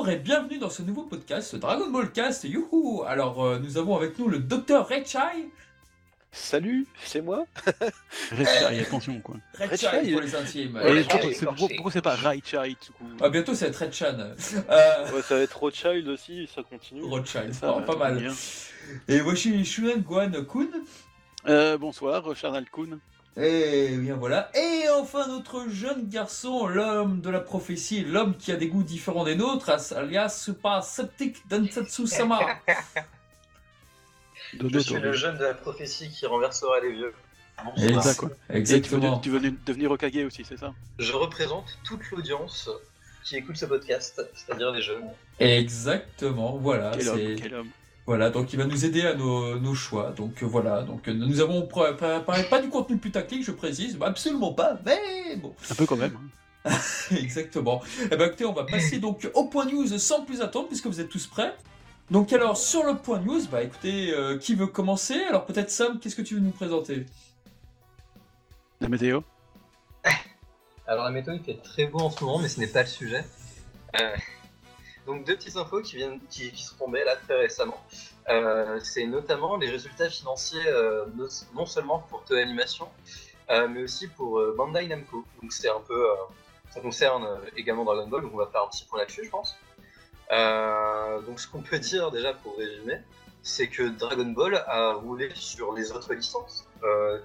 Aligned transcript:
Bonjour 0.00 0.10
et 0.12 0.16
bienvenue 0.16 0.58
dans 0.58 0.70
ce 0.70 0.82
nouveau 0.82 1.02
podcast 1.02 1.56
Dragon 1.56 1.90
Ball 1.90 2.12
Cast. 2.12 2.44
Youhou 2.44 3.02
Alors 3.04 3.44
euh, 3.44 3.58
nous 3.58 3.78
avons 3.78 3.96
avec 3.96 4.16
nous 4.16 4.28
le 4.28 4.38
docteur 4.38 4.86
Rechai. 4.88 5.48
Salut, 6.30 6.86
c'est 7.04 7.20
moi. 7.20 7.46
Rechai, 8.30 8.78
attention 8.86 9.18
quoi. 9.20 9.38
Rechai 9.58 10.12
pour 10.12 10.20
les 10.20 10.36
intimes. 10.36 10.76
Ouais, 10.76 11.00
Et 11.00 11.02
pourquoi 11.02 11.20
c'est- 11.20 11.40
ouais. 11.40 11.46
pourquoi 11.46 11.68
pourquoi 11.74 11.90
c'est 11.92 12.00
pas 12.02 12.14
Raichai 12.14 12.76
tout 12.86 12.92
coup? 12.92 13.06
Ah, 13.20 13.28
bientôt 13.28 13.54
ça 13.56 13.64
va 13.66 13.70
être 13.70 13.76
Rechan. 13.84 14.18
Euh, 14.70 15.10
Ouais, 15.12 15.22
ça 15.22 15.34
va 15.34 15.40
être 15.40 15.58
Rothschild 15.58 16.06
aussi, 16.06 16.48
ça 16.54 16.62
continue. 16.62 17.02
Rothschild, 17.02 17.52
Ça, 17.52 17.72
oh, 17.74 17.80
ouais, 17.80 17.84
pas 17.84 17.96
mal. 17.96 18.18
bien. 18.18 18.32
Et 19.08 19.18
voici 19.18 19.64
Shunan 19.64 19.98
Guan 19.98 20.30
Kun. 20.46 20.68
Euh, 21.48 21.76
bonsoir, 21.76 22.22
Charnal 22.36 22.66
Kun. 22.70 23.00
Et 23.40 23.96
bien 23.96 24.16
voilà. 24.16 24.50
Et 24.56 24.88
enfin 24.98 25.28
notre 25.28 25.68
jeune 25.68 26.08
garçon, 26.08 26.66
l'homme 26.66 27.20
de 27.20 27.30
la 27.30 27.38
prophétie, 27.40 28.02
l'homme 28.04 28.36
qui 28.36 28.50
a 28.50 28.56
des 28.56 28.66
goûts 28.68 28.82
différents 28.82 29.22
des 29.24 29.36
nôtres, 29.36 29.70
alias 29.94 30.28
Super 30.30 30.82
Septic 30.82 31.46
Dansatsu 31.48 32.06
Sama. 32.08 32.40
Je 34.60 34.78
suis 34.78 34.94
le 35.00 35.12
jeune 35.12 35.38
de 35.38 35.44
la 35.44 35.54
prophétie 35.54 36.10
qui 36.10 36.26
renversera 36.26 36.80
les 36.80 36.92
vieux. 36.92 37.12
Et 37.76 37.86
tu 37.88 37.92
veux, 37.92 38.36
Exactement. 38.50 39.18
tu 39.18 39.30
veux 39.30 39.40
devenir 39.66 39.90
Okage 39.90 40.16
aussi, 40.26 40.44
c'est 40.44 40.56
ça? 40.56 40.72
Je 40.98 41.12
représente 41.12 41.78
toute 41.84 42.08
l'audience 42.10 42.70
qui 43.24 43.36
écoute 43.36 43.56
ce 43.56 43.66
podcast, 43.66 44.22
c'est-à-dire 44.34 44.70
les 44.70 44.80
jeunes. 44.80 45.08
Exactement, 45.40 46.56
voilà. 46.56 46.92
Quel 46.94 47.02
c'est- 47.02 47.10
homme, 47.10 47.36
quel 47.36 47.54
homme. 47.54 47.70
Voilà, 48.08 48.30
donc 48.30 48.54
il 48.54 48.58
va 48.58 48.64
nous 48.64 48.86
aider 48.86 49.02
à 49.02 49.12
nos, 49.12 49.58
nos 49.58 49.74
choix. 49.74 50.12
Donc 50.12 50.42
euh, 50.42 50.46
voilà, 50.46 50.82
donc 50.82 51.06
euh, 51.08 51.12
nous 51.12 51.40
avons 51.42 51.66
préparé 51.66 52.44
pas 52.48 52.58
du 52.58 52.70
contenu 52.70 52.96
putaclic, 52.96 53.44
je 53.44 53.50
précise, 53.50 53.98
bah, 53.98 54.06
absolument 54.06 54.54
pas, 54.54 54.78
mais 54.86 55.36
bon, 55.36 55.54
Un 55.70 55.74
peu 55.74 55.84
quand 55.84 55.96
même. 55.98 56.16
hein. 56.64 56.70
exactement. 57.10 57.82
Eh 58.10 58.16
ben 58.16 58.28
écoutez, 58.28 58.46
on 58.46 58.54
va 58.54 58.64
passer 58.64 58.98
donc 58.98 59.30
au 59.34 59.44
point 59.44 59.66
news 59.66 59.86
sans 59.98 60.24
plus 60.24 60.40
attendre, 60.40 60.68
puisque 60.68 60.86
vous 60.86 61.00
êtes 61.02 61.10
tous 61.10 61.26
prêts. 61.26 61.54
Donc 62.10 62.32
alors, 62.32 62.56
sur 62.56 62.82
le 62.82 62.96
point 62.96 63.20
news, 63.20 63.42
bah 63.52 63.62
écoutez, 63.62 64.10
euh, 64.14 64.38
qui 64.38 64.54
veut 64.54 64.68
commencer? 64.68 65.22
Alors 65.28 65.44
peut-être 65.44 65.68
Sam, 65.70 66.00
qu'est-ce 66.00 66.16
que 66.16 66.22
tu 66.22 66.36
veux 66.36 66.40
nous 66.40 66.50
présenter? 66.50 67.04
La 68.80 68.88
météo 68.88 69.20
Alors 70.86 71.04
la 71.04 71.10
météo 71.10 71.34
il 71.34 71.42
fait 71.42 71.60
très 71.62 71.84
beau 71.84 71.98
en 71.98 72.10
ce 72.10 72.24
moment, 72.24 72.38
mais 72.38 72.48
ce 72.48 72.58
n'est 72.58 72.68
pas 72.68 72.80
le 72.84 72.88
sujet. 72.88 73.22
Euh, 74.00 74.16
donc 75.08 75.24
deux 75.24 75.36
petites 75.36 75.56
infos 75.56 75.80
qui 75.80 75.96
viennent, 75.96 76.20
qui, 76.28 76.54
sont 76.56 76.76
tombées 76.76 77.02
là 77.02 77.16
très 77.16 77.36
récemment. 77.36 77.82
Euh, 78.28 78.78
c'est 78.84 79.06
notamment 79.06 79.56
les 79.56 79.70
résultats 79.70 80.10
financiers 80.10 80.66
euh, 80.66 81.06
no- 81.16 81.28
non 81.54 81.64
seulement 81.64 82.00
pour 82.10 82.22
Toei 82.24 82.42
Animation, 82.42 82.88
euh, 83.48 83.66
mais 83.68 83.82
aussi 83.82 84.06
pour 84.06 84.40
Bandai 84.54 84.86
Namco. 84.86 85.24
Donc 85.40 85.50
c'est 85.52 85.70
un 85.70 85.80
peu, 85.80 86.06
ça 86.70 86.80
concerne 86.80 87.26
également 87.56 87.84
Dragon 87.84 88.06
Ball, 88.06 88.22
donc 88.22 88.32
on 88.34 88.36
va 88.36 88.46
faire 88.46 88.62
un 88.64 88.68
petit 88.68 88.84
point 88.84 88.98
là-dessus, 88.98 89.24
je 89.24 89.30
pense. 89.30 89.56
Donc 91.26 91.40
ce 91.40 91.48
qu'on 91.48 91.62
peut 91.62 91.78
dire 91.78 92.10
déjà 92.10 92.34
pour 92.34 92.58
résumer, 92.58 92.98
c'est 93.42 93.68
que 93.68 93.84
Dragon 93.88 94.26
Ball 94.26 94.62
a 94.66 94.92
roulé 94.92 95.30
sur 95.34 95.72
les 95.72 95.90
autres 95.90 96.12
licences, 96.12 96.68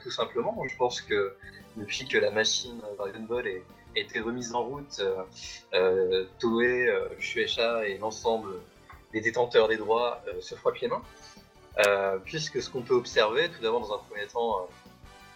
tout 0.02 0.12
simplement. 0.12 0.56
Je 0.66 0.78
pense 0.78 1.02
que 1.02 1.36
depuis 1.76 2.08
que 2.08 2.18
la 2.18 2.32
machine 2.32 2.80
Dragon 2.98 3.26
Ball 3.28 3.46
est, 3.48 3.64
été 3.96 4.20
remise 4.20 4.54
en 4.54 4.64
route, 4.64 5.00
euh, 5.00 5.24
euh, 5.74 6.26
Toei, 6.40 6.88
euh, 6.88 7.08
Shueisha 7.20 7.88
et 7.88 7.98
l'ensemble 7.98 8.54
des 9.12 9.22
détenteurs 9.22 9.68
des 9.68 9.78
droits 9.78 10.24
se 10.42 10.56
frottent 10.56 10.82
les 10.82 10.88
mains. 10.88 11.04
Puisque 12.26 12.62
ce 12.62 12.70
qu'on 12.70 12.82
peut 12.82 12.96
observer, 12.96 13.50
tout 13.50 13.62
d'abord 13.62 13.82
dans 13.82 13.96
un 13.96 14.00
premier 14.00 14.26
temps, 14.28 14.68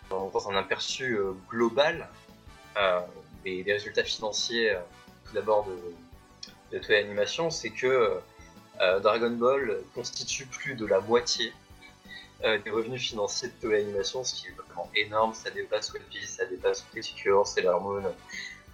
dans, 0.10 0.50
un 0.50 0.56
aperçu 0.56 1.20
global 1.48 2.10
des, 3.44 3.64
résultats 3.68 4.04
financiers, 4.04 4.76
tout 5.26 5.34
d'abord 5.36 5.68
de, 5.68 6.76
de 6.76 6.84
Toei 6.84 6.98
Animation, 6.98 7.52
c'est 7.52 7.70
que 7.70 8.20
Dragon 8.80 9.30
Ball 9.30 9.78
constitue 9.94 10.48
plus 10.48 10.74
de 10.74 10.88
la 10.88 11.00
moitié 11.02 11.54
des 12.42 12.72
revenus 12.72 13.02
financiers 13.10 13.50
de 13.50 13.54
Toei 13.62 13.82
Animation, 13.82 14.24
ce 14.24 14.34
qui 14.34 14.48
est 14.48 14.56
vraiment 14.78 14.90
énorme. 14.96 15.34
Ça 15.34 15.50
dépasse 15.50 15.94
One 15.94 16.02
Piece, 16.10 16.36
ça 16.38 16.46
dépasse 16.46 16.82
Criticure, 16.92 17.46
Sailor 17.46 17.82
Moon, 17.82 18.04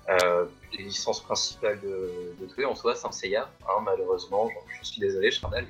euh, 0.09 0.45
les 0.73 0.83
licences 0.83 1.21
principales 1.21 1.79
de, 1.81 2.33
de 2.39 2.45
Toei 2.47 2.65
en 2.65 2.75
soi, 2.75 2.95
Saint 2.95 3.11
Seiya, 3.11 3.49
hein, 3.67 3.81
malheureusement. 3.83 4.49
Je 4.81 4.85
suis 4.87 4.99
désolé, 4.99 5.31
Charnel. 5.31 5.65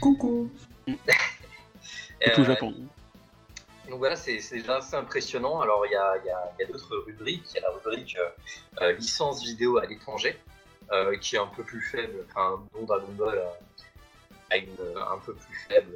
Coucou 0.00 0.50
tout 0.86 0.96
Euh, 2.40 2.44
Japon. 2.44 2.72
donc 3.88 3.98
voilà, 3.98 4.14
c'est 4.14 4.38
déjà 4.52 4.76
assez 4.76 4.94
impressionnant. 4.94 5.60
Alors 5.60 5.84
il 5.86 5.92
y 5.92 5.96
a, 5.96 6.16
il 6.18 6.26
y 6.26 6.30
a- 6.30 6.52
il 6.58 6.62
y 6.62 6.68
a 6.68 6.72
d'autres 6.72 6.96
rubriques. 7.06 7.44
Il 7.50 7.54
y 7.56 7.58
a 7.58 7.62
la 7.62 7.70
rubrique 7.74 8.16
euh, 8.16 8.28
euh, 8.82 8.92
licence 8.92 9.42
vidéo 9.42 9.78
à 9.78 9.86
l'étranger, 9.86 10.38
euh, 10.92 11.16
qui 11.18 11.34
est 11.34 11.40
un 11.40 11.48
peu 11.48 11.64
plus 11.64 11.80
faible, 11.82 12.24
enfin, 12.30 12.62
dont 12.74 12.84
Dragon 12.84 13.12
Ball 13.12 13.42
a 14.52 14.56
une, 14.56 14.76
un 14.96 15.18
peu 15.18 15.34
plus 15.34 15.56
faible, 15.68 15.94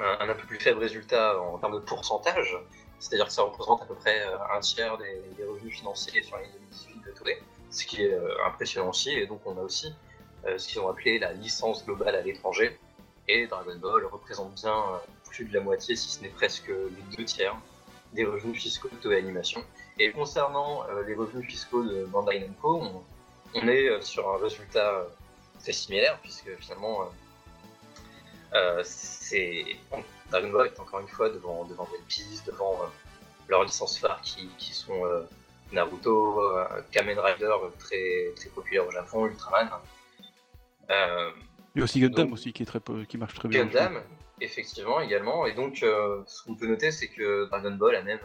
un, 0.00 0.28
un 0.28 0.34
peu 0.34 0.46
plus 0.46 0.58
faible 0.58 0.80
résultat 0.80 1.40
en 1.40 1.58
termes 1.58 1.74
de 1.74 1.84
pourcentage. 1.84 2.56
C'est-à-dire 2.98 3.26
que 3.26 3.32
ça 3.32 3.42
représente 3.42 3.82
à 3.82 3.86
peu 3.86 3.94
près 3.94 4.22
euh, 4.26 4.36
un 4.56 4.60
tiers 4.60 4.96
des, 4.98 5.44
revenus 5.44 5.76
financiers 5.76 6.22
sur 6.22 6.36
l'année 6.36 6.48
2018 6.54 7.02
de 7.04 7.10
Toei, 7.12 7.42
ce 7.70 7.84
qui 7.84 8.02
est 8.02 8.12
euh, 8.12 8.44
impressionnant 8.46 8.90
aussi. 8.90 9.10
Et 9.10 9.26
donc 9.26 9.40
on 9.44 9.56
a 9.58 9.60
aussi 9.60 9.92
euh, 10.46 10.56
ce 10.58 10.68
qu'ils 10.68 10.80
ont 10.80 10.88
appelé 10.88 11.18
la 11.18 11.32
licence 11.32 11.84
globale 11.84 12.14
à 12.14 12.22
l'étranger. 12.22 12.78
Et 13.28 13.46
Dragon 13.46 13.76
Ball 13.76 14.04
représente 14.06 14.54
bien 14.54 15.00
plus 15.30 15.46
de 15.46 15.54
la 15.54 15.60
moitié, 15.60 15.96
si 15.96 16.08
ce 16.08 16.22
n'est 16.22 16.28
presque 16.28 16.68
les 16.68 17.16
deux 17.16 17.24
tiers 17.24 17.56
des 18.12 18.24
revenus 18.24 18.62
fiscaux 18.62 18.88
de 18.88 18.96
Toei 18.96 19.18
Animation. 19.18 19.62
Et 19.98 20.12
concernant 20.12 20.84
les 21.06 21.14
revenus 21.14 21.44
fiscaux 21.44 21.82
de 21.82 22.04
Bandai 22.04 22.38
Namco, 22.38 22.80
on, 22.82 23.02
on 23.54 23.68
est 23.68 24.00
sur 24.00 24.32
un 24.32 24.38
résultat 24.38 25.08
très 25.58 25.72
similaire, 25.72 26.20
puisque 26.22 26.54
finalement, 26.60 27.10
euh, 28.56 28.80
c'est 28.84 29.64
Dragon 30.30 30.50
Ball 30.50 30.66
est 30.66 30.80
encore 30.80 31.00
une 31.00 31.08
fois 31.08 31.28
devant, 31.28 31.64
devant 31.64 31.84
One 31.84 32.04
Piece, 32.08 32.42
devant 32.44 32.72
euh, 32.82 32.86
leurs 33.48 33.64
licences 33.64 33.98
phares 33.98 34.20
qui, 34.22 34.48
qui 34.58 34.72
sont 34.72 35.04
euh, 35.04 35.22
Naruto, 35.72 36.40
Kamen 36.92 37.18
Rider, 37.18 37.52
très, 37.78 38.32
très 38.36 38.48
populaire 38.50 38.86
au 38.86 38.90
Japon, 38.90 39.26
Ultraman. 39.26 39.68
Il 40.88 40.94
y 41.76 41.80
a 41.80 41.84
aussi 41.84 42.00
Gundam 42.00 42.26
donc- 42.26 42.34
aussi 42.34 42.52
qui, 42.52 42.62
est 42.62 42.66
très, 42.66 42.80
qui 43.08 43.18
marche 43.18 43.34
très 43.34 43.48
bien. 43.48 43.64
Gundam, 43.64 44.00
effectivement, 44.40 45.00
également. 45.00 45.44
Et 45.44 45.54
donc, 45.54 45.78
ce 45.78 46.44
qu'on 46.44 46.54
peut 46.54 46.68
noter, 46.68 46.92
c'est 46.92 47.08
que 47.08 47.46
Dragon 47.46 47.72
Ball 47.72 47.96
a 47.96 48.02
même 48.02 48.20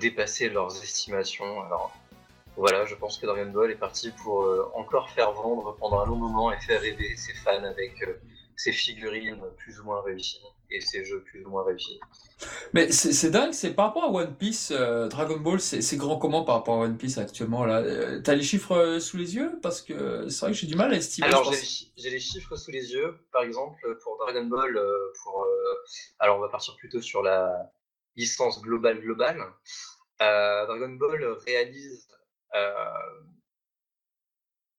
dépassé 0.00 0.48
leurs 0.48 0.82
estimations. 0.82 1.62
Alors, 1.62 1.96
voilà, 2.56 2.84
je 2.86 2.96
pense 2.96 3.18
que 3.18 3.26
Dragon 3.26 3.50
Ball 3.50 3.70
est 3.70 3.76
parti 3.76 4.10
pour 4.10 4.44
encore 4.74 5.10
faire 5.10 5.30
vendre 5.30 5.76
pendant 5.78 6.00
un 6.00 6.06
long 6.06 6.16
moment 6.16 6.52
et 6.52 6.58
faire 6.58 6.80
rêver 6.80 7.14
ses 7.14 7.34
fans 7.34 7.62
avec 7.62 8.04
ses 8.56 8.72
figurines 8.72 9.42
plus 9.56 9.80
ou 9.80 9.84
moins 9.84 10.02
réussies 10.02 10.42
et 10.70 10.80
ses 10.80 11.04
jeux 11.04 11.22
plus 11.22 11.44
ou 11.44 11.50
moins 11.50 11.64
réussis. 11.64 12.00
Mais 12.72 12.90
c'est 12.90 13.30
dingue, 13.30 13.52
c'est 13.52 13.74
par 13.74 13.86
rapport 13.86 14.04
à 14.04 14.08
One 14.08 14.34
Piece, 14.34 14.72
euh, 14.74 15.08
Dragon 15.08 15.38
Ball, 15.38 15.60
c'est 15.60 15.96
grand 15.96 16.18
comment 16.18 16.44
par 16.44 16.56
rapport 16.56 16.74
à 16.76 16.78
One 16.84 16.96
Piece 16.96 17.18
actuellement 17.18 17.64
là? 17.64 17.80
Euh, 17.80 18.20
T'as 18.22 18.34
les 18.34 18.42
chiffres 18.42 18.76
euh, 18.76 19.00
sous 19.00 19.16
les 19.16 19.34
yeux? 19.36 19.58
Parce 19.62 19.82
que 19.82 20.28
c'est 20.28 20.46
vrai 20.46 20.52
que 20.52 20.58
j'ai 20.58 20.66
du 20.66 20.76
mal 20.76 20.92
à 20.92 20.96
estimer. 20.96 21.26
Alors, 21.26 21.52
j'ai 21.52 22.10
les, 22.10 22.20
chiffres 22.20 22.56
sous 22.56 22.70
les 22.70 22.92
yeux. 22.92 23.18
Par 23.32 23.42
exemple, 23.42 23.98
pour 24.02 24.18
Dragon 24.18 24.46
Ball, 24.46 24.80
pour, 25.22 25.46
alors 26.18 26.38
on 26.38 26.40
va 26.40 26.48
partir 26.48 26.76
plutôt 26.76 27.00
sur 27.00 27.22
la 27.22 27.70
licence 28.16 28.60
globale 28.62 29.00
globale. 29.00 29.44
Dragon 30.18 30.90
Ball 30.90 31.24
réalise. 31.46 32.08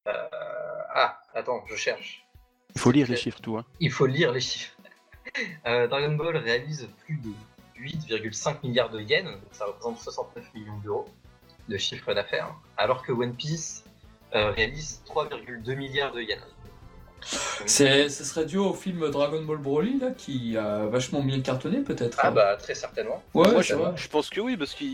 ah, 0.06 1.22
attends, 1.33 1.66
je 1.67 1.75
cherche. 1.75 2.22
Il 2.75 2.81
faut 2.81 2.91
lire 2.91 3.09
les 3.09 3.16
chiffres, 3.16 3.39
tout. 3.41 3.57
Hein. 3.57 3.66
Il 3.79 3.91
faut 3.91 4.06
lire 4.06 4.31
les 4.31 4.41
chiffres. 4.41 4.75
Euh, 5.66 5.88
Dragon 5.88 6.16
Ball 6.16 6.38
réalise 6.38 6.88
plus 7.06 7.15
de 7.18 7.30
8,5 7.80 8.57
milliards 8.63 8.89
de 8.89 9.01
yens, 9.01 9.25
donc 9.25 9.42
ça 9.51 9.65
représente 9.65 10.00
69 10.00 10.53
millions 10.53 10.77
d'euros 10.80 11.09
de 11.68 11.77
chiffre 11.77 12.13
d'affaires, 12.13 12.53
alors 12.77 13.03
que 13.03 13.12
One 13.12 13.36
Piece 13.36 13.83
euh, 14.36 14.51
réalise 14.51 15.01
3,2 15.07 15.75
milliards 15.75 16.12
de 16.12 16.21
yens. 16.21 16.44
C'est, 17.66 18.10
ce 18.10 18.24
serait 18.24 18.46
dû 18.46 18.58
au 18.58 18.74
film 18.74 19.10
Dragon 19.10 19.42
Ball 19.44 19.58
Broly 19.58 20.00
là, 20.00 20.12
qui 20.18 20.58
a 20.58 20.86
vachement 20.86 21.22
bien 21.22 21.40
cartonné 21.42 21.80
peut-être. 21.80 22.18
Ah 22.22 22.31
bah 22.31 22.56
très 22.58 22.75
certainement. 22.75 23.24
Ouais, 23.34 23.52
Moi, 23.52 23.62
je, 23.62 24.08
pense 24.10 24.30
que 24.30 24.42
oui, 24.42 24.58
parce 24.58 24.74
qu'il 24.74 24.88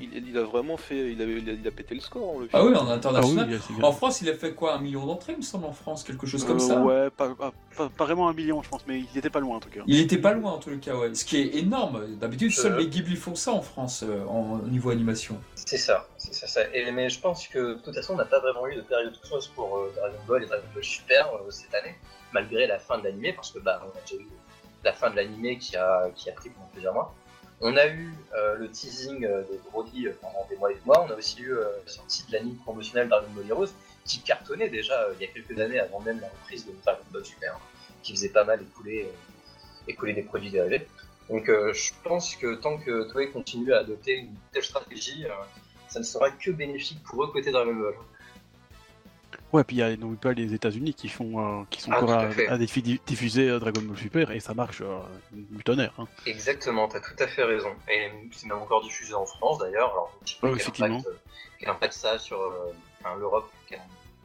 il, 0.00 0.28
il 0.28 0.38
a 0.38 0.42
vraiment 0.42 0.76
fait. 0.76 1.12
Il 1.12 1.20
a, 1.20 1.24
il 1.24 1.48
a, 1.48 1.52
il 1.52 1.66
a 1.66 1.70
pété 1.70 1.94
le 1.94 2.00
score. 2.00 2.40
Le 2.40 2.48
Ah 2.52 2.58
film. 2.60 2.70
oui, 2.72 2.76
en 2.76 2.82
Ah 2.82 2.84
oui, 2.86 2.92
international. 2.92 3.60
c'est 3.66 3.74
bien. 3.74 3.84
En 3.84 3.92
France, 3.92 4.20
il 4.20 4.28
a 4.28 4.34
fait 4.34 4.52
quoi 4.54 4.74
Un 4.74 4.80
million 4.80 5.04
d'entrées, 5.06 5.32
il 5.32 5.38
me 5.38 5.42
semble, 5.42 5.66
en 5.66 5.72
France, 5.72 6.04
quelque 6.04 6.26
chose 6.26 6.44
comme 6.44 6.56
Euh, 6.56 6.60
ça. 6.60 6.80
Ouais, 6.80 7.10
pas, 7.10 7.34
pas, 7.34 7.52
pas- 7.76 7.88
pas 7.88 8.04
vraiment 8.04 8.28
un 8.28 8.32
million, 8.34 8.62
je 8.62 8.68
pense, 8.68 8.82
mais 8.86 9.00
il 9.12 9.18
était 9.18 9.30
pas 9.30 9.40
loin 9.40 9.56
en 9.56 9.60
tout 9.60 9.70
cas. 9.70 9.80
Il 9.86 9.98
était 9.98 10.18
pas 10.18 10.32
loin 10.32 10.52
en 10.52 10.58
tout 10.58 10.70
cas, 10.80 10.94
ouais. 10.96 11.14
Ce 11.14 11.24
qui 11.24 11.36
est 11.38 11.56
énorme. 11.56 12.16
D'habitude, 12.20 12.52
seuls 12.52 12.76
les 12.78 12.86
Ghibli 12.86 13.16
font 13.16 13.34
ça 13.34 13.52
en 13.52 13.62
France 13.62 14.04
euh, 14.06 14.24
en 14.26 14.60
au 14.64 14.68
niveau 14.68 14.90
animation. 14.90 15.38
C'est 15.56 15.78
ça, 15.78 16.06
c'est 16.24 16.32
ça, 16.32 16.46
ça. 16.46 16.62
Et, 16.72 16.90
mais 16.90 17.10
je 17.10 17.20
pense 17.20 17.46
que 17.48 17.74
de 17.74 17.80
toute 17.80 17.94
façon, 17.94 18.14
on 18.14 18.16
n'a 18.16 18.24
pas 18.24 18.40
vraiment 18.40 18.66
eu 18.66 18.76
de 18.76 18.80
période 18.80 19.18
creuse 19.20 19.48
pour 19.48 19.76
euh, 19.76 19.92
Dragon 19.94 20.18
Ball 20.26 20.42
et 20.42 20.46
Dragon 20.46 20.66
Ball 20.72 20.84
Super 20.84 21.34
euh, 21.34 21.50
cette 21.50 21.74
année, 21.74 21.94
malgré 22.32 22.66
la 22.66 22.78
fin 22.78 22.98
de 22.98 23.04
l'animé, 23.04 23.34
parce 23.34 23.50
que 23.50 23.58
bah, 23.58 23.82
on 23.84 23.98
a 23.98 24.00
déjà 24.00 24.22
eu 24.22 24.28
la 24.82 24.92
fin 24.94 25.10
de 25.10 25.16
l'animé 25.16 25.58
qui 25.58 25.76
a, 25.76 26.10
qui 26.14 26.30
a 26.30 26.32
pris 26.32 26.48
pendant 26.48 26.68
plusieurs 26.68 26.94
mois. 26.94 27.14
On 27.60 27.76
a 27.76 27.86
eu 27.86 28.14
euh, 28.34 28.56
le 28.56 28.70
teasing 28.70 29.20
de 29.20 29.60
Brody 29.70 30.06
euh, 30.06 30.16
pendant 30.20 30.46
des 30.48 30.56
mois 30.56 30.72
et 30.72 30.74
des 30.76 30.80
mois. 30.86 31.06
On 31.06 31.10
a 31.10 31.14
aussi 31.14 31.42
eu 31.42 31.54
la 31.54 31.92
sortie 31.92 32.24
de 32.26 32.32
l'anime 32.32 32.56
promotionnel 32.56 33.08
Dragon 33.08 33.30
Ball 33.30 33.50
Heroes, 33.50 33.72
qui 34.06 34.20
cartonnait 34.20 34.70
déjà 34.70 35.08
il 35.14 35.20
y 35.20 35.28
a 35.28 35.32
quelques 35.32 35.58
années 35.60 35.78
avant 35.78 36.00
même 36.00 36.20
la 36.20 36.28
reprise 36.28 36.66
de 36.66 36.72
Dragon 36.82 37.04
Ball 37.10 37.24
Super, 37.24 37.58
qui 38.02 38.12
faisait 38.12 38.30
pas 38.30 38.44
mal 38.44 38.62
écouler, 38.62 39.10
écouler 39.86 40.14
des 40.14 40.22
produits 40.22 40.50
dérivés. 40.50 40.86
Donc 41.30 41.46
je 41.46 41.92
pense 42.02 42.36
que 42.36 42.54
tant 42.56 42.76
que 42.76 43.10
Toei 43.10 43.30
continue 43.30 43.72
à 43.72 43.78
adopter 43.78 44.16
une 44.16 44.34
telle 44.52 44.64
stratégie, 44.64 45.24
ça 45.94 46.00
ne 46.00 46.04
sera 46.04 46.28
que 46.30 46.50
bénéfique 46.50 47.00
pour 47.04 47.22
eux 47.22 47.28
côté 47.28 47.52
Dragon 47.52 47.72
Ball. 47.72 47.94
Ouais, 49.52 49.62
puis 49.62 49.76
il 49.76 49.78
y 49.78 49.82
a 49.82 49.96
n'oublie 49.96 50.16
pas 50.16 50.32
les 50.32 50.52
États-Unis 50.52 50.92
qui 50.92 51.08
font, 51.08 51.60
euh, 51.60 51.64
qui 51.70 51.80
sont 51.80 51.92
Ah, 51.92 52.02
encore 52.02 52.10
à 52.18 52.58
diffuser 52.58 53.48
euh, 53.48 53.60
Dragon 53.60 53.80
Ball 53.82 53.96
Super 53.96 54.32
et 54.32 54.40
ça 54.40 54.54
marche 54.54 54.80
euh, 54.80 54.98
du 55.30 55.62
tonnerre. 55.62 55.94
Hein. 55.98 56.08
Exactement, 56.26 56.88
tu 56.88 56.96
as 56.96 57.00
tout 57.00 57.14
à 57.20 57.28
fait 57.28 57.44
raison. 57.44 57.70
Et 57.88 58.10
c'est 58.32 58.48
même 58.48 58.58
encore 58.58 58.82
diffusé 58.82 59.14
en 59.14 59.24
France 59.24 59.58
d'ailleurs. 59.58 59.92
Alors, 59.92 60.18
je 60.24 60.32
sais 60.32 60.38
pas 60.40 60.48
Ouais, 60.48 60.54
quel, 60.54 60.62
effectivement. 60.62 60.96
impact, 60.98 61.06
euh, 61.06 61.18
quel 61.60 61.68
impact 61.68 61.92
ça 61.92 62.10
a 62.10 62.18
sur 62.18 62.40
enfin, 63.00 63.14
l'Europe, 63.16 63.48
quel, 63.68 63.78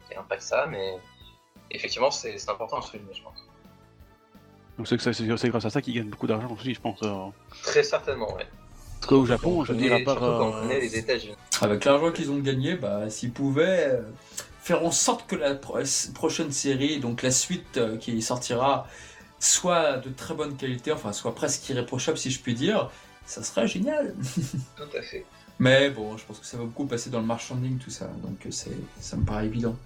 quel 0.08 0.18
impact 0.18 0.42
ça 0.42 0.62
a, 0.62 0.66
mais 0.66 0.96
effectivement, 1.70 2.10
c'est 2.10 2.34
important 2.50 2.78
à 2.78 2.82
souligner, 2.82 3.14
je 3.14 3.22
pense. 3.22 3.46
Donc 4.78 4.88
c'est 4.88 5.48
grâce 5.48 5.64
à 5.64 5.70
ça 5.70 5.80
qu'ils 5.80 5.94
gagnent 5.94 6.08
beaucoup 6.10 6.26
d'argent 6.26 6.50
aussi, 6.52 6.74
je 6.74 6.80
pense. 6.80 7.00
En 7.04 7.32
Très 7.62 7.84
certainement, 7.84 8.34
ouais. 8.34 8.48
Au 9.08 9.26
Japon, 9.26 9.60
On 9.60 9.64
je 9.64 9.72
veux 9.72 9.78
dire, 9.78 9.94
à 9.94 10.00
part. 10.00 10.22
euh, 10.22 10.62
connaît 10.62 10.80
les 10.80 10.96
États-Unis. 10.98 11.34
Avec 11.60 11.84
l'argent 11.84 12.10
qu'ils 12.12 12.30
ont 12.30 12.38
gagné, 12.38 12.74
bah, 12.74 13.08
s'ils 13.10 13.32
pouvaient 13.32 13.86
euh, 13.88 14.02
faire 14.62 14.84
en 14.84 14.90
sorte 14.90 15.26
que 15.26 15.36
la 15.36 15.54
pro- 15.54 15.78
prochaine 16.14 16.52
série, 16.52 17.00
donc 17.00 17.22
la 17.22 17.30
suite 17.30 17.76
euh, 17.76 17.96
qui 17.96 18.20
sortira, 18.22 18.86
soit 19.38 19.96
de 19.98 20.10
très 20.10 20.34
bonne 20.34 20.56
qualité, 20.56 20.92
enfin 20.92 21.12
soit 21.12 21.34
presque 21.34 21.68
irréprochable 21.68 22.18
si 22.18 22.30
je 22.30 22.40
puis 22.40 22.54
dire, 22.54 22.90
ça 23.26 23.42
serait 23.42 23.66
génial. 23.66 24.14
Tout 24.76 24.96
à 24.96 25.02
fait. 25.02 25.24
Mais 25.58 25.90
bon, 25.90 26.16
je 26.16 26.24
pense 26.24 26.38
que 26.38 26.46
ça 26.46 26.56
va 26.56 26.64
beaucoup 26.64 26.86
passer 26.86 27.10
dans 27.10 27.20
le 27.20 27.26
marchanding 27.26 27.78
tout 27.78 27.90
ça, 27.90 28.06
donc 28.22 28.46
c'est, 28.50 28.70
ça 29.00 29.16
me 29.16 29.24
paraît 29.24 29.46
évident. 29.46 29.76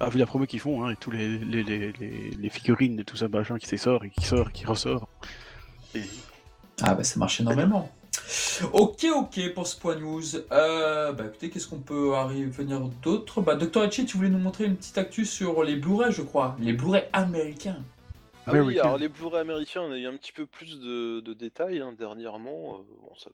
Ah, 0.00 0.08
vu 0.08 0.18
la 0.18 0.26
promo 0.26 0.46
qu'ils 0.46 0.60
font, 0.60 0.82
hein, 0.84 0.90
et 0.92 0.96
tous 0.96 1.10
les, 1.10 1.38
les, 1.38 1.62
les, 1.62 1.92
les, 2.00 2.30
les 2.36 2.50
figurines 2.50 2.98
et 2.98 3.04
tout 3.04 3.16
ça, 3.16 3.28
machin, 3.28 3.58
qui 3.58 3.66
s'essort 3.66 4.02
et 4.04 4.10
qui 4.10 4.24
sort 4.24 4.48
et 4.48 4.52
qui 4.52 4.64
ressort. 4.66 5.08
Et... 5.94 6.02
Ah 6.82 6.94
bah 6.94 7.04
ça 7.04 7.18
marche 7.20 7.40
énormément. 7.40 7.90
Ok, 8.72 9.06
ok 9.14 9.54
pour 9.54 9.66
ce 9.66 9.78
point 9.78 9.96
news. 9.96 10.22
Euh, 10.52 11.12
bah 11.12 11.24
écoutez, 11.26 11.50
qu'est-ce 11.50 11.68
qu'on 11.68 11.80
peut 11.80 12.14
arriver 12.14 12.46
venir 12.46 12.80
d'autre? 13.02 13.40
Bah 13.40 13.56
Dr. 13.56 13.84
Etchi, 13.84 14.06
tu 14.06 14.16
voulais 14.16 14.28
nous 14.28 14.38
montrer 14.38 14.64
une 14.64 14.76
petite 14.76 14.98
actu 14.98 15.24
sur 15.24 15.62
les 15.64 15.76
Blu-ray, 15.76 16.12
je 16.12 16.22
crois, 16.22 16.56
les 16.60 16.72
Blu-ray 16.72 17.04
américains. 17.12 17.82
Ah 18.46 18.52
oui, 18.52 18.78
alors 18.78 18.98
les 18.98 19.08
Blu-ray 19.08 19.40
américains, 19.40 19.82
on 19.82 19.92
a 19.92 19.98
eu 19.98 20.06
un 20.06 20.16
petit 20.16 20.32
peu 20.32 20.46
plus 20.46 20.80
de, 20.80 21.20
de 21.20 21.34
détails 21.34 21.80
hein, 21.80 21.92
dernièrement. 21.96 22.78
euh, 22.78 22.82
bon, 23.02 23.14
ça, 23.16 23.30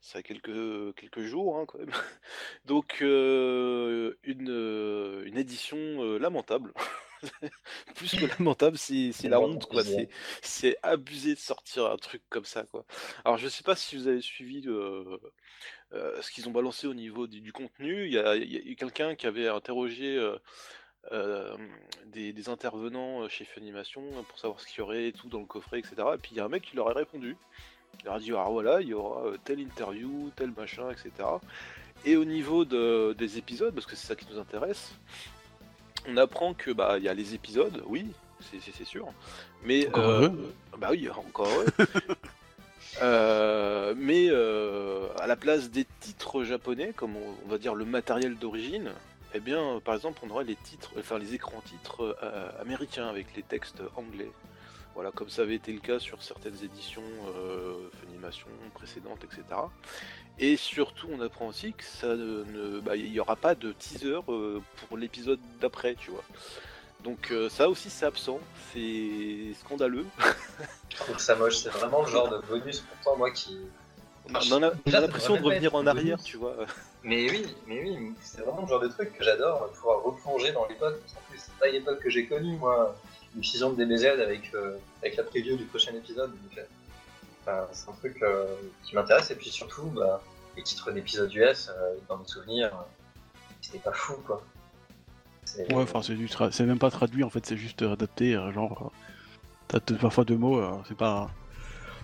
ça 0.00 0.18
a 0.18 0.22
quelques, 0.22 0.94
quelques 0.96 1.22
jours 1.22 1.58
hein, 1.58 1.64
quand 1.66 1.78
même. 1.78 1.90
Donc, 2.66 2.98
euh, 3.02 4.14
une, 4.24 5.22
une 5.26 5.38
édition 5.38 5.76
euh, 5.78 6.18
lamentable. 6.18 6.72
plus 7.94 8.16
que 8.16 8.26
lamentable, 8.26 8.76
c'est 8.78 9.12
la 9.28 9.40
honte, 9.40 9.66
quoi. 9.66 9.80
abusé. 9.80 10.08
C'est 10.42 10.76
abusé 10.82 11.34
de 11.34 11.38
sortir 11.40 11.86
un 11.86 11.96
truc 11.96 12.22
comme 12.28 12.44
ça, 12.44 12.64
quoi. 12.64 12.84
Alors, 13.24 13.38
je 13.38 13.48
sais 13.48 13.62
pas 13.62 13.76
si 13.76 13.96
vous 13.96 14.06
avez 14.08 14.20
suivi 14.20 14.62
euh, 14.66 15.18
euh, 15.92 16.20
ce 16.22 16.30
qu'ils 16.30 16.48
ont 16.48 16.52
balancé 16.52 16.86
au 16.86 16.94
niveau 16.94 17.26
du, 17.26 17.40
du 17.40 17.52
contenu. 17.52 18.06
Il 18.06 18.12
y 18.12 18.18
a, 18.18 18.30
a 18.30 18.74
quelqu'un 18.76 19.14
qui 19.14 19.26
avait 19.26 19.48
interrogé. 19.48 20.16
euh, 21.12 21.56
des, 22.06 22.32
des 22.32 22.48
intervenants 22.48 23.28
chez 23.28 23.44
Funimation 23.44 24.02
pour 24.28 24.38
savoir 24.40 24.58
ce 24.60 24.66
qu'il 24.66 24.78
y 24.78 24.80
aurait 24.80 25.06
et 25.08 25.12
tout 25.12 25.28
dans 25.28 25.38
le 25.38 25.46
coffret, 25.46 25.78
etc. 25.78 25.94
Et 26.14 26.18
puis 26.18 26.32
il 26.32 26.36
y 26.36 26.40
a 26.40 26.44
un 26.44 26.48
mec 26.48 26.64
qui 26.64 26.74
leur 26.74 26.88
a 26.88 26.92
répondu. 26.94 27.36
Il 28.00 28.06
leur 28.06 28.14
a 28.14 28.18
dit 28.18 28.32
ah 28.34 28.48
voilà, 28.50 28.80
il 28.80 28.88
y 28.88 28.94
aura 28.94 29.30
telle 29.44 29.60
interview, 29.60 30.30
tel 30.34 30.50
machin, 30.50 30.90
etc. 30.90 31.10
Et 32.04 32.16
au 32.16 32.24
niveau 32.24 32.64
de- 32.64 33.14
des 33.16 33.38
épisodes, 33.38 33.72
parce 33.72 33.86
que 33.86 33.94
c'est 33.94 34.08
ça 34.08 34.16
qui 34.16 34.26
nous 34.32 34.38
intéresse, 34.40 34.94
on 36.08 36.16
apprend 36.16 36.54
que 36.54 36.70
bah 36.70 36.96
il 36.98 37.04
y 37.04 37.08
a 37.08 37.14
les 37.14 37.34
épisodes, 37.34 37.82
oui, 37.86 38.06
c'est- 38.50 38.84
sûr, 38.84 39.08
mais 39.64 39.86
Encore 39.88 40.04
euh, 40.08 40.20
heureux. 40.22 40.54
bah 40.78 40.88
oui, 40.92 41.08
encore 41.10 41.48
heureux. 41.48 41.66
Euh, 43.02 43.94
mais 43.96 44.28
euh, 44.30 45.08
à 45.18 45.26
la 45.26 45.36
place 45.36 45.70
des 45.70 45.86
titres 46.00 46.44
japonais, 46.44 46.92
comme 46.96 47.16
on, 47.16 47.34
on 47.44 47.48
va 47.50 47.58
dire 47.58 47.74
le 47.74 47.84
matériel 47.84 48.36
d'origine, 48.36 48.90
eh 49.34 49.40
bien, 49.40 49.80
par 49.84 49.94
exemple, 49.94 50.20
on 50.24 50.30
aurait 50.30 50.44
les 50.44 50.54
titres, 50.56 50.92
enfin 50.98 51.18
les 51.18 51.34
écrans 51.34 51.60
titres 51.62 52.16
américains 52.60 53.08
avec 53.08 53.26
les 53.36 53.42
textes 53.42 53.82
anglais. 53.96 54.30
Voilà, 54.96 55.10
comme 55.10 55.28
ça 55.28 55.42
avait 55.42 55.56
été 55.56 55.74
le 55.74 55.78
cas 55.80 55.98
sur 55.98 56.22
certaines 56.22 56.56
éditions 56.64 57.02
euh, 57.36 57.74
Funimation 58.00 58.48
précédentes, 58.72 59.22
etc. 59.24 59.42
Et 60.38 60.56
surtout, 60.56 61.06
on 61.12 61.20
apprend 61.20 61.48
aussi 61.48 61.74
que 61.74 61.84
ça 61.84 62.16
ne, 62.16 62.80
bah, 62.80 62.96
il 62.96 63.12
n'y 63.12 63.20
aura 63.20 63.36
pas 63.36 63.54
de 63.54 63.72
teaser 63.72 64.20
euh, 64.30 64.58
pour 64.88 64.96
l'épisode 64.96 65.38
d'après, 65.60 65.96
tu 65.96 66.10
vois. 66.10 66.24
Donc 67.04 67.30
euh, 67.30 67.50
ça 67.50 67.68
aussi 67.68 67.90
c'est 67.90 68.06
absent, 68.06 68.40
c'est 68.72 69.52
scandaleux. 69.60 70.06
Je 70.88 70.96
trouve 70.96 71.18
ça 71.18 71.36
moche. 71.36 71.56
C'est 71.56 71.68
vraiment 71.68 72.00
le 72.00 72.08
genre 72.08 72.30
de 72.30 72.38
bonus 72.48 72.80
pourtant, 72.80 73.18
moi 73.18 73.30
qui. 73.30 73.58
On 74.30 74.34
a, 74.34 74.40
on 74.50 74.62
a 74.62 74.70
Déjà, 74.86 74.96
ça 74.96 75.00
l'impression 75.02 75.36
de 75.36 75.42
revenir 75.42 75.74
en 75.74 75.86
arrière, 75.86 76.16
bonus. 76.16 76.24
tu 76.24 76.38
vois. 76.38 76.56
Mais 77.02 77.30
oui, 77.30 77.54
mais 77.66 77.82
oui, 77.82 78.14
c'est 78.22 78.40
vraiment 78.40 78.62
le 78.62 78.68
genre 78.68 78.80
de 78.80 78.88
truc 78.88 79.12
que 79.12 79.22
j'adore, 79.22 79.70
pouvoir 79.72 80.02
replonger 80.02 80.52
dans 80.52 80.66
l'époque. 80.66 80.96
En 81.14 81.30
plus, 81.30 81.38
c'est 81.38 81.54
pas 81.60 81.68
l'époque 81.68 82.00
que 82.00 82.08
j'ai 82.08 82.26
connue, 82.26 82.56
moi. 82.56 82.96
Une 83.36 83.44
fusion 83.44 83.70
de 83.72 83.84
DBZ 83.84 84.04
avec, 84.20 84.50
euh, 84.54 84.76
avec 85.02 85.16
la 85.16 85.22
preview 85.22 85.56
du 85.56 85.64
prochain 85.64 85.92
épisode. 85.94 86.30
donc, 86.30 86.58
euh, 86.58 87.64
c'est 87.72 87.88
un 87.88 87.92
truc 87.92 88.22
euh, 88.22 88.46
qui 88.84 88.94
m'intéresse. 88.94 89.30
Et 89.30 89.34
puis 89.36 89.50
surtout, 89.50 89.84
bah, 89.94 90.22
les 90.56 90.62
titres 90.62 90.90
d'épisodes 90.90 91.32
US, 91.34 91.68
euh, 91.68 91.94
dans 92.08 92.16
mes 92.18 92.26
souvenirs, 92.26 92.70
euh, 92.74 93.36
c'était 93.60 93.78
pas 93.78 93.92
fou, 93.92 94.14
quoi. 94.26 94.42
C'est- 95.44 95.72
Ouais, 95.72 95.82
enfin, 95.82 96.02
c'est 96.02 96.14
du 96.14 96.26
tra- 96.26 96.50
c'est 96.50 96.64
même 96.64 96.78
pas 96.78 96.90
traduit 96.90 97.22
en 97.22 97.30
fait, 97.30 97.44
c'est 97.46 97.56
juste 97.56 97.82
adapté, 97.82 98.34
euh, 98.34 98.52
genre. 98.52 98.90
T'as 99.68 99.80
deux- 99.86 99.96
parfois 99.96 100.24
deux 100.24 100.36
mots, 100.36 100.58
euh, 100.58 100.72
c'est 100.88 100.96
pas. 100.96 101.30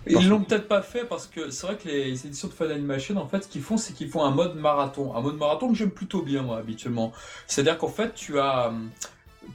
Ils 0.05 0.27
l'ont 0.27 0.43
peut-être 0.43 0.67
pas 0.67 0.81
fait 0.81 1.05
parce 1.05 1.27
que 1.27 1.49
c'est 1.49 1.65
vrai 1.65 1.77
que 1.77 1.87
les 1.87 2.25
éditions 2.27 2.49
de 2.49 2.53
Fan 2.53 2.69
Animation, 2.71 3.15
en 3.17 3.27
fait, 3.27 3.43
ce 3.43 3.47
qu'ils 3.47 3.61
font, 3.61 3.77
c'est 3.77 3.93
qu'ils 3.93 4.09
font 4.09 4.23
un 4.23 4.31
mode 4.31 4.55
marathon. 4.55 5.15
Un 5.15 5.21
mode 5.21 5.37
marathon 5.37 5.69
que 5.69 5.75
j'aime 5.75 5.91
plutôt 5.91 6.21
bien, 6.21 6.41
moi, 6.41 6.57
habituellement. 6.57 7.13
C'est-à-dire 7.47 7.77
qu'en 7.77 7.87
fait, 7.87 8.13
tu 8.13 8.37
as, 8.37 8.73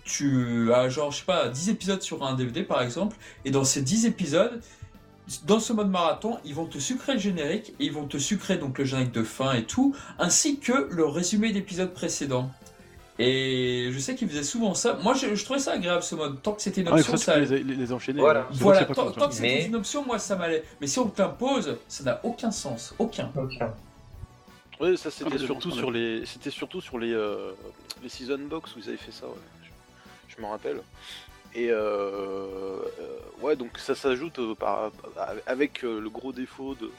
tu 0.05 0.73
as 0.73 0.89
genre, 0.89 1.11
je 1.11 1.19
sais 1.19 1.25
pas, 1.25 1.49
10 1.49 1.69
épisodes 1.71 2.03
sur 2.03 2.25
un 2.25 2.35
DVD, 2.35 2.63
par 2.63 2.83
exemple, 2.83 3.17
et 3.45 3.51
dans 3.51 3.65
ces 3.65 3.83
10 3.83 4.07
épisodes, 4.07 4.61
dans 5.47 5.61
ce 5.61 5.73
mode 5.75 5.91
marathon, 5.91 6.39
ils 6.45 6.55
vont 6.55 6.65
te 6.67 6.79
sucrer 6.79 7.15
le 7.15 7.19
générique, 7.19 7.75
et 7.81 7.85
ils 7.87 7.93
vont 7.93 8.07
te 8.07 8.17
sucrer 8.19 8.57
donc 8.57 8.79
le 8.79 8.85
générique 8.85 9.13
de 9.13 9.23
fin 9.23 9.53
et 9.55 9.65
tout, 9.65 9.95
ainsi 10.19 10.59
que 10.59 10.89
le 10.91 11.05
résumé 11.05 11.53
d'épisodes 11.53 11.93
précédents. 11.93 12.51
Et 13.21 13.91
je 13.93 13.99
sais 13.99 14.15
qu'ils 14.15 14.29
faisaient 14.29 14.45
souvent 14.45 14.75
ça. 14.75 14.97
Moi, 15.03 15.13
je, 15.15 15.35
je 15.35 15.45
trouvais 15.45 15.59
ça 15.59 15.73
agréable 15.73 16.05
ce 16.05 16.15
mode. 16.15 16.41
Tant 16.41 16.53
que 16.53 16.63
c'était 16.63 16.83
une 16.83 16.89
Ah, 16.89 16.93
option, 16.95 17.17
ça, 17.17 17.35
tu 17.41 17.47
ça 17.47 17.55
les, 17.57 17.65
les- 17.65 17.75
les 17.75 17.93
enchaîner. 17.93 18.21
Voilà. 18.21 18.43
hein. 18.43 18.47
Voilà, 18.53 18.85
tant, 18.85 19.11
que 19.11 19.35
c'était 19.35 19.43
Mais- 19.49 19.65
une 19.67 19.75
option, 19.75 20.05
moi 20.07 20.21
ça 20.21 20.37
m'allait. 20.37 20.63
Mais 20.81 20.87
si 20.87 21.01
on 21.01 21.09
t'impose, 21.09 21.77
ça 21.89 22.05
n'a 22.05 22.21
aucun 22.23 22.53
sens. 22.53 22.95
Aucun. 23.01 23.29
Oui, 24.81 24.97
ça 24.97 25.09
Ah, 25.09 25.11
c'était 25.11 25.39
surtout 25.39 25.73
sur 25.73 25.91
les, 25.91 26.25
c'était 26.27 26.51
surtout 26.51 26.81
sur 26.81 26.99
les, 27.01 27.13
euh, 27.13 27.51
les 28.03 28.09
season 28.09 28.39
box 28.49 28.77
où 28.77 28.79
ils 28.79 28.89
avaient 28.89 28.97
fait 28.97 29.11
ça. 29.11 29.27
Ouais. 29.27 29.33
Je, 30.39 30.45
rappelle. 30.47 30.81
Et 31.55 31.69
euh, 31.71 32.79
ouais, 33.41 33.57
donc 33.57 33.79
ça 33.79 33.95
s'ajoute 33.95 34.39
euh, 34.39 34.55
avec 35.47 35.85
euh, 35.85 36.01
le 36.01 36.11
gros 36.11 36.33
défaut 36.33 36.75
de, 36.75 36.91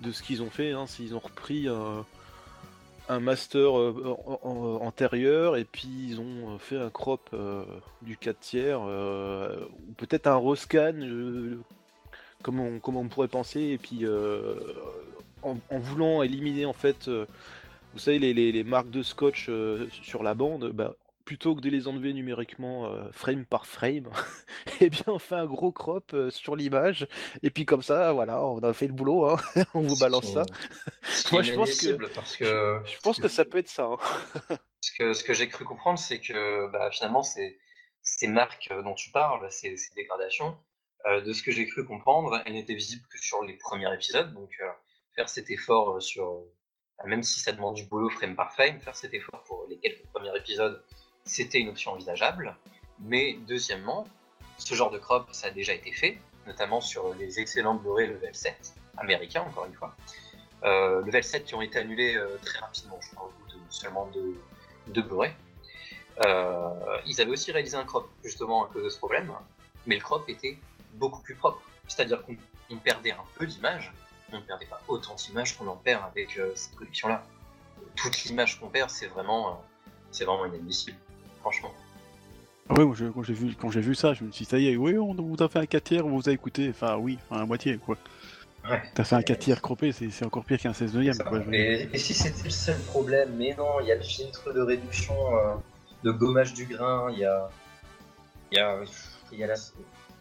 de 0.00 0.12
ce 0.12 0.22
qu'ils 0.22 0.42
ont 0.42 0.50
fait. 0.50 0.72
Hein, 0.72 0.86
s'ils 0.86 1.14
ont 1.14 1.18
repris 1.20 1.68
un, 1.68 2.04
un 3.08 3.20
master 3.20 3.72
antérieur 3.72 5.56
et 5.56 5.64
puis 5.64 5.88
ils 6.08 6.20
ont 6.20 6.58
fait 6.58 6.78
un 6.78 6.90
crop 6.90 7.34
du 8.02 8.16
4 8.16 8.40
tiers 8.40 8.80
ou 8.80 9.92
peut-être 9.96 10.26
un 10.26 10.38
rescan 10.38 10.94
comme, 12.42 12.60
on, 12.60 12.78
comme 12.78 12.96
on 12.96 13.08
pourrait 13.08 13.28
penser 13.28 13.60
et 13.60 13.78
puis 13.78 14.06
en, 15.42 15.56
voulant 15.70 16.22
éliminer 16.22 16.66
en 16.66 16.72
fait 16.72 17.08
vous 17.08 17.98
savez 17.98 18.20
les, 18.20 18.52
les- 18.52 18.64
marques 18.64 18.90
de 18.90 19.02
scotch 19.02 19.50
sur 20.02 20.22
la 20.22 20.34
bande 20.34 20.70
bah, 20.72 20.94
plutôt 21.30 21.54
que 21.54 21.60
de 21.60 21.70
les 21.70 21.86
enlever 21.86 22.12
numériquement 22.12 22.86
euh, 22.86 23.08
frame 23.12 23.46
par 23.46 23.64
frame 23.64 24.10
et 24.80 24.90
bien 24.90 25.04
on 25.06 25.20
fait 25.20 25.36
un 25.36 25.46
gros 25.46 25.70
crop 25.70 26.12
euh, 26.12 26.28
sur 26.28 26.56
l'image 26.56 27.06
et 27.44 27.50
puis 27.50 27.64
comme 27.64 27.82
ça 27.82 28.12
voilà 28.12 28.44
on 28.44 28.58
a 28.64 28.72
fait 28.72 28.88
le 28.88 28.92
boulot 28.94 29.26
hein. 29.26 29.36
on 29.74 29.82
vous 29.82 29.96
balance 29.96 30.32
ça 30.32 30.42
Moi, 31.30 31.42
je 31.42 31.52
pense 31.54 31.80
que- 31.80 32.12
parce 32.12 32.36
que 32.36 32.80
je 32.84 32.98
pense 32.98 33.20
que 33.20 33.28
ça 33.28 33.44
peut 33.44 33.58
être 33.58 33.68
ça 33.68 33.84
hein. 33.92 34.56
Ce 34.80 34.90
que, 34.98 35.12
ce 35.12 35.22
que 35.22 35.32
j'ai 35.32 35.48
cru 35.48 35.64
comprendre, 35.64 36.00
c'est 36.00 36.20
que 36.20 36.68
bah, 36.72 36.90
finalement, 36.90 37.22
ces, 37.22 37.60
ces 38.02 38.26
marques 38.26 38.68
euh, 38.72 38.82
dont 38.82 38.94
tu 38.94 39.12
parles, 39.12 39.46
ces, 39.52 39.76
ces 39.76 39.94
dégradations, 39.94 40.56
euh, 41.06 41.20
de 41.20 41.32
ce 41.32 41.44
que 41.44 41.52
j'ai 41.52 41.66
cru 41.68 41.84
comprendre, 41.86 42.42
elles 42.44 42.54
n'étaient 42.54 42.74
visibles 42.74 43.06
que 43.08 43.18
sur 43.18 43.44
les 43.44 43.56
premiers 43.58 43.92
épisodes. 43.94 44.32
Donc, 44.32 44.50
faire 45.14 45.28
cet 45.28 45.48
effort 45.50 46.02
sur, 46.02 46.44
même 47.04 47.22
si 47.22 47.38
ça 47.40 47.52
demande 47.52 47.74
du 47.76 47.84
boulot 47.84 48.08
frame 48.10 48.34
par 48.34 48.52
frame, 48.52 48.80
faire 48.80 48.96
cet 48.96 49.14
effort 49.14 49.44
pour 49.44 49.66
les 49.68 49.78
quelques 49.78 50.06
premiers 50.12 50.34
épisodes, 50.36 50.82
c'était 51.24 51.58
une 51.58 51.68
option 51.68 51.92
envisageable. 51.92 52.56
Mais 53.00 53.38
deuxièmement, 53.46 54.06
ce 54.58 54.74
genre 54.74 54.90
de 54.90 54.98
crop, 54.98 55.28
ça 55.32 55.48
a 55.48 55.50
déjà 55.50 55.72
été 55.72 55.92
fait, 55.92 56.18
notamment 56.46 56.80
sur 56.80 57.14
les 57.14 57.40
excellents 57.40 57.74
Blu-ray 57.74 58.08
Level 58.08 58.34
7, 58.34 58.74
américains 58.98 59.42
encore 59.42 59.66
une 59.66 59.74
fois. 59.74 59.96
Euh, 60.64 61.02
level 61.04 61.24
7 61.24 61.44
qui 61.44 61.54
ont 61.54 61.62
été 61.62 61.78
annulés 61.78 62.16
euh, 62.16 62.36
très 62.44 62.58
rapidement, 62.58 62.98
je 63.00 63.16
bout 63.16 63.30
de 63.48 63.58
seulement 63.70 64.10
deux, 64.12 65.02
Blu-ray. 65.02 65.32
euh, 66.26 66.98
ils 67.06 67.20
avaient 67.20 67.30
aussi 67.30 67.50
réalisé 67.52 67.76
un 67.76 67.84
crop, 67.84 68.10
justement 68.22 68.66
à 68.66 68.68
cause 68.68 68.84
de 68.84 68.90
ce 68.90 68.98
problème, 68.98 69.32
mais 69.86 69.94
le 69.94 70.02
crop 70.02 70.28
était 70.28 70.58
beaucoup 70.94 71.22
plus 71.22 71.34
propre. 71.34 71.62
C'est-à-dire 71.88 72.22
qu'on 72.22 72.36
on 72.70 72.76
perdait 72.76 73.12
un 73.12 73.24
peu 73.36 73.46
d'image, 73.46 73.92
on 74.32 74.36
ne 74.36 74.42
perdait 74.42 74.66
pas 74.66 74.80
autant 74.88 75.14
d'image 75.14 75.56
qu'on 75.56 75.66
en 75.66 75.76
perd 75.76 76.04
avec 76.04 76.38
cette 76.54 76.74
collection-là. 76.76 77.24
Toute 77.96 78.24
l'image 78.24 78.60
qu'on 78.60 78.68
perd, 78.68 78.90
c'est 78.90 79.06
vraiment, 79.06 79.64
c'est 80.12 80.24
vraiment 80.24 80.46
inadmissible, 80.46 80.96
franchement. 81.40 81.72
Ah 82.68 82.74
ouais, 82.74 82.84
moi, 82.84 82.94
je- 82.96 83.06
quand 83.06 83.22
j'ai 83.22 83.32
vu, 83.34 83.54
quand 83.60 83.70
j'ai 83.70 83.80
vu 83.80 83.94
ça, 83.94 84.14
je 84.14 84.22
me 84.24 84.30
suis 84.30 84.44
dit, 84.44 84.50
ça 84.50 84.58
y 84.58 84.68
est, 84.68 84.76
oui, 84.76 84.96
on 84.96 85.12
vous 85.14 85.42
a 85.42 85.48
fait 85.48 85.58
un 85.58 85.66
4 85.66 85.82
tiers, 85.84 86.06
on 86.06 86.10
vous 86.10 86.28
a 86.28 86.32
écouté. 86.32 86.68
Enfin, 86.70 86.96
oui, 86.96 87.18
enfin, 87.28 87.42
à 87.42 87.44
moitié, 87.46 87.76
quoi. 87.78 87.96
Ouais. 88.68 88.80
T'as 88.94 89.04
fait 89.04 89.16
un 89.16 89.22
4 89.22 89.38
tiers 89.40 89.60
croppé, 89.62 89.90
c'est 89.92 90.24
encore 90.24 90.44
pire 90.44 90.58
qu'un 90.60 90.72
16 90.74 90.94
neuvième. 90.94 91.16
Et, 91.52 91.88
et 91.92 91.98
si 91.98 92.14
c'était 92.14 92.44
le 92.44 92.50
seul 92.50 92.78
problème, 92.78 93.30
mais 93.36 93.54
non, 93.56 93.80
il 93.80 93.86
y 93.86 93.92
a 93.92 93.96
le 93.96 94.02
filtre 94.02 94.52
de 94.52 94.60
réduction, 94.60 95.14
euh, 95.36 95.54
de 96.04 96.10
gommage 96.12 96.52
du 96.54 96.66
grain, 96.66 97.10
il 97.12 97.18
y 97.18 97.24
a. 97.24 97.48
Il 98.52 98.58
y 98.58 98.60
a. 98.60 98.76
il 99.32 99.38
y 99.38 99.44
a 99.44 99.46
la- 99.48 99.54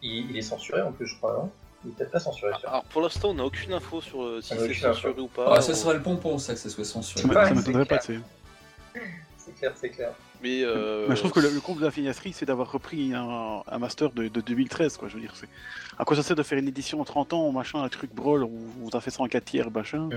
il, 0.01 0.31
il 0.31 0.37
est 0.37 0.41
censuré 0.41 0.81
en 0.81 0.91
plus, 0.93 1.05
je 1.07 1.17
crois, 1.17 1.33
non? 1.33 1.51
Il 1.83 1.91
est 1.91 1.93
peut-être 1.93 2.11
pas 2.11 2.19
censuré. 2.19 2.51
Alors 2.65 2.83
pour 2.85 3.01
l'instant, 3.01 3.29
on 3.29 3.33
n'a 3.35 3.43
aucune 3.45 3.73
info 3.73 4.01
sur 4.01 4.23
euh, 4.23 4.39
si 4.41 4.49
c'est 4.57 4.73
censuré 4.73 5.11
info. 5.11 5.21
ou 5.21 5.27
pas. 5.27 5.55
Ah, 5.57 5.61
ça 5.61 5.73
serait 5.75 5.95
le 5.95 6.01
pompon, 6.01 6.37
ça, 6.37 6.53
que 6.53 6.59
ça 6.59 6.69
soit 6.69 6.85
censuré. 6.85 7.21
Ça 7.23 7.27
Ouais, 7.29 7.53
m'étonnerait 7.53 7.85
pas, 7.85 7.97
tu 7.99 8.15
sais. 8.15 9.01
C'est 9.37 9.55
clair, 9.55 9.73
c'est 9.75 9.89
clair. 9.89 10.11
Mais, 10.41 10.61
euh, 10.63 11.05
Mais 11.09 11.15
je 11.15 11.19
trouve 11.19 11.31
que 11.31 11.39
le, 11.41 11.49
le 11.49 11.59
comble 11.59 11.81
de 11.81 11.85
la 11.85 11.91
finasserie, 11.91 12.31
c'est 12.33 12.45
d'avoir 12.45 12.71
repris 12.71 13.13
un, 13.13 13.61
un 13.67 13.77
master 13.79 14.11
de, 14.11 14.27
de 14.27 14.41
2013, 14.41 14.97
quoi. 14.97 15.07
Je 15.09 15.15
veux 15.15 15.21
dire, 15.21 15.33
c'est. 15.35 15.49
À 15.97 16.05
quoi 16.05 16.15
ça 16.15 16.23
sert 16.23 16.35
de 16.37 16.43
faire 16.43 16.57
une 16.57 16.67
édition 16.69 17.01
en 17.01 17.03
30 17.03 17.33
ans, 17.33 17.51
machin, 17.51 17.83
un 17.83 17.89
truc 17.89 18.15
brawl, 18.15 18.43
où 18.43 18.57
on 18.85 18.89
t'a 18.89 19.01
fait 19.01 19.11
ça 19.11 19.21
en 19.21 19.27
4 19.27 19.43
tiers, 19.43 19.69
machin, 19.69 20.07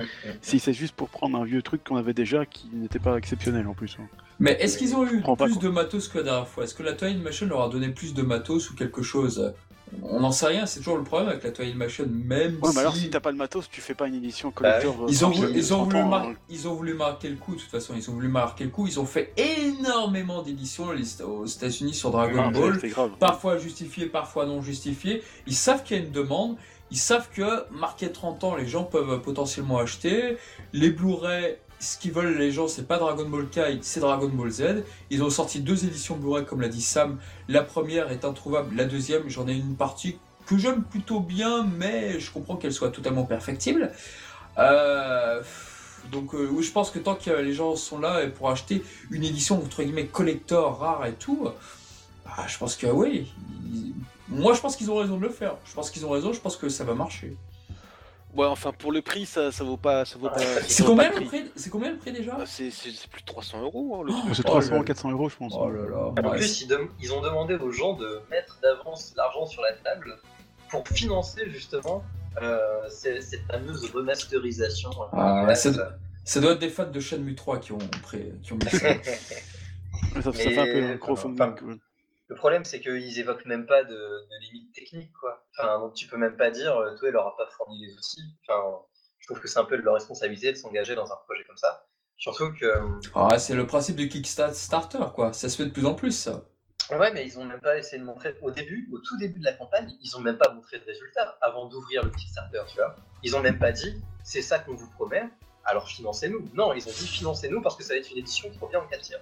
si 0.41 0.61
c'est 0.61 0.73
juste 0.73 0.95
pour 0.95 1.09
prendre 1.09 1.37
un 1.37 1.45
vieux 1.45 1.61
truc 1.61 1.83
qu'on 1.83 1.97
avait 1.97 2.14
déjà 2.14 2.47
qui 2.47 2.69
n'était 2.73 3.00
pas 3.00 3.17
exceptionnel 3.17 3.67
en 3.67 3.75
plus. 3.75 3.97
hein. 4.00 4.07
Mais 4.38 4.52
est-ce 4.61 4.79
qu'ils 4.79 4.95
ont 4.95 5.05
eu 5.07 5.21
pas, 5.23 5.35
plus 5.37 5.59
de 5.59 5.69
matos 5.69 6.07
que 6.09 6.19
la 6.19 6.25
dernière 6.25 6.49
fois? 6.49 6.64
Est-ce 6.64 6.75
que 6.75 6.83
la 6.85 6.93
Toy 6.93 7.14
Machine 7.17 7.49
leur 7.49 7.62
a 7.62 7.69
donné 7.69 7.88
plus 7.88 8.14
de 8.14 8.23
matos 8.23 8.71
ou 8.71 8.75
quelque 8.76 9.02
chose? 9.02 9.52
On 10.02 10.20
n'en 10.20 10.32
sait 10.32 10.46
rien, 10.46 10.64
c'est 10.66 10.78
toujours 10.80 10.96
le 10.96 11.04
problème 11.04 11.28
avec 11.28 11.42
la 11.44 11.50
Toy 11.50 11.75
Machine, 11.75 12.06
même 12.06 12.58
Ouais, 12.62 12.70
si... 12.72 12.78
alors 12.78 12.96
si 12.96 13.11
t'as 13.11 13.20
pas 13.20 13.30
le 13.30 13.37
matos, 13.37 13.68
tu 13.70 13.80
fais 13.82 13.94
pas 13.94 14.06
une 14.08 14.14
édition 14.14 14.50
collector. 14.50 15.02
euh, 15.02 15.06
Ils 15.08 15.25
ont, 15.25 15.30
voulu, 15.30 15.52
ils, 15.54 15.75
ont 15.75 15.78
30 15.87 15.90
voulu 15.92 16.02
ans, 16.02 16.08
mar- 16.08 16.26
ils 16.49 16.68
ont 16.68 16.75
voulu 16.75 16.94
marquer 16.94 17.28
le 17.28 17.37
coup, 17.37 17.54
de 17.54 17.61
toute 17.61 17.70
façon, 17.70 17.92
ils 17.96 18.08
ont 18.08 18.14
voulu 18.14 18.28
marquer 18.28 18.64
le 18.64 18.70
coup. 18.70 18.87
Ils 18.87 18.99
ont 18.99 19.04
fait 19.06 19.32
énormément 19.37 20.42
d'éditions 20.42 20.88
aux 21.26 21.46
États-Unis 21.46 21.94
sur 21.94 22.11
Dragon 22.11 22.44
Ah, 22.46 22.50
Ball, 22.50 22.78
grave. 22.78 23.11
parfois 23.18 23.58
justifiées, 23.58 24.06
parfois 24.06 24.46
non 24.46 24.62
justifiées. 24.62 25.22
Ils 25.46 25.54
savent 25.54 25.82
qu'il 25.82 25.96
y 25.96 26.00
a 26.00 26.02
une 26.02 26.11
demande, 26.12 26.56
ils 26.90 26.99
savent 26.99 27.28
que 27.30 27.70
marqué 27.72 28.11
30 28.11 28.44
ans, 28.44 28.56
les 28.56 28.66
gens 28.66 28.84
peuvent 28.84 29.20
potentiellement 29.20 29.78
acheter. 29.78 30.37
Les 30.72 30.90
Blu-ray, 30.90 31.56
ce 31.82 31.98
qu'ils 31.98 32.12
veulent 32.12 32.38
les 32.38 32.52
gens, 32.52 32.68
c'est 32.68 32.86
pas 32.86 32.98
Dragon 32.98 33.28
Ball 33.28 33.48
Kai, 33.48 33.80
c'est 33.82 33.98
Dragon 33.98 34.28
Ball 34.28 34.50
Z. 34.50 34.84
Ils 35.10 35.22
ont 35.24 35.30
sorti 35.30 35.60
deux 35.60 35.84
éditions 35.84 36.16
Blu-ray, 36.16 36.44
comme 36.44 36.60
l'a 36.60 36.68
dit 36.68 36.80
Sam. 36.80 37.18
La 37.48 37.62
première 37.62 38.12
est 38.12 38.24
introuvable, 38.24 38.76
la 38.76 38.84
deuxième, 38.84 39.28
j'en 39.28 39.48
ai 39.48 39.54
une 39.54 39.74
partie 39.74 40.16
que 40.46 40.56
j'aime 40.56 40.84
plutôt 40.84 41.18
bien, 41.18 41.64
mais 41.64 42.20
je 42.20 42.30
comprends 42.30 42.56
qu'elle 42.56 42.72
soit 42.72 42.90
totalement 42.90 43.24
perfectible. 43.24 43.90
Euh, 44.58 45.42
donc 46.12 46.34
euh, 46.34 46.60
je 46.60 46.70
pense 46.70 46.90
que 46.90 47.00
tant 47.00 47.16
que 47.16 47.30
les 47.30 47.52
gens 47.52 47.74
sont 47.74 47.98
là 47.98 48.26
pour 48.28 48.50
acheter 48.50 48.84
une 49.10 49.24
édition 49.24 49.56
entre 49.56 49.82
guillemets 49.82 50.06
collector 50.06 50.78
rare 50.78 51.06
et 51.06 51.14
tout, 51.14 51.48
bah, 52.24 52.44
je 52.46 52.58
pense 52.58 52.76
que 52.76 52.86
oui. 52.86 53.32
Moi, 54.28 54.54
je 54.54 54.60
pense 54.60 54.76
qu'ils 54.76 54.90
ont 54.90 54.96
raison 54.96 55.16
de 55.16 55.22
le 55.22 55.30
faire. 55.30 55.56
Je 55.64 55.74
pense 55.74 55.90
qu'ils 55.90 56.06
ont 56.06 56.10
raison. 56.10 56.32
Je 56.32 56.40
pense 56.40 56.56
que 56.56 56.68
ça 56.68 56.84
va 56.84 56.94
marcher. 56.94 57.36
Ouais, 58.34 58.46
enfin 58.46 58.72
pour 58.72 58.92
le 58.92 59.02
prix, 59.02 59.26
ça, 59.26 59.52
ça 59.52 59.62
vaut 59.62 59.76
pas, 59.76 60.04
ça 60.06 60.18
vaut 60.18 60.30
pas. 60.30 60.38
C'est 60.66 60.84
combien 60.84 61.10
le 61.10 61.24
prix 61.26 61.50
C'est 61.54 61.68
combien 61.68 61.90
le 61.92 61.98
prix 61.98 62.12
déjà 62.12 62.36
Ah, 62.40 62.44
C'est 62.46 62.70
plus 63.10 63.20
de 63.20 63.26
300 63.26 63.60
euros 63.62 63.96
hein, 64.00 64.04
le 64.06 64.12
Oh. 64.12 64.28
C'est 64.32 64.40
Oh 64.46 64.48
300 64.48 64.70
là 64.72 64.78
là. 64.78 64.84
400 64.84 65.10
euros, 65.10 65.28
je 65.28 65.36
pense. 65.36 65.52
Oh 65.56 65.68
là 65.68 65.82
là. 65.88 65.96
En 66.06 66.14
ouais, 66.30 66.38
plus, 66.38 66.62
ils, 66.62 66.78
ils 67.02 67.12
ont 67.12 67.20
demandé 67.20 67.54
aux 67.56 67.70
gens 67.70 67.92
de 67.94 68.20
mettre 68.30 68.58
d'avance 68.62 69.12
l'argent 69.16 69.44
sur 69.44 69.60
la 69.62 69.72
table 69.74 70.16
pour 70.70 70.86
financer 70.88 71.42
justement 71.50 72.02
euh, 72.40 72.58
ces- 72.88 73.20
cette 73.20 73.42
fameuse 73.42 73.90
remasterisation. 73.92 74.90
Ah, 75.12 75.54
c'est- 75.54 75.74
ça. 75.74 75.96
Ça 76.24 76.40
doit 76.40 76.52
être 76.52 76.60
des 76.60 76.68
fans 76.70 76.88
de 76.88 77.00
Shenmue 77.00 77.34
3 77.34 77.58
qui 77.58 77.72
ont, 77.72 77.78
pré- 78.02 78.32
qui 78.42 78.52
ont 78.54 78.56
mis 78.56 78.64
ça. 78.70 78.78
Ça, 80.14 80.22
ça 80.22 80.32
fait 80.32 80.58
un 80.58 80.64
peu 80.64 80.82
un 80.84 80.96
crowdfunding. 80.96 81.40
enfin, 81.42 81.52
quoi. 81.58 81.74
Le 82.32 82.36
problème, 82.38 82.64
c'est 82.64 82.80
qu'ils 82.80 83.18
évoquent 83.18 83.44
même 83.44 83.66
pas 83.66 83.84
de, 83.84 83.90
de 83.94 84.40
limites 84.46 84.72
techniques, 84.74 85.12
quoi. 85.20 85.44
Enfin, 85.58 85.78
donc 85.80 85.92
tu 85.92 86.06
peux 86.06 86.16
même 86.16 86.34
pas 86.38 86.50
dire, 86.50 86.74
euh, 86.78 86.94
toi, 86.96 87.08
il 87.08 87.12
leur 87.12 87.26
a 87.26 87.36
pas 87.36 87.46
fourni 87.54 87.84
les 87.86 87.92
outils. 87.92 88.22
Enfin, 88.48 88.62
je 89.18 89.26
trouve 89.26 89.38
que 89.38 89.48
c'est 89.48 89.58
un 89.58 89.66
peu 89.66 89.76
de 89.76 89.82
leur 89.82 89.92
responsabilité 89.94 90.50
de 90.50 90.56
s'engager 90.56 90.94
dans 90.94 91.12
un 91.12 91.16
projet 91.26 91.44
comme 91.44 91.58
ça. 91.58 91.84
Surtout 92.16 92.50
que, 92.54 92.64
euh, 92.64 93.00
Ah, 93.14 93.38
c'est 93.38 93.54
le 93.54 93.66
principe 93.66 93.96
du 93.96 94.08
Kickstarter, 94.08 95.12
quoi. 95.14 95.34
Ça 95.34 95.50
se 95.50 95.58
fait 95.58 95.66
de 95.66 95.72
plus 95.72 95.84
en 95.84 95.94
plus, 95.94 96.12
ça. 96.12 96.42
ouais, 96.92 97.12
mais 97.12 97.26
ils 97.26 97.38
ont 97.38 97.44
même 97.44 97.60
pas 97.60 97.76
essayé 97.76 97.98
de 98.00 98.06
montrer 98.06 98.34
au 98.40 98.50
début, 98.50 98.88
au 98.94 98.98
tout 99.00 99.18
début 99.18 99.38
de 99.38 99.44
la 99.44 99.52
campagne, 99.52 99.92
ils 100.00 100.16
ont 100.16 100.20
même 100.20 100.38
pas 100.38 100.50
montré 100.54 100.78
de 100.78 100.84
résultats 100.86 101.36
avant 101.42 101.66
d'ouvrir 101.68 102.02
le 102.02 102.10
Kickstarter, 102.10 102.62
tu 102.70 102.76
vois. 102.76 102.96
Ils 103.22 103.36
ont 103.36 103.40
même 103.40 103.58
pas 103.58 103.72
dit, 103.72 104.02
c'est 104.24 104.40
ça 104.42 104.58
qu'on 104.58 104.74
vous 104.74 104.90
promet, 104.92 105.24
alors 105.66 105.86
financez-nous. 105.86 106.48
Non, 106.54 106.72
ils 106.72 106.88
ont 106.88 106.92
dit 106.92 107.06
financez-nous 107.06 107.60
parce 107.60 107.76
que 107.76 107.82
ça 107.84 107.92
va 107.92 108.00
être 108.00 108.10
une 108.10 108.18
édition 108.18 108.48
qui 108.50 108.58
revient 108.58 108.76
en 108.76 108.86
4 108.86 109.02
tiers. 109.02 109.20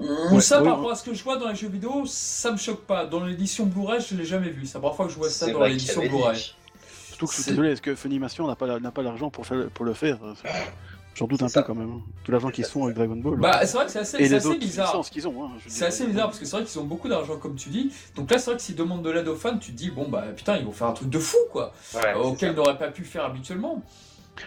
Hum, 0.00 0.34
Ouais, 0.34 0.40
ça, 0.40 0.58
oui, 0.58 0.64
par 0.64 0.76
rapport 0.76 0.90
à 0.90 0.94
ce 0.96 1.04
que 1.04 1.14
je 1.14 1.22
vois 1.22 1.36
dans 1.36 1.48
les 1.48 1.54
jeux 1.54 1.68
vidéo, 1.68 2.02
ça 2.06 2.50
me 2.50 2.56
choque 2.56 2.82
pas. 2.82 3.06
Dans 3.06 3.24
l'édition 3.24 3.66
Blu-ray, 3.66 4.00
je 4.00 4.14
l'ai 4.16 4.24
jamais 4.24 4.50
vu. 4.50 4.66
C'est 4.66 4.74
la 4.74 4.80
première 4.80 4.96
fois 4.96 5.06
que 5.06 5.12
je 5.12 5.18
vois 5.18 5.30
ça 5.30 5.46
dans 5.48 5.64
l'édition 5.64 6.04
Blu-ray. 6.04 6.42
Surtout 7.08 7.26
que 7.26 7.32
je 7.32 7.40
suis 7.42 7.50
désolé, 7.52 7.70
est-ce 7.70 7.82
que 7.82 7.94
Funimation 7.94 8.46
n'a 8.46 8.56
pas 8.56 8.66
la- 8.66 8.80
n'a 8.80 8.90
pas 8.90 9.02
l'argent 9.02 9.30
pour, 9.30 9.46
faire- 9.46 9.68
pour 9.70 9.84
le 9.84 9.94
faire? 9.94 10.18
J'en 11.14 11.28
doute 11.28 11.42
un 11.44 11.48
peu 11.48 11.62
quand 11.62 11.76
même. 11.76 11.90
hein. 11.92 12.02
Tout 12.24 12.32
l'argent 12.32 12.50
qu'ils 12.50 12.64
se 12.64 12.72
font 12.72 12.84
avec 12.86 12.96
Dragon 12.96 13.14
Ball. 13.14 13.38
Bah, 13.38 13.64
c'est 13.64 13.76
vrai 13.76 13.86
que 13.86 13.92
c'est 13.92 14.00
assez, 14.00 14.18
c'est 14.26 14.34
assez 14.34 14.56
bizarre. 14.56 15.00
qu'ils 15.08 15.28
ont. 15.28 15.44
hein, 15.44 15.50
C'est 15.68 15.86
assez 15.86 16.06
bizarre 16.08 16.26
parce 16.26 16.40
que 16.40 16.44
c'est 16.44 16.56
vrai 16.56 16.64
qu'ils 16.64 16.80
ont 16.80 16.84
beaucoup 16.84 17.08
d'argent, 17.08 17.36
comme 17.36 17.54
tu 17.54 17.68
dis. 17.68 17.92
Donc 18.16 18.30
là, 18.32 18.38
c'est 18.38 18.46
vrai 18.50 18.56
que 18.56 18.62
s'ils 18.62 18.74
demandent 18.74 19.02
de 19.04 19.10
l'aide 19.10 19.28
aux 19.28 19.36
fans, 19.36 19.56
tu 19.56 19.70
te 19.70 19.76
dis, 19.76 19.90
bon, 19.90 20.08
bah 20.08 20.24
putain, 20.34 20.56
ils 20.56 20.64
vont 20.64 20.72
faire 20.72 20.88
un 20.88 20.92
truc 20.92 21.10
de 21.10 21.18
fou, 21.20 21.36
quoi. 21.52 21.72
Ouais, 21.94 22.00
euh, 22.16 22.18
auquel 22.24 22.50
ils 22.50 22.56
n'auraient 22.56 22.78
pas 22.78 22.88
pu 22.88 23.04
faire 23.04 23.24
habituellement. 23.24 23.80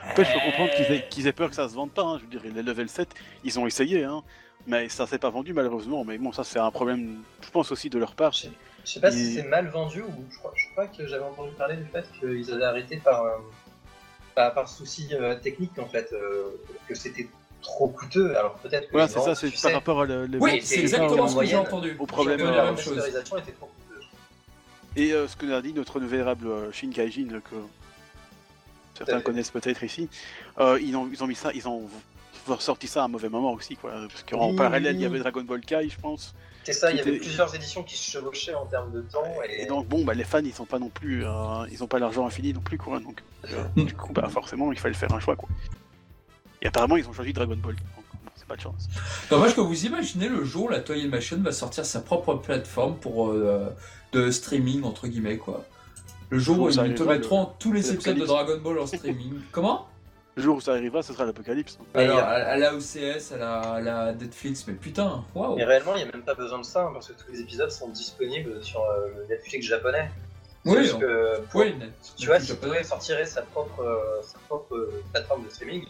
Après, 0.10 0.26
je 0.26 0.34
peux 0.34 0.40
comprendre 0.42 0.72
qu'ils 1.08 1.28
aient, 1.28 1.32
peur 1.34 1.50
que 1.50 1.56
ça 1.56 1.70
se 1.70 1.74
vende 1.76 1.92
pas. 1.92 2.04
hein. 2.04 2.18
Je 2.18 2.24
veux 2.24 2.30
dire, 2.30 2.42
les 2.54 2.64
level 2.64 2.90
7, 2.90 3.10
ils 3.46 3.58
ont 3.60 3.66
essayé, 3.66 4.04
hein. 4.04 4.24
Mais 4.68 4.90
ça 4.90 5.08
s'est 5.08 5.18
pas 5.18 5.30
vendu 5.30 5.54
malheureusement. 5.54 6.04
Mais 6.04 6.18
bon, 6.18 6.32
ça, 6.32 6.44
c'est 6.44 6.60
un 6.60 6.70
problème, 6.72 7.24
je 7.44 7.50
pense 7.50 7.72
aussi 7.72 7.90
de 7.90 7.98
leur 7.98 8.14
part. 8.14 8.34
Je 8.34 8.42
sais- 8.44 8.52
je 8.86 8.92
sais 8.94 9.00
pas 9.02 9.12
si 9.12 9.34
c'est 9.34 9.44
mal 9.44 9.68
vendu 9.68 10.02
ou 10.02 10.26
je 10.32 10.38
crois, 10.38 10.54
je 10.56 10.66
crois 10.72 10.88
que 10.88 11.08
j'avais 11.08 11.24
entendu 11.24 11.52
parler 11.58 11.76
du 11.78 11.86
fait 11.86 12.06
qu'ils 12.20 12.52
avaient 12.54 12.64
arrêté 12.66 12.98
par, 12.98 13.24
euh, 13.26 13.32
par, 14.36 14.54
par 14.54 14.70
souci 14.70 15.10
euh, 15.14 15.36
technique 15.36 15.78
en 15.80 15.88
fait, 15.88 16.10
euh, 16.14 16.52
que 16.88 16.96
c'était 16.96 17.28
trop 17.62 17.88
coûteux. 17.90 18.38
Alors 18.38 18.54
peut-être 18.56 18.88
que 18.88 18.92
Voilà, 18.92 19.08
les 19.08 19.14
c'est 19.14 19.20
ça, 19.20 19.36
c'est 19.36 19.50
par 19.52 19.60
sais, 19.60 19.74
rapport 19.74 20.02
à 20.02 20.06
le- 20.06 20.28
Oui, 20.40 20.62
c'est 20.64 20.80
exactement 20.80 21.28
ce 21.28 21.36
que 21.38 21.46
j'ai 21.46 21.58
entendu. 21.58 21.96
au 22.00 22.06
problème, 22.06 22.40
entendu 22.42 22.56
la 22.56 22.64
même 22.66 22.78
chose. 22.78 23.06
était 23.08 23.24
trop 23.24 23.66
coûteuse. 23.66 24.06
Et 24.96 25.12
euh, 25.12 25.28
ce 25.28 25.36
que 25.36 25.46
nous 25.46 25.54
a 25.54 25.62
dit 25.62 25.74
notre 25.74 26.00
vénérable 26.00 26.48
euh, 26.48 26.72
Shin 26.72 26.90
Kaijin, 26.92 27.28
que 27.42 27.56
certains 28.98 29.22
connaissent 29.22 29.52
peut-être 29.52 29.84
ici, 29.84 30.08
euh, 30.60 30.80
ils, 30.82 30.96
ont, 30.96 31.10
ils 31.12 31.22
ont 31.24 31.28
mis 31.28 31.36
ça, 31.36 31.52
ils 31.54 31.68
ont 31.68 31.90
ressorti 32.56 32.88
ça 32.88 33.02
à 33.02 33.06
un 33.06 33.08
mauvais 33.08 33.30
moment 33.30 33.54
aussi, 33.54 33.76
quoi. 33.76 33.92
Parce 34.10 34.24
qu'en 34.24 34.50
Oui, 34.50 34.56
parallèle, 34.56 34.96
il 34.96 35.02
y 35.02 35.06
avait 35.06 35.20
Dragon 35.20 35.44
Ball 35.44 35.62
Kai, 35.62 35.90
je 35.90 36.00
pense. 36.00 36.34
C'est 36.64 36.74
ça, 36.74 36.92
il 36.92 36.98
y 36.98 37.00
avait 37.00 37.18
plusieurs 37.18 37.54
éditions 37.56 37.82
qui 37.84 37.96
se 37.96 38.12
chevauchaient 38.12 38.54
en 38.54 38.66
termes 38.66 38.92
de 38.92 39.02
temps. 39.02 39.24
Et, 39.48 39.64
Et 39.64 39.66
donc, 39.66 39.88
bon, 39.88 40.04
bah, 40.04 40.14
les 40.14 40.26
fans, 40.26 40.40
ils 40.44 40.54
sont 40.54 40.66
pas 40.66 40.80
non 40.80 40.90
plus, 40.90 41.26
euh, 41.26 41.30
ils 41.72 41.82
ont 41.84 41.88
pas 41.88 41.98
l'argent 42.00 42.26
infini 42.28 42.52
non 42.54 42.60
plus, 42.60 42.78
quoi. 42.78 43.00
Donc, 43.00 43.24
euh, 43.46 43.64
du 43.76 43.94
coup, 43.94 44.12
bah, 44.12 44.28
forcément, 44.30 44.72
il 44.74 44.78
fallait 44.80 44.94
faire 44.94 45.14
un 45.14 45.20
choix, 45.20 45.36
quoi. 45.38 45.48
Et 46.62 46.68
apparemment, 46.68 46.98
ils 46.98 47.08
ont 47.08 47.14
choisi 47.14 47.32
Dragon 47.32 47.56
Ball. 47.56 47.76
Donc, 47.76 48.04
bon, 48.26 48.32
c'est 48.36 48.48
pas 48.48 48.58
de 48.58 48.62
chance. 48.62 48.88
Dommage 49.30 49.56
que 49.56 49.62
vous 49.62 49.86
imaginez 49.86 50.28
le 50.28 50.44
jour 50.44 50.66
où 50.66 50.70
la 50.70 50.82
Toy 50.82 51.08
Machine 51.08 51.42
va 51.42 51.52
sortir 51.54 51.86
sa 51.86 52.02
propre 52.02 52.34
plateforme 52.36 52.98
pour 52.98 53.30
euh, 53.30 53.70
de 54.12 54.30
streaming 54.32 54.84
entre 54.84 55.08
guillemets 55.08 55.38
quoi. 55.38 55.66
Le 56.30 56.40
jour 56.40 56.60
où 56.60 56.70
ils 56.70 56.76
te 56.76 56.80
arrivera, 56.82 57.14
mettront 57.14 57.50
tous 57.60 57.72
les 57.72 57.94
épisodes 57.94 58.18
de. 58.18 58.26
Dragon 58.26 58.58
Ball 58.62 58.80
en 58.80 58.88
streaming. 58.88 59.40
Comment? 59.52 59.88
Le 60.38 60.44
jour 60.44 60.58
où 60.58 60.62
ça 60.62 60.72
arrivera, 60.74 61.02
ce 61.02 61.14
sera 61.14 61.26
l'apocalypse. 61.26 61.80
Alors 61.96 62.20
à, 62.20 62.56
la 62.58 62.74
OCS, 62.76 63.32
à 63.34 63.38
la, 63.38 63.60
à 63.60 63.82
la 63.82 64.14
Netflix, 64.14 64.66
mais 64.68 64.76
putain, 64.76 65.24
waouh. 65.34 65.56
mais 65.56 65.66
réellement, 65.66 65.96
il 65.96 66.04
n'y 66.04 66.10
a 66.10 66.12
même 66.12 66.22
pas 66.24 66.36
besoin 66.36 66.60
de 66.60 66.64
ça, 66.66 66.84
hein, 66.84 66.92
parce 66.94 67.08
que 67.08 67.14
tous 67.14 67.32
les 67.32 67.42
épisodes 67.42 67.72
sont 67.72 67.90
disponibles 67.90 68.64
sur 68.64 68.82
euh, 68.84 69.08
le 69.18 69.26
Netflix 69.34 69.66
japonais. 69.66 70.10
Oui, 70.64 70.92
on- 70.96 71.00
que 71.00 71.40
pour- 71.50 71.62
oui, 71.62 71.76
net- 71.80 71.90
Tu 72.18 72.28
vois, 72.28 72.40
si 72.40 72.48
japonais. 72.48 72.76
Toei 72.76 72.84
sortirait 72.84 73.26
sa 73.26 73.42
propre, 73.42 73.82
euh, 73.82 74.22
sa 74.22 74.38
propre 74.48 74.76
euh, 74.76 75.04
plateforme 75.12 75.44
de 75.46 75.50
streaming, 75.50 75.86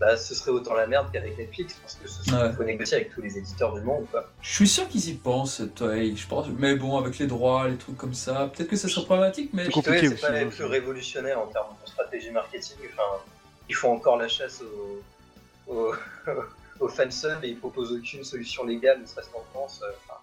bah, 0.00 0.16
ce 0.16 0.34
serait 0.34 0.50
autant 0.50 0.74
la 0.74 0.88
merde 0.88 1.06
qu'avec 1.12 1.38
Netflix, 1.38 1.74
parce 1.80 1.94
que 1.94 2.08
ce 2.08 2.24
serait 2.24 2.48
Ouais. 2.48 2.52
faut 2.52 2.64
négocier 2.64 2.96
avec 2.96 3.14
tous 3.14 3.22
les 3.22 3.38
éditeurs 3.38 3.74
du 3.74 3.80
monde. 3.82 4.06
Quoi. 4.10 4.28
Je 4.42 4.52
suis 4.54 4.66
sûr 4.66 4.88
qu'ils 4.88 5.08
y 5.08 5.14
pensent, 5.14 5.62
Toei. 5.76 6.16
Je 6.16 6.26
pense, 6.26 6.46
mais 6.58 6.74
bon, 6.74 6.98
avec 6.98 7.16
les 7.18 7.28
droits, 7.28 7.68
les 7.68 7.76
trucs 7.76 7.96
comme 7.96 8.14
ça, 8.14 8.50
peut-être 8.52 8.68
que 8.70 8.76
ça 8.76 8.88
serait 8.88 9.04
problématique, 9.04 9.50
mais 9.52 9.66
C'est 9.72 9.82
pas 9.82 9.90
les 9.92 10.08
hein, 10.08 10.46
plus 10.48 10.56
c'est- 10.56 10.64
révolutionnaires 10.64 11.38
en 11.38 11.46
termes 11.46 11.68
de 11.84 11.88
stratégie 11.88 12.32
marketing. 12.32 12.76
Enfin, 12.92 13.22
ils 13.68 13.74
font 13.74 13.92
encore 13.92 14.16
la 14.16 14.28
chasse 14.28 14.62
aux, 14.62 15.02
aux, 15.72 15.94
aux 16.80 16.88
fansub 16.88 17.42
et 17.44 17.48
ils 17.48 17.58
proposent 17.58 17.92
aucune 17.92 18.24
solution 18.24 18.64
légale, 18.64 19.00
ne 19.00 19.06
serait-ce 19.06 19.30
qu'en 19.30 19.44
France. 19.52 19.80
euh, 19.82 19.90
enfin, 20.06 20.20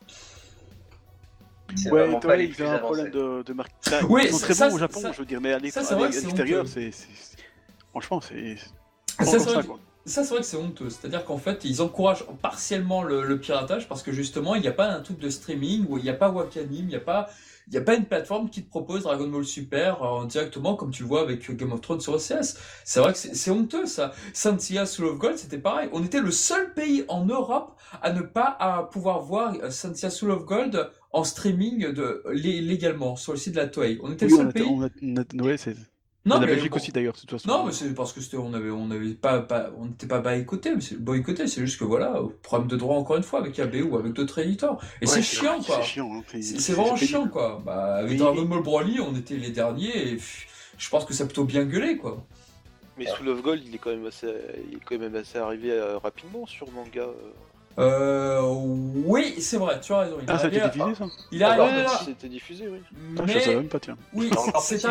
Ouais, 1.90 2.20
pas 2.20 2.36
les 2.36 2.46
ils 2.48 2.64
ont 2.64 2.72
un 2.72 2.80
problème 2.80 3.12
de, 3.12 3.44
de 3.44 3.54
marketing. 3.54 4.00
Oui, 4.10 4.24
ils 4.26 4.32
sont 4.32 4.40
très 4.40 4.54
ça, 4.54 4.68
bons 4.68 4.76
au 4.76 4.80
Japon, 4.80 5.00
ça- 5.00 5.12
je 5.14 5.20
veux 5.20 5.26
dire, 5.26 5.40
mais 5.40 5.54
à 5.54 5.60
l'ex- 5.60 5.74
ça, 5.74 5.84
c'est 5.84 5.96
Franchement, 7.92 8.22
c'est. 8.22 8.58
Ça, 9.20 9.26
c'est 9.26 9.38
vrai 9.40 9.64
que-. 9.64 9.70
Ça, 10.06 10.24
c'est 10.24 10.30
vrai 10.32 10.40
que 10.40 10.46
c'est 10.46 10.58
honteux. 10.58 10.90
C'est-à-dire 10.90 11.24
qu'en 11.26 11.38
fait, 11.38 11.64
ils 11.64 11.82
encouragent 11.82 12.26
partiellement 12.42 13.04
le, 13.04 13.24
le 13.24 13.40
piratage 13.40 13.88
parce 13.88 14.02
que 14.02 14.12
justement, 14.12 14.56
il 14.56 14.62
n'y 14.62 14.68
a 14.68 14.72
pas 14.74 14.88
un 14.88 15.00
truc 15.02 15.20
de 15.20 15.30
streaming 15.30 15.86
où 15.88 15.98
il 15.98 16.04
n'y 16.04 16.10
a 16.10 16.14
pas 16.14 16.30
Wakanim, 16.30 16.80
il 16.86 16.88
n'y 16.88 16.96
a 16.96 17.00
pas 17.00 17.30
il 17.72 17.76
n'y 17.76 17.80
a 17.80 17.84
pas 17.84 17.96
une 17.96 18.06
plateforme 18.06 18.50
qui 18.50 18.64
te 18.64 18.70
propose 18.70 19.04
Dragon 19.04 19.30
Ball 19.30 19.46
Super 19.46 20.04
euh, 20.04 20.26
directement 20.26 20.76
comme 20.76 20.92
tu 20.92 21.04
le 21.04 21.08
vois 21.08 21.22
avec 21.22 21.50
Game 21.56 21.72
of 21.72 21.80
Thrones 21.80 22.02
sur 22.02 22.14
OCS. 22.14 22.58
C'est 22.84 23.00
vrai 23.00 23.14
que 23.14 23.18
c'est 23.18 23.50
honteux 23.52 23.86
ça. 23.86 24.12
Saint 24.34 24.60
Soul 24.60 25.06
of 25.06 25.18
Gold, 25.18 25.38
c'était 25.38 25.58
pareil. 25.58 25.88
On 25.94 26.04
était 26.04 26.20
le 26.20 26.32
seul 26.32 26.74
pays 26.74 27.06
en 27.08 27.26
Europe 27.26 27.80
à 28.02 28.12
ne 28.12 28.22
pas 28.22 28.58
à 28.60 28.84
pouvoir 28.84 29.22
voir 29.22 29.56
euh, 29.64 29.70
Saint 29.70 29.94
Soul 30.10 30.32
of 30.32 30.46
Gold 30.46 30.90
en 31.14 31.24
streaming 31.24 31.94
de, 31.94 32.24
légalement 32.34 33.16
sur 33.16 33.32
le 33.32 33.38
site 33.38 33.54
de 33.54 33.60
la 33.60 33.68
Toei. 33.68 34.00
On 34.04 34.12
était 34.12 34.28
le 34.28 34.36
seul 34.36 34.52
pays. 34.52 34.68
On 34.68 34.84
a, 34.84 35.58
c'est 35.58 35.76
non, 36.24 36.40
la 36.40 36.46
Belgique 36.46 36.76
aussi 36.76 36.92
d'ailleurs, 36.92 37.14
de 37.14 37.20
toute 37.20 37.32
façon. 37.32 37.48
Non, 37.48 37.66
mais 37.66 37.72
c'est 37.72 37.96
parce 37.96 38.14
que 38.14 38.22
c'était, 38.22 38.38
on 38.38 38.54
avait, 38.54 38.70
on 38.70 38.92
avait 38.92 39.14
pas, 39.16 39.40
pas 39.40 39.72
on 39.78 39.86
n'était 39.86 40.06
pas 40.06 40.20
boycotté, 40.20 40.76
mais 40.76 40.82
c'est 40.82 40.98
boycotté, 40.98 41.48
c'est 41.48 41.62
juste 41.62 41.80
que 41.80 41.84
voilà, 41.84 42.22
problème 42.44 42.68
de 42.68 42.76
droit 42.76 42.96
encore 42.98 43.18
une 43.18 43.24
fois 43.24 43.40
avec 43.40 43.58
AB 43.58 43.76
ou 43.90 43.98
avec 43.98 44.14
d'autres 44.14 44.40
éditeurs. 44.40 44.80
Et 45.02 45.08
c'est 45.08 45.24
chiant 45.24 45.62
quoi. 45.64 45.78
C'est 45.78 45.88
chiant, 45.88 46.12
hein, 46.14 46.40
C'est 46.42 46.74
vraiment 46.74 46.96
chiant 46.96 47.28
quoi. 47.28 47.62
Bah, 47.66 47.96
avec 47.96 48.18
Dragon 48.18 48.44
Ball 48.44 48.62
Broly, 48.62 49.00
on 49.00 49.16
était 49.16 49.38
les 49.38 49.50
derniers 49.50 50.14
et 50.14 50.20
je 50.78 50.90
pense 50.90 51.06
que 51.06 51.14
ça 51.14 51.24
a 51.24 51.26
plutôt 51.26 51.46
bien 51.46 51.64
gueulé 51.66 51.98
quoi. 51.98 52.24
Mais 52.98 53.08
Soul 53.08 53.30
of 53.30 53.42
Gold, 53.42 53.64
il 53.66 53.74
est 53.74 53.78
quand 53.80 53.90
même 53.90 54.06
assez, 54.06 54.28
il 54.70 54.78
est 54.78 54.82
quand 54.86 55.00
même 55.00 55.16
assez 55.16 55.40
arrivé 55.40 55.72
euh, 55.72 55.98
rapidement 55.98 56.46
sur 56.46 56.70
manga. 56.72 57.02
Euh. 57.02 57.14
Euh, 57.80 58.42
oui, 59.06 59.36
c'est 59.40 59.58
vrai, 59.58 59.80
tu 59.80 59.94
as 59.94 60.00
raison. 60.00 60.18
Il 60.22 60.26
ah, 60.28 60.38
ça 60.38 60.46
a 60.46 60.48
été 60.48 60.60
diffusé 60.60 60.96
ça 60.96 61.06
Il 61.32 61.44
a 61.44 61.52
arrivé 61.52 61.84
là. 61.84 62.02
C'était 62.04 62.30
diffusé, 62.30 62.68
oui. 62.68 62.80
Mais... 63.26 63.34
je 63.34 63.40
savais 63.40 63.56
même 63.56 63.68
pas, 63.68 63.80
tiens. 63.80 63.98
Oui, 64.14 64.30
c'est 64.60 64.86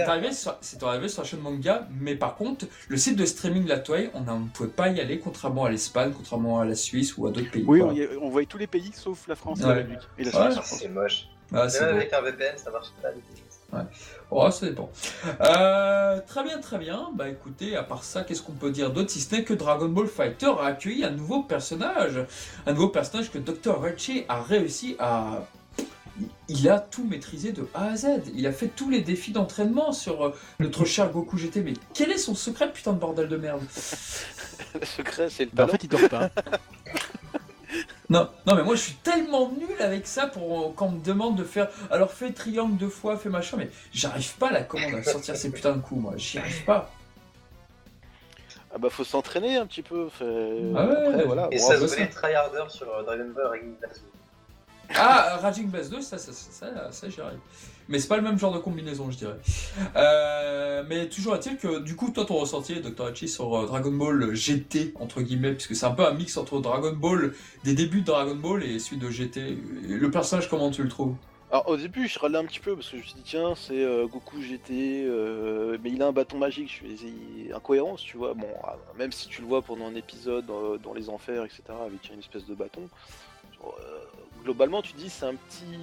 arrivé, 0.00 0.32
sur, 0.32 0.56
arrivé 0.82 1.08
sur 1.08 1.22
la 1.22 1.28
chaîne 1.28 1.40
manga, 1.40 1.88
mais 2.00 2.14
par 2.14 2.36
contre, 2.36 2.66
le 2.88 2.96
site 2.96 3.16
de 3.16 3.24
streaming 3.24 3.64
de 3.64 3.68
la 3.68 3.78
Toei, 3.78 4.10
on 4.14 4.20
ne 4.20 4.48
pouvait 4.48 4.68
pas 4.68 4.88
y 4.88 5.00
aller, 5.00 5.18
contrairement 5.18 5.64
à 5.64 5.70
l'Espagne, 5.70 6.12
contrairement 6.16 6.60
à 6.60 6.64
la 6.64 6.74
Suisse 6.74 7.16
ou 7.16 7.26
à 7.26 7.30
d'autres 7.30 7.50
pays. 7.50 7.64
Oui, 7.66 7.82
on, 8.20 8.28
voyait 8.28 8.46
tous 8.46 8.58
les 8.58 8.66
pays 8.66 8.90
sauf 8.92 9.26
la 9.28 9.34
France 9.34 9.60
et 9.60 9.64
la 9.64 9.74
Belgique. 9.74 9.98
Et 10.18 10.24
la 10.24 10.50
Suisse. 10.52 10.78
C'est 10.80 10.88
moche. 10.88 11.28
Ah, 11.52 11.66
Même 11.80 11.96
avec 11.96 12.12
un 12.12 12.22
VPN, 12.22 12.58
ça 12.58 12.70
marche 12.70 12.88
pas. 13.00 13.08
Ouais. 13.72 13.82
Oh, 14.30 14.50
ça 14.50 14.66
dépend. 14.66 14.90
Euh, 15.40 16.20
très 16.26 16.44
bien, 16.44 16.58
très 16.60 16.78
bien. 16.78 17.10
Bah 17.14 17.28
écoutez, 17.28 17.76
à 17.76 17.82
part 17.82 18.04
ça, 18.04 18.22
qu'est-ce 18.22 18.42
qu'on 18.42 18.52
peut 18.52 18.70
dire 18.70 18.92
d'autre 18.92 19.10
si 19.10 19.20
ce 19.20 19.34
n'est 19.34 19.44
que 19.44 19.54
Dragon 19.54 19.88
Ball 19.88 20.06
Fighter 20.06 20.52
a 20.60 20.66
accueilli 20.66 21.04
un 21.04 21.10
nouveau 21.10 21.42
personnage. 21.42 22.20
Un 22.66 22.72
nouveau 22.72 22.88
personnage 22.88 23.30
que 23.30 23.38
Dr. 23.38 23.80
Rechi 23.80 24.24
a 24.28 24.42
réussi 24.42 24.96
à. 24.98 25.46
Il 26.48 26.68
a 26.70 26.78
tout 26.78 27.04
maîtrisé 27.04 27.52
de 27.52 27.68
A 27.74 27.88
à 27.88 27.96
Z. 27.96 28.06
Il 28.34 28.46
a 28.46 28.52
fait 28.52 28.68
tous 28.68 28.88
les 28.88 29.02
défis 29.02 29.32
d'entraînement 29.32 29.92
sur 29.92 30.26
euh, 30.26 30.34
notre 30.60 30.84
cher 30.86 31.10
Goku 31.10 31.36
GT. 31.36 31.60
Mais 31.62 31.74
quel 31.92 32.10
est 32.10 32.18
son 32.18 32.34
secret, 32.34 32.72
putain 32.72 32.92
de 32.92 32.98
bordel 32.98 33.28
de 33.28 33.36
merde? 33.36 33.62
Le 34.80 34.86
secret, 34.86 35.28
c'est 35.28 35.44
le 35.44 35.50
bah, 35.52 35.64
En 35.64 35.68
fait, 35.68 35.84
il 35.84 35.88
dort 35.88 36.08
pas. 36.08 36.30
Non, 38.08 38.28
non, 38.46 38.54
mais 38.54 38.62
moi 38.62 38.76
je 38.76 38.82
suis 38.82 38.94
tellement 38.94 39.50
nul 39.50 39.80
avec 39.80 40.06
ça 40.06 40.26
pour 40.26 40.74
quand 40.76 40.86
on 40.86 40.92
me 40.92 41.04
demande 41.04 41.36
de 41.36 41.44
faire. 41.44 41.68
Alors 41.90 42.12
fais 42.12 42.32
triangle 42.32 42.76
deux 42.76 42.88
fois, 42.88 43.16
fais 43.16 43.28
machin, 43.28 43.56
mais 43.56 43.68
j'arrive 43.92 44.36
pas 44.36 44.48
à 44.48 44.52
la 44.52 44.62
commande 44.62 44.94
à 44.94 45.02
sortir 45.02 45.36
ces 45.36 45.50
putains 45.50 45.74
de 45.76 45.82
coups, 45.82 46.00
moi, 46.00 46.12
j'y 46.16 46.38
arrive 46.38 46.64
pas. 46.64 46.90
Ah 48.72 48.78
bah 48.78 48.90
faut 48.90 49.04
s'entraîner 49.04 49.56
un 49.56 49.66
petit 49.66 49.82
peu. 49.82 50.08
Ah 50.20 50.86
ouais, 50.86 51.24
voilà. 51.24 51.48
Et 51.50 51.58
ça 51.58 51.78
se 51.78 52.10
tryharder 52.10 52.60
sur 52.68 52.92
euh, 52.94 53.02
Dragon 53.02 53.30
Ball 53.34 53.46
Raging 53.46 53.74
Blast 53.78 54.02
2. 54.02 54.94
Ah, 54.94 55.38
Raging 55.40 55.68
Blast 55.68 55.90
2, 55.90 56.00
ça, 56.02 56.18
ça, 56.18 56.32
ça, 56.32 56.92
ça 56.92 57.08
j'y 57.08 57.20
arrive. 57.20 57.38
Mais 57.88 57.98
c'est 57.98 58.08
pas 58.08 58.16
le 58.16 58.22
même 58.22 58.38
genre 58.38 58.52
de 58.52 58.58
combinaison, 58.58 59.10
je 59.10 59.16
dirais. 59.16 59.38
Euh, 59.94 60.82
mais 60.88 61.08
toujours 61.08 61.36
est-il 61.36 61.56
que, 61.56 61.80
du 61.80 61.94
coup, 61.94 62.10
toi, 62.10 62.24
ton 62.24 62.36
ressenti, 62.36 62.80
Dr. 62.80 63.06
Hachi, 63.06 63.28
sur 63.28 63.54
euh, 63.54 63.66
Dragon 63.66 63.92
Ball 63.92 64.34
GT, 64.34 64.92
entre 64.98 65.22
guillemets, 65.22 65.52
puisque 65.52 65.76
c'est 65.76 65.86
un 65.86 65.92
peu 65.92 66.04
un 66.04 66.12
mix 66.12 66.36
entre 66.36 66.60
Dragon 66.60 66.92
Ball, 66.92 67.32
des 67.64 67.74
débuts 67.74 68.00
de 68.00 68.06
Dragon 68.06 68.34
Ball 68.34 68.64
et 68.64 68.78
celui 68.78 68.98
de 68.98 69.08
GT. 69.08 69.56
Le 69.88 70.10
personnage, 70.10 70.48
comment 70.50 70.70
tu 70.70 70.82
le 70.82 70.88
trouves? 70.88 71.14
Alors 71.52 71.68
au 71.68 71.76
début 71.76 72.08
je 72.08 72.18
râlais 72.18 72.38
un 72.38 72.44
petit 72.44 72.58
peu 72.58 72.74
parce 72.74 72.88
que 72.90 72.96
je 72.96 73.02
me 73.02 73.06
suis 73.06 73.14
dit 73.14 73.22
tiens 73.24 73.54
c'est 73.54 73.80
euh, 73.80 74.08
Goku 74.08 74.42
GT 74.42 75.08
mais 75.80 75.90
il 75.92 76.02
a 76.02 76.08
un 76.08 76.12
bâton 76.12 76.38
magique, 76.38 76.68
je 76.68 76.74
suis 76.74 77.52
incohérence 77.54 78.02
tu 78.02 78.16
vois, 78.16 78.34
bon 78.34 78.48
même 78.98 79.12
si 79.12 79.28
tu 79.28 79.42
le 79.42 79.46
vois 79.46 79.62
pendant 79.62 79.86
un 79.86 79.94
épisode 79.94 80.46
dans 80.46 80.92
les 80.92 81.08
enfers 81.08 81.44
etc 81.44 81.62
avec 81.86 82.10
une 82.12 82.18
espèce 82.18 82.46
de 82.46 82.54
bâton, 82.56 82.88
globalement 84.42 84.82
tu 84.82 84.94
dis 84.94 85.08
c'est 85.08 85.26
un 85.26 85.36
petit 85.36 85.78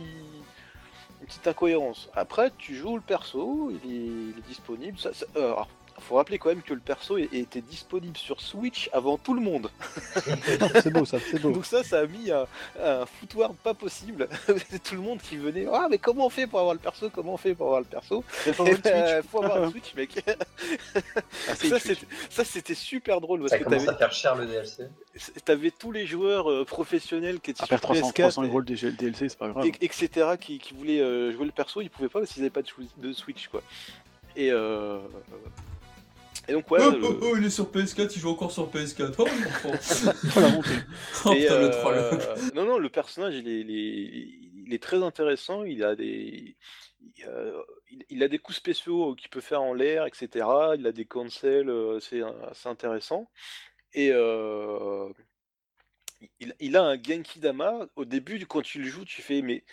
une 1.23 1.27
petite 1.27 1.47
incohérence. 1.47 2.09
Après, 2.15 2.51
tu 2.57 2.75
joues 2.75 2.95
le 2.95 3.01
perso, 3.01 3.71
il 3.85 4.33
est, 4.37 4.47
disponible. 4.47 4.99
Ça, 4.99 5.11
euh, 5.37 5.55
faut 6.03 6.15
rappeler 6.15 6.37
quand 6.37 6.49
même 6.49 6.61
que 6.61 6.73
le 6.73 6.79
perso 6.79 7.17
était 7.17 7.61
disponible 7.61 8.17
sur 8.17 8.41
Switch 8.41 8.89
avant 8.93 9.17
tout 9.17 9.33
le 9.33 9.41
monde. 9.41 9.69
c'est 10.81 10.91
beau 10.91 11.05
ça, 11.05 11.17
c'est 11.19 11.41
beau. 11.41 11.51
Donc 11.51 11.65
ça, 11.65 11.83
ça 11.83 11.99
a 11.99 12.05
mis 12.05 12.31
un, 12.31 12.45
un 12.81 13.05
foutoir 13.05 13.53
pas 13.53 13.73
possible. 13.73 14.27
tout 14.83 14.95
le 14.95 15.01
monde 15.01 15.19
qui 15.21 15.37
venait. 15.37 15.65
Ah 15.71 15.87
mais 15.89 15.97
comment 15.97 16.25
on 16.25 16.29
fait 16.29 16.47
pour 16.47 16.59
avoir 16.59 16.73
le 16.73 16.79
perso? 16.79 17.09
Comment 17.09 17.33
on 17.33 17.37
fait 17.37 17.55
pour 17.55 17.67
avoir 17.67 17.81
le 17.81 17.87
perso? 17.87 18.23
Il 18.45 18.53
faut, 18.53 19.43
avoir 19.43 19.59
le 19.59 19.69
Switch, 19.71 19.93
mec. 19.95 20.23
Ah, 21.47 21.55
ça, 22.29 22.43
c'était 22.43 22.75
super 22.75 23.21
drôle 23.21 23.39
parce 23.39 23.51
ça 23.51 23.59
que 23.59 23.63
commence 23.63 23.87
à 23.87 23.95
faire 23.95 24.13
cher 24.13 24.35
le 24.35 24.45
DLC. 24.45 24.83
T'avais 25.45 25.71
tous 25.71 25.91
les 25.91 26.05
joueurs 26.05 26.49
euh, 26.49 26.65
professionnels 26.65 27.39
qui 27.39 27.51
étaient 27.51 27.65
sur 27.65 27.79
300, 27.79 28.09
PS4, 28.09 28.13
300 28.13 28.43
euros 28.43 28.59
le 28.59 28.65
DLC, 28.65 29.29
c'est 29.29 29.37
pas 29.37 29.49
grave. 29.49 29.67
etc. 29.81 30.09
qui, 30.39 30.59
qui 30.59 30.73
voulaient 30.73 31.01
euh, 31.01 31.31
jouer 31.31 31.45
le 31.45 31.51
perso, 31.51 31.81
ils 31.81 31.89
pouvaient 31.89 32.09
pas 32.09 32.19
parce 32.19 32.31
qu'ils 32.31 32.41
avaient 32.41 32.49
pas 32.49 32.61
de, 32.97 33.13
Switch 33.13 33.47
quoi. 33.47 33.61
Et 34.35 34.51
euh, 34.51 34.99
et 36.47 36.51
donc, 36.51 36.69
ouais. 36.71 36.79
Oh, 36.81 36.93
oh, 37.01 37.19
oh, 37.21 37.37
il 37.37 37.45
est 37.45 37.49
sur 37.49 37.71
PS4, 37.71 38.11
il 38.15 38.19
joue 38.19 38.29
encore 38.29 38.51
sur 38.51 38.69
PS4. 38.69 39.15
Oh, 39.17 39.25
oh, 41.25 41.33
Et, 41.33 41.47
le 41.47 41.69
troll. 41.69 41.95
Euh, 41.95 42.35
non, 42.53 42.65
non, 42.65 42.77
le 42.77 42.89
personnage, 42.89 43.35
il 43.35 43.47
est, 43.47 43.61
il 43.61 44.73
est, 44.73 44.83
très 44.83 45.01
intéressant. 45.01 45.63
Il 45.63 45.83
a 45.83 45.95
des. 45.95 46.57
Il, 48.09 48.23
a 48.23 48.27
des 48.27 48.39
coups 48.39 48.57
spéciaux 48.57 49.15
qu'il 49.15 49.29
peut 49.29 49.41
faire 49.41 49.61
en 49.61 49.73
l'air, 49.73 50.05
etc. 50.05 50.45
Il 50.77 50.87
a 50.87 50.91
des 50.91 51.05
cancels, 51.05 51.69
euh, 51.69 51.99
c'est 51.99 52.21
assez 52.49 52.67
intéressant. 52.67 53.29
Et 53.93 54.09
euh, 54.11 55.09
il, 56.39 56.55
il, 56.59 56.75
a 56.75 56.83
un 56.83 57.01
Genki 57.01 57.39
Dama. 57.39 57.87
Au 57.95 58.05
début, 58.05 58.45
quand 58.45 58.61
tu 58.61 58.81
le 58.81 58.89
joues, 58.89 59.05
tu 59.05 59.21
fais 59.21 59.41
mais 59.41 59.63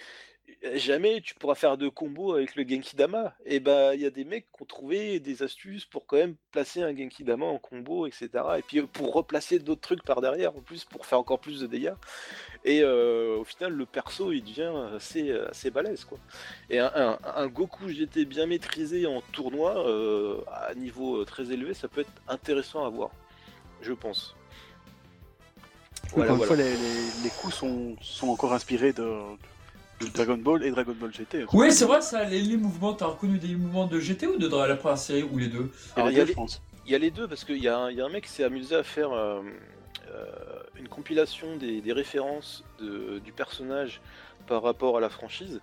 jamais 0.74 1.20
tu 1.20 1.34
pourras 1.34 1.54
faire 1.54 1.76
de 1.76 1.88
combo 1.88 2.34
avec 2.34 2.54
le 2.56 2.66
Genki 2.68 2.96
Dama. 2.96 3.34
Et 3.44 3.60
bah, 3.60 3.94
il 3.94 4.00
y 4.00 4.06
a 4.06 4.10
des 4.10 4.24
mecs 4.24 4.46
qui 4.52 4.62
ont 4.62 4.66
trouvé 4.66 5.20
des 5.20 5.42
astuces 5.42 5.84
pour 5.84 6.06
quand 6.06 6.16
même 6.16 6.36
placer 6.50 6.82
un 6.82 6.96
Genki 6.96 7.24
Dama 7.24 7.46
en 7.46 7.58
combo, 7.58 8.06
etc. 8.06 8.28
Et 8.58 8.62
puis 8.62 8.82
pour 8.82 9.12
replacer 9.12 9.58
d'autres 9.58 9.80
trucs 9.80 10.02
par 10.02 10.20
derrière 10.20 10.56
en 10.56 10.60
plus 10.60 10.84
pour 10.84 11.06
faire 11.06 11.18
encore 11.18 11.40
plus 11.40 11.60
de 11.60 11.66
dégâts. 11.66 11.94
Et 12.64 12.84
au 12.84 13.44
final, 13.44 13.72
le 13.72 13.86
perso 13.86 14.32
il 14.32 14.42
devient 14.42 14.72
assez, 14.94 15.32
assez 15.32 15.70
balèze 15.70 16.04
quoi. 16.04 16.18
Et 16.68 16.78
un, 16.78 17.46
Goku 17.48 17.88
GT 17.88 18.24
bien 18.24 18.46
maîtrisé 18.46 19.06
en 19.06 19.20
tournoi 19.32 19.84
à 20.52 20.74
niveau 20.74 21.24
très 21.24 21.50
élevé, 21.50 21.74
ça 21.74 21.88
peut 21.88 22.02
être 22.02 22.22
intéressant 22.28 22.84
à 22.84 22.88
voir, 22.88 23.10
je 23.82 23.92
pense. 23.92 24.36
Voilà, 26.12 26.32
Encore 26.32 26.44
une 26.44 26.48
fois, 26.48 26.56
les, 26.56 26.74
les, 27.22 27.30
coups 27.40 27.54
sont, 27.54 27.96
sont 28.00 28.28
encore 28.28 28.52
inspirés 28.52 28.92
de, 28.92 29.04
Dragon 30.08 30.36
Ball 30.36 30.64
et 30.64 30.70
Dragon 30.70 30.94
Ball 30.98 31.12
GT. 31.12 31.44
Oui, 31.52 31.72
c'est 31.72 31.84
vrai, 31.84 32.00
ça, 32.00 32.24
les, 32.24 32.56
mouvements, 32.56 32.94
t'as 32.94 33.06
reconnu 33.06 33.38
des 33.38 33.54
mouvements 33.54 33.86
de 33.86 34.00
GT 34.00 34.26
ou 34.26 34.38
de 34.38 34.48
la 34.48 34.76
première 34.76 34.98
série 34.98 35.22
ou 35.22 35.36
les 35.38 35.48
deux? 35.48 35.70
Il 35.96 36.12
y, 36.12 36.20
a 36.20 36.24
les, 36.24 36.34
il 36.86 36.92
y 36.92 36.94
a 36.94 36.98
les 36.98 37.10
deux 37.10 37.28
parce 37.28 37.44
qu'il 37.44 37.56
y, 37.56 37.64
y, 37.64 37.68
a 37.68 37.78
un 37.78 38.08
mec 38.08 38.24
qui 38.24 38.30
s'est 38.30 38.44
amusé 38.44 38.74
à 38.74 38.82
faire 38.82 39.12
euh, 39.12 39.42
euh, 40.10 40.24
une 40.78 40.88
compilation 40.88 41.56
des, 41.56 41.92
références 41.92 42.64
du 42.80 43.32
personnage 43.32 44.00
par 44.46 44.62
rapport 44.62 44.96
à 44.96 45.00
la 45.00 45.10
franchise. 45.10 45.60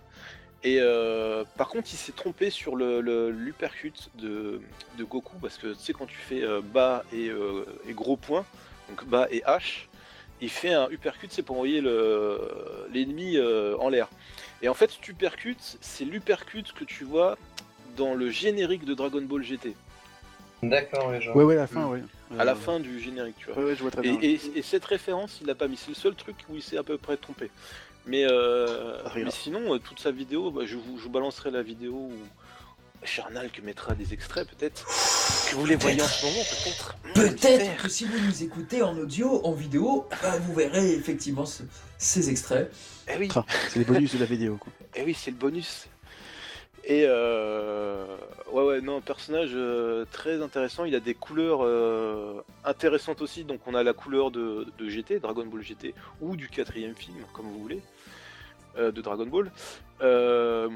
Et 0.64 0.78
euh, 0.82 1.44
par 1.56 1.70
contre, 1.70 1.88
il 1.92 1.98
s'est 1.98 2.12
trompé 2.12 2.50
sur 2.50 2.76
l'uppercut 2.76 4.10
de, 4.20 4.62
de, 4.98 5.04
Goku 5.04 5.38
parce 5.42 5.58
que 5.58 5.74
tu 5.74 5.80
sais, 5.80 5.94
quand 5.94 6.08
tu 6.08 6.18
fais 6.18 6.44
bas 6.74 7.04
et, 7.12 7.32
et, 7.88 7.94
gros 7.94 8.18
point, 8.18 8.46
donc 8.90 9.06
bas 9.06 9.28
et 9.32 9.42
H, 9.42 9.88
il 10.42 10.50
fait 10.50 10.74
un 10.74 10.90
uppercut, 10.90 11.32
c'est 11.32 11.42
pour 11.42 11.56
envoyer 11.56 11.82
l'ennemi 11.82 13.38
euh, 13.38 13.76
en 13.78 13.90
l'air. 13.90 14.08
Et 14.62 14.70
en 14.70 14.74
fait, 14.74 14.92
cet 14.92 15.08
uppercut, 15.08 15.58
c'est 15.82 16.06
l'uppercut 16.06 16.64
que 16.76 16.84
tu 16.84 17.04
vois 17.04 17.38
dans 17.96 18.14
le 18.14 18.30
générique 18.30 18.86
de 18.86 18.94
Dragon 18.94 19.22
Ball 19.22 19.44
GT. 19.44 19.76
D'accord, 20.64 21.12
oui, 21.12 21.28
Ouais, 21.36 21.44
ouais, 21.44 21.56
à 21.56 21.62
la 21.62 21.68
fin, 21.68 21.88
oui. 21.88 22.00
À 22.38 22.44
la 22.44 22.56
fin 22.56 22.80
du 22.80 23.00
générique, 23.00 23.36
tu 23.38 23.52
vois. 23.52 23.64
Ouais, 23.64 23.76
je 23.76 23.82
vois 23.82 23.92
très 23.92 24.02
bien. 24.02 24.18
Et, 24.22 24.38
cette 24.62 24.86
référence, 24.86 25.40
il 25.42 25.48
l'a 25.48 25.56
pas 25.56 25.68
mis. 25.68 25.78
C'est 25.78 25.90
le 25.90 25.96
seul 25.96 26.16
truc 26.16 26.36
où 26.50 26.56
il 26.56 26.64
s'est 26.64 26.78
à 26.78 26.84
peu 26.84 26.98
près 26.98 27.18
trompé. 27.18 27.50
Mais, 28.06 28.26
euh, 28.30 28.98
mais 29.16 29.32
sinon, 29.32 29.74
euh, 29.74 29.80
toute 29.80 30.00
sa 30.00 30.12
vidéo, 30.12 30.50
bah, 30.50 30.64
je, 30.66 30.78
vous, 30.78 30.98
je, 30.98 31.04
vous, 31.04 31.10
balancerai 31.10 31.52
la 31.52 31.62
vidéo 31.62 31.94
où 31.94 32.14
Charnal 33.04 33.50
mettra 33.64 33.96
des 33.96 34.14
extraits, 34.14 34.48
peut-être. 34.48 34.86
Que 35.50 35.56
vous 35.56 35.66
les 35.66 35.76
voyez 35.76 36.02
en 36.02 36.06
ce 36.06 36.26
moment, 36.26 36.44
peut-être. 36.44 36.96
Peut-être 37.14 37.84
que 37.84 37.90
si 37.90 38.06
vous 38.06 38.20
nous 38.20 38.44
écoutez 38.44 38.82
en 38.82 38.98
audio, 38.98 39.42
en 39.46 39.54
vidéo, 39.54 40.08
bah, 40.22 40.38
vous 40.40 40.54
verrez 40.54 40.94
effectivement 40.94 41.46
ces 41.98 42.30
extraits. 42.30 42.72
Eh 43.08 43.18
oui. 43.18 43.30
c'est 43.70 43.80
les 43.80 43.86
bonus 43.86 44.14
de 44.14 44.20
la 44.20 44.26
vidéo. 44.26 44.58
Quoi. 44.58 44.72
Eh 44.96 45.04
oui, 45.04 45.14
c'est 45.18 45.32
le 45.32 45.38
bonus. 45.38 45.88
Et 46.84 47.04
euh... 47.06 48.06
ouais, 48.52 48.64
ouais, 48.64 48.82
non, 48.82 48.98
un 48.98 49.02
personnage 49.02 49.52
euh, 49.54 50.06
très 50.12 50.42
intéressant. 50.42 50.86
Il 50.86 50.96
a 50.96 51.00
des 51.00 51.14
couleurs 51.14 51.60
euh, 51.64 52.42
intéressantes 52.64 53.22
aussi. 53.22 53.44
Donc, 53.44 53.60
on 53.68 53.76
a 53.76 53.84
la 53.84 53.94
couleur 53.94 54.32
de, 54.32 54.68
de 54.78 54.90
GT, 54.90 55.20
Dragon 55.20 55.46
Ball 55.46 55.62
GT, 55.62 55.94
ou 56.22 56.36
du 56.36 56.48
quatrième 56.48 56.96
film, 56.96 57.18
comme 57.34 57.46
vous 57.46 57.60
voulez, 57.60 57.82
euh, 58.78 58.92
de 58.92 59.02
Dragon 59.02 59.26
Ball. 59.26 59.52
Euh, 60.02 60.70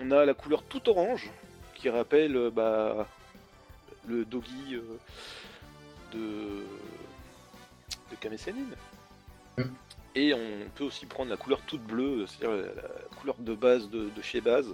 on 0.00 0.10
a 0.10 0.24
la 0.24 0.34
couleur 0.34 0.62
tout 0.62 0.88
orange, 0.88 1.30
qui 1.74 1.88
rappelle 1.88 2.36
euh, 2.36 2.50
bah, 2.50 3.06
le 4.06 4.24
doggy 4.24 4.74
euh, 4.74 4.82
de, 6.12 6.18
de. 8.10 8.16
Mm. 9.56 9.62
Et 10.14 10.34
on 10.34 10.68
peut 10.74 10.84
aussi 10.84 11.06
prendre 11.06 11.30
la 11.30 11.36
couleur 11.36 11.60
toute 11.66 11.82
bleue, 11.82 12.26
c'est-à-dire 12.26 12.56
la, 12.56 12.82
la 12.82 12.88
couleur 13.20 13.36
de 13.38 13.54
base 13.54 13.88
de, 13.90 14.08
de 14.08 14.22
chez 14.22 14.40
Base, 14.40 14.68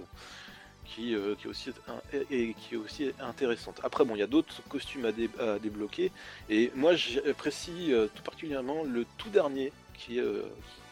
qui, 0.85 1.13
euh, 1.13 1.35
qui 1.35 1.45
est 1.45 1.49
aussi 1.49 1.71
un- 1.87 2.17
et, 2.31 2.49
et 2.49 2.53
qui 2.53 2.75
est 2.75 2.77
aussi 2.77 3.11
intéressante. 3.19 3.79
Après, 3.83 4.05
bon, 4.05 4.15
il 4.15 4.19
y 4.19 4.23
a 4.23 4.27
d'autres 4.27 4.61
costumes 4.69 5.05
à, 5.05 5.11
dé- 5.11 5.29
à 5.39 5.59
débloquer, 5.59 6.11
et 6.49 6.71
moi 6.75 6.95
j'apprécie 6.95 7.91
tout 8.15 8.23
particulièrement 8.23 8.83
le 8.83 9.05
tout 9.17 9.29
dernier, 9.29 9.71
qui, 9.97 10.17
est, 10.17 10.21
euh, 10.21 10.43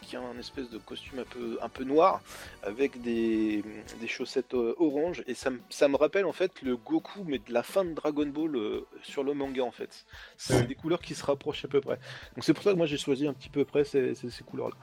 qui 0.02 0.16
a 0.16 0.22
un 0.22 0.38
espèce 0.40 0.70
de 0.70 0.78
costume 0.78 1.20
un 1.20 1.24
peu, 1.26 1.58
un 1.62 1.70
peu 1.70 1.84
noir, 1.84 2.22
avec 2.64 3.02
des, 3.02 3.64
des 4.02 4.08
chaussettes 4.08 4.54
euh, 4.54 4.76
orange, 4.80 5.24
et 5.28 5.34
ça, 5.34 5.50
me- 5.50 5.60
ça 5.70 5.88
me 5.88 5.96
rappelle 5.96 6.26
en 6.26 6.34
fait 6.34 6.52
le 6.62 6.76
Goku, 6.78 7.24
mais 7.26 7.38
de 7.40 7.52
la 7.54 7.64
fin 7.64 7.86
de 7.86 7.94
Dragon 7.94 8.26
Ball 8.28 8.56
euh, 8.56 8.86
sur 9.04 9.24
le 9.24 9.34
manga 9.34 9.64
en 9.64 9.72
fait. 9.72 10.06
C'est 10.38 10.68
des 10.68 10.76
couleurs 10.76 11.02
qui 11.02 11.16
se 11.16 11.26
rapprochent 11.26 11.66
à 11.66 11.68
peu 11.68 11.82
près. 11.82 12.00
Donc 12.36 12.44
c'est 12.44 12.54
pour 12.54 12.64
ça 12.64 12.72
que 12.72 12.78
moi 12.78 12.86
j'ai 12.86 12.98
choisi 12.98 13.28
un 13.28 13.34
petit 13.34 13.50
peu 13.50 13.66
près 13.66 13.84
ces, 13.84 14.16
ces- 14.16 14.30
ces 14.30 14.44
couleurs-là. 14.44 14.76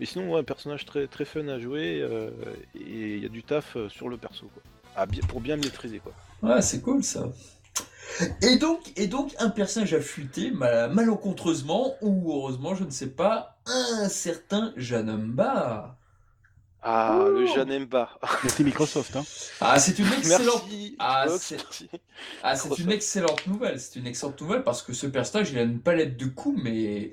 Mais 0.00 0.06
sinon, 0.06 0.32
ouais, 0.32 0.40
un 0.40 0.44
personnage 0.44 0.84
très, 0.84 1.06
très 1.06 1.24
fun 1.24 1.48
à 1.48 1.58
jouer, 1.58 2.00
euh, 2.00 2.30
et 2.74 3.16
il 3.16 3.22
y 3.22 3.26
a 3.26 3.28
du 3.30 3.42
taf 3.42 3.76
sur 3.88 4.08
le 4.08 4.16
perso, 4.16 4.46
quoi. 4.52 4.62
À 4.96 5.06
bien- 5.06 5.22
pour 5.28 5.40
bien 5.40 5.56
maîtriser, 5.56 6.00
quoi. 6.00 6.12
Ouais, 6.42 6.62
c'est 6.62 6.80
cool 6.80 7.02
ça. 7.04 7.28
Et 8.42 8.56
donc, 8.56 8.80
et 8.96 9.06
donc 9.06 9.34
un 9.38 9.50
personnage 9.50 9.94
affûté, 9.94 10.50
mal- 10.50 10.90
malencontreusement, 10.92 11.94
ou 12.00 12.32
heureusement, 12.32 12.74
je 12.74 12.82
ne 12.84 12.90
sais 12.90 13.10
pas, 13.10 13.57
un 13.68 14.08
certain 14.08 14.72
Janemba. 14.76 15.96
Ah, 16.80 17.18
Ouh. 17.18 17.40
le 17.40 17.46
Janemba. 17.46 18.18
Merci 18.44 18.64
Microsoft, 18.64 19.16
hein. 19.16 19.24
Ah, 19.60 19.78
c'est 19.78 19.98
une 19.98 20.12
excellente. 20.12 20.62
Merci, 20.68 20.96
Ah, 20.98 21.26
c'est-. 21.38 21.58
Ah, 22.42 22.54
une 22.78 22.92
excellente 22.92 23.46
nouvelle. 23.46 23.80
C'est 23.80 23.98
une 23.98 24.06
excellente 24.06 24.40
nouvelle 24.40 24.62
parce 24.62 24.82
que 24.82 24.92
ce 24.92 25.06
personnage, 25.06 25.50
il 25.50 25.58
a 25.58 25.62
une 25.62 25.80
palette 25.80 26.16
de 26.16 26.26
coups, 26.26 26.60
mais. 26.62 27.10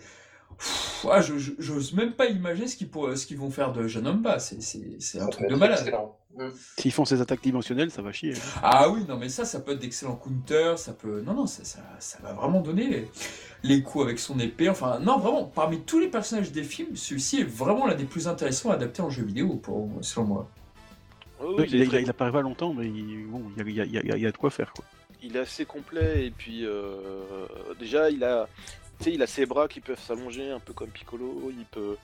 Pff, 0.57 1.05
ah, 1.11 1.21
je, 1.21 1.37
je- 1.37 1.51
j'ose 1.59 1.93
même 1.93 2.13
pas 2.13 2.27
imaginer 2.27 2.67
ce 2.67 2.75
qu'ils, 2.77 2.89
pour- 2.89 3.15
ce 3.17 3.25
qu'ils 3.25 3.37
vont 3.37 3.49
faire 3.51 3.71
de 3.73 3.87
Janemba. 3.87 4.39
C'est, 4.39 4.61
c'est, 4.61 4.81
c'est 4.99 5.19
un 5.19 5.25
Ça 5.25 5.29
truc 5.31 5.49
de 5.49 5.55
malade. 5.55 5.93
Mm. 6.37 6.49
S'ils 6.77 6.91
font 6.91 7.05
ces 7.05 7.21
attaques 7.21 7.41
dimensionnelles, 7.41 7.91
ça 7.91 8.01
va 8.01 8.11
chier. 8.11 8.33
hein. 8.33 8.59
Ah 8.61 8.89
oui, 8.89 9.05
non, 9.07 9.17
mais 9.17 9.29
ça, 9.29 9.45
ça 9.45 9.59
peut 9.61 9.71
être 9.71 9.79
d'excellents 9.79 10.15
counters, 10.17 10.77
ça 10.77 10.91
peut... 10.93 11.21
Non, 11.21 11.33
non, 11.33 11.47
ça, 11.47 11.63
ça, 11.63 11.79
ça 11.99 12.17
va 12.21 12.33
vraiment 12.33 12.59
donner 12.59 12.87
les, 12.89 13.07
les 13.63 13.81
coups 13.81 14.03
avec 14.03 14.19
son 14.19 14.37
épée, 14.39 14.67
enfin, 14.69 14.99
non, 14.99 15.17
vraiment, 15.17 15.45
parmi 15.45 15.79
tous 15.81 15.97
les 15.99 16.09
personnages 16.09 16.51
des 16.51 16.63
films, 16.63 16.95
celui-ci 16.97 17.39
est 17.39 17.45
vraiment 17.49 17.87
l'un 17.87 17.95
des 17.95 18.03
plus 18.03 18.27
intéressants 18.27 18.71
adaptés 18.71 19.01
en 19.01 19.09
jeu 19.09 19.23
vidéo, 19.23 19.55
pour, 19.55 19.89
selon 20.01 20.25
moi. 20.25 20.49
Oh, 21.41 21.55
oui, 21.57 21.65
il, 21.69 21.75
il, 21.83 21.93
il, 22.01 22.09
apparaît 22.09 22.31
pas 22.33 22.41
longtemps, 22.41 22.73
mais 22.73 22.87
il, 22.87 23.27
bon, 23.27 23.43
il 23.57 23.73
y 23.73 23.79
a, 23.81 23.85
il 23.85 23.93
y 23.93 23.97
a- 23.97 24.01
il 24.01 24.07
y 24.09 24.11
a- 24.11 24.17
il 24.17 24.23
y 24.23 24.27
a 24.27 24.31
de 24.31 24.37
quoi 24.37 24.49
faire. 24.49 24.73
Quoi. 24.73 24.83
il 25.23 25.37
est 25.37 25.39
assez 25.39 25.63
complet, 25.63 26.25
et 26.27 26.31
puis 26.31 26.65
euh, 26.65 27.45
déjà, 27.79 28.09
il 28.09 28.23
a, 28.25 28.49
tu 28.99 29.03
sais, 29.05 29.11
il 29.13 29.21
a 29.21 29.27
ses 29.27 29.45
bras 29.45 29.67
qui 29.67 29.79
peuvent 29.81 29.99
s'allonger, 29.99 30.51
un 30.51 30.59
peu 30.59 30.73
comme 30.73 30.89
Piccolo, 30.89 31.51
il 31.57 31.65
peut... 31.65 31.97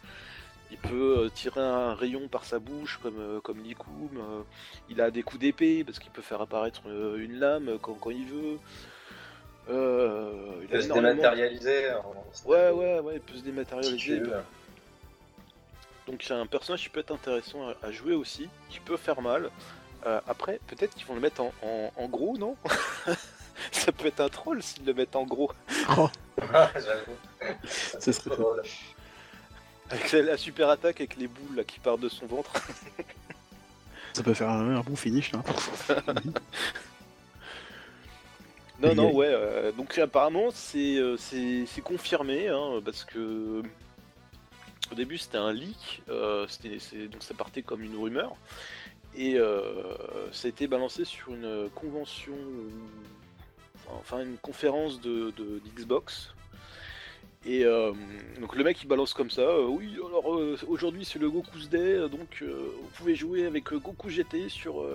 Il 0.74 0.78
peut 0.78 1.26
euh, 1.26 1.30
tirer 1.30 1.60
un 1.60 1.94
rayon 1.96 2.30
par 2.30 2.46
sa 2.46 2.58
bouche 2.58 2.98
comme, 3.04 3.20
euh, 3.20 3.42
comme 3.42 3.60
euh, 3.60 4.42
il 4.90 5.02
a 5.02 5.12
des 5.12 5.22
coups 5.22 5.42
d'épée 5.42 5.84
parce 5.84 6.00
qu'il 6.00 6.12
peut 6.12 6.22
faire 6.22 6.40
apparaître 6.40 6.84
une 6.88 7.40
lame 7.40 7.78
quand, 7.82 7.96
quand 7.96 8.10
il 8.10 8.26
veut. 8.26 8.58
Euh, 9.70 10.34
il 10.60 10.64
Il 10.64 10.68
peut 10.70 10.80
se 10.82 10.86
énormément- 10.86 11.10
dématérialiser. 11.16 11.92
en- 11.92 12.50
Ouais, 12.50 12.72
ouais, 12.72 13.00
ouais, 13.02 13.14
il 13.16 13.20
peut 13.20 13.34
se 13.38 13.44
dématérialiser. 13.44 14.22
peut- 14.22 14.32
Donc 16.08 16.24
c'est 16.24 16.34
un 16.34 16.46
personnage 16.46 16.84
qui 16.84 16.90
peut 16.90 17.02
être 17.02 17.12
intéressant 17.14 17.68
à, 17.68 17.76
à 17.88 17.92
jouer 17.92 18.14
aussi, 18.16 18.48
qui 18.70 18.80
peut 18.80 18.96
faire 18.96 19.22
mal. 19.22 19.50
Euh, 20.06 20.22
après, 20.26 20.62
peut-être 20.68 20.96
qu'ils 20.96 21.06
vont 21.06 21.16
le 21.16 21.20
mettre 21.22 21.42
en, 21.42 21.54
en- 21.64 21.92
en 21.98 22.08
gros, 22.08 22.38
non? 22.38 22.56
Ça 23.72 23.92
peut 23.92 24.08
être 24.08 24.20
un 24.20 24.30
troll 24.30 24.62
s'ils 24.64 24.86
le 24.86 24.94
mettent 24.94 25.16
en 25.16 25.24
gros. 25.26 25.52
Ah, 25.88 26.70
J'avoue. 26.74 27.56
Ce 28.00 28.12
serait 28.12 28.30
drôle. 28.36 28.62
Avec 29.90 30.12
la, 30.14 30.22
la 30.22 30.38
super 30.38 30.70
attaque 30.70 31.02
avec 31.02 31.18
les 31.18 31.28
boules 31.28 31.58
là, 31.58 31.64
qui 31.64 31.80
partent 31.80 32.00
de 32.00 32.10
son 32.10 32.26
ventre. 32.26 32.52
Ça 34.14 34.24
peut 34.24 34.34
faire 34.34 34.50
un, 34.50 34.76
un 34.78 34.82
bon 34.82 34.96
finish. 34.96 35.32
Là. 35.32 35.42
Non, 38.82 38.92
Et- 38.92 38.96
non, 38.96 39.14
ouais. 39.14 39.28
euh, 39.30 39.72
donc 39.72 39.98
apparemment, 40.00 40.50
c'est 40.52 40.98
euh, 40.98 41.16
c'est 41.18 41.66
c'est 41.68 41.82
confirmé, 41.82 42.48
hein, 42.48 42.82
parce 42.84 43.04
que 43.06 43.62
au 44.92 44.96
début 44.96 45.18
c'était 45.20 45.38
un 45.38 45.54
leak, 45.54 46.02
euh, 46.10 46.48
c'était- 46.50 47.08
donc 47.08 47.22
ça 47.22 47.34
partait 47.36 47.62
comme 47.62 47.84
une 47.84 47.96
rumeur, 47.96 48.34
et 49.16 49.36
euh, 49.38 49.62
ça 50.32 50.48
a 50.48 50.50
été 50.50 50.66
balancé 50.68 51.06
sur 51.06 51.34
une 51.34 51.70
convention, 51.76 52.34
enfin 54.00 54.22
une 54.22 54.38
conférence 54.38 55.02
de, 55.02 55.34
d'Xbox. 55.66 56.34
Et 57.46 57.66
euh, 57.66 57.92
donc 58.40 58.56
le 58.56 58.64
mec 58.64 58.82
il 58.84 58.88
balance 58.88 59.16
comme 59.16 59.32
ça, 59.32 59.42
euh, 59.42 59.66
oui 59.66 59.98
alors 60.06 60.36
euh, 60.36 60.56
aujourd'hui 60.68 61.06
c'est 61.06 61.18
le 61.18 61.28
Goku's 61.28 61.70
Day, 61.70 62.08
donc 62.08 62.44
vous 62.44 62.90
pouvez 62.96 63.16
jouer 63.16 63.48
avec 63.48 63.74
Goku 63.74 64.10
GT 64.10 64.48
sur, 64.48 64.86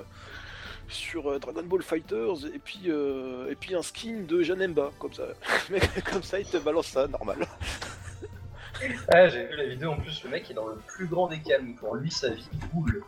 sur 0.87 1.41
Dragon 1.41 1.65
Ball 1.65 1.83
Fighters 1.83 2.47
et 2.55 2.61
puis, 2.61 2.83
et 2.87 3.55
puis 3.57 3.75
un 3.75 3.83
skin 3.83 4.23
de 4.29 4.43
Janemba, 4.43 4.93
comme 5.01 5.13
ça. 5.13 5.25
Mec, 5.71 6.05
comme 6.05 6.23
ça 6.23 6.39
il 6.39 6.47
te 6.47 6.59
balance 6.59 6.87
ça, 6.87 7.09
normal. 7.09 7.39
Ah, 9.09 9.29
j'ai 9.29 9.47
vu 9.47 9.57
la 9.57 9.65
vidéo 9.65 9.93
en 9.93 9.97
plus, 9.97 10.23
le 10.25 10.31
mec 10.31 10.51
est 10.51 10.55
dans 10.55 10.69
le 10.69 10.77
plus 10.87 11.07
grand 11.07 11.29
des 11.29 11.41
calmes. 11.41 11.75
Pour 11.77 11.95
lui, 11.95 12.11
sa 12.11 12.29
vie 12.29 12.47
roule. 12.75 13.03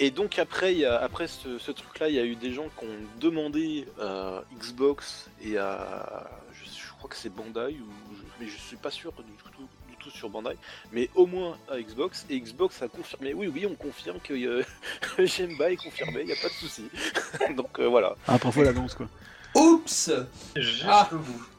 Et 0.00 0.10
donc 0.10 0.38
après, 0.38 0.72
il 0.72 0.80
y 0.80 0.84
a, 0.84 1.00
après 1.00 1.28
ce, 1.28 1.58
ce 1.58 1.70
truc-là, 1.70 2.08
il 2.08 2.14
y 2.16 2.18
a 2.18 2.24
eu 2.24 2.34
des 2.34 2.52
gens 2.52 2.66
qui 2.78 2.84
ont 2.84 3.18
demandé 3.20 3.86
à 4.00 4.42
Xbox 4.58 5.28
et 5.42 5.56
à, 5.56 6.28
je, 6.52 6.64
je 6.64 6.92
crois 6.98 7.08
que 7.08 7.16
c'est 7.16 7.28
Bandai, 7.32 7.76
ou, 7.80 8.14
je- 8.16 8.22
mais 8.44 8.48
je 8.50 8.56
suis 8.56 8.76
pas 8.76 8.90
sûr 8.90 9.12
du 9.12 9.32
tout, 9.34 9.62
du 9.88 9.96
tout 9.96 10.10
sur 10.10 10.28
Bandai, 10.28 10.56
mais 10.92 11.08
au 11.14 11.26
moins 11.26 11.56
à 11.70 11.78
Xbox, 11.80 12.26
et 12.28 12.40
Xbox 12.40 12.82
a 12.82 12.88
confirmé, 12.88 13.34
oui 13.34 13.46
oui, 13.46 13.66
on 13.70 13.74
confirme 13.76 14.18
que 14.18 14.34
euh, 14.34 14.64
Gemba 15.18 15.70
est 15.70 15.76
confirmé, 15.76 16.22
il 16.22 16.26
n'y 16.26 16.32
a 16.32 16.36
pas 16.42 16.48
de 16.48 16.54
souci. 16.54 16.88
donc 17.56 17.78
euh, 17.78 17.86
voilà. 17.86 18.16
Ah, 18.26 18.38
parfois 18.38 18.64
l'annonce, 18.64 18.94
quoi. 18.94 19.06
Oups 19.54 20.10
Ah. 20.88 21.08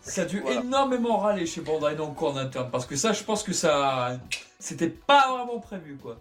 Ça 0.02 0.24
a 0.24 0.26
dû 0.26 0.42
Voilà. 0.42 0.60
énormément 0.60 1.18
râler 1.20 1.46
chez 1.46 1.62
Bandai 1.62 1.96
Namco 1.96 2.28
en 2.28 2.36
interne, 2.36 2.70
parce 2.70 2.86
que 2.86 2.98
ça, 2.98 3.14
je 3.14 3.24
pense 3.24 3.44
que 3.44 3.54
ça... 3.54 4.20
C'était 4.60 4.90
pas 4.90 5.32
vraiment 5.32 5.60
prévu, 5.60 5.96
quoi. 6.02 6.20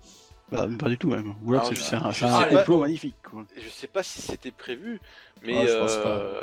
Bah, 0.50 0.66
pas 0.78 0.88
du 0.88 0.96
tout, 0.98 1.09
même. 1.09 1.35
Ou 1.42 1.52
alors 1.52 1.66
Ah, 1.66 1.74
c'est 1.74 1.96
un, 1.96 2.11
je 2.12 2.24
un 2.26 2.44
complot 2.44 2.78
magnifique, 2.80 3.16
quoi. 3.22 3.44
Je 3.57 3.68
sais 3.68 3.87
pas 3.88 4.02
si 4.02 4.20
c'était 4.22 4.52
prévu, 4.52 5.00
mais 5.42 5.62
Ah, 5.62 5.66
je 5.66 5.76
pense 5.76 5.98
euh, 6.04 6.40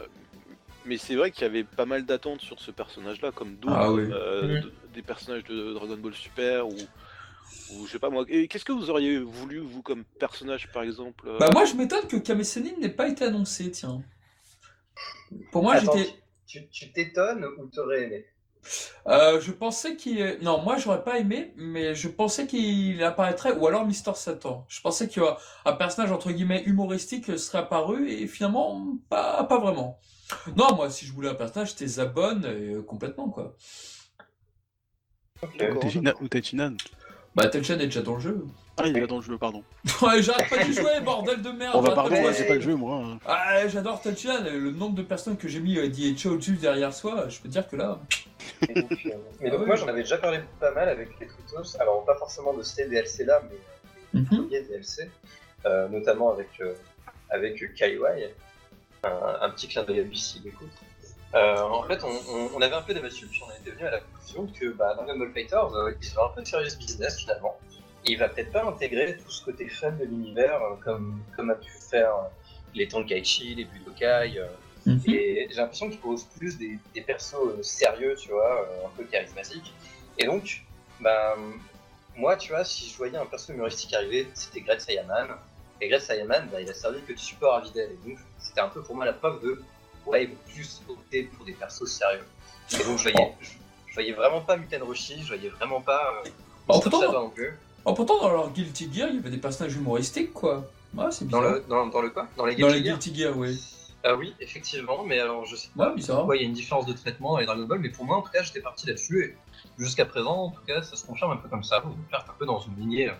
mais 0.85 0.97
c'est 0.97 1.15
vrai 1.15 1.31
qu'il 1.31 1.43
y 1.43 1.45
avait 1.45 1.63
pas 1.65 1.85
mal 1.85 2.05
d'attentes 2.05 2.41
sur 2.41 2.59
ce 2.61 2.71
personnage-là, 2.71 3.31
comme 3.31 3.57
d'autres, 3.57 3.75
Ah 3.75 3.91
oui. 3.91 4.03
euh, 4.11 4.57
de- 4.57 4.73
des 4.89 5.03
personnages 5.03 5.43
de 5.45 5.73
Dragon 5.73 5.97
Ball 5.97 6.13
Super 6.15 6.69
ou, 6.69 6.89
ou 7.69 7.85
je 7.85 7.93
sais 7.93 7.99
pas 7.99 8.09
moi. 8.11 8.25
Et 8.29 8.47
qu'est-ce 8.47 8.65
que 8.65 8.73
vous 8.73 8.89
auriez 8.91 9.19
voulu 9.19 9.59
vous 9.59 9.81
comme 9.83 10.05
personnage 10.19 10.67
par 10.69 10.83
exemple 10.83 11.27
euh, 11.27 11.39
Bah 11.39 11.49
moi, 11.51 11.65
je 11.65 11.73
m'étonne 11.75 12.07
que 12.07 12.15
Kame 12.15 12.43
Sennin 12.45 12.71
n'ait 12.79 12.87
pas 12.87 13.09
été 13.09 13.25
annoncé, 13.25 13.69
tiens. 13.71 14.01
Pour 15.51 15.63
moi, 15.63 15.75
j'étais... 15.77 16.07
tu 16.47 16.67
tu 16.69 16.91
t'étonnes 16.91 17.45
ou 17.45 17.67
t'aurais 17.67 18.03
aimé? 18.03 18.25
Euh, 19.07 19.41
je 19.41 19.51
pensais 19.51 19.95
qu'il... 19.95 20.37
Non, 20.41 20.61
moi 20.61 20.77
j'aurais 20.77 21.03
pas 21.03 21.17
aimé, 21.19 21.53
mais 21.57 21.95
je 21.95 22.07
pensais 22.07 22.47
qu'il 22.47 23.03
apparaîtrait, 23.03 23.53
ou 23.53 23.67
alors 23.67 23.85
Mister 23.85 24.11
Satan. 24.15 24.65
Je 24.69 24.81
pensais 24.81 25.07
qu'il 25.07 25.21
y 25.21 25.25
aurait 25.25 25.37
un 25.65 25.73
personnage 25.73 26.11
entre 26.11 26.31
guillemets 26.31 26.63
humoristique 26.63 27.37
serait 27.39 27.59
apparu, 27.59 28.09
et 28.09 28.27
finalement, 28.27 28.97
pas, 29.09 29.43
pas 29.45 29.59
vraiment. 29.59 29.99
Non, 30.55 30.75
moi 30.75 30.89
si 30.89 31.05
je 31.05 31.13
voulais 31.13 31.29
un 31.29 31.35
personnage, 31.35 31.71
c'était 31.71 31.87
Zabon, 31.87 32.41
euh, 32.43 32.81
complètement 32.83 33.29
quoi. 33.29 33.55
Ou. 35.43 35.47
Bah 37.35 37.45
est 37.81 37.87
déjà 37.87 38.01
dans 38.01 38.15
le 38.15 38.21
jeu. 38.21 38.45
Ah, 38.77 38.87
il 38.87 38.97
est 38.97 39.01
là 39.01 39.07
dans 39.07 39.17
le 39.17 39.21
jeu, 39.21 39.37
pardon. 39.37 39.63
Ouais, 40.01 40.21
j'arrête 40.21 40.49
pas 40.49 40.63
d'y 40.63 40.73
jouer, 40.73 40.99
bordel 41.01 41.41
de 41.41 41.49
merde 41.51 41.75
On 41.75 41.81
va 41.81 41.89
j'arrête 41.89 41.95
pardon, 41.95 42.15
pas 42.15 42.21
ouais, 42.31 42.55
le 42.55 42.61
jeu, 42.61 42.75
moi. 42.75 43.03
hein. 43.05 43.19
Ah, 43.25 43.67
j'adore 43.67 44.01
Telchan, 44.01 44.43
le 44.43 44.71
nombre 44.71 44.95
de 44.95 45.03
personnes 45.03 45.37
que 45.37 45.47
j'ai 45.47 45.59
mis 45.59 45.77
euh, 45.77 45.87
DHA 45.89 46.29
au-dessus 46.31 46.53
derrière 46.53 46.93
soi, 46.93 47.27
je 47.29 47.39
peux 47.39 47.49
dire 47.49 47.67
que 47.67 47.75
là... 47.75 47.99
Et 48.69 48.73
donc, 48.73 48.91
euh, 49.05 49.11
Mais 49.39 49.51
Ah 49.51 49.57
oui. 49.59 49.65
moi 49.67 49.75
j'en 49.75 49.87
avais 49.87 50.01
déjà 50.01 50.17
parlé 50.17 50.39
pas 50.59 50.71
mal 50.71 50.89
avec 50.89 51.09
les 51.19 51.27
Twitos, 51.27 51.77
alors 51.79 52.03
pas 52.05 52.15
forcément 52.15 52.53
de 52.53 52.63
ces 52.63 52.87
DLC 52.87 53.25
là, 53.25 53.41
mais 53.49 53.57
les 54.13 54.21
Mhm. 54.21 54.27
premiers 54.27 54.61
DLC, 54.63 55.09
euh, 55.65 55.87
notamment 55.89 56.31
avec, 56.33 56.49
euh, 56.61 56.73
avec 57.29 57.63
Kaiwai, 57.75 58.33
un, 59.03 59.37
un 59.41 59.49
petit 59.51 59.67
clin 59.67 59.83
d'œil 59.83 59.99
à 59.99 60.03
lui 60.03 60.17
s'il 60.17 60.45
écoute. 60.47 60.69
Euh, 61.33 61.61
en 61.61 61.83
fait, 61.83 62.03
on, 62.03 62.09
on- 62.09 62.49
on 62.55 62.61
avait 62.61 62.75
un 62.75 62.81
peu 62.81 62.93
débattu, 62.93 63.25
puis 63.27 63.41
on 63.47 63.61
était 63.61 63.71
venu 63.71 63.85
à 63.87 63.91
la 63.91 63.99
conclusion 63.99 64.47
que 64.59 64.69
bah, 64.73 64.95
Dragon 64.95 65.17
Ball 65.17 65.31
Fighters, 65.33 65.73
euh, 65.75 65.93
il 66.01 66.09
va 66.13 66.23
un 66.25 66.35
peu 66.35 66.41
de 66.41 66.47
serious 66.47 66.75
business 66.77 67.19
finalement. 67.19 67.57
Il 68.05 68.17
va 68.17 68.29
peut-être 68.29 68.51
pas 68.51 68.63
intégrer 68.65 69.17
tout 69.17 69.29
ce 69.29 69.43
côté 69.45 69.67
fun 69.67 69.91
de 69.91 70.05
l'univers 70.05 70.61
euh, 70.61 70.75
comme, 70.83 71.21
comme 71.35 71.49
a 71.51 71.55
pu 71.55 71.71
faire 71.71 72.13
les 72.73 72.87
Tonkaichi, 72.87 73.55
les 73.55 73.65
Budokai. 73.65 74.37
euh, 74.39 74.47
Mhm. 74.83 74.99
et 75.09 75.47
j'ai 75.47 75.57
l'impression 75.57 75.89
qu'ils 75.89 75.99
proposent 75.99 76.23
plus 76.39 76.57
des, 76.57 76.79
des 76.95 77.01
persos 77.01 77.35
euh, 77.35 77.61
sérieux, 77.61 78.15
tu 78.19 78.29
vois, 78.29 78.61
euh, 78.67 78.87
un 78.87 78.89
peu 78.97 79.03
charismatiques. 79.03 79.71
Et 80.17 80.25
donc, 80.25 80.63
bah, 80.99 81.35
moi, 82.15 82.35
tu 82.35 82.51
vois, 82.51 82.63
si 82.65 82.89
je 82.89 82.97
voyais 82.97 83.15
un 83.15 83.27
perso 83.27 83.53
humoristique 83.53 83.93
arriver, 83.93 84.27
c'était 84.33 84.61
Great 84.61 84.81
Saiyaman. 84.81 85.27
Et 85.81 85.87
Great 85.87 86.01
Saiyaman, 86.01 86.47
bah, 86.51 86.61
il 86.61 86.67
a 86.67 86.73
servi 86.73 86.99
que 87.03 87.13
de 87.13 87.19
support 87.19 87.57
à 87.57 87.61
Videl. 87.61 87.91
Et 87.91 88.09
donc, 88.09 88.17
c'était 88.39 88.61
un 88.61 88.69
peu 88.69 88.81
pour 88.81 88.95
moi 88.95 89.05
la 89.05 89.13
preuve 89.13 89.43
de, 89.43 89.61
ouais, 90.07 90.25
vont 90.25 90.35
plus 90.51 90.81
opter 90.89 91.23
pour 91.25 91.45
des 91.45 91.53
persos 91.53 91.85
sérieux. 91.87 92.25
Et 92.73 92.77
donc, 92.83 92.97
je 92.97 93.03
voyais, 93.09 93.33
je, 93.39 93.49
je 93.87 93.93
voyais 93.93 94.13
vraiment 94.13 94.41
pas 94.41 94.57
Muten 94.57 94.81
Roshi, 94.81 95.21
je 95.21 95.27
voyais 95.27 95.49
vraiment 95.49 95.81
pas. 95.81 96.23
Euh, 96.25 96.29
non 97.11 97.29
plus. 97.29 97.53
Oh, 97.85 97.93
pourtant, 97.93 98.19
dans 98.21 98.29
leur 98.31 98.51
Guilty 98.51 98.91
Gear, 98.93 99.09
il 99.09 99.15
y 99.15 99.19
avait 99.19 99.29
des 99.31 99.37
personnages 99.37 99.75
humoristiques, 99.75 100.33
quoi. 100.33 100.63
Ouais, 100.93 101.05
c'est 101.11 101.27
Dans 101.27 101.39
bizarre. 101.39 101.55
le, 101.55 101.61
dans, 101.67 101.87
dans 101.87 102.01
le 102.01 102.09
quoi 102.09 102.27
Dans 102.37 102.45
les 102.45 102.55
Dans 102.55 102.67
Guilty 102.67 102.79
les 102.79 102.85
Gear 102.85 102.97
Guilty 102.99 103.15
Gear, 103.19 103.37
oui. 103.37 103.59
Ah 104.03 104.15
oui, 104.15 104.35
effectivement, 104.39 105.03
mais 105.03 105.19
alors 105.19 105.45
je 105.45 105.55
sais 105.55 105.69
pas 105.77 105.89
Ouais, 105.89 105.95
bizarre. 105.95 106.17
pourquoi 106.17 106.35
il 106.35 106.41
y 106.41 106.45
a 106.45 106.47
une 106.47 106.53
différence 106.55 106.87
de 106.87 106.93
traitement 106.93 107.35
avec 107.35 107.45
Dragon 107.47 107.65
Ball, 107.65 107.77
mais 107.79 107.89
pour 107.89 108.03
moi 108.03 108.17
en 108.17 108.23
tout 108.23 108.31
cas 108.31 108.41
j'étais 108.41 108.59
parti 108.59 108.87
là-dessus 108.87 109.23
et 109.25 109.37
jusqu'à 109.77 110.05
présent 110.07 110.45
en 110.45 110.49
tout 110.49 110.61
cas 110.65 110.81
ça 110.81 110.95
se 110.95 111.05
confirme 111.05 111.31
un 111.33 111.37
peu 111.37 111.47
comme 111.49 111.63
ça, 111.63 111.83
on 111.85 112.09
faire 112.09 112.25
un 112.27 112.33
peu 112.33 112.47
dans 112.47 112.59
une 112.61 112.75
lignée, 112.77 113.09
euh, 113.09 113.13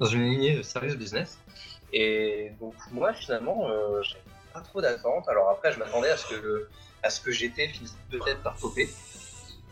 dans 0.00 0.06
une 0.06 0.24
lignée 0.24 0.56
de 0.56 0.62
service 0.62 0.96
business. 0.96 1.38
Et 1.92 2.50
donc 2.60 2.74
moi 2.90 3.12
finalement 3.14 3.68
euh, 3.70 4.02
j'avais 4.02 4.20
pas 4.52 4.60
trop 4.62 4.80
d'attente, 4.80 5.28
alors 5.28 5.48
après 5.48 5.70
je 5.72 5.78
m'attendais 5.78 6.10
à 6.10 6.16
ce 6.16 6.26
que 6.26 6.34
le, 6.34 6.68
à 7.04 7.10
ce 7.10 7.20
que 7.20 7.30
j'étais 7.30 7.68
finisse 7.68 7.96
peut-être 8.10 8.42
par 8.42 8.56
popper, 8.56 8.88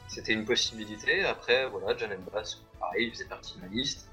c'était 0.07 0.35
une 0.35 0.45
possibilité, 0.45 1.25
après 1.25 1.67
voilà 1.69 1.97
John 1.97 2.11
Bass, 2.33 2.63
pareil 2.79 3.07
il 3.09 3.11
faisait 3.11 3.25
partie 3.25 3.57
de 3.57 3.63
ma 3.63 3.67
liste. 3.67 4.09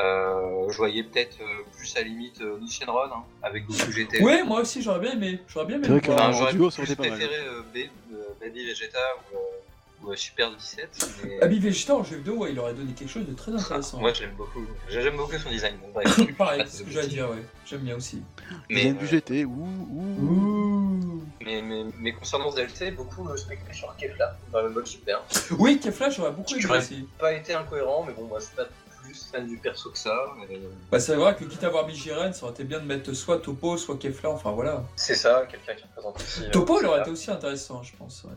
Euh, 0.00 0.70
je 0.70 0.76
voyais 0.76 1.02
peut-être 1.02 1.36
euh, 1.40 1.62
plus 1.76 1.94
à 1.96 2.00
la 2.00 2.06
limite 2.06 2.40
euh, 2.40 2.58
Lee 2.60 2.70
Shenron 2.70 3.04
hein, 3.12 3.24
avec 3.42 3.66
Goku 3.66 3.90
GT. 3.92 4.22
Ouais, 4.22 4.42
moi 4.44 4.60
aussi, 4.60 4.82
j'aurais 4.82 5.00
bien 5.00 5.12
aimé. 5.12 5.40
J'aurais 5.48 5.66
bien 5.66 5.76
aimé. 5.76 5.84
C'est 5.86 5.92
vrai 5.92 6.00
que-. 6.00 6.10
Enfin, 6.12 6.32
j'aurais 6.32 6.52
plus 6.52 6.78
mal. 6.88 6.96
préféré 6.96 7.34
euh, 7.46 7.62
Ba- 7.74 7.80
euh, 8.14 8.22
Baby 8.40 8.66
Vegeta 8.66 8.98
ou, 9.32 9.36
euh, 9.36 10.06
ou, 10.08 10.12
euh, 10.12 10.16
Super 10.16 10.54
17. 10.54 11.22
Mais... 11.24 11.42
Abby 11.42 11.58
Vegeta 11.58 11.96
en 11.96 12.04
jeu 12.04 12.16
vidéo, 12.16 12.36
ouais, 12.36 12.52
il 12.52 12.58
aurait 12.58 12.74
donné 12.74 12.92
quelque 12.92 13.10
chose 13.10 13.26
de 13.26 13.34
très 13.34 13.52
intéressant. 13.52 13.98
Moi, 13.98 14.12
je 14.12 14.22
l'aime 14.22 14.34
beaucoup. 14.36 14.64
J'aime 14.88 15.16
beaucoup 15.16 15.36
son 15.36 15.50
design. 15.50 15.74
donc 15.82 15.92
bref. 15.92 16.36
Pareil, 16.38 16.62
c'est 16.66 16.78
ce 16.78 16.82
que 16.84 16.90
j'allais 16.90 17.08
dire, 17.08 17.28
ouais. 17.28 17.44
J'aime 17.66 17.80
bien 17.80 17.96
aussi. 17.96 18.22
Mais 18.70 18.84
mais, 18.84 18.92
du 18.92 19.04
euh, 19.04 19.08
GT, 19.08 19.44
ouh, 19.44 19.68
ouh. 19.90 20.26
Ouh. 20.26 21.22
mais, 21.44 21.62
mais, 21.62 21.84
mais 21.98 22.12
concernant 22.12 22.52
DLC, 22.52 22.92
beaucoup 22.92 23.24
me 23.24 23.36
speculaient 23.36 23.74
sur 23.74 23.94
Kefla 23.96 24.36
dans 24.52 24.62
le 24.62 24.70
mode 24.70 24.86
Super. 24.86 25.20
Oui, 25.58 25.80
Kefla, 25.80 26.10
j'aurais 26.10 26.32
beaucoup 26.32 26.54
aimé 26.54 26.78
aussi. 26.78 27.08
Pas 27.18 27.32
été 27.32 27.54
incohérent, 27.54 28.04
mais 28.06 28.12
bon, 28.12 28.24
moi, 28.24 28.40
suis 28.40 28.54
pas 28.54 28.66
plus 29.02 29.24
fan 29.30 29.46
du 29.46 29.56
perso 29.58 29.90
que 29.90 29.98
ça. 29.98 30.14
mais 30.38 30.58
Bah, 30.90 31.00
c'est 31.00 31.14
vrai 31.16 31.34
que 31.36 31.44
quitte 31.44 31.62
à 31.64 31.68
avoir 31.68 31.86
mis 31.86 31.94
Jiren, 31.94 32.32
ça 32.32 32.44
aurait 32.44 32.52
été 32.54 32.64
bien 32.64 32.80
de 32.80 32.84
mettre 32.86 33.12
soit 33.12 33.38
Topo, 33.38 33.76
soit 33.76 33.96
Kefla, 33.98 34.30
enfin 34.30 34.52
voilà. 34.52 34.82
C'est 34.96 35.14
ça, 35.14 35.46
quelqu'un 35.50 35.74
qui 35.74 35.84
représente 35.84 36.16
aussi. 36.20 36.44
euh, 36.46 36.50
Topo, 36.50 36.80
il 36.80 36.86
aurait 36.86 37.00
été 37.00 37.10
aussi 37.10 37.30
intéressant, 37.30 37.82
je 37.82 37.96
pense. 37.96 38.24
ouais. 38.24 38.30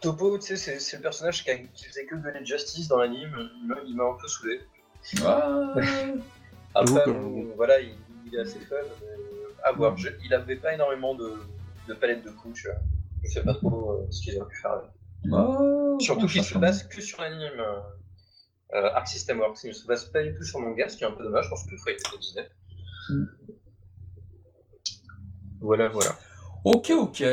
Topo, 0.00 0.36
tu 0.38 0.46
sais, 0.46 0.56
c'est- 0.56 0.80
c'est 0.80 0.96
le 0.96 1.02
personnage 1.02 1.44
qui, 1.44 1.50
a- 1.50 1.58
qui 1.58 1.84
faisait 1.84 2.06
que 2.06 2.16
donner 2.16 2.44
justice 2.44 2.88
dans 2.88 2.98
l'anime. 2.98 3.48
Il 3.62 3.68
m'a- 3.68 3.76
Il 3.86 3.96
m'a 3.96 4.04
un 4.04 4.14
peu 4.20 4.26
saoulé. 4.26 4.60
Ah. 5.24 5.74
Après, 6.74 7.04
bon, 7.06 7.52
voilà, 7.56 7.80
il, 7.80 7.94
il 8.26 8.34
est 8.34 8.40
assez 8.40 8.58
fun. 8.60 8.76
mais, 9.00 9.06
euh, 9.06 9.48
à 9.64 9.72
voir. 9.72 9.96
Je- 9.96 10.08
il 10.24 10.34
avait 10.34 10.56
pas 10.56 10.74
énormément 10.74 11.14
de, 11.14 11.34
de 11.88 11.94
palettes 11.94 12.24
de 12.24 12.30
coups, 12.30 12.60
tu 12.60 12.66
vois. 12.68 12.76
Je 13.22 13.30
sais 13.30 13.42
pas 13.44 13.54
trop 13.54 13.92
euh, 13.92 14.06
ce 14.10 14.22
qu'ils 14.22 14.36
auraient 14.40 14.48
pu 14.48 14.60
faire. 14.60 14.80
Ah, 15.32 15.48
Surtout 16.00 16.26
qu'il 16.26 16.42
se 16.42 16.58
base 16.58 16.82
que 16.88 17.00
sur 17.00 17.20
l'anime 17.20 17.52
euh, 18.74 18.90
Arc 18.94 19.08
System 19.08 19.40
Works. 19.40 19.58
Il 19.64 19.68
ne 19.68 19.72
se 19.74 19.86
base 19.86 20.04
pas 20.06 20.22
du 20.22 20.34
tout 20.34 20.44
sur 20.44 20.60
manga, 20.60 20.88
ce 20.88 20.96
qui 20.96 21.04
est 21.04 21.06
un 21.06 21.12
peu 21.12 21.24
dommage 21.24 21.48
parce 21.50 21.64
que 21.64 21.70
le 21.72 21.76
il 21.86 21.90
était 21.92 22.18
Disney. 22.18 22.48
Mm. 23.10 23.24
Voilà, 25.60 25.88
voilà. 25.88 26.10
Ok, 26.64 26.90
ok. 26.90 27.24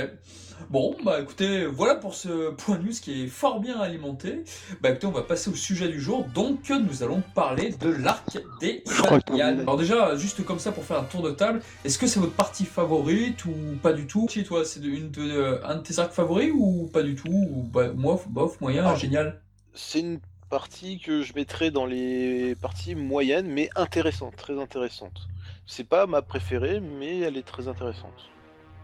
Bon, 0.70 0.96
bah 1.04 1.22
écoutez, 1.22 1.66
voilà 1.66 1.96
pour 1.96 2.14
ce 2.14 2.52
point 2.52 2.78
news 2.78 2.92
qui 2.92 3.24
est 3.24 3.28
fort 3.28 3.60
bien 3.60 3.80
alimenté. 3.80 4.44
Bah 4.82 4.90
écoutez, 4.90 5.08
on 5.08 5.12
va 5.12 5.24
passer 5.24 5.50
au 5.50 5.56
sujet 5.56 5.88
du 5.88 6.00
jour. 6.00 6.26
Donc, 6.36 6.70
nous 6.70 7.02
allons 7.02 7.24
parler 7.34 7.72
de 7.72 7.90
l'arc 7.90 8.38
des 8.60 8.84
Je 8.86 9.02
ton- 9.02 9.40
Alors 9.40 9.78
déjà, 9.78 10.16
juste 10.16 10.44
comme 10.46 10.60
ça 10.60 10.72
pour 10.72 10.84
faire 10.84 11.00
un 11.00 11.06
tour 11.06 11.22
de 11.24 11.32
table, 11.32 11.62
est-ce 11.86 11.98
que 11.98 12.06
c'est 12.08 12.20
votre 12.20 12.34
partie 12.36 12.66
favorite 12.66 13.46
ou 13.46 13.54
pas 13.82 13.94
du 13.94 14.06
tout? 14.06 14.26
Qui 14.28 14.44
toi, 14.44 14.66
c'est 14.66 14.80
de- 14.82 14.90
une 14.90 15.10
de, 15.12 15.60
un 15.64 15.76
de 15.78 15.82
tes 15.82 15.98
arcs 15.98 16.12
favoris 16.14 16.52
ou 16.54 16.88
pas 16.92 17.02
du 17.04 17.16
tout? 17.16 17.30
Ou 17.32 17.64
bah, 17.64 17.92
moi, 17.94 18.22
bof, 18.30 18.60
moyen, 18.62 18.84
Ah. 18.86 18.96
génial? 18.96 19.42
C'est 19.74 20.02
une 20.02 20.20
partie 20.50 21.00
que 21.00 21.22
je 21.22 21.34
mettrais 21.36 21.72
dans 21.72 21.86
les 21.86 22.56
parties 22.56 22.96
moyennes, 22.96 23.48
mais 23.48 23.70
intéressante, 23.76 24.36
très 24.36 24.60
intéressante. 24.60 25.28
C'est 25.66 25.88
pas 25.88 26.08
ma 26.08 26.22
préférée, 26.22 26.80
mais 26.80 27.20
elle 27.20 27.38
est 27.38 27.44
très 27.46 27.68
intéressante. 27.68 28.30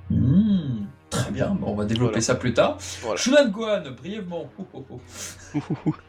Hmm, 0.09 0.85
très 1.09 1.31
bien, 1.31 1.49
bon, 1.55 1.67
on 1.71 1.75
va 1.75 1.85
développer 1.85 2.11
Voilà. 2.11 2.21
ça 2.21 2.35
plus 2.35 2.53
tard. 2.53 2.77
Voilà. 3.01 3.17
Shunan 3.17 3.49
Gohan, 3.49 3.83
brièvement. 3.97 4.49
Oh, 4.59 4.65
oh, 4.73 4.85
oh. 4.91 4.99
Ça 5.55 5.59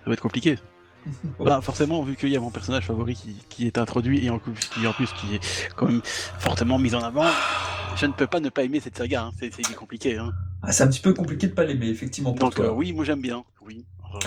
va 0.06 0.12
être 0.12 0.20
compliqué. 0.20 0.58
Bah, 1.38 1.60
forcément, 1.62 2.02
vu 2.02 2.16
qu'il 2.16 2.30
y 2.30 2.36
a 2.36 2.40
mon 2.40 2.50
personnage 2.50 2.84
favori 2.86 3.14
qui, 3.14 3.36
qui 3.48 3.66
est 3.68 3.78
introduit 3.78 4.26
et 4.26 4.30
en, 4.30 4.40
plus- 4.40 4.54
qui, 4.54 4.84
en 4.88 4.92
plus 4.92 5.12
qui 5.12 5.36
est 5.36 5.68
quand 5.76 5.86
même 5.86 6.00
fortement 6.04 6.80
mis 6.80 6.96
en 6.96 7.00
avant, 7.00 7.26
je 7.94 8.06
ne 8.06 8.12
peux 8.12 8.26
pas 8.26 8.40
ne 8.40 8.48
pas 8.48 8.64
aimer 8.64 8.80
cette 8.80 8.98
saga. 8.98 9.22
hein. 9.26 9.30
C'est 9.38 9.52
c'est 9.54 9.76
compliqué. 9.76 10.16
Hein. 10.18 10.32
Ah, 10.64 10.72
c'est 10.72 10.82
un 10.82 10.88
petit 10.88 10.98
peu 10.98 11.14
compliqué 11.14 11.46
de 11.46 11.52
pas 11.52 11.62
l'aimer, 11.64 11.86
effectivement, 11.90 12.32
pour 12.32 12.40
Donc 12.40 12.56
toi. 12.56 12.64
euh, 12.66 12.70
oui, 12.72 12.92
moi 12.92 13.04
j'aime 13.04 13.20
bien. 13.20 13.44
Oui. 13.64 13.84
Euh, 14.16 14.18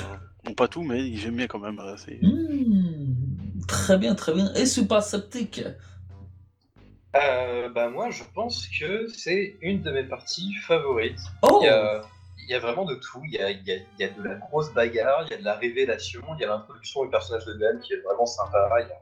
bon, 0.49 0.53
pas 0.55 0.67
tout, 0.67 0.83
mais 0.83 1.15
j'aime 1.15 1.35
bien 1.35 1.47
quand 1.47 1.59
même. 1.59 1.79
euh, 1.79 1.95
Hmm, 2.21 3.61
très 3.67 3.97
bien, 3.97 4.15
très 4.15 4.33
bien. 4.33 4.53
Et 4.55 4.65
Super 4.65 5.03
Sceptique? 5.03 5.61
Euh, 7.15 7.69
bah, 7.69 7.89
moi, 7.89 8.09
je 8.11 8.23
pense 8.35 8.67
que 8.67 9.07
c'est 9.07 9.57
une 9.61 9.81
de 9.81 9.91
mes 9.91 10.03
parties 10.03 10.53
favorites. 10.67 11.19
Oh 11.41 11.59
Il 11.61 11.65
y 11.65 11.69
a, 11.69 12.01
il 12.37 12.49
y 12.51 12.53
a 12.53 12.59
vraiment 12.59 12.85
de 12.85 12.95
tout. 12.95 13.21
Il 13.25 13.33
y 13.33 13.39
a, 13.39 13.49
il 13.51 13.65
y 13.65 13.71
a- 13.71 13.75
il 13.77 13.99
y 13.99 14.03
a 14.03 14.09
de 14.09 14.21
la 14.23 14.35
grosse 14.35 14.73
bagarre, 14.73 15.23
il 15.25 15.31
y 15.31 15.33
a 15.33 15.37
de 15.37 15.43
la 15.43 15.55
révélation, 15.55 16.21
il 16.37 16.41
y 16.41 16.43
a 16.43 16.47
l'introduction 16.47 17.03
du 17.03 17.09
personnage 17.11 17.45
de 17.45 17.53
Dan 17.53 17.79
qui 17.79 17.93
est 17.93 18.01
vraiment 18.01 18.25
sympa. 18.25 18.69
Il 18.81 18.87
y 18.87 18.91
a 18.91 19.01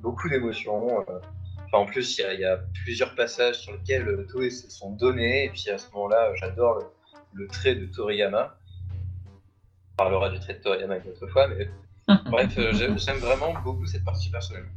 beaucoup 0.00 0.28
d'émotions. 0.28 1.00
euh. 1.08 1.18
Enfin, 1.66 1.78
en 1.78 1.86
plus, 1.86 2.18
il 2.18 2.22
y, 2.22 2.24
a, 2.24 2.34
il 2.34 2.40
y 2.40 2.44
a 2.44 2.58
plusieurs 2.84 3.14
passages 3.14 3.60
sur 3.60 3.72
lesquels 3.72 4.08
euh, 4.08 4.26
Toei 4.30 4.50
se 4.50 4.68
sont 4.70 4.90
donnés. 4.92 5.44
Et 5.46 5.50
puis 5.50 5.68
à 5.70 5.78
ce 5.78 5.90
moment-là, 5.94 6.32
j'adore 6.36 6.74
le, 6.76 6.86
le 7.44 7.48
trait 7.48 7.74
de 7.74 7.86
Toriyama. 7.86 8.56
On 9.98 10.02
parlera 10.02 10.28
du 10.28 10.38
trait 10.38 10.52
de 10.54 10.58
Toriyama 10.58 10.98
une 10.98 11.10
autre 11.10 11.26
fois, 11.28 11.48
mais 11.48 11.70
bref, 12.30 12.52
euh, 12.58 12.72
j'aime 12.74 12.98
j'aime 12.98 13.16
vraiment 13.16 13.54
beaucoup 13.64 13.86
cette 13.86 14.04
partie 14.04 14.30
personnellement. 14.30 14.68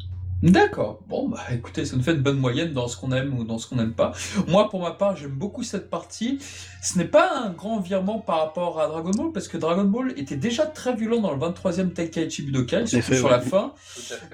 D'accord. 0.41 1.01
Bon, 1.09 1.27
bah 1.27 1.41
écoutez, 1.51 1.83
ça 1.83 1.97
nous 1.97 2.01
fait 2.03 2.13
une 2.13 2.21
bonne 2.21 2.37
moyenne 2.39 2.71
dans 2.71 2.87
ce 2.87 2.95
qu'on 2.95 3.11
aime 3.11 3.37
ou 3.37 3.43
dans 3.43 3.57
ce 3.57 3.67
qu'on 3.67 3.75
n'aime 3.75 3.91
pas. 3.91 4.13
Moi, 4.47 4.69
pour 4.69 4.79
ma 4.81 4.91
part, 4.91 5.17
j'aime 5.17 5.31
beaucoup 5.31 5.63
cette 5.63 5.89
partie. 5.89 6.39
Ce 6.81 6.97
n'est 6.97 7.03
pas 7.03 7.29
un 7.43 7.49
grand 7.49 7.81
virement 7.81 8.19
par 8.19 8.39
rapport 8.39 8.79
à 8.79 8.87
Dragon 8.87 9.11
Ball, 9.11 9.31
parce 9.33 9.49
que 9.49 9.57
Dragon 9.57 9.83
Ball 9.83 10.13
était 10.15 10.37
déjà 10.37 10.65
très 10.65 10.95
violent 10.95 11.19
dans 11.19 11.33
le 11.33 11.39
23e 11.39 11.91
Tenkaichi 11.91 12.43
Budokai, 12.43 12.87
surtout 12.87 13.13
sur 13.15 13.29
la 13.29 13.41
fin. 13.41 13.73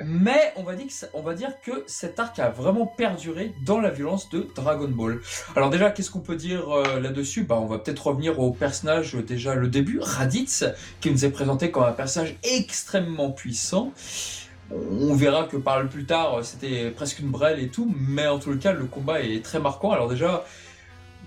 Mais 0.06 0.54
on 0.58 0.63
va, 0.63 0.76
dire 0.76 0.86
que 0.86 0.94
ça- 0.94 1.08
on 1.15 1.24
va 1.24 1.34
dire 1.34 1.50
que 1.63 1.84
cet 1.88 2.20
arc 2.20 2.38
a 2.38 2.50
vraiment 2.52 2.86
perduré 2.86 3.56
dans 3.65 3.80
la 3.82 3.89
violence 3.89 4.30
de 4.30 4.48
Dragon 4.56 4.88
Ball. 4.89 5.22
Alors 5.56 5.72
déjà, 5.72 5.89
qu'est-ce 5.89 6.12
qu'on 6.12 6.20
peut 6.20 6.36
dire 6.36 6.70
euh, 6.70 7.00
là-dessus? 7.00 7.46
Bah, 7.46 7.58
On 7.60 7.65
va 7.65 7.80
peut-être 7.80 8.06
revenir 8.06 8.39
au 8.39 8.52
personnage, 8.52 9.15
euh, 9.15 9.24
déjà 9.24 9.56
le 9.56 9.70
début, 9.70 10.00
Raditz, 10.00 10.65
qui 11.02 11.10
nous 11.10 11.26
est 11.26 11.32
présenté 11.32 11.72
comme 11.72 11.84
un 11.84 11.94
personnage 11.94 12.36
extrêmement 12.44 13.32
puissant. 13.32 13.91
On 14.71 15.13
verra 15.15 15.43
que 15.43 15.58
par 15.58 15.82
le 15.82 15.88
plus 15.88 16.06
tard, 16.06 16.36
euh, 16.39 16.43
c'était 16.43 16.89
presque 16.91 17.19
une 17.19 17.30
brêle 17.30 17.60
et 17.60 17.67
tout, 17.67 17.93
mais 17.99 18.28
en 18.28 18.39
tout 18.39 18.58
cas, 18.58 18.73
le 18.73 18.86
combat 18.86 19.21
est 19.21 19.43
très 19.43 19.60
marquant. 19.60 19.91
Alors 19.91 20.08
déjà, 20.10 20.43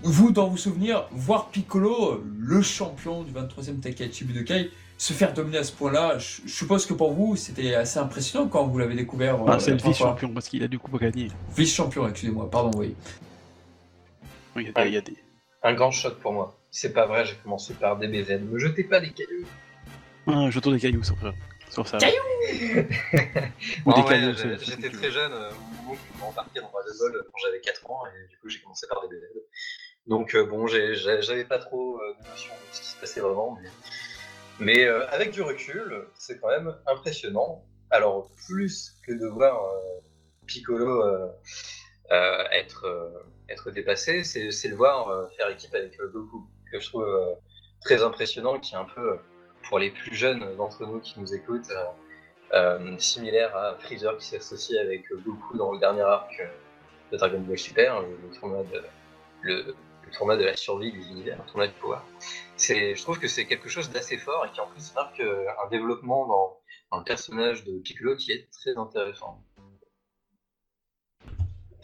vous, 0.03 0.31
dans 0.31 0.47
vos 0.47 0.57
souvenirs, 0.57 1.07
voir 1.11 1.47
Piccolo, 1.49 2.13
euh, 2.13 2.23
le 2.39 2.61
champion 2.61 3.23
du 3.23 3.31
23e 3.31 3.79
Tenkaichi 3.79 4.25
Budokai, 4.25 4.71
se 4.97 5.13
faire 5.13 5.33
dominer 5.33 5.59
à 5.59 5.63
ce 5.63 5.71
point-là, 5.71 6.17
je 6.17 6.41
je 6.45 6.51
suppose 6.53 6.85
que 6.85 6.93
pour 6.93 7.13
vous, 7.13 7.37
c'était 7.37 7.73
assez 7.75 7.99
impressionnant 7.99 8.47
quand 8.49 8.67
vous 8.67 8.77
l'avez 8.77 8.95
découvert. 8.95 9.37
Ah, 9.47 9.53
euh, 9.53 9.59
c'est 9.59 9.71
la 9.71 9.77
le 9.77 9.83
vice-champion 9.83 10.33
parce 10.33 10.49
qu'il 10.49 10.61
a 10.63 10.67
du 10.67 10.77
coup 10.77 10.91
pas 10.91 10.97
gagné. 10.97 11.29
Vice-champion, 11.55 12.07
excusez-moi, 12.09 12.49
pardon, 12.51 12.71
oui. 12.77 12.93
Oui, 14.57 14.63
il 14.63 14.67
y 14.67 14.69
a 14.69 14.83
des- 14.83 14.89
il 14.89 14.93
y 14.93 14.97
a 14.97 15.01
des. 15.01 15.15
Un 15.63 15.73
grand 15.73 15.91
choc 15.91 16.19
pour 16.19 16.33
moi. 16.33 16.55
C'est 16.71 16.93
pas 16.93 17.05
vrai, 17.05 17.25
j'ai 17.25 17.35
commencé 17.41 17.73
par 17.73 17.97
DBZ. 17.97 18.41
Ne 18.51 18.59
jetez 18.59 18.83
pas 18.83 18.99
des 18.99 19.11
cailloux. 19.11 19.45
Ah, 20.27 20.49
je 20.49 20.59
tourne 20.59 20.75
des 20.75 20.81
cailloux 20.81 21.03
sur 21.03 21.15
ça. 21.21 21.31
Ça. 21.85 21.97
Ou 23.85 23.93
des 23.93 24.03
cailloux. 24.03 24.33
J'étais 24.59 24.89
très 24.89 25.11
jeune 25.11 25.31
euh, 25.31 25.51
au 25.51 25.83
moment 25.83 25.91
où 25.91 25.95
je 25.95 26.23
embarqué 26.23 26.59
dans 26.59 26.69
Dragon 26.69 26.91
Ball 26.99 27.23
quand 27.25 27.37
j'avais 27.43 27.61
4 27.61 27.91
ans 27.91 28.03
et 28.07 28.27
du 28.27 28.37
coup 28.37 28.49
j'ai 28.49 28.59
commencé 28.61 28.87
par 28.87 29.01
DBZ. 29.07 29.23
Donc 30.07 30.35
euh, 30.35 30.45
bon, 30.45 30.67
j'avais 30.67 31.45
pas 31.45 31.59
trop 31.59 31.99
euh, 32.01 32.13
de 32.19 32.29
notion 32.29 32.53
de 32.53 32.75
ce 32.75 32.81
qui 32.81 32.87
se 32.87 32.97
passait 32.99 33.21
vraiment, 33.21 33.57
mais, 33.61 33.69
mais 34.59 34.85
euh, 34.85 35.07
avec 35.09 35.31
du 35.31 35.41
recul, 35.41 36.07
c'est 36.15 36.39
quand 36.39 36.49
même 36.49 36.75
impressionnant. 36.87 37.63
Alors 37.91 38.31
plus 38.47 38.95
que 39.05 39.11
de 39.11 39.27
voir 39.27 39.63
euh, 39.63 40.01
Piccolo 40.47 41.03
euh, 41.03 41.27
euh, 42.11 42.43
être, 42.51 42.85
euh, 42.85 43.23
être 43.49 43.71
dépassé, 43.71 44.23
c'est 44.23 44.51
c'est 44.51 44.67
le 44.67 44.75
voir 44.75 45.09
euh, 45.09 45.27
faire 45.37 45.49
équipe 45.49 45.73
avec 45.75 45.99
euh, 45.99 46.07
Goku, 46.07 46.47
que 46.71 46.79
je 46.79 46.89
trouve 46.89 47.03
euh, 47.03 47.33
très 47.81 48.03
impressionnant, 48.03 48.59
qui 48.59 48.73
est 48.73 48.77
un 48.77 48.85
peu, 48.85 49.11
euh, 49.11 49.17
pour 49.69 49.79
les 49.79 49.91
plus 49.91 50.13
jeunes 50.13 50.55
d'entre 50.57 50.85
nous 50.85 50.99
qui 50.99 51.19
nous 51.19 51.33
écoutent, 51.33 51.71
euh, 51.71 51.85
euh, 52.53 52.97
similaire 52.97 53.55
à 53.55 53.75
Freezer 53.75 54.17
qui 54.17 54.25
s'associe 54.25 54.79
avec 54.79 55.11
euh, 55.11 55.21
Goku 55.23 55.55
dans 55.55 55.71
le 55.71 55.79
dernier 55.79 56.01
arc 56.01 56.39
euh, 56.39 56.47
de 57.11 57.17
Dragon 57.17 57.39
Ball 57.41 57.59
Super, 57.59 58.01
le, 58.01 58.39
tournoi 58.39 58.63
de, 58.63 58.83
le, 59.43 59.75
tournoi 60.17 60.35
de 60.35 60.45
la 60.45 60.57
survie 60.57 60.91
des 60.91 61.07
univers, 61.09 61.37
le 61.37 61.45
tournoi 61.45 61.67
de 61.67 61.73
pouvoir. 61.73 62.03
Je 62.57 62.99
trouve 63.03 63.19
que 63.19 63.27
c'est 63.27 63.45
quelque 63.45 63.69
chose 63.69 63.91
d'assez 63.91 64.17
fort 64.17 64.47
et 64.47 64.51
qui 64.51 64.59
en 64.61 64.67
plus 64.67 64.93
marque 64.95 65.21
un 65.21 65.69
développement 65.69 66.25
dans, 66.25 66.57
dans 66.91 66.97
le 66.97 67.03
personnage 67.03 67.63
de 67.65 67.77
Piccolo 67.79 68.15
qui 68.15 68.31
est 68.31 68.49
très 68.51 68.75
intéressant. 68.75 69.43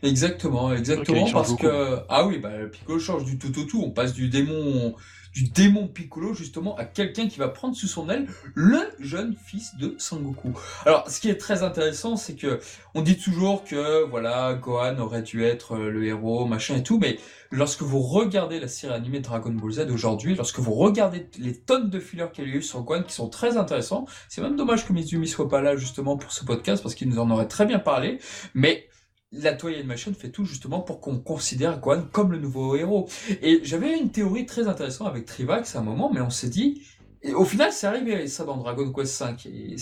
Exactement, 0.02 0.74
exactement, 0.74 1.32
parce 1.32 1.56
que 1.56 2.00
ah 2.10 2.26
oui, 2.26 2.39
bah, 2.39 2.65
Piccolo 2.71 3.00
change 3.00 3.26
du 3.26 3.38
tout 3.38 3.58
au 3.60 3.65
tout. 3.65 3.84
On 3.84 3.91
passe 3.91 4.13
du 4.13 4.30
démon, 4.30 4.95
du 5.36 5.43
démon 5.43 5.88
Piccolo 5.88 6.34
justement 6.34 6.76
à 6.78 6.86
quelqu'un 6.86 7.28
qui 7.28 7.39
va 7.39 7.50
prendre 7.50 7.76
sous 7.76 7.88
son 7.88 8.10
aile 8.10 8.26
le 8.54 8.80
jeune 9.00 9.36
fils 9.36 9.76
de 9.78 9.93
Sangoku. 9.98 10.54
Alors, 10.86 11.10
ce 11.10 11.19
qui 11.19 11.30
est 11.30 11.36
très 11.36 11.62
intéressant, 11.62 12.15
c'est 12.15 12.36
que 12.36 12.62
on 12.93 13.02
dit 13.02 13.17
toujours 13.17 13.65
que 13.65 14.06
voilà, 14.06 14.54
Gohan 14.54 14.98
aurait 14.98 15.24
dû 15.24 15.43
être 15.43 15.76
euh, 15.76 15.89
le 15.91 16.06
héros, 16.06 16.45
machin 16.45 16.78
et 16.78 16.84
tout, 16.84 17.00
mais 17.00 17.19
lorsque 17.52 17.82
vous 17.82 18.00
regardez 18.00 18.62
la 18.62 18.69
série 18.69 18.93
animée 18.93 19.19
Dragon 19.19 19.52
Ball 19.52 19.71
Z 19.71 19.91
aujourd'hui, 19.91 20.36
lorsque 20.36 20.60
vous 20.60 20.74
regardez 20.74 21.28
les 21.38 21.54
tonnes 21.54 21.89
de 21.89 22.00
fillers 22.00 22.32
qu'il 22.32 22.45
a 22.45 22.48
eu 22.48 22.62
sur 22.62 22.82
Gohan 22.84 23.04
qui 23.04 23.13
sont 23.13 23.28
très 23.28 23.58
intéressants, 23.58 24.06
c'est 24.30 24.41
même 24.41 24.56
dommage 24.56 24.88
que 24.88 24.93
Mizumi 24.93 25.28
soit 25.28 25.50
pas 25.50 25.62
là 25.62 25.76
justement 25.76 26.15
pour 26.15 26.32
ce 26.32 26.45
podcast 26.45 26.82
parce 26.82 26.95
qu'il 26.95 27.10
nous 27.10 27.19
en 27.19 27.30
aurait 27.30 27.50
très 27.50 27.65
bien 27.65 27.80
parlé, 27.80 28.19
mais 28.54 28.88
la 29.31 29.53
Toei 29.53 29.75
Animation 29.75 30.13
fait 30.13 30.29
tout 30.29 30.45
justement 30.45 30.79
pour 30.79 31.01
qu'on 31.01 31.19
considère 31.19 31.79
Gohan 31.79 32.03
comme 32.11 32.31
le 32.31 32.39
nouveau 32.39 32.75
héros. 32.75 33.09
Et 33.41 33.61
j'avais 33.63 33.97
une 33.97 34.11
théorie 34.11 34.45
très 34.45 34.67
intéressante 34.67 35.07
avec 35.07 35.25
Trivax 35.25 35.75
à 35.75 35.79
un 35.79 35.83
moment, 35.83 36.11
mais 36.13 36.21
on 36.21 36.29
s'est 36.29 36.49
dit, 36.49 36.81
et 37.21 37.33
au 37.33 37.45
final 37.45 37.71
c'est 37.71 37.88
arrivé 37.88 38.27
ça 38.27 38.45
dans 38.45 38.57
Dragon 38.57 38.91
Quest 38.93 39.23
V. 39.23 39.75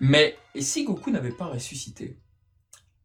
mais 0.00 0.36
et 0.54 0.60
si 0.60 0.84
Goku 0.84 1.10
n'avait 1.10 1.30
pas 1.30 1.46
ressuscité? 1.46 2.18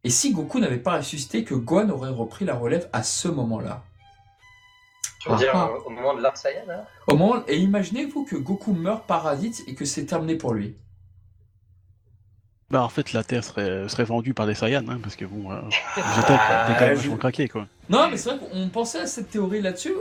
Et 0.04 0.10
si 0.10 0.32
Goku 0.32 0.60
n'avait 0.60 0.80
pas 0.80 0.98
ressuscité, 0.98 1.44
que 1.44 1.54
Gohan 1.54 1.90
aurait 1.90 2.10
repris 2.10 2.46
la 2.46 2.56
relève 2.56 2.90
à 2.94 3.04
ce 3.04 3.28
moment-là? 3.28 3.84
Tu 5.22 5.30
veux 5.30 5.36
dire 5.36 5.52
ah, 5.54 5.70
ah. 5.70 5.86
au 5.86 5.90
moment 5.90 6.16
de 6.16 6.22
l'arc 6.22 6.38
Saiyan 6.38 6.64
Au 7.08 7.18
moment, 7.18 7.44
et 7.48 7.58
imaginez-vous 7.58 8.24
que 8.24 8.38
Goku 8.38 8.72
meurt 8.72 9.06
par 9.06 9.24
Raditz 9.24 9.64
et 9.68 9.76
que 9.76 9.84
c'est 9.84 10.06
terminé 10.06 10.36
pour 10.36 10.54
lui. 10.54 10.78
Bah 12.72 12.84
en 12.84 12.90
fait 12.90 13.14
la 13.14 13.24
Terre 13.24 13.44
serait, 13.44 13.90
serait 13.90 14.04
vendue 14.04 14.36
par 14.36 14.46
des 14.46 14.54
Saiyans, 14.54 14.88
hein, 14.88 15.00
parce 15.02 15.16
que 15.16 15.26
bon, 15.26 15.52
euh, 15.52 15.56
j'étais 15.96 16.38
quand 16.78 16.86
même 16.86 16.96
vachement 16.96 17.18
craqué 17.18 17.48
quoi. 17.48 17.68
Non 17.90 18.10
mais 18.12 18.18
c'est 18.18 18.30
vrai 18.30 18.40
qu'on 18.40 18.70
pensait 18.70 19.00
à 19.00 19.08
cette 19.08 19.32
théorie 19.32 19.62
là-dessus, 19.62 19.94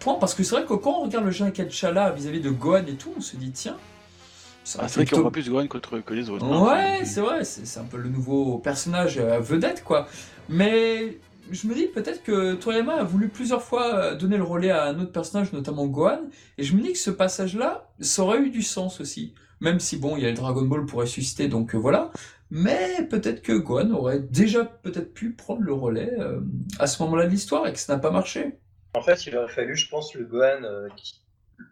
point 0.00 0.14
parce 0.20 0.34
que 0.34 0.42
c'est 0.42 0.54
vrai 0.54 0.64
que 0.64 0.74
quand 0.74 1.00
on 1.00 1.04
regarde 1.04 1.24
le 1.24 1.30
jeu 1.30 1.50
Chala 1.70 2.10
vis-à-vis 2.10 2.40
de 2.40 2.50
Gohan 2.50 2.84
et 2.86 2.94
tout, 2.94 3.12
on 3.16 3.20
se 3.20 3.36
dit 3.36 3.50
tiens... 3.50 3.76
C'est 4.64 4.78
vrai 4.78 4.88
ah, 4.88 5.14
qu'on 5.14 5.20
voit 5.20 5.30
plus 5.30 5.48
Gohan 5.48 5.66
que, 5.66 6.14
les 6.14 6.30
autres. 6.30 6.44
Hein. 6.46 6.62
Ouais, 6.62 7.04
c'est 7.04 7.20
vrai, 7.20 7.44
c'est 7.44 7.80
un 7.80 7.84
peu 7.84 7.98
le 7.98 8.08
nouveau 8.08 8.58
personnage 8.58 9.18
euh, 9.18 9.38
vedette 9.38 9.84
quoi. 9.84 10.08
Mais 10.48 11.18
je 11.50 11.66
me 11.66 11.74
dis 11.74 11.86
peut-être 11.86 12.22
que 12.22 12.54
Toriyama 12.54 12.94
a 12.94 13.04
voulu 13.04 13.28
plusieurs 13.28 13.62
fois 13.62 13.94
euh, 13.94 14.14
donner 14.14 14.36
le 14.36 14.42
relais 14.42 14.70
à 14.70 14.84
un 14.84 14.98
autre 15.00 15.12
personnage, 15.12 15.52
notamment 15.52 15.86
Gohan, 15.86 16.20
et 16.58 16.64
je 16.64 16.74
me 16.74 16.82
dis 16.82 16.92
que 16.92 16.98
ce 16.98 17.10
passage-là, 17.10 17.90
ça 18.00 18.22
aurait 18.22 18.40
eu 18.40 18.50
du 18.50 18.62
sens 18.62 19.00
aussi. 19.00 19.34
Même 19.64 19.80
si 19.80 19.96
bon, 19.96 20.18
il 20.18 20.22
y 20.22 20.26
a 20.26 20.28
le 20.28 20.36
Dragon 20.36 20.60
Ball 20.60 20.84
pour 20.84 21.00
ressusciter, 21.00 21.48
donc 21.48 21.74
euh, 21.74 21.78
voilà. 21.78 22.12
Mais 22.50 23.08
peut-être 23.08 23.40
que 23.40 23.54
Gohan 23.54 23.92
aurait 23.92 24.20
déjà 24.20 24.62
peut-être 24.62 25.14
pu 25.14 25.32
prendre 25.32 25.62
le 25.62 25.72
relais 25.72 26.12
euh, 26.18 26.40
à 26.78 26.86
ce 26.86 27.02
moment-là 27.02 27.24
de 27.24 27.30
l'histoire 27.30 27.66
et 27.66 27.72
que 27.72 27.78
ça 27.78 27.94
n'a 27.94 27.98
pas 27.98 28.10
marché. 28.10 28.58
En 28.92 29.00
fait, 29.00 29.24
il 29.24 29.34
aurait 29.34 29.50
fallu, 29.50 29.74
je 29.74 29.88
pense, 29.88 30.12
le 30.14 30.26
Gohan, 30.26 30.64
euh, 30.64 30.88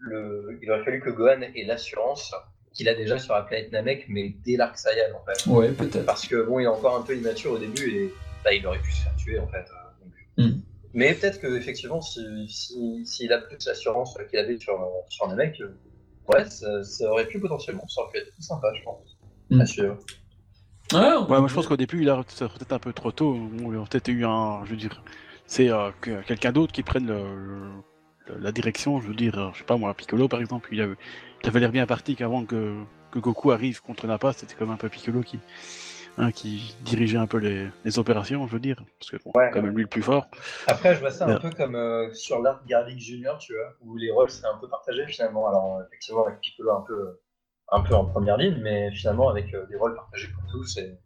le... 0.00 0.58
il 0.62 0.70
aurait 0.70 0.82
fallu 0.84 1.02
que 1.02 1.10
Gohan 1.10 1.42
ait 1.42 1.66
l'assurance 1.66 2.34
qu'il 2.72 2.88
a 2.88 2.94
déjà 2.94 3.18
sur 3.18 3.34
la 3.34 3.42
planète 3.42 3.70
Namek, 3.72 4.06
mais 4.08 4.36
dès 4.42 4.56
l'arc 4.56 4.78
Saiyan 4.78 5.14
en 5.14 5.24
fait. 5.26 5.50
Ouais, 5.50 5.70
peut-être. 5.72 6.06
Parce 6.06 6.26
que 6.26 6.46
bon, 6.46 6.60
il 6.60 6.64
est 6.64 6.68
encore 6.68 6.96
un 6.96 7.02
peu 7.02 7.14
immature 7.14 7.52
au 7.52 7.58
début 7.58 7.90
et 7.90 8.14
bah, 8.42 8.54
il 8.54 8.66
aurait 8.66 8.80
pu 8.80 8.90
se 8.90 9.02
faire 9.02 9.16
tuer 9.16 9.38
en 9.38 9.48
fait. 9.48 9.66
Hmm. 10.38 10.60
Mais 10.94 11.12
peut-être 11.12 11.42
que 11.42 11.58
effectivement, 11.58 12.00
s'il 12.00 12.46
si, 12.48 13.04
si, 13.04 13.30
a 13.30 13.38
plus 13.38 13.66
l'assurance 13.66 14.16
qu'il 14.30 14.38
avait 14.38 14.58
sur, 14.58 14.80
sur 15.10 15.28
Namek, 15.28 15.60
ouais, 16.28 16.44
ça, 16.48 17.10
aurait 17.10 17.26
pu 17.26 17.40
potentiellement, 17.40 17.86
ça 17.88 18.02
aurait 18.02 18.12
pu 18.12 18.18
être 18.18 18.32
sympa, 18.38 18.68
je 18.74 18.82
pense. 18.82 19.18
Mm. 19.50 19.60
Ouais, 20.92 21.24
moi 21.26 21.46
je 21.48 21.54
pense 21.54 21.66
qu'au 21.66 21.76
début, 21.76 22.02
il 22.02 22.10
a 22.10 22.22
peut-être 22.22 22.72
un 22.72 22.78
peu 22.78 22.92
trop 22.92 23.12
tôt. 23.12 23.36
On 23.62 23.82
a 23.82 23.86
peut-être 23.86 24.08
eu 24.08 24.24
un, 24.24 24.64
je 24.64 24.70
veux 24.70 24.76
dire, 24.76 25.02
c'est 25.46 25.70
euh, 25.70 25.90
quelqu'un 26.26 26.52
d'autre 26.52 26.72
qui 26.72 26.82
prenne 26.82 27.10
la 28.28 28.52
direction. 28.52 29.00
Je 29.00 29.08
veux 29.08 29.14
dire, 29.14 29.52
je 29.54 29.58
sais 29.58 29.64
pas 29.64 29.76
moi, 29.76 29.94
Piccolo 29.94 30.28
par 30.28 30.40
exemple, 30.40 30.68
il, 30.72 30.80
avait, 30.80 30.96
il 31.42 31.48
avait 31.48 31.60
l'air 31.60 31.72
bien 31.72 31.86
parti 31.86 32.14
qu'avant 32.14 32.44
que, 32.44 32.76
que, 33.10 33.18
Goku 33.18 33.52
arrive 33.52 33.80
contre 33.80 34.06
Nappa, 34.06 34.32
c'était 34.32 34.54
comme 34.54 34.70
un 34.70 34.76
peu 34.76 34.88
Piccolo 34.88 35.22
qui, 35.22 35.38
Hein, 36.18 36.30
qui 36.30 36.76
dirigeait 36.82 37.16
un 37.16 37.26
peu 37.26 37.38
les, 37.38 37.68
les, 37.86 37.98
opérations, 37.98 38.46
je 38.46 38.52
veux 38.52 38.60
dire, 38.60 38.84
parce 38.98 39.10
que 39.10 39.16
bon, 39.24 39.32
quand 39.32 39.62
même 39.62 39.74
lui 39.74 39.84
le 39.84 39.88
plus 39.88 40.02
fort. 40.02 40.26
Après, 40.66 40.94
je 40.94 41.00
vois 41.00 41.10
ça 41.10 41.26
un 41.26 41.40
peu 41.40 41.48
comme 41.48 41.74
euh, 41.74 42.12
sur 42.12 42.42
l'arc 42.42 42.66
Garlic 42.66 42.98
Junior, 42.98 43.38
tu 43.38 43.54
vois, 43.54 43.72
où 43.80 43.96
les 43.96 44.10
rôles 44.10 44.28
seraient 44.28 44.52
un 44.52 44.58
peu 44.58 44.68
partagés 44.68 45.06
finalement. 45.06 45.48
Alors, 45.48 45.80
effectivement, 45.86 46.26
avec 46.26 46.40
Piccolo 46.40 46.70
un 46.72 46.84
peu, 46.86 47.18
un 47.70 47.80
peu 47.80 47.94
en 47.94 48.04
première 48.04 48.36
ligne, 48.36 48.60
mais 48.60 48.92
finalement, 48.92 49.30
avec 49.30 49.54
euh, 49.54 49.64
des 49.68 49.76
rôles 49.76 49.94
partagés 49.94 50.28
pour 50.28 50.44
tous, 50.50 50.76
et 50.76 50.98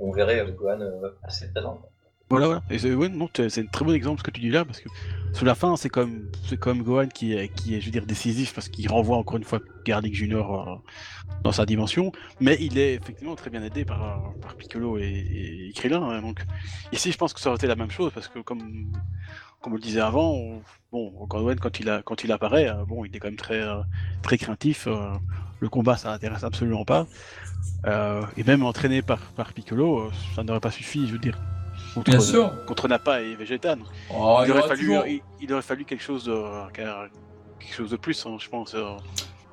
on 0.00 0.12
verrait 0.12 0.40
euh, 0.40 0.50
Gohan 0.52 0.80
assez 1.22 1.50
présent. 1.52 1.82
Voilà, 2.30 2.46
voilà. 2.46 2.62
Et 2.70 2.78
c'est 2.78 3.60
un 3.60 3.66
très 3.66 3.84
bon 3.84 3.92
exemple 3.92 4.20
ce 4.20 4.24
que 4.24 4.30
tu 4.30 4.40
dis 4.40 4.50
là, 4.50 4.64
parce 4.64 4.80
que 4.80 4.88
sur 5.34 5.44
la 5.44 5.54
fin, 5.54 5.76
c'est 5.76 5.90
comme, 5.90 6.30
c'est 6.46 6.58
comme 6.58 6.82
Gohan 6.82 7.08
qui 7.08 7.34
est, 7.34 7.48
qui 7.48 7.78
je 7.80 7.84
veux 7.84 7.90
dire, 7.90 8.06
décisif, 8.06 8.54
parce 8.54 8.68
qu'il 8.68 8.88
renvoie 8.88 9.16
encore 9.18 9.36
une 9.36 9.44
fois 9.44 9.60
Garlic 9.84 10.14
Junior 10.14 10.68
euh, 10.68 10.74
dans 11.42 11.52
sa 11.52 11.66
dimension, 11.66 12.12
mais 12.40 12.56
il 12.60 12.78
est 12.78 12.94
effectivement 12.94 13.34
très 13.34 13.50
bien 13.50 13.62
aidé 13.62 13.84
par, 13.84 14.32
par 14.40 14.54
Piccolo 14.54 14.96
et, 14.98 15.68
et 15.68 15.72
Krillin. 15.74 16.02
Hein, 16.02 16.22
donc 16.22 16.40
ici, 16.92 17.12
je 17.12 17.18
pense 17.18 17.34
que 17.34 17.40
ça 17.40 17.50
aurait 17.50 17.56
été 17.56 17.66
la 17.66 17.76
même 17.76 17.90
chose, 17.90 18.10
parce 18.14 18.28
que 18.28 18.38
comme, 18.38 18.90
comme 19.60 19.72
on 19.74 19.76
le 19.76 19.82
disait 19.82 20.00
avant, 20.00 20.62
bon, 20.92 21.10
Gohan, 21.26 21.56
quand 21.60 21.78
il, 21.78 21.90
a, 21.90 22.02
quand 22.02 22.24
il 22.24 22.32
apparaît, 22.32 22.70
euh, 22.70 22.86
bon, 22.86 23.04
il 23.04 23.14
est 23.14 23.18
quand 23.18 23.28
même 23.28 23.36
très, 23.36 23.60
euh, 23.60 23.82
très 24.22 24.38
craintif. 24.38 24.88
le 25.60 25.68
combat, 25.68 25.98
ça 25.98 26.10
n'intéresse 26.10 26.42
absolument 26.42 26.86
pas. 26.86 27.06
et 28.36 28.44
même 28.44 28.64
entraîné 28.64 29.02
par, 29.02 29.20
par 29.32 29.52
Piccolo, 29.52 30.10
ça 30.34 30.42
n'aurait 30.42 30.60
pas 30.60 30.70
suffi, 30.70 31.06
je 31.06 31.12
veux 31.12 31.18
dire 31.18 31.38
contre, 31.94 32.10
Bien 32.10 32.20
sûr. 32.20 32.52
contre 32.66 32.88
Nappa 32.88 33.20
et 33.20 33.34
Vegeta. 33.34 33.76
Oh, 34.10 34.40
il, 34.44 34.50
aurait 34.50 34.68
fallu, 34.68 35.22
il, 35.40 35.52
aurait 35.52 35.62
fallu 35.62 35.84
quelque 35.84 36.02
chose 36.02 36.24
de, 36.24 36.34
quelque 36.72 37.74
chose 37.74 37.90
de 37.90 37.96
plus, 37.96 38.26
hein, 38.26 38.36
je 38.38 38.48
pense. 38.48 38.74
Euh. 38.74 38.96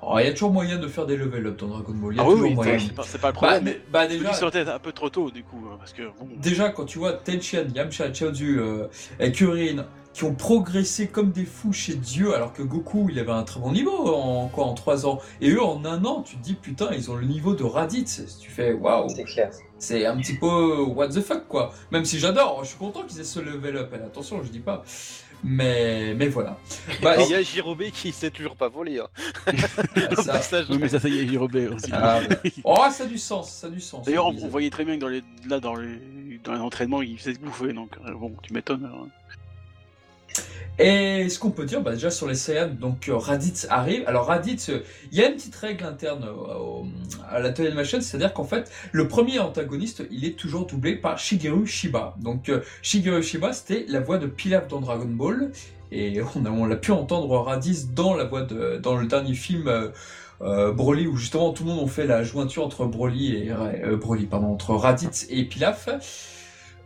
Oh, 0.04 0.18
il 0.18 0.26
y 0.26 0.30
a 0.30 0.32
toujours 0.32 0.52
moyen 0.52 0.80
de 0.80 0.88
faire 0.88 1.06
des 1.06 1.16
level 1.16 1.46
up 1.46 1.60
dans 1.60 1.68
Dragon 1.68 1.94
Ball. 1.94 2.14
Il 2.14 2.18
y 2.18 2.20
a 2.20 2.24
ah 2.24 2.26
toujours 2.26 2.42
oui, 2.42 2.56
moyen. 2.56 2.80
C'est 2.80 3.22
pas, 3.22 3.28
le 3.28 3.34
problème. 3.34 3.64
Bah, 3.64 3.72
mais, 3.72 3.82
bah 3.92 4.08
déjà, 4.08 4.32
peut-être 4.32 4.70
un 4.70 4.80
peu 4.80 4.92
trop 4.92 5.10
tôt 5.10 5.30
du 5.30 5.44
coup, 5.44 5.64
hein, 5.72 5.76
parce 5.78 5.94
que 5.94 6.04
bon. 6.04 6.28
Déjà, 6.38 6.70
quand 6.70 6.86
tu 6.86 6.98
vois 6.98 7.14
Tenchian, 7.14 7.66
Yamcha, 7.76 8.12
Chaozu 8.12 8.60
euh, 8.60 8.88
et 9.20 9.32
Kurin 9.32 9.86
qui 10.14 10.24
ont 10.24 10.34
progressé 10.34 11.08
comme 11.08 11.32
des 11.32 11.46
fous 11.46 11.74
chez 11.74 11.96
Dieu, 11.96 12.36
alors 12.36 12.54
que 12.54 12.64
Goku, 12.64 13.08
il 13.10 13.20
avait 13.20 13.32
un 13.32 13.44
très 13.44 13.60
bon 13.60 13.72
niveau 13.72 14.14
en 14.14 14.48
quoi 14.48 14.66
en 14.66 14.74
3 14.74 15.06
ans. 15.06 15.20
Et 15.40 15.52
eux, 15.52 15.64
en 15.64 15.86
un 15.86 16.04
an, 16.06 16.22
tu 16.22 16.36
te 16.38 16.44
dis 16.44 16.54
putain, 16.54 16.90
ils 16.94 17.10
ont 17.12 17.16
le 17.16 17.26
niveau 17.26 17.54
de 17.54 17.64
Raditz. 17.64 18.40
Tu 18.40 18.52
fais 18.52 18.74
waouh. 18.74 19.10
C'est 19.10 19.24
clair 19.24 19.52
c'est 19.82 20.06
un 20.06 20.16
petit 20.18 20.36
peu 20.36 20.84
what 20.84 21.10
the 21.10 21.22
fuck 21.22 21.48
quoi. 21.48 21.74
Même 21.92 22.06
si 22.06 22.20
j'adore, 22.20 22.60
je 22.64 22.70
suis 22.70 22.78
content 22.78 23.04
qu'ils 23.04 23.20
aient 23.20 23.24
ce 23.24 23.40
level 23.40 23.78
up. 23.78 23.94
Et 23.94 23.96
attention, 23.96 24.44
je 24.44 24.50
dis 24.50 24.60
pas. 24.60 24.84
Mais, 25.44 26.14
mais 26.14 26.28
voilà. 26.28 26.58
Bah, 27.02 27.16
il 27.20 27.30
y 27.32 27.34
a 27.34 27.42
Jirobé 27.42 27.90
qui 27.90 28.12
sait 28.12 28.30
toujours 28.30 28.56
pas 28.56 28.70
voler. 28.70 29.00
Hein. 29.00 29.08
ça... 30.42 30.62
oui, 30.70 30.78
mais 30.80 30.88
ça, 30.88 31.00
ça 31.00 31.10
y 31.10 31.18
est, 31.18 31.28
Jirobé 31.28 31.68
aussi. 31.68 31.90
Ah, 31.92 32.20
oh, 32.64 32.78
ça 32.92 33.06
a 33.06 33.08
du 33.08 33.18
sens, 33.18 33.52
ça 33.52 33.66
a 33.66 33.70
du 33.72 33.82
sens. 33.82 34.06
D'ailleurs, 34.06 34.28
on, 34.28 34.48
voyait 34.48 34.70
très 34.70 34.86
bien 34.86 34.96
que 34.98 35.02
dans 35.02 35.08
les, 35.08 35.24
là, 35.50 35.60
dans 35.60 35.76
les, 35.76 36.40
dans 36.44 36.54
l'entraînement, 36.54 37.02
il 37.02 37.18
faisait 37.18 37.34
se 37.34 37.40
bouffer, 37.40 37.74
donc 37.74 37.90
euh, 38.06 38.14
bon, 38.14 38.36
tu 38.44 38.54
m'étonnes. 38.54 38.86
Hein. 38.86 39.08
Et 40.80 41.30
ce 41.30 41.38
qu'on 41.38 41.52
peut 41.52 41.66
dire, 41.66 41.82
bah 41.82 41.92
déjà 41.92 42.10
sur 42.10 42.28
les 42.28 42.34
Saiyans, 42.34 42.74
donc 42.80 43.08
euh, 43.08 43.16
Raditz 43.16 43.68
arrive. 43.70 44.04
Alors 44.08 44.26
Raditz, 44.26 44.70
euh, 44.70 44.84
il 45.12 45.20
y 45.20 45.22
a 45.22 45.28
une 45.28 45.36
petite 45.36 45.56
règle 45.56 45.86
interne 45.86 46.26
à 47.30 47.40
la 47.40 47.52
Machine, 47.76 48.02
c'est-à-dire 48.02 48.34
qu'en 48.34 48.46
fait, 48.46 48.72
le 48.92 49.08
premier 49.08 49.38
antagoniste, 49.38 50.04
il 50.10 50.26
est 50.26 50.36
toujours 50.36 50.66
doublé 50.66 50.96
par 50.96 51.20
Shigeru 51.20 51.68
Shiba. 51.68 52.16
Donc 52.20 52.50
euh, 52.50 52.62
Shigeru 52.82 53.22
Shiba, 53.22 53.54
c'était 53.54 53.86
la 53.90 54.00
voix 54.00 54.18
de 54.18 54.26
Pilaf 54.26 54.68
dans 54.70 54.80
Dragon 54.80 55.06
Ball, 55.06 55.52
et 55.92 56.20
on, 56.36 56.66
l'a 56.66 56.78
pu 56.78 56.92
entendre 56.92 57.38
Raditz 57.38 57.90
dans 57.94 58.16
la 58.16 58.24
voix 58.24 58.42
de, 58.42 58.80
dans 58.82 58.98
le 58.98 59.06
dernier 59.06 59.36
film. 59.36 59.92
Broly 60.40 61.06
où 61.06 61.18
justement 61.18 61.54
tout 61.54 61.64
le 61.64 61.70
monde 61.70 61.88
a 61.88 61.92
fait 61.92 62.08
la 62.08 62.24
jointure 62.24 62.66
entre 62.66 62.86
Broly 62.86 63.36
et 63.36 63.52
Broly 63.96 64.28
entre 64.32 64.74
Raditz 64.74 65.28
et 65.30 65.44
Pilaf 65.44 65.88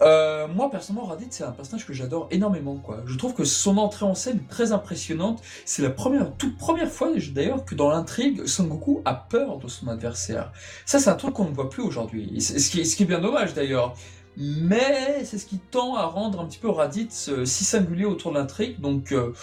euh, 0.02 0.48
moi 0.48 0.70
personnellement 0.70 1.08
Raditz 1.08 1.38
c'est 1.38 1.44
un 1.44 1.52
personnage 1.52 1.86
que 1.86 1.94
j'adore 1.94 2.28
énormément. 2.32 2.82
Je 3.06 3.18
trouve 3.18 3.34
que 3.34 3.46
son 3.46 3.78
entrée 3.78 4.06
en 4.06 4.16
scène 4.16 4.38
est 4.38 4.50
très 4.50 4.72
impressionnante. 4.72 5.42
C'est 5.66 5.82
la 5.82 5.90
première, 5.90 6.36
toute 6.36 6.58
première 6.58 6.92
fois 6.92 7.10
d'ailleurs 7.34 7.64
que 7.64 7.76
dans 7.76 7.90
l'intrigue 7.90 8.46
Son 8.46 8.66
Goku 8.66 9.02
a 9.06 9.14
peur 9.14 9.58
de 9.58 9.68
son 9.68 9.88
adversaire. 9.88 10.52
Ça 10.86 11.00
c'est 11.00 11.10
un 11.10 11.16
truc 11.16 11.34
qu'on 11.34 11.46
ne 11.46 11.54
voit 11.54 11.70
plus 11.70 11.84
aujourd'hui. 11.84 12.42
Ce 12.42 12.70
qui, 12.70 12.82
est, 12.82 13.06
bien 13.06 13.20
dommage 13.20 13.54
d'ailleurs. 13.54 13.96
Mais 14.38 15.24
c'est 15.24 15.38
ce 15.38 15.46
qui 15.46 15.60
tend 15.60 15.96
à 15.96 16.06
rendre 16.06 16.42
un 16.42 16.46
petit 16.46 16.60
peu 16.60 16.70
Raditz 16.70 17.30
euh, 17.30 17.46
si 17.46 17.64
singulier 17.64 18.06
autour 18.06 18.34
de 18.34 18.38
l'intrigue. 18.38 18.82
Donc 18.82 19.14
euh, 19.14 19.34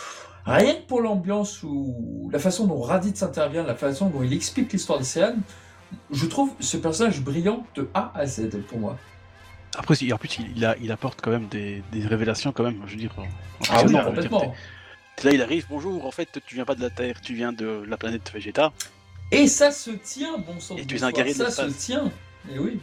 rien 0.45 0.75
que 0.75 0.87
pour 0.87 1.01
l'ambiance 1.01 1.63
ou 1.63 2.29
la 2.31 2.39
façon 2.39 2.67
dont 2.67 2.81
Raditz 2.81 3.23
intervient, 3.23 3.63
la 3.63 3.75
façon 3.75 4.11
dont 4.11 4.23
il 4.23 4.35
explique 4.35 4.71
l'histoire 4.71 4.99
des 4.99 5.07
Saiyans, 5.07 5.37
je 6.11 6.27
trouve 6.27 6.53
ce 6.61 6.77
personnage 6.77 7.23
brillant 7.23 7.65
de 7.75 7.89
A 7.95 8.13
à 8.15 8.27
Z 8.27 8.51
pour 8.69 8.79
moi. 8.79 8.99
Après, 9.77 9.95
en 10.13 10.19
plus, 10.19 10.39
il, 10.39 10.57
il 10.57 10.65
a- 10.65 10.77
il 10.81 10.93
apporte 10.93 11.21
quand 11.23 11.31
même 11.31 11.49
des, 11.49 11.83
des 11.93 12.07
révélations, 12.07 12.53
quand 12.53 12.65
même, 12.65 12.83
je 12.87 12.93
veux 12.93 12.99
dire. 12.99 13.15
Ah 13.71 13.83
oui, 13.87 13.95
complètement. 14.05 14.55
Là, 15.25 15.31
il 15.33 15.41
arrive, 15.43 15.67
bonjour, 15.69 16.05
en 16.07 16.11
fait, 16.11 16.29
tu 16.47 16.55
viens 16.57 16.65
pas 16.65 16.75
de 16.75 16.83
la 16.83 16.91
Terre, 16.91 17.21
tu 17.21 17.35
viens 17.35 17.53
de 17.53 17.83
la 17.87 17.97
planète 17.97 18.31
Vegeta. 18.33 18.73
Et 19.31 19.47
ça 19.47 19.71
se 19.71 19.91
tient, 19.91 20.37
bon 20.39 20.59
sang. 20.61 20.77
Et 20.77 20.85
tu 20.85 20.97
es 20.97 21.03
un 21.05 21.11
guerrier 21.11 21.33
de 21.35 21.39
Ça 21.45 21.51
se 21.51 21.63
tient. 21.79 22.11
Et 22.53 22.59
oui. 22.59 22.81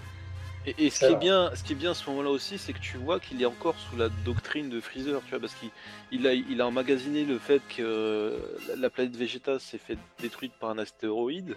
Et, 0.65 0.75
et 0.85 0.89
ce, 0.89 0.99
qui 0.99 1.05
est 1.05 1.15
bien, 1.15 1.51
ce 1.55 1.63
qui 1.63 1.73
est 1.73 1.75
bien 1.75 1.91
à 1.91 1.93
ce 1.93 2.09
moment-là 2.09 2.29
aussi, 2.29 2.57
c'est 2.57 2.73
que 2.73 2.79
tu 2.79 2.97
vois 2.97 3.19
qu'il 3.19 3.41
est 3.41 3.45
encore 3.45 3.75
sous 3.89 3.95
la 3.97 4.09
doctrine 4.25 4.69
de 4.69 4.79
Freezer, 4.81 5.21
tu 5.23 5.29
vois, 5.31 5.39
parce 5.39 5.53
qu'il 5.55 5.69
il 6.11 6.25
a, 6.27 6.33
il 6.33 6.59
a 6.61 6.67
emmagasiné 6.67 7.23
le 7.23 7.37
fait 7.39 7.61
que 7.75 7.81
euh, 7.81 8.37
la- 8.67 8.75
la 8.75 8.89
planète 8.89 9.15
Vegeta 9.15 9.57
s'est 9.59 9.77
fait 9.77 9.97
détruite 10.21 10.53
par 10.59 10.69
un 10.71 10.77
astéroïde. 10.77 11.55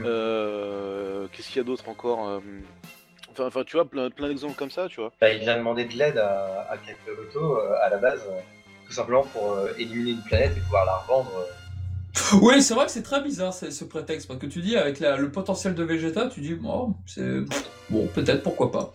Euh, 0.00 1.26
Qu'est-ce 1.32 1.48
qu'il 1.48 1.56
y 1.58 1.60
a 1.60 1.64
d'autre 1.64 1.88
encore 1.88 2.28
euh, 2.28 2.40
enfin, 3.34 3.46
enfin, 3.46 3.62
tu 3.66 3.76
vois, 3.76 3.84
plein, 3.84 4.10
plein 4.10 4.28
d'exemples 4.28 4.54
comme 4.56 4.70
ça, 4.70 4.88
tu 4.88 5.00
vois. 5.00 5.12
Bah, 5.20 5.30
il 5.32 5.40
vient 5.40 5.56
demander 5.56 5.84
de 5.84 5.92
l'aide 5.94 6.18
à, 6.18 6.66
à 6.70 6.76
Kakaroto 6.78 7.58
euh, 7.58 7.74
à 7.82 7.90
la 7.90 7.98
base, 7.98 8.20
euh, 8.30 8.40
tout 8.86 8.92
simplement 8.92 9.22
pour 9.24 9.52
euh, 9.52 9.68
éliminer 9.78 10.12
une 10.12 10.22
planète 10.22 10.52
et 10.56 10.60
pouvoir 10.60 10.84
la 10.86 10.96
revendre. 10.96 11.30
euh. 11.38 12.36
Oui, 12.40 12.62
c'est 12.62 12.74
vrai 12.74 12.86
que 12.86 12.92
c'est 12.92 13.02
très 13.02 13.20
bizarre 13.22 13.52
c'est- 13.52 13.72
ce 13.72 13.84
prétexte 13.84 14.28
parce 14.28 14.38
que 14.38 14.46
tu 14.46 14.60
dis 14.60 14.76
avec 14.76 15.00
la- 15.00 15.16
le 15.16 15.30
potentiel 15.32 15.74
de 15.74 15.82
Vegeta, 15.82 16.28
tu 16.28 16.40
dis 16.40 16.54
bon, 16.54 16.94
c'est 17.06 17.40
bon, 17.90 18.06
peut-être 18.14 18.42
pourquoi 18.44 18.70
pas. 18.70 18.94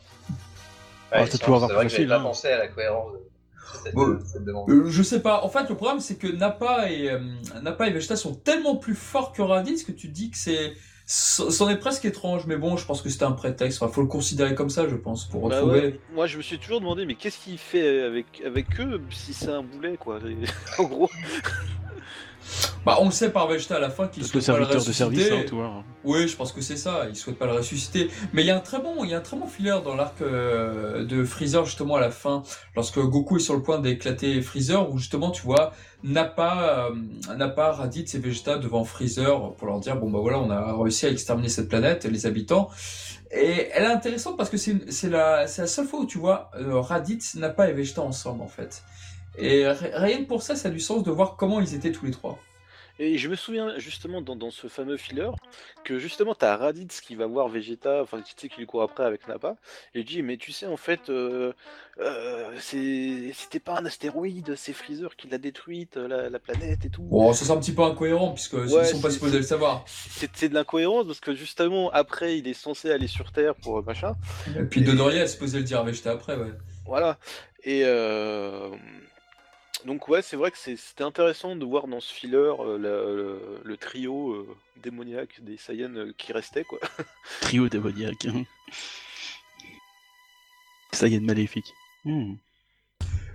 Ah, 1.11 1.25
c'est 1.25 1.43
avoir 1.43 1.67
c'est 1.67 1.73
vrai 1.73 1.85
que 1.85 1.89
j'avais 1.91 2.03
facile, 2.03 2.07
pas 2.09 2.15
hein. 2.17 2.23
pensé 2.23 2.47
à 2.49 2.57
la 2.59 2.67
cohérence 2.67 3.11
de 3.13 3.19
cette, 3.83 3.95
Ouais. 3.95 4.15
cette 4.25 4.45
demande. 4.45 4.69
Euh, 4.69 4.89
je 4.89 5.03
sais 5.03 5.21
pas. 5.21 5.43
En 5.43 5.49
fait, 5.49 5.67
le 5.69 5.75
problème 5.75 5.99
c'est 5.99 6.15
que 6.17 6.27
Nappa 6.27 6.89
et 6.89 7.09
euh, 7.09 7.19
Nappa 7.61 7.87
et 7.87 7.91
Vegeta 7.91 8.15
sont 8.15 8.35
tellement 8.35 8.75
plus 8.77 8.95
forts 8.95 9.33
que 9.33 9.41
Raditz 9.41 9.83
que 9.83 9.91
tu 9.91 10.07
dis 10.07 10.31
que 10.31 10.37
c'est 10.37 10.73
c'en 11.12 11.68
est 11.70 11.78
presque 11.78 12.05
étrange. 12.05 12.45
Mais 12.45 12.55
bon, 12.55 12.78
je 12.78 12.86
pense 12.86 13.01
que 13.01 13.10
c'était 13.10 13.24
un 13.26 13.32
prétexte. 13.32 13.82
Enfin, 13.82 13.91
faut 13.91 14.01
le 14.01 14.07
considérer 14.07 14.53
comme 14.53 14.70
ça, 14.70 14.88
je 14.88 14.95
pense, 14.95 15.26
pour 15.26 15.49
Bah 15.49 15.55
retrouver. 15.62 15.80
ouais, 15.82 15.99
moi 16.14 16.28
je 16.28 16.38
me 16.38 16.41
suis 16.43 16.60
toujours 16.60 16.80
demandé, 16.82 17.05
mais 17.05 17.16
qu'est-ce 17.16 17.39
qu'il 17.39 17.57
fait 17.57 18.01
avec, 18.03 18.26
avec 18.45 18.80
eux 18.80 19.01
si 19.10 19.34
c'est 19.34 19.49
un 19.49 19.64
boulet, 19.64 19.97
quoi 19.97 20.20
En 20.78 20.84
gros. 20.84 21.10
Bah, 22.89 22.97
on 23.01 23.05
le 23.05 23.11
sait 23.11 23.29
par 23.31 23.47
Vegeta 23.47 23.75
à 23.75 23.79
la 23.79 23.89
fin 23.89 24.07
qu'il 24.07 24.23
que 24.23 24.29
souhaite 24.29 24.45
pas 24.45 24.59
le 24.59 24.65
serviteur 24.65 24.85
de 24.85 24.91
service, 24.91 25.19
ressusciter. 25.31 25.41
hein, 25.55 25.55
vois. 25.55 25.83
Oui, 26.03 26.27
je 26.27 26.35
pense 26.35 26.51
que 26.51 26.61
c'est 26.61 26.77
ça. 26.77 27.05
Il 27.09 27.15
souhaite 27.15 27.37
pas 27.37 27.45
le 27.45 27.53
ressusciter. 27.53 28.09
Mais 28.33 28.41
il 28.43 28.47
y 28.47 28.51
a 28.51 28.55
un 28.57 28.61
très 28.61 28.79
bon, 28.79 29.03
il 29.03 29.09
y 29.09 29.13
a 29.13 29.17
un 29.17 29.21
très 29.21 29.37
bon 29.37 29.47
filler 29.47 29.77
dans 29.83 29.95
l'arc 29.95 30.21
euh, 30.21 31.03
de 31.05 31.23
Freezer 31.23 31.65
justement 31.65 31.95
à 31.95 31.99
la 31.99 32.11
fin, 32.11 32.43
lorsque 32.75 32.99
Goku 32.99 33.37
est 33.37 33.39
sur 33.41 33.55
le 33.55 33.61
point 33.61 33.79
d'éclater 33.79 34.41
Freezer, 34.41 34.89
où 34.91 34.97
justement 34.97 35.31
tu 35.31 35.41
vois 35.43 35.71
Nappa, 36.03 36.89
euh, 36.91 37.35
Nappa, 37.35 37.71
Raditz 37.71 38.15
et 38.15 38.19
Vegeta 38.19 38.57
devant 38.57 38.83
Freezer 38.83 39.53
pour 39.55 39.67
leur 39.67 39.79
dire 39.79 39.97
bon 39.97 40.09
bah 40.09 40.19
voilà, 40.21 40.39
on 40.39 40.49
a 40.49 40.73
réussi 40.81 41.05
à 41.05 41.09
exterminer 41.09 41.49
cette 41.49 41.67
planète, 41.69 42.05
les 42.05 42.25
habitants. 42.25 42.69
Et 43.31 43.67
elle 43.73 43.83
est 43.83 43.87
intéressante 43.87 44.37
parce 44.37 44.49
que 44.49 44.57
c'est 44.57 45.09
la, 45.09 45.41
la 45.43 45.47
seule 45.47 45.85
fois 45.85 45.99
où 45.99 46.05
tu 46.05 46.17
vois 46.17 46.49
euh, 46.55 46.79
Raditz, 46.79 47.35
Nappa 47.35 47.69
et 47.69 47.73
Vegeta 47.73 48.01
ensemble 48.01 48.41
en 48.41 48.47
fait. 48.47 48.83
Et 49.37 49.67
ri- 49.67 49.91
rien 49.93 50.17
que 50.19 50.27
pour 50.27 50.41
ça, 50.41 50.55
ça 50.55 50.69
a 50.69 50.71
du 50.71 50.79
sens 50.79 51.03
de 51.03 51.11
voir 51.11 51.35
comment 51.37 51.59
ils 51.61 51.75
étaient 51.75 51.91
tous 51.91 52.05
les 52.05 52.11
trois. 52.11 52.39
Et 53.01 53.17
je 53.17 53.29
me 53.29 53.35
souviens 53.35 53.77
justement 53.79 54.21
dans, 54.21 54.35
dans 54.35 54.51
ce 54.51 54.67
fameux 54.67 54.97
filler 54.97 55.29
que 55.85 55.99
justement 55.99 56.35
t'as 56.35 56.57
Raditz 56.57 56.99
qui 56.99 57.15
va 57.15 57.27
voir 57.27 57.47
Vegeta, 57.47 58.01
enfin 58.01 58.21
tu 58.21 58.33
sais 58.35 58.49
qui 58.49 58.59
lui 58.59 58.65
court 58.65 58.81
après 58.83 59.05
avec 59.05 59.25
Nappa, 59.29 59.55
et 59.95 59.99
il 60.01 60.05
dit 60.05 60.21
mais 60.21 60.35
tu 60.35 60.51
sais 60.51 60.65
en 60.65 60.75
fait 60.75 61.09
euh, 61.09 61.53
euh, 61.99 62.51
c'était 62.59 63.59
pas 63.59 63.77
un 63.79 63.85
astéroïde, 63.85 64.53
c'est 64.57 64.73
Freezer 64.73 65.15
qui 65.15 65.29
l'a 65.29 65.37
détruite, 65.37 65.95
la, 65.95 66.29
la 66.29 66.39
planète 66.39 66.83
et 66.83 66.89
tout. 66.89 67.03
Bon, 67.03 67.31
ça 67.31 67.45
c'est 67.45 67.51
un 67.51 67.57
petit 67.57 67.73
peu 67.73 67.83
incohérent 67.83 68.33
puisque 68.33 68.53
ils 68.53 68.73
Ouais, 68.73 68.83
sont 68.83 68.99
pas 69.01 69.11
supposés 69.11 69.37
le 69.37 69.43
savoir. 69.43 69.83
C'est 69.87 70.49
de 70.49 70.53
l'incohérence 70.53 71.05
parce 71.07 71.21
que 71.21 71.33
justement 71.33 71.89
après 71.91 72.37
il 72.37 72.47
est 72.49 72.53
censé 72.53 72.91
aller 72.91 73.07
sur 73.07 73.31
Terre 73.31 73.55
pour 73.55 73.79
euh, 73.79 73.81
machin, 73.81 74.15
Et 74.59 74.63
puis 74.63 74.81
Dodoria 74.81 75.23
est 75.23 75.27
supposé 75.27 75.59
le 75.59 75.63
dire 75.63 75.79
à 75.79 75.83
Vegeta 75.83 76.11
après, 76.11 76.35
ouais. 76.35 76.51
voilà. 76.85 77.17
Et 77.63 77.81
euh, 77.85 78.69
donc 79.86 80.07
ouais 80.07 80.21
c'est 80.21 80.36
vrai 80.36 80.51
que 80.51 80.57
c'est- 80.57 80.75
c'était 80.77 81.03
intéressant 81.03 81.55
de 81.55 81.65
voir 81.65 81.88
dans 81.88 81.99
ce 81.99 82.13
filler 82.13 82.36
euh, 82.38 82.77
le, 82.77 83.15
le- 83.15 83.61
le 83.63 83.77
trio 83.77 84.32
euh, 84.34 84.47
démoniaque 84.84 85.41
des 85.41 85.57
Saiyans 85.57 85.95
euh, 85.95 86.13
qui 86.17 86.34
restait 86.34 86.63
quoi. 86.63 86.80
Trio 87.41 87.69
démoniaque. 87.69 88.25
hein. 88.25 88.43
De 91.01 91.19
maléfique. 91.19 91.73
Hmm. 92.03 92.34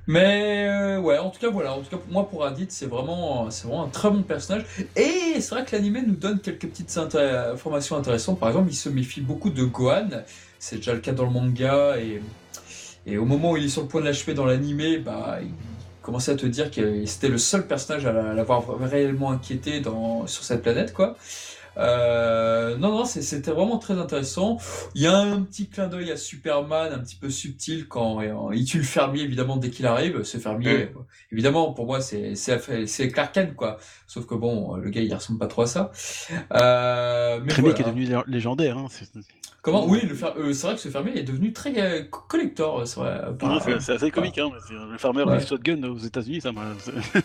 Mais 0.07 0.67
euh, 0.69 1.01
ouais, 1.01 1.17
en 1.17 1.31
tout 1.31 1.41
cas 1.41 1.49
voilà, 1.49 1.73
en 1.73 1.81
tout 1.81 1.89
cas 1.89 1.97
pour 1.97 2.13
moi 2.13 2.29
pour 2.29 2.43
Raditz 2.43 2.75
c'est 2.75 2.87
vraiment 2.87 3.51
c'est 3.51 3.67
vraiment 3.67 3.85
un 3.85 3.89
très 3.89 4.11
bon 4.11 4.23
personnage 4.23 4.67
et 4.97 5.41
c'est 5.41 5.55
vrai 5.55 5.65
que 5.65 5.75
l'anime 5.75 6.05
nous 6.07 6.17
donne 6.17 6.41
quelques 6.41 6.67
petites 6.69 6.95
informations 6.99 7.97
intéressantes. 7.97 8.39
Par 8.39 8.51
exemple, 8.51 8.69
il 8.71 8.75
se 8.77 8.91
méfie 8.91 9.23
beaucoup 9.23 9.49
de 9.49 9.65
Gohan, 9.65 10.11
c'est 10.59 10.77
déjà 10.77 10.93
le 10.93 11.01
cas 11.01 11.13
dans 11.13 11.25
le 11.25 11.31
manga 11.31 11.97
et 11.99 12.21
et 13.07 13.17
au 13.19 13.25
moment 13.25 13.53
où 13.53 13.57
il 13.57 13.65
est 13.65 13.69
sur 13.69 13.83
le 13.83 13.89
point 13.89 14.01
de 14.03 14.07
l'achever 14.07 14.35
dans 14.35 14.45
l'anime, 14.47 15.03
bah 15.03 15.39
il 15.43 15.49
commençait 16.05 16.33
à 16.33 16.37
te 16.37 16.47
dire 16.47 16.71
que 16.71 17.05
c'était 17.07 17.29
le 17.29 17.39
seul 17.39 17.67
personnage 17.67 18.07
à 18.07 18.13
la- 18.13 18.35
l'avoir 18.35 18.63
réellement 18.79 19.31
inquiété 19.33 19.81
dans 19.81 20.27
sur 20.27 20.45
cette 20.45 20.63
planète 20.63 20.93
quoi. 20.93 21.17
Euh, 21.77 22.77
non, 22.77 22.91
non, 22.93 23.05
c'était 23.05 23.51
vraiment 23.51 23.79
très 23.79 23.95
intéressant. 23.99 24.59
Il 24.95 25.03
y 25.03 25.09
a 25.09 25.17
un 25.19 25.43
petit 25.43 25.69
clin 25.69 25.89
d'œil 25.89 26.13
à 26.13 26.17
Superman, 26.17 26.93
un 26.93 27.01
petit 27.01 27.17
peu 27.17 27.31
subtil 27.31 27.89
quand 27.89 28.21
euh, 28.23 28.55
il 28.55 28.65
tue 28.65 28.79
le 28.79 28.85
fermier, 28.85 29.23
évidemment, 29.23 29.57
dès 29.57 29.71
qu'il 29.71 29.85
arrive. 29.87 30.23
Ce 30.23 30.39
fermier, 30.39 30.91
évidemment, 31.33 31.73
pour 31.73 31.87
moi, 31.87 32.01
c'est 32.01 32.35
Clark 33.13 33.35
Kent, 33.35 33.57
quoi. 33.57 33.79
Sauf 34.07 34.25
que 34.25 34.37
bon, 34.37 34.77
le 34.77 34.89
gars, 34.91 35.01
il 35.01 35.13
ressemble 35.13 35.41
pas 35.41 35.49
trop 35.49 35.63
à 35.63 35.67
ça. 35.67 35.91
Euh, 36.53 37.41
mais 37.45 37.53
voilà. 37.55 37.75
qui 37.75 37.83
est 37.83 37.87
devenu 37.87 38.05
lé- 38.05 38.23
légendaire. 38.29 38.79
Hein. 38.79 38.87
Comment 39.65 39.87
Oui, 39.87 40.03
le 40.07 40.15
fer- 40.15 40.35
euh, 40.37 40.53
c'est 40.53 40.67
vrai 40.67 40.77
que 40.77 40.83
ce 40.83 40.89
fermier 40.91 41.19
est 41.19 41.23
devenu 41.23 41.53
très 41.53 41.73
euh, 41.81 42.03
co- 42.11 42.21
collector, 42.29 42.81
euh, 42.81 42.85
c'est 42.85 43.01
vrai. 43.01 43.21
par- 43.39 43.49
Non, 43.49 43.61
c'est- 43.61 43.81
c'est 43.81 43.93
assez 43.93 44.11
comique. 44.11 44.37
Hein. 44.39 44.51
C'est- 44.69 44.75
Le 44.75 44.99
farmer 44.99 45.23
Ouais. 45.25 45.39
du 45.39 45.47
shotgun 45.47 45.83
aux 45.85 45.97
États-Unis, 45.99 46.41
ça 46.43 46.53
m'a. 46.53 46.63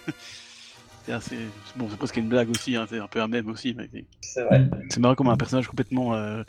C'est 1.06 1.14
assez. 1.14 1.38
Bon, 1.76 1.88
c'est 1.90 1.98
presque 1.98 2.18
une 2.18 2.28
blague 2.30 2.50
aussi. 2.52 2.76
Hein. 2.76 2.86
C'est 2.88 3.00
un 3.00 3.08
peu 3.08 3.20
un 3.22 3.28
mème 3.28 3.50
aussi. 3.50 3.74
Mais 3.76 3.90
c'est- 3.92 4.06
c'est 4.90 5.00
marrant 5.00 5.16
comme 5.16 5.30
un 5.30 5.38
personnage 5.38 5.68
complètement. 5.68 6.14
euh, 6.14 6.44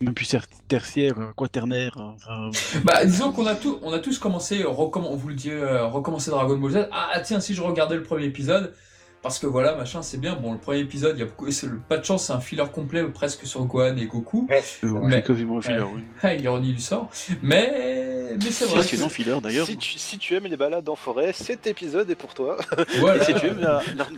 Même 0.00 0.14
plus 0.14 0.34
tertiaire, 0.66 1.14
euh, 1.20 1.32
quaternaire. 1.36 1.96
Enfin, 1.96 2.50
Bah, 2.82 3.04
disons 3.04 3.30
qu'on 3.30 3.46
a, 3.46 3.54
tout, 3.54 3.78
on 3.82 3.92
a 3.92 4.00
tous 4.00 4.18
commencé, 4.18 4.62
euh, 4.62 4.68
recomm- 4.68 5.06
on 5.08 5.14
vous 5.14 5.28
le 5.28 5.34
dit, 5.36 5.50
euh, 5.50 5.86
recommencer 5.86 6.30
Dragon 6.32 6.58
Ball 6.58 6.72
Z. 6.72 6.88
Ah, 6.90 7.20
tiens, 7.22 7.38
si 7.38 7.54
je 7.54 7.62
regardais 7.62 7.94
le 7.94 8.02
premier 8.02 8.24
épisode, 8.24 8.74
parce 9.22 9.38
que 9.38 9.46
voilà, 9.46 9.74
machin, 9.76 10.02
c'est 10.02 10.18
bien. 10.18 10.34
Bon, 10.34 10.52
le 10.52 10.58
premier 10.58 10.78
épisode, 10.80 11.16
il 11.16 11.20
y 11.20 11.22
a 11.22 11.26
beaucoup, 11.26 11.50
c'est 11.50 11.66
le- 11.68 11.78
pas 11.78 11.96
de 11.96 12.04
chance, 12.04 12.26
c'est 12.26 12.32
un 12.32 12.40
filler 12.40 12.64
complet 12.72 13.04
presque 13.04 13.46
sur 13.46 13.64
Gohan 13.64 13.96
et 13.96 14.06
Goku. 14.06 14.46
Ouais, 14.50 14.62
euh, 14.84 14.88
Mais- 15.04 15.22
quasiment 15.22 15.58
un 15.58 15.62
filler, 15.62 15.78
Ouais. 15.80 15.88
oui. 15.94 16.02
Ah, 16.22 16.34
ironie 16.34 16.72
du 16.72 16.80
sort. 16.80 17.08
Mais, 17.42 18.34
mais 18.42 18.50
c'est 18.50 18.64
vrai. 18.66 18.76
Passionnant 18.78 19.08
filler 19.08 19.40
d'ailleurs. 19.42 19.66
Si 19.66 19.76
tu, 19.76 19.98
si 19.98 20.18
tu 20.18 20.34
aimes 20.34 20.44
les 20.46 20.56
balades 20.56 20.88
en 20.88 20.96
forêt, 20.96 21.32
cet 21.32 21.66
épisode 21.66 22.10
est 22.10 22.14
pour 22.16 22.34
toi. 22.34 22.56
voilà. 22.98 23.22
Et 23.22 23.24
si 23.24 23.34
tu 23.34 23.46
aimes 23.46 23.66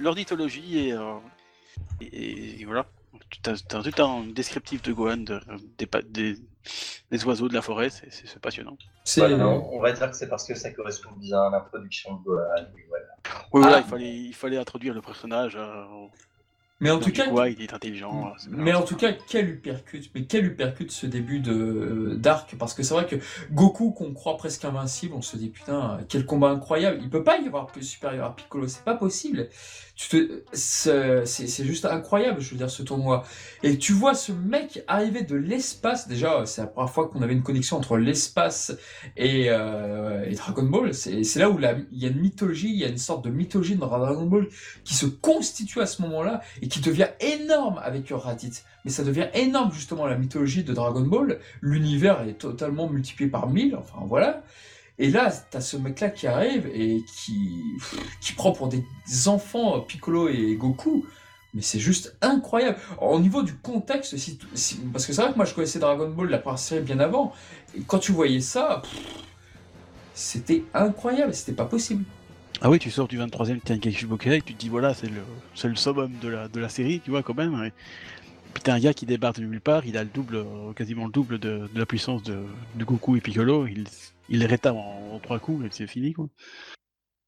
l'ornithologie 0.01 0.89
et, 0.89 0.93
euh, 0.93 1.15
et, 2.01 2.61
et 2.61 2.65
voilà, 2.65 2.87
tu 3.31 3.51
as, 3.51 3.57
tout 3.83 4.03
un 4.03 4.25
descriptif 4.27 4.83
de 4.83 4.93
Gohan, 4.93 5.19
de- 5.19 5.41
des, 5.79 5.89
des, 6.09 6.37
des 7.11 7.25
oiseaux 7.27 7.49
de 7.49 7.55
la 7.55 7.63
forêt, 7.63 7.91
c'est- 7.91 8.39
passionnant. 8.41 8.77
C'est- 9.05 9.21
Voilà, 9.21 9.37
non, 9.37 9.69
on 9.73 9.81
va 9.81 9.93
dire 9.93 10.11
que 10.11 10.17
c'est 10.17 10.29
parce 10.29 10.47
que 10.47 10.55
ça 10.55 10.71
correspond 10.73 11.11
bien 11.17 11.41
à 11.43 11.51
l'introduction 11.51 12.15
de 12.15 12.23
Gohan. 12.25 12.45
voilà. 12.89 13.05
Oui, 13.53 13.61
voilà, 13.63 13.77
Ah. 13.77 13.83
il, 13.85 13.91
fallait, 13.91 14.17
il 14.17 14.35
fallait 14.35 14.59
introduire 14.59 14.95
le 14.95 15.01
personnage. 15.03 15.57
euh, 15.57 15.85
mais 16.81 16.91
en 16.91 16.99
tout 16.99 17.13
cas, 17.13 17.29
quoi, 17.31 17.49
il 17.49 17.63
est 17.63 17.73
intelligent. 17.73 18.13
bien, 18.13 18.33
Mais 18.51 18.75
en 18.75 18.83
tout 18.83 18.97
cas, 18.97 19.13
quel 19.29 19.49
uppercut, 19.49 20.11
mais 20.15 20.25
quel 20.27 20.45
uppercut 20.47 20.91
ce 20.91 21.07
début 21.07 21.39
de 21.41 22.15
d'arc, 22.19 22.57
parce 22.59 22.75
que 22.75 22.83
c'est 22.83 22.93
vrai 22.95 23.07
que 23.07 23.17
Goku, 23.53 23.93
qu'on 23.93 24.13
croit 24.13 24.37
presque 24.37 24.65
invincible, 24.65 25.15
on 25.15 25.23
se 25.23 25.37
dit 25.37 25.49
putain, 25.51 26.01
quel 26.09 26.27
combat 26.27 26.51
incroyable, 26.51 26.99
il 27.01 27.09
peut 27.09 27.23
pas 27.25 27.39
y 27.39 27.47
avoir 27.47 27.69
plus 27.69 27.85
supérieur 27.85 28.27
à 28.27 28.35
Piccolo, 28.37 28.67
c'est 28.69 28.85
pas 28.85 28.97
possible. 28.97 29.49
C'est 29.97 31.65
juste 31.65 31.85
incroyable, 31.85 32.41
je 32.41 32.51
veux 32.51 32.57
dire, 32.57 32.71
ce 32.71 32.83
tournoi. 32.83 33.25
Et 33.63 33.79
tu 33.79 33.93
vois 33.93 34.15
ce 34.15 34.33
mec 34.33 34.83
arriver 34.89 35.23
de 35.23 35.37
l'espace, 35.37 36.09
déjà, 36.09 36.45
c'est 36.47 36.63
la 36.63 36.67
première 36.67 36.91
fois 36.91 37.09
qu'on 37.09 37.23
avait 37.23 37.33
une 37.33 37.45
connexion 37.45 37.77
entre 37.77 37.97
l'espace 37.97 38.77
et, 39.17 39.47
euh, 39.51 40.25
et 40.25 40.35
Dragon 40.35 40.65
Ball, 40.65 40.95
c'est 40.95 41.37
là 41.37 41.49
où 41.49 41.59
il 41.61 42.03
y 42.03 42.07
a 42.07 42.09
une 42.09 42.21
mythologie, 42.21 42.71
il 42.71 42.79
y 42.79 42.85
a 42.85 42.89
une 42.89 42.99
sorte 42.99 43.25
de 43.25 43.31
mythologie 43.31 43.77
dans 43.77 43.87
Dragon 43.87 44.27
Ball 44.27 44.49
qui 44.85 44.95
se 44.95 45.07
constitue 45.07 45.81
à 45.81 45.87
ce 45.87 46.03
moment-là 46.03 46.41
et 46.61 46.69
qui 46.69 46.81
devient 46.81 47.09
énorme 47.21 47.81
avec 47.83 48.11
Raditz. 48.11 48.65
Mais 48.85 48.91
ça 48.91 49.05
devient 49.05 49.29
énorme 49.33 49.73
justement 49.73 50.07
la 50.07 50.17
mythologie 50.17 50.65
de 50.65 50.73
Dragon 50.73 51.01
Ball. 51.01 51.39
L'univers 51.63 52.21
est 52.23 52.35
totalement 52.35 52.89
multiplié 52.89 53.31
par 53.31 53.49
mille. 53.49 53.77
Enfin 53.77 54.05
voilà. 54.07 54.43
Et 54.99 55.11
là, 55.11 55.33
t'as 55.51 55.61
ce 55.61 55.77
mec-là 55.77 56.11
qui 56.11 56.27
arrive 56.27 56.71
et 56.73 57.03
qui 57.17 57.63
qui 58.21 58.33
prend 58.33 58.53
pour 58.53 58.69
des 58.69 58.85
enfants 59.27 59.81
Piccolo 59.81 60.29
et 60.29 60.55
Goku. 60.57 61.05
Mais 61.53 61.63
c'est 61.63 61.79
juste 61.79 62.17
incroyable. 62.21 62.79
Au 63.01 63.21
niveau 63.21 63.43
du 63.43 63.55
contexte, 63.55 64.17
si, 64.17 64.39
parce 64.93 65.07
que 65.07 65.13
c'est 65.13 65.23
vrai 65.23 65.31
que 65.31 65.37
moi 65.37 65.45
je 65.45 65.55
connaissais 65.55 65.79
Dragon 65.79 66.11
Ball 66.11 66.29
la 66.29 66.39
première 66.39 66.59
série 66.59 66.83
bien 66.83 66.99
avant. 66.99 67.33
Et 67.77 67.83
quand 67.83 67.99
tu 67.99 68.13
voyais 68.13 68.41
ça, 68.41 68.83
c'était 70.15 70.65
incroyable. 70.75 71.33
C'était 71.33 71.53
pas 71.53 71.65
possible. 71.65 72.05
Ah 72.61 72.71
oui, 72.71 72.79
tu 72.79 72.91
sors 72.91 73.09
du 73.09 73.19
23ème 73.19 73.61
Tenkaichi 73.61 74.07
Bukai 74.07 74.41
tu 74.41 74.55
te 74.55 74.61
dis 74.61 74.69
voilà, 74.69 74.95
c'est 74.95 75.09
le, 75.09 75.23
le 75.65 75.77
summum 75.77 76.13
de 76.23 76.29
la, 76.29 76.49
de 76.49 76.61
la 76.61 76.69
série, 76.69 77.01
tu 77.01 77.11
vois, 77.11 77.23
quand 77.23 77.35
même. 77.35 77.65
Et, 77.65 77.73
Putain, 78.55 78.75
un 78.75 78.81
gars 78.81 78.95
qui 78.95 79.05
débarque 79.05 79.41
de 79.41 79.45
nulle 79.45 79.61
part, 79.61 79.85
il 79.85 79.99
a 79.99 80.05
le 80.05 80.09
double, 80.09 80.37
euh, 80.37 80.73
quasiment 80.75 81.07
le 81.07 81.11
double 81.13 81.39
de, 81.39 81.69
la 81.75 81.87
puissance 81.87 82.23
de, 82.23 82.39
Goku 82.79 83.17
et 83.17 83.21
Piccolo. 83.21 83.67
Il 84.29 84.41
les 84.41 84.47
rétame 84.47 84.77
en, 84.77 85.15
en 85.15 85.19
trois 85.21 85.39
coups 85.39 85.65
et 85.67 85.69
c'est 85.71 85.87
fini 85.87 86.13
quoi. 86.13 86.29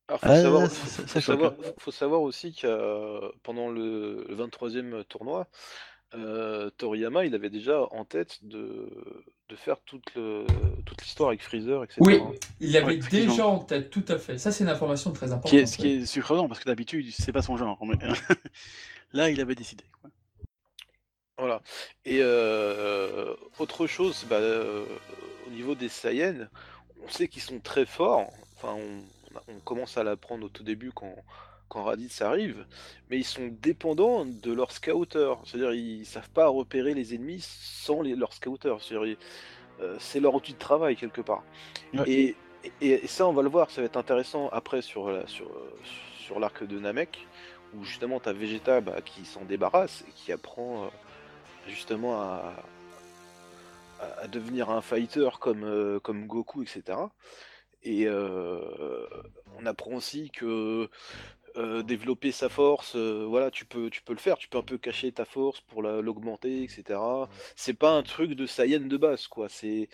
Alors, 0.08 0.20
faut, 0.20 0.26
Ah, 0.30 0.36
savoir, 0.42 0.62
ça- 0.70 0.86
ça- 0.86 1.02
faut, 1.02 1.08
ça 1.08 1.20
savoir, 1.20 1.52
choque, 1.56 1.74
faut 1.80 1.90
savoir 1.90 2.20
aussi 2.22 2.54
que 2.54 2.66
euh, 2.66 3.28
pendant 3.42 3.70
le, 3.70 4.24
le 4.28 4.34
23e 4.36 5.02
tournoi, 5.04 5.48
euh, 6.14 6.70
Toriyama 6.70 7.24
il 7.24 7.34
avait 7.34 7.50
déjà 7.50 7.82
en 7.90 8.04
tête 8.04 8.38
de, 8.44 8.88
de 9.48 9.56
faire 9.56 9.80
toute 9.80 10.14
le- 10.14 10.46
toute 10.84 11.02
l'histoire 11.02 11.30
avec 11.30 11.42
Freezer, 11.42 11.82
etc. 11.82 11.96
Oui, 12.02 12.20
il 12.60 12.70
l'avait 12.72 12.86
Ouais, 12.86 12.94
effectivement. 12.98 13.32
déjà 13.32 13.46
en 13.48 13.58
tête, 13.58 13.90
tout 13.90 14.04
à 14.06 14.16
fait. 14.18 14.38
Ça, 14.38 14.52
c'est 14.52 14.62
une 14.62 14.70
information 14.70 15.12
très 15.12 15.32
importante. 15.32 15.50
Qui 15.50 15.56
est, 15.58 15.66
ce 15.66 15.76
qui 15.76 15.88
est 15.88 16.06
surprenant 16.06 16.46
parce 16.46 16.60
que 16.60 16.66
d'habitude 16.66 17.06
c'est 17.10 17.32
pas 17.32 17.42
son 17.42 17.56
genre. 17.56 17.76
mais 17.84 17.96
Là 19.12 19.28
il 19.30 19.40
avait 19.40 19.56
décidé. 19.56 19.82
quoi. 20.00 20.10
Voilà. 21.38 21.60
Et 22.04 22.20
euh, 22.22 23.34
autre 23.58 23.86
chose, 23.88 24.24
bah, 24.30 24.36
euh, 24.36 24.84
au 25.46 25.50
niveau 25.50 25.74
des 25.74 25.88
Saiyans, 25.88 26.48
on 27.06 27.10
sait 27.10 27.28
qu'ils 27.28 27.42
sont 27.42 27.60
très 27.60 27.86
forts. 27.86 28.30
Enfin, 28.56 28.74
on, 29.48 29.60
commence 29.64 29.98
à 29.98 30.04
l'apprendre 30.04 30.46
au 30.46 30.48
tout 30.48 30.62
début 30.64 30.92
quand, 30.92 31.14
quand 31.68 31.84
Raditz 31.84 32.22
arrive, 32.22 32.64
mais 33.10 33.18
ils 33.18 33.24
sont 33.24 33.48
dépendants 33.60 34.24
de 34.24 34.52
leurs 34.52 34.72
scouters. 34.72 35.38
C'est-à-dire, 35.44 35.72
ils 35.74 36.06
savent 36.06 36.30
pas 36.30 36.48
repérer 36.48 36.94
les 36.94 37.14
ennemis 37.14 37.44
sans 37.46 38.00
les, 38.02 38.16
leurs 38.16 38.32
scouters. 38.32 38.80
C'est-à-dire, 38.82 39.16
euh, 39.80 39.96
c'est 40.00 40.20
leur 40.20 40.34
outil 40.34 40.54
de 40.54 40.58
travail 40.58 40.96
quelque 40.96 41.20
part. 41.20 41.42
Et, 42.06 42.36
et- 42.80 43.04
et 43.04 43.06
ça, 43.06 43.26
on 43.28 43.32
va 43.32 43.42
le 43.42 43.48
voir, 43.50 43.70
ça 43.70 43.80
va 43.82 43.86
être 43.86 43.96
intéressant 43.98 44.48
après 44.50 44.82
sur, 44.82 45.10
la- 45.10 45.26
sur, 45.28 45.46
euh, 45.48 45.72
sur 46.18 46.40
l'arc 46.40 46.64
de 46.64 46.78
Namek, 46.80 47.28
où 47.74 47.84
justement, 47.84 48.20
tu 48.20 48.28
as 48.28 48.32
Vegeta 48.32 48.80
bah, 48.80 49.00
qui 49.04 49.24
s'en 49.26 49.44
débarrasse 49.44 50.04
et 50.08 50.12
qui 50.12 50.32
apprend. 50.32 50.84
euh, 50.86 50.88
justement 51.66 52.20
à, 52.20 52.54
à- 54.00 54.22
à 54.24 54.28
devenir 54.28 54.70
un 54.70 54.80
fighter 54.82 55.28
comme, 55.40 55.64
euh, 55.64 56.00
comme 56.00 56.26
Goku, 56.26 56.62
etc. 56.62 57.12
Et 57.82 58.06
euh, 58.06 59.06
on 59.58 59.66
apprend 59.66 59.92
aussi 59.94 60.30
que 60.30 60.90
euh, 61.56 61.82
développer 61.82 62.32
sa 62.32 62.48
force, 62.50 62.94
euh, 62.96 63.24
voilà, 63.28 63.50
tu 63.50 63.64
peux, 63.64 63.88
tu 63.90 64.02
peux 64.02 64.12
le 64.12 64.18
faire, 64.18 64.36
tu 64.38 64.48
peux 64.48 64.58
un 64.58 64.62
peu 64.62 64.78
cacher 64.78 65.12
ta 65.12 65.24
force 65.24 65.60
pour 65.62 65.82
la- 65.82 66.02
l'augmenter, 66.02 66.64
etc. 66.64 67.28
C'est 67.56 67.74
pas 67.74 67.92
un 67.92 68.02
truc 68.02 68.32
de 68.32 68.46
Saiyan 68.46 68.80
de 68.80 68.96
base, 68.98 69.26
quoi. 69.28 69.48
C'est, 69.48 69.88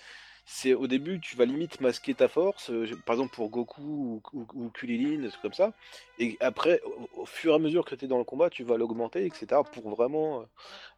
c'est 0.55 0.75
au 0.75 0.87
début, 0.87 1.19
tu 1.19 1.35
vas 1.35 1.47
limite 1.47 1.81
masquer 1.81 2.13
ta 2.13 2.29
force, 2.29 2.71
euh, 2.71 2.87
par 3.07 3.15
exemple 3.15 3.35
pour 3.35 3.49
Goku 3.49 3.81
ou, 3.83 4.23
ou, 4.35 4.47
ou 4.55 4.69
Kulilin, 4.69 5.23
des 5.23 5.31
trucs 5.31 5.41
comme 5.41 5.55
ça. 5.55 5.73
Et 6.19 6.37
après, 6.41 6.83
au, 6.85 7.23
au 7.23 7.27
fur 7.27 7.53
et 7.53 7.55
à 7.55 7.59
mesure 7.59 7.87
que 7.87 7.95
tu 7.95 8.05
es 8.05 8.09
dans 8.09 8.19
le 8.19 8.25
combat, 8.25 8.51
tu 8.51 8.63
vas 8.63 8.77
l'augmenter, 8.77 9.25
etc. 9.25 9.63
pour 9.73 9.89
vraiment 9.89 10.43
euh, 10.43 10.45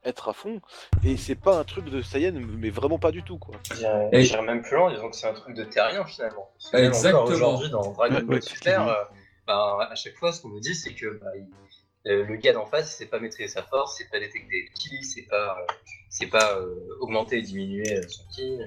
être 0.04 0.28
à 0.28 0.32
fond. 0.32 0.60
Et 1.04 1.16
c'est 1.16 1.36
pas 1.36 1.56
un 1.56 1.62
truc 1.64 1.84
de 1.84 2.02
Saiyan, 2.02 2.32
mais 2.34 2.70
vraiment 2.70 2.98
pas 2.98 3.12
du 3.12 3.22
tout, 3.22 3.38
quoi. 3.38 3.54
Et- 4.12 4.24
j'irais 4.24 4.42
même 4.42 4.60
plus 4.62 4.76
loin, 4.76 4.92
disons 4.92 5.08
que 5.08 5.14
c'est 5.16 5.28
un 5.28 5.34
truc 5.34 5.54
de 5.54 5.62
terrien 5.64 6.04
finalement. 6.04 6.50
Même 6.72 6.86
Exactement. 6.86 7.24
aujourd'hui 7.26 7.70
dans 7.70 7.92
Dragon 7.92 8.20
Ball 8.22 8.34
ouais, 8.34 8.40
Super, 8.40 8.88
euh, 8.88 9.04
bah, 9.46 9.88
à 9.88 9.94
chaque 9.94 10.16
fois 10.16 10.32
ce 10.32 10.42
qu'on 10.42 10.48
nous 10.48 10.60
dit 10.60 10.74
c'est 10.74 10.94
que 10.94 11.18
bah, 11.20 11.30
il- 11.36 11.46
euh, 12.10 12.24
le 12.24 12.36
gars 12.36 12.52
d'en 12.52 12.66
face 12.66 12.92
il 12.92 12.96
sait 12.96 13.06
pas 13.06 13.20
maîtriser 13.20 13.48
sa 13.48 13.62
force, 13.62 13.96
c'est 13.98 14.10
pas 14.10 14.18
détecter 14.18 14.68
le 14.68 14.74
ki, 14.78 15.04
c'est 15.04 15.22
pas, 15.22 15.58
euh, 15.60 15.72
c'est 16.10 16.26
pas 16.26 16.58
euh, 16.58 16.74
augmenter 17.00 17.38
et 17.38 17.42
diminuer 17.42 18.02
son 18.08 18.24
ki. 18.32 18.58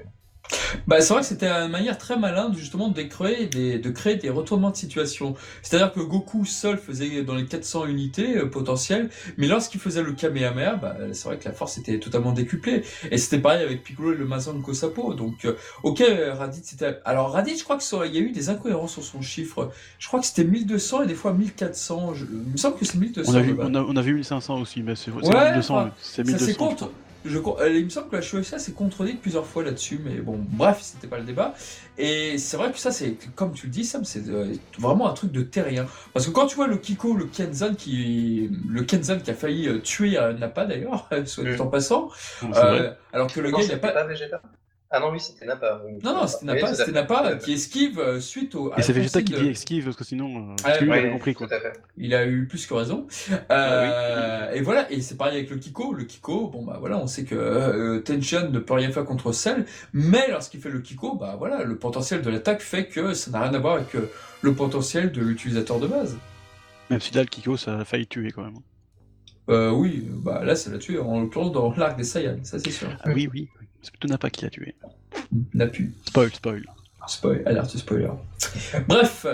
Bah, 0.86 1.02
c'est 1.02 1.14
vrai 1.14 1.22
que 1.22 1.28
c'était 1.28 1.48
une 1.50 1.72
manière 1.72 1.98
très 1.98 2.18
malin 2.18 2.50
de, 2.50 2.58
justement 2.58 2.90
de 2.90 3.02
créer 3.04 3.48
des, 3.48 3.80
de 3.80 3.90
créer 3.90 4.16
des 4.16 4.30
retournements 4.30 4.70
de 4.72 4.76
situation. 4.76 5.36
C'est-à-dire 5.62 5.92
que 5.92 6.00
Goku 6.00 6.46
seul 6.46 6.78
faisait 6.78 7.24
dans 7.24 7.36
les 7.36 7.46
400 7.46 7.86
unités 7.88 8.38
euh, 8.38 8.46
potentielles, 8.50 9.10
mais 9.38 9.48
lorsqu'il 9.48 9.80
faisait 9.82 10.04
le 10.04 10.14
Kamehameha, 10.14 10.76
bah, 10.76 10.96
c'est 11.14 11.26
vrai 11.28 11.38
que 11.38 11.46
la 11.46 11.54
force 11.54 11.78
était 11.78 12.00
totalement 12.00 12.32
décuplée. 12.32 12.84
Et 13.12 13.18
c'était 13.18 13.40
pareil 13.40 13.64
avec 13.64 13.84
Piccolo 13.84 14.14
et 14.14 14.16
le 14.16 14.26
Mazanko 14.26 14.74
Sapo. 14.74 15.14
Donc, 15.14 15.46
euh, 15.46 15.54
ok, 15.84 16.04
Raditz 16.34 16.68
c'était. 16.70 17.00
Alors, 17.06 17.32
Raditz, 17.32 17.60
je 17.60 17.64
crois 17.64 17.78
que 17.78 17.84
ça- 17.84 18.06
il 18.06 18.14
y 18.16 18.18
a 18.18 18.22
eu 18.22 18.32
des 18.32 18.50
incohérences 18.50 18.94
sur 18.94 19.04
son 19.04 19.22
chiffre. 19.22 19.72
Je 20.00 20.08
crois 20.08 20.20
que 20.20 20.26
c'était 20.26 20.44
1200 20.46 21.04
et 21.04 21.08
des 21.08 21.16
fois 21.16 21.34
1400. 21.34 22.14
Je... 22.14 22.26
Il 22.26 22.52
me 22.54 22.58
semble 22.58 22.78
que 22.78 22.86
c'est 22.86 22.98
1200. 22.98 23.32
On 23.32 23.36
a, 23.36 23.42
vu, 23.42 23.56
on, 23.60 23.76
a, 23.76 23.82
on 23.82 23.96
a 23.96 24.02
vu 24.02 24.14
1500 24.16 24.62
aussi, 24.62 24.82
mais 24.84 24.96
c'est 24.96 25.12
c'est 25.24 25.34
Ouais, 25.34 25.52
1200. 25.52 25.76
enfin, 25.76 25.86
oui. 25.86 25.92
C'est 26.02 26.16
Ça 26.18 26.24
1200. 26.24 26.46
c'est 26.46 26.52
je 26.54 26.58
contre. 26.58 26.92
Je, 27.28 27.38
euh, 27.38 27.70
il 27.70 27.86
me 27.86 27.90
semble 27.90 28.10
que 28.10 28.16
la 28.16 28.22
CHSA 28.22 28.60
s'est 28.60 28.72
contredite 28.72 29.22
plusieurs 29.22 29.46
fois 29.46 29.64
là-dessus, 29.64 30.00
mais 30.04 30.16
bon, 30.16 30.40
bref, 30.40 30.80
c'était 30.82 31.08
pas 31.08 31.18
le 31.18 31.24
débat. 31.24 31.54
Et 31.98 32.38
c'est 32.38 32.58
vrai 32.58 32.72
que 32.72 32.78
ça, 32.78 32.92
c'est 32.92 33.16
comme 33.36 33.54
tu 33.54 33.66
le 33.68 33.72
dis, 33.72 33.84
Sam, 33.84 34.06
c'est 34.06 34.28
euh, 34.30 34.54
vraiment 34.78 35.10
un 35.10 35.14
truc 35.14 35.32
de 35.32 35.42
terrien. 35.42 35.88
Parce 36.14 36.28
que 36.28 36.32
quand 36.32 36.46
tu 36.46 36.56
vois 36.56 36.68
le 36.68 36.78
Kiko, 36.78 37.16
le 37.16 37.26
Kenzan 37.26 37.74
qui, 37.74 38.52
le 38.70 38.84
Kenzan 38.84 39.20
qui 39.20 39.32
a 39.32 39.34
failli 39.34 39.68
euh, 39.68 39.80
tuer 39.80 40.18
un 40.18 40.34
Nappa 40.34 40.66
d'ailleurs, 40.66 41.10
soit 41.26 41.44
dit 41.44 41.60
en 41.60 41.68
passant, 41.68 42.10
euh, 42.44 42.92
alors 43.14 43.32
que 43.32 43.40
le 43.40 43.50
non, 43.50 43.58
gars 43.58 43.64
il 43.64 43.72
a 43.72 43.74
c'était 43.76 43.88
pas. 43.88 44.04
pas 44.04 44.42
Ah 44.90 45.02
non, 45.02 45.12
oui, 45.12 45.20
c'était 45.20 45.46
Nappa. 45.46 45.82
oui. 45.86 46.00
Non, 46.02 46.14
non, 46.14 46.28
c'était 46.28 46.64
à 46.64 46.74
c'était. 46.74 46.92
Nappa 46.94 47.36
qui 47.36 47.52
esquive 47.54 48.00
euh, 48.00 48.22
suite 48.22 48.56
au. 48.56 48.72
Et 48.78 48.82
c'est 48.82 48.94
Vegeta 48.94 49.22
qui 49.22 49.34
dit 49.34 49.50
esquive 49.50 49.84
parce 49.84 49.98
que 49.98 50.06
sinon, 50.06 50.54
euh, 50.54 50.56
que 50.80 50.84
lui, 50.86 50.98
il 50.98 51.12
compris 51.12 51.34
quoi. 51.34 51.48
Il 51.98 52.16
a 52.16 52.26
eu 52.26 52.48
plus 52.48 52.66
que 52.66 52.74
raison. 52.74 53.06
Euh, 53.52 54.52
Et 54.54 54.62
voilà, 54.62 54.90
et 54.92 55.02
c'est 55.02 55.18
pareil 55.18 55.36
avec 55.38 55.50
le 55.50 55.58
Kiko. 55.58 55.94
Le 55.94 56.06
Kiko, 56.06 56.48
bon 56.48 56.64
bah 56.64 56.78
voilà, 56.80 56.98
on 56.98 57.08
sait 57.08 57.26
que 57.26 57.36
euh, 57.36 58.00
Tension 58.00 58.50
ne 58.50 58.60
peut 58.60 58.76
rien 58.76 58.90
faire 58.92 59.04
contre 59.04 59.34
Cell, 59.34 59.66
mais 59.92 60.30
lorsqu'il 60.30 60.62
fait 60.62 60.70
le 60.70 60.80
Kiko, 60.80 61.16
bah 61.16 61.36
voilà, 61.38 61.64
le 61.66 61.78
potentiel 61.78 62.22
de 62.22 62.30
l'attaque 62.30 62.62
fait 62.62 62.88
que 62.88 63.14
ça 63.14 63.30
n'a 63.32 63.42
rien 63.42 63.54
à 63.56 63.60
voir 63.60 63.76
avec 63.76 63.94
euh, 63.96 64.10
le 64.42 64.54
potentiel 64.54 65.12
de 65.12 65.20
l'utilisateur 65.22 65.80
de 65.82 65.88
base. 65.88 66.18
Même 66.90 67.02
si 67.02 67.14
là, 67.14 67.22
le 67.22 67.28
Kiko, 67.28 67.58
ça 67.58 67.78
a 67.80 67.84
failli 67.84 68.08
tuer 68.08 68.32
quand 68.32 68.44
même. 68.44 68.60
Euh, 69.50 69.70
oui, 69.72 70.08
bah 70.10 70.44
là 70.46 70.56
ça 70.56 70.70
l'a 70.72 70.78
tué, 70.78 70.98
en 71.00 71.20
l'occurrence 71.22 71.52
dans 71.52 71.74
l'arc 71.76 71.98
des 71.98 72.04
Saiyans, 72.04 72.40
ça 72.44 72.58
c'est 72.60 72.72
sûr. 72.72 72.90
Ah 73.02 73.10
oui, 73.14 73.30
oui. 73.34 73.50
oui. 73.60 73.67
C'est 73.88 73.92
plutôt 73.92 74.10
Nappa 74.10 74.30
qui 74.30 74.44
l'a 74.44 74.50
tué. 74.50 74.76
N'a 75.54 75.66
pu. 75.66 75.94
Spoil, 76.06 76.30
spoil. 76.34 76.66
Spoil, 77.08 77.42
alerte 77.46 77.78
spoiler. 77.78 78.10
Bref. 78.86 79.26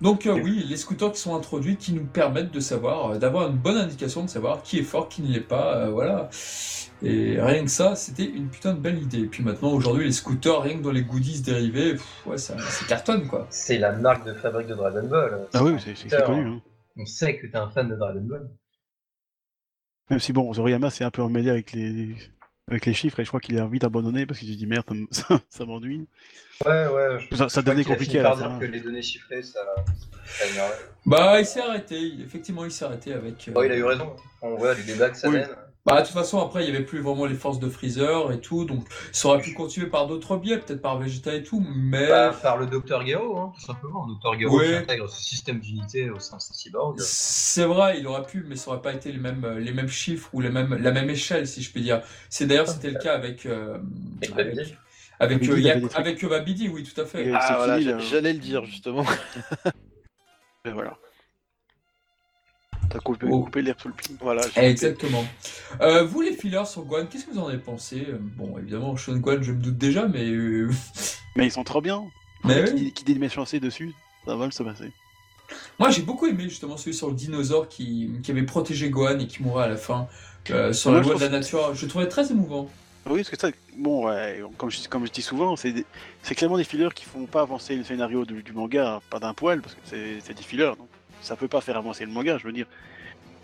Donc 0.00 0.26
euh, 0.26 0.32
oui, 0.42 0.66
les 0.68 0.76
scooters 0.76 1.12
qui 1.12 1.20
sont 1.20 1.36
introduits 1.36 1.76
qui 1.76 1.92
nous 1.92 2.04
permettent 2.04 2.50
de 2.50 2.58
savoir, 2.58 3.12
euh, 3.12 3.18
d'avoir 3.18 3.48
une 3.48 3.56
bonne 3.56 3.76
indication 3.76 4.24
de 4.24 4.28
savoir 4.28 4.64
qui 4.64 4.80
est 4.80 4.82
fort, 4.82 5.08
qui 5.08 5.22
ne 5.22 5.28
l'est 5.28 5.38
pas, 5.38 5.76
euh, 5.76 5.90
voilà. 5.90 6.30
Et 7.00 7.40
rien 7.40 7.62
que 7.62 7.70
ça, 7.70 7.94
c'était 7.94 8.24
une 8.24 8.48
putain 8.48 8.74
de 8.74 8.80
belle 8.80 9.00
idée. 9.00 9.20
Et 9.20 9.26
puis 9.26 9.44
maintenant, 9.44 9.70
aujourd'hui, 9.70 10.06
les 10.06 10.12
scooters, 10.12 10.60
rien 10.60 10.78
que 10.78 10.82
dans 10.82 10.90
les 10.90 11.04
goodies 11.04 11.42
dérivés, 11.42 11.92
pff, 11.92 12.26
ouais, 12.26 12.38
ça, 12.38 12.58
ça 12.58 12.84
cartonne 12.86 13.28
quoi. 13.28 13.46
C'est 13.50 13.78
la 13.78 13.92
marque 13.92 14.26
de 14.26 14.34
fabrique 14.34 14.66
de 14.66 14.74
Dragon 14.74 15.06
Ball. 15.06 15.46
Ah 15.52 15.62
oui, 15.62 15.76
c'est 15.78 15.96
c'est 15.96 16.08
c'est 16.08 16.24
connu. 16.24 16.48
Hein. 16.48 16.60
On 16.96 17.06
sait 17.06 17.38
que 17.38 17.46
t'es 17.46 17.56
un 17.56 17.70
fan 17.70 17.88
de 17.88 17.94
Dragon 17.94 18.22
Ball. 18.22 18.50
Même 20.10 20.18
si 20.18 20.32
bon, 20.32 20.52
Zoriyama 20.52 20.90
s'est 20.90 21.04
un 21.04 21.12
peu 21.12 21.22
emmêlé 21.22 21.50
avec 21.50 21.70
les, 21.70 22.16
avec 22.68 22.86
les 22.86 22.94
chiffres 22.94 23.18
et 23.20 23.24
je 23.24 23.28
crois 23.28 23.40
qu'il 23.40 23.58
a 23.58 23.64
envie 23.64 23.78
d'abandonner 23.78 24.24
parce 24.26 24.38
qu'il 24.38 24.48
s'est 24.48 24.54
dit 24.56 24.66
merde, 24.66 24.86
ça 25.48 25.64
m'ennuie. 25.64 26.06
Ouais, 26.64 26.86
ouais. 26.86 27.18
Je, 27.30 27.36
Ça, 27.36 27.48
ça 27.48 27.62
devenait 27.62 27.84
compliqué 27.84 28.12
fini 28.12 28.24
à 28.24 28.30
la 28.30 28.36
fin. 28.36 28.58
que 28.58 28.64
les 28.66 28.80
données 28.80 29.02
chiffrées, 29.02 29.42
ça, 29.42 29.60
ça. 30.24 30.44
Bah, 31.04 31.40
il 31.40 31.46
s'est 31.46 31.60
arrêté, 31.60 31.98
effectivement, 32.24 32.64
il 32.64 32.70
s'est 32.70 32.84
arrêté 32.84 33.12
avec. 33.12 33.48
euh, 33.48 33.52
Bon, 33.52 33.62
il 33.62 33.72
a 33.72 33.76
eu 33.76 33.84
raison. 33.84 34.14
On 34.40 34.54
voit 34.54 34.74
les 34.74 34.84
débats 34.84 35.10
que 35.10 35.16
ça 35.16 35.28
Oui. 35.28 35.36
mène. 35.36 35.48
Bah, 35.84 36.00
de 36.00 36.06
toute 36.06 36.14
façon, 36.14 36.38
après, 36.40 36.62
il 36.64 36.70
n'y 36.70 36.76
avait 36.76 36.84
plus 36.84 37.00
vraiment 37.00 37.24
les 37.26 37.34
forces 37.34 37.58
de 37.58 37.68
Freezer 37.68 38.30
et 38.30 38.40
tout, 38.40 38.64
donc 38.64 38.84
ça 39.10 39.26
aurait 39.28 39.40
pu 39.40 39.52
continuer 39.52 39.88
par 39.88 40.06
d'autres 40.06 40.36
biais, 40.36 40.58
peut-être 40.58 40.80
par 40.80 40.96
Vegeta 40.96 41.34
et 41.34 41.42
tout, 41.42 41.64
mais. 41.74 42.06
Bah, 42.06 42.30
par 42.40 42.56
le 42.56 42.66
docteur 42.66 43.02
Garo, 43.02 43.36
hein, 43.36 43.52
tout 43.52 43.66
simplement. 43.66 44.06
Le 44.06 44.12
docteur 44.12 44.36
Garo 44.36 44.58
Ouais. 44.60 44.68
qui 44.68 44.74
intègre 44.76 45.08
ce 45.10 45.20
système 45.20 45.58
d'unité 45.58 46.08
au 46.10 46.20
sein 46.20 46.36
de 46.36 46.42
ces 46.42 46.54
cyborgs. 46.54 47.00
C'est 47.00 47.64
vrai, 47.64 47.98
il 47.98 48.06
aurait 48.06 48.22
pu, 48.22 48.44
mais 48.48 48.54
ça 48.54 48.70
aurait 48.70 48.80
pas 48.80 48.92
été 48.92 49.10
les 49.10 49.18
mêmes, 49.18 49.44
euh, 49.44 49.58
les 49.58 49.72
mêmes 49.72 49.88
chiffres 49.88 50.28
ou 50.32 50.40
les 50.40 50.50
mêmes, 50.50 50.72
la 50.80 50.92
même 50.92 51.10
échelle, 51.10 51.48
si 51.48 51.62
je 51.62 51.72
puis 51.72 51.80
dire. 51.82 52.02
C'est 52.30 52.46
d'ailleurs, 52.46 52.68
c'était 52.68 52.90
le 52.90 53.00
cas 53.00 53.14
avec, 53.14 53.44
euh, 53.46 53.78
Avec 54.22 54.30
avec, 54.38 54.54
Babidi. 54.54 54.74
avec, 55.18 55.38
Babidi, 55.40 55.68
euh, 55.68 55.88
avec 55.94 56.24
Babidi, 56.24 56.68
oui, 56.68 56.84
tout 56.84 57.00
à 57.00 57.06
fait. 57.06 57.32
Ah 57.34 57.54
voilà, 57.56 57.80
j'allais 57.98 58.32
le 58.34 58.38
dire 58.38 58.64
justement. 58.66 59.04
Et 60.64 60.70
voilà. 60.70 60.96
T'as 62.92 62.98
coupé, 62.98 63.26
Oh. 63.30 63.44
coupé 63.44 63.62
l'air 63.62 63.74
sous 63.80 63.88
le 63.88 63.94
pied. 63.94 64.14
voilà. 64.20 64.42
Exactement. 64.56 65.24
Euh, 65.80 66.04
vous, 66.04 66.20
les 66.20 66.32
fillers 66.34 66.66
sur 66.66 66.82
Guan, 66.84 67.06
qu'est-ce 67.08 67.24
que 67.24 67.30
vous 67.30 67.38
en 67.38 67.48
avez 67.48 67.58
pensé? 67.58 68.06
Euh, 68.08 68.18
Bon, 68.20 68.58
évidemment, 68.58 68.96
Sean 68.96 69.16
Guan, 69.16 69.42
je 69.42 69.52
me 69.52 69.60
doute 69.62 69.78
déjà, 69.78 70.06
mais. 70.06 70.24
euh, 70.28 70.70
Mais 71.36 71.46
ils 71.46 71.50
sont 71.52 71.64
trop 71.64 71.80
bien. 71.80 72.02
Mais 72.44 72.64
qui, 72.64 72.72
oui. 72.74 72.92
qui 72.92 73.04
dit 73.04 73.14
de 73.14 73.20
méchanceté 73.20 73.60
dessus, 73.60 73.92
ça 74.26 74.36
va 74.36 74.44
le 74.44 74.50
se 74.52 74.62
passer. 74.62 74.90
Moi, 75.78 75.90
j'ai 75.90 76.02
beaucoup 76.02 76.26
aimé 76.26 76.44
justement 76.44 76.76
celui 76.76 76.94
sur 76.94 77.08
le 77.08 77.14
dinosaure 77.14 77.68
qui, 77.68 78.10
qui 78.22 78.30
avait 78.30 78.42
protégé 78.42 78.90
Gohan 78.90 79.18
et 79.18 79.26
qui 79.26 79.42
mourait 79.42 79.64
à 79.64 79.68
la 79.68 79.76
fin 79.76 80.08
euh, 80.50 80.72
sur 80.72 80.90
Moi, 80.90 81.00
la 81.00 81.06
loi 81.06 81.14
de 81.14 81.20
la 81.20 81.28
nature. 81.28 81.74
Je 81.74 81.82
le 81.86 81.88
trouvais 81.88 82.08
très 82.08 82.30
émouvant. 82.30 82.68
Oui, 83.06 83.18
parce 83.20 83.30
que 83.30 83.38
ça, 83.38 83.48
bon, 83.76 84.06
ouais, 84.06 84.42
comme, 84.58 84.70
je, 84.70 84.88
comme 84.88 85.06
je 85.06 85.10
dis 85.12 85.22
souvent, 85.22 85.56
c'est 85.56 85.84
clairement 86.36 86.56
des 86.56 86.64
fillers 86.64 86.90
qui 86.94 87.04
font 87.04 87.26
pas 87.26 87.40
avancer 87.42 87.74
le 87.74 87.82
scénario 87.84 88.24
du, 88.24 88.42
du 88.42 88.52
manga, 88.52 89.00
pas 89.10 89.18
d'un 89.18 89.34
poil, 89.34 89.60
parce 89.60 89.74
que 89.74 89.80
c'est 89.84 90.20
c'est 90.24 90.34
des 90.34 90.42
fillers, 90.44 90.74
donc 90.78 90.88
ça 91.22 91.36
peut 91.36 91.48
pas 91.48 91.60
faire 91.60 91.76
avancer 91.76 92.04
le 92.04 92.12
manga, 92.12 92.36
je 92.38 92.44
veux 92.44 92.52
dire. 92.52 92.66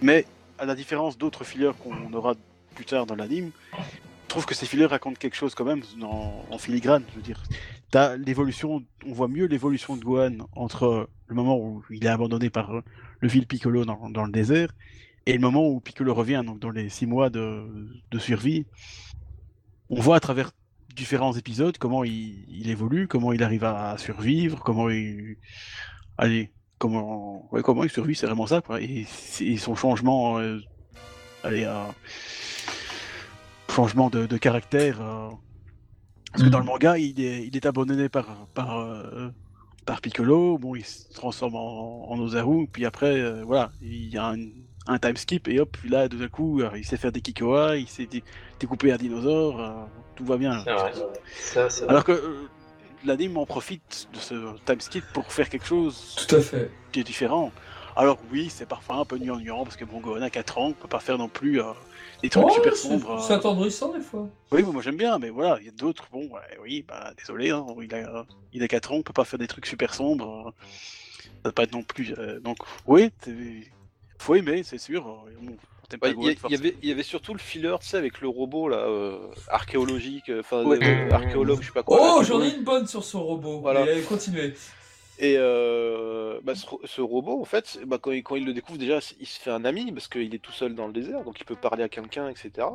Mais 0.03 0.27
à 0.59 0.67
la 0.67 0.75
différence 0.75 1.17
d'autres 1.17 1.45
fillers 1.45 1.73
qu'on 1.83 2.13
aura 2.13 2.35
plus 2.75 2.85
tard 2.85 3.07
dans 3.07 3.15
l'anime, 3.15 3.51
je 3.73 4.29
trouve 4.29 4.45
que 4.45 4.55
ces 4.55 4.67
fillers 4.67 4.87
racontent 4.87 5.17
quelque 5.19 5.37
chose 5.37 5.55
quand 5.55 5.65
même 5.65 5.83
en, 6.03 6.59
filigrane, 6.59 7.03
je 7.11 7.17
veux 7.17 7.23
dire. 7.23 7.43
T'as 7.91 8.17
l'évolution, 8.17 8.85
on 9.07 9.13
voit 9.13 9.29
mieux 9.29 9.47
l'évolution 9.47 9.97
de 9.97 10.05
Gohan 10.05 10.49
entre 10.53 11.09
le 11.27 11.35
moment 11.35 11.59
où 11.59 11.83
il 11.91 12.05
est 12.05 12.09
abandonné 12.09 12.51
par 12.51 12.83
le 13.21 13.29
vil 13.29 13.47
Piccolo 13.47 13.85
dans, 13.85 14.25
le 14.25 14.33
désert 14.33 14.69
Et 15.25 15.33
le 15.33 15.41
moment 15.41 15.67
où 15.67 15.81
Piccolo 15.81 16.13
revient, 16.13 16.43
donc 16.45 16.59
dans 16.59 16.71
les 16.71 16.91
six 16.91 17.07
mois 17.07 17.31
de, 17.31 17.67
de 18.11 18.19
survie, 18.19 18.67
on 19.89 20.01
voit 20.01 20.17
à 20.17 20.21
travers 20.21 20.51
différents 20.95 21.33
épisodes 21.33 21.79
comment 21.79 22.05
il, 22.05 22.45
il, 22.51 22.69
évolue, 22.69 23.09
comment 23.09 23.33
il 23.33 23.43
arrive 23.43 23.65
à 23.65 23.97
survivre, 23.99 24.61
comment 24.63 24.91
il. 24.91 25.37
Allez, 26.19 26.51
comment, 26.79 27.49
ouais, 27.53 27.63
comment 27.63 27.85
il 27.85 27.91
survit, 27.91 28.15
c'est 28.15 28.27
vraiment 28.27 28.47
ça, 28.47 28.61
quoi. 28.61 28.81
Et, 28.81 29.07
et 29.41 29.57
son 29.57 29.75
changement. 29.75 30.39
Euh, 30.39 30.59
allez, 31.45 31.65
euh, 31.65 31.85
changement 33.71 34.11
de, 34.11 34.27
de 34.27 34.37
caractère. 34.37 35.01
Euh, 35.01 35.29
parce 36.33 36.45
que 36.45 36.49
dans 36.49 36.59
le 36.59 36.65
manga, 36.65 36.99
il 36.99 37.21
est, 37.21 37.47
il 37.47 37.57
est 37.57 37.67
abandonné 37.67 38.09
par, 38.09 38.47
par, 38.55 38.79
euh, 38.79 39.29
par 39.87 40.01
Piccolo, 40.01 40.59
bon, 40.59 40.75
il 40.75 40.85
se 40.85 41.13
transforme 41.15 41.55
en, 41.57 42.11
en 42.11 42.19
Ozaru, 42.19 42.69
puis 42.71 42.85
après, 42.85 43.19
euh, 43.19 43.43
voilà, 43.45 43.73
il 43.81 44.13
y 44.13 44.19
a 44.19 44.27
un, 44.29 44.37
un 44.87 44.99
time 44.99 45.17
skip, 45.17 45.49
et 45.49 45.59
hop, 45.59 45.71
puis 45.81 45.89
là, 45.89 46.07
tout 46.09 46.19
d'un 46.19 46.29
coup, 46.29 46.61
euh, 46.61 46.71
il 46.77 46.85
sait 46.85 46.99
faire 46.99 47.13
des 47.13 47.23
Kikoa, 47.23 47.77
il 47.79 47.89
s'est 47.89 48.05
dé- 48.07 48.23
découpé 48.61 48.93
un 48.93 48.99
dinosaure, 48.99 49.61
euh, 49.61 49.85
tout 50.17 50.25
va 50.27 50.37
bien. 50.37 50.63
C'est 50.65 50.73
vrai. 50.75 50.93
Ça. 51.71 51.87
Alors 51.89 52.05
que 52.05 52.13
euh, 52.13 52.47
l'anime 53.05 53.37
en 53.37 53.47
profite 53.47 54.09
de 54.13 54.19
ce 54.19 54.35
time 54.65 54.81
skip 54.81 55.05
pour 55.13 55.33
faire 55.33 55.49
quelque 55.49 55.67
chose 55.67 56.15
Tout 56.29 56.37
à 56.37 56.41
fait. 56.41 56.71
qui 56.93 57.01
est 57.01 57.05
différent. 57.05 57.53
Alors 57.97 58.19
oui, 58.31 58.49
c'est 58.49 58.67
parfois 58.67 58.97
un 58.97 59.05
peu 59.05 59.19
gnangnan, 59.19 59.65
parce 59.65 59.77
que 59.77 59.85
bon, 59.85 59.99
Gohan 60.01 60.23
a 60.23 60.31
4 60.31 60.59
ans, 60.59 60.67
on 60.69 60.73
peut 60.73 60.87
pas 60.89 61.01
faire 61.01 61.19
non 61.19 61.29
plus 61.29 61.61
euh, 61.61 61.73
des 62.23 62.31
trucs 62.31 62.51
super 62.53 62.77
c'est- 62.77 62.89
sombres. 62.89 63.21
C'est 63.27 63.33
euh. 63.33 63.37
attendrissant 63.37 63.93
des 63.93 64.01
fois. 64.01 64.29
Oui, 64.53 64.63
moi 64.63 64.83
j'aime 64.83 64.97
bien, 64.97 65.19
mais 65.19 65.31
voilà, 65.31 65.59
il 65.61 65.67
y 65.67 65.69
a 65.69 65.73
d'autres, 65.73 66.07
bon, 66.13 66.29
ouais, 66.29 66.59
oui, 66.63 66.85
bah 66.87 67.13
désolé, 67.19 67.51
hein, 67.51 67.67
il, 67.83 67.93
a, 67.95 68.25
il 68.53 68.63
a 68.63 68.69
4 68.69 68.93
ans, 68.93 68.97
on 68.97 69.03
peut 69.03 69.13
pas 69.13 69.25
faire 69.25 69.39
des 69.39 69.49
trucs 69.49 69.67
super 69.67 69.95
sombres. 69.95 70.49
euh, 70.49 70.51
ça 71.25 71.49
va 71.49 71.53
pas 71.53 71.65
être 71.65 71.73
non 71.73 71.83
plus. 71.83 72.15
euh, 72.19 72.39
donc, 72.41 72.59
oui, 72.87 73.11
c'est- 73.25 73.69
faut 74.19 74.35
aimer, 74.37 74.63
c'est 74.63 74.79
sûr. 74.79 75.07
euh, 75.09 75.31
bon, 75.43 75.57
Ouais, 76.03 76.15
Il 76.49 76.53
y, 76.53 76.55
avait, 76.55 76.77
il 76.83 76.89
y 76.89 76.93
avait 76.93 77.03
surtout 77.03 77.33
le 77.33 77.39
filler, 77.39 77.75
tu 77.81 77.87
sais, 77.89 77.97
avec 77.97 78.21
le 78.21 78.29
robot 78.29 78.69
là, 78.69 78.77
euh, 78.79 79.19
archéologique, 79.49 80.29
euh, 80.29 80.41
enfin 80.41 80.63
Ouais. 80.65 80.79
euh, 80.83 81.11
archéologue, 81.11 81.61
je 81.63 81.67
sais 81.69 81.73
pas 81.73 81.83
quoi. 81.83 82.17
Oh, 82.19 82.23
j'en 82.23 82.43
ai 82.43 82.55
une 82.55 82.63
bonne 82.63 82.87
sur 82.87 83.03
ce 83.05 83.17
robot. 83.17 83.61
Voilà. 83.61 83.87
Continuez. 84.09 84.53
Et 85.21 85.35
euh, 85.39 86.39
bah, 86.45 86.55
ce, 86.55 86.67
ro- 86.67 86.81
ce 86.85 87.01
robot, 87.01 87.41
en 87.41 87.45
fait, 87.45 87.81
bah, 87.87 87.99
quand, 88.01 88.13
il, 88.13 88.23
quand 88.23 88.37
il 88.37 88.45
le 88.45 88.53
découvre, 88.53 88.79
déjà, 88.79 88.99
il 89.19 89.27
se 89.27 89.41
fait 89.41 89.51
un 89.51 89.65
ami 89.65 89.91
parce 89.91 90.07
qu'il 90.09 90.33
est 90.35 90.39
tout 90.39 90.53
seul 90.53 90.75
dans 90.75 90.87
le 90.87 90.93
désert, 90.93 91.25
donc 91.25 91.41
il 91.41 91.45
peut 91.45 91.57
parler 91.57 91.83
à 91.83 91.89
quelqu'un, 91.89 92.29
etc. 92.29 92.67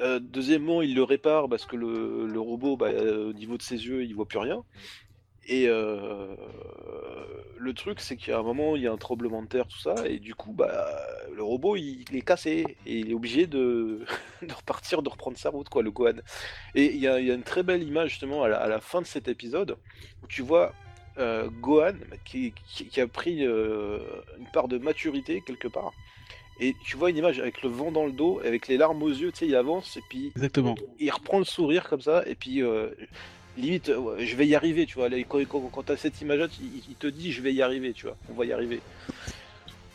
Euh, 0.00 0.20
deuxièmement, 0.22 0.82
il 0.82 0.94
le 0.94 1.02
répare 1.02 1.48
parce 1.48 1.64
que 1.64 1.76
le, 1.76 2.26
le 2.26 2.40
robot, 2.40 2.76
bah, 2.76 2.88
euh, 2.88 3.30
au 3.30 3.32
niveau 3.32 3.56
de 3.56 3.62
ses 3.62 3.76
yeux, 3.86 4.04
il 4.04 4.14
voit 4.14 4.26
plus 4.26 4.38
rien. 4.38 4.62
Et 5.48 5.66
euh, 5.66 6.34
le 7.56 7.72
truc, 7.72 8.00
c'est 8.00 8.16
qu'à 8.16 8.38
un 8.38 8.42
moment, 8.42 8.76
il 8.76 8.82
y 8.82 8.86
a 8.86 8.92
un 8.92 8.96
tremblement 8.98 9.42
de 9.42 9.48
terre, 9.48 9.66
tout 9.66 9.78
ça, 9.78 9.94
et 10.06 10.18
du 10.18 10.34
coup, 10.34 10.52
bah, 10.52 10.86
le 11.34 11.42
robot, 11.42 11.76
il, 11.76 12.04
il 12.10 12.16
est 12.16 12.20
cassé, 12.22 12.76
et 12.86 12.98
il 12.98 13.10
est 13.10 13.14
obligé 13.14 13.46
de, 13.46 14.04
de 14.42 14.52
repartir, 14.52 15.02
de 15.02 15.08
reprendre 15.08 15.38
sa 15.38 15.50
route, 15.50 15.68
quoi, 15.68 15.82
le 15.82 15.90
Gohan. 15.90 16.16
Et 16.74 16.92
il 16.94 16.98
y 17.00 17.08
a, 17.08 17.18
il 17.18 17.26
y 17.26 17.30
a 17.30 17.34
une 17.34 17.42
très 17.42 17.62
belle 17.62 17.82
image, 17.82 18.10
justement, 18.10 18.42
à 18.42 18.48
la, 18.48 18.58
à 18.58 18.68
la 18.68 18.80
fin 18.80 19.00
de 19.00 19.06
cet 19.06 19.26
épisode, 19.28 19.76
où 20.22 20.26
tu 20.26 20.42
vois 20.42 20.72
euh, 21.18 21.48
Gohan, 21.60 21.94
qui, 22.24 22.52
qui- 22.68 22.86
qui 22.86 23.00
a 23.00 23.06
pris 23.08 23.44
euh, 23.46 23.98
une 24.38 24.46
part 24.52 24.68
de 24.68 24.78
maturité, 24.78 25.42
quelque 25.44 25.68
part, 25.68 25.92
et 26.60 26.74
tu 26.84 26.96
vois 26.96 27.08
une 27.10 27.16
image 27.16 27.38
avec 27.40 27.62
le 27.62 27.68
vent 27.70 27.90
dans 27.90 28.04
le 28.04 28.12
dos, 28.12 28.40
avec 28.44 28.68
les 28.68 28.76
larmes 28.76 29.02
aux 29.02 29.08
yeux, 29.08 29.32
tu 29.32 29.38
sais, 29.38 29.46
il 29.46 29.54
avance, 29.56 29.96
et 29.96 30.02
puis 30.10 30.32
Exactement. 30.36 30.74
il 30.98 31.10
reprend 31.10 31.38
le 31.38 31.44
sourire 31.44 31.88
comme 31.88 32.00
ça, 32.02 32.22
et 32.26 32.34
puis 32.34 32.62
euh, 32.62 32.90
limite, 33.60 33.88
euh, 33.90 33.96
ouais, 33.98 34.26
je 34.26 34.36
vais 34.36 34.46
y 34.46 34.54
arriver, 34.54 34.86
tu 34.86 34.94
vois. 34.94 35.08
Quand, 35.28 35.38
quand, 35.46 35.60
quand 35.72 35.82
t'as 35.82 35.96
cette 35.96 36.20
image-là, 36.20 36.46
il, 36.60 36.82
il 36.88 36.94
te 36.96 37.06
dit, 37.06 37.32
je 37.32 37.42
vais 37.42 37.52
y 37.52 37.62
arriver, 37.62 37.92
tu 37.92 38.06
vois. 38.06 38.16
On 38.30 38.34
va 38.34 38.44
y 38.44 38.52
arriver. 38.52 38.80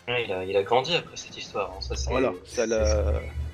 Ouais, 0.06 0.24
il, 0.26 0.32
a, 0.32 0.44
il 0.44 0.54
a 0.56 0.62
grandi 0.62 0.94
après 0.94 1.16
cette 1.16 1.36
histoire. 1.36 1.70
hein, 1.74 1.80
Ça, 1.80 1.96
c'est, 1.96 2.10
Voilà, 2.10 2.32
ça 2.44 2.66
l'a 2.66 2.84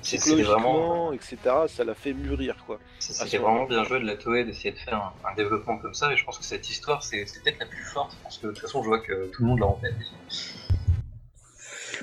c'était 0.01 0.41
vraiment, 0.41 1.11
psychologiquement, 1.11 1.13
etc. 1.13 1.37
Ça 1.69 1.83
l'a 1.85 1.93
fait 1.93 2.11
mûrir, 2.13 2.57
quoi. 2.65 2.77
c'était 2.99 3.37
vraiment 3.37 3.65
bien 3.65 3.83
joué 3.85 3.99
de 4.01 4.05
la 4.05 4.17
Toei 4.17 4.43
d'essayer 4.43 4.71
de 4.71 4.77
faire 4.79 4.95
un, 4.95 5.13
un 5.31 5.33
développement 5.35 5.77
comme 5.77 5.93
ça. 5.93 6.11
Et 6.11 6.17
je 6.17 6.25
pense 6.25 6.37
que 6.37 6.43
cette 6.43 6.69
histoire, 6.69 7.03
c'est, 7.03 7.25
c'est 7.25 7.41
peut-être 7.41 7.59
la 7.59 7.67
plus 7.67 7.83
forte. 7.85 8.17
Parce 8.23 8.37
que 8.37 8.47
de 8.47 8.51
toute 8.51 8.61
façon, 8.61 8.83
je 8.83 8.87
vois 8.89 8.99
que 8.99 9.27
tout 9.27 9.43
le 9.43 9.47
monde 9.47 9.59
l'a 9.59 9.67
en 9.67 9.79
tête. 9.81 9.93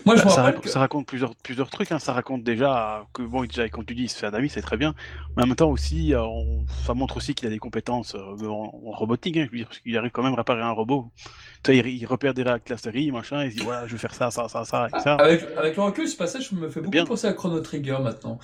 Moi, 0.04 0.16
je 0.16 0.22
Bah, 0.24 0.30
ça, 0.30 0.42
raconte, 0.42 0.62
que- 0.64 0.68
ça 0.70 0.78
raconte 0.80 1.06
plusieurs, 1.06 1.34
plusieurs 1.36 1.70
trucs. 1.70 1.92
hein. 1.92 1.98
Ça 1.98 2.12
raconte 2.12 2.42
déjà 2.42 3.06
que, 3.12 3.22
bon, 3.22 3.44
déjà, 3.44 3.68
comme 3.68 3.84
tu 3.84 3.94
dis, 3.94 4.04
il 4.04 4.08
se 4.08 4.18
fait 4.18 4.26
un 4.26 4.34
ami, 4.34 4.48
c'est 4.48 4.62
très 4.62 4.76
bien. 4.76 4.94
Mais 5.36 5.42
en 5.42 5.46
même 5.46 5.56
temps 5.56 5.70
aussi, 5.70 6.14
euh, 6.14 6.22
on- 6.22 6.64
ça 6.86 6.94
montre 6.94 7.16
aussi 7.18 7.34
qu'il 7.34 7.46
a 7.46 7.50
des 7.50 7.58
compétences 7.58 8.14
euh, 8.14 8.46
en, 8.48 8.72
en 8.86 8.90
robotique. 8.92 9.36
Hein, 9.36 9.44
je 9.46 9.50
veux 9.52 9.58
dire, 9.58 9.66
parce 9.68 9.78
qu'il 9.80 9.96
arrive 9.96 10.10
quand 10.10 10.22
même 10.22 10.32
à 10.34 10.36
réparer 10.36 10.62
un 10.62 10.70
robot. 10.70 11.10
Tu 11.64 11.72
sais, 11.72 11.78
il, 11.78 11.86
il 11.88 12.06
repère 12.06 12.34
des 12.34 12.42
réacteurs 12.42 12.78
série, 12.78 13.10
machin, 13.10 13.44
il 13.44 13.50
se 13.52 13.56
dit, 13.56 13.62
voilà, 13.64 13.86
je 13.86 13.92
vais 13.92 13.98
faire 13.98 14.14
ça, 14.14 14.30
ça, 14.30 14.48
ça, 14.48 14.64
ça, 14.64 14.88
et 14.96 15.00
ça. 15.00 15.14
Avec, 15.16 15.44
avec 15.56 15.76
le 15.76 15.82
recul, 15.82 16.08
ce 16.08 16.16
passage 16.16 16.52
me 16.52 16.68
fait 16.70 16.80
beaucoup 16.80 16.90
Bien. 16.92 17.04
penser 17.04 17.26
à 17.26 17.32
Chrono 17.32 17.60
Trigger 17.60 17.98
maintenant. 18.02 18.38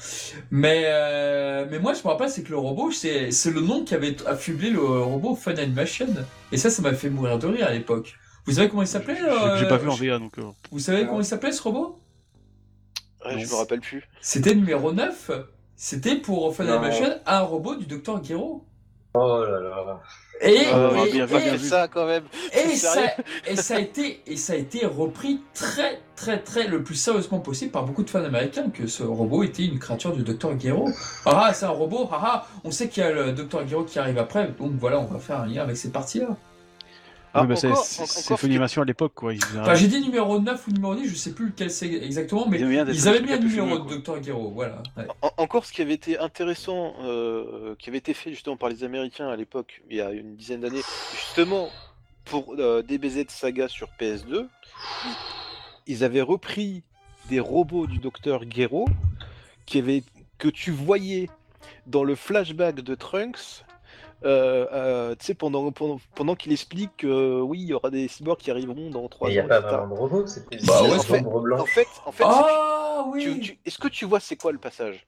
Mais, 0.51 0.83
euh, 0.87 1.67
mais 1.71 1.79
moi, 1.79 1.95
je 1.95 2.01
me 2.01 2.09
rappelle, 2.09 2.29
c'est 2.29 2.43
que 2.43 2.51
le 2.51 2.59
robot, 2.59 2.91
c'est 2.91 3.31
c'est 3.31 3.51
le 3.53 3.61
nom 3.61 3.85
qui 3.85 3.95
avait 3.95 4.17
affublé 4.27 4.71
le 4.71 4.81
robot 4.81 5.35
Fun 5.37 5.55
Animation. 5.57 6.07
Et 6.53 6.57
ça, 6.57 6.71
ça 6.71 6.83
m'a 6.83 6.93
fait 6.93 7.11
mourir 7.11 7.39
de 7.39 7.47
rire 7.47 7.67
à 7.67 7.73
l'époque. 7.73 8.17
Vous 8.47 8.53
savez 8.53 8.69
comment 8.69 8.83
il 8.83 8.89
s'appelait 8.89 9.17
J'ai 9.17 9.25
euh, 9.65 9.69
pas 9.69 9.77
vu 9.79 9.89
en 9.89 9.95
VA, 9.95 10.19
donc. 10.19 10.39
euh, 10.39 10.43
Vous 10.71 10.79
savez 10.79 11.07
comment 11.07 11.21
il 11.21 11.25
s'appelait 11.25 11.53
ce 11.53 11.63
robot? 11.63 11.99
Ouais, 13.25 13.39
je 13.39 13.47
me 13.51 13.55
rappelle 13.55 13.81
plus. 13.81 14.07
C'était 14.21 14.55
numéro 14.55 14.93
9. 14.93 15.31
C'était 15.77 16.17
pour 16.17 16.55
Fun 16.55 16.65
Non. 16.65 16.75
Animation 16.75 17.07
un 17.27 17.41
robot 17.41 17.77
du 17.77 17.87
docteur 17.87 18.23
Gero. 18.23 18.65
Oh 19.15 19.45
là 19.45 19.61
là. 19.61 20.01
Et, 20.43 20.59
Ah, 20.73 20.91
et- 21.07 21.13
bien 21.13 21.25
vu, 21.25 21.37
et- 21.37 21.41
bien 21.41 21.57
vu. 21.57 21.69
ça, 21.69 21.87
quand 21.89 22.05
même. 22.05 22.25
Et 22.53 22.71
C'est 22.71 22.77
ça, 22.77 22.93
sérieux 22.93 23.11
et 23.47 23.57
ça 23.57 23.77
a 23.77 23.79
été 23.79 24.21
et 24.27 24.37
ça 24.37 24.53
a 24.55 24.57
été 24.57 24.85
repris 24.85 25.41
très 25.55 26.01
très 26.17 26.41
très 26.43 26.67
le 26.67 26.83
plus 26.83 26.97
sérieusement 26.97 27.39
possible 27.39 27.71
par 27.71 27.85
beaucoup 27.85 28.03
de 28.03 28.11
fans 28.11 28.25
américains 28.25 28.71
que 28.71 28.89
ce 28.89 29.05
robot 29.05 29.45
était 29.45 29.65
une 29.65 29.79
créature 29.79 30.13
du 30.15 30.23
docteur 30.25 30.59
Gero. 30.59 30.89
Ah 31.27 31.45
ah, 31.47 31.55
c'est 31.55 31.65
un 31.65 31.71
robot, 31.71 32.09
ah 32.13 32.21
ah, 32.25 32.47
on 32.65 32.73
sait 32.73 32.89
qu'il 32.89 33.05
y 33.05 33.07
a 33.07 33.13
le 33.13 33.33
docteur 33.33 33.67
Gero 33.69 33.85
qui 33.85 33.99
arrive 34.01 34.19
après, 34.19 34.49
donc 34.59 34.73
voilà, 34.73 34.99
on 34.99 35.05
va 35.07 35.19
faire 35.21 35.41
un 35.41 35.47
lien 35.47 35.63
avec 35.63 35.77
ces 35.77 35.91
parties-là. 35.93 36.27
Ah, 36.31 36.37
oui, 37.43 37.47
bah, 37.49 37.57
c'est 37.57 38.37
Funimation 38.37 38.83
à 38.83 38.85
l'époque, 38.85 39.13
quoi. 39.15 39.35
Ils, 39.35 39.41
Enfin, 39.61 39.75
j'ai 39.75 39.89
dit 39.89 40.01
numéro 40.01 40.39
9 40.39 40.67
ou 40.69 40.71
numéro 40.71 40.95
10, 40.95 41.09
je 41.09 41.15
sais 41.17 41.33
plus 41.33 41.47
lequel 41.47 41.71
c'est 41.71 41.93
exactement, 41.93 42.47
mais 42.49 42.59
Ils 42.59 42.65
avaient 42.65 42.73
mis 42.73 42.79
un 42.79 42.87
ils 42.93 43.09
avaient 43.09 43.21
mis 43.21 43.39
numéro 43.39 43.79
de 43.79 43.89
docteur 43.89 44.23
Gero, 44.23 44.51
voilà. 44.51 44.83
ouais. 44.97 45.07
En- 45.23 45.33
encore 45.43 45.65
ce 45.65 45.73
qui 45.73 45.83
avait 45.83 45.95
été 45.95 46.19
intéressant, 46.19 46.95
euh, 47.03 47.75
qui 47.79 47.91
avait 47.91 47.99
été 47.99 48.15
fait 48.15 48.31
justement 48.31 48.57
par 48.57 48.69
les 48.69 48.85
Américains 48.85 49.29
à 49.29 49.37
l'époque, 49.37 49.83
il 49.91 49.97
y 49.97 50.01
a 50.01 50.13
une 50.13 50.37
dizaine 50.37 50.61
d'années, 50.61 50.83
justement 51.13 51.69
pour 52.25 52.55
euh, 52.59 52.83
DBZ 52.83 53.27
Saga 53.29 53.69
sur 53.69 53.89
PS2, 54.01 54.47
ils, 55.87 56.05
avaient 56.05 56.23
repris 56.23 56.83
des 57.29 57.41
robots 57.41 57.87
du 57.87 58.01
qui 59.67 59.79
avaient, 59.79 60.03
que 60.39 60.49
tu 60.49 60.71
voyais 60.71 61.29
dans 61.87 62.05
le 62.05 62.15
flashback 62.15 62.77
de 62.77 62.95
Trunks. 62.95 63.65
Euh, 64.25 64.67
euh, 64.73 65.15
tu 65.19 65.27
sais, 65.27 65.35
pendant, 65.35 65.71
pendant, 65.73 65.99
pendant 66.15 66.35
qu'il 66.35 66.53
explique 66.53 66.91
que 66.99 67.41
oui, 67.41 67.61
il 67.61 67.67
y 67.69 67.75
aura 67.75 67.91
des 67.91 68.09
cyborgs 68.09 68.39
qui 68.39 68.51
arriveront 68.51 68.91
dans 68.91 69.07
3 69.09 69.29
Mais 69.29 69.35
il 69.35 69.41
ans. 69.41 69.45
n'y 69.45 69.51
a 69.53 69.61
pas 69.63 69.77
vraiment 69.79 69.95
de 69.95 70.01
robot, 70.01 70.27
c'était 70.27 70.57
Bah 70.65 70.75
c'est 70.79 70.83
ouais, 70.89 70.95
un 70.95 70.99
c'est- 71.01 71.19
ombre 71.19 71.41
blanc. 71.41 71.61
En 71.61 71.67
fait, 71.67 71.87
en 72.07 72.13
fait 72.13 72.25
Ah 72.27 73.05
tu- 73.05 73.11
oui 73.31 73.41
tu- 73.41 73.59
est-ce 73.67 73.79
que 73.79 73.89
tu 73.89 74.05
vois 74.07 74.21
c'est 74.21 74.37
quoi 74.37 74.53
le 74.53 74.59
passage? 74.59 75.07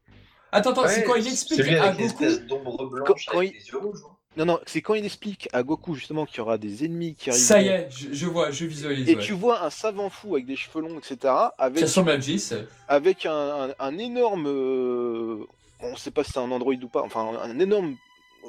Attends, 0.53 0.71
attends, 0.71 0.89
c'est 0.89 1.03
quand 1.03 1.15
il 1.17 1.27
explique 1.27 1.61
celui 1.61 1.77
à 1.77 1.85
avec 1.85 1.93
Goku... 1.99 2.03
l'espèce 2.25 2.47
d'ombre 2.47 2.87
blanche 2.87 3.07
Quand- 3.07 3.33
quand 3.33 3.39
avec 3.39 3.51
il- 3.53 3.59
les 3.59 3.67
yeux 3.69 3.79
rouges. 3.79 4.01
hein. 4.07 4.13
Non, 4.39 4.45
non, 4.45 4.61
c'est 4.67 4.83
quand 4.83 4.93
il 4.93 5.05
explique 5.07 5.49
à 5.55 5.63
Goku 5.63 5.95
justement 5.95 6.27
qu'il 6.27 6.37
y 6.39 6.41
aura 6.43 6.59
des 6.59 6.85
ennemis 6.85 7.15
qui 7.15 7.31
arrivent. 7.31 7.43
Ça 7.43 7.63
y 7.63 7.69
est, 7.69 7.89
je, 7.91 8.09
je 8.13 8.27
vois, 8.27 8.51
je 8.51 8.67
visualise. 8.67 9.09
Et 9.09 9.17
ouais. 9.17 9.23
tu 9.23 9.33
vois 9.33 9.65
un 9.65 9.71
savant 9.71 10.11
fou 10.11 10.35
avec 10.35 10.45
des 10.45 10.57
cheveux 10.57 10.83
longs, 10.83 10.99
etc. 10.99 11.33
Avec, 11.57 11.79
Qui 11.79 11.85
ressemble 11.85 12.11
à 12.11 12.21
Jis. 12.21 12.51
avec 12.87 13.25
un, 13.25 13.33
un- 13.71 13.75
un 13.79 13.97
énorme. 13.99 14.47
euh, 14.47 15.39
on 15.81 15.97
sait 15.97 16.11
pas 16.11 16.23
si 16.23 16.33
c'est 16.33 16.39
un 16.39 16.51
android 16.51 16.75
ou 16.75 16.89
pas, 16.89 17.01
enfin 17.03 17.31
un 17.43 17.59
énorme 17.59 17.97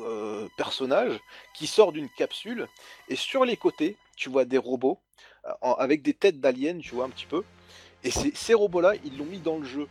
euh, 0.06 0.48
personnage 0.58 1.20
qui 1.54 1.68
sort 1.68 1.92
d'une 1.92 2.10
capsule. 2.10 2.68
Et 3.10 3.16
sur 3.16 3.46
les 3.46 3.58
côtés, 3.58 3.98
tu 4.16 4.30
vois 4.30 4.46
des 4.46 4.58
robots 4.58 5.00
euh, 5.46 5.74
avec 5.78 6.02
des 6.02 6.14
têtes 6.14 6.40
d'aliens, 6.40 6.78
tu 6.80 6.96
vois 6.96 7.06
un 7.06 7.10
petit 7.10 7.26
peu. 7.26 7.44
Et 8.04 8.12
ces, 8.12 8.32
ces 8.36 8.54
robots-là, 8.54 8.94
ils 9.04 9.18
l'ont 9.18 9.26
mis 9.26 9.40
dans 9.40 9.58
le 9.58 9.66
jeu. 9.66 9.88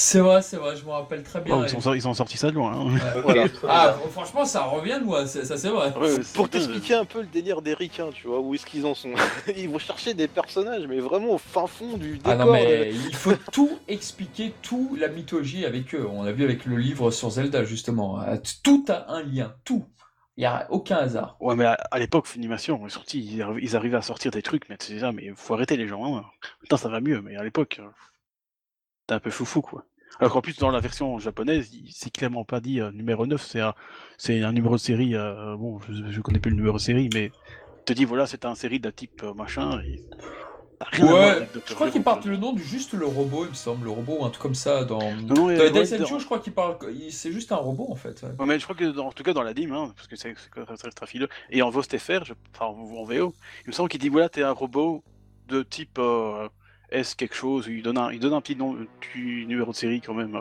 C'est 0.00 0.20
vrai, 0.20 0.42
c'est 0.42 0.58
vrai, 0.58 0.76
je 0.76 0.84
me 0.84 0.90
rappelle 0.90 1.24
très 1.24 1.40
bien. 1.40 1.56
Oh, 1.58 1.64
ils, 1.68 1.74
ont, 1.74 1.80
sorti- 1.80 1.98
ils 1.98 2.06
ont 2.06 2.14
sorti 2.14 2.36
ça 2.38 2.50
de 2.50 2.54
loin. 2.54 2.72
hein. 2.72 2.94
Ouais. 2.94 3.20
Voilà. 3.24 3.44
Ah, 3.68 3.96
franchement, 4.12 4.44
ça 4.44 4.62
revient 4.62 4.98
de 5.00 5.04
moi, 5.04 5.26
ça 5.26 5.56
c'est 5.56 5.68
vrai. 5.68 5.92
Ouais, 5.98 6.20
Pour 6.34 6.48
t'expliquer 6.48 6.94
un 6.94 7.04
peu 7.04 7.20
le 7.20 7.26
délire 7.26 7.62
des 7.62 7.74
ricains, 7.74 8.10
tu 8.14 8.28
vois, 8.28 8.38
où 8.38 8.54
est-ce 8.54 8.64
qu'ils 8.64 8.86
en 8.86 8.94
sont. 8.94 9.10
Ils 9.56 9.68
vont 9.68 9.80
chercher 9.80 10.14
des 10.14 10.28
personnages, 10.28 10.86
mais 10.86 11.00
vraiment 11.00 11.30
au 11.30 11.38
fin 11.38 11.66
fond 11.66 11.96
du 11.96 12.18
décor. 12.18 12.32
Ah 12.32 12.36
non, 12.36 12.52
mais 12.52 12.92
il 12.92 13.12
faut 13.16 13.34
tout 13.50 13.76
expliquer, 13.88 14.54
tout 14.62 14.96
la 15.00 15.08
mythologie 15.08 15.66
avec 15.66 15.92
eux. 15.96 16.06
On 16.08 16.22
a 16.24 16.30
vu 16.30 16.44
avec 16.44 16.64
le 16.64 16.76
livre 16.76 17.10
sur 17.10 17.30
Zelda, 17.30 17.64
justement. 17.64 18.22
Euh, 18.22 18.36
Tout 18.62 18.84
a 18.88 19.10
un 19.10 19.24
lien, 19.24 19.52
tout. 19.64 19.84
Il 20.36 20.42
n'y 20.42 20.46
a 20.46 20.68
aucun 20.70 20.98
hasard. 20.98 21.36
Ouais, 21.40 21.56
mais 21.56 21.64
à, 21.64 21.72
à 21.72 21.98
l'époque, 21.98 22.28
Funimation, 22.28 22.80
ils, 22.84 22.90
sorti, 22.92 23.18
ils, 23.18 23.40
arri- 23.40 23.58
ils 23.62 23.74
arrivaient 23.74 23.96
à 23.96 24.02
sortir 24.02 24.30
des 24.30 24.42
trucs, 24.42 24.68
mais 24.68 24.76
c'est 24.78 24.92
déjà, 24.92 25.10
mais 25.10 25.32
faut 25.34 25.54
arrêter 25.54 25.76
les 25.76 25.88
gens. 25.88 26.16
Hein. 26.18 26.24
Maintenant, 26.62 26.76
ça 26.78 26.88
va 26.88 27.00
mieux, 27.00 27.20
mais 27.20 27.34
à 27.34 27.42
l'époque, 27.42 27.80
c'était 29.08 29.14
un 29.14 29.20
peu 29.20 29.30
foufou, 29.30 29.62
quoi. 29.62 29.84
Alors 30.20 30.32
qu'en 30.32 30.40
plus, 30.42 30.58
dans 30.58 30.70
la 30.70 30.80
version 30.80 31.18
japonaise, 31.18 31.72
il- 31.74 31.92
c'est 31.92 32.10
clairement 32.10 32.44
pas 32.44 32.60
dit 32.60 32.80
euh, 32.80 32.90
numéro 32.92 33.26
9, 33.26 33.42
c'est 33.42 33.60
un, 33.60 33.74
c'est 34.18 34.42
un 34.42 34.52
numéro 34.52 34.74
de 34.76 34.80
série, 34.80 35.14
euh, 35.14 35.56
bon, 35.56 35.78
je, 35.88 36.10
je 36.10 36.20
connais 36.20 36.40
plus 36.40 36.50
le 36.50 36.56
numéro 36.56 36.76
de 36.76 36.82
série, 36.82 37.08
mais 37.08 37.32
te 37.84 37.92
dit, 37.92 38.04
voilà, 38.04 38.26
c'est 38.26 38.44
un 38.44 38.54
série 38.54 38.80
d'un 38.80 38.92
type 38.92 39.22
euh, 39.24 39.34
machin, 39.34 39.80
et 39.82 40.02
Rien 40.92 41.08
à 41.08 41.14
voir 41.14 41.22
Ouais, 41.22 41.36
avec 41.36 41.52
je 41.66 41.74
crois 41.74 41.90
qu'ils 41.90 42.02
quoi. 42.02 42.12
partent 42.12 42.24
le 42.26 42.36
nom 42.36 42.52
du 42.52 42.62
juste 42.62 42.92
le 42.92 43.04
robot, 43.04 43.44
il 43.46 43.50
me 43.50 43.54
semble, 43.54 43.84
le 43.84 43.90
robot 43.90 44.18
ou 44.20 44.24
un 44.24 44.30
truc 44.30 44.42
comme 44.42 44.54
ça 44.54 44.84
dans. 44.84 45.00
Dans 45.16 45.44
ouais, 45.46 45.56
je 45.58 46.24
crois 46.24 46.38
qu'il 46.38 46.52
parle, 46.54 46.78
c'est 47.10 47.32
juste 47.32 47.50
un 47.52 47.56
robot 47.56 47.88
en 47.90 47.96
fait. 47.96 48.22
ouais. 48.22 48.46
Mais 48.46 48.58
je 48.58 48.64
crois 48.64 48.76
que, 48.76 48.84
dans- 48.84 49.06
en 49.08 49.12
tout 49.12 49.24
cas, 49.24 49.32
dans 49.32 49.42
l'anime, 49.42 49.72
hein, 49.72 49.92
parce 49.96 50.06
que 50.06 50.16
c'est 50.16 50.34
très 50.34 50.90
très 50.92 51.06
fileux, 51.06 51.28
et 51.50 51.62
en 51.62 51.70
VOSTFR, 51.70 52.24
je... 52.24 52.34
enfin 52.54 52.66
en 52.66 52.78
en 52.78 53.04
VO, 53.04 53.34
il 53.64 53.68
me 53.68 53.72
semble 53.72 53.88
qu'il 53.88 54.00
dit 54.00 54.08
voilà, 54.08 54.28
t'es 54.28 54.42
un 54.42 54.52
robot 54.52 55.04
de 55.48 55.62
type 55.62 55.98
euh, 55.98 56.48
S 56.90 57.14
quelque 57.14 57.34
chose, 57.34 57.66
il 57.68 57.82
donne 57.82 57.98
un, 57.98 58.10
il 58.12 58.20
donne 58.20 58.32
un 58.34 58.40
petit, 58.40 58.56
nom, 58.56 58.74
un 58.76 58.86
petit 59.00 59.46
numéro 59.46 59.72
de 59.72 59.76
série 59.76 60.00
quand 60.00 60.14
même. 60.14 60.40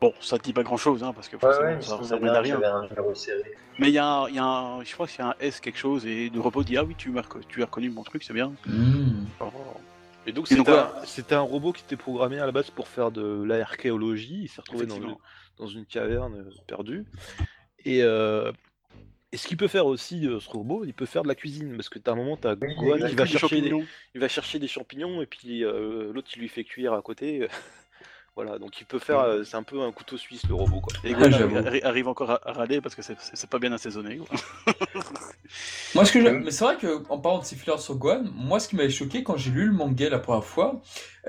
Bon, 0.00 0.12
ça 0.20 0.36
dit 0.38 0.52
pas 0.52 0.62
grand 0.62 0.76
chose, 0.76 1.02
hein, 1.02 1.12
parce 1.14 1.28
que 1.28 1.36
Ouais, 1.36 1.40
forcément, 1.40 1.68
ouais, 1.68 1.80
ça, 1.82 2.02
ça 2.04 2.18
mène 2.18 2.28
à 2.34 2.40
rien. 2.40 2.60
un. 2.62 2.86
Mais 3.78 3.88
il 3.88 3.94
y 3.94 3.98
a, 3.98 4.06
un, 4.06 4.28
y 4.28 4.38
a 4.38 4.44
un- 4.44 4.84
je 4.84 4.92
crois 4.92 5.06
que 5.06 5.12
c'est 5.12 5.22
un 5.22 5.34
S 5.40 5.60
quelque 5.60 5.78
chose, 5.78 6.06
et 6.06 6.28
le 6.30 6.40
robot 6.40 6.62
dit 6.64 6.76
ah 6.76 6.84
oui, 6.84 6.94
tu, 6.96 7.12
as 7.18 7.22
reconnu 7.64 7.90
mon 7.90 8.02
truc, 8.04 8.22
c'est 8.22 8.34
bien. 8.34 8.52
Hmm. 8.66 9.24
Et 10.26 10.32
donc 10.32 10.50
Et 10.50 10.56
donc, 10.56 10.68
c'était 11.04 11.34
un- 11.34 11.40
robot 11.40 11.72
qui 11.72 11.82
était 11.84 11.96
programmé 11.96 12.38
à 12.40 12.46
la 12.46 12.52
base 12.52 12.70
pour 12.70 12.88
faire 12.88 13.10
de 13.10 13.42
l'archéologie. 13.44 14.40
Il 14.44 14.48
s'est 14.48 14.60
retrouvé 14.60 14.84
dans, 14.86 14.94
Effectivement. 14.96 15.20
une- 15.58 15.64
dans 15.64 15.70
une 15.70 15.86
caverne 15.86 16.34
euh, 16.34 16.50
perdue. 16.66 17.04
Et, 17.84 18.02
euh, 18.02 18.50
et 19.32 19.36
ce 19.36 19.46
qu'il 19.48 19.56
peut 19.56 19.68
faire 19.68 19.86
aussi, 19.86 20.26
euh, 20.26 20.40
ce 20.40 20.48
robot, 20.48 20.84
il 20.84 20.94
peut 20.94 21.06
faire 21.06 21.22
de 21.22 21.28
la 21.28 21.34
cuisine. 21.34 21.74
Parce 21.76 21.88
que 21.88 21.98
t'as 21.98 22.12
un 22.12 22.16
moment, 22.16 22.36
t'as 22.36 22.54
Oui, 22.60 22.74
Gohan 22.76 22.96
il 22.96 23.04
qui 23.06 23.10
Il 23.12 23.16
va 23.16 23.26
chercher 23.26 23.60
des, 23.60 23.68
champignons. 23.70 23.86
il 24.14 24.20
va 24.20 24.28
chercher 24.28 24.58
des 24.58 24.68
champignons 24.68 25.20
et 25.22 25.26
puis 25.26 25.64
euh, 25.64 26.12
l'autre 26.12 26.28
il 26.36 26.40
lui 26.40 26.48
fait 26.48 26.64
cuire 26.64 26.92
à 26.94 27.02
côté. 27.02 27.48
voilà, 28.36 28.58
donc 28.58 28.80
il 28.80 28.84
peut 28.86 28.98
faire, 28.98 29.20
euh, 29.20 29.44
c'est 29.44 29.56
un 29.56 29.62
peu 29.62 29.80
un 29.82 29.92
couteau 29.92 30.16
suisse 30.16 30.46
le 30.48 30.54
robot 30.54 30.80
quoi. 30.80 30.92
Et 31.04 31.14
Ah, 31.14 31.28
Gohan 31.28 31.64
arrive 31.82 32.08
encore 32.08 32.30
à, 32.30 32.40
à 32.48 32.52
râler 32.52 32.80
parce 32.80 32.94
que 32.94 33.02
c'est- 33.02 33.46
pas 33.50 33.58
bien 33.58 33.72
assaisonné. 33.72 34.18
quoi. 34.18 34.28
Moi, 35.94 36.04
ce 36.04 36.12
que 36.12 36.20
j'ai- 36.20 36.30
Mm. 36.30 36.42
mais 36.44 36.50
c'est 36.50 36.64
vrai 36.64 36.76
que 36.76 37.02
en 37.08 37.18
parlant 37.18 37.38
de 37.40 37.44
ces 37.44 37.56
fillers 37.56 37.78
sur 37.78 37.94
Gohan, 37.96 38.24
moi, 38.34 38.60
ce 38.60 38.68
qui 38.68 38.76
m'avait 38.76 38.90
choqué 38.90 39.22
quand 39.22 39.36
j'ai 39.36 39.50
lu 39.50 39.66
le 39.66 39.72
manga 39.72 40.08
la 40.08 40.18
première 40.18 40.44
fois, 40.44 40.80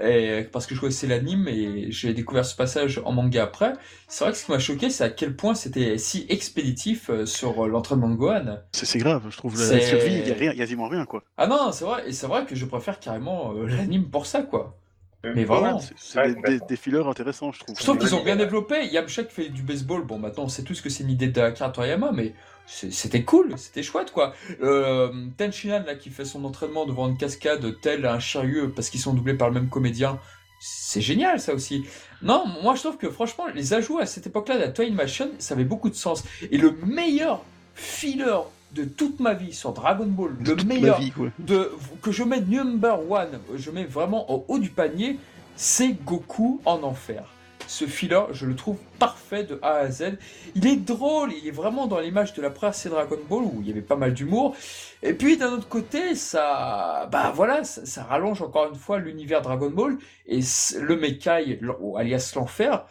et 0.02 0.48
parce 0.52 0.66
que 0.66 0.76
je 0.76 0.80
connaissais 0.80 1.08
l'anime 1.08 1.48
et 1.48 1.92
j'ai 1.92 2.14
découvert 2.14 2.46
ce 2.46 2.56
passage 2.56 3.02
en 3.04 3.12
manga 3.12 3.44
après, 3.44 3.74
c'est 4.08 4.24
vrai 4.24 4.32
que 4.34 4.38
ce 4.40 4.46
qui 4.46 4.52
m'a 4.52 4.60
choqué, 4.60 4.90
c'est 4.90 5.04
à 5.04 5.10
quel 5.10 5.36
point 5.36 5.56
c'était 5.56 5.98
si 5.98 6.26
expéditif 6.30 7.10
euh, 7.10 7.26
sur 7.26 7.66
euh, 7.66 7.68
l'entraînement 7.68 8.10
de 8.10 8.16
Gohan. 8.16 8.60
C'est 8.74 9.00
grave, 9.00 9.24
je 9.30 9.38
trouve. 9.38 9.58
La 9.60 9.66
C'est- 9.66 9.82
survie, 9.82 10.20
il 10.26 10.28
y 10.28 10.48
a 10.48 10.54
quasiment 10.54 10.88
rien 10.88 11.06
quoi. 11.06 11.24
Ah 11.38 11.48
non, 11.48 11.72
c'est 11.72 11.86
vrai, 11.86 12.04
et 12.08 12.14
c'est 12.14 12.28
vrai 12.28 12.46
que 12.46 12.56
je 12.56 12.66
préfère 12.66 13.00
carrément 13.00 13.54
euh, 13.56 13.68
l'anime 13.68 14.06
pour 14.10 14.26
ça, 14.26 14.42
quoi. 14.44 14.78
Mais 15.24 15.44
vraiment. 15.44 15.82
C'est 15.98 16.20
Ouais, 16.20 16.36
des, 16.36 16.60
des, 16.60 16.66
des 16.70 16.76
fillers 16.78 17.06
intéressants, 17.06 17.52
je 17.52 17.60
trouve. 17.60 17.76
Je 17.78 17.84
trouve 17.84 17.98
qu'ils 17.98 18.14
ont 18.16 18.24
bien 18.24 18.36
développé. 18.38 18.86
Yamcha 18.88 19.24
qui 19.24 19.34
fait 19.34 19.50
du 19.50 19.62
baseball, 19.64 20.06
bon, 20.06 20.20
maintenant 20.20 20.44
on 20.44 20.48
sait 20.48 20.64
tous 20.64 20.80
que 20.80 20.90
c'est 20.90 21.04
une 21.04 21.10
idée 21.10 21.28
d'Akira 21.28 21.70
Toriyama, 21.70 22.12
mais 22.14 22.34
c'était 22.68 23.24
cool, 23.24 23.54
c'était 23.58 23.82
chouette 23.82 24.12
quoi. 24.12 24.34
Euh, 24.62 25.10
Tenshinhan 25.38 25.84
là 25.86 25.96
qui 25.96 26.10
fait 26.10 26.26
son 26.26 26.44
entraînement 26.44 26.86
devant 26.86 27.08
une 27.08 27.18
cascade 27.18 27.80
tel 27.82 28.06
un 28.06 28.20
chariot 28.20 28.68
parce 28.70 28.90
qu'ils 28.90 29.00
sont 29.00 29.14
doublés 29.14 29.36
par 29.36 29.50
le 29.50 29.56
même 29.56 29.70
comédien, 29.70 30.20
c'est 30.60 31.02
génial 31.02 31.40
ça 31.40 31.54
aussi. 31.54 31.86
Non, 32.22 32.46
moi 32.62 32.76
je 32.76 32.82
trouve 32.82 32.98
que 32.98 33.10
franchement 33.10 33.46
les 33.54 33.74
ajouts 33.74 34.00
à 34.00 34.06
cette 34.06 34.28
époque-là 34.28 34.56
de 34.56 34.62
la 34.62 34.70
Toy 34.70 34.88
Animation, 34.88 35.30
ça 35.40 35.54
avait 35.54 35.64
beaucoup 35.64 35.90
de 35.90 35.96
sens. 35.96 36.24
Et 36.52 36.58
le 36.58 36.72
meilleur 36.86 37.44
filler 37.74 38.42
de 38.74 38.84
toute 38.84 39.20
ma 39.20 39.34
vie 39.34 39.54
sur 39.54 39.72
Dragon 39.72 40.06
Ball, 40.06 40.32
le 40.40 40.44
Toute 40.44 40.66
ma 40.66 40.74
meilleur 40.74 41.00
vie, 41.00 41.14
de, 41.40 41.72
que 42.02 42.12
je 42.12 42.24
mets 42.24 42.42
number 42.42 43.00
one, 43.10 43.40
je 43.56 43.72
mets 43.72 43.86
vraiment 43.86 44.30
au 44.32 44.46
haut 44.48 44.60
du 44.60 44.70
panier, 44.70 45.18
c'est 45.56 45.94
Goku 46.04 46.62
en 46.66 46.84
enfer. 46.84 47.24
Ce 47.68 47.86
filler, 47.86 48.22
je 48.32 48.46
le 48.46 48.56
trouve 48.56 48.78
parfait 48.98 49.44
de 49.44 49.60
A 49.62 49.74
à 49.74 49.92
Z. 49.92 50.18
Il 50.56 50.66
est 50.66 50.78
drôle, 50.78 51.34
il 51.34 51.48
est 51.48 51.52
vraiment 51.52 51.88
dans 51.88 52.00
l'image 52.00 52.34
de 52.34 52.42
la 52.42 52.72
série 52.72 52.96
Dragon 52.96 53.20
Ball 53.30 53.44
où 53.44 53.60
il 53.62 53.68
y 53.68 53.72
avait 53.72 53.82
pas 53.82 53.98
mal 53.98 54.14
d'humour. 54.14 54.56
Et 55.04 55.14
puis 55.14 55.38
d'un 55.38 55.52
autre 55.52 55.68
côté, 55.68 56.16
ça, 56.16 57.08
bah 57.12 57.32
voilà, 57.36 57.64
ça, 57.64 58.04
rallonge 58.04 58.42
encore 58.42 58.70
une 58.70 58.80
fois 58.80 59.00
l'univers 59.00 59.42
Dragon 59.42 59.70
Ball 59.70 59.98
et 60.26 60.40
le 60.80 60.96
Mekai, 60.96 61.60
alias 61.98 62.34
l'enfer. 62.36 62.86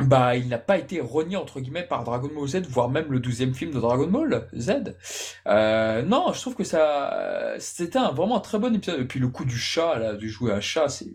Bah, 0.00 0.36
il 0.36 0.48
n'a 0.48 0.58
pas 0.58 0.78
été 0.78 1.00
renié 1.00 1.36
entre 1.36 1.60
guillemets 1.60 1.82
par 1.82 2.02
Dragon 2.02 2.30
Ball 2.34 2.48
Z, 2.48 2.62
voire 2.68 2.88
même 2.88 3.10
le 3.12 3.20
12e 3.20 3.52
film 3.52 3.72
de 3.72 3.80
Dragon 3.80 4.06
Ball 4.06 4.48
Z. 4.56 4.94
Euh, 5.46 6.02
non, 6.02 6.32
je 6.32 6.40
trouve 6.40 6.54
que 6.54 6.64
ça, 6.64 7.54
c'était 7.58 7.98
un, 7.98 8.10
vraiment 8.12 8.38
un 8.38 8.40
très 8.40 8.58
bon 8.58 8.74
épisode. 8.74 9.00
Et 9.00 9.04
puis 9.04 9.20
le 9.20 9.28
coup 9.28 9.44
du 9.44 9.56
chat, 9.56 9.98
là, 9.98 10.14
du 10.14 10.28
jouer 10.28 10.52
à 10.52 10.60
chat, 10.60 10.88
c'est, 10.88 11.06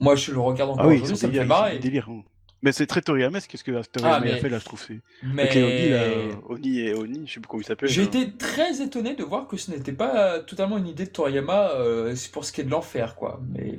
moi 0.00 0.16
je 0.16 0.32
le 0.32 0.40
regarde 0.40 0.70
encore 0.70 0.84
Ah 0.84 0.88
oui, 0.88 0.94
aujourd'hui, 0.96 1.16
c'est 1.16 1.20
ça 1.22 1.26
me 1.28 1.32
fait 1.32 1.38
délire, 1.40 1.48
marrer. 1.56 1.72
c'est 1.74 1.78
délire. 1.80 2.08
hein. 2.10 2.22
Mais 2.62 2.72
c'est 2.72 2.86
très 2.86 3.00
Toriyamesque 3.00 3.52
ce 3.56 3.64
que 3.64 3.70
Toriyama 3.70 4.16
Ah, 4.16 4.20
mais- 4.22 4.32
a 4.32 4.36
fait 4.36 4.50
là, 4.50 4.58
je 4.58 4.64
trouve. 4.66 4.82
c'est- 4.86 5.00
Mais 5.22 5.44
Avec 5.44 5.54
les 5.54 5.62
Oni, 5.62 5.88
là, 5.88 6.36
Oni 6.50 6.78
et 6.80 6.94
Oni, 6.94 7.22
je 7.26 7.32
sais 7.32 7.40
plus 7.40 7.48
comment 7.48 7.62
il 7.62 7.64
s'appelle. 7.64 7.88
j'ai 7.88 8.02
là. 8.02 8.08
été 8.08 8.32
très 8.36 8.82
étonné 8.82 9.14
de 9.14 9.24
voir 9.24 9.48
que 9.48 9.56
ce 9.56 9.70
n'était 9.70 9.94
pas 9.94 10.40
totalement 10.40 10.76
une 10.76 10.86
idée 10.86 11.06
de 11.06 11.10
Toriyama 11.10 11.70
euh, 11.70 12.14
c'est 12.14 12.30
pour 12.30 12.44
ce 12.44 12.52
qui 12.52 12.60
est 12.60 12.64
de 12.64 12.70
l'enfer, 12.70 13.14
quoi. 13.16 13.40
Mais 13.54 13.78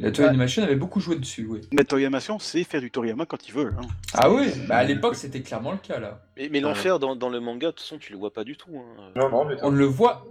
la 0.00 0.10
Toy 0.12 0.24
Ouais. 0.24 0.28
Animation 0.28 0.62
avait 0.62 0.76
beaucoup 0.76 1.00
joué 1.00 1.16
dessus, 1.16 1.46
oui. 1.48 1.62
Mais 1.72 1.84
Toriyamation, 1.84 2.38
c'est 2.38 2.62
faire 2.64 2.82
du 2.82 2.90
Toriyama 2.90 3.24
quand 3.24 3.48
ils 3.48 3.54
veulent. 3.54 3.74
hein. 3.80 3.86
Ah 4.12 4.30
oui, 4.30 4.48
bah 4.68 4.76
à 4.76 4.84
l'époque 4.84 5.14
c'était 5.16 5.40
clairement 5.40 5.72
le 5.72 5.78
cas 5.78 5.98
là. 5.98 6.20
Mais, 6.36 6.50
mais 6.52 6.60
l'enfer 6.60 6.98
dans, 6.98 7.16
dans 7.16 7.30
le 7.30 7.40
manga, 7.40 7.68
de 7.68 7.72
toute 7.72 7.80
façon, 7.80 7.96
tu 7.96 8.12
le 8.12 8.18
vois 8.18 8.34
pas 8.34 8.44
du 8.44 8.54
tout. 8.58 8.70
hein. 8.76 9.12
Non, 9.16 9.30
non, 9.30 9.46
tout. 9.48 9.56
On 9.62 9.70
ne 9.70 9.78
le 9.78 9.86
voit. 9.86 10.26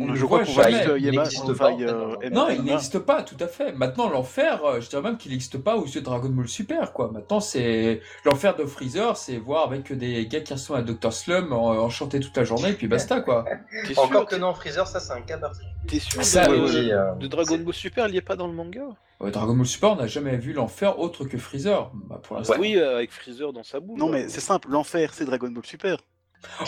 On 0.00 0.06
ne 0.06 0.16
je 0.16 0.24
crois 0.24 0.42
jamais. 0.42 0.84
Il 0.98 1.04
Yama, 1.04 1.22
n'existe 1.22 1.52
pas, 1.52 1.70
euh, 1.70 2.16
Non, 2.32 2.48
il 2.50 2.64
n'existe 2.64 2.98
pas, 2.98 3.22
tout 3.22 3.36
à 3.38 3.46
fait. 3.46 3.72
Maintenant, 3.72 4.10
l'enfer, 4.10 4.64
euh, 4.64 4.80
je 4.80 4.88
dirais 4.88 5.02
même 5.02 5.16
qu'il 5.16 5.30
n'existe 5.30 5.58
pas 5.58 5.76
aux 5.76 5.84
yeux 5.86 6.00
de 6.00 6.04
Dragon 6.04 6.30
Ball 6.30 6.48
Super, 6.48 6.92
quoi. 6.92 7.12
Maintenant, 7.12 7.38
c'est 7.38 8.00
l'enfer 8.24 8.56
de 8.56 8.64
Freezer, 8.64 9.16
c'est 9.16 9.36
voir 9.36 9.64
avec 9.68 9.92
des 9.92 10.26
gars 10.26 10.40
qui 10.40 10.52
ressemblent 10.52 10.80
à 10.80 10.82
Dr. 10.82 11.12
Slum 11.12 11.52
en, 11.52 11.68
en 11.70 11.88
chanter 11.90 12.18
toute 12.18 12.36
la 12.36 12.42
journée, 12.42 12.70
et 12.70 12.72
puis 12.72 12.88
basta, 12.88 13.20
quoi. 13.20 13.44
T'es 13.86 13.96
Encore 13.96 14.22
sûr, 14.22 14.26
que 14.26 14.34
non, 14.34 14.52
Freezer, 14.52 14.88
ça 14.88 14.98
c'est 14.98 15.12
un 15.12 15.20
cas 15.20 15.38
particulier. 15.38 15.70
t'es 15.86 16.00
sûr 16.00 16.24
Ça, 16.24 16.48
de, 16.48 16.54
euh, 16.54 16.64
Oui, 16.64 16.90
euh, 16.92 17.14
de 17.14 17.26
Dragon 17.28 17.58
Ball 17.58 17.74
Super, 17.74 18.08
il 18.08 18.14
y 18.14 18.18
est 18.18 18.20
pas 18.20 18.34
dans 18.34 18.48
le 18.48 18.52
manga 18.52 18.82
Euh, 19.22 19.30
Dragon 19.30 19.54
Ball 19.54 19.64
Super, 19.66 19.92
on 19.92 19.96
n'a 19.96 20.08
jamais 20.08 20.36
vu 20.38 20.52
l'enfer 20.54 20.98
autre 20.98 21.24
que 21.24 21.38
Freezer. 21.38 21.92
Bah, 21.94 22.20
pour 22.20 22.36
l'instant. 22.36 22.56
Oui, 22.58 22.76
euh, 22.76 22.96
avec 22.96 23.12
Freezer 23.12 23.52
dans 23.52 23.62
sa 23.62 23.78
boule. 23.78 23.96
Non, 23.96 24.08
mais 24.08 24.28
c'est 24.28 24.40
simple, 24.40 24.70
l'enfer, 24.70 25.14
c'est 25.14 25.24
Dragon 25.24 25.50
Ball 25.50 25.64
Super. 25.64 25.98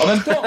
En 0.00 0.06
même 0.06 0.22
temps, 0.22 0.42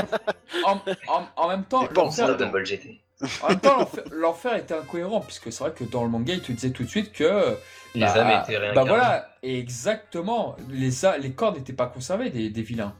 en, 0.66 0.74
en- 1.08 1.28
en 1.36 1.48
même 1.50 1.64
temps, 1.66 1.88
l'enfer- 1.96 2.12
ça, 2.28 2.34
Dragon 2.34 2.52
Ball 2.52 2.66
GT. 2.66 3.00
en 3.44 3.50
même 3.50 3.60
temps, 3.60 3.78
l'enfer- 3.80 4.04
l'enfer 4.12 4.56
était 4.56 4.74
incohérent, 4.76 5.22
puisque 5.22 5.52
c'est 5.52 5.64
vrai 5.64 5.74
que 5.74 5.84
dans 5.84 6.04
le 6.04 6.10
manga, 6.10 6.34
il 6.34 6.42
te 6.42 6.52
disait 6.52 6.72
tout 6.72 6.84
de 6.84 6.90
suite 6.90 7.12
que 7.12 7.56
Les 7.96 8.02
Bah, 8.02 8.14
âmes 8.18 8.44
étaient 8.44 8.58
réincarnées. 8.58 8.76
Bah 8.76 8.84
voilà, 8.84 9.30
exactement. 9.42 10.56
Les, 10.70 10.92
les 11.22 11.32
corps 11.32 11.54
n'étaient 11.54 11.74
pas 11.74 11.88
conservés 11.88 12.30
des, 12.30 12.50
des 12.50 12.62
vilains. 12.62 12.94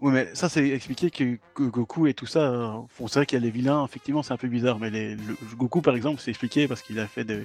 Oui, 0.00 0.12
mais 0.12 0.34
ça, 0.34 0.48
c'est 0.48 0.66
expliqué 0.68 1.10
que, 1.10 1.36
que 1.54 1.64
Goku 1.64 2.06
et 2.06 2.14
tout 2.14 2.24
ça. 2.26 2.50
bon, 2.50 2.88
c'est 3.06 3.18
vrai 3.18 3.26
qu'il 3.26 3.38
y 3.38 3.42
a 3.42 3.44
les 3.44 3.50
vilains, 3.50 3.84
effectivement, 3.84 4.22
c'est 4.22 4.32
un 4.32 4.38
peu 4.38 4.48
bizarre, 4.48 4.78
mais 4.78 4.88
les, 4.90 5.14
le- 5.16 5.36
Goku, 5.56 5.82
par 5.82 5.94
exemple, 5.94 6.20
c'est 6.20 6.30
expliqué 6.30 6.68
parce 6.68 6.80
qu'il 6.82 6.98
a 7.00 7.06
fait 7.06 7.24
des, 7.24 7.42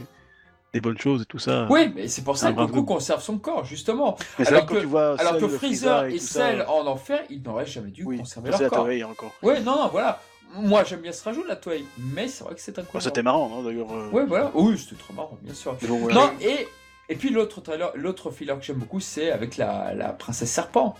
des 0.76 0.82
bonnes 0.82 0.98
choses 0.98 1.22
et 1.22 1.26
tout 1.26 1.40
ça. 1.40 1.68
Oui, 1.70 1.90
mais 1.96 2.10
c'est 2.10 2.24
pour 2.24 2.38
ça 2.38 2.52
que. 2.52 2.58
Goku 2.58 2.84
conserve 2.84 3.22
son 3.24 3.38
corps, 3.38 3.64
justement. 3.64 4.18
mais 4.38 4.44
c'est 4.44 4.52
alors 4.52 4.66
vrai 4.66 4.76
que 4.76 4.82
tu 4.82 4.88
vois 4.88 5.18
Alors 5.18 5.34
Cell, 5.34 5.42
que 5.42 5.48
Freezer 5.48 6.06
et 6.08 6.12
tout 6.18 6.20
Cell 6.20 6.58
ça, 6.60 6.70
en 6.70 6.86
enfer, 6.86 7.22
ils 7.30 7.42
n'auraient 7.42 7.66
jamais 7.66 7.92
dû 7.92 8.04
oui, 8.04 8.18
conserver 8.18 8.50
leur 8.52 8.62
la 8.62 8.70
corps. 8.70 8.88
encore. 9.10 9.32
Ouais, 9.42 9.62
non, 9.62 9.78
non, 9.84 9.88
voilà. 9.88 10.22
Moi, 10.58 10.84
j'aime 10.84 11.00
bien 11.00 11.14
ce 11.14 11.24
rajout 11.24 11.44
la 11.46 11.56
toile, 11.56 11.80
mais 11.98 12.28
c'est 12.28 12.44
vrai 12.44 12.56
que 12.56 12.62
c'est 12.62 12.76
Bon, 12.76 12.82
incohérent. 12.82 13.00
C'était 13.06 13.24
marrant, 13.24 13.50
non, 13.50 13.64
d'ailleurs. 13.64 13.92
euh, 13.92 14.10
Ouais, 14.12 14.26
voilà. 14.26 14.52
Oui, 14.54 14.78
c'était 14.78 14.96
trop 15.02 15.14
marrant, 15.14 15.38
bien 15.42 15.54
sûr. 15.54 15.78
mais 15.82 15.88
bon, 15.88 15.98
voilà. 16.00 16.16
Non, 16.16 16.32
et, 16.42 16.68
et 17.08 17.16
puis 17.16 17.30
l'autre 17.30 17.62
trailer, 17.62 17.92
l'autre 17.96 18.30
filler 18.32 18.54
que 18.58 18.62
j'aime 18.64 18.78
beaucoup, 18.78 19.00
c'est 19.00 19.32
avec 19.32 19.56
la, 19.56 19.94
la 19.94 20.10
princesse 20.10 20.52
serpent. 20.52 20.96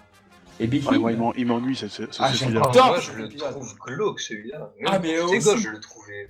Et 0.62 0.68
Big 0.68 0.88
Ouais, 0.90 0.96
il 1.14 1.18
m'en- 1.18 1.34
il 1.34 1.46
m'ennuie, 1.46 1.76
ce, 1.76 1.90
ce, 1.90 2.04
Ah, 2.18 2.34
ce 2.34 2.46
moi, 2.46 3.00
je 3.02 3.12
le 3.12 3.28
trouve 3.30 3.76
glauque 3.86 4.22
celui-là. 4.22 4.72
Ah, 4.86 5.00
mais 5.00 5.20
aussi. 5.20 5.58
je 5.60 5.70
le 5.70 5.80
trouvais. 5.82 6.30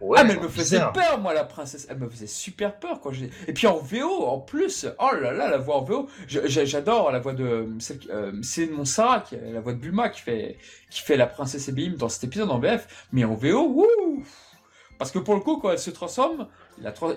Ouais, 0.00 0.18
ah 0.20 0.24
mais 0.24 0.34
elle 0.34 0.40
me 0.40 0.48
faisait 0.48 0.76
bizarre. 0.76 0.92
peur 0.92 1.20
moi 1.20 1.34
la 1.34 1.44
princesse, 1.44 1.86
elle 1.90 1.98
me 1.98 2.08
faisait 2.08 2.26
super 2.26 2.78
peur 2.78 3.00
quand 3.00 3.10
j'ai 3.12 3.30
et 3.46 3.52
puis 3.52 3.66
en 3.66 3.78
VO 3.78 4.26
en 4.26 4.38
plus, 4.38 4.86
oh 4.98 5.14
là 5.14 5.32
là 5.32 5.48
la 5.48 5.58
voix 5.58 5.76
en 5.76 5.82
VO, 5.82 6.08
j'adore 6.26 7.10
la 7.10 7.18
voix 7.18 7.32
de 7.32 7.68
euh, 8.10 8.42
Céline 8.42 8.74
Monsara 8.74 9.20
qui 9.20 9.34
est 9.34 9.52
la 9.52 9.60
voix 9.60 9.72
de 9.72 9.78
Bulma 9.78 10.08
qui 10.08 10.20
fait 10.20 10.58
qui 10.90 11.02
fait 11.02 11.16
la 11.16 11.26
princesse 11.26 11.68
Ebim 11.68 11.96
dans 11.96 12.08
cet 12.08 12.24
épisode 12.24 12.50
en 12.50 12.58
VF, 12.58 13.08
mais 13.12 13.24
en 13.24 13.34
VO 13.34 13.66
wouh 13.66 14.22
parce 14.98 15.10
que 15.10 15.18
pour 15.18 15.34
le 15.34 15.40
coup 15.40 15.58
quand 15.58 15.70
elle 15.70 15.78
se 15.78 15.90
transforme, 15.90 16.48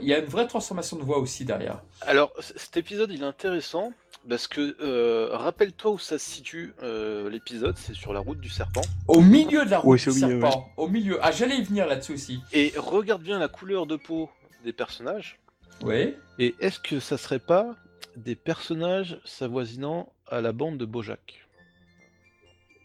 il 0.02 0.08
y 0.08 0.14
a 0.14 0.20
une 0.20 0.26
vraie 0.26 0.48
transformation 0.48 0.98
de 0.98 1.04
voix 1.04 1.20
aussi 1.20 1.46
derrière. 1.46 1.82
Alors, 2.02 2.32
cet 2.40 2.78
épisode, 2.78 3.12
il 3.12 3.22
est 3.22 3.26
intéressant 3.26 3.92
parce 4.28 4.48
que, 4.48 4.76
euh, 4.82 5.30
rappelle-toi 5.32 5.92
où 5.92 6.00
ça 6.00 6.18
se 6.20 6.30
situe 6.30 6.74
euh, 6.84 7.30
l'épisode, 7.30 7.78
c'est 7.78 7.94
sur 7.94 8.14
la 8.14 8.20
route 8.20 8.40
du 8.40 8.50
serpent. 8.50 8.82
Au 9.08 9.22
milieu 9.22 9.66
de 9.66 9.72
la 9.72 9.80
route 9.80 9.92
Oui, 9.92 9.98
du 9.98 10.04
c'est 10.04 10.10
au 10.12 10.28
milieu, 10.28 10.42
serpent, 10.42 10.70
au 10.78 10.88
milieu. 10.88 11.20
Ah 11.22 11.32
j'allais 11.32 11.58
y 11.58 11.64
venir 11.64 11.88
là-dessus 11.88 12.14
aussi. 12.14 12.42
Et 12.54 12.74
regarde 12.78 13.22
bien 13.24 13.40
la 13.40 13.48
couleur 13.48 13.86
de 13.86 13.96
peau 13.96 14.30
des 14.64 14.74
personnages. 14.74 15.40
Oui. 15.84 16.16
Et 16.40 16.56
est-ce 16.60 16.80
que 16.80 17.00
ça 17.00 17.18
serait 17.18 17.40
pas 17.40 17.76
des 18.16 18.36
personnages 18.36 19.20
s'avoisinant 19.26 20.12
à 20.28 20.42
la 20.42 20.52
bande 20.52 20.78
de 20.78 20.86
Bojack? 20.86 21.41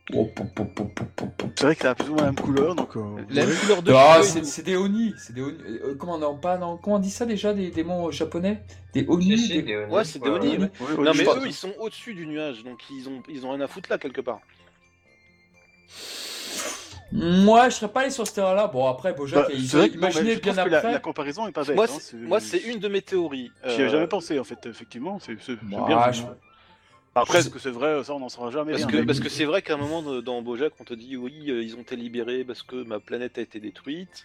C'est 0.08 1.62
vrai 1.62 1.74
que 1.74 1.82
ça 1.82 1.90
a 1.90 1.94
plus 1.94 2.08
ou 2.10 2.14
moins 2.14 2.24
la 2.24 2.32
même 2.32 2.40
couleur, 2.40 2.74
donc. 2.76 2.96
euh, 2.96 3.16
La 3.30 3.44
même 3.44 3.56
couleur 3.56 3.82
de 3.82 3.92
Ah, 3.92 4.22
c'est 4.22 4.62
des 4.62 4.76
oni, 4.76 5.14
c'est 5.18 5.32
des 5.34 5.42
oni. 5.42 5.58
euh, 5.68 5.94
comment 5.98 6.14
on 6.14 6.22
pas 6.36 6.58
non, 6.58 6.76
comment 6.76 6.96
on 6.96 7.00
dit 7.00 7.10
ça 7.10 7.26
déjà 7.26 7.52
des, 7.52 7.70
des 7.70 7.82
mots 7.82 8.12
japonais? 8.12 8.62
Des 8.92 9.04
oni. 9.08 9.48
Des- 9.48 9.62
des. 9.62 9.76
Ouais, 9.86 10.04
c'est 10.04 10.22
des 10.22 10.28
Oni, 10.28 10.58
ouais. 10.58 10.70
Ouais, 10.80 10.94
ouais, 10.96 11.04
Non 11.04 11.12
mais 11.14 11.24
eux 11.24 11.46
ils 11.46 11.52
sont 11.52 11.72
au-dessus 11.80 12.14
du 12.14 12.26
nuage, 12.26 12.62
donc 12.62 12.78
ils 12.90 13.08
ont 13.08 13.22
ils 13.28 13.44
ont 13.46 13.50
rien 13.50 13.60
à 13.62 13.66
foutre 13.66 13.90
là 13.90 13.98
quelque 13.98 14.20
part. 14.20 14.40
Moi, 17.12 17.68
je 17.68 17.76
serais 17.76 17.90
pas 17.90 18.00
allé 18.00 18.10
sur 18.10 18.26
ce 18.26 18.34
terrain-là. 18.34 18.66
Bon, 18.66 18.86
après, 18.88 19.12
Bojack, 19.14 19.48
Bah, 19.48 19.54
ont 19.56 19.76
vrai 19.76 19.88
non, 19.96 20.10
je 20.10 20.18
bien 20.40 20.52
trouve 20.52 20.64
que 20.64 20.68
la, 20.70 20.76
après. 20.76 20.92
la 20.92 20.98
comparaison 20.98 21.46
est 21.46 21.52
pas 21.52 21.64
bête. 21.64 21.76
Moi, 21.76 21.86
hein, 21.88 21.98
c'est- 22.00 22.16
moi, 22.16 22.40
c'est 22.40 22.58
une 22.58 22.78
de 22.78 22.88
mes 22.88 23.00
théories. 23.00 23.52
J'y 23.64 23.74
avais 23.74 23.84
Euh, 23.84 23.88
jamais 23.90 24.06
pensé 24.08 24.38
en 24.38 24.44
fait, 24.44 24.66
effectivement. 24.66 25.18
C'est 25.20 25.34
Bah, 25.62 25.84
bien. 25.86 26.12
Je- 27.16 27.20
Après, 27.20 27.38
est-ce 27.38 27.50
que 27.50 27.58
c'est 27.58 27.70
vrai 27.70 28.02
Ça, 28.04 28.14
on 28.14 28.20
n'en 28.20 28.28
saura 28.28 28.50
jamais. 28.50 28.72
Parce 28.72 28.84
rien, 28.84 28.92
que 28.92 28.96
mais- 28.98 29.06
parce 29.06 29.20
que 29.20 29.28
c'est 29.28 29.44
vrai 29.44 29.62
qu'à 29.62 29.74
un 29.74 29.78
moment 29.78 30.02
de- 30.02 30.20
dans 30.20 30.40
Bojack, 30.42 30.72
on 30.80 30.84
te 30.84 30.94
dit 30.94 31.16
oui, 31.16 31.32
euh, 31.50 31.62
ils 31.62 31.74
ont 31.76 31.80
été 31.80 31.96
libérés 31.96 32.44
parce 32.44 32.62
que 32.62 32.76
ma 32.84 33.00
planète 33.00 33.38
a 33.38 33.40
été 33.40 33.58
détruite. 33.60 34.24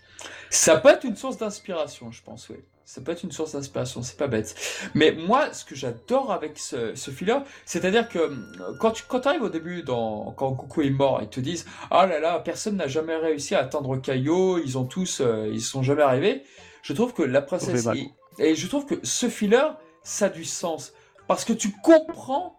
Ça 0.49 0.77
peut 0.77 0.89
être 0.89 1.03
une 1.05 1.15
source 1.15 1.37
d'inspiration, 1.37 2.11
je 2.11 2.21
pense, 2.23 2.49
oui. 2.49 2.57
Ça 2.83 2.99
peut 2.99 3.13
être 3.13 3.23
une 3.23 3.31
source 3.31 3.53
d'inspiration, 3.53 4.01
c'est 4.03 4.17
pas 4.17 4.27
bête. 4.27 4.53
Mais 4.95 5.13
moi, 5.13 5.53
ce 5.53 5.63
que 5.63 5.75
j'adore 5.75 6.33
avec 6.33 6.57
ce, 6.59 6.93
ce 6.93 7.09
filler, 7.09 7.37
c'est-à-dire 7.65 8.09
que 8.09 8.19
euh, 8.19 8.35
quand 8.81 8.91
tu 8.91 9.03
quand 9.07 9.25
arrives 9.27 9.43
au 9.43 9.49
début, 9.49 9.81
dans, 9.83 10.31
quand 10.35 10.51
Goku 10.51 10.81
est 10.81 10.89
mort, 10.89 11.19
ils 11.21 11.29
te 11.29 11.39
disent 11.39 11.65
Ah 11.89 12.05
là 12.05 12.19
là, 12.19 12.39
personne 12.39 12.75
n'a 12.75 12.87
jamais 12.87 13.15
réussi 13.15 13.55
à 13.55 13.59
atteindre 13.59 13.95
Kaio, 13.97 14.59
ils 14.59 14.77
ont 14.77 14.83
tous, 14.85 15.21
euh, 15.21 15.49
ils 15.53 15.61
sont 15.61 15.83
jamais 15.83 16.01
arrivés. 16.01 16.43
Je 16.83 16.91
trouve 16.91 17.13
que 17.13 17.21
la 17.23 17.41
princesse. 17.41 17.85
Et, 18.39 18.49
et 18.51 18.55
je 18.55 18.67
trouve 18.67 18.85
que 18.85 18.95
ce 19.03 19.29
filler, 19.29 19.67
ça 20.03 20.25
a 20.25 20.29
du 20.29 20.43
sens. 20.43 20.91
Parce 21.27 21.45
que 21.45 21.53
tu 21.53 21.71
comprends 21.81 22.57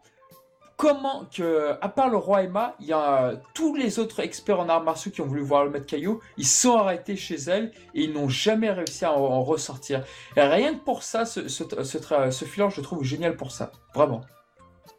comment 0.82 1.26
que, 1.32 1.76
à 1.80 1.88
part 1.88 2.10
le 2.10 2.16
roi 2.16 2.42
Emma, 2.42 2.74
il 2.80 2.86
y 2.86 2.92
a 2.92 3.26
euh, 3.26 3.36
tous 3.54 3.76
les 3.76 4.00
autres 4.00 4.18
experts 4.18 4.58
en 4.58 4.68
arts 4.68 4.82
martiaux 4.82 5.12
qui 5.12 5.20
ont 5.20 5.26
voulu 5.26 5.40
voir 5.42 5.64
le 5.64 5.70
maître 5.70 5.86
Caillou, 5.86 6.20
ils 6.36 6.44
sont 6.46 6.76
arrêtés 6.76 7.14
chez 7.14 7.36
elle 7.36 7.70
et 7.94 8.02
ils 8.02 8.12
n'ont 8.12 8.28
jamais 8.28 8.68
réussi 8.72 9.04
à 9.04 9.12
en, 9.12 9.22
en 9.22 9.42
ressortir. 9.44 10.02
Et 10.36 10.40
rien 10.42 10.74
que 10.74 10.80
pour 10.80 11.04
ça, 11.04 11.24
ce, 11.24 11.46
ce, 11.46 11.62
ce, 11.84 11.98
tra- 11.98 12.32
ce 12.32 12.44
filler, 12.44 12.66
je 12.70 12.78
le 12.78 12.82
trouve 12.82 13.04
génial 13.04 13.36
pour 13.36 13.52
ça. 13.52 13.70
Vraiment. 13.94 14.22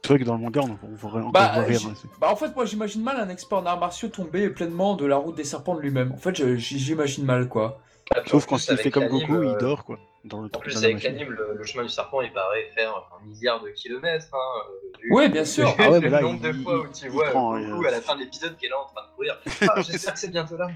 C'est 0.01 0.07
vrai 0.13 0.19
que 0.19 0.23
dans 0.23 0.35
le 0.35 0.39
manga, 0.41 0.61
on 0.61 0.77
on 0.87 0.95
voit, 0.95 1.11
on 1.21 1.29
Bah, 1.31 1.51
voit 1.55 1.63
rien. 1.63 1.77
hein, 1.85 1.93
Bah, 2.21 2.29
en 2.31 2.35
fait, 2.37 2.55
moi, 2.55 2.65
j'imagine 2.65 3.03
mal 3.03 3.19
un 3.19 3.27
expert 3.27 3.57
en 3.57 3.65
arts 3.65 3.79
martiaux 3.79 4.07
tomber 4.07 4.49
pleinement 4.49 4.95
de 4.95 5.05
la 5.05 5.17
route 5.17 5.35
des 5.35 5.43
serpents 5.43 5.75
de 5.75 5.81
lui-même. 5.81 6.13
En 6.13 6.17
fait, 6.17 6.33
j'imagine 6.57 7.25
mal, 7.25 7.49
quoi. 7.49 7.79
Ah, 8.15 8.19
en 8.25 8.29
Sauf 8.29 8.45
quand 8.45 8.57
il 8.69 8.77
fait 8.77 8.89
comme 8.91 9.07
Goku, 9.07 9.43
il 9.43 9.49
euh, 9.49 9.57
dort 9.59 9.83
quoi. 9.83 9.97
Dans 10.25 10.41
le 10.41 10.49
En 10.53 10.59
plus, 10.59 10.77
avec 10.83 11.03
l'anime, 11.03 11.31
le, 11.31 11.55
le 11.57 11.63
chemin 11.65 11.83
du 11.83 11.89
serpent, 11.89 12.21
il 12.21 12.31
paraît 12.31 12.71
faire 12.73 12.93
un 13.21 13.25
milliard 13.25 13.61
de 13.61 13.69
kilomètres. 13.71 14.27
Hein, 14.33 14.61
euh, 14.69 15.07
Oui, 15.11 15.27
bien 15.27 15.43
sûr. 15.53 15.75
Ah 15.77 15.91
ouais, 15.91 15.99
mais 15.99 16.05
le 16.05 16.11
là, 16.11 16.21
nombre 16.21 16.39
il- 16.45 16.57
de 16.57 16.63
fois 16.63 16.79
où 16.79 16.87
tu 16.93 17.09
vois 17.09 17.29
prend, 17.31 17.59
Goku 17.59 17.83
euh, 17.83 17.87
à 17.87 17.91
la 17.91 18.01
fin 18.01 18.15
de 18.15 18.21
l'épisode 18.21 18.55
qui 18.57 18.67
est 18.67 18.69
là 18.69 18.79
en 18.79 18.85
train 18.85 19.05
de 19.05 19.15
courir. 19.15 19.37
Ah, 19.67 19.81
J'espère 19.81 20.13
que 20.13 20.19
c'est 20.19 20.29
bientôt 20.31 20.55
là. 20.55 20.67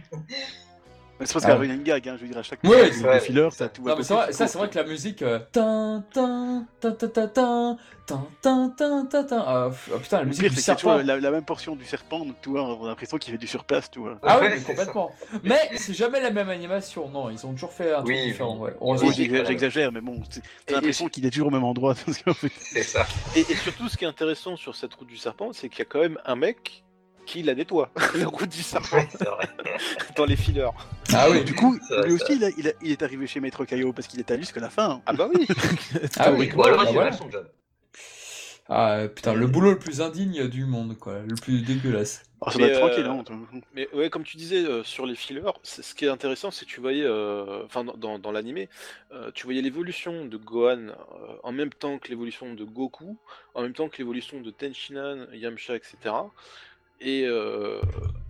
Mais 1.19 1.25
C'est 1.25 1.33
parce 1.33 1.45
Ah. 1.45 1.55
qu'il 1.57 1.67
y 1.67 1.71
a 1.71 1.73
une 1.73 1.83
gag, 1.83 2.07
hein, 2.09 2.15
je 2.17 2.21
veux 2.21 2.27
dire, 2.29 2.37
à 2.37 2.43
chaque 2.43 2.63
Ouais, 2.63 2.69
fois, 2.69 2.87
c'est 2.91 3.13
le 3.13 3.19
filler, 3.21 3.49
ça 3.51 3.69
tout 3.69 3.81
Non, 3.81 3.95
mais 3.97 4.03
c'est 4.03 4.13
vrai- 4.13 4.31
ça, 4.31 4.47
c'est 4.47 4.57
vrai 4.57 4.69
que 4.69 4.75
la 4.77 4.83
musique. 4.83 5.23
euh, 5.23 5.39
tin, 5.51 6.03
tin, 6.13 6.65
tin, 6.79 6.91
tin, 6.91 7.07
tin, 7.09 7.27
tin, 7.27 7.77
tin, 8.05 8.27
tin, 8.41 8.69
tin, 8.77 9.05
tin, 9.09 9.23
tin. 9.23 9.43
Ah, 9.47 9.69
ah, 9.71 9.97
putain, 9.99 10.19
la 10.19 10.25
musique 10.25 10.43
pire, 10.43 10.53
du 10.53 10.61
serpent. 10.61 10.97
la, 10.97 11.19
la 11.19 11.31
même 11.31 11.43
portion 11.43 11.75
du 11.75 11.85
serpent, 11.85 12.19
donc 12.19 12.35
tu 12.41 12.49
vois, 12.49 12.63
on 12.63 12.85
a 12.85 12.89
l'impression 12.89 13.17
qu'il 13.17 13.31
fait 13.31 13.37
du 13.39 13.47
surplace, 13.47 13.89
tu 13.89 13.97
vois. 13.99 14.19
Ah 14.21 14.37
oui, 14.37 14.43
Ouais, 14.43 14.49
mais 14.51 14.57
c'est 14.59 14.63
complètement. 14.65 15.11
Mais 15.43 15.69
c'est 15.75 15.93
jamais 15.95 16.21
la 16.21 16.29
même 16.29 16.49
animation, 16.49 17.09
non. 17.09 17.31
Ils 17.31 17.43
ont 17.47 17.51
toujours 17.53 17.73
fait 17.73 17.91
un 17.93 18.03
truc 18.03 18.07
Oui, 18.15 18.23
différent. 18.27 18.57
oui. 18.59 18.69
Ouais. 18.79 19.43
J'exagère, 19.45 19.91
mais 19.91 20.01
bon, 20.01 20.21
t'as 20.67 20.75
l'impression 20.75 21.07
qu'il 21.09 21.25
est 21.25 21.31
toujours 21.31 21.47
au 21.47 21.51
même 21.51 21.63
endroit. 21.63 21.95
C'est 22.59 22.83
ça. 22.83 23.07
Et, 23.35 23.39
et 23.39 23.55
surtout, 23.55 23.89
ce 23.89 23.97
qui 23.97 24.05
est 24.05 24.07
intéressant 24.07 24.55
sur 24.55 24.75
cette 24.75 24.93
route 24.93 25.07
du 25.07 25.17
serpent, 25.17 25.51
c'est 25.53 25.67
qu'il 25.69 25.79
y 25.79 25.81
a 25.81 25.85
quand 25.85 25.99
même 25.99 26.19
un 26.25 26.35
mec 26.35 26.83
qui 27.27 27.43
la 27.43 27.53
nettoie, 27.53 27.91
la 28.15 28.25
route 28.27 28.49
du 28.49 28.63
serpent, 28.63 28.95
Ouais, 28.97 29.07
vrai. 29.19 29.47
dans 30.15 30.25
les 30.25 30.35
fillers. 30.37 30.69
Ah 31.13 31.29
oui. 31.29 31.43
Du 31.43 31.53
coup, 31.53 31.77
vrai, 31.89 32.07
lui 32.07 32.13
aussi, 32.13 32.35
il, 32.37 32.43
a- 32.43 32.49
il 32.57 32.67
a- 32.69 32.73
il 32.81 32.91
est 32.91 33.03
arrivé 33.03 33.27
chez 33.27 33.39
Maître 33.39 33.65
Kaio 33.65 33.93
parce 33.93 34.07
qu'il 34.07 34.19
est 34.19 34.31
allé 34.31 34.41
jusqu'à 34.41 34.61
la 34.61 34.69
fin. 34.71 35.01
Ah 35.05 35.13
bah 35.13 35.29
oui 35.33 35.45
Ah 36.17 36.31
oui. 36.31 36.49
Ou 36.55 36.63
alors, 36.63 36.91
bah 36.93 37.09
il 37.11 37.13
son 37.17 37.29
job. 37.29 37.47
Ah 38.69 39.03
putain, 39.15 39.33
le 39.33 39.47
boulot 39.47 39.71
le 39.71 39.79
plus 39.79 40.01
indigne 40.01 40.47
du 40.49 40.65
monde, 40.65 40.97
quoi. 40.97 41.19
Le 41.19 41.35
plus 41.35 41.61
dégueulasse. 41.61 42.23
Ah, 42.41 42.51
ça 42.51 42.59
Mais, 42.59 42.65
doit 42.69 42.91
être 42.91 42.99
euh, 42.99 43.23
tranquille, 43.23 43.39
hein. 43.53 43.59
Mais 43.73 43.87
ouais, 43.93 44.09
comme 44.09 44.23
tu 44.25 44.35
disais 44.35 44.57
euh, 44.65 44.83
sur 44.83 45.05
les 45.05 45.15
fillers, 45.15 45.41
ce 45.63 45.93
qui 45.95 46.03
est 46.05 46.09
intéressant, 46.09 46.51
c'est 46.51 46.65
que 46.65 46.69
tu 46.69 46.81
voyais, 46.81 47.05
euh, 47.05 47.63
enfin 47.65 47.85
dans, 47.85 47.95
dans, 47.95 48.19
dans 48.19 48.31
l'animé, 48.33 48.67
euh, 49.13 49.31
tu 49.33 49.45
voyais 49.45 49.61
l'évolution 49.61 50.25
de 50.25 50.35
Gohan 50.37 50.89
euh, 50.89 50.93
en 51.43 51.51
même 51.53 51.71
temps 51.71 51.97
que 51.97 52.09
l'évolution 52.09 52.53
de 52.53 52.63
Goku, 52.65 53.17
en 53.55 53.61
même 53.61 53.73
temps 53.73 53.87
que 53.87 53.97
l'évolution 53.99 54.41
de 54.41 54.51
Tenshinhan, 54.51 55.27
Yamcha, 55.33 55.75
etc. 55.75 55.95
Et 56.99 57.25
euh, 57.25 57.79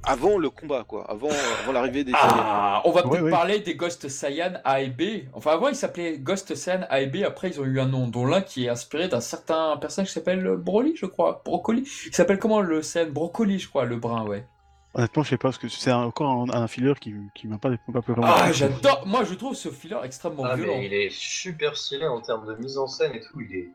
avant 0.04 0.38
le 0.38 0.50
combat, 0.50 0.84
quoi, 0.86 1.10
avant, 1.10 1.30
avant 1.64 1.72
l'arrivée 1.72 2.04
des 2.04 2.12
Saiyans. 2.12 2.28
Ah, 2.38 2.82
on 2.84 2.92
va 2.92 3.02
peut-être 3.04 3.30
parler 3.30 3.60
des 3.62 3.76
Ghost 3.76 4.10
Saiyan 4.10 4.54
A 4.66 4.82
et 4.82 4.90
B. 4.90 5.26
Enfin, 5.34 5.52
avant, 5.52 5.70
ils 5.70 5.76
s'appelaient 5.76 6.18
Ghost 6.18 6.54
Saiyan 6.54 6.82
A 6.90 7.00
et 7.00 7.08
B. 7.08 7.18
Après, 7.26 7.50
ils 7.50 7.62
ont 7.62 7.66
eu 7.66 7.80
un 7.80 7.86
nom, 7.88 8.08
dont 8.08 8.26
l'un 8.26 8.42
qui 8.42 8.66
est 8.66 8.70
inspiré 8.70 9.08
d'un 9.08 9.22
certain 9.22 9.78
personnage 9.78 10.10
qui 10.10 10.14
s'appelle 10.16 10.46
Broly, 10.58 10.96
je 10.98 11.06
crois. 11.06 11.42
Brocoli. 11.46 11.88
Il 12.08 12.14
s'appelle 12.16 12.40
comment 12.40 12.60
le 12.60 12.82
Saiyan? 12.82 13.10
Brocoli, 13.10 13.58
je 13.60 13.70
crois, 13.70 13.86
le 13.86 13.96
brun, 13.96 14.26
ouais. 14.26 14.46
Honnêtement, 14.94 15.24
je 15.24 15.30
sais 15.30 15.38
pas, 15.38 15.50
parce 15.50 15.60
que 15.60 15.70
c'est 15.70 15.92
encore 15.92 16.32
un, 16.32 16.50
un 16.50 16.68
filler 16.68 16.94
qui, 17.00 17.14
qui 17.36 17.48
m'a 17.48 17.58
pas, 17.58 17.70
pas 17.94 18.00
vraiment. 18.00 18.24
Ah, 18.28 18.52
j'adore. 18.52 19.04
Moi, 19.06 19.24
je 19.24 19.34
trouve 19.36 19.56
ce 19.56 19.70
filler 19.70 19.98
extrêmement 20.04 20.44
Ah, 20.46 20.56
violent. 20.56 20.74
mais 20.78 20.88
il 20.88 20.94
est 20.94 21.10
super 21.12 21.78
stylé 21.78 22.08
en 22.08 22.20
termes 22.20 22.48
de 22.48 22.56
mise 22.56 22.78
en 22.78 22.88
scène 22.88 23.14
et 23.14 23.22
tout. 23.22 23.40
Il 23.40 23.56
est. 23.56 23.70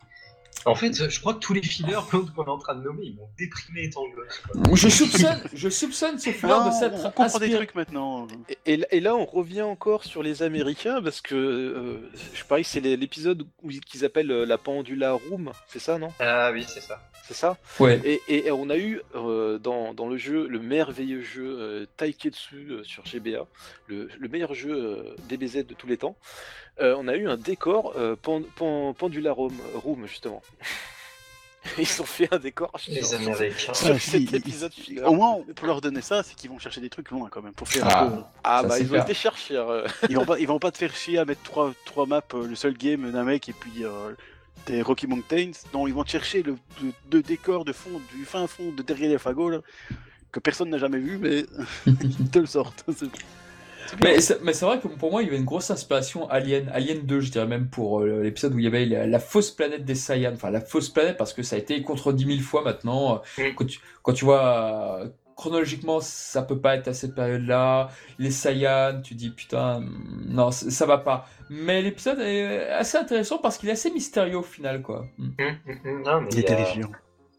En 0.67 0.75
fait, 0.75 1.09
je 1.11 1.21
crois 1.21 1.35
que 1.35 1.39
tous 1.41 1.53
les 1.55 1.63
fillers 1.63 1.97
l'autre 2.13 2.33
qu'on 2.37 2.45
est 2.45 2.49
en 2.49 2.59
train 2.59 2.75
de 2.75 2.83
nommer, 2.83 3.07
ils 3.07 3.17
m'ont 3.17 3.29
déprimé 3.39 3.85
étant 3.85 4.03
gosse. 4.15 4.39
quoi. 4.39 4.75
Je 4.75 4.89
soupçonne, 4.89 5.41
je 5.55 5.69
soupçonne 5.69 6.19
ce 6.19 6.31
filler 6.31 6.53
Non, 6.53 6.65
de 6.65 6.69
on 6.69 6.73
s'être 6.73 7.15
comprend 7.15 7.39
des 7.39 7.51
trucs 7.57 7.75
maintenant. 7.75 8.27
Et, 8.49 8.59
et 8.73 8.77
là- 8.77 8.87
et 8.91 9.01
là, 9.01 9.15
on 9.17 9.25
revient 9.25 9.63
encore 9.63 10.05
sur 10.05 10.23
les 10.23 10.43
Américains 10.43 11.03
parce 11.03 11.21
que 11.21 11.35
euh, 11.35 12.11
je 12.35 12.45
parie 12.45 12.63
que 12.63 12.69
c'est 12.69 12.81
l'épisode 12.81 13.45
qu'ils 13.87 14.05
appellent 14.05 14.31
euh, 14.31 14.45
la 14.47 14.59
pendula 14.59 15.13
room, 15.13 15.51
c'est 15.69 15.79
ça, 15.81 15.99
non? 15.99 16.09
Ah 16.21 16.51
oui, 16.53 16.65
c'est 16.69 16.81
ça. 16.81 17.01
C'est 17.25 17.35
ça? 17.35 17.57
Ouais. 17.79 18.01
Et, 18.05 18.21
et- 18.29 18.47
et 18.47 18.51
on 18.51 18.69
a 18.69 18.77
eu 18.77 19.01
euh, 19.15 19.59
dans, 19.59 19.95
dans 19.95 20.09
le 20.09 20.17
jeu, 20.17 20.49
le 20.49 20.59
merveilleux 20.59 21.23
jeu 21.23 21.57
euh, 21.59 21.87
Taiketsu 21.97 22.67
euh, 22.71 22.85
sur 22.85 23.05
GBA, 23.07 23.47
le, 23.87 24.09
le 24.19 24.29
meilleur 24.29 24.55
jeu 24.55 24.73
euh, 24.75 25.17
DBZ 25.29 25.67
de 25.67 25.75
tous 25.75 25.87
les 25.87 25.97
temps, 25.97 26.17
euh, 26.81 26.97
on 26.99 27.07
a 27.07 27.15
eu 27.17 27.29
un 27.29 27.37
décor 27.37 27.93
euh, 27.97 28.17
pen- 28.17 28.45
pen- 28.57 28.93
Pendula 28.99 29.33
Room, 29.33 29.53
room, 29.75 30.07
justement. 30.07 30.43
Ils 31.79 32.03
ont 32.03 32.05
fait 32.05 32.29
un 32.35 32.39
décor 32.39 32.71
sur, 32.77 32.93
Les 32.93 33.15
Américains. 33.15 33.73
sur 33.73 33.99
cet 34.01 34.33
épisode. 34.35 34.73
Au 35.07 35.15
moins, 35.15 35.39
pour 35.55 35.67
leur 35.69 35.81
donner 35.81 36.01
ça, 36.03 36.23
c'est 36.25 36.35
qu'ils 36.35 36.51
vont 36.51 36.59
chercher 36.59 36.81
des 36.81 36.91
trucs 36.91 37.11
loin 37.11 37.29
quand 37.31 37.41
même. 37.41 37.53
Pour 37.55 37.69
faire 37.69 37.87
Ah. 37.87 38.03
un 38.05 38.11
peu- 38.11 38.23
Ah 38.43 38.63
bah 38.65 38.79
ils 38.81 38.87
ont 38.87 38.89
clair. 38.91 39.05
été 39.05 39.15
chercher. 39.15 39.57
euh. 39.57 39.87
Ils 40.11 40.17
vont 40.17 40.25
pas, 40.27 40.39
ils 40.41 40.47
vont 40.49 40.59
pas 40.59 40.73
te 40.73 40.79
faire 40.79 40.95
chier 40.95 41.19
à 41.19 41.25
mettre 41.25 41.43
trois, 41.43 41.73
trois 41.85 42.05
maps, 42.07 42.21
euh, 42.35 42.47
le 42.49 42.57
seul 42.57 42.77
game 42.77 43.11
d'un 43.13 43.23
mec 43.23 43.49
et 43.49 43.53
puis 43.53 43.85
euh, 43.85 44.13
des 44.67 44.83
Rocky 44.83 45.07
Mountains. 45.07 45.53
Non, 45.73 45.87
ils 45.87 45.95
vont 45.95 46.03
te 46.03 46.11
chercher 46.11 46.43
le, 46.43 46.57
le- 46.83 46.93
le 47.13 47.23
décor 47.23 47.65
de 47.65 47.73
fond, 47.73 48.01
du 48.13 48.25
fin 48.25 48.47
fond 48.49 48.73
de 48.73 48.83
derrière 48.83 49.11
les 49.11 49.19
fagots 49.19 49.49
là, 49.51 49.59
que 50.33 50.41
personne 50.41 50.69
n'a 50.69 50.79
jamais 50.79 50.99
vu, 50.99 51.17
mais 51.19 51.45
ils 51.87 52.29
te 52.31 52.41
le 52.41 52.47
sortent. 52.47 52.85
Mais 54.03 54.21
c'est 54.21 54.43
mais 54.43 54.53
c'est 54.53 54.65
vrai 54.65 54.79
que 54.81 54.89
pour 54.89 55.11
moi, 55.11 55.23
il 55.23 55.27
y 55.27 55.29
avait 55.29 55.39
une 55.39 55.45
grosse 55.45 55.71
inspiration 55.71 56.29
Alien, 56.31 56.69
Alien 56.73 57.01
2, 57.07 57.21
je 57.21 57.31
dirais 57.31 57.47
même 57.47 57.69
pour 57.69 58.01
euh, 58.01 58.23
l'épisode 58.23 58.55
où 58.55 58.59
il 58.59 58.65
y 58.65 58.69
avait 58.69 58.87
la, 58.87 59.07
la 59.07 59.19
fausse 59.19 59.51
planète 59.51 59.85
des 59.85 59.95
Saiyans. 59.95 60.33
Enfin, 60.35 60.51
la 60.51 60.61
fausse 60.61 60.89
planète 60.89 61.17
parce 61.17 61.33
que 61.33 61.43
ça 61.43 61.57
a 61.57 61.59
été 61.59 61.83
contredit 61.83 62.27
mille 62.27 62.43
fois 62.43 62.63
maintenant. 62.63 63.23
Mm. 63.39 63.43
Quand, 63.57 63.67
tu, 63.67 63.81
quand 64.03 64.13
tu 64.13 64.25
vois 64.25 65.01
euh, 65.01 65.09
chronologiquement, 65.37 66.01
ça 66.01 66.43
peut 66.43 66.59
pas 66.61 66.77
être 66.77 66.89
à 66.89 66.95
cette 66.95 67.15
période-là. 67.15 67.89
Les 68.19 68.31
Saiyans, 68.31 69.01
tu 69.03 69.15
dis 69.15 69.31
putain, 69.31 69.81
mm, 69.81 70.25
non, 70.29 70.51
ça 70.51 70.87
va 70.87 70.99
pas. 70.99 71.27
Mais 71.51 71.83
l'épisode 71.83 72.21
est 72.21 72.69
assez 72.71 72.97
intéressant 72.97 73.39
parce 73.39 73.59
qu'il 73.59 73.69
est 73.69 73.73
assez 73.73 73.91
mystérieux 73.91 74.39
au 74.39 74.43
final, 74.43 74.83
quoi. 74.83 75.07
Mm. 75.19 75.25
Hum, 75.25 75.57
hum, 75.67 75.79
hum. 75.85 76.03
Non, 76.03 76.21
mais 76.23 76.29
Il 76.33 76.39
est 76.39 76.41
il 76.43 76.45
a- 76.45 76.49
terrifiant. 76.49 76.91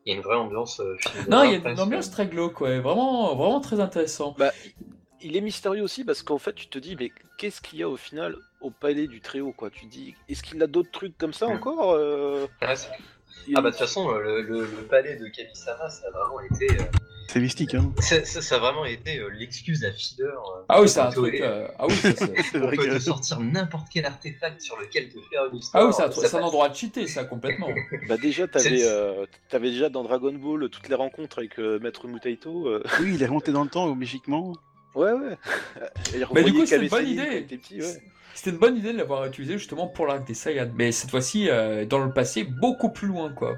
Il 0.06 0.12
y 0.12 0.14
a 0.16 0.18
une 0.18 0.24
vraie 0.24 0.36
ambiance. 0.36 0.82
euh, 0.82 0.98
Non, 1.30 1.44
il 1.44 1.52
y 1.52 1.56
a 1.66 1.70
une 1.72 1.80
ambiance 1.80 2.12
très 2.12 2.28
glauque, 2.28 2.60
ouais. 2.60 2.80
Vraiment, 2.82 3.34
vraiment 3.36 3.62
très 3.62 3.80
intéressant. 3.80 4.36
Bah, 4.38 4.52
il 5.24 5.36
est 5.38 5.42
mystérieux 5.42 5.82
aussi 5.84 6.04
parce 6.04 6.22
qu'en 6.24 6.38
fait 6.38 6.54
tu 6.54 6.68
te 6.68 6.78
dis 6.78 6.96
mais 7.00 7.12
qu'est-ce 7.38 7.62
qu'il 7.62 7.80
y 7.80 7.84
a 7.84 7.90
au 7.90 7.98
final 7.98 8.36
au 8.62 8.70
palais 8.72 9.08
du 9.08 9.22
Très-Haut 9.22 9.54
quoi? 9.54 9.70
Tu 9.70 9.86
dis 9.86 10.14
est-ce 10.30 10.44
qu'il 10.44 10.62
a 10.62 10.68
d'autres 10.68 10.92
trucs 10.92 11.18
comme 11.18 11.34
ça 11.34 11.48
Mm. 11.48 11.52
encore 11.52 11.92
euh, 11.94 12.48
il- 13.48 13.54
Ah 13.58 13.62
bah 13.62 13.70
de 13.70 13.76
toute 13.76 13.80
façon, 13.80 14.10
le, 14.12 14.42
le- 14.42 14.62
le 14.62 14.88
palais 14.88 15.16
de 15.18 15.28
Kamisama, 15.28 15.90
ça 15.90 16.08
a 16.08 16.12
vraiment 16.12 16.40
été, 16.42 16.66
euh, 16.80 16.86
C'est 17.28 17.40
mystique, 17.42 17.74
hein. 17.76 17.92
ça, 18.00 18.24
ça- 18.24 18.42
ça 18.42 18.56
a 18.56 18.60
vraiment 18.60 18.86
été 18.86 19.20
euh, 19.20 19.28
l'excuse 19.30 19.84
à 19.84 19.92
feeder. 19.92 20.28
euh, 20.28 20.64
Ah 20.70 20.82
oui, 20.82 20.88
c'est 20.88 21.00
un 21.02 21.10
truc. 21.10 21.36
euh, 21.42 21.68
Ah 21.78 21.88
oui, 21.88 21.96
ça, 21.96 22.16
c'est- 22.16 22.26
vrai 22.60 22.78
peut 22.78 22.88
te 22.88 23.00
sortir 23.00 23.40
n'importe 23.42 23.88
quel 23.92 24.06
artefact 24.06 24.62
sur 24.62 24.78
lequel 24.80 25.10
te 25.10 25.20
faire 25.30 25.46
une 25.52 25.58
histoire. 25.58 25.84
ah 25.84 25.88
oui, 25.88 25.94
c'est 25.94 26.04
un, 26.04 26.12
Ça 26.12 26.28
c'est 26.30 26.38
un 26.38 26.44
endroit 26.44 26.70
de 26.70 26.76
cheater, 26.76 27.08
ça, 27.08 27.26
complètement. 27.26 27.70
Bah 28.08 28.18
déjà 28.18 28.48
t'avais 28.48 28.84
euh, 28.84 29.26
déjà 29.60 29.90
dans 29.90 30.04
Dragon 30.04 30.32
Ball 30.34 30.70
toutes 30.70 30.88
les 30.88 30.96
rencontres 30.96 31.40
avec 31.40 31.60
euh, 31.60 31.80
Maître 31.80 32.08
Mutaito. 32.08 32.68
euh, 32.68 32.84
Oui, 33.02 33.12
il 33.16 33.24
est 33.24 33.26
remonté 33.28 33.52
dans 33.52 33.64
le 33.64 33.70
temps, 33.70 33.94
magiquement. 33.96 34.54
Ouais 34.96 35.12
ouais. 35.12 35.38
Il 36.14 36.28
Mais 36.34 36.44
du 36.44 36.54
coup, 36.54 36.66
c'était 36.66 36.84
une 36.84 36.90
bonne 36.90 37.08
idée. 37.08 37.48
ouais. 37.72 38.02
C'était 38.36 38.50
une 38.50 38.58
bonne 38.58 38.78
idée 38.78 38.94
de 38.94 38.98
l'avoir 38.98 39.26
utilisé 39.26 39.58
justement 39.58 39.88
pour 39.88 40.08
l'arc 40.08 40.26
des 40.26 40.34
Saiyans. 40.34 40.72
Mais 40.76 40.92
cette 40.92 41.12
fois-ci, 41.12 41.50
euh, 41.50 41.86
dans 41.86 42.00
le 42.00 42.12
passé, 42.12 42.44
beaucoup 42.44 42.90
plus 42.90 43.08
loin, 43.08 43.32
quoi. 43.32 43.58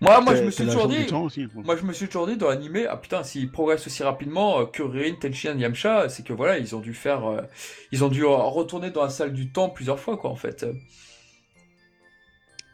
Moi, 0.00 0.20
moi, 0.20 0.36
je 0.36 0.42
me 0.42 0.50
suis 0.50 0.64
toujours 0.64 0.86
dit, 0.86 1.06
aussi. 1.12 1.48
moi, 1.54 1.76
je 1.76 1.82
me 1.82 1.92
suis 1.92 2.06
toujours 2.06 2.26
dit 2.26 2.36
dans 2.36 2.48
l'animé, 2.48 2.86
ah 2.88 2.96
putain, 2.96 3.24
s'ils 3.24 3.50
progressent 3.50 3.86
aussi 3.86 4.02
rapidement 4.02 4.60
euh, 4.60 4.66
que 4.66 4.82
Rin, 4.82 5.14
Tenshinhan, 5.20 5.58
Yamcha, 5.58 6.08
c'est 6.08 6.24
que 6.24 6.32
voilà, 6.32 6.58
ils 6.58 6.76
ont 6.76 6.80
dû 6.80 6.94
faire, 6.94 7.26
euh, 7.26 7.40
ils 7.90 8.04
ont 8.04 8.08
dû 8.08 8.22
euh, 8.22 8.28
retourner 8.28 8.90
dans 8.90 9.02
la 9.02 9.10
salle 9.10 9.32
du 9.32 9.50
temps 9.50 9.68
plusieurs 9.68 9.98
fois, 9.98 10.16
quoi, 10.16 10.30
en 10.30 10.36
fait. 10.36 10.64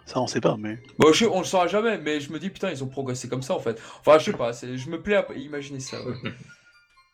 Ça, 0.05 0.21
on 0.21 0.27
sait 0.27 0.41
pas, 0.41 0.57
mais. 0.59 0.79
Bon, 0.99 1.13
je, 1.13 1.25
on 1.25 1.39
le 1.39 1.45
saura 1.45 1.67
jamais, 1.67 1.99
mais 1.99 2.21
je 2.21 2.31
me 2.33 2.39
dis 2.39 2.51
putain, 2.51 2.71
ils 2.71 2.85
ont 2.85 2.89
progressé 2.89 3.29
comme 3.29 3.43
ça, 3.43 3.55
en 3.55 3.61
fait. 3.61 3.81
Enfin, 4.01 4.19
je 4.19 4.25
sais 4.27 4.37
pas, 4.37 4.53
je 4.53 4.91
me 4.91 5.01
plais 5.01 5.17
à 5.17 5.27
imaginer 5.37 5.81
ça. 5.81 5.97
ouais. 6.05 6.15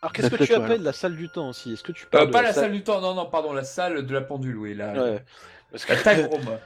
Alors 0.02 0.12
qu'est-ce 0.12 0.30
que 0.30 0.42
tu 0.44 0.52
appelles 0.54 0.72
alors. 0.72 0.84
la 0.84 0.92
salle 0.92 1.16
du 1.16 1.28
temps 1.28 1.48
aussi? 1.50 1.72
Est-ce 1.72 1.82
que 1.84 1.92
tu 1.92 2.04
Euh, 2.06 2.08
parles 2.10 2.26
de 2.26 2.32
pas 2.32 2.42
la 2.42 2.52
salle 2.52 2.72
du 2.72 2.82
temps, 2.82 3.00
non, 3.00 3.14
non, 3.14 3.26
pardon, 3.26 3.52
la 3.52 3.62
salle 3.64 4.04
de 4.04 4.12
la 4.14 4.20
pendule, 4.22 4.56
oui, 4.58 4.74
la, 4.74 4.92
Ouais. 4.92 5.24
Parce 5.70 5.84
que 5.84 5.92
la 5.92 6.14
time 6.14 6.26
room. 6.26 6.58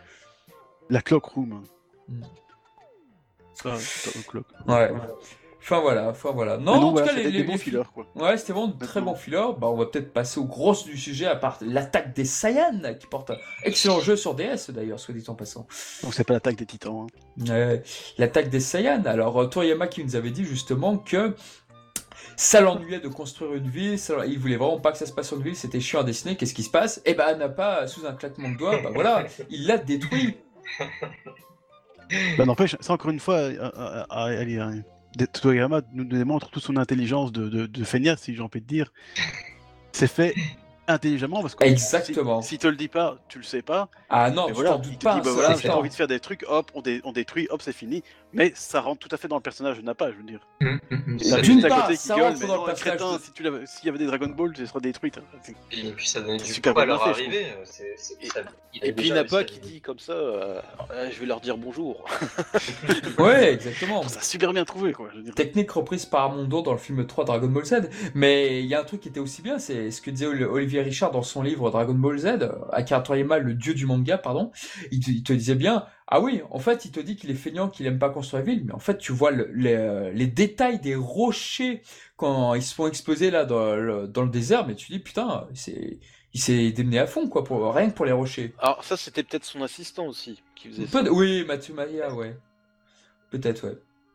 La 0.89 1.01
clock 1.03 1.25
room. 1.27 1.63
Ça, 3.55 3.71
la 3.71 4.23
clock. 4.27 4.47
Ouais. 4.67 4.91
Enfin 5.61 5.81
voilà, 5.81 6.09
enfin 6.11 6.31
voilà. 6.33 6.59
Non, 6.59 6.65
Mais 6.65 6.71
en 6.79 6.81
tout 6.81 6.91
voilà, 6.93 7.09
cas, 7.09 7.29
les, 7.29 7.43
bons 7.43 7.57
fillers, 7.59 7.83
quoi. 7.93 8.07
Ouais, 8.15 8.37
c'était 8.37 8.53
vraiment 8.53 8.69
de 8.69 8.85
très 8.85 9.01
bons 9.01 9.17
fillers. 9.17 9.53
Bah, 9.59 9.67
on 9.67 9.77
va 9.77 9.87
peut-être 9.87 10.13
passer 10.13 10.39
au 10.39 10.45
gros 10.45 10.75
du 10.85 10.97
sujet, 10.97 11.27
à 11.27 11.35
part 11.35 11.59
l'attaque 11.61 12.15
des 12.15 12.25
Saiyans, 12.25 12.95
qui 13.01 13.07
porte 13.09 13.31
un 13.31 13.37
excellent 13.65 13.99
jeu 14.01 14.15
sur 14.15 14.35
DS 14.35 14.71
d'ailleurs, 14.71 15.01
soit 15.01 15.13
dit 15.13 15.25
en 15.29 15.35
passant. 15.35 15.67
Donc 16.05 16.15
c'est 16.15 16.23
pas 16.23 16.35
l'attaque 16.35 16.55
des 16.57 16.67
titans. 16.67 17.09
hein. 17.41 17.45
Ouais, 17.53 17.83
l'attaque 18.17 18.49
des 18.49 18.61
Saiyans. 18.61 19.05
Alors, 19.07 19.43
euh, 19.43 19.47
Toriyama 19.49 19.89
qui 19.89 20.05
nous 20.05 20.15
avait 20.15 20.31
dit 20.31 20.45
justement 20.45 20.99
que 20.99 21.35
ça 22.37 22.61
l'ennuyait 22.61 23.01
de 23.01 23.09
construire 23.09 23.55
une 23.55 23.69
ville, 23.69 23.99
ça- 23.99 24.27
il 24.27 24.39
voulait 24.39 24.57
vraiment 24.57 24.81
pas 24.81 24.93
que 24.93 24.99
ça 24.99 25.07
se 25.07 25.13
passe 25.13 25.29
sur 25.29 25.37
une 25.37 25.43
ville, 25.45 25.57
c'était 25.57 25.81
chiant 25.81 26.01
à 26.01 26.05
dessiner. 26.05 26.37
Qu'est-ce 26.37 26.55
qui 26.55 26.63
se 26.63 26.71
passe? 26.71 27.01
Eh 27.05 27.15
ben, 27.15 27.37
Nappa, 27.37 27.87
sous 27.87 28.07
un 28.07 28.13
claquement 28.15 28.51
de 28.51 28.57
doigts, 28.57 28.81
bah 28.83 28.91
voilà, 28.95 29.27
il 29.51 29.67
l'a 29.67 29.79
détruit. 29.79 30.37
Bah, 32.39 32.45
n'empêche, 32.45 32.77
ça 32.81 32.93
encore 32.93 33.11
une 33.11 33.21
fois, 33.21 33.35
euh, 33.37 33.71
euh, 33.77 34.05
euh, 34.11 34.41
allez, 34.41 34.61
Toriyama 35.33 35.81
nous 35.93 36.05
démontre 36.05 36.51
toute 36.51 36.63
son 36.63 36.77
intelligence 36.77 37.33
de, 37.33 37.49
de, 37.49 37.67
de 37.67 37.85
feignasse, 37.85 38.23
si 38.23 38.35
j'ai 38.35 38.43
envie 38.43 38.61
de 38.61 38.67
dire. 38.67 38.93
C'est 39.93 40.07
fait 40.07 40.35
intelligemment 40.89 41.41
parce 41.41 41.55
que 41.57 41.65
Exactement. 41.65 42.43
si, 42.43 42.51
si 42.51 42.59
te 42.59 42.67
le 42.69 42.77
dis 42.77 42.87
pas, 42.89 43.19
tu 43.29 43.39
le 43.39 43.45
sais 43.45 43.63
pas. 43.63 43.89
Ah 44.09 44.31
non, 44.31 44.47
je 44.49 44.53
voilà, 44.55 44.71
t'en 44.71 44.83
il 44.83 44.91
doute 44.91 44.99
te 45.01 45.05
pas. 45.05 45.17
bah 45.17 45.25
ça, 45.25 45.31
voilà, 45.33 45.55
j'ai 45.57 45.71
envie 45.71 45.89
de 45.89 45.95
faire 45.95 46.07
des 46.07 46.21
trucs, 46.21 46.45
hop, 46.49 46.71
on, 46.75 46.83
dé- 46.83 47.01
on 47.05 47.13
détruit, 47.13 47.49
hop, 47.51 47.61
c'est 47.63 47.73
fini. 47.73 48.05
Mais 48.33 48.53
ça 48.55 48.81
rentre 48.81 49.07
tout 49.07 49.15
à 49.15 49.19
fait 49.19 49.29
dans 49.29 49.37
le 49.37 49.43
personnage 49.43 49.79
de 49.79 49.83
Nappa, 49.83 50.11
je 50.11 50.17
veux 50.17 50.23
dire. 50.25 50.41
Hum. 50.61 50.79
T'as 50.91 51.41
D'une 51.41 51.55
juste 51.55 51.65
à 51.65 51.69
part, 51.69 51.83
côté 51.87 51.97
qui 51.97 52.03
ça 52.03 52.17
gueule, 52.17 52.35
mais 52.41 52.47
non, 52.47 52.65
crétin, 52.75 53.19
si 53.19 53.31
s'il 53.67 53.87
y 53.87 53.89
avait 53.89 53.99
des 53.99 54.07
Dragon 54.07 54.29
Ball, 54.29 54.53
tu 54.53 54.67
serais 54.67 54.81
détruite. 54.81 55.19
Et 55.73 55.91
puis 55.93 56.07
ça 56.09 56.21
C'est 56.27 56.37
du 56.37 56.53
super 56.53 56.75
coup 56.75 56.81
à 56.81 56.85
leur 56.87 57.03
arrivée. 57.07 57.47
euh, 57.47 57.65
Et- 58.21 58.27
ça- 58.29 58.43
puis 58.95 59.11
Nappa 59.13 59.45
qui 59.45 59.59
dit 59.61 59.81
comme 59.81 59.99
ça, 59.99 60.13
euh, 60.13 60.61
Euh, 60.91 61.09
je 61.11 61.19
vais 61.21 61.27
leur 61.27 61.41
dire 61.41 61.57
bonjour. 61.57 62.05
Ouais, 63.19 63.53
exactement. 63.55 64.07
Ça 64.09 64.19
a 64.21 64.23
super 64.23 64.53
bien 64.53 64.65
trouvé, 64.65 64.93
quoi. 64.93 65.09
Je 65.13 65.19
veux 65.19 65.23
dire. 65.23 65.35
Technique 65.35 65.71
reprise 65.71 66.05
par 66.07 66.31
Mondo 66.33 66.63
dans 66.63 66.73
le 66.73 66.79
film 66.79 67.07
3 67.07 67.25
Dragon 67.25 67.49
Ball 67.49 67.65
Z. 67.65 67.89
Mais 68.15 68.61
il 68.61 68.67
y 68.67 68.75
a 68.75 68.81
un 68.81 68.85
truc 68.85 69.01
qui 69.01 69.09
était 69.09 69.21
aussi 69.21 69.41
bien, 69.43 69.59
c'est 69.59 69.91
ce 69.91 70.01
que 70.03 70.11
disait 70.11 70.27
Ol- 70.27 70.43
Olivier 70.45 70.83
Richard 70.83 71.11
dans 71.13 71.23
son 71.23 71.43
livre 71.43 71.71
Dragon 71.71 71.95
Ball 71.95 72.19
Z, 72.19 72.51
Akira 72.73 73.01
Toriyama, 73.01 73.39
le 73.39 73.55
dieu 73.55 73.73
du 73.75 73.87
manga, 73.87 74.19
pardon. 74.19 74.51
Il 74.91 75.01
te, 75.01 75.11
il 75.11 75.23
te 75.23 75.33
disait 75.33 75.55
bien, 75.55 75.87
ah 76.09 76.21
oui, 76.21 76.41
en 76.51 76.59
fait, 76.61 76.85
il 76.85 76.93
te 76.93 77.01
dit 77.01 77.17
qu'il 77.17 77.31
est 77.31 77.35
feignant, 77.35 77.69
qu'il 77.69 77.85
aime 77.87 77.99
pas 77.99 78.11
construire 78.11 78.45
la 78.45 78.51
ville, 78.53 78.65
mais 78.67 78.73
en 78.73 78.79
fait, 78.79 78.97
tu 78.99 79.13
vois 79.13 79.31
le- 79.33 79.51
les, 79.55 79.75
euh, 79.75 80.13
les 80.13 80.27
détails 80.27 80.79
des 80.81 80.95
rochers 80.95 81.83
quand 82.17 82.55
ils 82.55 82.63
se 82.63 82.75
font 82.75 82.87
exploser 82.87 83.31
là 83.31 83.45
dans 83.45 83.75
le, 83.75 84.07
dans 84.07 84.23
le 84.23 84.31
désert, 84.31 84.67
mais 84.67 84.75
tu 84.77 84.93
dis, 84.93 85.01
putain, 85.01 85.49
c'est, 85.55 85.99
il 86.33 86.41
s'est 86.41 86.71
démené 86.71 86.99
à 87.01 87.07
fond, 87.07 87.29
quoi, 87.29 87.43
pour, 87.45 87.75
rien 87.75 87.91
que 87.91 87.95
pour 87.95 88.05
les 88.07 88.13
rochers. 88.13 88.55
Alors 88.59 88.85
ça, 88.85 88.97
c'était 88.97 89.23
peut-être 89.25 89.45
son 89.45 89.63
assistant 89.63 90.07
aussi 90.07 90.41
qui 90.55 90.69
faisait 90.69 90.87
ça. 90.87 91.03
Oui, 91.11 91.45
Matsumaya, 91.45 92.15
ouais. 92.15 92.37
Peut-être, 93.31 93.67
ouais. 93.67 93.75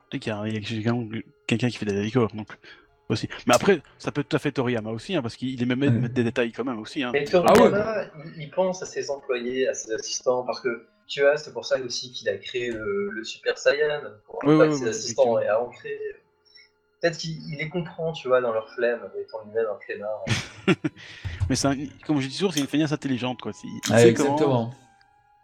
Tu 0.10 0.18
sais 0.18 0.20
qu'il 0.20 0.32
y 0.32 0.36
a, 0.36 0.48
il 0.48 0.54
y 0.54 0.88
a 0.88 1.22
quelqu'un 1.48 1.70
qui 1.70 1.78
fait 1.78 1.86
des 1.86 2.02
décors, 2.04 2.32
donc 2.34 2.48
aussi. 3.10 3.28
Mais 3.48 3.54
après, 3.54 3.82
ça 3.98 4.12
peut 4.12 4.24
tout 4.24 4.36
à 4.36 4.40
fait 4.40 4.52
Toriyama 4.54 4.92
aussi, 4.92 5.16
hein, 5.16 5.22
parce 5.22 5.36
qu'il 5.36 5.62
aime 5.62 5.76
mettre, 5.76 5.94
Ouais. 5.94 6.00
mettre 6.00 6.14
des 6.14 6.24
détails 6.24 6.52
quand 6.54 6.64
même 6.64 6.80
aussi. 6.80 7.04
Hein. 7.04 7.10
Mais 7.14 7.26
Ah 7.34 7.40
ouais. 7.52 7.56
Toriyama, 7.58 8.06
il 8.38 8.50
pense 8.52 8.82
à 8.82 8.86
ses 8.86 9.10
employés, 9.12 9.68
à 9.68 9.74
ses 9.74 9.92
assistants, 9.94 10.44
parce 10.44 10.62
que 10.62 10.88
tu 11.12 11.22
vois, 11.22 11.38
c'est 11.38 11.54
pour 11.54 11.66
ça 11.66 11.80
aussi 11.82 12.12
qu'il 12.14 12.30
a 12.30 12.38
créé 12.38 12.72
le, 12.72 13.12
le 13.12 13.24
Super 13.26 13.58
Saiyan, 13.58 14.02
pour 14.26 14.40
Oui, 14.44 14.56
pas 14.58 14.68
oui, 14.68 14.68
que 14.68 14.76
oui, 14.76 14.76
ses 14.76 14.88
oui, 14.88 14.88
assistants 14.88 15.40
aient 15.40 15.48
à 15.50 15.62
en 15.62 15.70
créer. 15.70 16.00
Peut-être 17.02 17.18
qu'il 17.18 17.32
il 17.52 17.58
les 17.60 17.70
comprend, 17.70 18.14
tu 18.14 18.30
vois, 18.30 18.42
dans 18.42 18.54
leur 18.54 18.74
flemme, 18.74 19.12
étant 19.20 19.44
lui-même 19.46 19.68
un 19.68 19.80
flemmard. 19.80 20.32
Mais 21.50 21.56
c'est 21.56 21.68
un- 21.68 21.88
comme 22.06 22.20
je 22.22 22.28
dis 22.28 22.36
toujours, 22.36 22.54
c'est 22.54 22.60
une 22.60 22.68
feignasse 22.68 22.92
intelligente, 22.92 23.42
quoi. 23.42 23.52
Il, 23.64 23.82
il 23.88 23.96
Ouais, 23.96 24.00
sait 24.00 24.14
comment 24.14 24.64
exactement. 24.64 24.74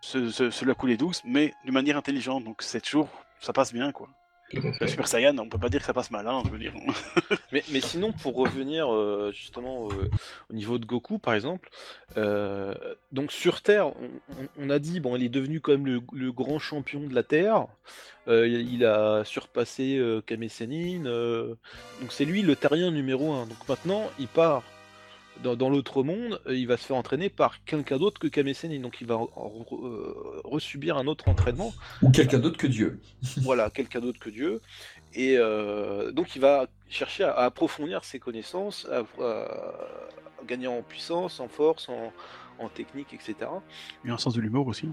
se, 0.01 0.31
se, 0.31 0.51
se 0.51 0.65
la 0.65 0.75
couler 0.75 0.97
douce, 0.97 1.21
mais 1.25 1.53
d'une 1.63 1.73
manière 1.73 1.97
intelligente, 1.97 2.43
donc 2.45 2.61
c'est 2.63 2.81
toujours, 2.81 3.09
ça 3.41 3.53
passe 3.53 3.73
bien, 3.73 3.91
quoi. 3.91 4.09
Le 4.53 4.87
Super 4.87 5.07
Saiyan, 5.07 5.37
on 5.39 5.49
peut 5.49 5.57
pas 5.57 5.69
dire 5.69 5.81
que 5.81 5.85
ça 5.85 5.93
passe 5.93 6.11
mal, 6.11 6.27
hein, 6.27 6.41
je 6.45 6.49
veux 6.51 6.57
dire. 6.57 6.73
Mais, 7.53 7.63
mais 7.71 7.79
sinon, 7.79 8.11
pour 8.11 8.35
revenir 8.35 8.93
euh, 8.93 9.31
justement 9.33 9.87
euh, 9.89 10.09
au 10.49 10.53
niveau 10.53 10.77
de 10.77 10.85
Goku, 10.85 11.17
par 11.17 11.33
exemple, 11.33 11.69
euh, 12.17 12.73
donc 13.13 13.31
sur 13.31 13.61
Terre, 13.61 13.93
on, 14.59 14.69
a 14.69 14.79
dit, 14.79 14.99
bon, 14.99 15.15
il 15.15 15.23
est 15.23 15.29
devenu 15.29 15.61
quand 15.61 15.71
même 15.71 15.85
le, 15.85 16.01
le 16.11 16.31
grand 16.33 16.59
champion 16.59 17.07
de 17.07 17.15
la 17.15 17.23
Terre. 17.23 17.67
Euh, 18.27 18.47
il 18.47 18.83
a 18.85 19.23
surpassé 19.23 19.97
euh, 19.97 20.21
Kame 20.21 20.49
Sennin, 20.49 21.05
euh, 21.05 21.55
donc 22.01 22.11
c'est 22.11 22.25
lui 22.25 22.41
le 22.41 22.55
terrien 22.57 22.91
numéro 22.91 23.31
un. 23.31 23.45
Donc 23.45 23.57
maintenant, 23.69 24.09
il 24.19 24.27
part 24.27 24.63
dans, 25.43 25.55
dans 25.55 25.69
l'autre 25.69 26.03
monde, 26.03 26.41
euh, 26.47 26.55
il 26.55 26.67
va 26.67 26.77
se 26.77 26.85
faire 26.85 26.95
entraîner 26.95 27.29
par 27.29 27.63
quelqu'un 27.65 27.97
d'autre 27.97 28.19
que 28.19 28.27
Kame 28.27 28.53
Sennin. 28.53 28.79
Donc 28.81 28.97
il 29.01 29.07
va 29.07 29.15
re- 29.15 29.29
re- 29.35 29.85
euh, 29.85 30.41
resubir 30.43 30.97
un 30.97 31.07
autre 31.07 31.27
entraînement 31.27 31.73
Ou 32.01 32.09
quelqu'un 32.11 32.39
d'autre 32.39 32.57
que 32.57 32.67
Dieu. 32.67 32.99
voilà, 33.41 33.69
quelqu'un 33.69 33.99
d'autre 33.99 34.19
que 34.19 34.29
Dieu. 34.29 34.61
Et 35.13 35.37
euh, 35.37 36.11
donc 36.11 36.35
il 36.35 36.41
va 36.41 36.67
chercher 36.89 37.23
à, 37.23 37.31
à 37.31 37.45
approfondir 37.45 38.03
ses 38.03 38.19
connaissances, 38.19 38.87
à, 38.91 38.99
à 39.23 40.43
gagner 40.47 40.67
en 40.67 40.81
puissance, 40.81 41.39
en 41.39 41.47
force, 41.47 41.89
en, 41.89 42.11
en 42.59 42.69
technique, 42.69 43.13
etc. 43.13 43.49
Il 44.05 44.11
a 44.11 44.13
un 44.13 44.17
sens 44.17 44.33
de 44.35 44.41
l'humour 44.41 44.67
aussi. 44.67 44.89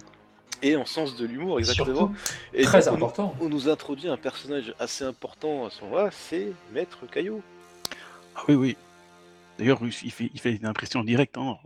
Et 0.63 0.77
en 0.77 0.87
sens 0.87 1.17
de 1.17 1.27
l'humour, 1.27 1.59
exactement. 1.59 1.95
Surtout, 1.97 2.15
Et 2.55 2.63
Très 2.63 2.81
donc, 2.85 2.93
on 2.93 2.95
important. 2.97 3.37
On, 3.41 3.49
nous 3.49 3.69
introduit 3.69 4.09
un 4.09 4.17
personnage 4.17 4.75
assez 4.79 5.05
important 5.05 5.67
à 5.67 5.71
ce 5.71 5.83
moment-là, 5.85 6.11
c'est 6.11 6.53
Maître 6.73 7.07
Caillot. 7.11 7.43
Ah 8.37 8.43
oui, 8.49 8.55
oui. 8.55 8.77
D'ailleurs, 9.59 9.81
il 9.83 9.93
fait, 9.93 10.31
il 10.33 10.41
fait 10.41 10.57
une 10.57 10.67
impression 10.67 11.05
directe, 11.05 11.37
hein. 11.39 11.57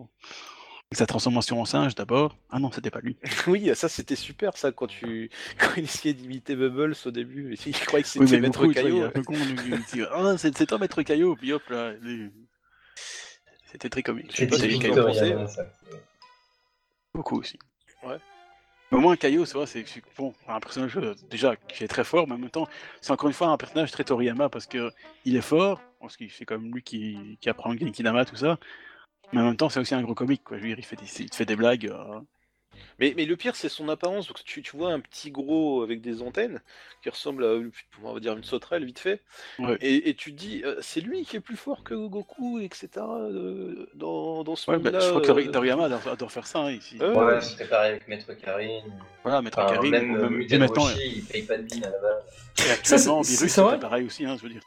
Avec 0.91 0.97
sa 0.99 1.07
transformation 1.07 1.61
en 1.61 1.67
singe 1.67 1.95
d'abord. 1.95 2.35
Ah 2.49 2.59
non, 2.59 2.71
c'était 2.73 2.91
pas 2.91 3.01
lui. 3.01 3.19
oui, 3.47 3.71
ça 3.75 3.91
c'était 3.91 4.17
super 4.17 4.57
ça 4.57 4.73
quand 4.73 4.87
tu 4.87 5.31
quand 5.59 5.73
il 5.77 5.85
essayait 5.85 6.15
d'imiter 6.15 6.57
Bubbles 6.57 6.95
au 7.05 7.11
début, 7.11 7.55
il 7.67 7.73
croyait 7.75 8.05
que 8.05 8.19
Oui, 8.19 8.27
c'était 8.27 8.41
mais 8.41 8.49
Maître 8.49 8.67
Caillot. 8.69 9.11
Ah, 10.11 10.39
c'est 10.39 10.57
c'est 10.57 10.67
toi, 10.67 10.79
Maître 10.79 11.03
Caillot, 11.03 11.37
puis 11.37 11.53
hop 11.53 11.63
là. 11.69 11.93
C'était 13.71 13.91
très 13.91 14.03
comique. 14.03 14.31
Je 14.31 14.37
sais 14.37 14.49
c'est 14.51 14.89
pas 14.89 15.13
si 15.13 15.35
en. 15.35 15.47
Beaucoup 17.15 17.41
aussi. 17.41 17.59
Au 18.91 18.99
moins, 18.99 19.17
Caillot, 19.17 19.45
c'est 19.45 19.85
un 20.49 20.61
personnage 20.61 20.99
déjà 21.31 21.57
qui 21.57 21.85
est 21.85 21.89
très 21.89 22.05
fort, 22.05 22.27
mais 22.27 22.35
en 22.35 22.39
même 22.39 22.51
temps, 22.51 22.67
c'est 23.03 23.13
encore 23.13 23.29
une 23.29 23.35
fois 23.35 23.49
un 23.49 23.59
personnage 23.59 23.91
très 23.91 24.03
Toriyama 24.05 24.49
parce 24.49 24.67
que 24.67 24.91
il 25.27 25.37
est 25.37 25.43
fort, 25.43 25.83
parce 26.01 26.17
que 26.17 26.25
c'est 26.29 26.47
comme 26.47 26.73
lui 26.73 26.83
qui, 26.83 27.39
apprend 27.47 27.73
le 27.73 27.79
Genkidama, 27.79 28.25
tout 28.25 28.37
ça. 28.37 28.59
Mais 29.33 29.41
en 29.43 29.45
même 29.45 29.57
temps, 29.57 29.69
c'est 29.69 29.81
aussi 29.81 29.95
un 29.95 30.03
gros 30.03 30.15
comique, 30.15 30.43
quoi. 30.45 30.57
Il 30.59 30.83
fait 30.85 30.97
des, 30.97 31.23
il 31.23 31.35
fait 31.35 31.45
des 31.45 31.57
blagues. 31.57 31.87
euh, 31.89 32.21
Mais, 32.99 33.15
mais 33.17 33.25
le 33.25 33.37
pire, 33.37 33.57
c'est 33.57 33.69
son 33.69 33.89
apparence. 33.89 34.27
Donc, 34.29 34.43
tu, 34.45 34.63
tu 34.63 34.77
vois 34.77 34.93
un 34.93 35.01
petit 35.01 35.31
gros 35.31 35.83
avec 35.83 36.01
des 36.01 36.23
antennes 36.23 36.61
qui 37.03 37.11
ressemble 37.11 37.45
à 37.45 37.59
on 38.03 38.13
va 38.15 38.21
dire 38.21 38.37
une 38.37 38.45
sauterelle 38.45 38.85
vite 38.85 38.99
fait. 38.99 39.21
Ouais. 39.59 39.77
Et, 39.81 40.09
et 40.09 40.15
tu 40.15 40.33
te 40.33 40.37
dis, 40.39 40.63
euh, 40.65 40.77
c'est 40.81 41.01
lui 41.01 41.25
qui 41.25 41.37
est 41.37 41.41
plus 41.41 41.57
fort 41.57 41.85
que 41.85 41.95
Goku, 41.95 42.59
etc. 42.61 42.89
euh, 42.99 43.87
dans, 43.95 44.43
dans 44.45 44.57
ce 44.57 44.71
Ouais, 44.71 44.79
bah, 44.79 44.91
monde-là. 44.91 45.01
je 45.01 45.09
crois 45.11 45.21
que 45.21 45.49
euh, 45.49 45.51
Toriyama 45.53 45.85
adore, 45.85 46.33
faire 46.33 46.47
ça 46.47 46.61
hein, 46.61 46.73
ici. 46.73 46.97
Ouais, 46.99 47.09
Ouais, 47.11 47.41
c'était 47.41 47.67
pareil 47.67 47.93
avec 47.93 48.09
Maître 48.09 48.33
Karine. 48.35 48.83
Voilà, 49.23 49.43
Maître 49.43 49.59
Enfin, 49.59 49.81
même 49.83 50.13
même- 50.13 50.65
Roshi, 50.95 51.13
il 51.17 51.25
paye 51.25 51.43
pas 51.43 51.57
de 51.57 51.63
mine 51.63 51.85
à 51.85 51.91
la 51.91 51.99
base. 51.99 52.23
et 52.67 52.71
actuellement, 52.71 53.23
c'est- 53.23 53.35
Virus, 53.37 53.53
c'est 53.53 53.81
pareil 53.81 54.07
aussi, 54.07 54.25
hein, 54.25 54.37
je 54.37 54.43
veux 54.43 54.49
dire. 54.53 54.63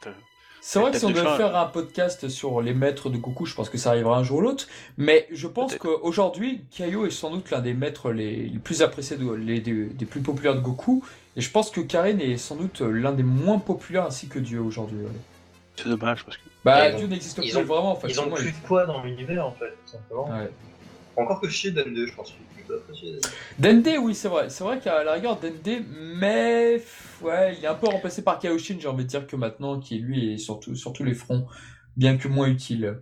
C'est 0.64 0.78
vrai 0.78 0.92
que 0.92 0.98
si 0.98 1.04
on 1.04 1.08
de 1.08 1.14
devait 1.14 1.36
faire 1.36 1.56
un 1.56 1.66
podcast 1.66 2.28
sur 2.28 2.60
les 2.62 2.72
maîtres 2.72 3.10
de 3.10 3.16
Goku, 3.18 3.46
je 3.46 3.54
pense 3.56 3.68
que 3.68 3.78
ça 3.78 3.90
arrivera 3.90 4.16
un 4.16 4.22
jour 4.22 4.38
ou 4.38 4.42
l'autre. 4.42 4.68
Mais 4.96 5.26
je 5.32 5.48
pense 5.48 5.74
qu'aujourd'hui, 5.76 6.62
Kaio 6.70 7.04
est 7.04 7.10
sans 7.10 7.30
doute 7.30 7.50
l'un 7.50 7.58
des 7.60 7.74
maîtres 7.74 8.12
les, 8.12 8.46
les 8.46 8.58
plus 8.60 8.80
appréciés, 8.80 9.16
de- 9.16 9.32
les, 9.32 9.58
des, 9.60 9.86
des 9.86 10.04
plus 10.06 10.20
populaires 10.20 10.54
de 10.54 10.60
Goku. 10.60 11.04
Et 11.36 11.40
je 11.40 11.50
pense 11.50 11.70
que 11.70 11.80
Karen 11.80 12.20
est 12.20 12.36
sans 12.36 12.54
doute 12.54 12.80
l'un 12.80 13.10
des 13.12 13.24
moins 13.24 13.58
populaires 13.58 14.04
ainsi 14.06 14.28
que 14.28 14.38
Dieu 14.38 14.60
aujourd'hui. 14.60 14.98
ouais. 14.98 15.10
C'est 15.74 15.88
dommage 15.88 16.24
parce 16.24 16.36
que. 16.36 16.42
Bah, 16.64 16.92
Dieu 16.92 17.08
n'existe 17.08 17.38
plus 17.40 17.56
ont- 17.56 17.64
vraiment. 17.64 17.98
Ils 18.08 18.20
ont 18.20 18.30
plus 18.30 18.52
de 18.52 18.56
poids 18.64 18.86
dans 18.86 19.02
l'univers, 19.02 19.44
en 19.46 19.52
fait, 19.52 19.70
tout 19.84 19.92
simplement. 19.92 20.28
Ouais. 20.30 20.48
Encore 21.16 21.40
que 21.40 21.48
chez 21.48 21.72
2, 21.72 22.06
je 22.06 22.14
pense 22.14 22.28
qu'il 22.28 22.36
est 22.36 22.64
plus 22.64 22.74
apprécié. 22.76 23.16
Dende, 23.58 23.88
oui, 24.00 24.14
c'est 24.14 24.28
vrai. 24.28 24.48
C'est 24.48 24.62
vrai 24.62 24.78
qu'à 24.78 25.02
la 25.02 25.14
rigueur, 25.14 25.38
Dende, 25.40 25.82
mais 26.20 26.80
ouais, 27.22 27.54
il 27.56 27.64
est 27.64 27.68
un 27.68 27.74
peu 27.74 27.86
remplacé 27.88 28.22
par 28.22 28.38
Kaioshin, 28.38 28.76
j'ai 28.80 28.88
envie 28.88 29.04
de 29.04 29.08
dire 29.08 29.26
que 29.26 29.36
maintenant, 29.36 29.78
qui 29.80 29.98
lui 29.98 30.34
est 30.34 30.38
surtout 30.38 30.74
sur 30.74 30.92
tous 30.92 31.04
les 31.04 31.14
fronts, 31.14 31.46
bien 31.96 32.16
que 32.16 32.28
moins 32.28 32.48
utile. 32.48 33.00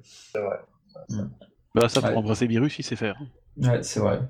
Bah, 1.75 1.89
ça, 1.89 2.01
pour 2.01 2.11
Ouais. 2.11 2.17
embrasser 2.17 2.47
Virus, 2.47 2.79
il 2.79 2.83
sait 2.83 2.97
faire. 2.97 3.17
hein. 3.21 3.27
Ouais, 3.69 3.83
c'est 3.83 4.01
vrai. 4.01 4.21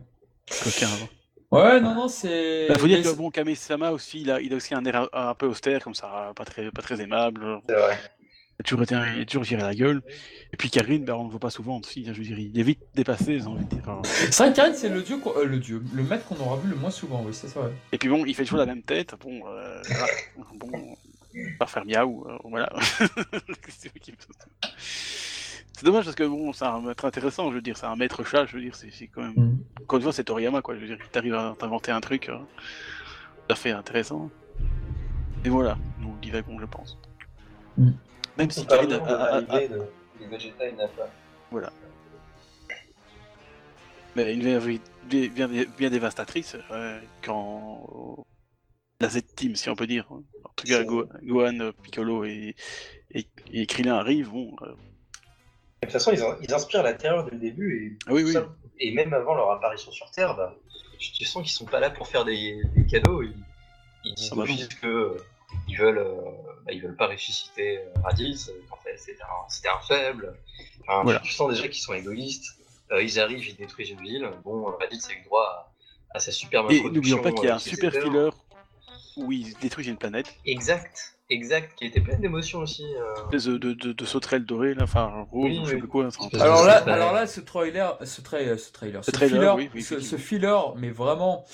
Coquin, 0.62 0.88
hein. 0.88 1.08
Ouais, 1.50 1.80
non, 1.80 1.94
non, 1.94 2.08
c'est. 2.08 2.68
Bah, 2.68 2.78
faut 2.78 2.86
dire 2.86 3.02
que 3.02 3.08
c'est- 3.08 3.16
bon, 3.16 3.30
Kame-sama 3.30 3.90
aussi, 3.90 4.20
il 4.20 4.30
a, 4.30 4.40
il 4.40 4.52
a 4.52 4.56
aussi 4.56 4.74
un 4.74 4.84
air 4.84 5.08
un, 5.12 5.30
un 5.30 5.34
peu 5.34 5.46
austère, 5.46 5.82
comme 5.82 5.94
ça, 5.94 6.32
pas 6.36 6.44
très, 6.44 6.70
pas 6.70 6.82
très 6.82 7.00
aimable. 7.00 7.60
C'est 7.68 7.74
vrai. 7.74 7.98
A 8.60 8.62
toujours, 8.62 8.82
été, 8.82 8.94
il 9.16 9.22
a 9.22 9.24
toujours 9.24 9.58
la 9.58 9.74
gueule. 9.74 10.02
Et 10.52 10.56
puis 10.58 10.68
Karine, 10.68 11.04
bah, 11.04 11.16
on 11.16 11.20
ne 11.20 11.24
le 11.24 11.30
voit 11.30 11.40
pas 11.40 11.48
souvent 11.50 11.78
aussi. 11.78 12.04
Je 12.04 12.12
veux 12.12 12.22
dire, 12.22 12.38
il 12.38 12.58
est 12.58 12.62
vite 12.62 12.80
dépassé, 12.94 13.38
j'ai 13.38 13.46
envie 13.46 13.64
de 13.64 13.74
dire. 13.76 13.88
hein. 13.88 14.02
C'est 14.04 14.36
vrai 14.36 14.50
que 14.50 14.56
Karine, 14.56 14.74
c'est 14.74 14.90
le 14.90 15.02
dieu, 15.02 15.18
euh, 15.34 15.44
le 15.46 15.58
dieu, 15.58 15.82
le 15.94 16.02
maître 16.02 16.26
qu'on 16.26 16.36
aura 16.36 16.58
vu 16.58 16.68
le 16.68 16.76
moins 16.76 16.90
souvent, 16.90 17.22
oui, 17.26 17.32
c'est. 17.32 17.48
Et 17.92 17.96
puis 17.96 18.10
bon, 18.10 18.26
il 18.26 18.34
fait 18.34 18.44
toujours 18.44 18.58
la 18.58 18.66
même 18.66 18.82
tête. 18.82 19.14
Bon, 19.18 19.40
euh, 19.48 19.82
bon, 20.54 20.96
pas 21.58 21.66
faire 21.66 21.86
miaou, 21.86 22.26
euh, 22.28 22.36
voilà. 22.44 22.70
Tu 23.80 24.14
C'est 25.72 25.86
dommage 25.86 26.04
parce 26.04 26.16
que 26.16 26.24
bon, 26.24 26.52
c'est 26.52 26.66
un 26.66 26.82
maître 26.82 27.06
intéressant, 27.06 27.48
je 27.50 27.54
veux 27.54 27.62
dire, 27.62 27.78
c'est 27.78 27.86
un 27.86 27.96
maître 27.96 28.22
chat, 28.24 28.44
je 28.44 28.56
veux 28.56 28.62
dire, 28.62 28.74
c'est 28.74 29.06
quand 29.06 29.22
même. 29.22 29.32
Mm. 29.36 29.58
Une 29.94 30.00
fois, 30.02 30.12
c'est 30.12 30.24
Toriyama, 30.24 30.60
quoi. 30.60 30.74
Je 30.74 30.80
veux 30.80 30.86
dire, 30.86 30.98
t'arrive 31.10 31.34
à 31.34 31.56
t'inventer 31.58 31.92
un 31.92 32.00
truc 32.00 32.28
euh, 32.28 32.36
tout 32.36 33.52
à 33.52 33.54
fait 33.54 33.70
intéressant. 33.70 34.30
Et 35.46 35.48
voilà, 35.48 35.78
nous 35.98 36.14
divagons, 36.20 36.58
je 36.60 36.66
pense. 36.66 36.98
Mm. 37.78 37.92
Même 38.36 38.50
si 38.50 38.66
Khalid 38.66 38.92
a- 38.92 38.98
Nappa. 38.98 39.46
mais 44.16 44.34
une 44.34 44.58
vie 44.58 44.80
bien, 45.04 45.48
bien, 45.48 45.64
bien 45.78 45.90
dévastatrice 45.90 46.56
euh, 46.70 47.00
quand 47.22 48.26
la 49.00 49.08
Z-Team, 49.08 49.56
si 49.56 49.70
on 49.70 49.76
peut 49.76 49.86
dire. 49.86 50.06
En 50.10 50.22
tout 50.56 50.66
cas, 50.66 50.82
Go- 50.84 51.06
Gohan, 51.22 51.70
Piccolo 51.82 52.24
et, 52.24 52.54
et, 53.12 53.26
et 53.52 53.66
Krillin 53.66 53.94
arrivent. 53.96 54.30
Bon, 54.30 54.54
euh, 54.62 54.66
De 54.66 54.72
toute 55.82 55.92
façon, 55.92 56.12
ils, 56.12 56.22
en- 56.22 56.36
ils 56.42 56.52
inspirent 56.52 56.82
la 56.82 56.94
terreur 56.94 57.24
dès 57.24 57.30
le 57.32 57.38
début. 57.38 57.86
Et, 57.86 57.98
ah 58.06 58.12
oui, 58.12 58.24
oui. 58.24 58.32
ça- 58.32 58.48
et 58.78 58.92
même 58.92 59.12
avant 59.14 59.34
leur 59.34 59.50
apparition 59.52 59.90
sur 59.92 60.10
Terre, 60.10 60.36
bah, 60.36 60.54
tu 60.98 61.24
sens 61.24 61.42
qu'ils 61.42 61.52
sont 61.52 61.64
pas 61.64 61.80
là 61.80 61.90
pour 61.90 62.08
faire 62.08 62.24
des, 62.24 62.60
des 62.74 62.86
cadeaux. 62.86 63.22
Ils, 63.22 63.34
ils 64.04 64.14
disent 64.14 64.30
Ah 64.32 64.36
bah 64.36 64.42
d'office 64.42 64.68
que 64.68 64.86
euh, 64.86 65.16
veulent, 65.78 65.98
bah, 66.70 66.76
ils 66.76 66.82
veulent 66.82 66.96
pas 66.96 67.08
ressusciter 67.08 67.78
euh, 67.78 68.00
Raditz, 68.04 68.48
euh, 68.48 68.52
qu'en 68.70 68.76
fait 68.76 68.96
c'était 68.96 69.22
un, 69.68 69.80
faible. 69.80 70.34
Enfin, 70.82 71.02
Voilà. 71.02 71.18
tu, 71.20 71.28
tu 71.28 71.34
sens 71.34 71.50
déjà 71.50 71.66
qu'ils 71.68 71.82
sont 71.82 71.94
égoïstes. 71.94 72.56
Euh, 72.92 73.02
ils 73.02 73.18
arrivent, 73.20 73.46
ils 73.48 73.56
détruisent 73.56 73.90
une 73.90 74.00
ville. 74.00 74.30
Bon, 74.44 74.64
Raditz 74.78 75.08
a 75.10 75.12
eu 75.12 75.22
droit 75.24 75.72
à, 76.12 76.16
à 76.16 76.20
sa 76.20 76.30
superbe 76.32 76.70
Et 76.70 76.82
n'oublions 76.82 77.20
pas 77.22 77.32
qu'il 77.32 77.44
y 77.44 77.48
a 77.48 77.56
un 77.56 77.58
super 77.58 77.92
filler 77.92 78.30
où 79.16 79.32
ils 79.32 79.54
détruisent 79.58 79.88
une 79.88 79.96
planète, 79.96 80.32
Exact, 80.46 81.16
exact, 81.28 81.76
qui 81.76 81.86
était 81.86 82.00
plein 82.00 82.16
d'émotions 82.18 82.60
aussi. 82.60 82.84
euh. 82.84 83.14
une 83.16 83.24
espèce 83.24 83.44
de, 83.46 83.58
de, 83.58 83.72
de, 83.72 83.92
de 83.92 84.04
sauterelle 84.04 84.44
dorée, 84.46 84.74
là, 84.74 84.84
enfin, 84.84 85.26
rose, 85.30 85.50
Oui, 85.50 85.58
ou 85.58 85.64
je 85.64 85.68
sais 85.70 85.74
oui. 85.74 85.80
plus 85.80 85.88
quoi. 85.88 86.08
Alors 86.40 86.64
là, 86.64 86.82
c'est- 86.84 86.90
alors 86.90 87.12
là, 87.12 87.26
ce 87.26 87.40
trailer, 87.40 87.98
ce, 88.04 88.20
tra- 88.22 88.56
ce 88.56 88.72
trailer, 88.72 89.04
ce, 89.04 89.10
trailer, 89.10 89.56
filler, 89.56 89.64
oui, 89.64 89.70
oui, 89.74 89.82
ce, 89.82 89.94
effectivement. 89.94 90.18
ce 90.18 90.22
filler, 90.24 90.60
mais 90.76 90.90
vraiment, 90.90 91.44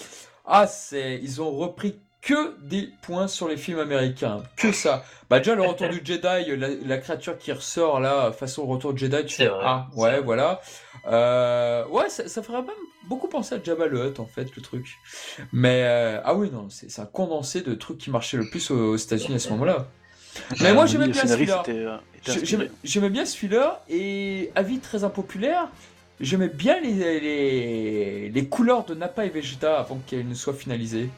ah, 0.44 0.66
c'est, 0.66 1.18
ils 1.22 1.40
ont 1.42 1.50
repris 1.50 1.98
que 2.26 2.56
des 2.60 2.88
points 3.02 3.28
sur 3.28 3.46
les 3.46 3.56
films 3.56 3.78
américains, 3.78 4.42
que 4.56 4.72
ça. 4.72 5.04
Bah 5.30 5.38
déjà 5.38 5.54
le 5.54 5.62
retour 5.62 5.88
du 5.88 6.00
Jedi, 6.04 6.56
la, 6.56 6.68
la 6.84 6.98
créature 6.98 7.38
qui 7.38 7.52
ressort 7.52 8.00
là, 8.00 8.32
façon 8.32 8.66
retour 8.66 8.92
de 8.92 8.98
Jedi, 8.98 9.24
tu 9.26 9.36
fais 9.36 9.46
vrai, 9.46 9.60
ah 9.64 9.86
ouais 9.94 10.10
vrai. 10.10 10.20
voilà. 10.22 10.60
Euh, 11.06 11.86
ouais, 11.86 12.08
ça, 12.08 12.26
ça 12.28 12.42
ferait 12.42 12.62
même 12.62 12.70
beaucoup 13.08 13.28
penser 13.28 13.54
à 13.54 13.62
Jabba 13.62 13.86
le 13.86 14.04
Hutt 14.08 14.18
en 14.18 14.26
fait 14.26 14.48
le 14.56 14.60
truc. 14.60 14.96
Mais 15.52 15.82
euh, 15.84 16.20
ah 16.24 16.34
oui 16.34 16.50
non, 16.52 16.66
c'est 16.68 17.00
un 17.00 17.06
condensé 17.06 17.60
de 17.60 17.74
trucs 17.74 17.98
qui 17.98 18.10
marchaient 18.10 18.38
le 18.38 18.50
plus 18.50 18.72
aux, 18.72 18.94
aux 18.94 18.96
États-Unis 18.96 19.36
à 19.36 19.38
ce 19.38 19.50
moment-là. 19.50 19.86
Mais 20.60 20.74
moi, 20.74 20.86
j'aimais 20.86 21.08
bien 21.08 21.26
celui-là. 21.26 21.62
euh. 21.68 21.96
J'aimais 22.82 23.10
bien 23.10 23.24
ce 23.24 23.36
filler 23.36 23.68
et 23.88 24.50
avis 24.56 24.80
très 24.80 25.04
impopulaire, 25.04 25.68
j'aimais 26.18 26.48
bien 26.48 26.80
les, 26.80 27.20
les, 27.20 28.28
les 28.30 28.48
couleurs 28.48 28.84
de 28.84 28.94
Nappa 28.94 29.24
et 29.24 29.28
Vegeta 29.28 29.78
avant 29.78 30.00
qu'elles 30.06 30.28
ne 30.28 30.34
soient 30.34 30.54
finalisées. 30.54 31.08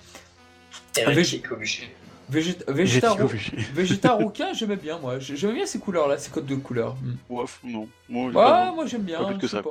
Hérétique 1.03 1.51
obligé. 1.53 1.94
Vegeta, 2.30 2.64
J'ai 2.68 2.72
Vegeta, 2.74 3.11
dit 3.14 3.16
Rou- 3.22 3.24
obligé. 3.28 3.57
Vegeta 3.74 4.12
Rouquin, 4.12 4.53
j'aimais 4.53 4.76
bien 4.76 4.99
moi. 4.99 5.18
J'aimais 5.18 5.55
bien 5.55 5.66
ces 5.66 5.78
couleurs-là, 5.78 6.18
ces 6.18 6.30
codes 6.30 6.44
de 6.46 6.57
couleurs. 6.57 6.94
Hmm. 6.96 7.16
Ouf, 7.30 7.61
non. 7.64 7.88
Moi, 8.09 8.30
j'ai 8.32 8.36
Ouais, 8.38 8.44
pas- 8.44 8.72
moi 8.72 8.86
j'aime 8.86 9.03
bien. 9.03 9.18
pas 9.18 9.26
plus 9.30 9.38
que 9.38 9.46
ça, 9.46 9.62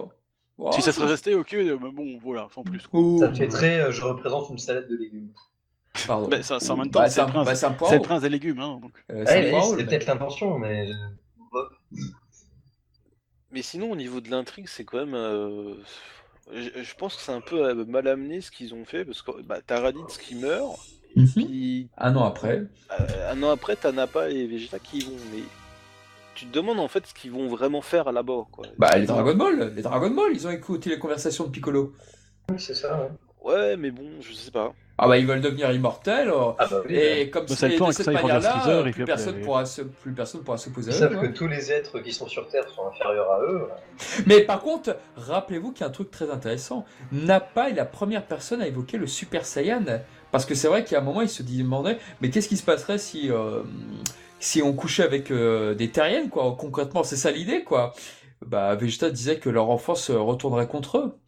si 0.74 0.82
ça 0.82 0.92
serait 0.92 1.06
resté, 1.08 1.36
ok, 1.36 1.54
euh, 1.54 1.78
mais 1.80 1.92
bon, 1.92 2.18
voilà, 2.24 2.48
sans 2.56 2.64
plus. 2.64 2.80
Ça 3.20 3.32
fait 3.34 3.48
très, 3.48 3.80
euh, 3.80 3.92
je 3.92 4.02
représente 4.02 4.50
une 4.50 4.58
salade 4.58 4.88
de 4.90 4.96
légumes. 4.96 5.30
Pardon. 6.08 6.28
Bah, 6.30 6.42
ça, 6.42 6.60
ça, 6.60 6.74
en 6.74 6.78
même 6.78 6.90
temps, 6.90 7.00
Bah, 7.02 7.10
c'est 7.10 7.22
le 7.22 7.28
un- 7.28 7.30
prince, 7.30 7.46
bah, 7.46 7.56
c'est 7.56 7.66
un 7.66 7.70
c'est 7.70 7.74
le 7.74 7.78
poireau. 7.78 8.00
prince 8.02 8.22
des 8.24 8.30
légumes, 8.30 8.60
hein, 8.60 8.80
donc. 8.82 8.92
Euh, 9.12 9.24
c'est 9.28 9.54
Ouais, 9.54 9.84
peut-être 9.86 10.08
l'intention, 10.08 10.58
mais. 10.58 10.88
Bon. 11.52 11.60
Mais 13.52 13.62
sinon, 13.62 13.92
au 13.92 13.96
niveau 13.96 14.20
de 14.20 14.30
l'intrigue, 14.30 14.68
c'est 14.68 14.84
quand 14.84 14.98
même. 14.98 15.14
euh, 15.16 15.76
Je, 16.54 16.82
je 16.82 16.96
pense 16.96 17.16
que 17.16 17.22
c'est 17.22 17.32
un 17.34 17.42
peu 17.42 17.66
euh, 17.68 17.86
mal 17.86 18.08
amené 18.08 18.40
ce 18.42 18.52
qu'ils 18.52 18.74
ont 18.74 18.86
fait, 18.86 19.04
parce 19.06 19.22
que 19.22 19.42
bah, 19.44 19.60
t'as 19.66 19.82
Raditz 19.82 20.18
qui 20.18 20.34
meurt, 20.36 20.78
Mhm. 21.16 21.28
puis 21.36 21.90
Un 21.98 22.16
an 22.16 22.26
après. 22.26 22.64
euh, 23.00 23.32
un 23.34 23.44
an 23.44 23.50
après, 23.52 23.76
t'as 23.76 23.92
Nappa 23.92 24.30
et 24.30 24.46
Vegeta 24.48 24.80
qui 24.80 25.00
y 25.00 25.02
vont. 25.06 25.12
Mais 25.34 25.42
tu 26.36 26.46
te 26.46 26.54
demandes 26.54 26.80
en 26.80 26.88
fait 26.88 27.08
ce 27.08 27.14
qu'ils 27.14 27.32
vont 27.32 27.48
vraiment 27.48 27.82
faire 27.82 28.12
là-bas. 28.12 28.46
Quoi. 28.52 28.66
Bah, 28.78 28.92
les 28.98 29.06
Dragon 29.08 29.36
Ball, 29.36 29.74
les 29.76 29.82
Dragon 29.82 30.10
Ball, 30.12 30.32
ils 30.34 30.46
ont 30.48 30.52
écouté 30.52 30.90
les 30.92 31.00
conversations 31.00 31.46
de 31.46 31.50
Piccolo. 31.50 31.94
Oui, 32.52 32.58
c'est 32.60 32.76
ça, 32.76 32.98
ouais. 33.00 33.10
Ouais, 33.44 33.78
mais 33.78 33.92
bon, 33.92 34.04
je 34.22 34.34
sais 34.34 34.52
pas. 34.52 34.74
Ah 35.00 35.08
bah, 35.08 35.18
ils 35.20 35.28
veulent 35.28 35.42
devenir 35.42 35.72
immortels. 35.72 36.28
euh, 36.30 36.52
Ah 36.58 36.66
bah 36.70 36.82
oui. 36.88 36.96
Et 36.96 37.30
comme 37.30 37.46
Bah, 37.46 37.54
c'est 37.56 37.70
de 37.70 37.92
cette 37.92 38.08
ils 38.08 38.14
manière-là, 38.14 38.84
et 38.88 38.92
plus 38.92 39.06
personne 39.06 39.40
pourra 39.42 39.64
se, 39.66 39.84
plus 39.84 40.12
personne 40.12 40.42
pourra 40.44 40.58
s'opposer 40.58 40.90
Ils 40.90 40.94
à 40.94 40.98
eux. 40.98 41.00
savent 41.00 41.20
quoi. 41.20 41.28
que 41.28 41.34
tous 41.34 41.48
les 41.48 41.72
êtres 41.72 42.00
qui 42.00 42.12
sont 42.12 42.28
sur 42.28 42.48
Terre 42.50 42.68
sont 42.70 42.88
inférieurs 42.88 43.32
à 43.32 43.42
eux. 43.44 43.68
Mais 44.26 44.42
par 44.42 44.60
contre, 44.62 44.98
rappelez-vous 45.16 45.72
qu'il 45.72 45.82
y 45.82 45.84
a 45.84 45.88
un 45.88 45.92
truc 45.92 46.10
très 46.10 46.32
intéressant. 46.32 46.84
Nappa 47.12 47.70
est 47.70 47.74
la 47.74 47.86
première 47.86 48.26
personne 48.26 48.60
à 48.62 48.68
évoquer 48.68 48.98
le 48.98 49.06
Super 49.08 49.46
Saiyan. 49.46 49.86
Parce 50.32 50.46
que 50.46 50.56
c'est 50.56 50.68
vrai 50.68 50.84
qu'à 50.84 51.00
un 51.00 51.02
moment, 51.02 51.22
il 51.22 51.30
se 51.30 51.44
demandait, 51.44 51.98
mais 52.22 52.30
qu'est-ce 52.30 52.48
qui 52.50 52.58
se 52.58 52.64
passerait 52.64 52.98
si, 52.98 53.32
euh, 53.32 53.64
si 54.40 54.62
on 54.62 54.74
couchait 54.74 55.04
avec 55.04 55.32
euh, 55.32 55.74
des 55.74 55.90
terriennes, 55.90 56.30
quoi 56.30 56.56
Concrètement, 56.58 57.04
c'est 57.04 57.16
ça 57.16 57.32
l'idée, 57.32 57.64
quoi. 57.64 57.94
Bah, 58.46 58.76
Vegeta 58.76 59.10
disait 59.10 59.40
que 59.40 59.50
leur 59.50 59.70
enfance 59.70 60.10
euh, 60.10 60.20
retournerait 60.20 60.68
contre 60.68 60.98
eux. 61.00 61.20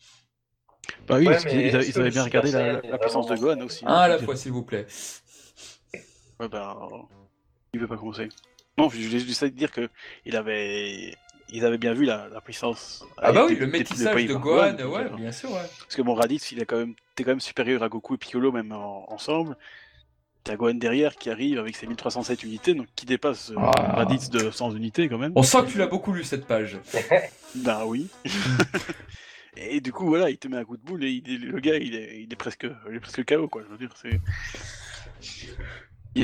Bah 1.08 1.18
oui, 1.18 1.28
Ouais, 1.28 1.34
parce 1.34 1.45
qu'ils 1.45 1.76
avaient, 1.76 1.88
ils 1.88 2.00
avaient 2.00 2.10
bien 2.10 2.24
regardé 2.24 2.52
la, 2.52 2.82
la 2.82 2.97
puissance 2.97 3.28
de 3.28 3.36
Gohan 3.36 3.62
aussi. 3.62 3.86
Un 3.86 3.93
à 3.93 4.06
je 4.06 4.10
la 4.12 4.18
veux 4.18 4.26
fois, 4.26 4.36
s'il 4.36 4.52
vous 4.52 4.64
plaît. 4.64 4.88
Ouais, 6.39 6.47
bah. 6.47 6.78
Il 7.74 7.80
veut 7.80 7.88
pas 7.88 7.97
commencer. 7.97 8.30
Non, 8.78 8.89
je 8.89 8.97
voulais 8.97 9.20
juste 9.20 9.45
dire 9.45 9.72
que 9.72 9.89
il 10.26 10.36
avait. 10.36 11.16
Ils 11.52 11.66
avaient 11.66 11.78
bien 11.80 11.93
vu 11.93 12.06
la, 12.06 12.28
la 12.32 12.41
puissance. 12.41 13.04
Ah 13.18 13.32
bah 13.32 13.41
avec 13.41 13.50
oui, 13.52 13.56
des- 13.56 13.66
le 13.66 13.72
métissage 13.72 14.26
de 14.26 14.34
Gohan, 14.36 14.74
donc, 14.74 14.93
ouais, 14.95 15.06
euh, 15.06 15.16
bien 15.16 15.32
sûr, 15.32 15.52
ouais. 15.52 15.62
Parce 15.80 15.95
que 15.95 16.02
bon, 16.04 16.14
Raditz, 16.14 16.52
il 16.52 16.62
est 16.62 16.66
quand 16.66 16.78
même, 16.78 16.93
t'es 17.16 17.24
quand 17.24 17.32
même 17.32 17.39
supérieur 17.39 17.82
à 17.84 17.89
Goku 17.89 18.16
et 18.16 18.18
Piccolo, 18.18 18.52
même 18.52 18.72
en- 18.72 19.12
ensemble. 19.12 19.58
T'as 20.43 20.56
Gohan 20.56 20.76
derrière 20.76 21.16
qui 21.16 21.30
arrive 21.30 21.60
avec 21.60 21.76
ses 21.76 21.86
1307 21.88 22.43
unités, 22.43 22.74
donc 22.74 22.88
qui 22.95 23.06
dépasse 23.06 23.52
euh, 23.52 23.56
Ah. 23.58 23.95
Raditz 23.97 24.30
de 24.30 24.52
100 24.52 24.72
unités 24.76 25.10
quand 25.10 25.18
même. 25.18 25.32
On 25.36 25.43
sent 25.43 25.64
que 25.66 25.72
tu 25.72 25.78
l'as 25.80 25.88
beaucoup 25.88 26.14
lu, 26.14 26.24
cette 26.24 26.45
page. 26.45 26.78
Bah 27.56 27.82
oui. 27.88 28.08
et 29.58 29.82
du 29.82 29.91
coup, 29.91 30.06
voilà, 30.06 30.30
il 30.30 30.38
te 30.38 30.47
met 30.47 30.58
un 30.58 30.64
coup 30.66 30.78
de 30.78 30.84
boule 30.84 31.04
et 31.04 31.10
il 31.26 31.47
le 31.50 31.60
gars, 31.60 31.78
il 31.78 31.95
est, 31.95 32.22
il 32.22 32.32
est 32.32 32.36
presque, 32.36 32.68
il 32.89 32.95
est 32.95 33.00
presque 33.00 33.26
KO, 33.26 33.47
quoi. 33.47 33.64
Je 33.66 33.72
veux 33.72 33.78
dire, 33.80 33.93
c'est. 34.00 34.22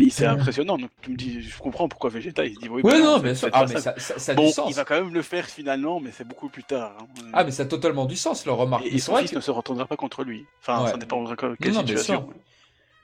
C'est 0.10 0.26
impressionnant, 0.26 0.78
donc 0.78 0.90
tu 1.02 1.12
me 1.12 1.16
dis, 1.16 1.42
je 1.42 1.58
comprends 1.60 1.88
pourquoi 1.88 2.10
Vegeta 2.10 2.44
il 2.46 2.56
se 2.56 2.60
dit 2.60 2.68
oui. 2.70 2.82
Ouais, 2.82 2.94
bah 2.94 3.00
non, 3.00 3.20
bien 3.20 3.36
sûr. 3.36 3.48
c'est 3.48 3.54
Ah, 3.54 3.66
mais 3.68 3.74
ça. 3.76 3.80
ça, 3.82 3.94
ça, 4.00 4.20
ça 4.20 4.32
a 4.32 4.36
Bon, 4.36 4.48
du 4.48 4.52
sens. 4.52 4.70
il 4.70 4.76
va 4.76 4.84
quand 4.84 4.96
même 4.96 5.14
le 5.14 5.22
faire 5.22 5.46
finalement, 5.46 6.00
mais 6.00 6.12
c'est 6.12 6.28
beaucoup 6.28 6.50
plus 6.50 6.64
tard. 6.64 6.94
hein. 7.00 7.06
Ah, 7.34 7.44
mais 7.44 7.52
ça 7.52 7.64
a 7.64 7.66
totalement 7.66 8.06
du 8.06 8.16
sens, 8.16 8.46
leur 8.46 8.58
remarque. 8.58 8.86
et, 8.86 8.90
Mais 8.92 8.96
et 8.98 9.00
son 9.00 9.16
fils 9.18 9.32
que- 9.32 9.36
ne 9.36 9.42
se 9.42 9.52
retournera 9.52 9.86
pas 9.86 9.96
contre 9.96 10.24
lui. 10.24 10.46
Enfin, 10.62 10.84
Ouais. 10.84 10.92
ça 10.92 10.98
dépendra 10.98 11.36
de 11.36 11.56
quelle 11.62 11.74
Non, 11.74 11.80
situation. 11.82 12.28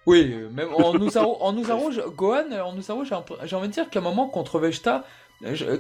Oui, 0.07 0.31
euh, 0.34 0.49
même 0.49 0.69
en 0.73 0.93
nous, 0.95 1.10
arro- 1.15 1.38
en 1.41 1.53
nous 1.53 1.72
arrange, 1.72 2.01
Gohan, 2.18 2.51
en 2.65 2.73
nous 2.73 2.91
arrange, 2.91 3.14
j'ai 3.45 3.56
envie 3.56 3.68
de 3.68 3.73
dire 3.73 3.88
qu'à 3.91 3.99
un 3.99 4.01
moment, 4.01 4.27
contre 4.27 4.57
Vegeta, 4.57 5.03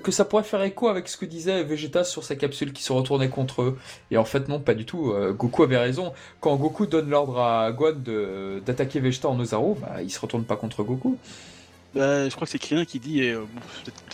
que 0.03 0.11
ça 0.11 0.25
pourrait 0.25 0.43
faire 0.43 0.61
écho 0.63 0.87
avec 0.87 1.07
ce 1.07 1.17
que 1.17 1.25
disait 1.25 1.63
Vegeta 1.63 2.03
sur 2.03 2.23
sa 2.23 2.35
capsule 2.35 2.73
qui 2.73 2.83
se 2.83 2.91
retournait 2.91 3.29
contre 3.29 3.61
eux. 3.61 3.77
Et 4.09 4.17
en 4.17 4.25
fait, 4.25 4.47
non, 4.47 4.59
pas 4.59 4.73
du 4.73 4.85
tout. 4.85 5.11
euh, 5.11 5.33
Goku 5.33 5.63
avait 5.63 5.77
raison. 5.77 6.13
Quand 6.39 6.55
Goku 6.55 6.87
donne 6.87 7.09
l'ordre 7.09 7.39
à 7.39 7.71
Gohan 7.71 7.95
d'attaquer 8.65 8.99
Vegeta 8.99 9.29
en 9.29 9.39
Ozaru, 9.39 9.75
bah, 9.79 10.01
il 10.01 10.09
se 10.09 10.19
retourne 10.19 10.43
pas 10.43 10.55
contre 10.55 10.83
Goku. 10.83 11.17
Bah, 11.93 12.27
je 12.27 12.33
crois 12.33 12.45
que 12.45 12.51
c'est 12.51 12.59
Krillin 12.59 12.85
qui 12.85 12.99
dit, 12.99 13.21
et, 13.21 13.31
euh, 13.33 13.43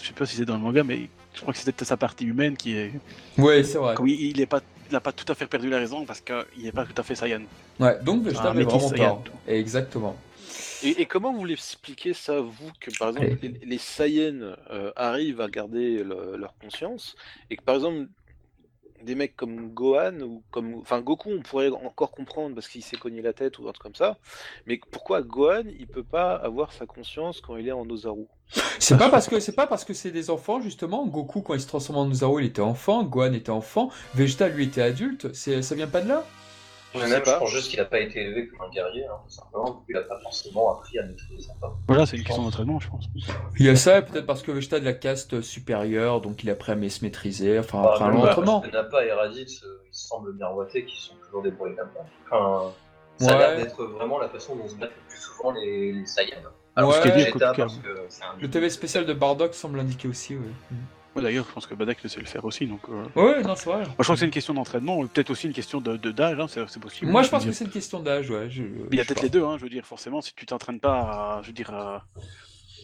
je 0.02 0.08
sais 0.08 0.14
pas 0.14 0.26
si 0.26 0.36
c'est 0.36 0.46
dans 0.46 0.56
le 0.56 0.62
manga, 0.62 0.84
mais 0.84 1.10
je 1.34 1.42
crois 1.42 1.54
que 1.54 1.60
c'est 1.60 1.72
peut-être 1.72 1.88
sa 1.88 1.98
partie 1.98 2.26
humaine 2.26 2.58
qui 2.58 2.76
est. 2.76 2.92
Ouais, 3.38 3.64
c'est 3.64 3.78
vrai. 3.78 3.94
Comme 3.96 4.08
il, 4.08 4.48
pas, 4.48 4.62
n'a 4.92 5.00
pas 5.00 5.12
tout 5.12 5.32
à 5.32 5.36
fait 5.36 5.46
perdu 5.46 5.70
la 5.70 5.78
raison 5.78 6.04
parce 6.04 6.20
qu'il 6.22 6.64
n'est 6.64 6.72
pas 6.72 6.86
tout 6.86 7.00
à 7.00 7.04
fait 7.04 7.16
Saiyan. 7.16 7.42
Ouais, 7.80 7.98
donc 8.04 8.24
Vegeta 8.24 8.48
Un 8.50 8.52
avait 8.52 8.64
vraiment 8.64 8.90
tort. 8.90 9.24
Exactement. 9.48 10.16
Et, 10.84 11.02
et 11.02 11.06
comment 11.06 11.34
vous 11.34 11.46
l'expliquez 11.46 12.14
ça, 12.14 12.40
vous, 12.42 12.72
que 12.80 12.92
par 12.98 13.10
exemple 13.10 13.38
les, 13.42 13.50
les 13.50 13.78
Saiyans 13.78 14.56
euh, 14.70 14.92
arrivent 14.96 15.42
à 15.42 15.48
garder 15.50 16.04
le- 16.04 16.38
leur 16.38 16.56
conscience 16.58 17.16
et 17.50 17.58
que 17.58 17.64
par 17.64 17.76
exemple 17.76 18.08
des 19.04 19.14
mecs 19.14 19.36
comme 19.36 19.70
Gohan 19.74 20.22
ou 20.22 20.44
comme 20.50 20.76
enfin 20.76 21.02
Goku 21.02 21.30
on 21.32 21.42
pourrait 21.42 21.70
encore 21.70 22.12
comprendre 22.12 22.56
parce 22.56 22.68
qu'il 22.68 22.84
s'est 22.84 22.98
cogné 22.98 23.22
la 23.22 23.32
tête 23.32 23.60
ou 23.60 23.68
un 23.70 23.72
truc 23.72 23.84
comme 23.84 23.96
ça 23.96 24.18
mais 24.66 24.80
pourquoi 24.92 25.22
Gohan 25.22 25.66
il 25.80 25.88
peut 25.88 26.04
pas 26.04 26.34
avoir 26.36 26.74
sa 26.74 26.88
conscience 26.88 27.40
quand 27.40 27.58
il 27.58 27.68
est 27.68 27.72
en 27.72 27.88
Ozaru? 27.90 28.26
C'est 28.80 28.98
pas 28.98 29.10
parce 29.10 29.28
que 29.28 29.40
c'est 29.40 29.56
pas 29.56 29.68
parce 29.68 29.86
que 29.86 29.94
c'est 29.94 30.12
des 30.12 30.30
enfants 30.30 30.62
justement. 30.62 31.06
Goku 31.06 31.42
quand 31.42 31.54
il 31.54 31.62
se 31.62 31.68
transforme 31.68 32.00
en 32.00 32.10
Ozaru, 32.10 32.42
il 32.42 32.48
était 32.48 32.62
enfant. 32.62 33.04
Gohan 33.04 33.34
était 33.34 33.50
enfant. 33.50 33.92
Vegeta 34.16 34.48
lui 34.48 34.66
était 34.66 34.82
adulte. 34.82 35.34
C'est 35.34 35.62
ça 35.62 35.76
vient 35.76 35.88
pas 35.88 36.02
de 36.02 36.08
là? 36.08 36.26
Je 36.96 37.00
sais 37.00 37.08
même, 37.10 37.20
je 37.20 37.24
pas. 37.26 37.40
pense 37.40 37.52
juste 37.52 37.70
qu'il 37.70 37.80
n'a 37.80 37.86
pas 37.86 38.00
été 38.00 38.22
élevé 38.22 38.48
comme 38.48 38.62
un 38.68 38.70
guerrier, 38.72 39.06
hein, 39.06 39.18
tout 39.26 39.30
simplement. 39.34 39.84
Il 39.90 39.94
n'a 39.96 40.02
pas 40.02 40.20
forcément 40.20 40.74
appris 40.78 40.98
à 41.00 41.04
maîtriser 41.04 41.42
sa 41.48 41.54
force. 41.60 41.74
Voilà, 41.88 42.06
c'est 42.06 42.18
une 42.18 42.24
question 42.24 42.44
d'entraînement, 42.44 42.80
je 42.80 42.90
pense. 42.90 43.06
Il 43.60 43.66
y 43.66 43.70
a 43.70 43.76
ça, 43.76 44.02
peut-être 44.02 44.26
parce 44.26 44.42
que 44.42 44.52
Vegeta 44.52 44.78
est 44.78 44.82
de 44.82 44.86
la 44.86 44.94
caste 44.94 45.42
supérieure, 45.42 46.22
donc 46.22 46.44
il 46.44 46.50
a 46.50 46.54
appris 46.54 46.72
à 46.72 46.90
se 46.90 47.04
maîtriser, 47.04 47.60
enfin 47.60 47.82
Bah, 47.84 47.92
après 47.94 48.06
un 48.06 48.12
bah, 48.14 48.30
entraînement. 48.30 48.60
parce 48.62 48.72
que 48.72 48.78
Nappa 48.78 49.06
et 49.06 49.12
Raditz, 49.12 49.64
euh, 49.64 49.82
ils 49.86 49.90
semblent 49.92 50.34
miroiter 50.34 50.86
qu'ils 50.86 51.00
sont 51.00 51.16
toujours 51.26 51.44
débrouillés 51.44 51.76
comme 51.76 51.90
ça. 51.94 52.06
Enfin, 52.32 52.72
ça 53.20 53.32
a 53.32 53.34
Ouais. 53.34 53.40
l'air 53.40 53.58
d'être 53.58 53.84
vraiment 53.84 54.20
la 54.20 54.30
façon 54.30 54.56
dont 54.56 54.68
se 54.68 54.76
battent 54.76 54.92
le 54.96 55.10
plus 55.10 55.20
souvent 55.20 55.52
les, 55.52 55.92
les 55.92 56.06
Saiyans. 56.06 56.38
Alors, 56.76 56.92
Ouais. 56.92 56.96
que 56.98 57.02
Ce 57.10 57.14
qui 57.14 57.20
est 57.20 57.26
dit, 57.26 57.32
Vegeta, 57.32 57.54
parce 57.54 57.78
que 57.78 57.90
un 57.90 58.40
Le 58.42 58.50
TV 58.50 58.70
spécial 58.70 59.06
de 59.06 59.14
Bardock 59.14 59.54
semble 59.54 59.78
l'indiquer 59.78 60.08
aussi, 60.08 60.36
oui. 60.36 60.48
Ouais, 61.18 61.24
D'ailleurs, 61.24 61.46
je 61.48 61.54
pense 61.54 61.68
que 61.68 61.74
Badak 61.76 62.02
le 62.04 62.10
sait 62.10 62.20
le 62.20 62.26
faire 62.26 62.46
aussi. 62.46 62.66
Donc, 62.68 62.82
euh, 62.90 63.04
Ouais, 63.16 63.42
non, 63.44 63.56
c'est 63.56 63.70
vrai. 63.70 63.80
Moi, 63.84 63.96
je 64.00 64.04
crois 64.04 64.16
que 64.16 64.20
c'est 64.20 64.26
une 64.26 64.32
question 64.32 64.54
d'entraînement, 64.54 64.98
ou 65.00 65.08
peut-être 65.08 65.30
aussi 65.32 65.48
une 65.48 65.54
question 65.54 65.82
de 65.82 65.98
de- 65.98 66.12
d'âge, 66.12 66.40
hein, 66.40 66.48
c'est 66.48 66.68
c'est 66.70 66.80
possible. 66.80 67.12
Moi, 67.12 67.24
je 67.24 67.30
pense 67.30 67.44
que 67.44 67.50
dire. 67.50 67.56
c'est 67.58 67.66
une 67.66 67.72
question 67.72 68.00
d'âge, 68.00 68.30
ouais. 68.30 68.50
je- 68.50 68.64
Il 68.92 68.98
y 68.98 69.02
a 69.02 69.06
peut-être 69.06 69.22
les 69.24 69.30
deux, 69.30 69.44
hein, 69.44 69.58
je 69.58 69.64
veux 69.64 69.70
dire, 69.70 69.86
forcément, 69.86 70.22
si 70.22 70.34
tu 70.36 70.46
t'entraînes 70.46 70.80
pas 70.80 71.00
à. 71.38 71.42
Je 71.42 71.48
veux 71.48 71.54
dire, 71.54 71.74
à- 71.74 72.06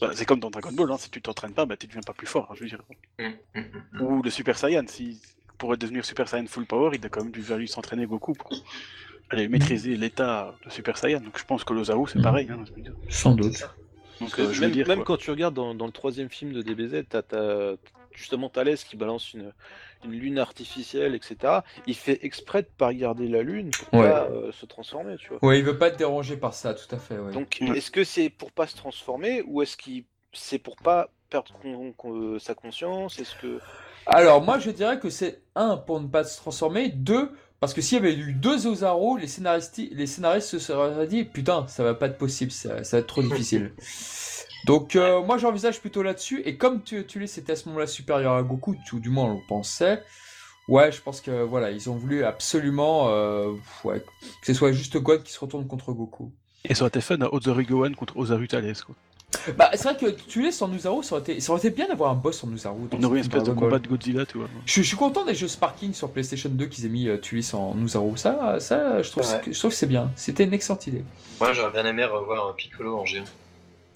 bah, 0.02 0.12
c'est 0.14 0.26
comme 0.26 0.40
dans 0.40 0.50
Dragon 0.50 0.72
Ball, 0.72 0.92
hein, 0.92 0.98
si 0.98 1.10
tu 1.10 1.22
t'entraînes 1.22 1.54
pas, 1.54 1.66
bah, 1.66 1.78
tu 1.78 1.88
deviens 1.88 2.02
pas 2.02 2.14
plus 2.14 2.28
fort, 2.28 2.48
hein, 2.50 2.56
je 2.58 2.64
veux 2.64 2.70
dire. 2.70 2.82
Mm, 3.20 3.26
mm, 3.56 3.62
mm. 3.94 4.02
Ou 4.02 4.22
le 4.22 4.30
Super 4.30 4.58
Saiyan, 4.58 4.84
si 4.88 5.22
pour 5.58 5.78
devenir 5.78 6.04
Super 6.04 6.28
Saiyan 6.28 6.46
full 6.48 6.66
power, 6.66 6.90
il 6.98 7.06
a 7.06 7.10
quand 7.10 7.22
même 7.24 7.32
dû 7.32 7.42
fallu 7.42 7.68
s'entraîner 7.68 8.06
Goku 8.06 8.34
pour 8.34 8.52
aller 9.30 9.48
maîtriser 9.48 9.96
l'état 9.96 10.56
de 10.66 10.70
Super 10.72 10.98
Saiyan. 10.98 11.22
Donc 11.22 11.38
je 11.40 11.46
pense 11.46 11.64
que 11.64 11.74
l'Ozaru, 11.74 12.06
c'est 12.12 12.22
pareil. 12.22 12.48
hein, 12.52 12.64
je 12.68 12.74
veux 12.74 12.82
dire. 12.82 12.94
Sans 13.10 13.34
doute. 13.36 13.64
Donc 14.20 14.38
euh, 14.40 14.52
je 14.52 14.56
veux 14.56 14.62
même 14.62 14.72
dire. 14.72 14.88
même 14.88 15.04
quand 15.04 15.18
tu 15.18 15.32
regardes 15.32 15.54
dans, 15.56 15.74
dans 15.74 15.86
le 15.86 15.92
troisième 15.92 16.30
film 16.30 16.52
de 16.54 16.62
DBZ, 16.62 17.04
t'as 17.10 17.22
t'as 17.22 17.74
justement 18.16 18.50
Thalès 18.50 18.84
qui 18.84 18.96
balance 18.96 19.34
une, 19.34 19.52
une 20.06 20.12
lune 20.12 20.40
artificielle, 20.40 21.16
etc. 21.16 21.62
Il 21.88 21.96
fait 21.96 22.20
exprès 22.26 22.62
de 22.64 22.68
pas 22.78 22.88
regarder 22.88 23.28
la 23.28 23.42
lune 23.44 23.72
pour 23.72 24.00
Ouais. 24.00 24.10
pas 24.10 24.28
euh, 24.32 24.52
se 24.52 24.66
transformer, 24.66 25.16
tu 25.18 25.30
vois. 25.30 25.40
Ouais, 25.44 25.60
il 25.60 25.66
veut 25.66 25.78
pas 25.78 25.88
être 25.90 25.98
dérangé 25.98 26.38
par 26.38 26.54
ça, 26.54 26.74
tout 26.74 26.94
à 26.94 26.98
fait, 27.00 27.18
ouais. 27.18 27.32
Donc, 27.32 27.58
Ouais. 27.62 27.78
est-ce 27.78 27.92
que 27.92 28.04
c'est 28.04 28.30
pour 28.30 28.52
pas 28.52 28.68
se 28.68 28.76
transformer 28.76 29.42
ou 29.46 29.62
est-ce 29.62 29.78
qu'il 29.78 30.04
c'est 30.34 30.58
pour 30.60 30.76
pas 30.78 31.10
perdre 31.30 31.52
con- 31.62 31.94
con- 31.96 32.40
sa 32.40 32.56
conscience 32.56 33.20
Est-ce 33.20 33.36
que 33.36 33.60
Alors, 34.08 34.42
moi, 34.42 34.58
je 34.60 34.72
dirais 34.72 35.00
que 35.00 35.10
c'est 35.10 35.42
un, 35.56 35.78
pour 35.78 36.02
ne 36.02 36.08
pas 36.08 36.24
se 36.24 36.38
transformer, 36.38 36.90
deux, 36.90 37.32
parce 37.60 37.74
que 37.74 37.82
s'il 37.82 37.98
y 37.98 38.02
avait 38.02 38.16
eu 38.16 38.34
deux 38.34 38.68
Ozaru, 38.68 39.20
les 39.20 39.28
scénaristes, 39.28 39.78
les 39.78 40.08
scénaristes 40.08 40.50
se 40.50 40.60
seraient 40.60 41.08
dit, 41.08 41.24
putain, 41.24 41.68
ça 41.68 41.84
va 41.84 41.94
pas 41.94 42.08
être 42.08 42.18
possible, 42.18 42.52
ça, 42.52 42.84
ça 42.84 42.98
va 42.98 43.02
être 43.02 43.08
trop 43.08 43.22
difficile. 43.24 43.74
Donc, 44.66 44.96
euh, 44.96 45.22
moi, 45.22 45.38
j'envisage 45.38 45.80
plutôt 45.82 46.04
là-dessus, 46.04 46.42
et 46.46 46.56
comme 46.58 46.82
tu, 46.84 47.06
tu 47.06 47.20
l'es, 47.20 47.28
c'était 47.28 47.52
à 47.54 47.56
ce 47.56 47.68
moment-là 47.70 47.88
supérieur 47.88 48.34
à 48.34 48.44
Goku, 48.44 48.76
tout 48.88 49.00
du 49.00 49.10
moins 49.10 49.26
on 49.26 49.34
le 49.36 49.40
pensait, 49.48 50.02
ouais, 50.70 50.92
je 50.92 51.02
pense 51.02 51.20
que, 51.22 51.44
voilà, 51.44 51.72
ils 51.72 51.90
ont 51.90 51.96
voulu 51.96 52.24
absolument, 52.24 53.10
euh, 53.10 53.52
ouais, 53.84 54.00
que 54.00 54.48
ce 54.48 54.54
soit 54.54 54.72
juste 54.72 54.98
God 54.98 55.24
qui 55.24 55.34
se 55.34 55.40
retourne 55.40 55.68
contre 55.68 55.92
Goku. 55.92 56.32
Et 56.66 56.76
ça 56.76 56.84
aurait 56.84 56.90
été 56.90 57.02
fun 57.02 57.20
à 57.22 57.28
Ozaru 57.34 57.66
Gohan 57.66 57.92
contre 57.94 58.16
Ozaru 58.16 58.48
Thales. 58.48 58.74
Quoi. 58.86 58.96
Bah, 59.58 59.70
c'est 59.74 59.84
vrai 59.84 59.98
que 59.98 60.06
tu 60.12 60.42
l'es 60.42 60.52
sans 60.54 60.74
Ozaru, 60.74 61.04
ça 61.04 61.16
aurait 61.16 61.22
été, 61.24 61.42
ça 61.42 61.52
aurait 61.52 61.60
été 61.60 61.72
bien 61.72 61.88
d'avoir 61.90 62.12
un 62.12 62.16
boss 62.16 62.42
en 62.46 62.48
dans 62.48 62.56
On 62.94 63.04
aurait 63.04 63.18
une 63.18 63.24
ce 63.24 63.28
espèce 63.30 63.44
de 63.44 63.52
combat 63.52 63.80
de 63.80 63.88
Godzilla, 63.90 64.26
tu 64.26 64.38
vois. 64.38 64.48
Je, 64.66 64.82
je 64.82 64.88
suis 64.88 64.96
content 64.96 65.26
des 65.26 65.36
jeux 65.36 65.50
Sparking 65.50 65.92
sur 65.94 66.10
PlayStation 66.12 66.50
2 66.50 66.66
qu'ils 66.68 66.86
aient 66.86 66.90
mis 66.90 67.10
euh, 67.10 67.18
Tulis 67.18 67.50
en 67.54 67.76
Nuzaru. 67.76 68.16
Ça, 68.16 68.62
ça 68.62 69.02
je, 69.02 69.12
trouve, 69.12 69.24
Ouais. 69.30 69.42
que- 69.44 69.52
je 69.52 69.60
trouve 69.60 69.72
que 69.72 69.78
c'est 69.78 69.88
bien. 69.88 70.10
C'était 70.16 70.46
une 70.46 70.54
excellente 70.54 70.88
idée. 70.88 71.04
Moi, 71.42 71.52
j'aurais 71.52 71.72
bien 71.72 71.86
aimé 71.86 72.06
revoir 72.06 72.48
un 72.48 72.54
Piccolo 72.54 72.98
en 72.98 73.04
géant 73.06 73.26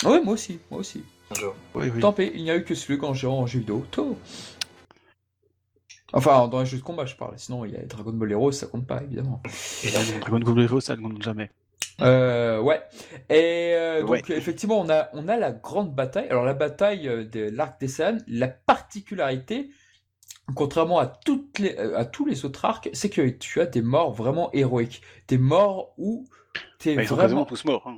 Oui, 0.06 0.22
moi 0.24 0.34
aussi, 0.34 0.60
moi 0.70 0.80
aussi. 0.80 1.04
un 1.32 1.36
jour. 1.36 1.56
Oui, 1.76 1.90
oui. 1.94 2.00
Tant 2.00 2.14
pis, 2.14 2.32
il 2.34 2.44
n'y 2.44 2.52
a 2.52 2.56
eu 2.58 2.64
que 2.64 2.76
celui 2.76 3.04
en 3.04 3.14
géant 3.14 3.34
en 3.40 3.48
jeu 3.48 3.60
vidéo. 3.60 3.86
Tôt. 3.92 4.18
Enfin, 6.14 6.48
dans 6.48 6.60
les 6.62 6.66
jeux 6.66 6.78
de 6.78 6.84
combat, 6.84 7.06
je 7.06 7.16
parle. 7.16 7.34
Sinon, 7.38 7.66
il 7.66 7.72
y 7.74 7.76
a 7.76 7.82
Dragon 7.84 8.14
Ball 8.14 8.32
Heroes, 8.32 8.54
ça 8.54 8.68
compte 8.68 8.88
pas, 8.88 9.04
évidemment. 9.04 9.42
Dragon 10.22 10.40
Ball 10.40 10.64
Heroes, 10.64 10.80
ça 10.82 10.96
ne 10.96 11.02
compte 11.02 11.22
jamais. 11.22 11.52
Euh, 12.00 12.62
ouais. 12.62 12.82
Et 13.30 13.74
euh, 13.76 14.02
donc, 14.02 14.10
Ouais. 14.12 14.22
effectivement, 14.30 14.80
on 14.80 14.90
a, 14.90 15.10
on 15.14 15.28
a 15.28 15.36
la 15.36 15.52
grande 15.52 15.94
bataille. 15.94 16.28
Alors, 16.30 16.46
la 16.46 16.54
bataille 16.54 17.08
euh, 17.10 17.26
de 17.26 17.50
l'arc 17.50 17.80
des 17.82 17.88
Saiyans, 17.90 18.20
la 18.28 18.48
particularité, 18.48 19.70
contrairement 20.56 21.00
à, 21.00 21.08
toutes 21.08 21.60
les, 21.60 21.76
euh, 21.78 21.98
à 21.98 22.06
tous 22.06 22.26
les 22.26 22.46
autres 22.46 22.64
arcs, 22.64 22.90
c'est 22.94 23.10
que 23.10 23.28
tu 23.28 23.60
as 23.60 23.66
des 23.66 23.82
morts 23.82 24.14
vraiment 24.14 24.50
héroïques. 24.54 25.02
Des 25.28 25.38
morts 25.40 25.94
où 25.98 26.26
t'es 26.80 26.96
Bah, 26.96 27.02
ils 27.04 27.08
sont 27.08 27.16
quasiment 27.16 27.42
vraiment. 27.42 27.46
tous 27.46 27.66
morts. 27.66 27.84
hein. 27.88 27.98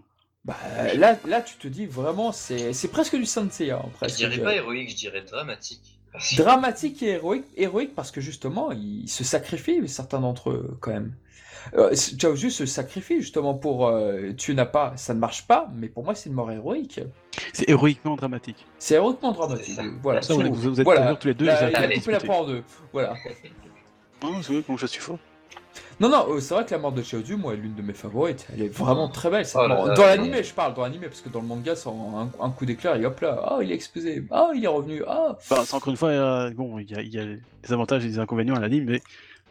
Bah, 0.50 0.94
là, 0.96 1.16
là, 1.28 1.42
tu 1.42 1.58
te 1.58 1.68
dis 1.68 1.86
vraiment, 1.86 2.32
c'est 2.32 2.74
c'est 2.74 2.88
presque 2.88 3.16
du 3.16 3.26
Saint 3.26 3.48
Seiya, 3.52 3.78
hein, 3.78 3.86
Je 3.92 3.98
presque. 3.98 4.18
dirais 4.18 4.40
pas 4.40 4.56
héroïque, 4.56 4.90
je 4.90 4.96
dirais 4.96 5.22
dramatique. 5.22 6.00
Dramatique 6.38 7.04
et 7.04 7.10
héroïque, 7.10 7.46
héroïque 7.56 7.94
parce 7.94 8.10
que 8.10 8.20
justement, 8.20 8.72
ils 8.72 9.08
se 9.08 9.24
sacrifient, 9.24 9.88
certains 9.88 10.20
d'entre 10.20 10.50
eux, 10.50 10.76
quand 10.82 10.92
même. 10.92 11.14
Euh, 11.76 11.94
Chaozu 12.20 12.50
se 12.50 12.66
sacrifie 12.66 13.22
justement 13.22 13.54
pour 13.54 13.88
euh, 13.88 14.32
tu 14.36 14.56
n'as 14.56 14.66
pas, 14.66 14.94
ça 14.96 15.14
ne 15.14 15.20
marche 15.20 15.46
pas, 15.46 15.70
mais 15.76 15.88
pour 15.88 16.04
moi 16.04 16.16
c'est 16.16 16.30
une 16.30 16.36
mort 16.36 16.52
héroïque. 16.52 17.02
C'est 17.54 17.70
héroïquement 17.70 18.16
dramatique. 18.16 18.66
C'est 18.80 18.96
héroïquement 18.96 19.34
dramatique. 19.34 19.76
C'est. 19.76 19.88
Voilà. 20.02 20.24
Ça, 20.24 20.34
vous, 20.34 20.52
vous 20.52 20.80
êtes 20.80 20.86
voilà. 20.86 21.16
tous 21.16 21.28
les 21.28 21.36
deux. 21.36 21.46
Là, 21.46 21.70
coupez 21.94 22.12
la 22.12 22.20
poire 22.22 22.40
en 22.40 22.46
deux. 22.48 22.64
Voilà. 22.92 23.14
Non, 24.24 24.42
c'est 24.42 24.54
vrai, 24.54 24.78
je 24.78 24.86
suis 24.88 25.02
faux. 25.02 25.20
Non, 26.00 26.08
non, 26.10 26.26
euh, 26.30 26.40
c'est 26.40 26.54
vrai 26.54 26.66
que 26.66 26.72
la 26.72 26.78
mort 26.78 26.92
de 26.94 27.02
Chaozu, 27.02 27.36
moi, 27.36 27.54
est 27.54 27.58
l'une 27.58 27.76
de 27.76 27.82
mes 27.82 27.94
favorites. 27.94 28.48
Elle 28.54 28.62
est 28.64 28.68
vraiment 28.74 29.10
très 29.10 29.30
belle. 29.30 29.46
cette 29.46 29.58
Oh 29.62 29.68
là 29.68 29.76
mort. 29.76 29.88
là. 29.88 29.94
Dans 29.96 30.06
l'animé, 30.06 30.44
je 30.44 30.54
parle, 30.54 30.74
dans 30.74 30.84
l'animé, 30.84 31.08
parce 31.08 31.22
que 31.22 31.30
dans 31.30 31.42
le 31.42 31.48
manga, 31.48 31.76
c'est 31.76 31.90
un, 31.90 32.30
un 32.40 32.50
coup 32.52 32.66
d'éclair 32.66 32.96
et 32.96 33.06
hop 33.06 33.20
là, 33.20 33.50
oh, 33.52 33.62
il 33.62 33.72
est 33.72 33.76
explosé, 33.76 34.24
oh, 34.32 34.52
il 34.56 34.64
est 34.64 34.68
revenu, 34.68 35.04
ah. 35.08 35.36
Enfin, 35.38 35.64
c'est 35.66 35.76
encore 35.76 35.92
une 35.92 35.98
fois, 35.98 36.10
euh, 36.10 36.52
bon, 36.52 36.80
il 36.80 36.90
y, 36.90 36.96
a, 36.96 37.02
il 37.02 37.14
y 37.14 37.20
a 37.20 37.26
des 37.26 37.74
avantages 37.74 38.06
et 38.06 38.08
des 38.08 38.20
inconvénients 38.20 38.56
à 38.56 38.60
l'anime, 38.60 38.86
mais 38.86 39.02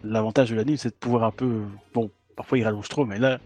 l'avantage 0.05 0.51
de 0.51 0.57
l'anime, 0.57 0.77
c'est 0.79 0.89
de 0.91 0.95
pouvoir 0.95 1.25
un 1.25 1.31
peu. 1.33 1.63
Bon, 1.93 2.11
parfois 2.37 2.57
il 2.59 2.65
rallonge 2.65 2.89
trop, 2.89 3.05
mais 3.05 3.19
là, 3.19 3.39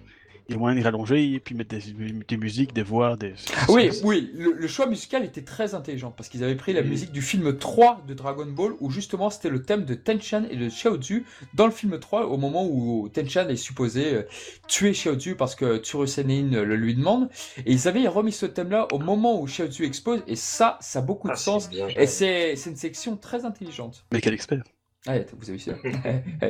il 0.53 0.55
y 0.55 0.57
a 0.57 0.59
moyen 0.59 0.79
de 0.79 0.85
rallonger 0.85 1.33
et 1.33 1.41
puis 1.41 1.55
mettre 1.55 1.70
des, 1.77 1.83
des 2.29 2.37
musiques, 2.37 2.73
des 2.74 2.83
voix, 2.83 3.16
des. 3.16 3.35
Oui, 3.69 3.91
oui, 4.05 4.31
le, 4.35 4.53
le 4.53 4.69
choix 4.69 4.87
musical 4.87 5.24
était 5.24 5.43
très 5.43 5.74
intelligent 5.74 6.11
parce 6.11 6.29
qu'ils 6.29 6.45
avaient 6.45 6.55
pris 6.57 6.73
la 6.73 6.83
musique 6.83 7.12
du 7.12 7.23
film 7.23 7.57
3 7.59 8.05
de 8.07 8.15
Dragon 8.15 8.47
Ball 8.47 8.73
où 8.81 8.91
justement 8.91 9.31
c'était 9.31 9.49
le 9.49 9.62
thème 9.62 9.85
de 9.85 9.95
Tenchan 9.95 10.45
et 10.51 10.57
de 10.57 10.69
Xiaozu 10.69 11.24
dans 11.55 11.66
le 11.66 11.73
film 11.73 11.99
3 11.99 12.27
au 12.27 12.37
moment 12.37 12.66
où 12.66 13.09
Tenchan 13.09 13.49
est 13.49 13.57
supposé 13.57 14.15
euh, 14.15 14.23
tuer 14.69 14.93
Xiaozu 14.93 15.35
parce 15.37 15.55
que 15.55 15.79
Tsurusenin 15.79 16.62
le 16.62 16.77
lui 16.77 16.95
demande 16.95 17.29
et 17.65 17.73
ils 17.73 17.89
avaient 17.89 18.07
remis 18.09 18.33
ce 18.33 18.47
thème 18.47 18.70
là 18.70 18.89
au 18.93 18.99
moment 18.99 19.41
où 19.41 19.47
Xiaozu 19.47 19.85
explose 19.85 20.23
et 20.27 20.37
ça, 20.37 20.79
ça 20.81 20.99
a 20.99 21.03
beaucoup 21.03 21.29
de 21.29 21.33
Ah, 21.33 21.37
c'est 21.37 21.45
sens 21.45 21.69
bien 21.69 21.89
et 21.97 22.07
c'est 22.07 22.55
une 22.66 22.77
section 22.77 23.16
très 23.16 23.45
intelligente. 23.45 24.05
Mais 24.12 24.20
quel 24.20 24.35
expert 24.35 24.62
Ah, 25.05 25.15
vous 25.37 25.49
avez 25.51 25.59
vu 25.59 25.65
ça 25.65 25.73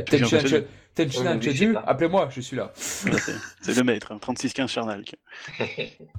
Xiaozu, 0.04 0.62
lui, 1.40 1.54
c'est 1.56 1.72
pas. 1.72 1.80
appelez-moi, 1.86 2.28
je 2.30 2.40
suis 2.42 2.54
là. 2.56 2.70
C'est- 2.76 3.74
le 3.74 3.82
maître, 3.82 4.12
hein, 4.12 4.18
36-15 4.20 4.68
Charnal. 4.68 5.02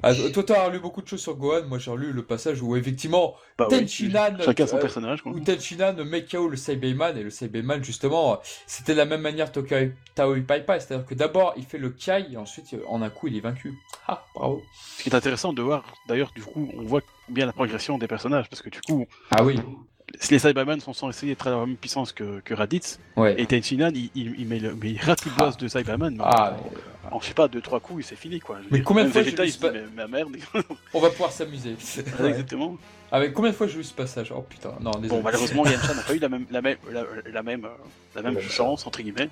Ah, 0.02 0.14
toi, 0.34 0.44
t'as 0.44 0.70
lu 0.70 0.80
beaucoup 0.80 1.04
de 1.04 1.08
choses 1.08 1.22
sur 1.22 1.36
Gohan, 1.36 1.68
moi 1.68 1.78
j'ai 1.78 1.92
relu 1.92 2.12
le 2.12 2.26
passage 2.26 2.60
où 2.64 2.76
effectivement 2.76 3.36
Bah 3.58 3.68
oui, 3.70 3.82
Tenchinan, 3.82 4.38
Chacun 4.44 4.66
son 4.66 4.78
euh, 4.78 4.80
personnage, 4.80 5.22
quoi. 5.22 5.32
où 5.32 5.40
Tenchinan 5.40 5.94
met 6.06 6.26
KO 6.26 6.48
le 6.50 6.58
Saibeiman, 6.58 7.16
et 7.16 7.22
le 7.22 7.30
Saibeiman, 7.30 7.84
justement, 7.84 8.40
c'était 8.66 8.94
de 8.94 8.98
la 8.98 9.06
même 9.06 9.22
manière 9.22 9.52
Tokai 9.52 9.94
Taoi 10.16 10.40
Paipai, 10.42 10.80
c'est-à-dire 10.80 11.06
que 11.06 11.14
d'abord 11.14 11.54
il 11.58 11.66
fait 11.66 11.78
le 11.78 11.92
Kai, 11.92 12.26
et 12.32 12.38
ensuite 12.38 12.76
en 12.88 13.04
un 13.04 13.10
coup 13.12 13.28
il 13.28 13.38
est 13.38 13.42
vaincu. 13.42 13.74
Ah, 14.08 14.26
bravo. 14.34 14.64
Ce 14.98 15.04
qui 15.04 15.10
est 15.10 15.16
intéressant 15.16 15.54
de 15.54 15.62
voir, 15.62 15.84
d'ailleurs, 16.08 16.32
du 16.36 16.42
coup, 16.42 16.72
on 16.76 16.82
voit 16.84 17.02
bien 17.30 17.46
la 17.46 17.54
progression 17.54 18.00
des 18.00 18.08
personnages, 18.08 18.50
parce 18.50 18.64
que 18.64 18.70
du 18.70 18.82
coup, 18.82 19.06
Ah 19.30 19.44
oui, 19.44 19.60
les 20.30 20.40
Cybermen 20.40 20.80
sont 20.80 20.94
censés 20.94 21.30
être 21.32 21.48
à 21.48 21.52
la 21.52 21.58
même 21.66 21.76
puissance 21.76 22.12
que, 22.12 22.40
que 22.42 22.54
Raditz, 22.54 23.00
ouais. 23.18 23.36
et 23.40 23.46
Tenchinan, 23.46 23.90
il, 23.94 24.10
il, 24.16 24.36
il 24.40 24.48
met 24.48 24.60
le 24.60 24.76
mais 24.76 24.92
il 24.92 25.00
rate 25.02 25.26
le 25.26 25.32
Ah. 25.38 25.46
boss 25.46 25.58
de 25.58 25.68
Cyberman, 25.68 26.18
Ah, 26.24 26.56
en, 27.12 27.20
je 27.20 27.26
sais 27.28 27.34
pas, 27.34 27.48
2-3 27.48 27.80
coups, 27.82 28.06
et 28.06 28.08
c'est 28.10 28.16
fini, 28.16 28.40
quoi. 28.40 28.58
Je 28.64 28.68
Mais 28.72 28.78
dire, 28.80 28.86
combien 28.86 29.04
de 29.06 29.10
fois 29.10 29.22
Vegeta, 29.22 29.44
j'ai 29.44 29.50
il 29.50 29.54
ce 29.54 29.60
dit, 29.60 29.68
mais, 29.96 30.04
mais 30.08 30.08
merde. 30.08 30.36
on 30.94 31.00
va 31.00 31.10
pouvoir 31.10 31.32
s'amuser. 31.32 31.76
Ouais. 32.20 32.30
Exactement. 32.30 32.78
Avec 33.12 33.34
combien 33.34 33.52
de 33.52 33.56
fois 33.56 33.68
j'ai 33.68 33.78
lu 33.78 33.84
ce 33.84 33.94
passage? 33.94 34.32
Oh 34.36 34.42
putain, 34.42 34.74
non, 34.80 34.92
désolé. 34.92 35.10
Bon, 35.10 35.22
malheureusement, 35.22 35.66
Yamcha 35.66 35.94
n'a 35.94 36.02
pas 36.02 36.16
eu 36.16 36.20
la 36.20 36.30
même, 36.30 36.46
la 36.50 36.62
même, 36.62 36.78
la, 36.92 37.04
la 37.32 37.44
même, 37.44 37.66
euh, 37.66 37.70
la 38.16 38.22
même 38.24 38.36
puissance, 38.38 38.88
entre 38.88 39.02
guillemets. 39.02 39.30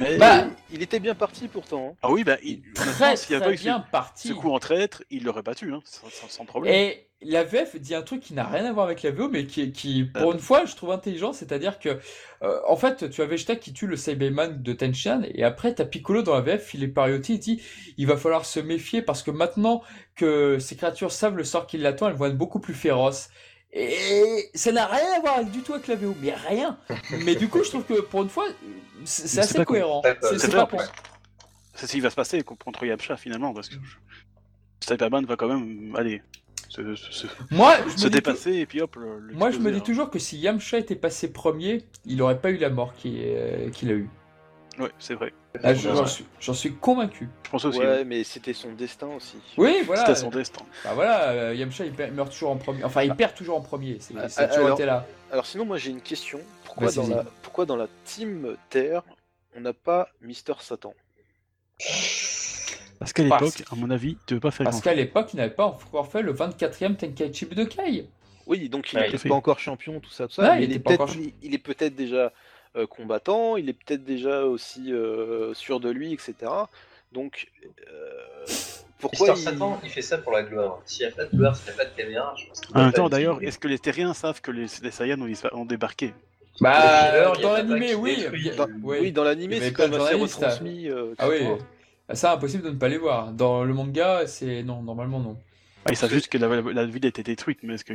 Mais- 0.00 0.16
Bah, 0.16 0.46
il 0.72 0.80
était 0.82 0.98
bien 0.98 1.14
parti 1.14 1.46
pourtant. 1.46 1.90
hein. 1.92 1.96
ah 2.02 2.10
oui, 2.10 2.24
bah, 2.24 2.38
il, 2.42 2.62
très, 2.72 3.16
s'il 3.16 3.36
avait 3.36 3.44
pas 3.44 3.52
eu 3.52 3.58
ce- 3.58 3.62
bien 3.62 3.80
parti. 3.80 4.28
ce 4.28 4.32
coup 4.32 4.50
en 4.50 4.58
traître, 4.58 5.02
il 5.10 5.24
l'aurait 5.24 5.42
battu, 5.42 5.72
hein, 5.74 5.80
sans, 5.84 6.08
sans- 6.08 6.28
sans 6.28 6.44
problème. 6.46 6.72
Et 6.74 7.06
la 7.22 7.44
VF 7.44 7.76
dit 7.76 7.94
un 7.94 8.02
truc 8.02 8.20
qui 8.22 8.32
n'a 8.34 8.46
rien 8.46 8.64
à 8.64 8.72
voir 8.72 8.86
avec 8.86 9.02
la 9.02 9.10
VO, 9.10 9.28
mais 9.28 9.44
qui, 9.46 9.72
qui 9.72 10.10
Ah 10.14 10.20
pour 10.22 10.32
une 10.32 10.38
fois, 10.38 10.64
je 10.64 10.74
trouve 10.74 10.90
intelligent, 10.90 11.32
c'est-à-dire 11.34 11.78
que, 11.78 11.98
euh, 12.42 12.60
en 12.66 12.76
fait, 12.76 13.10
tu 13.10 13.20
as 13.20 13.26
Vegeta 13.26 13.56
qui 13.56 13.72
tue 13.74 13.86
le 13.86 13.96
Saibeiman 13.96 14.62
de 14.62 14.72
Tenchan, 14.72 15.22
et 15.34 15.44
après, 15.44 15.74
t'as 15.74 15.84
Piccolo 15.84 16.22
dans 16.22 16.34
la 16.34 16.40
VF, 16.40 16.72
il 16.74 16.82
est 16.82 16.88
parioté, 16.88 17.34
il 17.34 17.38
dit, 17.38 17.62
il 17.98 18.06
va 18.06 18.16
falloir 18.16 18.46
se 18.46 18.58
méfier, 18.60 19.02
parce 19.02 19.22
que 19.22 19.30
maintenant 19.30 19.82
que 20.16 20.58
ces 20.58 20.76
créatures 20.76 21.12
savent 21.12 21.36
le 21.36 21.44
sort 21.44 21.66
qui 21.66 21.76
l'attend, 21.76 22.08
elles 22.08 22.14
vont 22.16 22.26
être 22.26 22.38
beaucoup 22.38 22.60
plus 22.60 22.74
féroces. 22.74 23.28
Et 23.72 24.50
ça 24.54 24.72
n'a 24.72 24.86
rien 24.86 25.12
à 25.16 25.20
voir 25.20 25.44
du 25.44 25.60
tout 25.60 25.74
avec 25.74 25.86
la 25.88 25.96
VO, 25.96 26.14
mais 26.22 26.34
rien. 26.34 26.78
Mais 27.24 27.34
du 27.36 27.48
coup, 27.48 27.62
je 27.62 27.68
trouve 27.68 27.84
que 27.84 28.00
pour 28.00 28.22
une 28.22 28.28
fois, 28.30 28.46
c'est 29.04 29.38
assez 29.40 29.64
cohérent. 29.64 30.02
C'est 30.36 30.50
pas- 30.50 30.66
pour- 30.66 30.82
ce 31.74 31.86
qui 31.86 32.00
va 32.00 32.10
se 32.10 32.16
passer 32.16 32.42
contre 32.42 32.84
Yamcha, 32.84 33.16
finalement, 33.16 33.54
parce 33.54 33.68
que 33.68 33.76
Cyberman 34.80 35.24
va 35.26 35.36
quand 35.36 35.48
même, 35.48 35.94
aller 35.96 36.22
se, 36.70 36.94
se- 36.94 37.12
se- 37.12 37.26
Moi, 37.50 37.76
je 37.80 37.84
me 37.84 37.90
se 37.90 37.96
dis 38.06 38.10
dépasser, 38.10 38.52
et 38.54 38.64
puis 38.66 38.80
hop, 38.80 38.96
le, 38.96 39.34
Moi, 39.34 39.50
je 39.50 39.58
me 39.58 39.70
dis 39.70 39.78
hein. 39.78 39.82
toujours 39.84 40.08
que 40.08 40.18
si 40.18 40.38
Yamcha 40.38 40.78
était 40.78 40.96
passé 40.96 41.30
premier, 41.32 41.84
il 42.06 42.22
aurait 42.22 42.40
pas 42.40 42.50
eu 42.50 42.56
la 42.56 42.70
mort 42.70 42.94
qu'il 42.94 43.16
euh, 43.18 43.68
qu'il 43.70 43.90
a 43.90 43.94
eu. 43.94 44.08
Ouais, 44.78 44.90
c'est 44.98 45.14
vrai. 45.14 45.34
Ah. 45.62 45.74
J'en 45.74 46.54
suis, 46.54 46.72
convaincu. 46.74 47.28
Je 47.44 47.50
pense 47.50 47.64
aussi. 47.64 47.80
Ouais, 47.80 47.86
ouais. 47.86 48.04
mais 48.04 48.22
c'était 48.22 48.52
son 48.52 48.72
destin 48.72 49.08
aussi. 49.08 49.36
Oui, 49.58 49.82
voilà. 49.84 50.06
C'était 50.06 50.14
son 50.20 50.30
destin. 50.30 50.64
Bah 50.84 50.92
voilà, 50.94 51.30
euh, 51.30 51.54
Yamcha 51.54 51.84
il, 51.84 51.92
meurt 52.12 52.30
toujours 52.30 52.50
en 52.52 52.56
premier. 52.56 52.84
Enfin, 52.84 53.02
il 53.02 53.14
perd 53.14 53.34
toujours 53.34 53.56
en 53.56 53.60
premier. 53.60 53.98
C'est, 53.98 54.14
Ah, 54.16 54.46
toujours 54.46 54.66
alors- 54.66 54.78
été 54.78 54.86
là. 54.86 55.06
Alors 55.32 55.46
sinon, 55.46 55.64
moi 55.64 55.76
j'ai 55.76 55.90
une 55.90 56.00
question. 56.00 56.40
Pourquoi 56.64 56.92
dans, 56.92 57.08
la, 57.08 57.24
pourquoi 57.42 57.66
dans 57.66 57.76
la 57.76 57.88
team 58.04 58.56
Terre, 58.70 59.02
on 59.56 59.60
n'a 59.60 59.72
pas 59.72 60.08
Mister 60.22 60.54
Satan? 60.60 60.94
Parce 63.00 63.14
qu'à 63.14 63.22
l'époque, 63.22 63.64
à 63.72 63.74
mon 63.76 63.90
avis, 63.90 64.18
tu 64.26 64.34
veux 64.34 64.40
pas 64.40 64.50
faire 64.50 64.64
Parce 64.64 64.82
qu'à 64.82 64.92
l'époque, 64.92 65.32
il 65.32 65.38
n'avait 65.38 65.54
pas 65.54 65.64
encore 65.64 66.06
fait 66.12 66.20
le 66.20 66.34
24e 66.34 66.96
Tenkaichi 66.96 67.46
Budokai. 67.46 68.06
Oui, 68.46 68.68
donc 68.68 68.92
il 68.92 68.98
Ouais, 68.98 69.16
fait. 69.16 69.28
pas 69.28 69.34
encore 69.34 69.58
champion, 69.58 70.00
tout 70.00 70.10
ça, 70.10 70.28
tout 70.28 70.34
ça. 70.34 70.42
Ouais, 70.42 70.58
mais 70.58 70.64
il 70.64 70.70
il, 70.70 70.76
est 70.76 70.78
peut-être, 70.80 71.00
encore 71.00 71.14
il, 71.16 71.32
il 71.42 71.54
est 71.54 71.58
peut-être 71.58 71.94
déjà 71.94 72.32
euh, 72.76 72.86
combattant, 72.86 73.56
il 73.56 73.70
est 73.70 73.72
peut-être 73.72 74.04
déjà 74.04 74.44
aussi 74.44 74.92
euh, 74.92 75.54
sûr 75.54 75.80
de 75.80 75.88
lui, 75.88 76.12
etc. 76.12 76.34
Donc, 77.10 77.48
euh, 77.90 78.44
pourquoi 78.98 79.30
il... 79.30 79.36
Satan, 79.38 79.80
il 79.82 79.88
fait 79.88 80.02
ça 80.02 80.18
pour 80.18 80.32
la 80.32 80.42
gloire. 80.42 80.82
S'il 80.84 81.06
n'y 81.06 81.12
a 81.12 81.16
pas 81.16 81.24
de 81.24 81.34
gloire, 81.34 81.56
s'il 81.56 81.72
n'y 81.72 81.80
a 81.80 81.84
pas 81.84 81.90
de 81.90 81.96
caméra, 81.96 82.34
je 82.36 82.48
pense 82.48 82.60
En 82.74 82.82
même 82.82 82.92
temps, 82.92 83.08
d'ailleurs, 83.08 83.42
est-ce 83.42 83.58
que 83.58 83.68
les 83.68 83.78
Terriens 83.78 84.12
savent 84.12 84.42
que 84.42 84.50
les, 84.50 84.66
les 84.82 84.90
Saiyans 84.90 85.18
ont, 85.52 85.64
débarqué? 85.64 86.12
Bah, 86.60 86.72
a 86.74 87.36
dans 87.38 87.52
l'animé, 87.54 87.94
oui. 87.94 88.26
Dans- 88.58 88.66
oui. 88.82 88.98
Oui, 89.00 89.12
dans 89.12 89.24
l'animé, 89.24 89.58
c'est 89.58 89.72
quand 89.72 89.84
même 89.84 89.94
assez 89.94 90.10
journaliste, 90.12 90.34
retransmis. 90.34 90.88
Ah 91.18 91.28
oui. 91.30 91.46
Ça 92.14 92.32
impossible 92.32 92.62
de 92.64 92.70
ne 92.70 92.76
pas 92.76 92.88
les 92.88 92.98
voir. 92.98 93.32
Dans 93.32 93.64
le 93.64 93.72
manga, 93.74 94.26
c'est 94.26 94.62
non, 94.62 94.82
normalement 94.82 95.20
non. 95.20 95.36
ah, 95.84 95.90
Ils 95.92 95.96
savent 95.96 96.12
juste 96.12 96.28
que 96.28 96.38
la, 96.38 96.48
la- 96.48 96.72
la 96.72 96.86
ville 96.86 97.04
a 97.04 97.08
été 97.08 97.22
détruite, 97.22 97.60
mais 97.62 97.74
est-ce 97.74 97.84
que. 97.84 97.92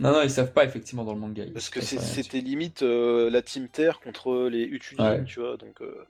Non, 0.00 0.12
non, 0.12 0.22
ils 0.22 0.30
savent 0.30 0.52
pas 0.52 0.64
effectivement 0.64 1.04
dans 1.04 1.12
le 1.12 1.18
manga. 1.18 1.42
Parce 1.52 1.70
que 1.70 1.80
c'était 1.80 2.40
limite 2.40 2.82
euh, 2.82 3.30
la 3.30 3.42
Team 3.42 3.68
Terre 3.68 3.98
contre 4.00 4.48
les 4.48 4.70
Ouais. 4.98 5.24
tu 5.24 5.40
vois. 5.40 5.56
Donc, 5.56 5.80
euh, 5.80 6.04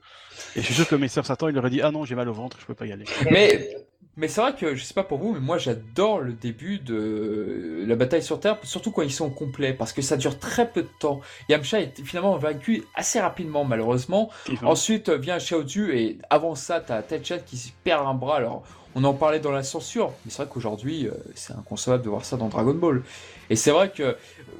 Et 0.55 0.61
je 0.61 0.65
suis 0.65 0.75
sûr 0.75 0.87
que 0.87 0.95
Mister 0.95 1.23
Satan, 1.23 1.49
il 1.49 1.57
aurait 1.57 1.71
dit 1.71 1.81
Ah 1.81 1.89
non, 1.91 2.05
j'ai 2.05 2.13
mal 2.15 2.29
au 2.29 2.33
ventre, 2.33 2.57
je 2.61 2.65
peux 2.67 2.75
pas 2.75 2.85
y 2.85 2.91
aller. 2.91 3.05
Mais, 3.31 3.75
mais 4.19 4.27
c'est 4.27 4.41
vrai 4.41 4.53
que 4.53 4.75
je 4.75 4.83
sais 4.83 4.93
pas 4.93 5.03
pour 5.03 5.17
vous, 5.17 5.31
mais 5.33 5.39
moi 5.39 5.57
j'adore 5.57 6.19
le 6.19 6.33
début 6.33 6.77
de 6.79 7.85
la 7.87 7.95
bataille 7.95 8.21
sur 8.21 8.39
Terre, 8.39 8.57
surtout 8.63 8.91
quand 8.91 9.01
ils 9.01 9.13
sont 9.13 9.29
complets, 9.29 9.73
parce 9.73 9.93
que 9.93 10.01
ça 10.01 10.17
dure 10.17 10.37
très 10.37 10.69
peu 10.69 10.81
de 10.81 10.89
temps. 10.99 11.21
Yamcha 11.47 11.79
est 11.79 12.01
finalement 12.03 12.37
vaincu 12.37 12.83
assez 12.95 13.19
rapidement, 13.21 13.63
malheureusement. 13.63 14.29
Ensuite 14.63 15.09
vient 15.09 15.37
Xiaozu, 15.37 15.95
et 15.95 16.17
avant 16.29 16.55
ça, 16.55 16.81
t'as 16.81 17.01
Tenchan 17.01 17.37
qui 17.45 17.73
perd 17.83 18.05
un 18.05 18.13
bras. 18.13 18.37
Alors, 18.37 18.63
on 18.95 19.03
en 19.03 19.13
parlait 19.13 19.39
dans 19.39 19.51
la 19.51 19.63
censure, 19.63 20.11
mais 20.25 20.31
c'est 20.31 20.43
vrai 20.43 20.51
qu'aujourd'hui, 20.51 21.07
euh, 21.07 21.11
c'est 21.35 21.53
inconcevable 21.53 22.03
de 22.03 22.09
voir 22.09 22.25
ça 22.25 22.37
dans 22.37 22.47
Dragon 22.47 22.73
Ball. 22.73 23.03
Et 23.49 23.55
c'est 23.55 23.71
vrai 23.71 23.89
que, 23.89 24.17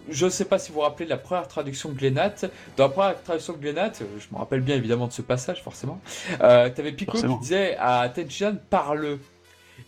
je 0.10 0.26
ne 0.26 0.30
sais 0.30 0.46
pas 0.46 0.60
si 0.60 0.70
vous 0.70 0.76
vous 0.76 0.82
rappelez 0.82 1.06
de 1.06 1.10
la 1.10 1.18
première 1.18 1.48
traduction 1.48 1.90
de 1.90 1.98
Glenat. 1.98 2.34
Dans 2.78 2.86
la 2.86 2.90
première 2.90 3.22
traduction 3.22 3.54
de 3.54 3.58
Glenat, 3.58 3.92
euh, 4.02 4.06
je 4.20 4.28
me 4.32 4.38
rappelle 4.38 4.62
bien 4.62 4.76
évidemment 4.76 5.08
de 5.08 5.12
ce 5.12 5.22
passage, 5.22 5.62
forcément, 5.64 6.00
euh, 6.42 6.70
t'avais 6.70 6.96
Forcément. 7.06 7.36
qui 7.36 7.42
disait 7.42 7.76
à 7.78 8.08
Tenchan, 8.10 8.56
parle. 8.70 9.18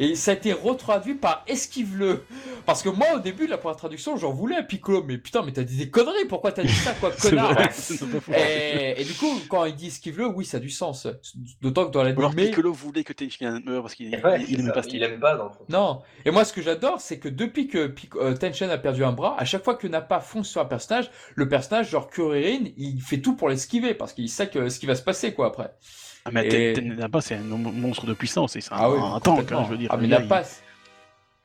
Et 0.02 0.15
ça 0.15 0.32
a 0.32 0.34
été 0.34 0.52
retraduit 0.52 1.14
par 1.14 1.44
esquive-le. 1.45 2.23
Parce 2.65 2.82
que 2.82 2.90
moi, 2.90 3.06
au 3.15 3.19
début 3.19 3.45
de 3.45 3.52
la 3.52 3.60
première 3.60 3.78
traduction, 3.78 4.18
j'en 4.18 4.32
voulais 4.34 4.56
à 4.56 4.64
Piccolo. 4.64 5.03
Mais 5.03 5.19
putain, 5.19 5.44
mais 5.44 5.52
t'as 5.52 5.61
dit 5.61 5.78
des 5.78 5.91
conneries. 5.91 6.26
Pourquoi 6.28 6.52
t'as 6.52 6.64
dit 6.64 6.73
ça, 6.73 6.94
quoi, 6.99 7.11
connard 7.22 7.56
et, 8.36 8.99
et 8.99 9.03
du 9.06 9.14
coup, 9.14 9.40
quand 9.48 9.65
il 9.65 9.76
dit 9.76 9.88
esquive-le, 9.88 10.26
oui, 10.26 10.44
ça 10.44 10.57
a 10.57 10.60
du 10.60 10.72
sens. 10.72 11.07
D'autant 11.61 11.86
que 11.86 11.91
dans 11.91 12.03
Ou 12.03 12.19
alors. 12.19 12.34
Piccolo 12.36 12.73
voulait 12.73 13.03
que 13.03 13.14
Tenshinhan 13.14 13.60
meure 13.64 13.84
parce 13.84 13.94
qu'il 13.94 14.07
Ouais, 14.15 14.41
il, 14.41 14.60
il 14.60 14.72
pas 14.72 14.82
il 14.88 15.03
aime 15.03 15.19
pas 15.19 15.36
dans 15.36 15.45
le 15.45 15.52
fond. 15.52 15.65
Non. 15.69 16.02
Et 16.26 16.32
moi, 16.32 16.45
ce 16.45 16.53
que 16.53 16.64
j'adore, 16.64 16.99
c'est 16.99 17.19
que 17.19 17.30
depuis 17.30 17.68
que 17.68 17.86
Pic- 17.86 18.15
euh, 18.15 18.34
a 18.72 18.78
perdu 18.80 19.03
un 19.03 19.11
bras, 19.11 19.36
à 19.40 19.45
chaque 19.45 19.64
fois 19.64 19.76
que 19.76 19.88
Nappa 19.88 20.19
fonce 20.19 20.49
sur 20.49 20.61
un 20.61 20.65
personnage, 20.65 21.11
le 21.36 21.48
personnage, 21.48 21.91
genre 21.91 22.10
Kuririn, 22.10 22.65
il 22.76 22.99
fait 23.02 23.19
tout 23.19 23.36
pour 23.36 23.49
l'esquiver 23.49 23.94
parce 23.94 24.14
qu'il 24.14 24.30
sait 24.30 24.49
que 24.49 24.69
ce 24.69 24.80
qui 24.80 24.88
va 24.88 24.95
se 24.95 25.03
passer, 25.03 25.34
quoi, 25.34 25.48
après. 25.48 25.76
Ah, 26.26 26.30
mais 26.31 26.45
Et- 26.48 26.76
c'est 27.22 27.35
un 27.35 27.39
mon- 27.39 27.72
monstre 27.72 28.06
de 28.06 28.14
puissance, 28.14 28.56
et 28.56 28.61
c'est 28.61 28.72
un, 28.73 28.77
Ah 28.80 28.91
oui, 28.91 28.99
un 29.02 29.19
tank, 29.19 29.52
hein, 29.52 29.64
je 29.65 29.72
veux 29.72 29.77
dire. 29.77 29.89
Ah, 29.91 29.98
mais 29.98 30.07
Nappa. 30.07 30.43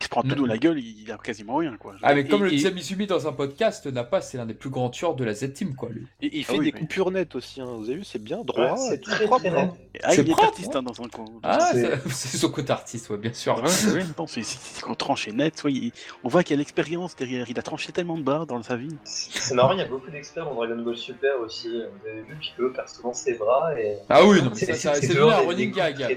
Il, 0.01 0.05
se 0.05 0.09
prend 0.11 0.21
tout 0.23 0.29
Non. 0.29 0.35
dans 0.43 0.47
la 0.47 0.59
gueule, 0.59 0.79
il, 0.79 1.11
a 1.11 1.17
quasiment 1.17 1.57
rien, 1.57 1.77
quoi. 1.79 1.95
Ah, 2.03 2.15
mais 2.15 2.27
comme 2.27 2.43
Et- 2.43 2.49
le 2.49 2.53
et- 2.53 2.57
disait 2.57 2.71
Mizumi 2.71 3.07
dans 3.07 3.27
un 3.27 3.33
podcast, 3.33 3.87
Nappa, 3.87 4.21
c'est 4.21 4.37
l'un 4.37 4.45
des 4.45 4.53
plus 4.55 4.69
grands 4.69 4.91
tueurs 4.91 5.15
de 5.15 5.25
la 5.25 5.33
Z-Team, 5.33 5.75
quoi, 5.75 5.89
lui. 5.89 6.07
et 6.21 6.39
il 6.39 6.45
Ah 6.47 6.53
fait 6.53 6.59
oui, 6.59 6.67
des 6.67 6.73
coupures 6.73 7.11
nettes 7.11 7.35
aussi. 7.35 7.61
hein. 7.63 7.65
Vous 7.79 7.87
avez 7.89 7.97
vu, 7.97 8.05
c'est 8.05 8.23
bien 8.23 8.43
droit, 8.45 8.73
Ouais, 8.73 8.89
c'est 8.91 9.01
tout 9.01 9.11
très, 9.11 9.25
propre. 9.25 9.47
hein. 9.47 9.73
Ah, 10.03 10.11
C'est 10.13 10.21
il 10.23 10.29
est 10.29 10.33
propre, 10.33 10.45
artiste 10.49 10.69
ouais. 10.69 10.77
hein, 10.77 10.83
dans 10.83 10.93
son 10.93 11.09
coin. 11.09 11.25
Ah, 11.43 11.73
C'est- 12.11 12.37
son 12.37 12.51
côté 12.51 12.73
artiste, 12.73 13.09
ouais, 13.09 13.17
bien 13.17 13.33
sûr. 13.33 13.57
Ouais, 13.97 14.05
non, 14.19 14.27
c'est 14.27 14.43
qu'on 14.83 14.95
tranche 14.95 15.29
et 15.29 15.33
net. 15.33 15.59
soit 15.59 15.71
il- 15.71 15.93
on 16.23 16.29
voit 16.29 16.43
qu'il 16.43 16.55
y 16.55 16.59
a 16.59 16.59
l'expérience 16.59 17.17
derrière. 17.17 17.49
Il 17.49 17.59
a 17.59 17.63
tranché 17.63 17.91
tellement 17.93 18.19
de 18.19 18.23
barres 18.23 18.47
dans 18.47 18.63
sa 18.63 18.77
vie. 18.77 18.95
C'est 19.05 19.55
marrant, 19.55 19.73
il 19.73 19.79
y 19.79 19.83
a 19.83 19.87
beaucoup 19.89 20.11
d'experts 20.11 20.45
dans 20.45 20.55
Dragon 20.55 20.77
Ball 20.83 20.97
Super 20.97 21.41
aussi. 21.41 21.69
Vous 21.69 22.07
avez 22.09 22.21
vu, 22.23 22.35
Piccolo 22.39 22.71
perd 22.71 22.89
souvent 22.89 23.15
ses 23.15 23.35
bras 23.35 23.73
et. 23.81 23.97
Ah 24.11 24.25
oui, 24.27 24.43
non, 24.43 24.51
mais 24.55 24.75
C'est 24.75 24.89
un 24.89 25.37
running 25.39 25.73
gag. 25.73 26.17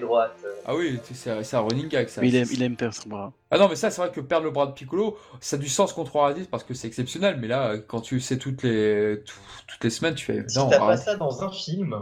Ah 0.66 0.76
oui, 0.76 1.00
c'est 1.14 1.54
un 1.56 1.60
running 1.62 1.88
gag, 1.88 2.10
ça. 2.10 2.20
Mais 2.22 2.28
il 2.28 2.36
aime, 2.36 2.46
C'est- 2.46 2.54
il 2.56 2.64
aime 2.64 2.76
perdre 2.76 2.96
son 2.96 3.08
bras. 3.10 3.32
Ah 3.52 3.58
non, 3.58 3.68
mais 3.68 3.76
ça, 3.76 3.90
c'est 3.90 4.00
vrai 4.02 4.12
que 4.12 4.22
perdre 4.22 4.46
le 4.46 4.52
bras 4.52 4.68
de 4.68 4.74
Piccolo, 4.74 5.18
ça 5.42 5.56
a 5.56 5.60
du 5.60 5.70
sens 5.70 5.92
contre 5.94 6.18
Raditz 6.20 6.48
parce 6.48 6.64
que 6.64 6.74
c'est 6.76 6.88
exceptionnel. 6.88 7.38
Mais 7.40 7.48
là, 7.48 7.78
quand 7.80 8.02
tu 8.02 8.20
sais 8.20 8.38
toutes 8.38 8.62
les, 8.64 9.24
tout- 9.26 9.34
toutes 9.68 9.84
les 9.84 9.90
semaines, 9.90 10.14
tu 10.16 10.26
fais. 10.26 10.48
Si 10.48 10.58
Non, 10.60 10.70
t'as 10.70 10.78
pas 10.80 10.98
ça 10.98 11.16
dans 11.16 11.44
un 11.44 11.52
film, 11.52 12.00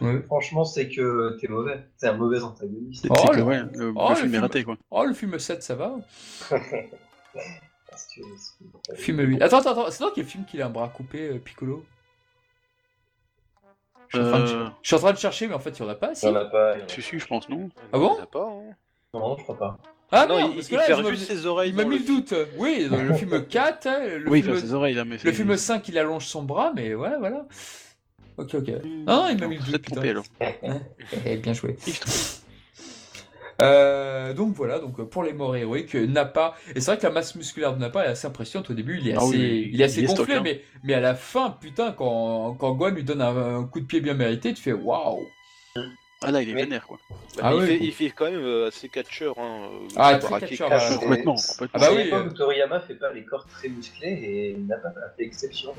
Ouais. 0.00 0.20
franchement, 0.22 0.64
c'est 0.64 0.88
que 0.88 1.36
t'es 1.40 1.46
mauvais. 1.48 1.84
T'es 2.00 2.08
un 2.08 2.14
mauvais 2.16 2.40
antagoniste. 2.42 3.02
C'est 3.02 3.08
Oh, 3.12 3.14
c'est 3.32 3.36
le- 3.38 3.42
ouais, 3.44 3.62
le, 3.74 3.92
oh, 3.96 4.08
le 4.08 4.10
le 4.10 4.14
film 4.16 4.26
est 4.28 4.30
film. 4.30 4.42
raté, 4.42 4.64
quoi. 4.64 4.76
Oh, 4.90 5.04
le 5.04 5.12
film 5.14 5.38
7, 5.38 5.62
ça 5.62 5.74
va 5.76 5.94
que 6.50 6.56
c'est- 7.96 8.96
Film 8.96 9.20
8. 9.20 9.42
Attends, 9.42 9.58
attends, 9.58 9.70
attends. 9.72 9.90
C'est 9.90 10.02
dans 10.04 10.10
quel 10.10 10.24
film 10.24 10.44
qu'il 10.46 10.60
a 10.62 10.66
un 10.66 10.70
bras 10.70 10.88
coupé, 10.88 11.28
euh, 11.30 11.38
Piccolo? 11.38 11.84
Je 14.08 14.18
suis, 14.18 14.26
en 14.26 14.30
train 14.30 14.40
de... 14.40 14.48
Euh, 14.48 14.68
je 14.82 14.88
suis 14.88 14.96
en 14.96 14.98
train 15.00 15.12
de 15.12 15.18
chercher, 15.18 15.46
mais 15.48 15.54
en 15.54 15.58
fait, 15.58 15.78
il 15.78 15.82
n'y 15.82 15.88
en 15.88 15.92
a 15.92 15.94
pas. 15.94 16.10
Il 16.10 16.16
Si. 16.16 16.26
y 16.26 16.28
en 16.30 16.34
a 16.34 16.44
pas. 16.46 16.74
il 16.76 16.80
y 16.80 16.82
en 16.82 16.86
a 16.86 16.88
Si, 16.88 17.02
si, 17.02 17.18
je 17.18 17.26
pense, 17.26 17.48
non 17.48 17.68
Ah 17.92 17.98
bon? 17.98 18.14
Il 18.14 18.16
y 18.16 18.20
en 18.20 18.22
a 18.22 18.26
pas, 18.26 18.48
hein. 18.48 18.74
Non, 19.14 19.36
je 19.36 19.42
crois 19.42 19.58
pas. 19.58 19.78
Ah 20.10 20.26
non, 20.26 20.38
non, 20.40 20.50
il, 20.50 20.54
parce 20.56 20.68
que 20.68 20.74
là, 20.76 21.16
ses 21.16 21.46
oreilles. 21.46 21.70
il 21.70 21.76
m'a 21.76 21.84
mis 21.84 21.98
le 21.98 22.04
doute. 22.04 22.34
Oui, 22.56 22.88
dans 22.88 23.02
le 23.02 23.12
film 23.14 23.46
4, 23.48 23.86
hein, 23.86 23.98
le, 24.18 24.30
Oui, 24.30 24.38
il 24.38 24.42
film... 24.42 24.54
perd 24.54 24.66
ses 24.66 24.72
oreilles, 24.72 24.94
là, 24.94 25.04
mais 25.04 25.18
le 25.22 25.32
film 25.32 25.56
5, 25.56 25.86
il 25.88 25.98
allonge 25.98 26.26
son 26.26 26.42
bras, 26.42 26.72
mais 26.74 26.94
ouais, 26.94 27.18
voilà. 27.18 27.46
Ok, 28.38 28.54
ok. 28.54 28.68
Non, 28.68 29.24
non, 29.24 29.28
il 29.28 29.38
m'a 29.38 29.46
mis 29.48 29.56
le 29.58 29.64
doute, 29.64 29.82
trompé, 29.82 30.00
putain. 30.00 30.10
alors. 30.10 30.24
Eh, 31.26 31.36
bien 31.36 31.52
joué. 31.52 31.76
Euh, 33.60 34.34
donc 34.34 34.54
voilà, 34.54 34.78
donc 34.78 35.00
euh, 35.00 35.04
pour 35.04 35.24
les 35.24 35.32
morts 35.32 35.56
héroïques, 35.56 35.96
euh, 35.96 36.06
Nappa, 36.06 36.54
et 36.76 36.80
c'est 36.80 36.92
vrai 36.92 36.98
que 36.98 37.02
la 37.02 37.12
masse 37.12 37.34
musculaire 37.34 37.74
de 37.74 37.80
Nappa 37.80 38.04
est 38.04 38.08
assez 38.10 38.28
impressionnante 38.28 38.70
au 38.70 38.74
début, 38.74 38.98
il 39.00 39.08
est 39.08 39.14
Ah 39.14 39.18
assez, 39.18 39.36
oui, 39.36 39.70
il 39.72 39.80
est 39.80 39.84
assez 39.84 39.98
il 39.98 40.04
est 40.04 40.06
gonflé, 40.06 40.24
stock, 40.24 40.36
hein. 40.36 40.42
mais, 40.44 40.62
mais 40.84 40.94
à 40.94 41.00
la 41.00 41.16
fin, 41.16 41.50
putain, 41.60 41.90
quand, 41.90 42.54
quand 42.54 42.72
Gohan 42.74 42.90
lui 42.90 43.02
donne 43.02 43.20
un, 43.20 43.56
un 43.58 43.64
coup 43.64 43.80
de 43.80 43.86
pied 43.86 44.00
bien 44.00 44.14
mérité, 44.14 44.54
tu 44.54 44.62
fais 44.62 44.72
waouh! 44.72 45.26
Ah 46.22 46.30
là, 46.32 46.42
il 46.42 46.48
est 46.50 46.54
Mais- 46.54 46.62
vénère, 46.64 46.86
quoi. 46.86 46.98
Ah 47.40 47.52
il, 47.54 47.60
oui. 47.60 47.66
fait, 47.66 47.78
il 47.80 47.92
fait 47.92 48.10
quand 48.10 48.24
même 48.24 48.40
euh, 48.44 48.68
assez 48.68 48.88
catcheur. 48.88 49.38
Hein, 49.38 49.68
euh, 49.72 49.88
Ah, 49.96 50.18
braquer 50.18 50.48
catcheur, 50.48 50.68
voilà. 50.68 50.88
C'est- 50.90 50.98
Complètement. 50.98 51.36
Ah 51.72 51.78
bah 51.78 51.88
oui, 51.92 52.04
l'époque 52.04 52.26
euh. 52.26 52.30
où 52.30 52.32
Toriyama 52.34 52.80
fait 52.80 52.94
pas 52.94 53.12
les 53.12 53.24
corps 53.24 53.46
très 53.46 53.68
musclés 53.68 54.08
et 54.10 54.50
il 54.50 54.66
n'a 54.66 54.78
pas 54.78 54.90
fait 55.16 55.24
exception. 55.24 55.72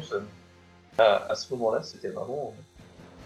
À, 0.98 1.30
à 1.32 1.36
ce 1.36 1.53
moment-là, 1.53 1.84
c'était 1.84 2.10
vraiment 2.10 2.53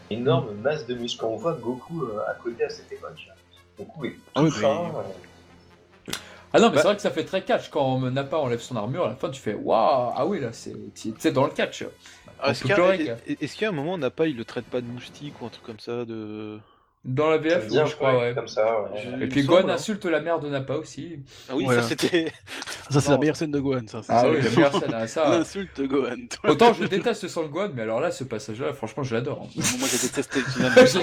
une 0.09 0.21
énorme 0.21 0.53
masse 0.55 0.87
de 0.87 0.95
muscles. 0.95 1.21
Quand 1.21 1.29
on 1.29 1.35
voit 1.37 1.53
Goku 1.53 2.07
à 2.27 2.33
côté 2.35 2.63
à 2.63 2.69
cette 2.69 2.91
époque, 2.91 3.27
Goku 3.77 4.05
est 4.05 4.11
tout 4.11 4.19
Ah 4.35 4.43
oui, 4.43 4.51
fin. 4.51 4.61
mais- 4.61 4.99
euh, 4.99 6.11
Ah 6.55 6.59
non, 6.59 6.69
mais 6.69 6.75
Bah- 6.75 6.81
c'est 6.81 6.87
vrai 6.87 6.95
que 6.95 7.01
ça 7.01 7.09
fait 7.11 7.25
très 7.25 7.43
catch, 7.43 7.69
quand 7.69 7.99
Nappa 8.11 8.37
enlève 8.37 8.59
son 8.59 8.75
armure, 8.75 9.05
à 9.05 9.09
la 9.09 9.15
fin, 9.15 9.29
tu 9.29 9.41
fais 9.41 9.53
waouh! 9.55 10.13
Ah 10.15 10.25
oui, 10.27 10.39
là, 10.39 10.51
c'est, 10.53 10.75
tu 10.95 11.13
sais, 11.17 11.31
dans 11.31 11.45
le 11.45 11.51
catch. 11.51 11.83
Ah, 12.39 12.51
Est-ce 12.51 12.63
a 13.65 13.69
un 13.69 13.71
moment, 13.71 13.93
on 13.93 13.97
n'a 13.97 14.09
pas, 14.11 14.27
il 14.27 14.35
le 14.37 14.45
traite 14.45 14.65
pas 14.65 14.81
de 14.81 14.85
moustique 14.85 15.41
ou 15.41 15.45
un 15.45 15.49
truc 15.49 15.63
comme 15.63 15.79
ça 15.79 16.05
de... 16.05 16.59
Dans 17.05 17.29
la 17.29 17.37
VF, 17.37 17.67
je 17.69 17.95
crois, 17.95 18.17
ouais. 18.17 18.33
comme 18.33 18.47
ça. 18.47 18.81
ouais. 18.83 19.01
Je- 19.03 19.09
Et 19.09 19.23
il 19.23 19.29
puis 19.29 19.43
Gohan 19.43 19.67
hein. 19.67 19.73
insulte 19.73 20.05
la 20.05 20.21
mère 20.21 20.39
de 20.39 20.47
Nappa 20.47 20.75
aussi. 20.75 21.19
Ah 21.49 21.53
oui, 21.53 21.65
Voilà. 21.65 21.81
ça 21.81 21.89
c'était... 21.89 22.31
Ça, 22.89 23.01
c'est 23.01 23.11
la 23.11 23.17
meilleure 23.17 23.35
scène 23.35 23.51
de 23.51 23.59
Gohan, 23.59 23.81
ça. 23.87 23.99
Ah 24.07 24.21
ça, 24.21 24.29
oui, 24.29 24.37
le- 24.37 24.43
la 24.43 24.49
meilleure 24.51 24.79
scène, 24.79 24.93
hein, 24.93 25.07
ça. 25.07 25.29
L'insulte 25.37 25.81
de 25.81 25.85
Gohan. 25.85 26.15
Autant 26.45 26.73
je 26.73 26.85
déteste 26.85 27.27
son 27.27 27.45
Gohan, 27.47 27.71
mais 27.73 27.81
alors 27.81 27.99
là, 27.99 28.09
ce 28.09 28.23
passage-là, 28.23 28.71
franchement, 28.71 29.03
je 29.03 29.15
l'adore. 29.15 29.49
Moi, 29.53 29.87
j'ai 29.91 30.07
détesté. 30.07 30.39
Je 30.49 31.01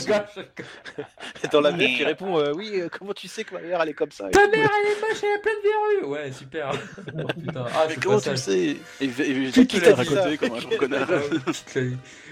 je. 1.42 1.48
Dans 1.52 1.60
la 1.60 1.72
mère 1.72 1.88
qui 1.96 2.04
répond 2.04 2.38
euh, 2.38 2.52
Oui, 2.54 2.70
euh, 2.80 2.88
comment 2.90 3.12
tu 3.12 3.28
sais 3.28 3.44
que 3.44 3.54
ma 3.54 3.60
mère 3.60 3.80
elle 3.82 3.90
est 3.90 3.94
comme 3.94 4.10
ça 4.10 4.28
Ta 4.30 4.46
mère, 4.48 4.70
elle 4.82 4.92
est 4.92 5.00
moche, 5.00 5.22
elle 5.22 5.38
a 5.38 5.42
plein 5.42 5.52
de 5.52 6.00
verrues. 6.00 6.12
Ouais, 6.12 6.32
super. 6.32 6.70
Oh, 7.14 7.26
putain. 7.38 7.64
Ah, 7.74 7.86
Mais 7.88 7.94
comment 7.96 8.20
tu 8.20 8.28
le 8.28 8.34
passage. 8.34 8.36
sais 8.38 8.76
Et, 9.00 9.04
et, 9.04 9.48
et 9.48 9.50
Qui 9.50 9.66
qui 9.66 9.80
t'a 9.80 9.94
raconté 9.94 10.36
comme 10.38 10.54
un 10.54 10.60
gros 10.60 10.76
connard 10.78 11.08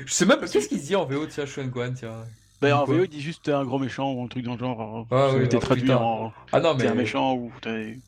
Je 0.06 0.12
sais 0.12 0.24
même 0.26 0.38
pas 0.40 0.46
qu'est-ce 0.48 0.68
qu'il 0.68 0.80
se 0.80 0.86
dit 0.86 0.96
en 0.96 1.04
VO, 1.04 1.26
tiens, 1.26 1.44
Gohan, 1.66 1.92
tiens. 1.94 2.24
Ben, 2.60 2.72
en 2.74 2.84
VO, 2.84 3.04
il 3.04 3.08
dit 3.08 3.20
juste 3.20 3.44
t'es 3.44 3.52
un 3.52 3.64
gros 3.64 3.78
méchant 3.78 4.12
ou 4.12 4.24
un 4.24 4.28
truc 4.28 4.44
dans 4.44 4.54
le 4.54 4.58
genre. 4.58 5.06
Ah 5.10 5.28
ça 5.30 5.36
oui, 5.36 5.48
oh, 5.52 5.58
traduit 5.58 5.82
putain. 5.82 5.96
en 5.96 6.32
Ah 6.52 6.60
non, 6.60 6.76
t'es 6.76 6.88
un 6.88 6.94
mais 6.94 7.02
méchant 7.02 7.34
ou 7.34 7.52
t'es. 7.60 7.98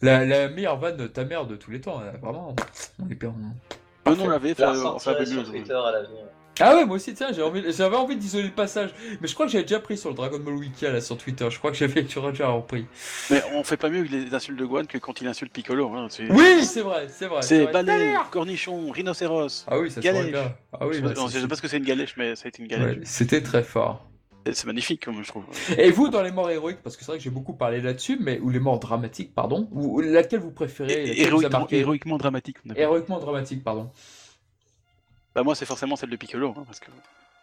la, 0.00 0.24
la 0.24 0.48
meilleure 0.48 0.78
vanne 0.78 0.96
de 0.96 1.06
ta 1.06 1.24
mère 1.24 1.46
de 1.46 1.56
tous 1.56 1.70
les 1.70 1.80
temps, 1.80 2.00
là, 2.00 2.12
vraiment. 2.22 2.54
On 2.98 3.08
est 3.08 3.14
perdant. 3.14 3.54
Ah 4.04 4.14
non, 4.14 4.28
la 4.28 4.38
VF, 4.38 4.58
Je 4.58 4.62
la 4.62 4.70
euh, 4.70 4.84
on 4.94 4.98
fait 4.98 5.10
un 5.10 5.14
ressortirai 5.14 5.16
peu 5.16 5.26
sur 5.26 5.44
mieux. 5.44 5.44
Twitter 5.44 5.72
à 5.74 5.92
l'avenir. 5.92 6.31
Ah 6.60 6.76
ouais, 6.76 6.84
moi 6.84 6.96
aussi, 6.96 7.14
tiens, 7.14 7.28
envie- 7.42 7.72
j'avais 7.72 7.96
envie 7.96 8.16
d'isoler 8.16 8.44
le 8.44 8.50
passage. 8.50 8.90
Mais 9.20 9.26
je 9.28 9.34
crois 9.34 9.46
que 9.46 9.52
j'avais 9.52 9.64
déjà 9.64 9.80
pris 9.80 9.96
sur 9.96 10.10
le 10.10 10.14
Dragon 10.14 10.38
Ball 10.38 10.54
Wiki 10.54 10.84
là 10.84 11.00
sur 11.00 11.16
Twitter. 11.16 11.46
Je 11.50 11.58
crois 11.58 11.70
que 11.70 11.76
j'avais 11.78 12.02
déjà 12.30 12.48
repris. 12.48 12.86
Mais 13.30 13.42
on 13.54 13.64
fait 13.64 13.76
pas 13.78 13.88
mieux 13.88 14.00
avec 14.00 14.10
les 14.10 14.34
insultes 14.34 14.58
de 14.58 14.64
Gohan 14.66 14.84
que 14.84 14.98
quand 14.98 15.20
il 15.22 15.26
insulte 15.28 15.52
Piccolo. 15.52 15.88
Hein. 15.94 16.08
Oui, 16.30 16.62
c'est 16.64 16.82
vrai, 16.82 17.06
c'est 17.08 17.26
vrai. 17.26 17.40
c'est 17.42 17.66
balai, 17.72 18.14
cornichon, 18.30 18.90
rhinocéros. 18.90 19.64
Ah 19.66 19.78
oui, 19.78 19.90
ça 19.90 19.96
se 19.96 20.00
Galèche. 20.06 20.26
regarde. 20.26 20.52
Ah 20.72 20.86
oui, 20.86 20.94
je, 20.96 21.00
bah, 21.00 21.08
sais 21.08 21.14
pas- 21.14 21.20
c'est- 21.28 21.36
je 21.36 21.40
sais 21.42 21.48
pas 21.48 21.56
ce 21.56 21.62
que 21.62 21.68
c'est 21.68 21.78
une 21.78 21.84
galèche, 21.84 22.14
mais 22.18 22.36
ça 22.36 22.42
a 22.44 22.48
été 22.48 22.62
une 22.62 22.68
galèche. 22.68 22.96
ouais, 22.98 23.02
c'était 23.04 23.40
très 23.42 23.62
fort. 23.62 24.06
C'est 24.44 24.66
magnifique, 24.66 25.04
comme 25.04 25.22
je 25.22 25.28
trouve. 25.28 25.44
Et 25.78 25.90
vous, 25.92 26.08
dans 26.08 26.20
les 26.20 26.32
morts 26.32 26.50
héroïques, 26.50 26.82
parce 26.82 26.96
que 26.96 27.04
c'est 27.04 27.12
vrai 27.12 27.18
que 27.18 27.22
j'ai 27.24 27.30
beaucoup 27.30 27.54
parlé 27.54 27.80
là-dessus, 27.80 28.18
mais 28.20 28.40
ou 28.40 28.50
les 28.50 28.58
morts 28.58 28.80
dramatiques, 28.80 29.34
pardon, 29.34 29.68
ou 29.70 30.00
laquelle 30.00 30.40
vous 30.40 30.50
préférez 30.50 30.88
laquelle 31.06 31.14
vous 31.14 31.20
a 31.22 31.26
héroïquement, 31.26 31.58
marqué? 31.60 31.78
héroïquement 31.78 32.16
dramatique. 32.18 32.56
Héroïquement 32.74 33.18
dramatique, 33.20 33.62
pardon. 33.62 33.88
Bah, 35.34 35.42
moi, 35.42 35.54
c'est 35.54 35.66
forcément 35.66 35.96
celle 35.96 36.10
de 36.10 36.16
Piccolo. 36.16 36.54
hein, 36.56 36.64
parce 36.66 36.80
que... 36.80 36.90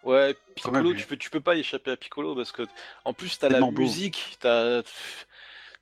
Ouais, 0.04 0.28
même, 0.28 0.36
Piccolo, 0.56 0.94
tu 0.94 1.06
peux, 1.08 1.18
tu 1.18 1.30
peux 1.30 1.42
pas 1.42 1.56
y 1.56 1.60
échapper 1.60 1.92
à 1.92 1.98
Piccolo 1.98 2.34
parce 2.34 2.54
que 2.54 2.66
en 3.04 3.14
plus 3.14 3.38
t'as 3.38 3.50
la 3.50 3.60
musique, 3.60 4.38
t'as 4.40 4.82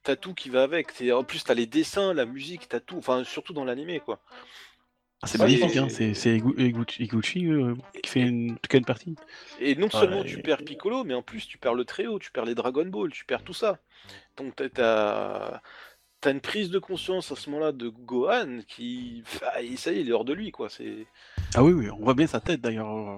t'as 0.02 0.16
tout 0.16 0.34
qui 0.34 0.50
va 0.50 0.64
avec. 0.64 0.90
C'est- 0.92 1.12
En 1.12 1.24
plus, 1.24 1.44
t'as 1.44 1.54
les 1.54 1.68
dessins, 1.68 2.16
la 2.16 2.26
musique, 2.26 2.68
t'as 2.68 2.80
tout. 2.80 2.98
Enfin, 2.98 3.24
surtout 3.24 3.54
dans 3.54 3.64
l'animé, 3.64 4.00
quoi. 4.00 4.20
Ah, 5.22 5.28
c'est 5.28 5.38
magnifique, 5.40 5.78
hein. 5.78 5.88
c'est 5.90 6.14
c'est 6.14 6.36
Igu- 6.38 6.56
Iguchi, 7.00 7.46
euh, 7.48 7.76
qui 8.04 8.10
fait 8.10 8.22
une, 8.22 8.54
en 8.54 8.56
tout 8.56 8.70
cas 8.70 8.78
une 8.80 8.86
partie. 8.86 9.16
Et 9.60 9.76
non 9.76 9.88
Ah, 9.94 10.00
seulement 10.00 10.24
et- 10.24 10.28
tu 10.28 10.42
perds 10.42 10.64
Piccolo, 10.64 11.04
mais 11.04 11.14
en 11.14 11.22
plus 11.24 11.48
tu 11.48 11.58
perds 11.60 11.74
le 11.76 11.86
Tréo, 11.86 12.18
tu 12.20 12.32
perds 12.32 12.46
les 12.46 12.56
Dragon 12.56 12.86
Ball, 12.86 13.12
tu 13.12 13.26
perds 13.26 13.44
tout 13.44 13.54
ça. 13.54 13.80
Donc 14.38 14.56
t'as- 14.56 15.62
t'as 16.22 16.32
une 16.32 16.42
prise 16.42 16.70
de 16.70 16.80
conscience 16.80 17.32
à 17.32 17.36
ce 17.36 17.50
moment-là 17.50 17.72
de 17.72 17.90
Gohan 17.90 18.60
qui, 18.68 19.24
ah, 19.46 19.60
ça 19.78 19.92
y 19.92 19.98
est, 20.00 20.02
il 20.02 20.10
est 20.10 20.12
hors 20.12 20.26
de 20.26 20.34
lui, 20.34 20.52
quoi. 20.52 20.70
C'est 20.70 21.06
Ah 21.56 21.64
oui, 21.64 21.74
oui, 21.74 21.90
on 21.90 21.98
voit 22.04 22.14
bien 22.14 22.28
sa 22.28 22.40
tête 22.40 22.62
d'ailleurs. 22.62 22.90
euh, 22.90 23.18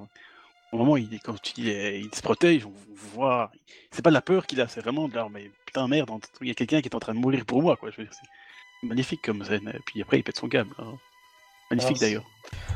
Au 0.71 0.77
moment 0.77 0.91
où 0.93 0.97
il, 0.97 1.19
quand 1.21 1.57
il, 1.57 1.69
est- 1.69 1.99
il 1.99 2.13
se 2.13 2.21
protège, 2.21 2.65
on 2.65 2.73
voit. 2.93 3.51
C'est 3.91 4.01
pas 4.03 4.09
de 4.11 4.13
la 4.15 4.21
peur 4.21 4.45
qu'il 4.45 4.61
a, 4.61 4.67
c'est 4.67 4.81
vraiment 4.81 5.07
de 5.07 5.15
la. 5.15 5.27
Mais 5.29 5.49
putain, 5.65 5.87
merde, 5.87 6.09
il 6.41 6.47
y 6.47 6.51
a 6.51 6.53
quelqu'un 6.53 6.81
qui 6.81 6.89
est 6.89 6.95
en 6.95 6.99
train 6.99 7.13
de 7.15 7.19
mourir 7.19 7.43
pour 7.45 7.61
moi, 7.63 7.75
quoi. 7.75 7.89
Je 7.89 7.97
veux 7.97 8.03
dire, 8.03 8.13
c'est 8.13 8.87
magnifique 8.87 9.21
comme 9.23 9.43
scène. 9.43 9.67
Et 9.73 9.79
puis 9.85 10.01
après, 10.01 10.19
il 10.19 10.23
pète 10.23 10.37
son 10.37 10.47
câble. 10.49 10.73
hein. 10.77 10.93
Magnifique 11.71 11.97
Alors, 11.97 11.99
d'ailleurs. 12.01 12.25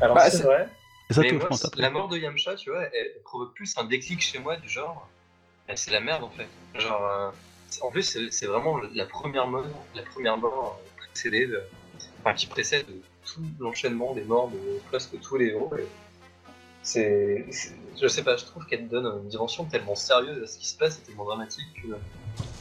Alors 0.00 0.16
Bah, 0.16 0.30
c'est 0.30 0.38
c'est- 0.38 0.42
vrai. 0.44 0.68
Ça, 1.10 1.20
Mais 1.20 1.32
moi, 1.32 1.48
pense 1.48 1.70
la 1.76 1.90
mort 1.90 2.08
de 2.08 2.16
Yamcha, 2.16 2.54
tu 2.56 2.70
vois, 2.70 2.82
elle, 2.94 3.12
provoque 3.24 3.54
plus 3.54 3.76
un 3.76 3.84
déclic 3.84 4.20
chez 4.22 4.38
moi 4.38 4.56
du 4.56 4.68
genre. 4.68 5.06
C'est 5.74 5.90
la 5.90 6.00
merde 6.00 6.24
en 6.24 6.30
fait. 6.30 6.48
Genre, 6.80 7.04
euh, 7.06 7.30
en 7.82 7.90
plus, 7.90 8.18
c'est 8.30 8.46
vraiment 8.46 8.80
la 8.94 9.06
première 9.06 9.46
mort, 9.46 9.64
la 9.94 10.02
première 10.02 10.36
mort 10.36 10.80
euh, 10.82 11.06
précédée, 11.12 11.48
qui 12.36 12.46
précède 12.46 12.86
tout 13.24 13.42
l'enchaînement 13.58 14.14
des 14.14 14.24
morts 14.24 14.48
de 14.50 14.58
presque 14.90 15.18
tous 15.20 15.36
les 15.36 15.46
héros. 15.46 15.70
C'est, 16.82 17.46
je 18.00 18.06
sais 18.08 18.22
pas, 18.22 18.36
je 18.36 18.44
trouve 18.44 18.66
qu'elle 18.66 18.88
donne 18.88 19.06
une 19.22 19.28
dimension 19.28 19.64
tellement 19.64 19.94
sérieuse 19.94 20.42
à 20.42 20.46
ce 20.46 20.58
qui 20.58 20.68
se 20.68 20.76
passe 20.76 20.98
et 20.98 21.02
tellement 21.02 21.24
dramatique 21.24 21.64
que, 21.82 21.88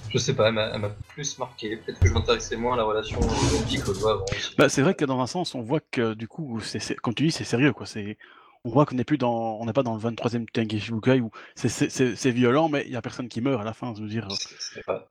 je 0.09 0.17
sais 0.17 0.33
pas, 0.33 0.47
elle 0.47 0.53
m'a 0.53 0.89
plus 1.09 1.37
marqué. 1.39 1.75
Peut-être 1.75 1.99
que 1.99 2.07
je 2.07 2.13
m'intéressais 2.13 2.55
moins 2.55 2.75
à 2.75 2.77
la 2.77 2.83
relation 2.83 3.19
de 3.19 3.67
Piccolo 3.67 4.07
avant. 4.07 4.25
Bah, 4.57 4.69
c'est 4.69 4.81
vrai 4.81 4.95
que 4.95 5.03
dans 5.03 5.19
un 5.19 5.27
sens, 5.27 5.55
on 5.55 5.61
voit 5.61 5.81
que 5.91 6.13
du 6.13 6.27
coup, 6.29 6.61
c'est- 6.61 6.95
comme 7.01 7.13
tu 7.13 7.23
dis, 7.23 7.31
c'est 7.31 7.43
sérieux, 7.43 7.73
quoi. 7.73 7.85
C'est, 7.85 8.17
on 8.65 8.69
voit 8.69 8.85
qu'on 8.85 8.95
n'est 8.95 9.03
plus 9.03 9.17
dans, 9.17 9.57
on 9.59 9.65
n'est 9.65 9.73
pas 9.73 9.83
dans 9.83 9.95
le 9.95 9.99
23e 9.99 10.45
Tengeshi 10.51 10.91
Bukai 10.91 11.19
où 11.19 11.31
c'est, 11.55 12.31
violent, 12.31 12.69
mais 12.69 12.83
il 12.85 12.91
y 12.91 12.95
a 12.95 13.01
personne 13.01 13.27
qui 13.27 13.41
meurt 13.41 13.61
à 13.61 13.65
la 13.65 13.73
fin. 13.73 13.93
Je 13.95 14.01
veux 14.01 14.07
dire. 14.07 14.27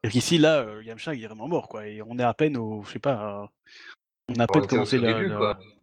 Et 0.02 0.08
qu'ici, 0.08 0.38
là, 0.38 0.60
euh, 0.60 0.82
Yamcha, 0.82 1.14
il 1.14 1.22
est 1.22 1.26
vraiment 1.26 1.48
mort, 1.48 1.68
quoi. 1.68 1.86
Et 1.86 2.00
on 2.02 2.18
est 2.18 2.24
à 2.24 2.34
peine 2.34 2.56
au, 2.56 2.82
je 2.86 2.92
sais 2.92 2.98
pas, 2.98 3.42
euh, 3.42 3.46
on 4.28 4.40
a 4.40 4.44
à 4.44 4.46
peine 4.46 4.66
commencé 4.66 4.98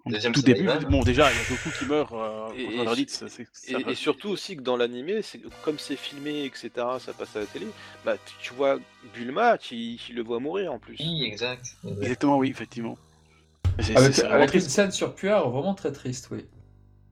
Deuxième 0.06 0.34
tout 0.34 0.42
début. 0.42 0.68
Bon, 0.90 1.04
déjà, 1.04 1.30
il 1.32 1.38
y 1.38 1.40
a 1.40 1.44
Goku 1.50 1.70
qui 1.78 1.86
meurt. 1.86 2.12
Euh, 2.14 2.48
Et- 3.90 3.96
surtout 3.96 4.30
aussi 4.30 4.56
que 4.56 4.62
dans 4.62 4.76
l'animé, 4.76 5.22
c'est 5.22 5.40
comme 5.64 5.78
c'est 5.78 5.98
filmé, 5.98 6.46
etc. 6.46 6.72
Ça 7.00 7.14
passe 7.14 7.36
à 7.36 7.42
la 7.42 7.46
télé. 7.46 7.68
Bah 8.06 8.16
tu, 8.26 8.34
tu 8.42 8.54
vois 8.54 8.80
Bulma, 9.14 9.60
tu, 9.60 9.98
tu 9.98 10.14
le 10.14 10.24
vois 10.24 10.40
mourir 10.40 10.74
en 10.74 10.80
plus. 10.80 10.96
Oui, 11.00 11.24
exact. 11.26 11.64
exact. 11.84 12.02
Exactement, 12.02 12.38
oui, 12.38 12.50
effectivement. 12.50 12.98
Avec, 13.96 14.20
avec 14.20 14.54
une 14.56 14.62
scène 14.62 14.92
sur 14.92 15.14
Puar 15.14 15.50
vraiment 15.52 15.76
très 15.76 15.92
triste, 15.92 16.30
oui. 16.32 16.46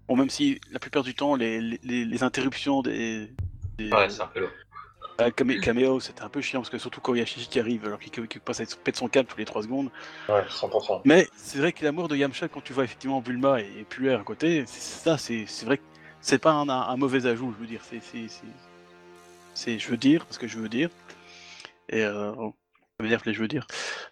Bon, 0.07 0.15
même 0.15 0.29
si 0.29 0.59
la 0.71 0.79
plupart 0.79 1.03
du 1.03 1.13
temps, 1.13 1.35
les, 1.35 1.59
les, 1.83 2.23
interruptions 2.23 2.81
des, 2.81 3.29
des 3.77 3.91
Ouais, 3.91 4.09
c'est 4.09 4.21
un 4.21 4.27
peu 4.27 4.39
lourd. 4.39 4.51
euh, 5.21 5.29
camé- 5.31 5.59
caméos, 5.59 5.99
c'était 5.99 6.21
un 6.21 6.29
peu 6.29 6.41
chiant 6.41 6.61
parce 6.61 6.69
que 6.69 6.77
surtout 6.77 7.01
quand 7.01 7.13
il 7.13 7.19
y 7.19 7.21
a 7.21 7.25
Shishi 7.25 7.47
qui 7.49 7.59
arrive 7.59 7.85
alors 7.85 7.99
qu'il 7.99 8.41
passe 8.41 8.61
à 8.61 8.63
pète 8.83 8.95
son 8.95 9.09
câble 9.09 9.27
tous 9.27 9.37
les 9.37 9.45
3 9.45 9.63
secondes. 9.63 9.89
Ouais, 10.29 10.43
100%. 10.49 11.01
Mais 11.03 11.27
c'est 11.35 11.57
vrai 11.59 11.73
que 11.73 11.83
la 11.83 11.91
mort 11.91 12.07
de 12.07 12.15
Yamcha, 12.15 12.47
quand 12.47 12.61
tu 12.61 12.71
vois 12.73 12.85
effectivement 12.85 13.19
Bulma 13.21 13.61
et, 13.61 13.65
et 13.79 13.83
Puer 13.83 14.13
à 14.13 14.23
côté, 14.23 14.63
c'est- 14.65 14.79
ça, 15.03 15.17
c'est 15.17 15.45
c'est 15.45 15.65
vrai 15.65 15.77
que 15.77 15.83
c'est 16.21 16.39
pas 16.39 16.51
un, 16.51 16.69
un 16.69 16.97
mauvais 16.97 17.25
ajout, 17.25 17.53
je 17.55 17.61
veux 17.61 17.67
dire. 17.67 17.81
C'est, 17.83 18.01
c'est, 18.01 18.27
c'est, 18.29 18.45
c'est- 19.53 19.79
je 19.79 19.89
veux 19.89 19.97
dire, 19.97 20.25
ce 20.29 20.39
que 20.39 20.47
je 20.47 20.57
veux 20.57 20.69
dire. 20.69 20.89
Et 21.89 22.03
euh, 22.03 22.33
dire 23.05 23.21
que 23.21 23.31
je 23.31 23.39
veux 23.39 23.47
dire. 23.47 23.67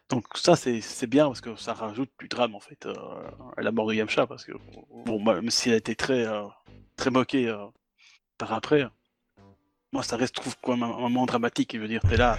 Donc 0.09 0.25
ça, 0.35 0.55
c'est, 0.55 1.07
bien 1.07 1.25
parce 1.25 1.41
que 1.41 1.55
ça 1.55 1.73
rajoute 1.73 2.11
du 2.19 2.27
drame 2.27 2.53
en 2.53 2.59
fait 2.59 2.85
euh, 2.85 2.93
à 3.57 3.61
la 3.61 3.71
mort 3.71 3.87
de 3.87 3.95
Yamcha 3.95 4.27
parce 4.27 4.45
que 4.45 4.51
bon, 5.05 5.19
moi, 5.19 5.35
même 5.35 5.49
si 5.49 5.69
elle 5.69 5.75
a 5.75 5.77
été 5.77 5.95
très, 5.95 6.25
euh, 6.27 6.43
très 6.95 7.09
moquée 7.09 7.47
euh, 7.47 7.65
par 8.37 8.53
après, 8.53 8.87
moi 9.91 10.03
ça 10.03 10.17
reste 10.17 10.35
trouve 10.35 10.55
un, 10.67 10.81
un 10.83 11.09
moment 11.09 11.25
dramatique. 11.25 11.71
Je 11.75 11.81
veux 11.81 11.87
dire, 11.87 12.01
t'es 12.07 12.17
là. 12.17 12.37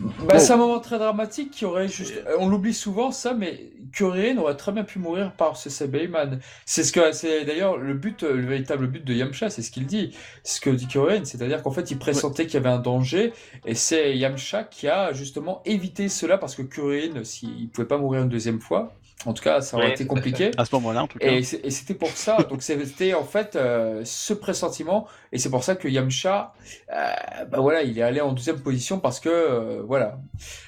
Bah. 0.00 0.38
C'est 0.38 0.52
un 0.52 0.56
moment 0.56 0.80
très 0.80 0.98
dramatique 0.98 1.50
qui 1.50 1.64
aurait 1.64 1.88
juste. 1.88 2.14
On 2.38 2.48
l'oublie 2.48 2.74
souvent 2.74 3.10
ça, 3.10 3.34
mais 3.34 3.70
Kurien 3.92 4.38
aurait 4.38 4.56
très 4.56 4.72
bien 4.72 4.84
pu 4.84 4.98
mourir 4.98 5.32
par 5.32 5.56
ce 5.56 5.68
Sebeiman. 5.68 6.40
C'est 6.64 6.84
ce 6.84 6.92
que 6.92 7.12
c'est 7.12 7.44
d'ailleurs 7.44 7.76
le 7.76 7.94
but, 7.94 8.22
le 8.22 8.46
véritable 8.46 8.86
but 8.86 9.04
de 9.04 9.12
Yamcha, 9.12 9.50
c'est 9.50 9.62
ce 9.62 9.70
qu'il 9.70 9.86
dit. 9.86 10.14
Ce 10.42 10.60
que 10.60 10.70
dit 10.70 10.86
Kurien, 10.86 11.24
c'est-à-dire 11.24 11.62
qu'en 11.62 11.70
fait 11.70 11.90
il 11.90 11.98
pressentait 11.98 12.46
qu'il 12.46 12.54
y 12.54 12.56
avait 12.58 12.70
un 12.70 12.78
danger 12.78 13.32
et 13.66 13.74
c'est 13.74 14.16
Yamcha 14.16 14.64
qui 14.64 14.88
a 14.88 15.12
justement 15.12 15.62
évité 15.64 16.08
cela 16.08 16.38
parce 16.38 16.54
que 16.54 16.62
Kurien, 16.62 17.24
s'il 17.24 17.68
pouvait 17.68 17.88
pas 17.88 17.98
mourir 17.98 18.22
une 18.22 18.28
deuxième 18.28 18.60
fois, 18.60 18.94
en 19.26 19.32
tout 19.34 19.42
cas 19.42 19.60
ça 19.60 19.76
aurait 19.76 19.86
Ouais, 19.86 19.92
été 19.92 20.06
compliqué. 20.06 20.50
À 20.56 20.64
ce 20.64 20.74
moment-là, 20.76 21.02
en 21.04 21.06
tout 21.06 21.18
cas. 21.18 21.26
Et 21.28 21.42
c'était 21.42 21.94
pour 21.94 22.08
ça, 22.10 22.38
donc 22.48 22.62
c'était 22.62 23.14
en 23.14 23.24
fait 23.24 23.56
euh, 23.56 24.02
ce 24.04 24.32
pressentiment, 24.34 25.06
et 25.32 25.38
c'est 25.38 25.50
pour 25.50 25.62
ça 25.64 25.74
que 25.76 25.88
Yamcha, 25.88 26.54
euh, 26.92 27.12
bah 27.50 27.58
voilà, 27.60 27.82
il 27.82 27.98
est 27.98 28.02
allé 28.02 28.20
en 28.20 28.32
deuxième 28.32 28.60
position 28.60 28.98
parce 28.98 29.20
que 29.20 29.28
euh, 29.28 29.82
voilà. 29.84 30.18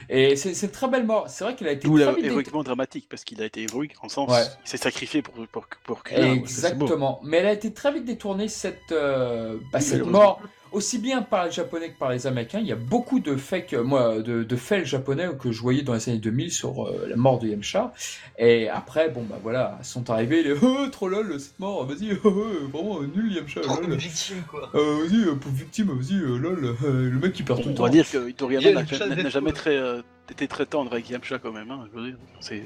Et 0.09 0.37
c'est 0.37 0.55
c'est 0.55 0.67
une 0.67 0.73
très 0.73 0.89
belle 0.89 1.07
mort. 1.07 1.29
C'est 1.29 1.45
vrai 1.45 1.55
qu'il 1.55 1.67
a 1.69 1.73
été 1.73 1.89
très 1.89 2.21
héroïquement 2.25 2.63
dramatique, 2.63 3.07
parce 3.09 3.25
qu'il 3.25 3.41
a 3.43 3.47
été 3.47 3.63
héroïque 3.63 3.95
en 4.03 4.09
sens, 4.09 4.31
Ouais. 4.31 4.45
il 4.65 4.69
s'est 4.69 4.77
sacrifié 4.77 5.23
pour 5.23 5.35
pour 5.49 5.67
pour 5.85 6.03
ouais. 6.11 6.33
Exactement. 6.33 7.21
Mais 7.25 7.39
elle 7.39 7.47
a 7.47 7.53
été 7.53 7.73
très 7.73 7.93
vite 7.93 8.05
détournée 8.05 8.49
cette 8.49 8.93
euh, 8.93 9.57
bah, 9.73 9.81
cette 9.81 10.05
mort 10.07 10.41
aussi 10.73 10.99
bien 10.99 11.23
par 11.23 11.47
les 11.47 11.51
Japonais 11.51 11.91
que 11.91 11.99
par 11.99 12.11
les 12.11 12.27
Américains. 12.27 12.61
Il 12.61 12.67
y 12.67 12.73
a 12.73 12.77
beaucoup 12.77 13.21
de 13.21 13.37
fake, 13.37 13.75
euh, 13.75 13.83
moi, 13.85 14.21
de, 14.21 14.43
de 14.43 14.57
faits 14.57 14.85
japonais 14.87 15.29
que 15.41 15.53
je 15.53 15.61
voyais 15.61 15.83
dans 15.83 15.95
les 15.95 16.09
années 16.09 16.19
2000 16.19 16.51
sur 16.53 16.87
euh, 16.87 17.07
la 17.09 17.17
mort 17.17 17.39
de 17.39 17.49
Yamcha. 17.49 17.93
Et 18.39 18.69
après, 18.69 19.09
bon 19.11 19.23
bah 19.23 19.39
voilà, 19.43 19.79
sont 19.83 20.11
arrivés 20.11 20.43
les 20.43 20.53
oh, 20.63 20.87
trop 20.91 21.09
lol 21.09 21.39
cette 21.39 21.59
mort. 21.61 21.87
Vas-y, 21.87 22.13
oh, 22.25 22.29
oh, 22.35 22.69
vraiment 22.73 23.01
nul 23.03 23.33
Yamcha. 23.33 23.61
Trop 23.61 23.81
lol. 23.81 23.95
victimes, 23.97 24.43
quoi. 24.51 24.71
Euh, 24.75 25.05
vas-y, 25.07 25.21
euh, 25.29 25.35
pauvre 25.35 25.55
victime, 25.55 25.89
vas-y, 25.99 26.15
euh, 26.21 26.37
lol, 26.39 26.65
euh, 26.65 26.75
le 27.11 27.19
mec 27.19 27.33
qui 27.33 27.43
perd 27.43 27.61
tout 27.61 27.67
On 27.67 27.71
le 27.71 27.75
temps. 27.75 27.83
doit 27.83 27.91
dire 27.91 28.11
que 28.11 28.31
Toriyama 28.33 28.83
n'a 28.83 29.29
jamais 29.31 29.53
très 29.53 29.77
euh, 29.77 30.03
été 30.31 30.49
très 30.49 30.67
tendre 30.67 30.93
avec 30.93 31.09
Yamcha 31.11 31.39
quand 31.39 31.53
même, 31.53 31.71
hein, 31.71 31.87
je 31.93 31.99
veux 32.01 32.07
dire. 32.09 32.19
C'est 32.41 32.63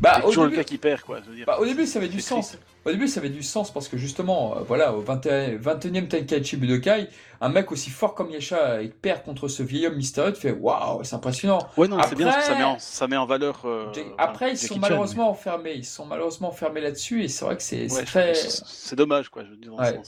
Bah, 0.00 0.20
toujours 0.24 0.44
début, 0.44 0.56
le 0.56 0.62
cas 0.62 0.64
qui 0.68 0.78
perd, 0.78 1.00
quoi, 1.02 1.20
je 1.24 1.30
veux 1.30 1.36
dire. 1.36 1.46
bah, 1.46 1.58
au 1.60 1.64
début, 1.64 1.86
ça 1.86 1.98
avait 1.98 2.08
du 2.08 2.20
sens. 2.20 2.48
triste. 2.48 2.62
Au 2.84 2.90
début, 2.90 3.08
ça 3.08 3.20
avait 3.20 3.30
du 3.30 3.42
sens 3.42 3.72
parce 3.72 3.88
que 3.88 3.96
justement, 3.96 4.58
euh, 4.58 4.60
voilà, 4.60 4.92
au 4.92 5.00
21, 5.00 5.56
21e 5.56 6.06
Tenkaichi 6.06 6.56
Budokai, 6.58 7.08
un 7.40 7.48
mec 7.48 7.72
aussi 7.72 7.88
fort 7.88 8.14
comme 8.14 8.30
Yasha, 8.30 8.82
il 8.82 8.90
perd 8.90 9.22
contre 9.22 9.48
ce 9.48 9.62
vieil 9.62 9.86
homme 9.86 9.96
mystérieux, 9.96 10.34
tu 10.34 10.40
fais 10.42 10.52
waouh, 10.52 11.02
c'est 11.02 11.14
impressionnant. 11.14 11.66
Ouais, 11.78 11.88
non, 11.88 11.98
c'est 12.02 12.14
bien 12.14 12.26
parce 12.26 12.38
que 12.38 12.52
ça 12.52 12.58
met 12.58 12.64
en, 12.64 12.78
ça 12.78 13.08
met 13.08 13.16
en 13.16 13.24
valeur. 13.24 13.62
euh, 13.64 13.86
Après, 14.18 14.52
ils 14.52 14.58
sont 14.58 14.74
Chan, 14.74 14.80
malheureusement 14.80 15.30
enfermés. 15.30 15.74
Ils 15.74 15.84
sont 15.86 16.04
malheureusement 16.04 16.48
enfermés 16.48 16.82
là-dessus 16.82 17.24
et 17.24 17.28
c'est 17.28 17.44
vrai 17.46 17.56
que 17.56 17.62
c'est 17.62 17.90
ouais, 17.90 18.04
très. 18.04 18.34
c'est- 18.34 18.96
dommage, 18.96 19.30
quoi, 19.30 19.44
je 19.44 19.50
veux 19.50 19.56
dire, 19.56 19.70
dans 19.70 19.82
Ouais. 19.82 20.00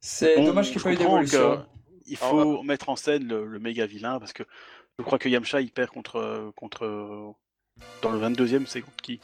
C'est 0.00 0.36
Bon, 0.36 0.46
dommage 0.46 0.70
qu'il 0.72 0.76
n'y 0.76 0.80
ait 0.80 0.84
pas 0.84 0.92
eu 0.92 0.96
d'évolution. 0.96 1.56
que 1.56 1.62
Il 2.06 2.16
faut 2.16 2.62
mettre 2.62 2.88
en 2.88 2.96
scène 2.96 3.26
le, 3.26 3.46
le 3.46 3.58
méga 3.58 3.86
vilain 3.86 4.18
parce 4.18 4.32
que 4.32 4.42
je 4.98 5.04
crois 5.04 5.18
que 5.18 5.28
Yamcha 5.28 5.60
il 5.60 5.70
perd 5.70 5.90
contre 5.90 6.52
contre 6.56 7.34
dans 8.02 8.10
le 8.10 8.18
22e 8.18 8.66
c'est 8.66 8.82
contre 8.82 9.02
qui? 9.02 9.20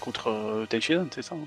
Contre 0.00 0.28
euh, 0.28 0.66
c'est 1.10 1.22
ça 1.22 1.34
hein? 1.34 1.46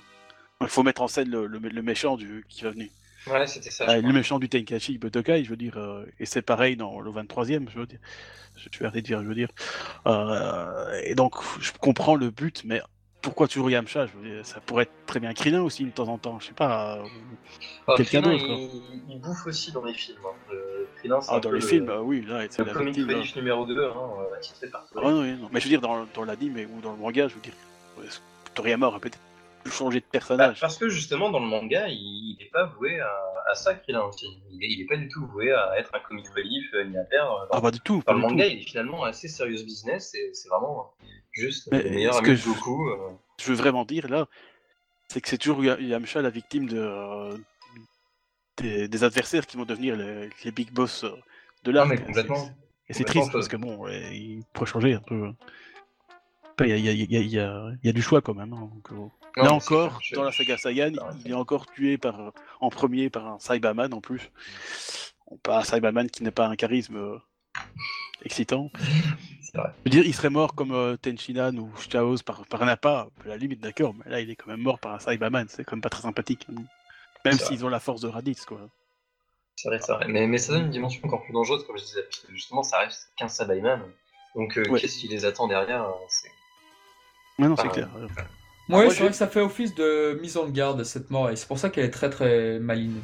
Il 0.62 0.68
faut 0.70 0.84
mettre 0.84 1.02
en 1.02 1.08
scène 1.08 1.30
le, 1.30 1.48
le- 1.48 1.60
le 1.60 1.82
méchant 1.82 2.16
du 2.18 2.46
qui 2.50 2.64
va 2.64 2.72
venir. 2.72 2.90
Ouais, 3.28 3.46
c'était 3.48 3.70
ça. 3.70 3.86
Ah, 3.88 3.92
je 3.92 3.96
le 3.98 4.02
crois. 4.02 4.14
méchant 4.14 4.40
du 4.40 4.50
Tenkaichi 4.50 4.98
Budokai, 4.98 5.44
je 5.44 5.50
veux 5.52 5.56
dire, 5.58 5.78
euh, 5.78 6.06
et 6.20 6.26
c'est 6.26 6.42
pareil 6.42 6.76
dans 6.76 7.00
le 7.00 7.12
23e, 7.12 7.70
je 7.72 7.80
veux 7.80 7.86
dire. 7.86 8.00
Je, 8.56 8.80
vais 8.80 8.86
arrêter 8.86 9.02
de 9.02 9.06
dire, 9.08 9.22
je 9.24 9.28
veux 9.28 9.36
dire. 9.36 9.50
Euh, 10.08 11.02
et 11.04 11.16
donc, 11.16 11.36
je 11.60 11.72
comprends 11.80 12.16
le 12.16 12.30
but, 12.30 12.64
mais 12.66 12.82
pourquoi 13.22 13.48
toujours 13.48 13.70
Yamcha 13.70 14.08
je 14.08 14.12
veux 14.18 14.36
dire, 14.36 14.46
Ça 14.46 14.60
pourrait 14.60 14.84
être 14.84 14.92
très 15.06 15.20
bien 15.20 15.34
Krillin 15.34 15.62
aussi 15.62 15.86
de 15.86 15.92
temps 15.92 16.08
en 16.08 16.18
temps, 16.18 16.40
je 16.40 16.48
sais 16.48 16.54
pas. 16.54 16.96
euh, 16.98 17.04
Alors, 17.88 17.98
quelqu'un 17.98 18.22
d'autre, 18.22 18.44
il, 18.48 19.02
il 19.10 19.20
bouffe 19.22 19.46
aussi 19.46 19.72
dans 19.72 19.84
les 19.84 19.94
films. 19.94 20.18
Hein. 20.26 20.56
Krillin, 20.98 21.20
Ah, 21.30 21.40
dans 21.40 21.52
les 21.52 21.60
le- 21.60 21.66
films, 21.66 21.86
bah 21.86 22.02
oui, 22.02 22.26
là, 22.28 22.42
c'est 22.50 22.62
Le 22.64 22.68
la 22.68 22.74
comic 22.74 22.96
relief 22.98 23.36
numéro 23.36 23.66
2, 23.66 23.74
hein, 23.86 23.94
euh, 24.20 24.68
par 24.72 24.86
Ah, 24.98 25.02
non, 25.12 25.22
oui, 25.22 25.34
non. 25.40 25.50
Mais 25.52 25.60
je 25.60 25.66
veux 25.66 25.70
dire, 25.70 25.82
dans, 25.82 26.06
dans 26.14 26.24
l'anime 26.26 26.58
ou 26.76 26.82
dans 26.82 26.92
le 26.92 26.98
manga, 26.98 27.28
je 27.28 27.36
veux 27.36 27.42
dire, 27.42 27.54
euh, 28.00 28.04
Toriyama 28.56 28.88
aurait 28.88 29.00
peut-être 29.00 29.20
changer 29.70 30.00
de 30.00 30.06
Bah, 30.06 30.12
personnage. 30.12 30.60
parce 30.60 30.78
que 30.78 30.90
justement, 30.90 31.30
dans 31.30 31.40
le 31.40 31.46
manga, 31.48 31.88
il 31.90 32.38
n'est 32.40 32.50
pas 32.50 32.66
voué 32.66 33.00
à, 33.00 33.12
à 33.50 33.54
ça, 33.56 33.76
Krillin 33.76 34.02
aussi. 34.04 34.26
Il 34.50 34.64
est, 34.64 34.68
il 34.70 34.82
est 34.82 34.86
pas 34.86 34.98
du 34.98 35.08
tout 35.10 35.26
voué 35.28 35.52
à 35.52 35.78
être 35.78 35.94
un 35.94 36.00
comic 36.00 36.28
relief, 36.36 36.74
euh, 36.74 36.84
ni 36.86 36.98
à 36.98 37.04
perdre. 37.04 37.48
Ah, 37.52 37.62
pas 37.62 37.72
du 37.72 37.80
tout. 37.80 38.02
Dans 38.06 38.14
le 38.14 38.20
manga, 38.20 38.46
tout. 38.46 38.52
il 38.52 38.60
est 38.60 38.64
finalement 38.68 39.04
assez 39.04 39.28
serious 39.28 39.64
business 39.64 40.14
et 40.16 40.34
c'est 40.34 40.50
vraiment 40.50 40.94
juste 41.32 41.70
Mais 41.72 41.84
le 41.84 41.90
meilleur 41.90 42.14
ce 42.14 42.20
ami 42.20 42.28
que 42.28 42.32
de 42.32 42.38
je- 42.38 42.50
euh. 42.50 43.12
Je 43.40 43.46
veux 43.48 43.56
vraiment 43.56 43.86
dire, 43.86 44.08
là, 44.10 44.28
c'est 45.08 45.22
que 45.22 45.28
c'est 45.30 45.38
toujours 45.38 45.64
Ya- 45.64 45.80
Yamcha 45.80 46.22
la 46.22 46.30
victime 46.30 46.68
de, 46.68 46.78
euh, 46.80 47.38
des, 48.58 48.88
des 48.88 49.04
adversaires 49.04 49.46
qui 49.48 49.58
vont 49.58 49.66
devenir 49.66 49.96
les, 49.96 50.30
les 50.44 50.52
big 50.52 50.72
boss 50.72 51.04
euh, 51.04 51.12
de 51.64 51.72
l'arc. 51.72 52.04
complètement. 52.06 52.50
Et 52.88 52.94
c'est 52.94 53.06
triste 53.06 53.32
parce 53.32 53.48
que 53.48 53.56
bon, 53.58 53.88
il 53.88 54.44
pourrait 54.54 54.66
changer 54.70 54.94
un 54.94 55.00
peu. 55.02 55.32
Il 56.60 56.68
y 56.68 56.74
a, 56.74 56.78
il 56.78 56.86
y 56.86 56.90
a- 56.90 56.92
il 56.92 57.12
y 57.12 57.18
a- 57.18 57.20
il 57.22 57.30
y 57.32 57.40
a- 57.40 57.72
il 57.82 57.88
y 57.88 57.90
a 57.90 57.94
du 57.94 58.02
choix 58.02 58.22
quand 58.22 58.34
même. 58.36 58.54
hein, 58.54 58.70
donc, 58.74 58.92
euh, 58.92 59.08
Non, 59.38 59.44
Là 59.45 59.53
encore, 59.53 60.02
dans 60.14 60.24
la 60.24 60.32
saga 60.32 60.58
Saiyan, 60.58 60.91
il 61.26 61.32
est 61.32 61.36
encore 61.36 61.66
tué 61.72 61.98
par, 61.98 62.34
en 62.60 62.70
premier 62.70 63.10
par 63.10 63.28
un 63.28 63.40
Saibaman 63.40 63.94
en 63.94 64.02
plus. 64.02 64.32
Pas 65.44 65.60
un 65.60 65.64
Saibaman 65.64 66.10
qui 66.10 66.24
n'a 66.24 66.32
pas 66.32 66.48
un 66.48 66.56
charisme 66.58 66.98
euh, 66.98 67.18
excitant. 68.26 68.70
Vrai. 69.53 69.70
Je 69.80 69.84
veux 69.86 69.90
dire, 69.91 70.06
il 70.06 70.14
serait 70.14 70.30
mort 70.30 70.56
comme 70.56 70.72
euh, 70.74 70.95
Tenchinan 70.98 71.56
ou 71.58 71.70
Chaos 71.90 72.18
par, 72.26 72.45
par 72.45 72.62
un 72.64 72.68
appât, 72.68 73.08
à 73.26 73.28
la 73.28 73.38
limite, 73.38 73.60
d'accord, 73.62 73.94
mais 73.94 74.10
là, 74.12 74.20
il 74.22 74.30
est 74.30 74.36
quand 74.36 74.48
même 74.49 74.62
mort 74.62 74.80
par 74.80 74.94
un 74.94 74.99
Cyberman, 74.99 75.48
c'est 75.49 75.64
quand 75.66 75.76
même 75.76 75.82
pas 75.82 75.90
très 75.90 76.02
sympathique. 76.03 76.48
hein. 76.52 76.62
Même 77.26 77.38
s'ils 77.38 77.64
ont 77.66 77.70
la 77.70 77.80
force 77.80 78.02
de 78.02 78.08
Raditz, 78.08 78.45
quoi. 78.45 78.60
C'est 79.58 79.68
vrai, 79.70 79.80
c'est 79.82 79.91
vrai. 79.94 80.08
Mais, 80.08 80.26
mais 80.28 80.38
ça 80.38 80.53
donne 80.53 80.64
une 80.66 80.72
dimension 80.72 81.02
encore 81.06 81.24
plus 81.24 81.34
dangereuse, 81.34 81.66
comme 81.68 81.78
je 81.78 81.84
disais, 81.84 82.02
parce 82.03 82.20
que 82.20 82.34
justement, 82.34 82.64
ça 82.64 82.80
reste 82.80 83.12
qu'un 83.18 83.28
Sabayman. 83.28 83.82
Donc, 84.36 84.58
euh, 84.58 84.68
Ouais. 84.70 84.80
qu'est-ce 84.80 84.98
qui 84.98 85.08
les 85.10 85.26
attend 85.26 85.48
derrière 85.48 85.84
euh, 85.84 85.91
c'est- 86.10 86.30
non, 87.40 87.56
c'est 87.56 87.62
Enfin, 87.64 87.70
clair. 87.74 87.90
Ouais, 88.72 88.85
moi, 88.85 88.93
c'est 88.93 89.02
vrai 89.02 89.10
que 89.10 89.15
ça 89.15 89.27
fait 89.27 89.41
office 89.41 89.76
de 89.76 90.18
mise 90.22 90.38
en 90.38 90.48
garde 90.48 90.84
cette 90.84 91.10
mort 91.10 91.30
et 91.30 91.35
c'est 91.35 91.48
pour 91.48 91.60
ça 91.60 91.69
qu'elle 91.69 91.85
est 91.85 91.91
très 91.91 92.10
très 92.10 92.57
maligne. 92.60 93.02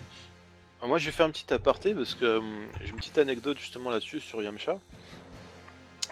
Alors 0.79 0.89
moi, 0.89 0.97
je 0.97 1.07
vais 1.07 1.11
faire 1.11 1.25
un 1.25 1.31
petit 1.31 1.53
aparté 1.53 1.93
parce 1.93 2.15
que 2.15 2.37
hum, 2.37 2.67
j'ai 2.81 2.89
une 2.89 2.95
petite 2.95 3.17
anecdote 3.17 3.57
justement 3.59 3.89
là-dessus 3.89 4.21
sur 4.21 4.41
Yamcha. 4.41 4.79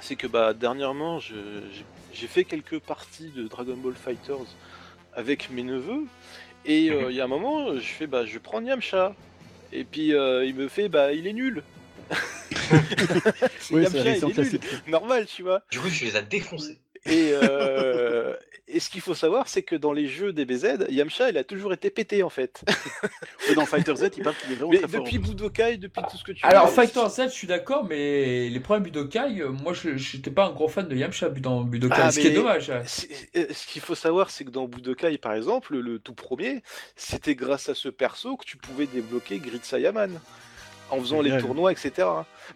C'est 0.02 0.16
que 0.18 0.28
bah 0.28 0.54
dernièrement, 0.54 1.20
j'ai 1.20 2.28
fait 2.28 2.44
quelques 2.44 2.80
parties 2.80 3.32
de 3.36 3.48
Dragon 3.48 3.78
Ball 3.78 3.94
Fighters 3.94 4.46
avec 5.14 5.50
mes 5.50 5.64
neveux 5.64 6.04
et 6.66 6.92
euh, 6.92 7.10
il 7.10 7.16
y 7.16 7.22
a 7.22 7.24
un 7.24 7.28
moment, 7.28 7.76
je 7.76 7.88
fais 7.88 8.08
bah 8.08 8.26
je 8.26 8.34
vais 8.34 8.40
prendre 8.40 8.68
Yamcha 8.68 9.16
et 9.72 9.86
puis 9.86 10.14
euh, 10.14 10.46
il 10.46 10.56
me 10.56 10.68
fait 10.68 10.90
bah 10.90 11.14
il 11.14 11.28
est 11.28 11.34
nul. 11.34 11.64
Oui, 13.72 13.84
Yamcha, 13.84 14.00
il 14.00 14.04
version 14.04 14.30
est 14.30 14.38
nul. 14.38 14.60
Normal, 14.88 15.26
tu 15.28 15.44
vois. 15.44 15.62
Du 15.72 15.80
coup, 15.80 15.90
tu 15.90 16.04
les 16.06 16.16
as 16.16 16.22
défoncés. 16.22 16.80
Et, 17.08 17.32
euh, 17.34 18.36
et 18.68 18.80
ce 18.80 18.90
qu'il 18.90 19.02
faut 19.02 19.14
savoir, 19.14 19.48
c'est 19.48 19.62
que 19.62 19.76
dans 19.76 19.94
les 19.94 20.08
jeux 20.08 20.34
DBZ, 20.34 20.88
Yamcha, 20.90 21.30
il 21.30 21.38
a 21.38 21.44
toujours 21.44 21.72
été 21.72 21.92
pété 21.92 22.24
en 22.24 22.30
fait. 22.32 22.64
Et 23.50 23.54
dans 23.54 23.66
Fighter 23.68 23.96
Z, 23.96 24.10
il 24.18 24.24
parle 24.24 24.36
qu'il 24.38 24.52
est 24.52 24.56
vraiment 24.56 24.72
Mais 24.72 24.80
très 24.80 24.88
fort. 24.88 25.04
depuis 25.04 25.20
Budokai, 25.20 25.78
depuis 25.78 26.02
tout 26.10 26.18
ce 26.18 26.24
que 26.24 26.32
tu 26.32 26.44
Alors 26.44 26.66
veux, 26.66 26.74
Fighter 26.74 27.08
Z, 27.10 27.24
je 27.26 27.30
suis 27.30 27.46
d'accord, 27.48 27.86
mais 27.86 28.50
les 28.50 28.60
premiers 28.60 28.82
Budokai, 28.86 29.40
euh, 29.42 29.50
moi 29.50 29.74
je 29.74 29.96
j'étais 29.98 30.32
pas 30.32 30.48
un 30.48 30.52
gros 30.52 30.68
fan 30.68 30.88
de 30.88 30.96
Yamcha 30.96 31.30
dans 31.30 31.62
Budokai, 31.62 31.96
Ah, 31.96 32.12
ce 32.12 32.20
qui 32.20 32.28
est 32.28 32.32
dommage. 32.32 32.72
hein. 32.72 32.82
Euh, 33.36 33.46
Ce 33.52 33.68
qu'il 33.68 33.84
faut 33.84 33.94
savoir, 33.96 34.32
c'est 34.32 34.44
que 34.46 34.50
dans 34.50 34.68
Budokai, 34.68 35.20
par 35.20 35.34
exemple, 35.36 35.78
le 35.78 36.00
tout 36.00 36.16
premier, 36.16 36.64
c'était 36.96 37.36
grâce 37.36 37.70
à 37.70 37.76
ce 37.76 37.88
perso 37.90 38.36
que 38.36 38.46
tu 38.46 38.58
pouvais 38.58 38.88
débloquer 38.88 39.38
Grid 39.38 39.64
Saiyaman. 39.64 40.20
En 40.92 41.00
faisant 41.00 41.20
les 41.22 41.36
tournois, 41.40 41.72
etc. 41.72 42.08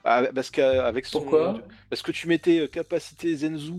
Bah, 0.04 0.28
parce 0.36 0.52
qu'avec 0.52 1.08
son. 1.08 1.22
Pourquoi? 1.22 1.60
Parce 1.90 2.04
que 2.04 2.12
tu 2.12 2.28
mettais 2.28 2.68
capacité 2.72 3.36
Zenzu 3.36 3.74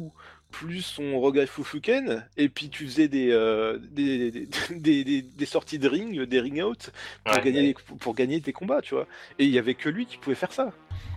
plus 0.51 0.82
son 0.82 1.18
Rogai 1.18 1.47
Fufuken, 1.47 2.27
et 2.36 2.48
puis 2.48 2.68
tu 2.68 2.85
faisais 2.86 3.09
des, 3.09 3.31
euh, 3.31 3.78
des, 3.90 4.31
des, 4.31 4.48
des- 4.70 5.05
des- 5.05 5.22
des 5.22 5.47
sorties 5.47 5.78
de 5.78 5.89
ring, 5.89 6.20
des 6.22 6.40
ring 6.40 6.62
out, 6.62 6.90
pour, 7.24 7.35
Ouais, 7.36 7.43
gagner, 7.43 7.59
ouais. 7.60 7.66
les- 7.90 7.97
pour 7.98 8.14
gagner 8.14 8.40
tes 8.40 8.52
combats, 8.52 8.82
tu 8.82 8.94
vois. 8.94 9.06
Et 9.39 9.44
il 9.44 9.51
y 9.51 9.59
avait 9.59 9.74
que 9.74 9.89
lui 9.89 10.06
qui 10.06 10.16
pouvait 10.18 10.36
faire 10.36 10.52
ça. 10.52 10.72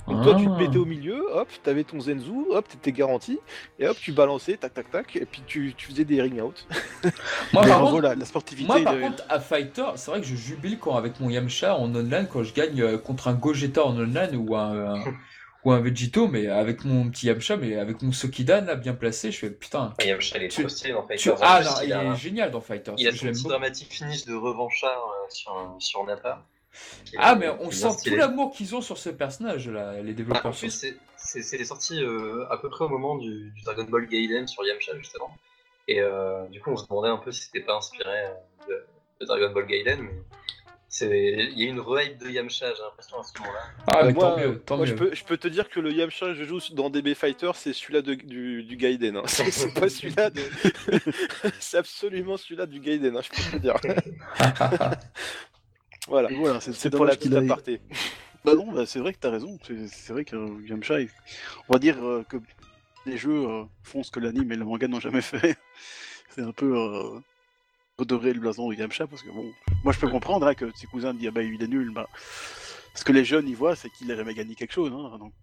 Donc 0.07 0.21
toi, 0.21 0.35
tu 0.35 0.45
te 0.45 0.49
Ah. 0.51 0.57
mettais 0.59 0.77
au 0.77 0.83
milieu, 0.85 1.23
hop, 1.31 1.47
t'avais 1.63 1.85
ton 1.85 1.99
Zenzu, 2.01 2.31
hop, 2.49 2.67
t'étais 2.67 2.91
garanti, 2.91 3.39
et 3.79 3.87
hop, 3.87 3.97
tu 3.99 4.11
balançais, 4.11 4.57
tac, 4.57 4.73
tac, 4.73 4.91
tac, 4.91 5.15
et 5.15 5.25
puis 5.25 5.41
tu, 5.47 5.73
tu 5.77 5.87
faisais 5.87 6.03
des 6.03 6.21
ring 6.21 6.41
out. 6.41 6.67
Moi 7.53 7.63
Mais 7.63 7.69
par 7.69 7.81
contre, 7.81 8.01
la, 8.01 8.15
la 8.15 8.25
sportivité. 8.25 8.67
moi, 8.67 8.81
par 8.83 8.95
de- 8.95 9.01
contre, 9.01 9.23
à 9.29 9.39
Fighter, 9.39 9.85
c'est 9.95 10.11
vrai 10.11 10.19
que 10.19 10.27
je 10.27 10.35
jubile 10.35 10.77
quand 10.77 10.95
avec 10.95 11.19
mon 11.21 11.29
Yamcha 11.29 11.77
en 11.77 11.93
online, 11.95 12.27
quand 12.29 12.43
je 12.43 12.53
gagne 12.53 12.81
euh, 12.81 12.97
contre 12.97 13.29
un 13.29 13.33
Gogeta 13.33 13.85
en 13.85 13.97
online 13.97 14.35
ou 14.35 14.55
un, 14.57 14.95
un- 14.95 15.03
ou 15.65 15.71
un 15.71 15.79
Vegito, 15.79 16.27
mais 16.27 16.47
avec 16.47 16.83
mon 16.85 17.09
petit 17.09 17.27
Yamcha, 17.27 17.55
mais 17.57 17.77
avec 17.77 18.01
mon 18.01 18.11
Sokidan 18.11 18.65
là, 18.65 18.75
bien 18.75 18.93
placé, 18.93 19.31
je 19.31 19.39
fais 19.39 19.49
putain. 19.49 19.93
Ouais, 19.99 20.07
Yamcha, 20.07 20.37
il 20.37 20.43
est 20.43 20.47
Tu- 20.49 20.61
trop 20.61 20.69
stylé 20.69 20.93
dans 20.93 21.07
Fighters. 21.07 21.37
Ah 21.41 21.61
non, 21.63 21.69
il 21.81 21.87
il, 21.87 21.93
a, 21.93 22.03
est 22.03 22.15
génial 22.17 22.51
dans 22.51 22.61
Fighter. 22.61 22.91
il 22.97 23.07
a 23.07 23.11
son 23.11 23.27
petit 23.27 23.43
dramatique 23.43 23.91
finish 23.93 24.25
de 24.25 24.33
revanchard 24.35 24.91
euh, 24.97 25.29
sur, 25.29 25.75
sur 25.79 26.03
Nappa. 26.05 26.45
Ah, 27.17 27.35
mais 27.35 27.49
on 27.59 27.69
sent 27.71 27.87
tout 28.03 28.15
l'amour 28.15 28.51
qu'ils 28.51 28.75
ont 28.75 28.81
sur 28.81 28.97
ce 28.97 29.09
personnage 29.09 29.69
là, 29.69 30.01
les 30.01 30.11
Ah, 30.11 30.13
développeurs. 30.13 30.45
en 30.47 30.51
plus, 30.51 30.71
c'est- 31.17 31.57
les 31.57 31.65
sorties 31.65 32.03
euh, 32.03 32.45
à 32.49 32.57
peu 32.57 32.69
près 32.69 32.85
au 32.85 32.89
moment 32.89 33.15
du, 33.17 33.51
du 33.51 33.61
Dragon 33.63 33.83
Ball 33.85 34.07
Gaiden 34.07 34.47
sur 34.47 34.65
Yamcha, 34.65 34.97
justement. 34.97 35.29
Et 35.87 36.01
euh, 36.01 36.45
du 36.47 36.59
coup, 36.61 36.71
on 36.71 36.77
se 36.77 36.87
demandait 36.87 37.09
un 37.09 37.17
peu 37.17 37.31
si 37.31 37.43
c'était 37.43 37.61
pas 37.61 37.75
inspiré 37.75 38.09
euh, 38.09 38.33
de, 38.67 38.85
de 39.21 39.25
Dragon 39.25 39.51
Ball 39.53 39.67
Gaiden, 39.67 40.01
mais 40.01 40.11
il 41.01 41.59
y 41.59 41.63
a 41.65 41.69
une 41.69 41.79
re-hype 41.79 42.17
de 42.19 42.29
Yamcha, 42.29 42.73
j'ai 42.75 42.81
l'impression, 42.81 43.19
à 43.19 43.23
ce 43.23 43.39
moment-là. 43.39 43.59
Ah, 43.87 44.03
mais 44.05 44.13
moi, 44.13 44.23
tant 44.31 44.37
mieux, 44.37 44.59
tant 44.59 44.77
moi, 44.77 44.85
mieux. 44.85 44.91
Je, 44.91 44.95
peux, 44.95 45.13
je 45.13 45.23
peux 45.23 45.37
te 45.37 45.47
dire 45.47 45.69
que 45.69 45.79
le 45.79 45.91
Yamcha 45.91 46.27
que 46.27 46.33
je 46.35 46.43
joue 46.43 46.59
dans 46.73 46.89
DB 46.89 47.15
Fighter, 47.15 47.51
c'est 47.55 47.73
celui-là 47.73 48.01
du, 48.01 48.63
du 48.63 48.75
Gaiden. 48.77 49.17
hein. 49.17 49.23
C'est 49.27 49.73
pas 49.73 49.89
celui-là 49.89 50.29
de. 50.29 50.41
c'est 51.59 51.77
absolument 51.77 52.37
celui-là 52.37 52.65
du 52.67 52.79
Gaiden, 52.79 53.17
hein, 53.17 53.21
je 53.23 53.29
peux 53.29 53.57
te 53.57 53.61
dire. 53.61 53.75
Voilà. 56.07 56.27
Voilà, 56.35 56.59
c'est 56.59 56.89
pour 56.89 57.05
la 57.05 57.15
petite 57.15 57.33
aparté. 57.33 57.79
Bah 58.43 58.55
non, 58.55 58.69
bah 58.73 58.85
c'est 58.85 58.99
vrai 58.99 59.13
que 59.13 59.19
t'as 59.19 59.29
raison. 59.31 59.57
C'est 59.65 59.87
c'est 59.87 60.11
vrai 60.11 60.25
que 60.25 60.35
euh, 60.35 60.49
Yamcha, 60.67 60.99
il- 60.99 61.09
on 61.69 61.73
va 61.73 61.79
dire 61.79 61.95
euh, 62.05 62.25
que 62.27 62.35
les 63.05 63.15
jeux 63.17 63.47
euh, 63.47 63.63
font 63.83 64.03
ce 64.03 64.11
que 64.11 64.19
l'anime 64.19 64.51
et 64.51 64.57
le 64.57 64.65
manga 64.65 64.85
n'ont 64.89 64.99
jamais 64.99 65.21
fait. 65.21 65.55
c'est 66.29 66.41
un 66.41 66.51
peu 66.51 66.75
euh, 66.77 67.19
redorer 68.03 68.33
le 68.33 68.39
blason 68.39 68.69
de 68.69 68.75
Yamcha 68.75 69.07
parce 69.07 69.23
que 69.23 69.29
bon, 69.29 69.51
moi 69.83 69.93
je 69.93 69.99
peux 69.99 70.09
comprendre 70.09 70.47
hein, 70.47 70.53
que 70.53 70.71
ses 70.75 70.87
cousins 70.87 71.13
disent 71.13 71.29
ah 71.29 71.31
bah 71.31 71.43
il 71.43 71.61
est 71.61 71.67
nul. 71.67 71.91
Bah, 71.93 72.07
ce 72.93 73.03
que 73.03 73.11
les 73.11 73.25
jeunes 73.25 73.47
y 73.47 73.53
voient, 73.53 73.75
c'est 73.75 73.89
qu'il 73.89 74.11
a 74.11 74.15
jamais 74.15 74.33
gagné 74.33 74.55
quelque 74.55 74.73
chose. 74.73 74.91
Hein, 74.93 75.17
donc 75.17 75.33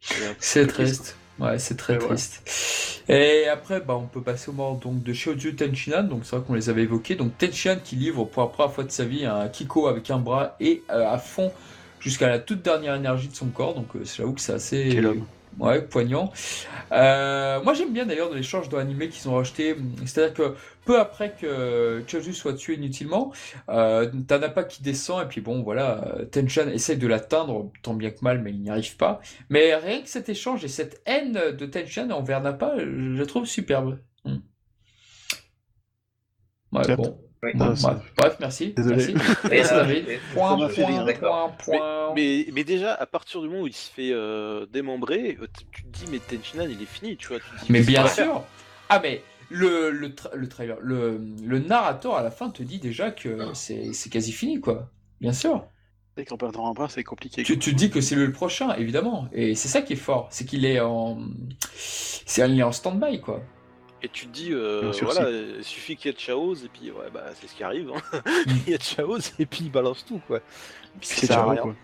c'est 0.00 0.36
C'est 0.38 0.66
triste. 0.66 1.16
Ouais, 1.38 1.58
c'est 1.58 1.76
très 1.76 1.98
triste. 1.98 3.02
Et 3.08 3.48
après, 3.48 3.80
bah, 3.80 3.94
on 3.94 4.06
peut 4.06 4.20
passer 4.20 4.50
au 4.50 4.52
mort 4.52 4.76
donc, 4.76 5.02
de 5.02 5.12
Shouju 5.12 5.56
Tenchinan. 5.56 6.04
Donc, 6.04 6.20
c'est 6.24 6.36
vrai 6.36 6.44
qu'on 6.46 6.54
les 6.54 6.68
avait 6.68 6.82
évoqués. 6.82 7.14
Donc, 7.14 7.36
Tenchinan 7.38 7.76
qui 7.82 7.96
livre 7.96 8.24
pour 8.24 8.42
la 8.42 8.48
première 8.48 8.72
fois 8.72 8.84
de 8.84 8.90
sa 8.90 9.04
vie 9.04 9.24
un 9.24 9.48
Kiko 9.48 9.86
avec 9.86 10.10
un 10.10 10.18
bras 10.18 10.56
et 10.60 10.82
euh, 10.90 11.08
à 11.08 11.18
fond 11.18 11.50
jusqu'à 12.00 12.28
la 12.28 12.38
toute 12.38 12.62
dernière 12.62 12.94
énergie 12.94 13.28
de 13.28 13.34
son 13.34 13.46
corps. 13.46 13.74
Donc, 13.74 13.96
euh, 13.96 14.04
j'avoue 14.04 14.34
que 14.34 14.40
c'est 14.40 14.52
assez. 14.52 14.88
Quel 14.92 15.06
homme. 15.06 15.24
Ouais, 15.58 15.82
poignant. 15.82 16.32
Euh, 16.92 17.62
moi, 17.62 17.74
j'aime 17.74 17.92
bien 17.92 18.06
d'ailleurs 18.06 18.30
dans 18.30 18.36
l'échange 18.36 18.68
de 18.68 18.76
animés 18.76 19.08
qu'ils 19.08 19.28
ont 19.28 19.34
rajouté. 19.34 19.76
C'est-à-dire 20.06 20.34
que 20.34 20.54
peu 20.84 20.98
après 20.98 21.32
que 21.40 22.02
Choju 22.06 22.32
soit 22.32 22.54
tué 22.54 22.74
inutilement, 22.74 23.32
euh, 23.68 24.10
t'as 24.26 24.38
Nappa 24.38 24.64
qui 24.64 24.82
descend 24.82 25.22
et 25.24 25.26
puis 25.28 25.40
bon, 25.40 25.62
voilà, 25.62 26.04
euh, 26.16 26.24
Tenchan 26.24 26.68
essaie 26.68 26.96
de 26.96 27.06
l'atteindre 27.06 27.70
tant 27.82 27.94
bien 27.94 28.10
que 28.10 28.18
mal, 28.22 28.40
mais 28.42 28.50
il 28.50 28.60
n'y 28.60 28.70
arrive 28.70 28.96
pas. 28.96 29.20
Mais 29.48 29.74
rien 29.74 30.02
que 30.02 30.08
cet 30.08 30.28
échange 30.28 30.64
et 30.64 30.68
cette 30.68 31.00
haine 31.06 31.34
de 31.56 31.66
Tenchan 31.66 32.10
envers 32.10 32.40
Nappa, 32.40 32.74
je 32.78 33.18
la 33.18 33.26
trouve 33.26 33.46
superbe. 33.46 33.98
Hmm. 34.24 34.36
Ouais, 36.72 36.96
bon. 36.96 37.18
Oui. 37.44 37.50
Bon, 37.54 37.70
Ah, 37.72 37.76
ça- 37.76 37.90
bref, 37.94 38.12
bref, 38.16 38.36
merci. 38.38 38.72
Désolé. 38.72 38.96
Merci, 38.96 39.14
Merci, 39.50 39.74
euh, 39.74 39.76
David. 39.78 40.04
Point, 40.32 40.56
point, 40.56 40.66
rire, 40.86 41.18
point, 41.18 41.48
point. 41.64 42.12
Mais, 42.14 42.46
mais 42.52 42.62
déjà, 42.62 42.94
à 42.94 43.04
partir 43.04 43.40
du 43.42 43.48
moment 43.48 43.62
où 43.62 43.66
il 43.66 43.72
se 43.74 43.90
fait 43.90 44.10
euh, 44.12 44.64
démembrer, 44.66 45.36
tu 45.74 45.82
te 45.82 45.88
dis, 45.88 46.04
mais 46.10 46.18
Tenchinan, 46.20 46.66
il 46.70 46.80
est 46.80 46.86
fini, 46.86 47.16
tu 47.16 47.28
vois. 47.28 47.38
tu 47.38 47.44
te 47.56 47.64
dis, 47.64 47.72
Mais 47.72 47.80
bien 47.80 48.06
sûr. 48.06 48.44
Ah 48.88 49.00
mais 49.02 49.22
le, 49.52 49.90
le, 49.90 50.08
tra- 50.08 50.34
le 50.34 50.48
trailer, 50.48 50.76
le, 50.80 51.20
le 51.44 51.58
narrateur 51.58 52.16
à 52.16 52.22
la 52.22 52.30
fin 52.30 52.50
te 52.50 52.62
dit 52.62 52.78
déjà 52.78 53.10
que 53.10 53.48
c'est 53.54 53.92
c'est 53.92 54.10
quasi 54.10 54.32
fini 54.32 54.60
quoi. 54.60 54.88
Bien 55.20 55.32
sûr. 55.32 55.64
C'est 56.16 56.24
qu'en 56.26 56.36
perdant 56.36 56.68
un 56.68 56.72
bras, 56.72 56.88
c'est 56.90 57.04
compliqué. 57.04 57.42
Tu, 57.42 57.58
tu 57.58 57.72
te 57.72 57.76
dis 57.76 57.90
que 57.90 58.00
c'est 58.00 58.14
lui 58.16 58.26
le 58.26 58.32
prochain 58.32 58.74
évidemment. 58.74 59.28
Et 59.32 59.54
c'est 59.54 59.68
ça 59.68 59.80
qui 59.82 59.94
est 59.94 59.96
fort, 59.96 60.28
c'est 60.30 60.44
qu'il 60.44 60.64
est 60.66 60.80
en 60.80 61.18
c'est 61.74 62.48
il 62.50 62.58
est 62.58 62.62
en 62.62 62.72
stand-by 62.72 63.20
quoi. 63.20 63.40
Et 64.04 64.08
tu 64.08 64.26
te 64.26 64.32
dis, 64.32 64.48
euh, 64.52 64.90
voilà, 65.02 65.30
il 65.30 65.62
suffit 65.62 65.94
qu'il 65.94 66.10
y 66.10 66.12
ait 66.12 66.16
Chaos, 66.16 66.56
et 66.56 66.68
puis, 66.72 66.90
ouais, 66.90 67.08
bah, 67.14 67.22
c'est 67.40 67.46
ce 67.46 67.54
qui 67.54 67.62
arrive. 67.62 67.88
hein. 67.94 68.20
il 68.66 68.70
y 68.70 68.74
a 68.74 68.78
Chaos, 68.78 69.20
et 69.38 69.46
puis 69.46 69.60
il 69.66 69.70
balance 69.70 70.04
tout, 70.04 70.20
quoi. 70.26 70.40
Ça 70.40 71.14
C'est 71.20 71.26
Charo, 71.28 71.50
rien. 71.50 71.62
quoi. 71.62 71.76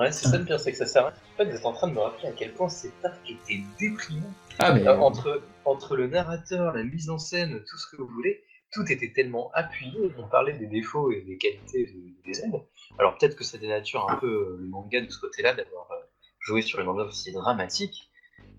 Ouais, 0.00 0.10
c'est 0.10 0.26
ça 0.26 0.38
le 0.38 0.44
pire, 0.46 0.58
c'est 0.58 0.72
que 0.72 0.78
ça 0.78 0.86
sert 0.86 1.02
à 1.04 1.08
rien. 1.10 1.16
En 1.34 1.36
fait, 1.36 1.50
vous 1.50 1.56
êtes 1.58 1.66
en 1.66 1.72
train 1.74 1.88
de 1.88 1.92
me 1.92 2.00
rappeler 2.00 2.28
à 2.28 2.32
quel 2.32 2.54
point 2.54 2.70
cet 2.70 2.92
arc 3.04 3.18
était 3.30 3.60
déprimant. 3.78 4.32
Ah 4.58 4.72
mais 4.72 4.86
Euh, 4.88 4.98
entre, 4.98 5.42
entre 5.64 5.96
le 5.96 6.06
narrateur, 6.06 6.72
la 6.74 6.82
mise 6.84 7.10
en 7.10 7.18
scène, 7.18 7.62
tout 7.68 7.76
ce 7.78 7.86
que 7.90 7.96
vous 8.00 8.08
voulez, 8.08 8.42
tout 8.72 8.84
était 8.90 9.12
tellement 9.12 9.50
appuyé. 9.54 10.12
On 10.18 10.26
parlait 10.28 10.52
des 10.58 10.66
défauts 10.66 11.10
et 11.12 11.20
des 11.22 11.38
qualités 11.38 11.86
de- 11.86 12.22
des 12.24 12.40
aides. 12.40 12.60
Alors 12.98 13.16
peut-être 13.16 13.36
que 13.36 13.44
ça 13.44 13.56
dénature 13.58 14.10
un 14.10 14.16
peu 14.16 14.26
euh, 14.26 14.56
le 14.58 14.66
manga 14.66 15.00
de 15.00 15.10
ce 15.10 15.18
côté-là 15.18 15.54
d'avoir 15.54 15.90
euh, 15.92 15.96
joué 16.40 16.60
sur 16.62 16.80
une 16.80 16.88
ambiance 16.88 17.08
aussi 17.08 17.32
dramatique. 17.32 18.10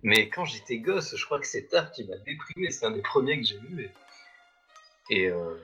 Mais 0.03 0.29
quand 0.29 0.45
j'étais 0.45 0.77
gosse, 0.79 1.15
je 1.15 1.25
crois 1.25 1.39
que 1.39 1.47
cet 1.47 1.73
arc 1.73 1.93
qui 1.93 2.05
m'a 2.07 2.17
déprimé, 2.17 2.71
c'est 2.71 2.85
un 2.85 2.91
des 2.91 3.01
premiers 3.01 3.39
que 3.41 3.45
j'ai 3.47 3.57
vu. 3.59 3.91
Et, 5.09 5.21
et, 5.23 5.27
euh, 5.29 5.55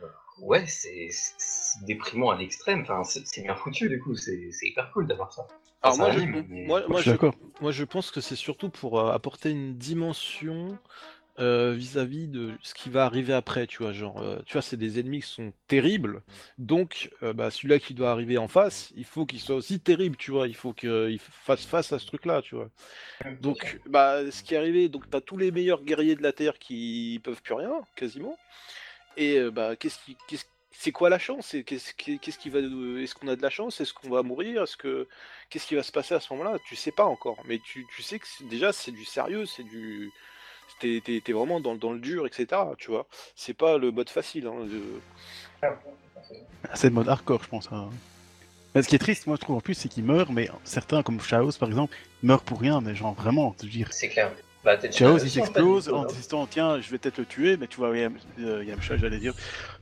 ouais, 0.41 0.65
c'est 0.67 1.07
c'est 1.11 1.83
déprimant 1.85 2.31
à 2.31 2.37
l'extrême. 2.37 2.81
Enfin, 2.81 3.03
c'est 3.03 3.25
c'est 3.25 3.41
bien 3.41 3.55
foutu 3.55 3.87
du 3.89 3.99
coup. 4.01 4.15
C'est 4.15 4.51
c'est 4.51 4.67
hyper 4.67 4.91
cool 4.91 5.07
d'avoir 5.07 5.31
ça. 5.31 5.47
Alors 5.83 5.97
moi, 5.97 6.11
je, 6.11 6.19
mais- 6.19 6.65
moi, 6.67 6.81
Je 6.81 6.87
moi, 6.87 7.01
suis 7.01 7.05
je, 7.09 7.15
d'accord. 7.15 7.33
moi, 7.59 7.71
je 7.71 7.83
pense 7.83 8.11
que 8.11 8.21
c'est 8.21 8.35
surtout 8.35 8.69
pour 8.69 8.99
euh, 8.99 9.11
apporter 9.11 9.49
une 9.49 9.77
dimension 9.77 10.77
euh, 11.41 11.73
vis-à-vis 11.73 12.27
de 12.27 12.51
ce 12.61 12.73
qui 12.73 12.89
va 12.89 13.03
arriver 13.03 13.33
après, 13.33 13.65
tu 13.65 13.79
vois, 13.81 13.93
genre, 13.93 14.21
euh, 14.21 14.39
tu 14.45 14.53
vois, 14.53 14.61
c'est 14.61 14.77
des 14.77 14.99
ennemis 14.99 15.21
qui 15.21 15.27
sont 15.27 15.53
terribles, 15.67 16.21
donc 16.59 17.09
euh, 17.23 17.33
bah, 17.33 17.49
celui-là 17.49 17.79
qui 17.79 17.93
doit 17.93 18.11
arriver 18.11 18.37
en 18.37 18.47
face, 18.47 18.93
il 18.95 19.05
faut 19.05 19.25
qu'il 19.25 19.39
soit 19.39 19.55
aussi 19.55 19.79
terrible, 19.79 20.17
tu 20.17 20.29
vois, 20.31 20.47
il 20.47 20.55
faut 20.55 20.71
qu'il 20.71 21.19
fasse 21.19 21.65
face 21.65 21.91
à 21.93 21.99
ce 21.99 22.05
truc-là, 22.05 22.41
tu 22.43 22.55
vois. 22.55 22.69
Donc, 23.41 23.79
bah, 23.87 24.29
ce 24.29 24.43
qui 24.43 24.53
est 24.53 24.57
arrivé, 24.57 24.87
donc 24.87 25.09
t'as 25.09 25.19
tous 25.19 25.37
les 25.37 25.51
meilleurs 25.51 25.83
guerriers 25.83 26.15
de 26.15 26.21
la 26.21 26.31
Terre 26.31 26.59
qui 26.59 27.19
peuvent 27.23 27.41
plus 27.41 27.55
rien, 27.55 27.73
quasiment, 27.95 28.37
et 29.17 29.39
bah, 29.51 29.75
qu'est-ce 29.75 29.97
qui, 30.05 30.15
c'est 30.71 30.91
quoi 30.91 31.09
la 31.09 31.19
chance 31.19 31.55
Qu'est-ce 31.65 31.93
qui, 31.93 32.49
va, 32.49 32.59
est-ce 32.59 33.15
qu'on 33.15 33.27
a 33.27 33.35
de 33.35 33.41
la 33.41 33.49
chance 33.49 33.81
Est-ce 33.81 33.93
qu'on 33.93 34.09
va 34.09 34.21
mourir 34.21 34.63
Est-ce 34.63 34.77
que, 34.77 35.07
qu'est-ce 35.49 35.67
qui 35.67 35.75
va 35.75 35.83
se 35.83 35.91
passer 35.91 36.13
à 36.13 36.19
ce 36.19 36.31
moment-là 36.33 36.57
Tu 36.67 36.75
sais 36.75 36.91
pas 36.91 37.05
encore, 37.05 37.37
mais 37.45 37.59
tu, 37.59 37.85
tu 37.95 38.01
sais 38.03 38.19
que 38.19 38.25
déjà 38.43 38.71
c'est 38.71 38.91
du 38.91 39.05
sérieux, 39.05 39.45
c'est 39.45 39.63
du, 39.63 40.11
t'es, 40.81 41.01
t'es- 41.05 41.21
t'es 41.23 41.31
vraiment 41.31 41.59
dans, 41.61 41.75
dans 41.75 41.93
le 41.93 41.99
dur, 41.99 42.25
etc. 42.27 42.47
Tu 42.77 42.91
vois, 42.91 43.05
c'est 43.35 43.53
pas 43.53 43.77
le 43.77 43.91
mode 43.91 44.09
facile. 44.09 44.47
Hein, 44.47 44.65
de- 44.65 45.69
C'est 46.73 46.87
le 46.89 46.93
mode 46.95 47.07
hardcore, 47.09 47.43
je 47.43 47.49
pense. 47.49 47.69
hein. 47.71 47.89
Mais 48.73 48.81
ce 48.81 48.87
qui 48.87 48.95
est 48.95 48.99
triste, 48.99 49.27
moi, 49.27 49.35
je 49.35 49.41
trouve 49.41 49.57
en 49.57 49.61
plus, 49.61 49.73
c'est 49.73 49.89
qu'ils 49.89 50.03
meurent, 50.05 50.31
mais 50.31 50.49
certains, 50.63 51.03
comme 51.03 51.17
Chaos 51.19 51.51
par 51.59 51.67
exemple, 51.69 51.95
meurent 52.23 52.43
pour 52.43 52.59
rien, 52.59 52.79
mais 52.81 52.95
genre 52.95 53.13
vraiment, 53.13 53.53
je 53.59 53.65
veux 53.65 53.71
dire. 53.71 53.89
C'est 53.91 54.07
clair. 54.09 54.31
Bah, 54.63 54.77
Chaos, 54.77 55.17
il 55.17 55.25
aussi, 55.25 55.39
en 55.39 55.43
fait, 55.43 55.51
s'explose 55.51 55.89
en 55.89 56.05
disant 56.05 56.45
tiens, 56.47 56.79
je 56.79 56.89
vais 56.91 56.97
peut-être 56.99 57.17
le 57.17 57.25
tuer, 57.25 57.57
mais 57.57 57.67
tu 57.67 57.77
vois, 57.77 57.89
euh, 57.89 58.63
Yamcha, 58.63 58.95
j'allais 58.95 59.17
dire, 59.17 59.33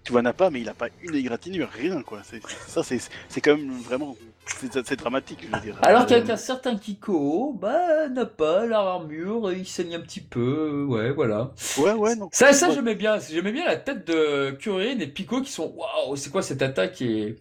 tu 0.04 0.12
vois 0.12 0.22
Nappa, 0.22 0.50
mais 0.50 0.62
il 0.62 0.70
a 0.70 0.74
pas 0.74 0.88
une 1.04 1.16
égratignure, 1.16 1.70
rien 1.70 2.02
quoi. 2.02 2.22
C'est- 2.24 2.42
Ça, 2.68 2.82
c'est 2.82 3.00
c'est 3.28 3.42
quand 3.42 3.58
même 3.58 3.80
vraiment. 3.82 4.16
C'est 4.58 4.96
dramatique, 4.98 5.40
je 5.50 5.56
veux 5.56 5.62
dire. 5.62 5.78
Alors 5.82 6.02
Euh, 6.02 6.06
qu'avec 6.06 6.30
un 6.30 6.38
certain 6.38 6.76
Kiko, 6.78 7.58
bah, 7.60 8.08
n'a 8.10 8.26
pas 8.26 8.66
l'armure, 8.66 9.52
il 9.52 9.66
saigne 9.66 9.96
un 9.96 10.00
petit 10.00 10.22
peu, 10.22 10.86
ouais, 10.86 11.12
voilà. 11.12 11.52
Ouais, 11.78 11.94
ouais, 11.94 12.16
non. 12.16 12.30
Ça, 12.32 12.52
ça 12.54 12.72
j'aimais 12.72 12.96
bien. 12.96 13.18
J'aimais 13.20 13.52
bien 13.52 13.66
la 13.66 13.78
tête 13.78 14.06
de 14.08 14.52
Kuririn 14.52 15.00
et 15.00 15.08
Pico 15.08 15.42
qui 15.42 15.52
sont 15.52 15.74
waouh, 15.76 16.16
c'est 16.16 16.30
quoi 16.32 16.42
cette 16.42 16.62
attaque 16.62 17.02
et 17.02 17.36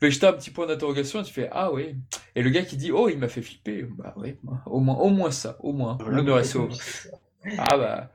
Vegeta 0.00 0.30
un 0.30 0.32
petit 0.32 0.50
point 0.50 0.66
d'interrogation 0.66 1.20
et 1.20 1.24
tu 1.24 1.32
fais 1.32 1.48
ah 1.52 1.72
oui. 1.72 1.94
Et 2.34 2.42
le 2.42 2.50
gars 2.50 2.62
qui 2.62 2.76
dit 2.76 2.90
oh 2.90 3.08
il 3.08 3.18
m'a 3.18 3.28
fait 3.28 3.42
flipper. 3.42 3.86
Bah 3.96 4.12
oui, 4.16 4.34
au 4.66 4.80
moins 4.80 4.96
au 4.96 5.10
moins 5.10 5.30
ça, 5.30 5.56
au 5.60 5.72
moins. 5.72 5.96
Voilà. 6.00 6.16
L'honneur 6.16 6.38
est. 6.40 6.56
Ah 7.58 7.76
bah 7.76 8.08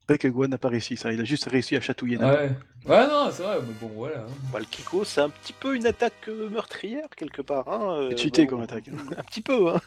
C'est 0.00 0.06
vrai 0.08 0.18
que 0.18 0.28
Gohan 0.28 0.46
n'a 0.48 0.58
pas 0.58 0.68
réussi 0.68 0.96
ça, 0.96 1.12
il 1.12 1.20
a 1.20 1.24
juste 1.24 1.48
réussi 1.48 1.74
à 1.76 1.80
chatouiller 1.80 2.18
ouais. 2.18 2.50
Ouais 2.86 3.06
non 3.06 3.30
c'est 3.32 3.42
vrai 3.42 3.56
mais 3.66 3.74
bon 3.80 3.90
voilà. 3.94 4.26
Bah, 4.52 4.58
le 4.58 4.66
Kiko, 4.66 5.04
c'est 5.04 5.20
un 5.22 5.30
petit 5.30 5.52
peu 5.54 5.74
une 5.74 5.86
attaque 5.86 6.28
euh, 6.28 6.50
meurtrière 6.50 7.08
quelque 7.16 7.40
part. 7.40 7.66
Hein, 7.68 7.96
euh, 7.98 8.08
C'est 8.10 8.24
cheaté 8.24 8.44
bon, 8.44 8.50
comme 8.50 8.60
attaque. 8.62 8.88
Un 9.18 9.22
petit 9.22 9.40
peu, 9.40 9.70
hein. 9.70 9.80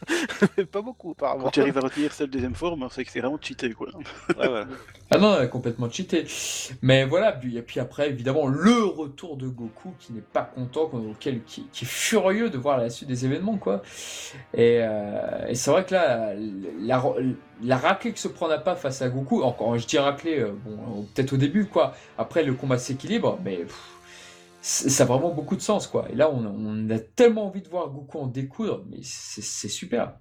mais 0.58 0.66
pas 0.66 0.82
beaucoup 0.82 1.12
apparemment. 1.12 1.46
Quand 1.46 1.52
tu 1.52 1.62
arrives 1.62 1.78
à 1.78 1.82
retenir 1.82 2.12
celle 2.12 2.30
deuxième 2.30 2.56
forme, 2.56 2.88
c'est 2.92 3.06
que 3.06 3.12
c'est 3.12 3.20
vraiment 3.20 3.38
cheaté 3.40 3.72
quoi. 3.74 3.90
Ouais, 3.90 4.48
voilà. 4.48 4.68
Ah 5.10 5.18
non, 5.20 5.48
complètement 5.48 5.90
cheaté. 5.90 6.26
Mais 6.82 7.06
voilà, 7.06 7.32
puis, 7.32 7.58
et 7.58 7.62
puis 7.62 7.80
après, 7.80 8.10
évidemment, 8.10 8.46
le 8.48 8.84
retour 8.84 9.38
de 9.38 9.48
Goku 9.48 9.94
qui 10.00 10.12
n'est 10.12 10.20
pas 10.22 10.44
content, 10.44 10.90
auquel, 10.94 11.44
qui, 11.44 11.68
qui 11.72 11.86
est 11.86 11.88
furieux 11.88 12.50
de 12.50 12.58
voir 12.58 12.78
la 12.78 12.90
suite 12.90 13.08
des 13.08 13.24
événements, 13.24 13.58
quoi. 13.58 13.82
Et, 14.54 14.80
euh, 14.82 15.48
et 15.48 15.56
c'est 15.56 15.72
vrai 15.72 15.86
que 15.86 15.94
là, 15.94 16.34
la, 16.82 17.02
la 17.64 17.78
raclée 17.78 18.12
que 18.12 18.20
se 18.20 18.28
prend 18.28 18.50
pas 18.60 18.76
face 18.76 19.02
à 19.02 19.08
Goku, 19.08 19.44
encore, 19.44 19.78
je 19.78 19.88
dis 19.88 19.98
raclée, 19.98 20.40
euh, 20.40 20.52
bon, 20.66 20.74
euh, 20.74 21.02
peut-être 21.16 21.32
au 21.34 21.38
début, 21.38 21.68
quoi. 21.68 21.94
Après, 22.18 22.44
le 22.44 22.54
combat 22.54 22.78
s'équilibre, 22.88 23.40
mais 23.44 23.58
pff, 23.58 23.94
ça 24.62 25.04
a 25.04 25.06
vraiment 25.08 25.34
beaucoup 25.34 25.56
de 25.56 25.62
sens, 25.62 25.88
quoi. 25.88 26.10
Et 26.12 26.16
là, 26.16 26.30
on, 26.32 26.46
on 26.46 26.90
a 26.90 27.00
tellement 27.00 27.48
envie 27.48 27.62
de 27.62 27.70
voir 27.70 27.90
Goku 27.90 28.18
en 28.20 28.28
découdre, 28.28 28.84
mais 28.90 28.98
c'est 29.02 29.70
super. 29.70 30.18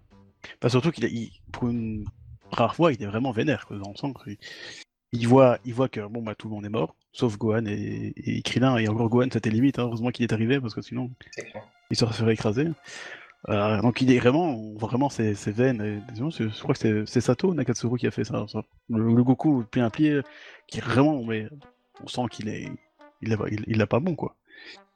Pas 0.61 0.69
surtout 0.69 0.91
qu'il 0.93 1.05
a, 1.05 1.09
il- 1.09 1.33
pour 1.53 1.69
une 1.69 2.05
rare 2.53 2.75
fois, 2.77 2.93
il 2.93 3.03
est 3.03 3.07
vraiment 3.07 3.33
vénère, 3.33 3.67
quoi, 3.67 3.79
dans 3.79 3.91
le 3.91 3.97
sens 3.97 4.13
qu'il- 4.23 4.37
il 5.13 5.27
voit, 5.27 5.59
il 5.65 5.73
voit 5.75 5.89
que 5.89 6.01
bon 6.07 6.23
bah 6.23 6.35
tout 6.35 6.49
le 6.49 6.55
monde 6.55 6.67
est 6.67 6.69
mort, 6.69 6.95
sauf 7.13 7.39
Gohan 7.39 7.65
et, 7.67 8.13
et 8.17 8.43
Krillin, 8.43 8.77
et 8.77 8.87
encore 8.89 9.09
Gohan 9.09 9.29
c'était 9.33 9.51
limite, 9.51 9.79
hein, 9.79 9.85
heureusement 9.85 10.11
qu'il 10.11 10.25
est 10.25 10.33
arrivé, 10.33 10.61
parce 10.61 10.75
que 10.75 10.83
sinon 10.83 11.11
il 11.91 11.97
se 11.97 12.07
serait 12.13 12.35
écrasé. 12.35 12.69
Euh, 13.49 13.81
donc 13.81 14.01
il 14.01 14.11
est 14.13 14.19
vraiment, 14.19 14.51
on 14.57 14.77
voit 14.77 14.89
vraiment 14.89 15.09
ses, 15.09 15.35
ses 15.35 15.53
veines, 15.53 15.81
et, 15.81 16.13
disons, 16.13 16.31
je 16.31 16.49
je 16.49 16.61
crois 16.61 16.75
que 16.75 17.05
c'est- 17.07 17.21
Sato 17.21 17.55
Nakatsuru 17.55 17.97
qui 17.99 18.07
a 18.07 18.11
fait 18.11 18.25
ça, 18.25 18.45
ça. 18.49 18.63
Le, 18.91 19.15
le 19.15 19.25
Goku 19.25 19.65
pied 19.71 19.83
à 19.83 19.91
pied, 19.91 20.21
qui 20.67 20.79
est 20.79 20.83
vraiment, 20.83 21.23
mais 21.25 21.49
on 22.03 22.09
sent 22.09 22.23
qu'il 22.31 22.49
est, 22.49 22.71
il 23.23 23.33
est, 23.33 23.37
il, 23.51 23.65
il 23.67 23.83
a 23.83 23.87
pas 23.87 24.01
bon 24.01 24.15
quoi. 24.15 24.35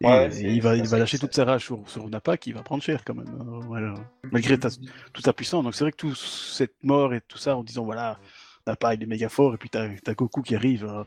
Et, 0.01 0.07
Ouais, 0.07 0.29
et 0.43 0.53
il 0.53 0.63
va, 0.63 0.75
il 0.77 0.87
va 0.89 0.99
lâcher 0.99 1.19
toute 1.19 1.35
sa 1.35 1.45
rage 1.45 1.65
sur, 1.65 1.89
sur 1.89 2.09
Nappa 2.09 2.37
qui 2.37 2.53
va 2.53 2.63
prendre 2.63 2.83
cher 2.83 3.05
quand 3.05 3.15
même, 3.15 3.29
euh, 3.29 3.61
voilà. 3.67 3.95
malgré 4.33 4.59
ta- 4.59 4.71
toute 5.13 5.25
sa 5.25 5.33
puissance. 5.33 5.63
Donc 5.65 5.75
c'est 5.75 5.85
vrai 5.85 5.93
que 5.93 5.97
toute 5.99 6.17
cette 6.17 6.75
mort 6.83 7.13
et 7.15 7.21
tout 7.21 7.39
ça 7.39 7.57
en 7.57 7.63
disant 7.63 7.85
voilà, 7.85 8.19
Nappa 8.67 8.95
il 8.95 9.03
est 9.03 9.07
méga 9.07 9.29
fort 9.29 9.55
et 9.55 9.59
puis 9.59 9.69
t'as 9.69 9.89
as 10.07 10.15
Goku 10.15 10.43
qui 10.43 10.55
arrive, 10.57 10.85
euh, 10.87 11.05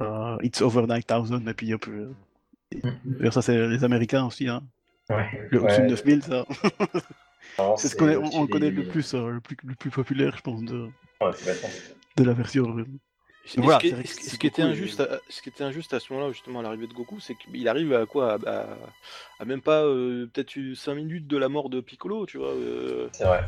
euh, 0.00 0.36
it's 0.42 0.60
over 0.60 0.86
9000 0.86 1.48
et 1.48 1.54
puis 1.54 1.72
un 1.72 1.78
peu. 1.78 2.10
D'ailleurs, 3.04 3.32
ça 3.32 3.42
c'est 3.42 3.68
les 3.68 3.84
Américains 3.84 4.26
aussi, 4.26 4.48
hein. 4.48 4.62
Ouais. 5.10 5.48
Le 5.50 5.60
Ouais. 5.60 5.64
au-dessus 5.66 5.82
de 5.82 5.86
9000 5.88 6.22
ça. 6.22 6.44
C'est 7.76 7.88
ce 7.88 7.94
qu'on 7.94 8.08
on, 8.08 8.30
on 8.42 8.46
connaît 8.48 8.70
le 8.70 8.88
plus, 8.88 9.14
euh, 9.14 9.30
le 9.30 9.40
plus, 9.40 9.56
le 9.62 9.74
plus 9.76 9.90
populaire, 9.90 10.34
je 10.36 10.42
pense, 10.42 10.60
de, 10.62 10.88
de 12.16 12.24
la 12.24 12.32
version. 12.32 12.74
Voilà, 13.56 13.80
ce, 14.04 14.14
qui, 14.16 14.28
ce 14.28 14.30
ce 14.30 14.36
était 14.48 14.62
Goku, 14.62 14.72
injuste, 14.72 15.00
à, 15.00 15.20
ce 15.28 15.42
qui 15.42 15.48
était 15.50 15.64
injuste 15.64 15.92
à 15.94 16.00
ce 16.00 16.12
moment-là, 16.12 16.32
justement, 16.32 16.60
à 16.60 16.62
l'arrivée 16.62 16.86
de 16.86 16.94
Goku, 16.94 17.20
c'est 17.20 17.34
qu'il 17.36 17.68
arrive 17.68 17.92
à 17.94 18.06
quoi? 18.06 18.38
À, 18.46 18.50
à- 18.50 18.76
à 19.40 19.44
même 19.44 19.60
pas 19.62 19.82
euh, 19.84 20.26
peut-être 20.32 20.52
5 20.74 20.94
minutes 20.94 21.26
de 21.26 21.36
la 21.36 21.48
mort 21.48 21.68
de 21.68 21.80
Piccolo, 21.80 22.24
tu 22.26 22.38
vois. 22.38 22.48
euh, 22.48 23.08
C'est 23.12 23.24
vrai. 23.24 23.44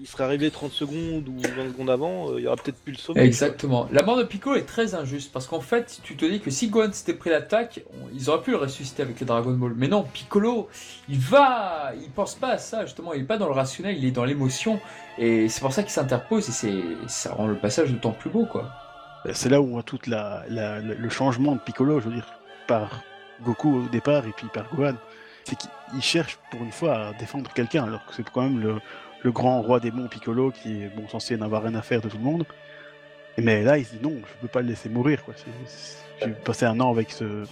il 0.00 0.06
serait 0.06 0.24
arrivé 0.24 0.50
30 0.50 0.72
secondes 0.72 1.28
ou 1.28 1.38
20 1.56 1.68
secondes 1.72 1.90
avant, 1.90 2.30
euh, 2.30 2.40
il 2.40 2.44
y 2.44 2.46
aurait 2.46 2.56
peut-être 2.62 2.80
pu 2.82 2.90
le 2.92 2.96
sauver. 2.98 3.24
Exactement. 3.24 3.88
La 3.92 4.02
mort 4.02 4.16
de 4.16 4.24
Piccolo 4.24 4.56
est 4.56 4.66
très 4.66 4.94
injuste 4.94 5.32
parce 5.32 5.46
qu'en 5.46 5.60
fait, 5.60 6.00
tu 6.02 6.16
te 6.16 6.24
dis 6.24 6.40
que 6.40 6.50
si 6.50 6.68
Gohan 6.68 6.92
s'était 6.92 7.14
pris 7.14 7.30
l'attaque, 7.30 7.80
ils 8.12 8.28
auraient 8.28 8.42
pu 8.42 8.50
le 8.52 8.58
ressusciter 8.58 9.02
avec 9.02 9.18
les 9.20 9.26
Dragon 9.26 9.52
Ball. 9.52 9.72
Mais 9.76 9.88
non, 9.88 10.02
Piccolo, 10.04 10.68
il 11.08 11.18
va, 11.18 11.92
il 12.02 12.10
pense 12.10 12.34
pas 12.34 12.48
à 12.50 12.58
ça 12.58 12.84
justement. 12.86 13.14
Il 13.14 13.22
est 13.22 13.24
pas 13.26 13.38
dans 13.38 13.46
le 13.46 13.52
rationnel, 13.54 13.96
il 13.96 14.04
est 14.04 14.10
dans 14.10 14.24
l'émotion 14.24 14.80
et 15.16 15.48
c'est 15.48 15.60
pour 15.60 15.72
ça 15.72 15.82
qu'il 15.82 15.92
s'interpose 15.92 16.48
et 16.48 16.52
c'est, 16.52 16.74
ça 17.08 17.32
rend 17.34 17.46
le 17.46 17.58
passage 17.58 17.90
d'autant 17.90 18.12
plus 18.12 18.30
beau 18.30 18.46
quoi. 18.46 18.70
C'est 19.32 19.48
là 19.48 19.60
où 19.60 19.64
on 19.64 19.72
voit 19.72 19.82
tout 19.82 19.98
le 20.06 21.08
changement 21.08 21.54
de 21.54 21.60
Piccolo, 21.60 22.00
je 22.00 22.08
veux 22.08 22.14
dire, 22.14 22.26
par 22.66 23.02
Goku 23.42 23.84
au 23.84 23.88
départ 23.88 24.26
et 24.26 24.32
puis 24.32 24.48
par 24.52 24.68
Gohan. 24.74 24.94
C'est 25.44 25.56
qu'il 25.56 26.02
cherche 26.02 26.38
pour 26.50 26.62
une 26.62 26.72
fois 26.72 27.08
à 27.08 27.12
défendre 27.14 27.50
quelqu'un, 27.52 27.84
alors 27.84 28.04
que 28.06 28.14
c'est 28.14 28.28
quand 28.28 28.42
même 28.42 28.60
le, 28.60 29.32
grand 29.32 29.62
roi 29.62 29.80
démon 29.80 30.06
Piccolo 30.08 30.50
qui 30.50 30.82
est 30.82 30.88
bon, 30.88 31.08
censé 31.08 31.36
n'avoir 31.36 31.62
rien 31.62 31.74
à 31.74 31.82
faire 31.82 32.02
de 32.02 32.08
tout 32.08 32.18
le 32.18 32.22
monde. 32.22 32.44
Mais 33.38 33.62
là, 33.62 33.78
il 33.78 33.86
se 33.86 33.94
dit 33.94 34.02
non, 34.02 34.14
je 34.16 34.40
peux 34.42 34.48
pas 34.48 34.60
le 34.60 34.68
laisser 34.68 34.88
mourir. 34.88 35.20
J'ai 36.20 36.28
passé 36.30 36.66
un 36.66 36.78
an 36.80 36.90
avec 36.90 37.10
ce. 37.10 37.44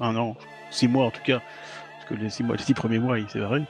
un 0.00 0.16
an, 0.16 0.36
six 0.70 0.88
mois 0.88 1.06
en 1.06 1.10
tout 1.10 1.22
cas, 1.22 1.40
parce 1.98 2.08
que 2.08 2.14
les 2.14 2.30
six, 2.30 2.74
premiers 2.74 2.98
mois, 2.98 3.18
il 3.18 3.28
s'est 3.28 3.40
barré. 3.40 3.62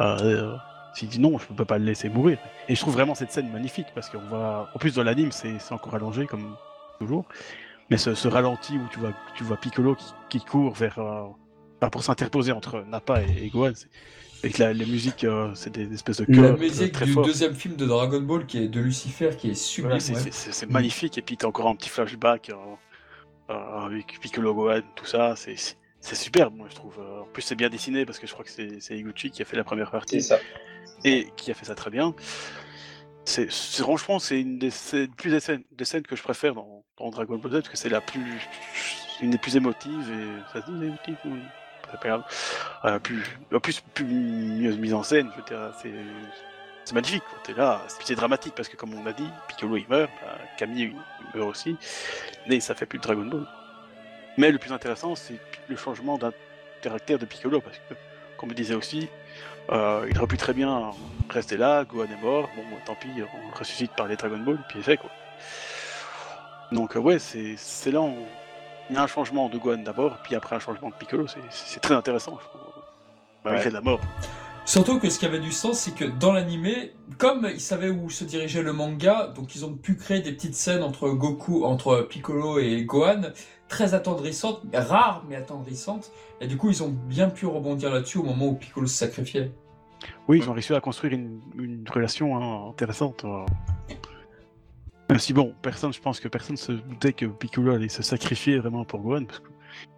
Euh, 0.00 0.56
il 1.02 1.08
dit 1.08 1.20
non, 1.20 1.38
je 1.38 1.46
peux 1.46 1.64
pas 1.64 1.78
le 1.78 1.84
laisser 1.84 2.08
mourir. 2.08 2.38
Et 2.68 2.74
je 2.74 2.80
trouve 2.80 2.94
vraiment 2.94 3.14
cette 3.14 3.32
scène 3.32 3.50
magnifique 3.50 3.88
parce 3.94 4.08
qu'on 4.08 4.18
va. 4.18 4.70
En 4.74 4.78
plus, 4.78 4.94
dans 4.94 5.02
l'anime, 5.02 5.32
c'est 5.32 5.72
encore 5.72 5.94
allongé 5.94 6.26
comme 6.26 6.56
toujours. 6.98 7.24
Mais 7.90 7.96
ce, 7.96 8.14
ce 8.14 8.28
ralenti 8.28 8.74
où 8.76 8.86
tu 8.90 8.98
vois, 8.98 9.12
tu 9.34 9.44
vois 9.44 9.56
Piccolo 9.56 9.94
qui, 9.94 10.04
qui 10.28 10.44
court 10.44 10.74
vers. 10.74 10.98
euh, 10.98 11.24
enfin, 11.80 11.90
pour 11.90 12.02
s'interposer 12.02 12.52
entre 12.52 12.84
Nappa 12.88 13.22
et, 13.22 13.44
et 13.44 13.48
Gohan. 13.48 13.72
c'est- 13.74 13.88
Avec 14.44 14.58
la, 14.58 14.72
les 14.72 14.86
musiques, 14.86 15.24
euh, 15.24 15.52
c'est 15.54 15.70
des 15.70 15.92
espèces 15.92 16.18
de 16.20 16.26
La 16.40 16.48
euh, 16.50 16.56
musique 16.56 16.92
très 16.92 17.06
du 17.06 17.14
deuxième 17.16 17.54
film 17.54 17.74
de 17.76 17.86
Dragon 17.86 18.20
Ball 18.20 18.46
qui 18.46 18.58
est 18.58 18.68
de 18.68 18.78
Lucifer 18.80 19.30
qui 19.36 19.50
est 19.50 19.54
sublime. 19.54 19.98
Voilà, 19.98 20.00
c'est 20.30 20.66
ouais. 20.66 20.72
magnifique. 20.72 21.18
Et 21.18 21.22
puis 21.22 21.36
t'as 21.36 21.48
encore 21.48 21.66
un 21.66 21.74
petit 21.74 21.88
flashback 21.88 22.50
euh, 22.50 22.54
euh, 23.50 23.86
avec 23.86 24.20
Piccolo 24.20 24.54
Gohan, 24.54 24.82
tout 24.94 25.06
ça. 25.06 25.34
C'est 25.36 26.14
superbe, 26.14 26.54
moi 26.54 26.68
je 26.70 26.76
trouve. 26.76 26.98
En 27.00 27.24
plus, 27.32 27.42
c'est 27.42 27.56
bien 27.56 27.68
dessiné 27.68 28.06
parce 28.06 28.18
que 28.20 28.26
je 28.28 28.32
crois 28.32 28.44
que 28.44 28.50
c'est 28.50 28.96
Higuchi 28.96 29.30
qui 29.32 29.42
a 29.42 29.44
fait 29.44 29.56
la 29.56 29.64
première 29.64 29.86
C'est 29.86 29.92
partie 29.92 30.22
ça. 30.22 30.38
et 31.04 31.28
qui 31.36 31.50
a 31.50 31.54
fait 31.54 31.64
ça 31.66 31.74
très 31.74 31.90
bien. 31.90 32.14
C'est 33.28 33.50
franchement, 33.82 34.18
c'est 34.18 34.40
une 34.40 34.58
des, 34.58 34.70
plus 35.18 35.30
des 35.30 35.40
scènes, 35.40 35.62
des 35.72 35.84
scènes 35.84 36.02
que 36.02 36.16
je 36.16 36.22
préfère 36.22 36.54
dans, 36.54 36.82
Dragon 37.10 37.36
Ball 37.36 37.52
Z 37.52 37.54
parce 37.56 37.68
que 37.68 37.76
c'est 37.76 37.90
la 37.90 38.00
plus, 38.00 38.40
une 39.20 39.28
des 39.30 39.36
plus 39.36 39.54
émotives 39.54 40.10
et 40.10 40.50
ça 40.50 40.64
se 40.64 40.70
dit 40.70 40.86
émotive 40.86 41.16
ou- 41.26 41.36
c'est 41.90 42.00
pas 42.00 42.08
grave. 42.08 42.24
Euh, 42.86 42.98
plus, 42.98 43.22
en 43.52 43.60
plus, 43.60 43.80
plus 43.80 44.04
mieux 44.06 44.74
mise 44.76 44.94
en 44.94 45.02
scène. 45.02 45.30
Je 45.36 45.54
c'est 46.86 46.94
magnifique. 46.94 47.22
T'es 47.44 47.52
là, 47.52 47.82
c'est 48.02 48.14
dramatique 48.14 48.54
parce 48.54 48.68
que 48.68 48.76
comme 48.76 48.94
on 48.94 49.04
a 49.04 49.12
dit, 49.12 49.28
Piccolo 49.46 49.76
il 49.76 49.86
meurt, 49.88 50.10
bah, 50.22 50.38
Camille 50.56 50.94
il 51.34 51.38
meurt 51.38 51.50
aussi, 51.50 51.76
mais 52.46 52.60
ça 52.60 52.74
fait 52.74 52.86
plus 52.86 52.98
de 52.98 53.02
Dragon 53.02 53.26
Ball. 53.26 53.46
Mais 54.38 54.50
le 54.50 54.58
plus 54.58 54.72
intéressant, 54.72 55.14
c'est 55.14 55.38
le 55.68 55.76
changement 55.76 56.16
d'un 56.16 56.32
caractère 56.80 57.18
de 57.18 57.26
Piccolo 57.26 57.60
parce 57.60 57.76
que, 57.76 57.94
comme 58.38 58.48
je 58.50 58.54
disais 58.54 58.74
aussi, 58.74 59.08
il 59.70 60.18
aurait 60.18 60.26
pu 60.26 60.36
très 60.36 60.52
bien 60.54 60.90
rester 61.30 61.56
là, 61.56 61.84
Gohan 61.84 62.04
est 62.06 62.22
mort, 62.22 62.48
bon 62.56 62.62
tant 62.86 62.94
pis, 62.94 63.08
on 63.16 63.48
le 63.50 63.54
ressuscite 63.58 63.92
par 63.96 64.08
les 64.08 64.16
Dragon 64.16 64.38
Ball, 64.38 64.58
puis 64.68 64.78
c'est 64.78 64.92
fait 64.92 64.96
quoi. 64.96 65.10
Donc 66.72 66.96
euh, 66.96 67.00
ouais, 67.00 67.18
c'est 67.18 67.90
là 67.90 68.00
où 68.00 68.14
il 68.90 68.96
y 68.96 68.98
a 68.98 69.02
un 69.02 69.06
changement 69.06 69.48
de 69.48 69.58
Gohan 69.58 69.78
d'abord, 69.78 70.16
puis 70.22 70.34
après 70.34 70.56
un 70.56 70.60
changement 70.60 70.88
de 70.88 70.94
Piccolo, 70.94 71.26
c'est- 71.26 71.80
très 71.80 71.94
intéressant, 71.94 72.38
je 72.42 72.48
trouve. 72.48 72.60
Malgré 73.44 73.70
la 73.70 73.80
mort. 73.80 74.00
Surtout 74.64 74.98
que 74.98 75.08
ce 75.08 75.18
qui 75.18 75.24
avait 75.24 75.38
du 75.40 75.52
sens, 75.52 75.78
c'est 75.78 75.94
que 75.94 76.04
dans 76.04 76.32
l'animé, 76.32 76.92
comme 77.16 77.48
ils 77.50 77.60
savaient 77.60 77.88
où 77.88 78.10
se 78.10 78.24
dirigeait 78.24 78.60
le 78.62 78.74
manga, 78.74 79.28
donc 79.28 79.54
ils 79.54 79.64
ont 79.64 79.72
pu 79.72 79.96
créer 79.96 80.20
des 80.20 80.32
petites 80.32 80.54
scènes 80.56 80.82
entre 80.82 81.08
Goku, 81.08 81.64
entre 81.64 82.02
Piccolo 82.02 82.58
et 82.58 82.84
Gohan, 82.84 83.22
très 83.68 83.94
attendrissantes, 83.94 84.62
rares 84.72 85.24
mais 85.28 85.36
attendrissantes, 85.36 86.10
et 86.40 86.46
du 86.46 86.56
coup 86.56 86.70
ils 86.70 86.82
ont 86.82 86.88
bien 86.88 87.28
pu 87.28 87.46
rebondir 87.46 87.90
là-dessus 87.92 88.18
au 88.18 88.22
moment 88.24 88.46
où 88.48 88.54
Piccolo 88.54 88.86
se 88.86 88.96
sacrifiait. 88.96 89.52
Oui, 90.28 90.38
ils 90.38 90.48
ont 90.48 90.52
réussi 90.52 90.74
à 90.74 90.80
construire 90.80 91.12
une, 91.14 91.40
une 91.58 91.84
relation 91.92 92.36
hein, 92.36 92.70
intéressante. 92.70 93.24
euh. 93.24 93.44
Même 95.10 95.18
si 95.18 95.32
bon, 95.32 95.54
personne, 95.62 95.92
je 95.92 96.00
pense 96.00 96.20
que 96.20 96.28
personne 96.28 96.56
se 96.56 96.72
doutait 96.72 97.12
que 97.14 97.26
Piccolo 97.26 97.72
allait 97.74 97.88
se 97.88 98.02
sacrifier 98.02 98.58
vraiment 98.58 98.84
pour 98.84 99.00
Gohan, 99.00 99.24
parce 99.24 99.40
que 99.40 99.48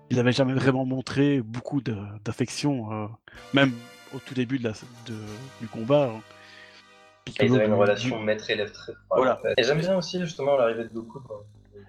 il 0.08 0.16
n'avait 0.16 0.32
jamais 0.32 0.54
vraiment 0.54 0.84
montré 0.84 1.40
beaucoup 1.40 1.80
d'affection, 1.80 2.92
euh, 2.92 3.06
même 3.54 3.72
au 4.14 4.18
tout 4.18 4.34
début 4.34 4.58
de 4.58 4.64
la, 4.64 4.70
de- 5.06 5.14
du 5.60 5.68
combat. 5.68 6.10
hein. 6.16 6.20
Et 7.38 7.46
ils 7.46 7.54
avaient 7.54 7.66
une 7.66 7.74
relation 7.74 8.18
maître-élève 8.20 8.72
très 8.72 8.92
forte. 8.92 9.04
Voilà. 9.18 9.38
en 9.38 9.42
fait. 9.42 9.54
Et 9.56 9.62
j'aime 9.62 9.78
bien 9.78 9.96
aussi 9.96 10.18
justement 10.20 10.56
l'arrivée 10.56 10.84
de 10.84 10.88
Goku. 10.88 11.20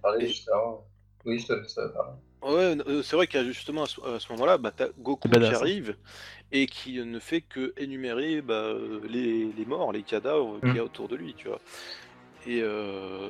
parlez 0.04 0.28
juste 0.28 0.48
avant. 0.54 0.84
Oui, 1.26 1.40
je 1.40 1.48
te 1.48 1.54
laisse 1.54 1.78
euh, 1.78 1.90
parler. 1.90 2.14
Ouais, 2.42 2.78
euh, 2.88 3.04
c'est 3.04 3.16
vrai 3.16 3.28
qu'il 3.28 3.40
y 3.40 3.44
a 3.44 3.46
justement 3.46 3.84
à 3.84 4.20
ce, 4.20 4.32
moment-là, 4.34 4.58
bah, 4.58 4.72
t'as 4.76 4.88
Goku 5.00 5.30
qui 5.30 5.38
hein. 5.38 5.54
arrive 5.54 5.96
et 6.52 6.66
qui 6.66 7.04
ne 7.04 7.20
fait 7.20 7.42
que 7.42 7.74
énumérer 7.78 8.42
bah, 8.42 8.54
euh, 8.54 9.02
les, 9.08 9.52
les 9.52 9.66
morts, 9.66 9.92
les 9.92 10.02
cadavres 10.04 10.60
qu'il 10.60 10.76
y 10.76 10.80
a 10.80 10.84
autour 10.84 11.08
de 11.08 11.16
lui, 11.16 11.36
tu 11.36 11.48
vois. 11.48 11.60
Et 12.48 12.62
euh, 12.64 13.30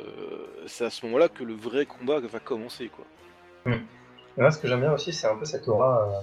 c'est 0.68 0.86
à 0.86 0.90
ce 0.90 1.06
moment-là 1.06 1.28
que 1.28 1.44
le 1.44 1.54
vrai 1.54 1.86
combat 1.86 2.20
va 2.20 2.40
commencer, 2.40 2.90
quoi. 2.90 3.06
Moi, 4.38 4.52
ce 4.52 4.58
que 4.58 4.68
j'aime 4.68 4.80
bien 4.80 4.94
aussi, 4.94 5.12
c'est 5.12 5.28
un 5.28 5.36
peu 5.36 5.44
cette 5.44 5.68
aura, 5.68 6.08
euh, 6.08 6.22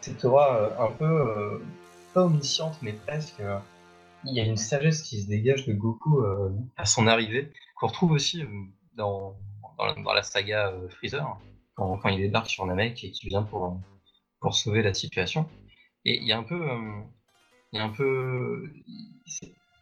cette 0.00 0.24
aura 0.24 0.56
euh, 0.56 0.86
un 0.86 0.90
peu 0.92 1.04
euh, 1.04 1.58
pas 2.14 2.22
omnisciente, 2.22 2.78
mais 2.80 2.94
presque. 2.94 3.40
euh, 3.40 3.58
il 4.24 4.34
y 4.34 4.40
a 4.40 4.44
une 4.44 4.56
sagesse 4.56 5.02
qui 5.02 5.22
se 5.22 5.28
dégage 5.28 5.66
de 5.66 5.72
Goku 5.72 6.20
euh, 6.20 6.50
à 6.76 6.84
son 6.84 7.06
arrivée, 7.06 7.50
qu'on 7.76 7.86
retrouve 7.86 8.12
aussi 8.12 8.42
euh, 8.42 8.46
dans, 8.94 9.36
dans, 9.96 10.12
la, 10.12 10.22
saga 10.22 10.68
euh, 10.68 10.88
Freezer, 10.88 11.38
quand, 11.74 12.08
il 12.08 12.18
débarque 12.18 12.48
sur 12.48 12.66
Namek 12.66 13.04
et 13.04 13.10
qu'il 13.10 13.28
vient 13.28 13.42
pour, 13.42 13.80
pour 14.40 14.54
sauver 14.54 14.82
la 14.82 14.94
situation. 14.94 15.48
Et 16.04 16.18
il 16.18 16.26
y 16.26 16.32
a 16.32 16.38
un 16.38 16.42
peu, 16.42 16.70
euh, 16.70 17.02
il 17.72 17.80
y 17.80 17.82
un 17.82 17.90
peu, 17.90 18.72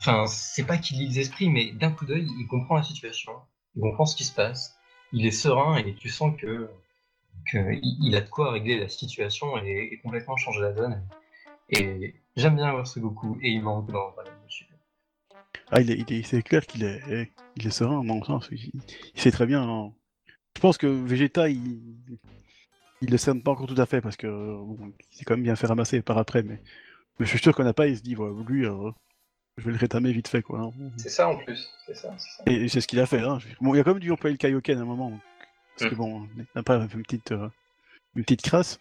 enfin, 0.00 0.26
c'est 0.26 0.66
pas 0.66 0.78
qu'il 0.78 0.98
lit 0.98 1.08
les 1.08 1.20
esprits, 1.20 1.48
mais 1.48 1.72
d'un 1.72 1.90
coup 1.90 2.06
d'œil, 2.06 2.26
il 2.38 2.46
comprend 2.46 2.76
la 2.76 2.82
situation, 2.82 3.32
il 3.76 3.82
comprend 3.82 4.06
ce 4.06 4.16
qui 4.16 4.24
se 4.24 4.34
passe, 4.34 4.76
il 5.12 5.26
est 5.26 5.30
serein 5.30 5.76
et 5.76 5.94
tu 5.94 6.08
sens 6.08 6.36
que 6.36 6.70
qu'il 7.48 7.80
il 7.82 8.16
a 8.16 8.20
de 8.20 8.28
quoi 8.28 8.50
régler 8.50 8.78
la 8.78 8.88
situation 8.88 9.56
et, 9.58 9.98
complètement 10.02 10.36
changer 10.36 10.60
la 10.60 10.72
donne. 10.72 11.08
Et 11.70 12.14
j'aime 12.36 12.56
bien 12.56 12.72
voir 12.72 12.86
ce 12.86 12.98
Goku 12.98 13.38
et 13.42 13.50
il 13.50 13.62
manque 13.62 13.90
dans 13.90 14.10
Dragon 14.10 14.30
Ball. 14.30 14.67
Ah, 15.70 15.80
il 15.80 15.90
est, 15.90 15.98
il 15.98 16.12
est- 16.12 16.22
c'est 16.22 16.42
clair 16.42 16.66
qu'il 16.66 16.84
est, 16.84 17.30
il 17.56 17.66
est 17.66 17.70
serein, 17.70 18.04
dans 18.04 18.16
le 18.18 18.24
sens. 18.24 18.48
Il, 18.52 18.70
il 19.14 19.20
sait 19.20 19.30
très 19.30 19.46
bien. 19.46 19.62
hein. 19.68 19.92
Je 20.56 20.60
pense 20.60 20.78
que 20.78 20.86
Vegeta, 20.86 21.48
il, 21.48 21.80
il 23.00 23.10
le 23.10 23.16
cerne 23.16 23.42
pas 23.42 23.52
encore 23.52 23.66
tout 23.66 23.80
à 23.80 23.86
fait 23.86 24.00
parce 24.00 24.16
que 24.16 24.26
bon, 24.26 24.92
il 25.12 25.16
s'est 25.16 25.24
quand 25.24 25.34
même 25.34 25.42
bien 25.44 25.56
fait 25.56 25.66
ramasser 25.66 26.02
par 26.02 26.18
après. 26.18 26.42
Mais, 26.42 26.60
mais 27.18 27.26
je 27.26 27.30
suis 27.30 27.38
sûr 27.38 27.54
qu'on 27.54 27.64
n'a 27.64 27.72
pas. 27.74 27.86
Il 27.86 27.96
se 27.96 28.02
dit, 28.02 28.16
ouais, 28.16 28.30
lui, 28.48 28.66
euh, 28.66 28.90
je 29.56 29.64
vais 29.64 29.72
le 29.72 29.78
rétamer 29.78 30.12
vite 30.12 30.28
fait, 30.28 30.42
quoi. 30.42 30.60
hein. 30.60 30.72
C'est 30.96 31.08
ça 31.10 31.28
en 31.28 31.36
plus, 31.36 31.68
c'est 31.86 31.94
ça. 31.94 32.16
Et, 32.46 32.54
et 32.54 32.68
c'est 32.68 32.80
ce 32.80 32.88
qu'il 32.88 33.00
a 33.00 33.06
fait. 33.06 33.20
Hein. 33.20 33.38
Bon, 33.60 33.74
il 33.74 33.80
a 33.80 33.84
quand 33.84 33.90
même 33.92 34.00
dû 34.00 34.10
employer 34.10 34.34
le 34.34 34.38
Kaioken 34.38 34.78
à 34.78 34.82
un 34.82 34.84
moment. 34.84 35.10
donc, 35.10 35.20
Parce 35.76 35.90
que 35.90 35.94
Mm. 35.94 35.98
bon, 35.98 36.28
il 36.36 36.46
n'a 36.56 36.62
pas 36.62 36.88
fait 36.88 36.94
une 36.96 37.02
petite, 37.02 37.32
euh, 37.32 37.48
une 38.16 38.22
petite 38.24 38.42
crasse. 38.42 38.78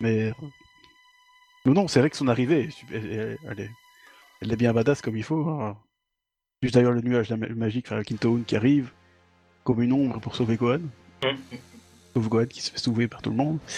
Mais. 0.00 0.28
euh, 0.28 0.32
Non, 1.64 1.72
non, 1.74 1.88
c'est 1.88 2.00
vrai 2.00 2.10
que 2.10 2.16
son 2.16 2.28
arrivée, 2.28 2.68
elle, 2.92 3.60
est, 3.60 3.70
elle 4.40 4.52
est 4.52 4.56
bien 4.56 4.72
badass 4.72 5.00
comme 5.02 5.16
il 5.16 5.24
faut. 5.24 5.48
hein. 5.48 5.78
Juste 6.66 6.74
d'ailleurs 6.74 6.90
le 6.94 7.00
nuage 7.00 7.30
magique, 7.32 7.86
enfin, 7.86 8.02
Kintoon 8.02 8.42
qui 8.44 8.56
arrive, 8.56 8.90
comme 9.62 9.80
une 9.82 9.92
ombre 9.92 10.18
pour 10.20 10.34
sauver 10.34 10.56
Gohan. 10.56 10.80
Mm. 11.22 11.28
Sauf 12.12 12.28
Gohan 12.28 12.46
qui 12.46 12.60
se 12.60 12.72
fait 12.72 12.78
sauver 12.78 13.06
par 13.06 13.22
tout 13.22 13.30
le 13.30 13.36
monde. 13.36 13.58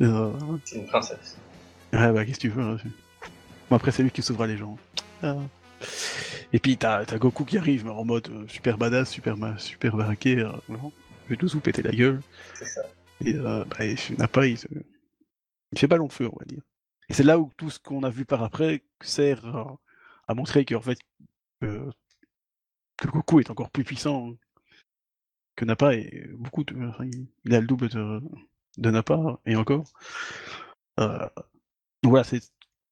Euh, 0.00 0.32
C'est 0.64 0.76
une 0.78 0.86
princesse. 0.86 1.36
Ouais, 1.92 2.10
bah, 2.12 2.24
qu'est-ce 2.24 2.36
que 2.38 2.42
tu 2.42 2.48
veux. 2.50 2.62
hein, 2.62 2.76
Bon, 3.68 3.74
après, 3.76 3.90
c'est 3.90 4.02
lui 4.04 4.12
qui 4.12 4.22
sauvera 4.22 4.46
les 4.46 4.56
gens. 4.56 4.78
Ah. 5.24 5.36
Et 6.52 6.60
puis, 6.60 6.76
t'as 6.78 7.04
Goku 7.18 7.44
qui 7.44 7.58
arrive, 7.58 7.84
mais 7.84 7.90
en 7.90 8.04
mode 8.04 8.28
euh, 8.30 8.46
super 8.48 8.78
badass, 8.78 9.10
super, 9.10 9.36
ma- 9.36 9.58
super 9.58 9.96
baraqué. 9.96 10.38
Euh, 10.38 10.52
je 10.70 11.30
vais 11.30 11.36
tous 11.36 11.52
vous 11.54 11.60
péter 11.60 11.82
la 11.82 11.90
gueule. 11.90 12.20
C'est 12.54 12.64
ça. 12.64 12.82
Et 13.24 13.34
euh, 13.34 13.64
bah, 13.66 13.84
il 13.84 13.96
n'a 14.18 14.28
pas, 14.28 14.46
il, 14.46 14.56
se- 14.56 14.68
il 15.72 15.78
fait 15.78 15.88
ballon 15.88 16.06
de 16.06 16.12
feu, 16.12 16.28
on 16.32 16.38
va 16.38 16.44
dire. 16.46 16.62
Et 17.10 17.12
c'est 17.12 17.24
là 17.24 17.38
où 17.38 17.50
tout 17.58 17.68
ce 17.70 17.78
qu'on 17.78 18.04
a 18.04 18.10
vu 18.10 18.24
par 18.24 18.42
après 18.42 18.80
sert 19.02 19.44
à, 19.44 19.76
à 20.28 20.34
montrer 20.34 20.64
qu'en 20.64 20.80
fait, 20.80 20.98
que, 21.62 21.90
que 22.96 23.08
Goku 23.08 23.40
est 23.40 23.50
encore 23.50 23.70
plus 23.70 23.84
puissant 23.84 24.32
que 25.56 25.64
Nappa 25.64 25.94
et 25.94 26.28
beaucoup 26.38 26.64
de, 26.64 26.74
enfin, 26.88 27.04
il, 27.44 27.54
a 27.54 27.60
le 27.60 27.66
double 27.66 27.88
de, 27.88 28.20
de 28.78 28.90
Nappa 28.90 29.38
et 29.46 29.56
encore. 29.56 29.84
Euh, 31.00 31.28
voilà, 32.02 32.24
c'est 32.24 32.40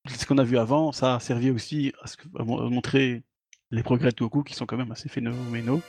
ce 0.08 0.26
qu'on 0.26 0.38
a 0.38 0.44
vu 0.44 0.58
avant, 0.58 0.92
ça 0.92 1.16
a 1.16 1.20
servi 1.20 1.50
aussi 1.50 1.92
à, 2.02 2.06
ce 2.06 2.16
que- 2.16 2.28
à 2.38 2.44
mon- 2.44 2.58
à 2.66 2.68
montrer 2.70 3.22
les 3.70 3.82
progrès 3.82 4.10
de 4.10 4.16
Goku 4.16 4.42
qui 4.42 4.54
sont 4.54 4.66
quand 4.66 4.76
même 4.76 4.92
assez 4.92 5.08
phénoménaux. 5.08 5.80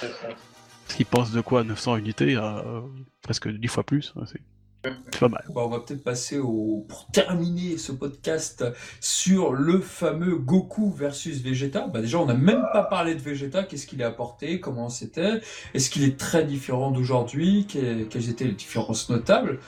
Parce 0.00 0.96
qu'il 0.96 1.06
passe 1.06 1.32
de 1.32 1.40
quoi? 1.40 1.64
900 1.64 1.96
unités 1.96 2.36
à 2.36 2.58
euh, 2.58 2.82
presque 3.22 3.48
10 3.48 3.68
fois 3.68 3.84
plus. 3.84 4.12
hein, 4.16 4.24
c'est 4.26 4.40
Bah, 5.54 5.62
on 5.64 5.68
va 5.68 5.80
peut-être 5.80 6.02
passer 6.04 6.38
au 6.38 6.84
pour 6.88 7.06
terminer 7.12 7.78
ce 7.78 7.92
podcast 7.92 8.64
sur 9.00 9.52
le 9.52 9.80
fameux 9.80 10.36
Goku 10.36 10.90
versus 10.90 11.40
Vegeta. 11.42 11.86
Bah 11.86 12.00
déjà, 12.00 12.18
on 12.18 12.26
n'a 12.26 12.34
même 12.34 12.64
pas 12.72 12.82
parlé 12.84 13.14
de 13.14 13.20
Vegeta. 13.20 13.62
Qu'est-ce 13.62 13.86
qu'il 13.86 14.02
a 14.02 14.08
apporté? 14.08 14.60
Comment 14.60 14.88
c'était? 14.88 15.40
Est-ce 15.72 15.88
qu'il 15.90 16.04
est 16.04 16.18
très 16.18 16.44
différent 16.44 16.90
d'aujourd'hui? 16.90 17.66
Que- 17.66 18.04
Quelles 18.04 18.28
étaient 18.28 18.44
les 18.44 18.52
différences 18.52 19.08
notables? 19.10 19.58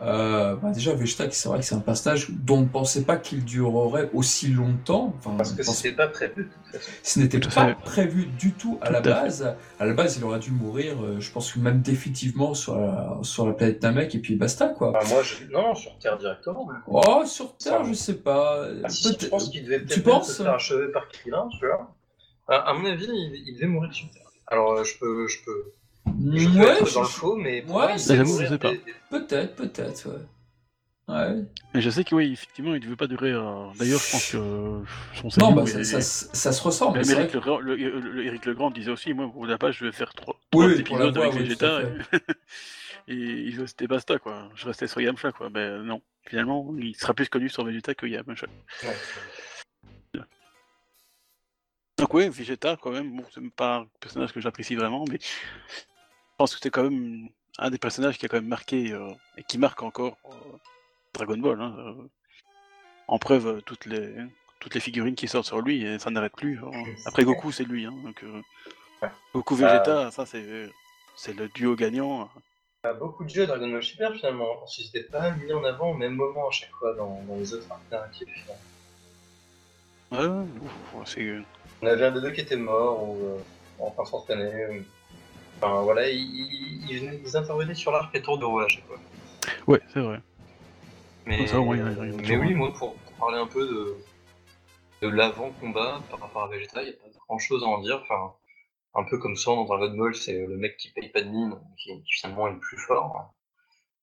Euh, 0.00 0.56
bah 0.56 0.70
déjà, 0.70 0.94
Vegeta, 0.94 1.30
c'est 1.30 1.48
vrai 1.48 1.60
que 1.60 1.64
c'est 1.64 1.76
un 1.76 1.80
passage 1.80 2.28
dont 2.30 2.56
on 2.58 2.60
ne 2.62 2.66
pensait 2.66 3.04
pas 3.04 3.16
qu'il 3.16 3.44
durerait 3.44 4.10
aussi 4.14 4.48
longtemps. 4.48 5.14
Enfin, 5.18 5.36
Parce 5.36 5.52
que 5.52 5.62
pensait- 5.62 5.72
c'était 5.90 5.94
pas 5.96 6.08
prévu 6.08 6.44
de 6.44 6.48
toute 6.72 6.80
façon. 6.80 6.90
ce 7.04 7.18
n'était 7.20 7.38
pas 7.38 7.66
fait. 7.68 7.74
prévu 7.84 8.26
du 8.26 8.52
tout 8.52 8.78
à 8.80 8.86
Tout 8.88 8.92
la 8.94 8.98
à 8.98 9.02
fait. 9.02 9.08
base. 9.10 9.56
À 9.78 9.86
la 9.86 9.92
base, 9.94 10.16
il 10.16 10.24
aurait 10.24 10.40
dû 10.40 10.50
mourir, 10.50 11.00
euh, 11.04 11.20
je 11.20 11.30
pense 11.30 11.52
que 11.52 11.60
même 11.60 11.82
définitivement 11.82 12.52
sur 12.54 12.76
la, 12.80 13.16
sur 13.22 13.46
la 13.46 13.52
planète 13.52 13.80
Namek 13.82 14.14
et 14.16 14.18
puis 14.18 14.34
basta 14.34 14.68
quoi. 14.68 14.90
Moi, 15.08 15.22
je... 15.22 15.44
non, 15.52 15.74
sur 15.76 15.96
Terre 15.98 16.18
directement. 16.18 16.68
Oh, 16.88 17.22
sur 17.24 17.56
Terre, 17.56 17.84
Ça- 17.84 17.88
je 17.88 17.92
sais 17.92 18.16
pas. 18.16 18.66
Ah, 18.82 18.88
si, 18.88 19.16
je 19.20 19.26
pense 19.28 19.50
qu'il 19.50 19.62
devait 19.64 19.78
peut-être 19.80 19.90
Tu 19.94 20.00
même 20.00 20.08
penses 20.18 20.32
se 20.36 20.42
faire 20.42 20.54
achever 20.54 20.88
par 20.90 21.06
Krillin, 21.08 21.48
tu 21.60 21.64
vois. 21.66 21.94
À, 22.48 22.56
à 22.70 22.74
mon 22.74 22.86
avis, 22.86 23.06
il, 23.06 23.44
il 23.46 23.54
devait 23.54 23.68
mourir 23.68 23.92
sur 23.94 24.10
Terre. 24.10 24.22
Alors, 24.48 24.72
euh, 24.72 24.82
je 24.84 24.98
peux, 24.98 25.28
je 25.28 25.38
peux, 25.44 25.72
je 26.06 26.48
peux 26.48 26.58
Ouais, 26.58 26.80
être 26.82 26.94
dans 26.94 27.00
le 27.02 27.06
faux, 27.06 27.36
mais 27.36 27.62
pour 27.62 27.76
Ouais, 27.76 27.96
j'avoue, 27.98 28.40
je 28.40 28.46
sais 28.46 28.58
pas. 28.58 28.72
peut-être, 29.10 29.54
peut-être, 29.56 30.08
ouais. 30.08 30.18
Ouais. 31.08 31.44
Mais 31.74 31.80
je 31.80 31.90
sais 31.90 32.04
que 32.04 32.14
oui, 32.14 32.32
effectivement, 32.32 32.74
il 32.74 32.82
ne 32.82 32.86
veut 32.88 32.96
pas 32.96 33.08
durer. 33.08 33.32
euh, 33.32 33.66
D'ailleurs, 33.76 33.98
je 34.00 34.12
pense 34.12 34.30
que 34.30 34.36
euh, 34.36 34.80
son 35.14 35.28
Non, 35.40 35.52
bah, 35.52 35.64
est- 35.64 35.84
ça, 35.84 36.00
ça, 36.00 36.26
ça 36.32 36.52
se 36.52 36.62
ressemble. 36.62 36.98
Mais 36.98 37.04
vrai 37.04 37.22
Eric, 37.22 37.34
Legrand, 37.34 37.58
le, 37.58 37.74
le- 37.76 38.24
Eric 38.24 38.46
Legrand 38.46 38.70
disait 38.70 38.92
aussi, 38.92 39.12
moi, 39.12 39.28
pour 39.30 39.44
la 39.46 39.58
page, 39.58 39.78
je 39.78 39.84
vais 39.86 39.92
faire 39.92 40.14
trois, 40.14 40.38
Oui, 40.54 40.72
épisodes 40.78 41.14
voix, 41.16 41.26
avec 41.26 41.36
oui, 41.36 41.48
Vegeta. 41.48 41.80
Et, 41.82 41.88
et 43.08 43.14
il 43.48 43.56
veut- 43.56 43.66
c'était 43.66 43.88
basta, 43.88 44.18
quoi. 44.20 44.48
Je 44.54 44.64
restais 44.66 44.86
sur 44.86 45.00
Yamcha, 45.00 45.32
quoi. 45.32 45.48
Ben 45.50 45.82
non, 45.82 46.00
finalement, 46.24 46.72
il 46.78 46.94
sera 46.96 47.14
plus 47.14 47.28
connu 47.28 47.48
sur 47.48 47.64
Vegeta 47.64 47.94
que 47.94 48.06
Yamcha. 48.06 48.46
Ouais. 48.84 50.20
Donc 51.98 52.14
ouais, 52.14 52.28
Vegeta, 52.28 52.76
quand 52.80 52.90
même, 52.90 53.16
bon, 53.16 53.24
c'est 53.32 53.40
pas 53.54 53.76
un 53.78 53.86
personnage 54.00 54.32
que 54.32 54.40
j'apprécie 54.40 54.74
vraiment, 54.76 55.04
mais 55.10 55.18
pense 56.42 56.54
que 56.56 56.60
c'est 56.60 56.70
quand 56.70 56.82
même 56.90 57.28
un 57.58 57.70
des 57.70 57.78
personnages 57.78 58.18
qui 58.18 58.26
a 58.26 58.28
quand 58.28 58.38
même 58.38 58.48
marqué, 58.48 58.92
euh, 58.92 59.12
et 59.36 59.44
qui 59.44 59.58
marque 59.58 59.80
encore 59.84 60.16
euh, 60.24 60.34
Dragon 61.14 61.36
Ball. 61.38 61.60
hein, 61.60 61.74
euh. 61.78 61.94
En 63.06 63.18
preuve, 63.20 63.62
toutes 63.62 63.86
les, 63.86 64.12
toutes 64.58 64.74
les 64.74 64.80
figurines 64.80 65.14
qui 65.14 65.28
sortent 65.28 65.46
sur 65.46 65.60
lui, 65.60 65.84
et 65.84 66.00
ça 66.00 66.10
n'arrête 66.10 66.34
plus. 66.34 66.58
hein. 66.58 66.70
Après 67.06 67.22
Goku, 67.24 67.52
c'est 67.52 67.62
lui. 67.64 67.84
Hein, 67.86 67.94
donc, 68.04 68.24
Ouais. 69.02 69.08
Goku 69.34 69.54
Vegeta, 69.56 70.10
ça 70.12 70.26
c'est 70.26 70.68
c'est 71.16 71.34
le 71.36 71.48
duo 71.48 71.74
gagnant. 71.76 72.28
Il 72.84 72.88
y 72.88 72.90
a 72.90 72.94
beaucoup 72.94 73.22
de 73.24 73.28
jeux 73.30 73.46
Dragon 73.46 73.68
Ball 73.70 73.82
Super 73.82 74.12
finalement, 74.14 74.64
qu'ils 74.68 74.86
n'étaient 74.86 75.08
pas 75.08 75.30
mis 75.32 75.52
en 75.52 75.62
avant 75.64 75.90
au 75.90 75.94
même 75.94 76.14
moment 76.14 76.48
à 76.48 76.50
chaque 76.52 76.70
fois 76.72 76.94
dans, 76.94 77.20
dans 77.28 77.36
les 77.36 77.52
autres 77.54 77.66
arcs 77.70 77.80
narratifs. 77.92 78.28
Ouais, 80.10 80.18
ouais, 80.26 80.46
c'est 81.04 81.20
euh, 81.22 81.42
On 81.82 81.86
avait 81.86 82.06
un 82.06 82.12
des 82.12 82.20
deux 82.20 82.30
qui 82.32 82.40
était 82.42 82.56
mort 82.56 83.08
ou 83.08 83.24
euh, 83.24 83.38
en 83.80 83.90
train 83.90 84.02
de 84.04 84.08
s'entraîner. 84.08 84.78
ou- 84.80 84.84
Enfin 85.62 85.82
voilà, 85.82 86.10
ils, 86.10 86.90
ils, 86.90 87.36
intervenaient 87.36 87.74
sur 87.74 87.92
l'arc 87.92 88.14
et 88.14 88.22
tour 88.22 88.38
de 88.38 88.68
chaque 88.68 88.84
fois. 88.86 88.98
ouais, 89.68 89.80
c'est 89.92 90.00
vrai. 90.00 90.20
Mais, 91.24 91.46
Ça, 91.46 91.60
oui, 91.60 92.54
moi 92.54 92.72
pour, 92.72 92.96
pour 92.96 93.12
parler 93.14 93.38
un 93.38 93.46
peu 93.46 93.64
de, 93.66 93.96
de 95.02 95.08
l'avant-combat 95.08 96.02
par 96.10 96.18
rapport 96.18 96.42
à 96.44 96.48
Vegeta, 96.48 96.82
il 96.82 96.86
n'y 96.86 96.94
a 96.94 96.94
pas 96.94 97.08
grand 97.28 97.38
chose 97.38 97.62
à 97.62 97.66
en 97.66 97.80
dire. 97.80 98.00
Enfin, 98.02 98.32
un 98.94 99.04
peu 99.04 99.18
comme 99.18 99.36
ça 99.36 99.52
dans 99.52 99.64
Dragon 99.64 99.96
Ball, 99.96 100.14
c'est 100.16 100.46
le 100.46 100.56
mec 100.56 100.76
qui 100.76 100.90
paye 100.90 101.10
pas 101.10 101.22
de 101.22 101.28
mine, 101.28 101.54
qui, 101.78 102.02
qui 102.02 102.12
finalement 102.12 102.48
est 102.48 102.52
le 102.52 102.58
plus 102.58 102.78
fort. 102.78 103.32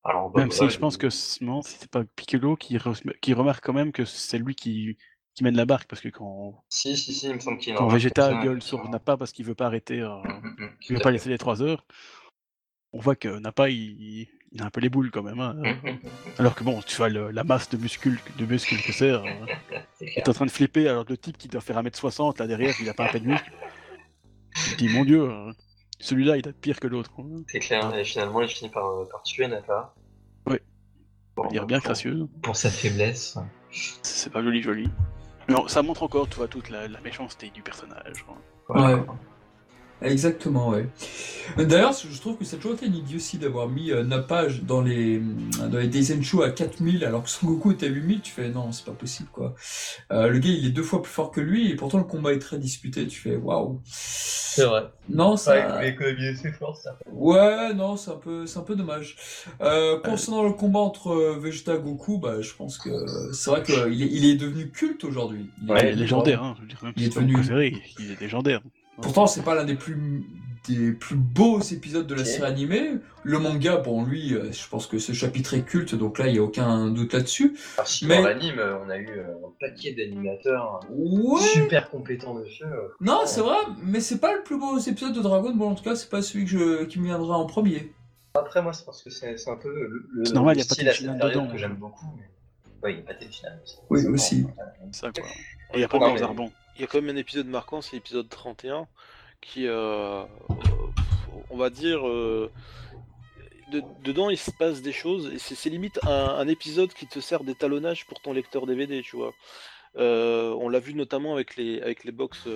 Alors, 0.06 0.30
bah, 0.30 0.40
Même 0.40 0.52
si 0.52 0.70
je 0.70 0.80
pense 0.80 0.96
que 0.96 1.08
non, 1.44 1.62
c'est 1.62 1.92
pas 1.92 2.06
Piccolo 2.16 2.56
qui, 2.56 2.78
re- 2.78 3.20
qui 3.20 3.34
remarque 3.34 3.66
quand 3.66 3.74
même 3.74 3.92
que 3.92 4.06
c'est 4.06 4.38
lui 4.38 4.56
qui, 4.56 4.98
qui 5.40 5.46
mène 5.46 5.56
la 5.56 5.66
barque, 5.66 5.88
parce 5.88 6.02
que 6.02 6.10
quand, 6.10 6.66
Si, 6.68 6.98
si, 6.98 7.14
si, 7.14 7.28
il 7.30 7.36
me 7.36 7.40
semble 7.40 7.60
qu'il 7.60 7.70
y 7.72 7.74
a 7.74 7.78
quand 7.78 7.90
un 7.90 7.94
Vegeta 7.94 8.34
gueule 8.44 8.62
sur 8.62 8.88
Nappa 8.90 9.16
parce 9.16 9.32
qu'il 9.32 9.46
veut 9.46 9.56
pas 9.56 9.68
arrêter, 9.68 10.02
euh, 10.02 10.10
Mm, 10.10 10.28
mm, 10.28 10.64
mm, 10.66 10.70
il 10.90 10.96
veut 10.96 11.00
pas 11.02 11.12
laisser 11.12 11.30
les 11.30 11.38
3 11.38 11.62
heures, 11.62 11.86
on 12.92 13.00
voit 13.00 13.16
que 13.16 13.40
Nappa 13.40 13.70
il, 13.70 14.28
il 14.52 14.62
a 14.62 14.66
un 14.66 14.70
peu 14.70 14.82
les 14.82 14.90
boules 14.90 15.12
quand 15.12 15.24
même. 15.24 15.40
hein, 15.40 15.56
Alors 16.40 16.56
que 16.56 16.66
bon, 16.66 16.82
tu 16.82 16.94
vois 16.98 17.08
le- 17.08 17.32
la 17.32 17.46
masse 17.46 17.70
de 17.70 17.78
muscles, 17.78 18.18
de 18.38 18.46
muscles 18.46 18.82
que 18.82 18.92
c'est, 18.92 19.12
euh, 19.12 19.22
est 20.18 20.28
en 20.28 20.34
train 20.34 20.46
de 20.46 20.52
flipper 20.52 20.90
alors 20.90 21.06
le 21.08 21.16
type 21.18 21.38
qui 21.38 21.48
doit 21.48 21.62
faire 21.62 21.78
1m60 21.82 22.40
là 22.40 22.46
derrière, 22.48 22.74
il 22.82 22.90
a 22.90 22.94
pas 22.94 23.06
un 23.06 23.08
peu 23.08 23.22
de 23.22 23.28
muscle. 23.28 23.50
Tu 24.66 24.76
dis 24.76 24.90
mon 24.90 25.06
dieu, 25.06 25.22
euh, 25.22 25.54
celui-là 26.02 26.36
il 26.36 26.46
être 26.46 26.60
pire 26.60 26.82
que 26.82 26.88
l'autre. 26.88 27.14
quoi. 27.14 27.24
C'est 27.48 27.60
clair, 27.60 27.96
et 27.96 28.04
finalement 28.04 28.42
il 28.42 28.50
finit 28.50 28.72
par, 28.72 28.88
euh, 28.90 29.06
par 29.06 29.24
tuer 29.24 29.48
Nappa. 29.48 29.94
On 31.38 31.44
va 31.44 31.50
dire 31.50 31.66
bien 31.66 31.80
crassieuse. 31.80 32.28
Pour 32.42 32.58
sa 32.58 32.70
faiblesse. 32.70 33.38
C'est 34.04 34.34
pas 34.34 34.44
joli, 34.44 34.62
joli. 34.62 34.90
Non, 35.50 35.68
ça 35.68 35.82
montre 35.82 36.04
encore, 36.04 36.30
tu 36.30 36.38
vois, 36.38 36.48
toute 36.48 36.70
la, 36.70 36.88
la 36.88 37.00
méchanceté 37.02 37.50
du 37.50 37.62
personnage. 37.62 38.24
quoi. 38.68 38.82
Ouais. 38.82 39.02
Exactement, 40.02 40.70
ouais. 40.70 40.88
D'ailleurs, 41.58 41.94
je 41.94 42.20
trouve 42.22 42.38
que 42.38 42.46
ça 42.46 42.56
a 42.56 42.60
toujours 42.60 42.76
été 42.76 42.86
une 42.86 42.96
idiotie 42.96 43.38
d'avoir 43.38 43.68
mis 43.68 43.92
euh, 43.92 44.04
Napage 44.04 44.62
dans 44.64 44.82
les, 44.82 45.20
dans 45.72 45.78
les 45.80 46.12
à 46.44 46.50
4000 46.52 47.04
alors 47.04 47.24
que 47.24 47.30
Son 47.30 47.48
Goku 47.48 47.72
était 47.72 47.88
à 47.88 47.90
8000. 47.90 48.22
Tu 48.22 48.32
fais 48.32 48.50
non, 48.50 48.72
c'est 48.72 48.86
pas 48.86 48.92
possible 48.92 49.30
quoi. 49.34 49.56
Euh, 50.12 50.28
le 50.30 50.40
gars 50.40 50.50
il 50.50 50.66
est 50.68 50.70
deux 50.72 50.84
fois 50.84 51.02
plus 51.02 51.12
fort 51.12 51.32
que 51.32 51.42
lui 51.42 51.70
et 51.72 51.76
pourtant 51.76 51.98
le 51.98 52.04
combat 52.04 52.34
est 52.34 52.40
très 52.40 52.60
disputé. 52.60 53.08
Tu 53.08 53.20
fais 53.20 53.36
waouh. 53.36 53.82
C'est 53.86 54.66
vrai. 54.66 54.90
Non, 55.10 55.38
ça. 55.38 55.78
Ouais, 55.78 55.90
économiser 55.90 56.36
ses 56.36 56.52
forces, 56.52 56.84
ça. 56.84 56.98
Ouais, 57.12 57.74
non, 57.74 57.98
c'est 57.98 58.12
un 58.12 58.16
peu, 58.16 58.46
c'est 58.46 58.60
un 58.60 58.64
peu 58.64 58.76
dommage. 58.76 59.16
Euh, 59.62 60.00
concernant 60.00 60.44
le 60.44 60.54
combat 60.54 60.80
entre 60.80 61.10
euh, 61.12 61.40
Vegeta 61.40 61.76
et 61.76 61.80
Goku, 61.80 62.18
bah, 62.20 62.42
je 62.42 62.54
pense 62.54 62.78
que 62.78 62.90
c'est 63.34 63.50
vrai 63.50 63.64
qu'il 63.64 63.76
est, 64.04 64.10
il 64.12 64.26
est 64.26 64.36
devenu 64.36 64.70
culte 64.70 65.04
aujourd'hui. 65.04 65.50
Il 65.64 65.72
Ouais, 65.72 65.90
est- 65.90 65.96
légendaire, 65.96 66.44
hein. 66.44 66.56
Je 66.58 66.62
veux 66.62 66.68
dire, 66.68 66.80
même 66.84 66.94
Il 66.98 67.04
est 67.06 67.10
devenu- 67.10 67.34
préféré, 67.34 67.74
il 68.00 68.12
est 68.12 68.20
légendaire. 68.22 68.62
Pourtant, 69.02 69.28
c'est 69.28 69.44
pas 69.44 69.56
l'un 69.56 69.64
des 69.66 69.76
plus 69.76 70.24
des 70.68 70.92
plus 70.92 71.16
beaux 71.16 71.62
épisodes 71.62 72.06
de 72.06 72.14
la 72.14 72.26
série 72.26 72.46
animée. 72.46 72.92
Le 73.24 73.40
manga, 73.40 73.78
bon, 73.78 74.04
lui, 74.04 74.36
euh, 74.36 74.52
je 74.52 74.68
pense 74.68 74.86
que 74.88 75.00
ce 75.00 75.14
chapitre 75.14 75.56
est 75.56 75.64
culte, 75.64 75.96
donc 75.96 76.20
là, 76.20 76.28
il 76.28 76.36
y 76.36 76.38
a 76.38 76.44
aucun 76.44 76.90
doute 76.90 77.14
là-dessus. 77.14 77.58
Alors, 77.78 77.88
si 77.88 78.06
Mais- 78.06 78.18
dans 78.18 78.28
l'anime, 78.28 78.60
euh, 78.60 78.78
on 78.86 78.90
a 78.90 78.98
eu 78.98 79.08
euh, 79.10 79.34
un 79.48 79.52
paquet 79.60 79.94
d'animateurs 79.94 80.82
Ouais. 80.92 81.42
super 81.42 81.90
compétents 81.90 82.36
dessus. 82.36 82.66
euh, 82.66 82.90
Non, 83.02 83.22
c'est 83.26 83.42
vrai, 83.42 83.56
mais 83.84 84.00
c'est 84.00 84.20
pas 84.20 84.36
le 84.36 84.44
plus 84.44 84.60
beau 84.60 84.78
épisode 84.78 85.14
de 85.14 85.22
Dragon 85.22 85.56
Ball. 85.56 85.70
En 85.70 85.76
tout 85.76 85.84
cas, 85.84 85.96
c'est 85.96 86.10
pas 86.10 86.22
celui 86.22 86.44
que 86.46 86.52
je, 86.52 86.84
qui 86.86 87.00
me 87.00 87.06
viendra 87.06 87.38
en 87.38 87.46
premier. 87.48 87.92
Après, 88.36 88.62
moi, 88.62 88.74
c'est 88.74 88.86
parce 88.86 89.02
que 89.02 89.10
c'est 89.10 89.34
un 89.50 89.56
peu 89.56 89.74
le, 89.74 90.06
le- 90.14 90.26
C'est 90.26 90.34
normal, 90.34 90.56
le 90.56 90.62
y 90.62 90.66
a 90.66 90.68
pas 90.68 90.76
de 90.76 90.84
période 90.84 91.20
dedans. 91.34 91.48
que 91.48 91.58
j'aime 91.58 91.76
beaucoup. 91.76 92.06
Mais... 92.16 92.24
Ouais, 92.84 92.94
il 92.94 92.98
n'y 92.98 93.02
a 93.02 93.06
pas 93.06 93.14
de 93.14 93.26
finale. 93.32 93.60
Oui, 93.90 94.06
aussi. 94.06 94.46
Ça, 94.92 95.10
quoi. 95.12 95.24
Et 95.74 95.78
il 95.78 95.80
y 95.80 95.84
a 95.84 95.88
pas 95.88 95.98
de 95.98 96.04
mais- 96.14 96.18
Zarbon. 96.20 96.52
Il 96.76 96.82
y 96.82 96.84
a 96.84 96.88
quand 96.88 97.02
même 97.02 97.16
un 97.16 97.20
épisode 97.20 97.48
marquant, 97.48 97.82
c'est 97.82 97.94
l'épisode 97.98 98.30
31, 98.30 98.88
qui, 99.42 99.68
euh, 99.68 100.24
on 101.50 101.58
va 101.58 101.70
dire, 101.70 102.08
euh, 102.08 102.52
de- 103.72 103.84
dedans 104.04 104.30
il 104.30 104.38
se 104.38 104.52
passe 104.52 104.82
des 104.82 104.94
choses, 104.94 105.30
et 105.34 105.40
c'est 105.40 105.70
limite 105.70 106.00
un, 106.04 106.10
un 106.10 106.48
épisode 106.48 106.94
qui 106.94 107.06
te 107.06 107.20
sert 107.20 107.44
d'étalonnage 107.44 108.06
pour 108.06 108.22
ton 108.22 108.34
lecteur 108.34 108.66
DVD, 108.66 109.02
tu 109.02 109.16
vois. 109.18 109.34
Euh, 109.98 110.52
on 110.60 110.70
l'a 110.70 110.80
vu 110.80 110.94
notamment 110.94 111.34
avec 111.34 111.56
les, 111.56 111.82
avec 111.82 112.04
les 112.04 112.12
box 112.12 112.48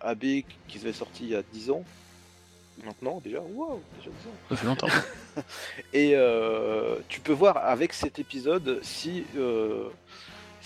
AB 0.00 0.20
qui 0.66 0.78
avaient 0.78 0.92
sorti 0.92 1.24
il 1.24 1.30
y 1.30 1.34
a 1.36 1.42
10 1.42 1.70
ans. 1.70 1.84
Maintenant, 2.84 3.20
déjà, 3.24 3.40
waouh, 3.40 3.80
déjà 3.98 4.10
10 4.10 4.28
ans. 4.28 4.32
Ça 4.50 4.56
fait 4.56 4.66
longtemps. 4.66 4.88
Et 5.92 6.12
euh, 6.14 6.96
tu 7.08 7.20
peux 7.20 7.32
voir 7.32 7.58
avec 7.58 7.92
cet 7.92 8.18
épisode 8.18 8.80
si, 8.82 9.24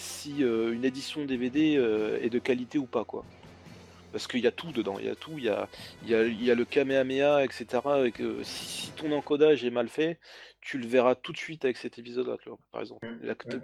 si 0.00 0.42
euh, 0.42 0.72
une 0.72 0.84
édition 0.84 1.24
DVD 1.24 1.76
euh, 1.76 2.18
est 2.22 2.30
de 2.30 2.38
qualité 2.38 2.78
ou 2.78 2.86
pas, 2.86 3.04
quoi. 3.04 3.24
Parce 4.12 4.26
qu'il 4.26 4.40
y 4.40 4.46
a 4.46 4.50
tout 4.50 4.72
dedans, 4.72 4.98
il 4.98 5.06
y 5.06 5.08
a 5.08 5.14
tout, 5.14 5.34
il 5.38 5.44
y 5.44 5.48
a, 5.48 5.68
il 6.02 6.10
y 6.10 6.14
a, 6.14 6.24
il 6.24 6.42
y 6.42 6.50
a 6.50 6.56
le 6.56 6.64
Kamehameha, 6.64 7.44
etc. 7.44 7.66
Et 8.06 8.10
que 8.10 8.42
si, 8.42 8.66
si 8.66 8.90
ton 8.92 9.12
encodage 9.12 9.64
est 9.64 9.70
mal 9.70 9.88
fait, 9.88 10.18
tu 10.60 10.78
le 10.78 10.86
verras 10.86 11.14
tout 11.14 11.32
de 11.32 11.38
suite 11.38 11.64
avec 11.64 11.76
cet 11.76 11.98
épisode-là, 11.98 12.36
tu 12.42 12.48
vois, 12.50 12.58
par 12.70 12.82
exemple. 12.82 13.06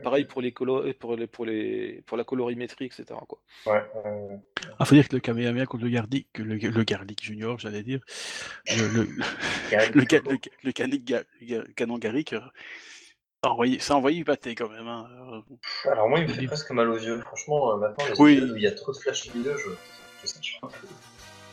Pareil 0.03 0.25
pour 0.25 0.41
les, 0.41 0.51
pour 0.51 0.83
les, 1.17 1.27
pour 1.27 1.45
les, 1.45 2.03
pour 2.07 2.17
la 2.17 2.25
colorimétrie, 2.25 2.87
etc. 2.87 3.05
Quoi. 3.29 3.39
Ouais, 3.67 3.83
euh, 4.07 4.37
Ah, 4.79 4.85
faut 4.85 4.95
dire 4.95 5.09
que 5.09 5.15
le 5.15 5.21
Kamehameha 5.21 5.67
contre 5.67 5.85
le 5.85 5.91
Garlic, 5.91 6.27
que 6.33 6.43
le, 6.43 6.57
le 6.57 6.85
Garlic 6.85 7.23
Junior, 7.23 7.59
j'allais 7.59 7.83
dire, 7.83 8.01
le, 8.67 9.07
canon 11.75 11.99
Garrick, 11.99 12.33
euh, 12.33 12.41
ça 13.47 13.53
envoyé, 13.53 13.79
ça 13.79 13.97
envoyé 13.97 14.19
du 14.19 14.25
pâté 14.25 14.55
quand 14.55 14.69
même. 14.69 14.87
Hein. 14.89 15.07
Euh, 15.85 15.91
Alors, 15.91 16.09
moi, 16.09 16.19
il 16.21 16.29
me 16.29 16.33
fait 16.33 16.47
presque 16.47 16.71
mal 16.73 16.89
aux 16.91 16.99
yeux. 16.99 17.21
Franchement, 17.21 17.73
euh, 17.73 17.77
maintenant, 17.77 18.05
les 18.07 18.21
Oui. 18.21 18.41
il 18.57 18.63
y 18.63 18.67
a 18.67 18.73
trop 18.73 18.93
de 18.93 18.97
flash 18.99 19.29
vidéo, 19.31 19.53
je, 19.57 19.71
je 20.23 20.27
sature 20.27 20.59
un 20.63 20.69
peu. 20.69 20.87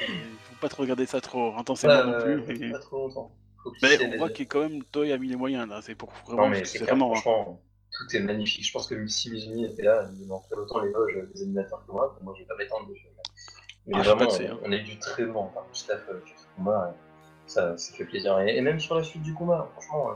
Il 0.01 0.07
faut 0.43 0.55
pas 0.59 0.69
trop 0.69 0.81
regarder 0.83 1.05
ça 1.05 1.21
trop 1.21 1.55
intensément 1.57 2.03
non 2.03 2.13
euh, 2.13 2.37
plus. 2.41 2.67
et- 2.67 2.71
Pas 2.71 2.79
trop 2.79 2.97
longtemps. 3.07 3.31
Faut 3.63 3.71
que 3.71 3.77
Mais 3.81 3.95
on 4.05 4.11
sais, 4.11 4.17
voit 4.17 4.29
que 4.29 4.43
quand 4.43 4.59
même 4.61 4.83
Toy 4.85 5.11
a 5.13 5.17
mis 5.17 5.29
les 5.29 5.35
moyens 5.37 5.69
là. 5.69 5.79
C'est 5.81 5.95
pour 5.95 6.09
Non, 6.27 6.35
vraiment, 6.35 6.49
mais 6.49 6.57
parce 6.59 6.71
que 6.73 6.79
c'est 6.79 6.83
vraiment. 6.85 7.13
franchement, 7.15 7.61
tout 7.91 8.15
est 8.17 8.19
magnifique. 8.19 8.65
Je 8.67 8.73
pense 8.73 8.87
que 8.87 8.95
Mizumi 8.95 9.65
était 9.65 9.83
là, 9.83 10.09
il 10.19 10.27
manquerait 10.27 10.55
autant 10.57 10.79
l'éloge 10.81 11.17
des 11.33 11.43
animateurs 11.43 11.85
que 11.87 11.91
moi. 11.91 12.17
Moi, 12.21 12.33
je 12.35 12.41
vais 12.41 12.47
pas 12.47 12.55
m'étendre 12.57 12.87
dessus. 12.89 13.07
Mais 13.85 13.93
Ah, 13.95 14.01
je 14.01 14.09
sais 14.09 14.15
vraiment, 14.15 14.33
hein. 14.55 14.59
on 14.65 14.71
a 14.71 14.75
eu 14.75 14.83
du 14.83 14.97
très 14.99 15.25
bon 15.25 15.45
par 15.47 15.63
le 15.69 15.73
staff 15.75 16.01
euh, 16.09 16.19
sur 16.25 16.37
ce 16.39 16.45
combat. 16.57 16.93
et 16.93 17.49
Ça, 17.49 17.77
ça 17.77 17.93
fait 17.93 18.05
plaisir. 18.05 18.37
Et, 18.39 18.57
et 18.57 18.61
même 18.61 18.79
sur 18.79 18.95
la 18.95 19.03
suite 19.03 19.21
du 19.23 19.33
combat, 19.33 19.69
franchement, 19.73 20.11
euh, 20.11 20.15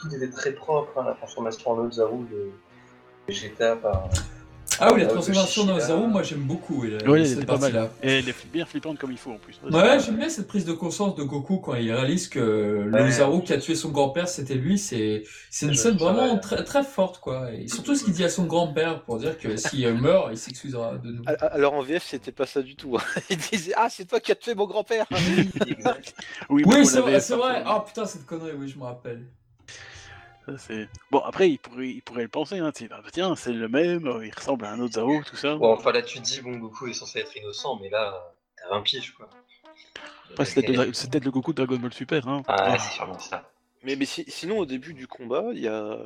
tout 0.00 0.14
était 0.14 0.30
très 0.30 0.52
propre. 0.52 0.98
hein, 0.98 1.04
la 1.06 1.14
transformation 1.14 1.70
en 1.72 1.78
Ozaru 1.78 2.24
de 2.30 2.50
Vegeta 3.26 3.76
par. 3.76 4.08
Ah 4.80 4.92
oui, 4.94 5.00
la 5.00 5.06
transformation 5.08 5.62
le 5.62 5.68
dans 5.70 5.74
Shishida. 5.80 5.96
Zaru, 5.96 6.06
moi 6.06 6.22
j'aime 6.22 6.42
beaucoup. 6.42 6.82
Ouais, 6.82 6.90
elle 6.92 7.26
cette 7.26 7.38
était 7.38 7.46
pas 7.46 7.54
mal. 7.58 7.72
partie-là. 7.72 7.90
Et 8.00 8.18
elle 8.20 8.28
est 8.28 8.46
bien 8.52 8.64
flippante 8.64 8.96
comme 8.96 9.10
il 9.10 9.18
faut 9.18 9.32
en 9.32 9.38
plus. 9.38 9.58
Ouais, 9.72 9.98
j'aime 9.98 10.18
bien 10.18 10.28
cette 10.28 10.46
prise 10.46 10.64
de 10.64 10.72
conscience 10.72 11.16
de 11.16 11.24
Goku 11.24 11.58
quand 11.58 11.74
il 11.74 11.90
réalise 11.92 12.28
que 12.28 12.38
le 12.86 12.92
Ouais. 12.92 13.10
Zaru 13.10 13.42
qui 13.42 13.52
a 13.54 13.58
tué 13.58 13.74
son 13.74 13.88
grand-père, 13.90 14.28
c'était 14.28 14.54
lui. 14.54 14.78
C'est 14.78 15.24
c'est 15.50 15.66
une 15.66 15.74
scène 15.74 15.98
ça 15.98 16.04
vraiment 16.04 16.38
très, 16.38 16.62
très 16.62 16.84
forte, 16.84 17.18
quoi. 17.18 17.52
Et 17.52 17.66
surtout 17.66 17.96
ce 17.96 18.04
qu'il 18.04 18.12
dit 18.12 18.22
à 18.22 18.28
son 18.28 18.44
grand-père 18.44 19.02
pour 19.02 19.18
dire 19.18 19.36
que 19.36 19.56
s'il 19.56 19.92
meurt, 19.94 20.28
il 20.30 20.38
s'excusera 20.38 20.94
de 20.98 21.10
nous. 21.10 21.22
Alors 21.40 21.72
en 21.74 21.82
VF, 21.82 22.04
c'était 22.04 22.30
pas 22.30 22.46
ça 22.46 22.62
du 22.62 22.76
tout. 22.76 22.96
hein. 22.98 23.02
Il 23.30 23.36
disait 23.38 23.72
Ah, 23.76 23.88
c'est 23.90 24.04
toi 24.04 24.20
qui 24.20 24.30
as 24.30 24.36
tué 24.36 24.54
mon 24.54 24.66
grand-père 24.66 25.06
Exact. 25.66 26.14
Oui, 26.50 26.62
Oui, 26.64 26.86
c'est 26.86 27.00
vrai. 27.00 27.64
Ah 27.66 27.82
putain, 27.84 28.06
cette 28.06 28.26
connerie, 28.26 28.52
oui, 28.56 28.68
je 28.68 28.78
me 28.78 28.84
rappelle. 28.84 29.24
Bon, 31.10 31.18
après, 31.20 31.50
il 31.50 31.58
pourrait, 31.58 31.88
il 31.90 32.02
pourrait 32.02 32.22
le 32.22 32.28
penser. 32.28 32.58
Hein, 32.58 32.70
sais, 32.74 32.88
bah, 32.88 33.02
tiens, 33.12 33.34
c'est 33.36 33.52
le 33.52 33.68
même, 33.68 34.06
euh, 34.06 34.26
il 34.26 34.32
ressemble 34.34 34.64
à 34.64 34.72
un 34.72 34.80
autre 34.80 34.94
Zaro, 34.94 35.22
tout 35.24 35.36
ça. 35.36 35.56
Bon, 35.56 35.72
enfin 35.72 35.92
là, 35.92 36.02
tu 36.02 36.18
te 36.18 36.24
dis, 36.24 36.40
bon, 36.40 36.56
Goku 36.56 36.86
est 36.88 36.92
censé 36.92 37.18
être 37.20 37.36
innocent, 37.36 37.78
mais 37.80 37.88
là, 37.90 38.32
t'as 38.56 38.68
20 38.70 38.82
piges, 38.82 39.14
quoi. 39.14 39.28
Après, 40.30 40.44
c'est 40.44 40.62
peut-être 40.62 40.86
le, 40.86 40.92
c'est 40.92 41.10
peut-être 41.10 41.24
le 41.24 41.30
Goku 41.30 41.52
de 41.52 41.64
Dragon 41.64 41.80
Ball 41.80 41.92
Super. 41.92 42.28
Hein. 42.28 42.42
Ah, 42.48 42.78
c'est 42.78 42.94
sûrement 42.94 43.18
ça. 43.18 43.50
Mais, 43.82 43.96
mais 43.96 44.04
si- 44.04 44.24
sinon, 44.28 44.58
au 44.58 44.66
début 44.66 44.94
du 44.94 45.06
combat, 45.06 45.44
il 45.52 45.60
y 45.60 45.68
a, 45.68 45.96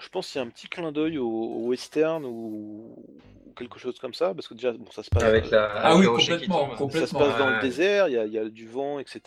je 0.00 0.08
pense 0.08 0.28
qu'il 0.30 0.40
y 0.40 0.44
a 0.44 0.46
un 0.46 0.50
petit 0.50 0.68
clin 0.68 0.92
d'œil 0.92 1.18
au, 1.18 1.28
au 1.28 1.66
western 1.68 2.24
ou, 2.24 2.94
ou 2.96 3.52
quelque 3.56 3.78
chose 3.78 3.98
comme 3.98 4.14
ça, 4.14 4.32
parce 4.34 4.48
que 4.48 4.54
déjà, 4.54 4.72
bon, 4.72 4.90
ça 4.90 5.02
se 5.02 5.10
passe, 5.10 5.22
Avec 5.22 5.50
la. 5.50 5.70
Ah 5.76 5.96
oui, 5.96 6.06
complètement, 6.06 6.74
tombe. 6.76 6.90
ça 6.92 7.06
se 7.06 7.12
complètement. 7.12 7.18
passe 7.20 7.38
dans 7.38 7.50
le 7.50 7.60
désert, 7.60 8.08
il 8.08 8.14
y 8.14 8.18
a, 8.18 8.24
il 8.24 8.32
y 8.32 8.38
a 8.38 8.44
du 8.48 8.66
vent, 8.66 8.98
etc. 8.98 9.20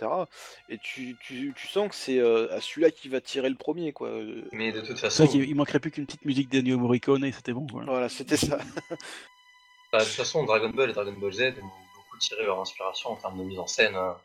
Et 0.69 0.77
tu, 0.79 1.15
tu, 1.21 1.53
tu 1.55 1.67
sens 1.67 1.89
que 1.89 1.95
c'est 1.95 2.19
euh, 2.19 2.51
à 2.51 2.59
celui-là 2.61 2.89
qui 2.91 3.07
va 3.09 3.21
tirer 3.21 3.49
le 3.49 3.55
premier, 3.55 3.93
quoi. 3.93 4.09
Euh, 4.09 4.41
Mais 4.51 4.71
de 4.71 4.81
toute 4.81 4.97
C'est 4.97 5.03
façon, 5.07 5.27
qu'il 5.27 5.43
il 5.47 5.55
manquerait 5.55 5.79
plus 5.79 5.91
qu'une 5.91 6.05
petite 6.07 6.25
musique 6.25 6.49
d'Ennio 6.49 6.77
Morricone, 6.77 7.23
et 7.25 7.31
c'était 7.31 7.53
bon. 7.53 7.67
Voilà. 7.71 7.91
Voilà, 7.91 8.09
c'était 8.09 8.37
ça. 8.37 8.57
bah, 9.91 9.99
de 9.99 10.03
toute 10.03 10.13
façon, 10.13 10.43
Dragon 10.43 10.69
Ball 10.69 10.89
et 10.89 10.93
Dragon 10.93 11.13
Ball 11.13 11.31
Z 11.33 11.41
ont 11.41 11.67
beaucoup 11.95 12.17
tiré 12.19 12.43
leur 12.43 12.59
inspiration 12.59 13.11
en 13.11 13.15
termes 13.17 13.37
de 13.37 13.43
mise 13.43 13.59
en 13.59 13.67
scène 13.67 13.95
hein, 13.95 14.17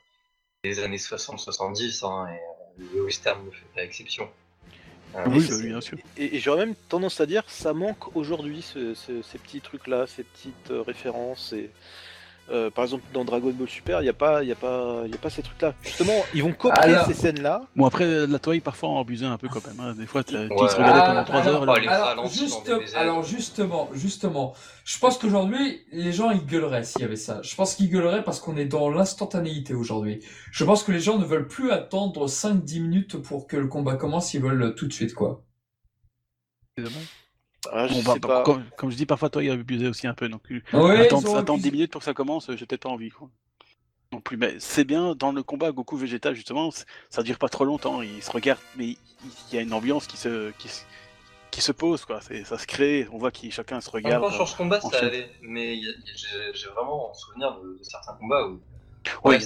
des 0.65 0.81
années 0.81 0.97
60-70, 0.97 2.07
hein, 2.07 2.29
et 2.33 2.83
euh, 2.83 2.87
le 2.95 3.05
western 3.05 3.45
ne 3.45 3.51
fait 3.51 3.67
pas 3.75 3.83
exception. 3.85 4.31
Oui, 5.27 5.41
c'est- 5.43 5.53
bah, 5.53 5.63
bien 5.65 5.81
sûr. 5.81 5.99
Et, 6.17 6.37
et 6.37 6.39
j'aurais 6.39 6.67
même 6.67 6.75
tendance 6.89 7.21
à 7.21 7.27
dire, 7.27 7.43
ça 7.49 7.73
manque 7.73 8.17
aujourd'hui, 8.17 8.63
ce- 8.63 8.95
ce- 8.95 9.23
ces 9.23 9.39
petits 9.39 9.61
trucs-là, 9.61 10.07
ces 10.07 10.23
petites 10.25 10.71
euh, 10.71 10.83
références. 10.83 11.53
Et, 11.53 11.71
euh, 12.51 12.71
par 12.71 12.85
exemple, 12.85 13.05
dans 13.15 13.25
Dragon 13.25 13.51
Ball 13.51 13.69
Super, 13.69 14.01
il 14.01 14.05
n'y 14.05 14.09
a, 14.09 14.13
pas- 14.13 14.43
il 14.43 14.49
y 14.49 14.53
a, 14.53 14.57
pas- 14.57 15.03
il 15.05 15.11
y 15.11 15.15
a 15.15 15.19
pas 15.19 15.31
ces 15.31 15.43
trucs-là. 15.43 15.75
Justement, 15.83 16.13
ils 16.35 16.43
vont 16.43 16.53
copier 16.53 16.83
Alors- 16.83 17.07
ces 17.07 17.15
scènes-là. 17.15 17.63
Bon, 17.77 17.87
après, 17.87 18.27
la 18.27 18.39
Toei, 18.39 18.61
parfois, 18.61 18.89
en 18.91 19.01
abusait 19.01 19.27
un 19.27 19.37
peu 19.39 19.49
quand 19.49 19.65
même. 19.67 19.81
hein. 19.81 19.95
Des 19.97 20.07
fois, 20.07 20.25
tu 20.25 20.35
Ouais. 20.37 20.49
tu 20.49 20.69
se 20.69 20.77
regardais 20.77 21.01
pendant 21.01 21.21
Ah, 21.21 21.25
3 21.25 21.41
alors, 21.41 21.55
heures. 21.55 21.63
alors, 21.63 21.79
là. 21.81 22.05
alors, 22.07 22.29
juste- 22.29 22.71
alors, 22.95 23.23
justement, 23.23 23.89
justement, 23.95 24.55
je 24.85 24.99
pense 24.99 25.19
qu'aujourd'hui, 25.19 25.83
les 25.93 26.13
gens 26.13 26.31
ils 26.31 26.45
gueuleraient 26.45 26.85
s'il 26.85 27.03
y 27.03 27.05
avait 27.05 27.17
ça. 27.17 27.41
Je 27.43 27.55
pense 27.55 27.75
qu'ils 27.75 27.91
gueuleraient 27.91 28.25
parce 28.25 28.41
qu'on 28.41 28.57
est 28.57 28.65
dans 28.67 28.91
l'instantanéité 28.91 29.75
aujourd'hui. 29.75 30.21
Je 30.51 30.65
pense 30.65 30.83
que 30.83 30.93
les 30.93 31.01
gens 31.01 31.19
ne 31.19 31.25
veulent 31.25 31.49
plus 31.49 31.71
attendre 31.71 32.27
5-10 32.29 32.81
minutes 32.81 33.17
pour 33.19 33.47
que 33.47 33.57
le 33.57 33.67
combat 33.69 33.97
commence, 33.97 34.35
ils 34.35 34.41
veulent 34.43 34.75
tout 34.75 34.87
de 34.87 34.93
suite, 34.93 35.15
quoi. 35.15 35.45
Ah, 37.73 37.87
je 37.87 37.95
Bon, 37.95 38.03
bah, 38.03 38.13
sais 38.15 38.19
bah, 38.21 38.29
pas. 38.29 38.43
comme, 38.43 38.65
comme 38.77 38.91
je 38.91 38.97
dis, 38.97 39.07
parfois, 39.07 39.29
Toei 39.31 39.51
abusait 39.51 39.89
aussi 39.89 40.07
un 40.07 40.15
peu. 40.15 40.29
Donc, 40.29 40.43
euh, 40.51 40.61
Ouais, 40.73 41.01
attendre, 41.07 41.29
attendre 41.37 41.53
abusé. 41.55 41.71
10 41.71 41.73
minutes 41.73 41.93
pour 41.93 42.01
que 42.01 42.05
ça 42.07 42.15
commence, 42.15 42.49
euh, 42.51 42.57
j'ai 42.57 42.67
peut-être 42.67 42.83
pas 42.83 42.89
envie. 42.89 43.11
Quoi. 43.11 43.29
Non 44.13 44.21
plus, 44.21 44.37
mais 44.37 44.57
c'est 44.59 44.85
bien 44.85 45.15
dans 45.15 45.31
le 45.31 45.43
combat 45.45 45.71
Goku 45.71 45.97
Vegeta 45.97 46.35
justement, 46.35 46.71
ça 47.11 47.23
dure 47.23 47.39
pas 47.39 47.49
trop 47.49 47.65
longtemps, 47.65 48.03
ils 48.03 48.21
se 48.23 48.31
regardent, 48.33 48.59
mais 48.77 48.87
il 48.89 48.97
il 49.53 49.55
y 49.55 49.59
a 49.59 49.61
une 49.61 49.73
ambiance 49.73 50.09
qui 50.09 50.17
se 50.17 50.51
qui, 50.59 50.69
qui 51.53 51.61
se 51.61 51.71
pose 51.71 52.05
quoi, 52.07 52.21
ça 52.21 52.59
se 52.59 52.67
crée, 52.67 53.07
on 53.13 53.19
voit 53.19 53.31
que 53.31 53.49
chacun 53.51 53.81
se 53.81 53.89
regarde. 53.89 54.25
Encore 54.25 54.35
sur 54.35 54.49
ce 54.49 54.57
combat, 54.57 54.81
en 54.83 54.91
ça 54.91 55.05
allait, 55.07 55.31
mais 55.43 55.77
il 55.77 55.83
il 55.85 56.53
j'ai 56.55 56.67
vraiment 56.71 57.15
souvenir 57.15 57.57
de, 57.61 57.79
de 57.79 57.85
certains 57.85 58.15
combats 58.15 58.49
où. 58.49 58.61
Ouais, 59.25 59.37
Ouais, 59.37 59.39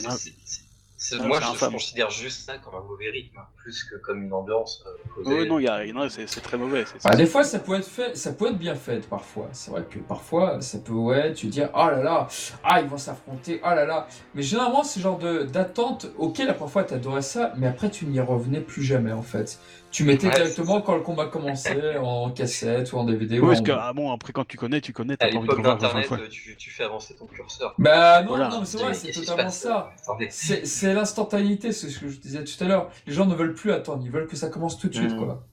Ah, 1.13 1.27
moi, 1.27 1.41
je, 1.41 1.67
considère 1.67 2.11
juste 2.11 2.47
ça 2.47 2.59
comme 2.59 2.75
un 2.77 2.85
mauvais 2.85 3.11
rythme, 3.11 3.39
hein, 3.39 3.47
plus 3.57 3.85
que 3.85 3.97
comme 3.97 4.23
une 4.23 4.33
ambiance 4.33 4.83
euh, 5.27 5.45
non, 5.47 5.59
il 5.59 5.65
y 5.65 5.69
a, 5.69 6.09
c'est 6.09 6.27
c'est 6.27 6.41
très 6.41 6.57
mauvais. 6.57 6.85
c'est- 6.87 7.03
Bah, 7.07 7.17
des 7.17 7.27
fois, 7.27 7.45
ça 7.45 7.59
peut 7.59 7.75
être 7.75 7.87
fait, 7.87 8.17
ça 8.17 8.33
peut 8.33 8.49
être 8.49 8.59
bien 8.59 8.75
fait 8.75 9.07
parfois. 9.09 9.49
C'est 9.53 9.71
vrai 9.71 9.85
que 9.89 9.99
parfois, 9.99 10.61
ça 10.61 10.79
peut, 10.79 10.93
ouais, 10.93 11.33
tu 11.35 11.47
dis, 11.47 11.63
oh 11.63 11.87
là 11.87 12.03
là, 12.03 12.29
ah, 12.63 12.81
ils 12.81 12.89
vont 12.89 12.97
s'affronter, 12.99 13.61
oh 13.65 13.69
là 13.69 13.85
là. 13.85 14.07
Mais 14.35 14.43
généralement, 14.43 14.85
ce 14.85 15.01
genre 15.01 15.19
de 15.19 15.43
d'attente, 15.43 16.07
ok, 16.17 16.39
la 16.39 16.55
première 16.55 16.73
fois, 16.73 16.85
t'adorais 16.85 17.23
ça, 17.23 17.53
mais 17.57 17.67
après, 17.67 17.91
tu 17.91 18.07
n'y 18.07 18.21
revenais 18.21 18.61
plus 18.61 18.83
jamais, 18.83 19.13
en 19.13 19.23
fait. 19.23 19.59
Tu 19.95 20.03
mettais 20.03 20.27
Ouais, 20.27 20.33
directement 20.35 20.81
quand 20.81 20.97
le 20.97 21.03
combat 21.03 21.27
commençait 21.27 21.97
en 21.99 22.29
cassette 22.33 22.93
ou 22.93 22.97
en 22.99 23.05
DVD. 23.05 23.39
ou 23.39 23.43
Ouais, 23.45 23.49
parce 23.51 23.61
en- 23.61 23.63
que, 23.63 23.71
ah 23.71 23.93
bon, 23.93 24.11
après, 24.11 24.33
quand 24.33 24.45
tu 24.45 24.57
connais, 24.57 24.81
tu 24.81 24.93
connais, 24.93 25.15
À 25.15 25.17
t'as 25.19 25.29
pas 25.31 25.37
envie 25.39 25.47
de 25.47 25.63
d'internet, 25.63 26.07
fois. 26.07 26.19
tu, 26.29 26.57
tu 26.57 26.71
fais 26.71 26.83
avancer 26.83 27.15
ton 27.15 27.27
curseur. 27.27 27.77
Bah 27.79 28.23
non, 28.23 28.31
Voilà. 28.31 28.49
non, 28.49 28.59
mais 28.59 28.67
c'est 28.67 28.79
vrai, 28.79 28.93
c'est 28.93 29.13
totalement 29.13 29.51
ça. 29.51 29.93
C'est 30.31 30.67
c'est 30.67 30.93
l'instantanéité, 30.95 31.71
c'est 31.71 31.89
ce 31.91 32.01
que 32.01 32.09
je 32.09 32.19
disais 32.19 32.43
tout 32.43 32.65
à 32.65 32.67
l'heure. 32.67 32.91
Les 33.07 33.13
gens 33.13 33.27
ne 33.27 33.37
veulent 33.37 33.55
plus 33.55 33.71
attendre, 33.71 34.03
ils 34.05 34.11
veulent 34.11 34.27
que 34.27 34.35
ça 34.37 34.49
commence 34.49 34.79
tout 34.79 34.89
de 34.89 34.95
suite, 34.97 35.13
Mhm. 35.13 35.25
quoi. 35.27 35.47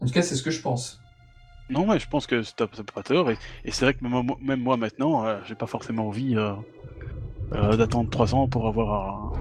En 0.00 0.06
tout 0.06 0.12
cas, 0.12 0.22
c'est 0.22 0.34
ce 0.34 0.42
que 0.42 0.50
je 0.50 0.60
pense. 0.60 1.00
Non, 1.70 1.88
ouais, 1.88 2.00
je 2.00 2.08
pense 2.08 2.26
que 2.26 2.42
t'as 2.56 2.66
t'as 2.66 2.82
pas 2.92 3.04
tort. 3.04 3.30
Et, 3.30 3.38
et 3.64 3.70
c'est 3.70 3.84
vrai 3.84 3.94
que 3.94 4.02
même, 4.02 4.20
moi- 4.20 4.36
même 4.42 4.60
moi 4.62 4.76
maintenant, 4.76 5.24
euh, 5.24 5.38
j'ai 5.44 5.54
pas 5.54 5.66
forcément 5.68 6.08
envie 6.08 6.34
euh, 6.36 6.54
euh, 7.52 7.76
d'attendre 7.76 8.10
3 8.10 8.34
ans 8.34 8.48
pour 8.48 8.66
avoir 8.66 9.08
un, 9.08 9.32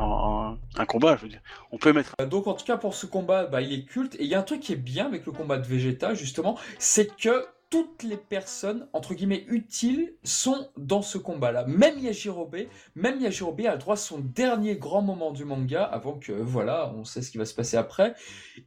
un- 0.00 0.86
combat. 0.86 1.16
Je 1.16 1.22
veux 1.22 1.28
dire, 1.28 1.40
on 1.72 1.78
peut 1.78 1.92
mettre. 1.92 2.14
Donc 2.26 2.46
en 2.46 2.54
tout 2.54 2.64
cas 2.64 2.76
pour 2.76 2.94
ce 2.94 3.06
combat, 3.06 3.46
bah, 3.46 3.60
il 3.60 3.72
est 3.72 3.84
culte. 3.84 4.14
Et 4.16 4.24
il 4.24 4.28
y 4.28 4.34
a 4.34 4.38
un 4.38 4.44
truc 4.44 4.60
qui 4.60 4.72
est 4.72 4.76
bien 4.76 5.06
avec 5.06 5.26
le 5.26 5.32
combat 5.32 5.58
de 5.58 5.66
Vegeta, 5.66 6.14
justement, 6.14 6.58
c'est 6.78 7.14
que 7.16 7.46
toutes 7.70 8.04
les 8.04 8.16
personnes, 8.16 8.86
entre 8.92 9.14
guillemets, 9.14 9.44
utiles 9.48 10.14
sont 10.22 10.68
dans 10.76 11.02
ce 11.02 11.18
combat-là. 11.18 11.64
Même 11.66 11.98
Yajirobe, 11.98 12.56
même 12.94 13.20
Yajirobe 13.20 13.66
a 13.66 13.76
droit 13.76 13.94
à 13.94 13.96
son 13.96 14.18
dernier 14.18 14.76
grand 14.76 15.02
moment 15.02 15.32
du 15.32 15.44
manga, 15.44 15.82
avant 15.82 16.14
que, 16.14 16.32
voilà, 16.32 16.92
on 16.96 17.04
sait 17.04 17.22
ce 17.22 17.30
qui 17.30 17.38
va 17.38 17.44
se 17.44 17.54
passer 17.54 17.76
après. 17.76 18.14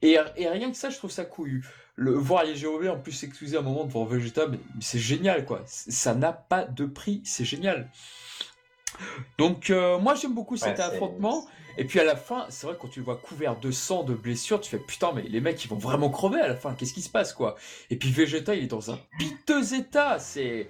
Et, 0.01 0.17
rien 0.19 0.69
que 0.69 0.77
ça, 0.77 0.89
je 0.89 0.97
trouve 0.97 1.11
ça 1.11 1.25
couillu. 1.25 1.65
Le, 1.95 2.11
voir 2.11 2.43
Yajirobe 2.43 2.87
en 2.87 2.99
plus 2.99 3.13
s'excuser 3.13 3.57
un 3.57 3.61
moment 3.61 3.85
devant 3.85 4.03
Vegeta, 4.03 4.47
c'est 4.81 4.99
génial, 4.99 5.45
quoi. 5.45 5.61
Ça 5.65 6.13
n'a 6.13 6.33
pas 6.33 6.65
de 6.65 6.85
prix, 6.85 7.21
c'est 7.23 7.45
génial. 7.45 7.89
Donc 9.37 9.69
euh, 9.69 9.97
moi 9.99 10.15
j'aime 10.15 10.33
beaucoup 10.33 10.57
cet 10.57 10.77
Ouais, 10.77 10.83
affrontement. 10.83 11.45
Et 11.77 11.85
puis 11.85 11.99
à 11.99 12.03
la 12.03 12.15
fin, 12.17 12.45
c'est 12.49 12.67
vrai 12.67 12.75
que 12.75 12.81
quand 12.81 12.89
tu 12.89 12.99
le 12.99 13.05
vois 13.05 13.15
couvert 13.15 13.55
de 13.57 13.71
sang, 13.71 14.03
de 14.03 14.13
blessures, 14.13 14.59
tu 14.59 14.69
fais 14.69 14.79
putain, 14.79 15.11
mais 15.15 15.21
les 15.21 15.39
mecs 15.39 15.63
ils 15.63 15.69
vont 15.69 15.77
vraiment 15.77 16.09
crever 16.09 16.41
à 16.41 16.47
la 16.49 16.55
fin, 16.55 16.73
qu'est-ce 16.73 16.93
qui 16.93 17.01
se 17.01 17.09
passe 17.09 17.31
quoi? 17.31 17.55
Et 17.89 17.95
puis 17.95 18.11
Vegeta 18.11 18.53
il 18.55 18.65
est 18.65 18.67
dans 18.67 18.91
un 18.91 18.99
piteux 19.17 19.73
état, 19.75 20.19
c'est. 20.19 20.69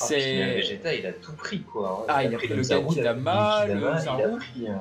Ah, 0.00 0.04
euh, 0.04 0.06
C'est. 0.08 0.54
Vegeta, 0.56 0.94
il 0.94 1.06
a 1.06 1.12
tout 1.12 1.32
pris, 1.34 1.62
quoi. 1.62 2.04
Ah, 2.08 2.24
il 2.24 2.34
a 2.34 2.38
pris 2.38 2.48
le 2.48 2.62
Zaru, 2.62 2.94
il 2.96 3.06
a 3.06 3.14
pris 3.14 3.22
Genkidama, 3.24 3.66
le 3.66 3.74
le 3.74 3.80
Genkidama, 3.80 4.02
il 4.18 4.22
a 4.22 4.28
pris 4.28 4.66
euh, 4.68 4.74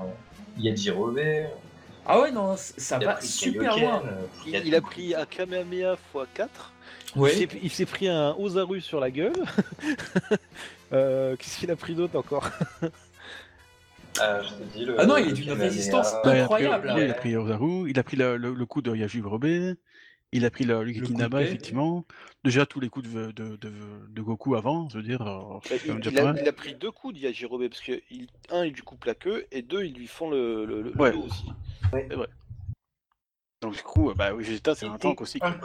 Yajirobe, 0.57 1.19
Ah 2.05 2.19
ouais, 2.19 2.31
non, 2.31 2.55
ça 2.57 2.97
il 2.99 3.05
va 3.05 3.21
super 3.21 3.75
Kaioken, 3.75 3.83
loin. 3.83 4.03
euh, 4.05 4.25
Il, 4.45 4.55
a 4.55 4.59
il 4.59 4.75
a 4.75 4.81
tout 4.81 4.87
pris 4.87 5.15
un 5.15 5.25
Kamehameha 5.25 5.95
x4. 6.13 6.47
Ouais. 7.15 7.47
Il 7.61 7.69
s'est- 7.69 7.85
pris 7.85 8.07
un 8.07 8.35
Ozaru 8.37 8.81
sur 8.81 8.99
la 8.99 9.11
gueule. 9.11 9.33
Euh, 10.91 11.35
Qu'est-ce 11.37 11.57
qu'il 11.57 11.71
a 11.71 11.75
pris 11.75 11.95
d'autre 11.95 12.15
encore 12.19 12.47
Ah, 14.19 14.41
je 14.43 14.49
te 14.49 14.63
dis, 14.77 14.85
le- 14.85 14.99
Ah 14.99 15.07
non, 15.07 15.17
il 15.17 15.29
est 15.29 15.33
d'une 15.33 15.51
résistance 15.53 16.13
Ouais, 16.13 16.19
il 16.23 16.27
a 16.27 16.31
pris- 16.31 16.41
incroyable. 16.41 16.87
ouais, 16.91 17.05
il 17.05 17.09
a 17.09 17.13
pris 17.15 17.35
Ozaru, 17.35 17.89
il 17.89 17.97
a 17.97 18.03
pris 18.03 18.15
le, 18.15 18.37
le- 18.37 18.53
le 18.53 18.65
coup 18.67 18.83
de 18.83 18.95
Yajirobe, 18.95 19.75
il 20.33 20.45
a 20.45 20.51
pris 20.51 20.65
le, 20.65 20.87
effectivement. 21.41 22.05
Déjà 22.43 22.67
tous 22.67 22.79
les 22.79 22.89
coups 22.89 23.09
de, 23.11 23.31
de, 23.31 23.55
de, 23.55 23.71
de 24.07 24.21
Goku 24.21 24.53
avant, 24.55 24.87
je 24.89 24.97
veux 24.97 25.03
dire. 25.03 25.21
euh, 25.23 25.57
Bah, 25.67 25.75
il, 25.83 25.99
il 26.11 26.19
a, 26.19 26.23
mal. 26.25 26.39
il 26.43 26.47
a 26.47 26.53
pris 26.53 26.75
deux 26.75 26.91
coups 26.91 27.15
de 27.15 27.19
Yajirobe 27.21 27.67
parce 27.69 27.81
que 27.81 27.99
il- 28.11 28.27
un 28.51 28.65
il 28.65 28.73
lui 28.73 28.81
coupe 28.83 29.05
la 29.05 29.15
queue 29.15 29.47
et 29.51 29.63
deux 29.63 29.83
ils 29.85 29.95
lui 29.95 30.05
font 30.07 30.29
le, 30.29 30.63
le, 30.65 30.83
le 30.83 30.91
Ouais. 30.95 31.11
dos 31.11 31.23
aussi. 31.23 31.45
Donc 33.61 33.73
du 33.73 33.81
coup, 33.81 34.11
euh, 34.11 34.13
bah 34.15 34.31
oui, 34.35 34.43
Vegeta, 34.43 34.75
c'est 34.75 34.85
un 34.85 34.97
tank 34.99 35.21
aussi. 35.21 35.39
quoi. 35.39 35.55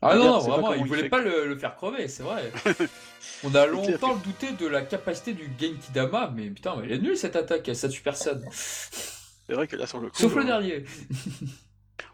Ah 0.00 0.16
non, 0.16 0.38
vraiment, 0.38 0.74
il 0.74 0.86
fait. 0.86 1.08
pas 1.08 1.20
le, 1.20 1.46
le 1.46 1.56
faire 1.58 1.74
crever, 1.74 2.06
c'est 2.08 2.22
vrai. 2.22 2.52
On 3.44 3.54
a 3.54 3.66
longtemps 3.66 4.16
douté 4.16 4.52
de 4.52 4.66
la 4.66 4.82
capacité 4.82 5.32
du 5.32 5.50
Genkidama, 5.58 6.32
mais 6.34 6.48
putain, 6.50 6.76
mais 6.76 6.86
elle 6.86 6.92
est 6.92 6.98
nulle 6.98 7.16
cette 7.16 7.36
attaque, 7.36 7.68
ça 7.74 7.88
tue 7.88 8.02
personne. 8.02 8.46
C'est 8.50 9.54
vrai 9.54 9.66
que 9.66 9.76
là 9.76 9.86
sur 9.86 9.98
le 10.00 10.08
coup. 10.10 10.16
Sauf 10.16 10.34
le 10.34 10.42
euh, 10.42 10.44
dernier. 10.44 10.84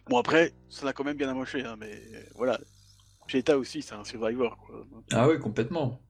Bon 0.08 0.18
après, 0.18 0.52
ça 0.68 0.84
l'a 0.84 0.92
quand 0.92 1.04
même 1.04 1.16
bien 1.16 1.30
amoché, 1.30 1.62
hein, 1.64 1.76
mais 1.78 2.02
voilà. 2.34 2.58
Vegeta 3.26 3.56
aussi, 3.56 3.80
c'est 3.80 3.94
un 3.94 4.04
survivor. 4.04 4.58
Quoi. 4.58 4.86
Ah 5.12 5.28
oui, 5.28 5.38
complètement. 5.38 6.03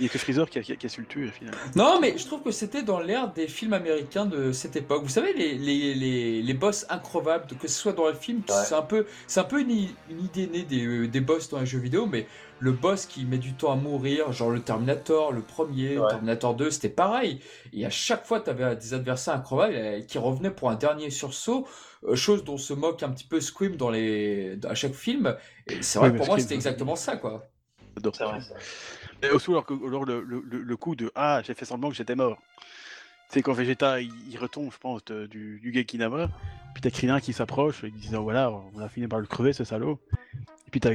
Il 0.00 0.04
y 0.04 0.08
a 0.08 0.08
que 0.08 0.18
Freezer 0.18 0.48
qui 0.48 0.58
a, 0.58 0.62
qui 0.62 0.72
a- 0.72 0.76
qui 0.76 0.86
a 0.86 0.88
su 0.88 1.00
le 1.02 1.06
tuer 1.06 1.28
finalement. 1.28 1.58
Non, 1.76 2.00
mais 2.00 2.16
je 2.18 2.26
trouve 2.26 2.42
que 2.42 2.50
c'était 2.50 2.82
dans 2.82 3.00
l'ère 3.00 3.32
des 3.32 3.46
films 3.46 3.74
américains 3.74 4.26
de 4.26 4.50
cette 4.50 4.76
époque. 4.76 5.02
Vous 5.02 5.08
savez, 5.08 5.32
les, 5.34 5.54
les, 5.56 5.94
les, 5.94 6.42
les 6.42 6.54
boss 6.54 6.86
increvables, 6.88 7.46
que 7.60 7.68
ce 7.68 7.78
soit 7.78 7.92
dans 7.92 8.12
films, 8.14 8.42
Ouais. 8.48 8.54
c'est 8.66 8.74
un 8.74 8.82
peu, 8.82 9.06
c'est 9.26 9.40
un 9.40 9.44
peu 9.44 9.60
une, 9.60 9.70
idée 9.70 10.46
née 10.46 10.62
des, 10.62 10.84
euh, 10.84 11.06
des 11.08 11.20
boss 11.20 11.48
dans 11.48 11.60
les 11.60 11.66
jeux 11.66 11.78
vidéo, 11.78 12.06
mais 12.06 12.26
le 12.58 12.72
boss 12.72 13.06
qui 13.06 13.24
met 13.24 13.38
du 13.38 13.52
temps 13.52 13.72
à 13.72 13.76
mourir, 13.76 14.32
genre 14.32 14.50
le 14.50 14.60
Terminator, 14.60 15.32
le 15.32 15.42
premier, 15.42 15.98
Ouais. 15.98 16.08
Terminator 16.08 16.54
2, 16.54 16.70
c'était 16.70 16.88
pareil. 16.88 17.40
Et 17.72 17.84
à 17.84 17.90
chaque 17.90 18.24
fois, 18.26 18.40
tu 18.40 18.50
avais 18.50 18.74
des 18.76 18.94
adversaires 18.94 19.34
increvables 19.34 19.74
euh, 19.76 20.00
qui 20.00 20.18
revenaient 20.18 20.50
pour 20.50 20.70
un 20.70 20.76
dernier 20.76 21.10
sursaut, 21.10 21.68
euh, 22.04 22.16
chose 22.16 22.42
dont 22.42 22.56
se 22.56 22.72
moque 22.72 23.02
un 23.02 23.10
petit 23.10 23.24
peu 23.26 23.40
Scream 23.40 23.76
dans 23.76 23.90
les, 23.90 24.58
à 24.68 24.74
chaque 24.74 24.94
film. 24.94 25.36
Et 25.68 25.82
c'est 25.82 25.98
vrai 25.98 26.10
Ouais, 26.10 26.16
pour 26.16 26.26
moi, 26.26 26.38
c'était 26.38 26.54
exactement 26.54 26.96
ça, 26.96 27.16
quoi. 27.16 27.46
Vrai, 28.02 28.40
ça. 28.40 28.54
Et 29.22 29.30
aussi 29.30 29.50
alors, 29.50 29.66
que, 29.66 29.74
alors 29.74 30.04
le, 30.04 30.20
le, 30.22 30.42
le- 30.46 30.76
coup 30.76 30.94
de 30.96 31.10
Ah, 31.14 31.42
j'ai 31.44 31.54
fait 31.54 31.64
semblant 31.64 31.88
que 31.90 31.94
j'étais 31.96 32.14
mort. 32.14 32.38
C'est 33.30 33.42
quand 33.42 33.52
Vegeta 33.52 34.00
il, 34.00 34.12
il 34.30 34.38
retombe, 34.38 34.72
je 34.72 34.78
pense, 34.78 35.04
de- 35.06 35.26
du, 35.26 35.58
du 35.60 35.72
Gekinama, 35.72 36.28
puis 36.74 36.82
t'as 36.82 36.90
Krillin 36.90 37.20
qui 37.20 37.32
s'approche 37.32 37.84
et 37.84 37.90
disant 37.90 38.22
Voilà, 38.22 38.50
on 38.50 38.80
a 38.80 38.88
fini 38.88 39.06
par 39.08 39.20
le 39.20 39.26
crever 39.26 39.52
ce 39.52 39.64
salaud. 39.64 39.98
Et 40.66 40.70
puis 40.70 40.80
t'as 40.80 40.90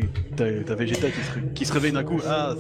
Vegeta 0.76 1.10
qui 1.10 1.22
se, 1.24 1.40
qui 1.54 1.66
se 1.66 1.74
réveille 1.74 1.92
d'un 1.92 2.04
coup 2.04 2.22
Ah, 2.26 2.56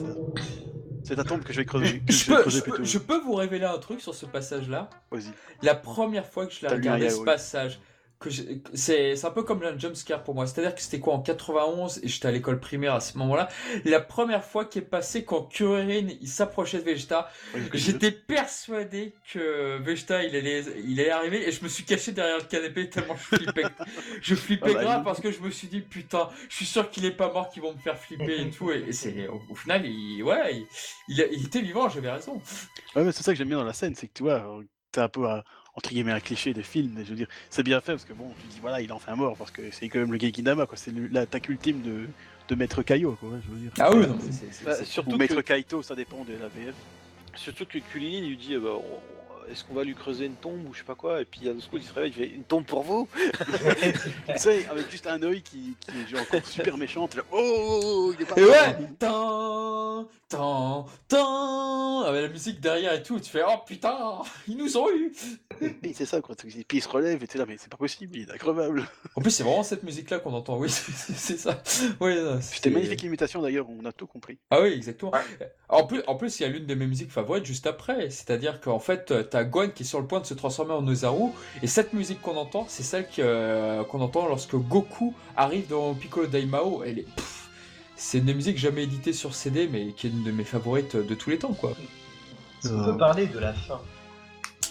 c'est 1.03 1.15
ta 1.15 1.23
tombe 1.23 1.43
que 1.43 1.53
je 1.53 1.59
vais 1.59 1.65
creuser. 1.65 2.01
Je 2.07 2.13
je 2.13 2.25
vais 2.25 2.35
peux, 2.35 2.41
creuser 2.41 2.59
je, 2.59 2.63
peux, 2.63 2.71
plutôt. 2.71 2.83
je 2.85 2.97
peux 2.99 3.19
vous 3.19 3.33
révéler 3.35 3.65
un 3.65 3.77
truc 3.79 3.99
sur 4.01 4.13
ce 4.13 4.25
passage-là? 4.25 4.89
Vas-y. 5.11 5.23
La 5.63 5.75
première 5.75 6.25
fois 6.25 6.45
que 6.45 6.53
je 6.53 6.61
l'ai 6.61 6.67
regardé 6.67 7.09
ce 7.09 7.23
passage, 7.23 7.79
que 8.19 8.29
c'est 8.73 9.25
un 9.25 9.31
peu 9.31 9.43
comme 9.43 9.63
un 9.63 9.77
jumpscare 9.77 10.23
pour 10.23 10.35
moi. 10.35 10.45
C'est-à-dire 10.45 10.75
que 10.75 10.81
c'était 10.81 10.99
quoi 10.99 11.13
en 11.13 11.21
91 11.21 11.99
et 12.03 12.07
j'étais 12.07 12.27
à 12.27 12.31
l'école 12.31 12.59
primaire 12.59 12.93
à 12.93 12.99
ce 12.99 13.17
moment-là. 13.17 13.47
La 13.85 14.01
première 14.01 14.43
fois 14.43 14.65
qui 14.65 14.79
est 14.79 14.83
passée 14.83 15.23
quand 15.23 15.43
Kuririn 15.43 16.07
il 16.21 16.27
s'approchait 16.27 16.79
de 16.79 16.83
Vegeta, 16.83 17.29
j'étais 17.73 18.11
persuadé 18.11 19.13
que 19.31 19.77
Vegeta 19.81 20.23
il 20.23 20.35
allait, 20.35 20.63
il 20.85 20.99
allait 20.99 21.09
arriver 21.11 21.47
et 21.47 21.51
je 21.51 21.63
me 21.63 21.69
suis 21.69 21.85
caché 21.85 22.11
derrière 22.11 22.37
le 22.37 22.43
canapé 22.43 22.89
tellement 22.89 23.15
je 23.15 23.37
flippais. 23.37 23.63
je 24.21 24.35
flippais 24.35 24.71
Ah 24.71 24.73
bah, 24.73 24.83
grave 24.83 25.03
parce 25.03 25.21
que 25.21 25.31
je 25.31 25.39
me 25.39 25.49
suis 25.49 25.67
dit 25.67 25.81
putain, 25.81 26.29
je 26.49 26.55
suis 26.55 26.65
sûr 26.65 26.89
qu'il 26.89 27.05
est 27.05 27.11
pas 27.11 27.31
mort, 27.31 27.49
qu'ils 27.49 27.61
vont 27.61 27.73
me 27.73 27.79
faire 27.79 27.97
flipper 27.97 28.41
et 28.41 28.49
tout. 28.49 28.71
Et, 28.71 28.83
et 28.87 28.91
c'est 28.91 29.27
au, 29.27 29.41
au 29.49 29.55
final, 29.55 29.85
il, 29.85 30.23
ouais, 30.23 30.55
il, 30.55 30.67
il, 31.07 31.27
il 31.31 31.45
était 31.45 31.61
vivant, 31.61 31.87
j'avais 31.89 32.11
raison. 32.11 32.41
Ouais, 32.95 33.03
mais 33.03 33.11
c'est 33.11 33.23
ça 33.23 33.31
que 33.31 33.37
j'aime 33.37 33.47
bien 33.49 33.57
dans 33.57 33.63
la 33.63 33.73
scène, 33.73 33.95
c'est 33.95 34.07
que 34.07 34.13
tu 34.13 34.23
vois, 34.23 34.59
t'as 34.91 35.05
un 35.05 35.09
peu 35.09 35.27
un- 35.29 35.43
entre 35.79 35.91
guillemets 35.91 36.11
un 36.11 36.19
cliché 36.19 36.53
des 36.53 36.61
films, 36.61 36.97
et 36.99 37.05
je 37.05 37.11
veux 37.11 37.15
dire, 37.15 37.27
c'est 37.49 37.63
bien 37.63 37.79
fait 37.79 37.93
parce 37.93 38.03
que 38.03 38.11
bon, 38.11 38.29
tu 38.41 38.47
dis 38.47 38.59
voilà, 38.59 38.81
il 38.81 38.91
en 38.91 38.99
fait 38.99 39.11
un 39.11 39.15
mort 39.15 39.37
parce 39.37 39.49
que 39.49 39.61
c'est 39.71 39.87
quand 39.87 39.99
même 39.99 40.11
le 40.11 40.19
Gekinama, 40.19 40.65
quoi, 40.65 40.77
c'est 40.77 40.91
l'attaque 41.09 41.47
ultime 41.47 41.81
de, 41.81 42.05
de 42.49 42.55
Maître 42.55 42.83
Kaio, 42.83 43.13
quoi, 43.17 43.29
je 43.45 43.49
veux 43.53 43.59
dire. 43.59 43.71
Ah 43.79 43.89
oui, 43.93 44.05
non, 44.05 44.17
mais 44.21 44.29
c'est- 44.29 44.51
c'est- 44.51 44.65
Bah, 44.65 44.75
c'est- 44.75 44.83
surtout 44.83 45.11
Ou 45.11 45.17
Maître 45.17 45.39
Kaito, 45.41 45.81
ça 45.81 45.95
dépend 45.95 46.25
de 46.25 46.33
la 46.33 46.49
VF. 46.49 46.75
surtout 47.35 47.65
que 47.65 47.77
Kulilin 47.77 48.27
lui 48.27 48.35
dit 48.35 48.55
euh, 48.55 48.59
bah, 48.59 48.71
on- 48.75 48.99
est-ce 49.51 49.63
qu'on 49.63 49.73
va 49.73 49.83
lui 49.83 49.95
creuser 49.95 50.25
une 50.25 50.35
tombe 50.35 50.67
ou 50.69 50.73
je 50.73 50.79
sais 50.79 50.85
pas 50.85 50.95
quoi 50.95 51.21
et 51.21 51.25
puis 51.25 51.41
Yanusko 51.43 51.77
il 51.77 51.83
se 51.83 51.93
réveille 51.93 52.11
il 52.15 52.23
fait 52.29 52.35
une 52.35 52.43
tombe 52.43 52.65
pour 52.65 52.83
vous 52.83 53.07
tu 54.27 54.37
sais, 54.37 54.67
avec 54.69 54.89
juste 54.91 55.07
un 55.07 55.21
œil 55.23 55.41
qui, 55.41 55.75
qui 55.79 55.91
est 55.91 56.07
genre 56.09 56.21
encore 56.21 56.45
super 56.45 56.77
méchant, 56.77 57.09
là, 57.15 57.23
oh, 57.31 57.37
oh, 57.37 57.79
oh, 57.83 58.13
il 58.17 58.21
est 58.21 58.25
pas 58.25 58.35
Et 58.39 58.45
ouais 58.45 58.77
Tan, 58.99 60.07
tan, 60.27 60.85
tan 61.07 62.01
Avec 62.03 62.21
la 62.23 62.29
musique 62.29 62.59
derrière 62.59 62.93
et 62.93 63.03
tout, 63.03 63.19
tu 63.19 63.29
fais 63.29 63.41
Oh 63.47 63.57
putain 63.65 64.19
Ils 64.47 64.57
nous 64.57 64.77
ont 64.77 64.89
eu 64.91 65.11
Et 65.83 65.93
c'est 65.93 66.05
ça, 66.05 66.21
quoi. 66.21 66.35
Et 66.45 66.63
puis 66.63 66.77
il 66.77 66.81
se 66.81 66.87
relève 66.89 67.23
et 67.23 67.27
t'es 67.27 67.37
là, 67.37 67.45
mais 67.47 67.57
c'est 67.57 67.69
pas 67.69 67.77
possible, 67.77 68.15
il 68.17 68.29
est 68.29 68.31
incroyable. 68.31 68.83
En 69.15 69.21
plus, 69.21 69.31
c'est 69.31 69.43
vraiment 69.43 69.63
cette 69.63 69.83
musique-là 69.83 70.19
qu'on 70.19 70.33
entend, 70.33 70.57
oui, 70.57 70.69
c'est 70.69 71.37
ça. 71.37 71.61
Oui, 71.99 72.15
C'était 72.41 72.69
c'est- 72.69 72.69
magnifique 72.69 73.03
imitation 73.03 73.41
d'ailleurs, 73.41 73.67
on 73.69 73.85
a 73.85 73.91
tout 73.91 74.07
compris. 74.07 74.37
Ah 74.51 74.61
oui, 74.61 74.69
exactement. 74.73 75.11
En 75.67 75.85
plus, 75.85 76.01
en 76.07 76.15
plus, 76.15 76.39
il 76.39 76.43
y 76.43 76.45
a 76.45 76.49
l'une 76.49 76.65
de 76.65 76.75
mes 76.75 76.87
musiques 76.87 77.11
favorites 77.11 77.45
juste 77.45 77.67
après. 77.67 78.09
C'est-à-dire 78.09 78.59
qu'en 78.61 78.79
fait, 78.79 79.11
euh, 79.11 79.23
t'as 79.39 79.43
Gohan 79.45 79.69
qui 79.69 79.83
est 79.83 79.85
sur 79.85 79.99
le 79.99 80.05
point 80.07 80.19
de 80.19 80.25
se 80.25 80.33
transformer 80.33 80.73
en 80.73 80.87
Ozaru. 80.87 81.29
Et 81.63 81.67
cette 81.67 81.93
musique 81.93 82.21
qu'on 82.21 82.35
entend, 82.35 82.65
c'est 82.67 82.83
celle 82.83 83.07
euh, 83.19 83.83
qu'on 83.85 84.01
entend 84.01 84.27
lorsque 84.27 84.55
Goku 84.55 85.13
arrive 85.37 85.67
dans 85.67 85.93
Piccolo 85.93 86.27
Daimao. 86.27 86.83
Elle 86.83 86.99
est. 86.99 87.05
c'est 87.95 88.17
une 88.19 88.25
des 88.25 88.33
musiques 88.33 88.57
jamais 88.57 88.83
éditées 88.83 89.13
sur 89.13 89.33
CD, 89.35 89.67
mais 89.67 89.93
qui 89.93 90.07
est 90.07 90.09
une 90.09 90.23
de 90.23 90.31
mes 90.31 90.43
favorites 90.43 90.95
de 90.95 91.15
tous 91.15 91.29
les 91.29 91.37
temps, 91.39 91.53
quoi. 91.53 91.71
Est-ce 92.63 92.73
qu'on 92.73 92.83
peut 92.85 92.97
parler 92.97 93.27
de 93.27 93.39
la 93.39 93.53
fin 93.53 93.79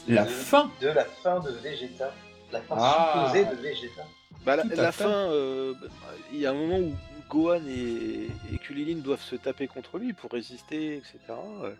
La 0.07 0.25
De- 0.25 0.29
fin 0.29 0.71
De 0.81 0.89
la 0.89 1.05
fin 1.05 1.41
de 1.41 1.51
Vegeta. 1.51 2.13
La 2.53 2.61
fin 2.63 2.75
Ah. 2.79 3.27
supposée 3.29 3.45
de 3.47 3.61
Vegeta. 3.63 4.03
Bah, 4.45 4.57
la, 4.57 4.93
fin, 4.93 5.09
euh, 5.09 5.75
bah, 5.81 5.89
il 6.33 6.39
y 6.41 6.47
a 6.47 6.51
un 6.51 6.55
moment 6.55 6.79
où 6.79 6.93
Gohan 7.29 7.61
et, 7.69 8.29
et 8.55 8.59
Kulilin 8.59 8.99
doivent 9.01 9.23
se 9.23 9.37
taper 9.37 9.67
contre 9.67 9.99
lui 9.99 10.13
pour 10.15 10.31
résister, 10.31 10.97
etc. 10.97 11.17
ouais. 11.63 11.75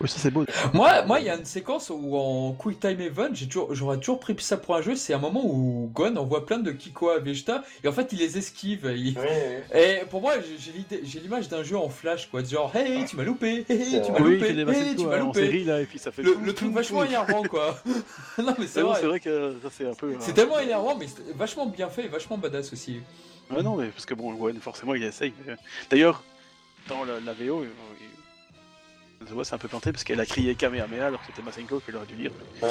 Oui, 0.00 0.08
ça 0.08 0.18
c'est 0.18 0.30
beau. 0.30 0.44
Moi, 0.72 1.02
moi, 1.02 1.20
il 1.20 1.26
y 1.26 1.30
a 1.30 1.36
une 1.36 1.44
séquence 1.44 1.88
où 1.90 2.16
en 2.16 2.52
Quick 2.52 2.80
Time 2.80 3.00
Event, 3.00 3.28
j'ai 3.32 3.46
toujours, 3.46 3.74
j'aurais 3.74 3.98
toujours 3.98 4.18
pris 4.18 4.34
ça 4.40 4.56
pour 4.56 4.74
un 4.74 4.82
jeu. 4.82 4.96
C'est 4.96 5.14
un 5.14 5.18
moment 5.18 5.42
où 5.44 5.88
Gon 5.94 6.16
envoie 6.16 6.44
plein 6.46 6.58
de 6.58 6.72
Kiko 6.72 7.10
à 7.10 7.20
Vegeta 7.20 7.62
et 7.84 7.88
en 7.88 7.92
fait, 7.92 8.08
il 8.12 8.18
les 8.18 8.36
esquive. 8.36 8.92
il- 8.96 9.16
Oui, 9.16 9.24
oui. 9.24 9.80
Et 9.80 9.98
pour 10.10 10.20
moi, 10.20 10.34
j'ai- 10.40 10.58
j'ai 10.58 10.72
l'idée- 10.72 11.00
j'ai 11.04 11.20
l'image 11.20 11.48
d'un 11.48 11.62
jeu 11.62 11.76
en 11.76 11.88
flash, 11.88 12.26
quoi. 12.28 12.42
Genre, 12.42 12.74
hey, 12.74 13.04
tu 13.04 13.16
m'as 13.16 13.22
loupé, 13.22 13.64
hey, 13.68 14.02
tu 14.04 14.10
m'as. 14.12 14.18
Oui, 14.20 14.34
loupé, 14.38 14.48
hey, 14.50 14.96
tu 14.96 15.06
m'as 15.06 15.16
loupé. 15.18 15.40
série 15.40 15.64
là, 15.64 15.80
et 15.80 15.86
puis 15.86 15.98
ça 16.00 16.10
fait. 16.10 16.22
Le, 16.22 16.36
le 16.44 16.52
truc 16.54 16.72
vachement 16.72 17.04
énervant, 17.04 17.42
quoi. 17.44 17.78
non, 18.38 18.54
mais 18.58 18.66
c'est 18.66 18.80
vrai. 18.80 18.98
c'est 19.00 19.06
vrai 19.06 19.20
que 19.20 19.54
ça 19.62 19.68
c'est 19.70 19.86
un 19.88 19.94
peu. 19.94 20.12
C'est 20.18 20.32
euh, 20.32 20.34
tellement 20.34 20.58
énervant, 20.58 20.96
mais 20.98 21.06
c'est 21.06 21.34
vachement 21.36 21.66
bien 21.66 21.88
fait 21.88 22.06
et 22.06 22.08
vachement 22.08 22.36
badass 22.36 22.72
aussi. 22.72 23.00
Ouais, 23.50 23.62
non, 23.62 23.76
mais 23.76 23.86
parce 23.88 24.06
que 24.06 24.14
bon, 24.14 24.34
Gwen, 24.34 24.58
forcément, 24.60 24.94
il 24.94 25.04
essaye. 25.04 25.32
D'ailleurs, 25.90 26.22
dans 26.88 27.04
la, 27.04 27.20
la 27.20 27.32
VO, 27.32 27.64
s'est 29.44 29.54
un 29.54 29.58
peu 29.58 29.68
planté 29.68 29.92
parce 29.92 30.04
qu'elle 30.04 30.20
a 30.20 30.26
crié 30.26 30.54
Kamehameha 30.54 31.06
alors 31.06 31.20
que 31.20 31.26
c'était 31.26 31.42
Masenko 31.42 31.80
qu'elle 31.80 31.96
aurait 31.96 32.06
dû 32.06 32.14
dire. 32.14 32.30
Ouais, 32.62 32.68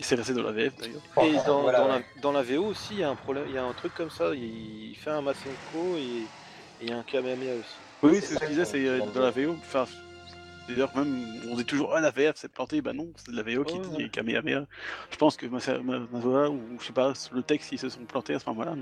s'est 0.00 0.14
resté 0.14 0.32
dans 0.34 0.42
la 0.42 0.52
VF 0.52 0.72
d'ailleurs. 0.76 1.00
Et 1.22 1.46
dans, 1.46 1.62
Voilà, 1.62 1.78
dans 1.78 1.86
ouais. 1.86 2.04
la, 2.16 2.20
dans 2.22 2.32
la 2.32 2.42
VO 2.42 2.64
aussi, 2.66 2.94
il 2.94 2.98
y 3.00 3.04
a 3.04 3.08
un 3.10 3.14
problème, 3.16 3.44
il 3.48 3.54
y 3.54 3.58
a 3.58 3.64
un 3.64 3.72
truc 3.72 3.94
comme 3.94 4.10
ça. 4.10 4.34
Il, 4.34 4.90
il 4.90 4.96
fait 4.96 5.10
un 5.10 5.22
Masenko 5.22 5.96
et 5.96 6.24
et 6.78 6.84
il 6.84 6.90
y 6.90 6.92
a 6.92 6.98
un 6.98 7.02
Kamehameha 7.02 7.54
aussi. 7.54 7.74
Oui, 8.02 8.18
C'est 8.20 8.26
c'est 8.26 8.34
ce 8.34 8.38
que 8.40 8.44
je 8.46 8.50
disais, 8.50 8.64
c'est 8.66 8.86
euh, 8.86 9.00
dans 9.14 9.22
la. 9.22 9.30
VO. 9.30 9.52
Enfin, 9.58 9.86
d'ailleurs, 10.68 10.96
même, 10.96 11.26
on 11.50 11.56
dit 11.56 11.64
toujours, 11.64 11.94
ah, 11.94 12.00
la 12.00 12.10
VF 12.10 12.36
s'est 12.36 12.48
plantée. 12.48 12.80
Bah 12.80 12.92
non, 12.92 13.08
c'est 13.16 13.30
de 13.30 13.36
la 13.36 13.42
VO 13.42 13.64
qui 13.64 13.76
Ouais, 13.78 14.04
dit. 14.04 14.10
Kamehameha. 14.10 14.66
Je 15.10 15.16
pense 15.16 15.36
que 15.36 15.46
Masa- 15.46 15.80
Ma- 15.82 16.00
Mazoa, 16.12 16.50
ou 16.50 16.60
je 16.80 16.86
sais 16.86 16.92
pas, 16.92 17.12
le 17.32 17.42
texte, 17.42 17.72
ils 17.72 17.78
se 17.78 17.88
sont 17.88 18.04
plantés 18.04 18.34
à 18.34 18.38
ce 18.38 18.48
moment-là. 18.50 18.74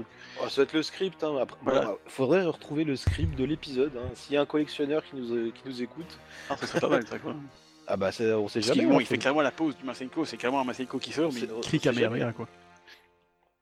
Oh, 0.43 0.49
ça 0.49 0.61
va 0.61 0.63
être 0.65 0.73
le 0.73 0.83
script. 0.83 1.23
Hein. 1.25 1.37
Après, 1.41 1.59
Voilà. 1.63 1.85
bon, 1.87 1.99
faudrait 2.07 2.45
retrouver 2.45 2.85
le 2.85 2.97
script 2.97 3.37
de 3.37 3.45
l'épisode. 3.45 3.93
hein. 3.97 4.09
S'il 4.15 4.35
y 4.35 4.37
a 4.37 4.43
un 4.43 4.47
collectionneur 4.47 5.05
qui 5.05 5.17
nous, 5.17 5.33
euh, 5.35 5.51
qui 5.51 5.63
nous 5.69 5.83
écoute, 5.83 6.19
Ah, 6.51 6.57
ça 6.57 6.67
serait 6.67 6.81
pas 6.81 6.89
mal, 6.89 7.07
ça, 7.07 7.19
quoi. 7.19 7.35
ah 7.87 7.97
bah 7.97 8.13
c'est- 8.13 8.33
on 8.33 8.49
sait 8.49 8.61
Parce 8.61 8.75
jamais. 8.75 8.87
bon, 8.89 8.97
hein, 8.97 9.01
il 9.01 9.07
fait 9.07 9.19
clairement 9.19 9.43
la 9.43 9.51
pause 9.53 9.77
du 9.77 9.85
Masenko, 9.85 10.25
c'est 10.25 10.37
clairement 10.37 10.61
un 10.61 10.65
Masenko 10.65 10.99
qui 10.99 11.13
sort, 11.13 11.33
mais 11.33 11.41
C'est- 11.41 11.47
il 11.55 11.61
crie 11.61 11.81
Kamehameha, 11.81 12.33
quoi. 12.33 12.49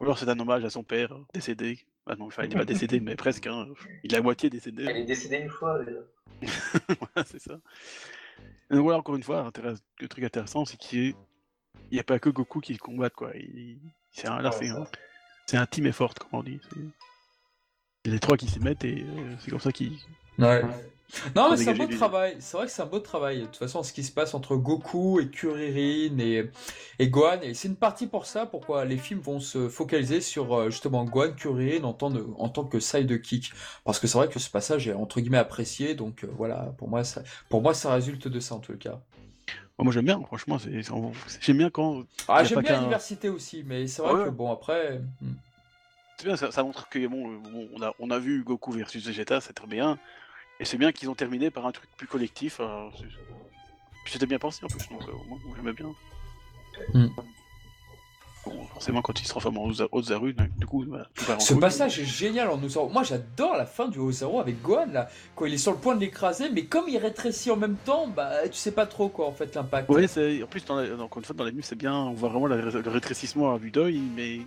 Ou 0.00 0.04
alors 0.04 0.18
c'est 0.18 0.28
un 0.28 0.38
hommage 0.38 0.64
à 0.64 0.70
son 0.70 0.82
père, 0.82 1.14
décédé. 1.32 1.78
Ah 2.06 2.16
non, 2.16 2.26
enfin, 2.26 2.42
il 2.44 2.48
n'est 2.50 2.56
pas 2.56 2.64
décédé, 2.64 3.00
mais 3.00 3.14
presque, 3.16 3.46
hein. 3.46 3.66
Il 4.02 4.12
est 4.14 4.16
à 4.18 4.22
moitié 4.22 4.50
décédé. 4.50 4.84
Elle 4.88 4.96
est 4.98 5.04
décédée 5.04 5.38
une 5.38 5.50
fois. 5.50 5.82
déjà. 5.84 5.98
Voilà, 6.98 7.26
c'est 7.26 7.38
ça. 7.40 7.58
Et 8.70 8.74
donc 8.74 8.82
voilà, 8.84 8.98
encore 8.98 9.16
une 9.16 9.22
fois, 9.22 9.50
le 10.00 10.08
truc 10.08 10.24
intéressant, 10.24 10.64
c'est 10.64 10.76
qu'il 10.76 11.14
il 11.90 11.94
n'y 11.96 12.00
a 12.00 12.04
pas 12.04 12.18
que 12.18 12.30
Goku 12.30 12.60
qui 12.60 12.76
combat, 12.78 13.10
quoi. 13.10 13.32
Il... 13.36 13.78
C'est 14.10 14.26
un, 14.28 14.42
Ouais, 14.44 14.50
ça. 14.50 14.74
un... 14.80 14.86
c'est 15.46 15.56
un 15.58 15.66
team 15.66 15.86
effort, 15.86 16.14
comme 16.14 16.40
on 16.40 16.42
dit. 16.42 16.58
C'est- 16.70 16.80
Il 18.04 18.08
y 18.08 18.10
a 18.10 18.14
les 18.14 18.20
trois 18.20 18.36
qui 18.36 18.48
s'y 18.48 18.58
mettent 18.60 18.84
et 18.84 19.02
euh, 19.04 19.34
c'est 19.40 19.50
comme 19.50 19.60
ça 19.60 19.70
qu'ils. 19.72 19.98
Ouais. 20.38 20.62
Non, 21.36 21.50
mais 21.50 21.56
c'est 21.56 21.70
un 21.70 21.74
beau 21.74 21.86
travail. 21.86 22.36
C'est 22.40 22.56
vrai 22.56 22.66
que 22.66 22.72
c'est 22.72 22.82
un 22.82 22.86
beau 22.86 22.98
travail. 22.98 23.40
De 23.40 23.44
toute 23.46 23.56
façon, 23.56 23.82
ce 23.82 23.92
qui 23.92 24.02
se 24.02 24.12
passe 24.12 24.34
entre 24.34 24.56
Goku 24.56 25.20
et 25.20 25.28
Kuririn 25.28 26.18
et, 26.18 26.50
et 26.98 27.08
Gohan, 27.08 27.40
et 27.42 27.54
c'est 27.54 27.68
une 27.68 27.76
partie 27.76 28.06
pour 28.06 28.24
ça, 28.26 28.46
pourquoi 28.46 28.84
les 28.84 28.96
films 28.96 29.20
vont 29.20 29.38
se 29.40 29.68
focaliser 29.68 30.20
sur 30.20 30.54
euh, 30.54 30.70
justement 30.70 31.04
Gohan, 31.04 31.32
Kuririn 31.32 31.84
en 31.84 31.92
tant, 31.92 32.10
de- 32.10 32.26
en 32.38 32.48
tant 32.48 32.64
que 32.64 32.80
sidekick. 32.80 33.52
Parce 33.84 33.98
que 33.98 34.06
c'est 34.06 34.16
vrai 34.18 34.28
que 34.28 34.38
ce 34.38 34.48
passage 34.50 34.88
est 34.88 34.94
entre 34.94 35.20
guillemets 35.20 35.38
apprécié, 35.38 35.94
donc 35.94 36.24
euh, 36.24 36.28
voilà, 36.36 36.74
pour 36.78 36.88
moi, 36.88 37.04
ça, 37.04 37.22
pour 37.50 37.60
moi, 37.62 37.74
ça 37.74 37.92
résulte 37.92 38.28
de 38.28 38.40
ça 38.40 38.54
en 38.54 38.60
tout 38.60 38.76
cas. 38.78 38.98
Moi 39.78 39.92
j'aime 39.92 40.04
bien, 40.04 40.20
franchement, 40.22 40.58
j'aime 41.40 41.56
bien 41.58 41.70
quand. 41.70 42.04
Ah, 42.28 42.44
j'aime 42.44 42.60
bien 42.60 42.72
la 42.72 42.78
diversité 42.84 43.28
aussi, 43.28 43.64
mais 43.66 43.86
c'est 43.88 44.00
vrai 44.02 44.14
Ouais. 44.14 44.24
que 44.24 44.30
bon, 44.30 44.52
après. 44.52 45.00
hmm. 45.20 45.32
C'est 46.18 46.26
bien, 46.26 46.36
ça, 46.36 46.52
ça 46.52 46.62
montre 46.62 46.88
que 46.88 47.04
bon, 47.08 47.32
euh, 47.32 47.38
bon, 47.38 47.68
on, 47.74 47.82
a, 47.82 47.92
on 47.98 48.10
a 48.10 48.18
vu 48.20 48.44
Goku 48.44 48.70
versus 48.72 49.04
Vegeta, 49.04 49.40
c'est 49.40 49.54
très 49.54 49.66
bien. 49.66 49.98
Et 50.62 50.64
c'est 50.64 50.78
bien 50.78 50.92
qu'ils 50.92 51.10
ont 51.10 51.14
terminé 51.16 51.50
par 51.50 51.66
un 51.66 51.72
truc 51.72 51.90
plus 51.96 52.06
collectif. 52.06 52.58
euh, 52.60 52.88
c'était 54.06 54.26
bien 54.26 54.38
pensé 54.38 54.64
en 54.64 54.68
plus, 54.68 54.88
donc 54.88 55.02
euh, 55.02 55.12
moi, 55.28 55.38
j'aimais 55.56 55.72
bien. 55.72 55.86
Hmm. 56.94 57.08
Bon, 58.46 58.64
forcément, 58.72 59.02
quand 59.02 59.20
il 59.20 59.24
se 59.24 59.30
transforme 59.30 59.58
en 59.58 59.68
Oza- 59.68 59.88
Ozaru, 59.90 60.34
du 60.34 60.66
coup, 60.66 60.84
bah, 60.84 61.08
tout 61.14 61.24
part 61.24 61.36
en 61.36 61.40
Ce 61.40 61.54
passage 61.54 61.98
est 61.98 62.04
génial 62.04 62.48
en 62.48 62.58
nous 62.58 62.68
Moi 62.90 63.02
j'adore 63.02 63.56
la 63.56 63.66
fin 63.66 63.88
du 63.88 63.98
Ozaru 63.98 64.38
avec 64.38 64.62
Gohan 64.62 64.86
là, 64.92 65.08
quand 65.34 65.46
il 65.46 65.54
est 65.54 65.58
sur 65.58 65.72
le 65.72 65.78
point 65.78 65.96
de 65.96 66.00
l'écraser, 66.00 66.48
mais 66.50 66.64
comme 66.64 66.88
il 66.88 66.96
rétrécit 66.98 67.50
en 67.50 67.56
même 67.56 67.76
temps, 67.84 68.06
bah 68.06 68.48
tu 68.48 68.54
sais 68.54 68.72
pas 68.72 68.86
trop 68.86 69.08
quoi 69.08 69.26
en 69.26 69.32
fait 69.32 69.52
l'impact. 69.56 69.90
C'est- 70.08 70.42
en 70.44 70.46
plus, 70.46 70.64
dans 70.64 70.76
la- 70.76 70.94
encore 70.94 71.18
une 71.18 71.24
fois, 71.24 71.34
dans 71.36 71.48
c'est 71.62 71.76
bien, 71.76 71.94
on 71.94 72.12
voit 72.14 72.28
vraiment 72.28 72.46
la- 72.46 72.56
le 72.56 72.90
rétrécissement 72.90 73.52
à 73.52 73.58
vue 73.58 73.70
d'œil, 73.72 74.00
mais 74.16 74.40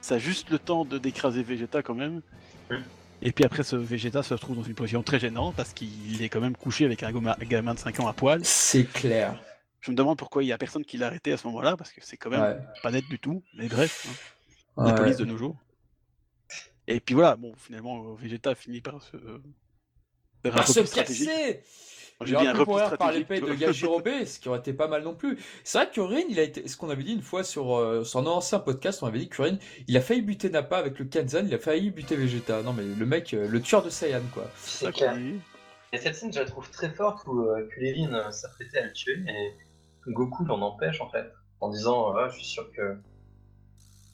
ça 0.00 0.16
a 0.16 0.18
juste 0.18 0.50
le 0.50 0.58
temps 0.60 0.84
de 0.84 0.98
d'écraser 0.98 1.42
Vegeta 1.42 1.82
quand 1.82 1.94
même. 1.94 2.22
Mm. 2.70 2.76
Et 3.24 3.30
puis 3.32 3.44
après, 3.44 3.62
ce 3.62 3.76
Vegeta 3.76 4.22
se 4.22 4.34
retrouve 4.34 4.56
dans 4.56 4.62
une 4.64 4.74
position 4.74 5.02
très 5.02 5.20
gênante 5.20 5.54
parce 5.56 5.72
qu'il 5.72 6.22
est 6.22 6.28
quand 6.28 6.40
même 6.40 6.56
couché 6.56 6.84
avec 6.84 7.02
un 7.04 7.12
gamin 7.12 7.74
de 7.74 7.78
5 7.78 8.00
ans 8.00 8.08
à 8.08 8.12
poil. 8.12 8.44
C'est 8.44 8.84
clair. 8.84 9.40
Je 9.80 9.90
me 9.92 9.96
demande 9.96 10.18
pourquoi 10.18 10.42
il 10.42 10.48
y 10.48 10.52
a 10.52 10.58
personne 10.58 10.84
qui 10.84 10.96
l'a 10.96 11.06
arrêté 11.06 11.32
à 11.32 11.36
ce 11.36 11.46
moment-là, 11.48 11.76
parce 11.76 11.92
que 11.92 12.00
c'est 12.04 12.16
quand 12.16 12.30
même 12.30 12.40
Ouais. 12.42 12.56
pas 12.82 12.90
net 12.90 13.04
du 13.08 13.18
tout. 13.18 13.42
Mais 13.54 13.68
bref, 13.68 14.06
hein, 14.76 14.84
la 14.86 14.92
police 14.94 15.16
de 15.16 15.24
nos 15.24 15.36
jours. 15.36 15.56
Et 16.88 16.98
puis 17.00 17.14
voilà, 17.14 17.36
bon, 17.36 17.52
finalement, 17.56 18.02
euh, 18.12 18.14
Vegeta 18.16 18.54
finit 18.54 18.80
par 18.80 19.00
se. 19.02 19.16
un 20.44 20.50
Par 20.50 20.66
se 20.66 20.80
casser 20.80 21.62
J'ai 22.24 22.36
un 22.36 22.64
pour 22.64 22.76
rire 22.76 22.96
par 22.98 23.12
l'épée 23.12 23.40
de 23.40 23.46
vois. 23.46 23.54
Yajirobe, 23.54 24.24
ce 24.24 24.38
qui 24.38 24.48
aurait 24.48 24.58
été 24.60 24.72
pas 24.72 24.88
mal 24.88 25.02
non 25.02 25.14
plus. 25.14 25.38
C'est 25.64 25.78
vrai 25.78 25.90
que 25.90 26.00
Rin, 26.00 26.22
il 26.28 26.38
a 26.38 26.42
été, 26.42 26.66
ce 26.68 26.76
qu'on 26.76 26.90
avait 26.90 27.02
dit 27.02 27.12
une 27.12 27.22
fois 27.22 27.44
sur, 27.44 27.76
euh, 27.76 28.04
sur 28.04 28.20
un 28.20 28.26
ancien 28.26 28.58
podcast, 28.58 29.02
on 29.02 29.06
avait 29.06 29.18
dit 29.18 29.28
que 29.28 29.42
Rin, 29.42 29.58
il 29.88 29.96
a 29.96 30.00
failli 30.00 30.22
buter 30.22 30.50
Nappa 30.50 30.78
avec 30.78 30.98
le 30.98 31.04
Kenzan, 31.04 31.46
il 31.46 31.54
a 31.54 31.58
failli 31.58 31.90
buter 31.90 32.16
Vegeta. 32.16 32.62
Non 32.62 32.72
mais 32.72 32.82
le 32.82 33.06
mec, 33.06 33.34
euh, 33.34 33.48
le 33.48 33.60
tueur 33.60 33.82
de 33.82 33.90
Saiyan 33.90 34.22
quoi. 34.32 34.44
C'est 34.56 34.92
Et 35.92 35.98
cette 35.98 36.14
scène, 36.14 36.32
je 36.32 36.38
la 36.38 36.46
trouve 36.46 36.70
très 36.70 36.90
forte 36.90 37.26
où 37.26 37.40
euh, 37.42 37.68
euh, 37.78 38.30
s'apprêtait 38.30 38.78
à 38.78 38.86
le 38.86 38.92
tuer 38.92 39.18
et 39.28 39.52
Goku 40.10 40.44
l'en 40.46 40.60
empêche 40.62 41.00
en 41.00 41.10
fait, 41.10 41.30
en 41.60 41.70
disant 41.70 42.14
ah, 42.16 42.28
Je 42.28 42.36
suis 42.36 42.46
sûr 42.46 42.70
que. 42.72 42.96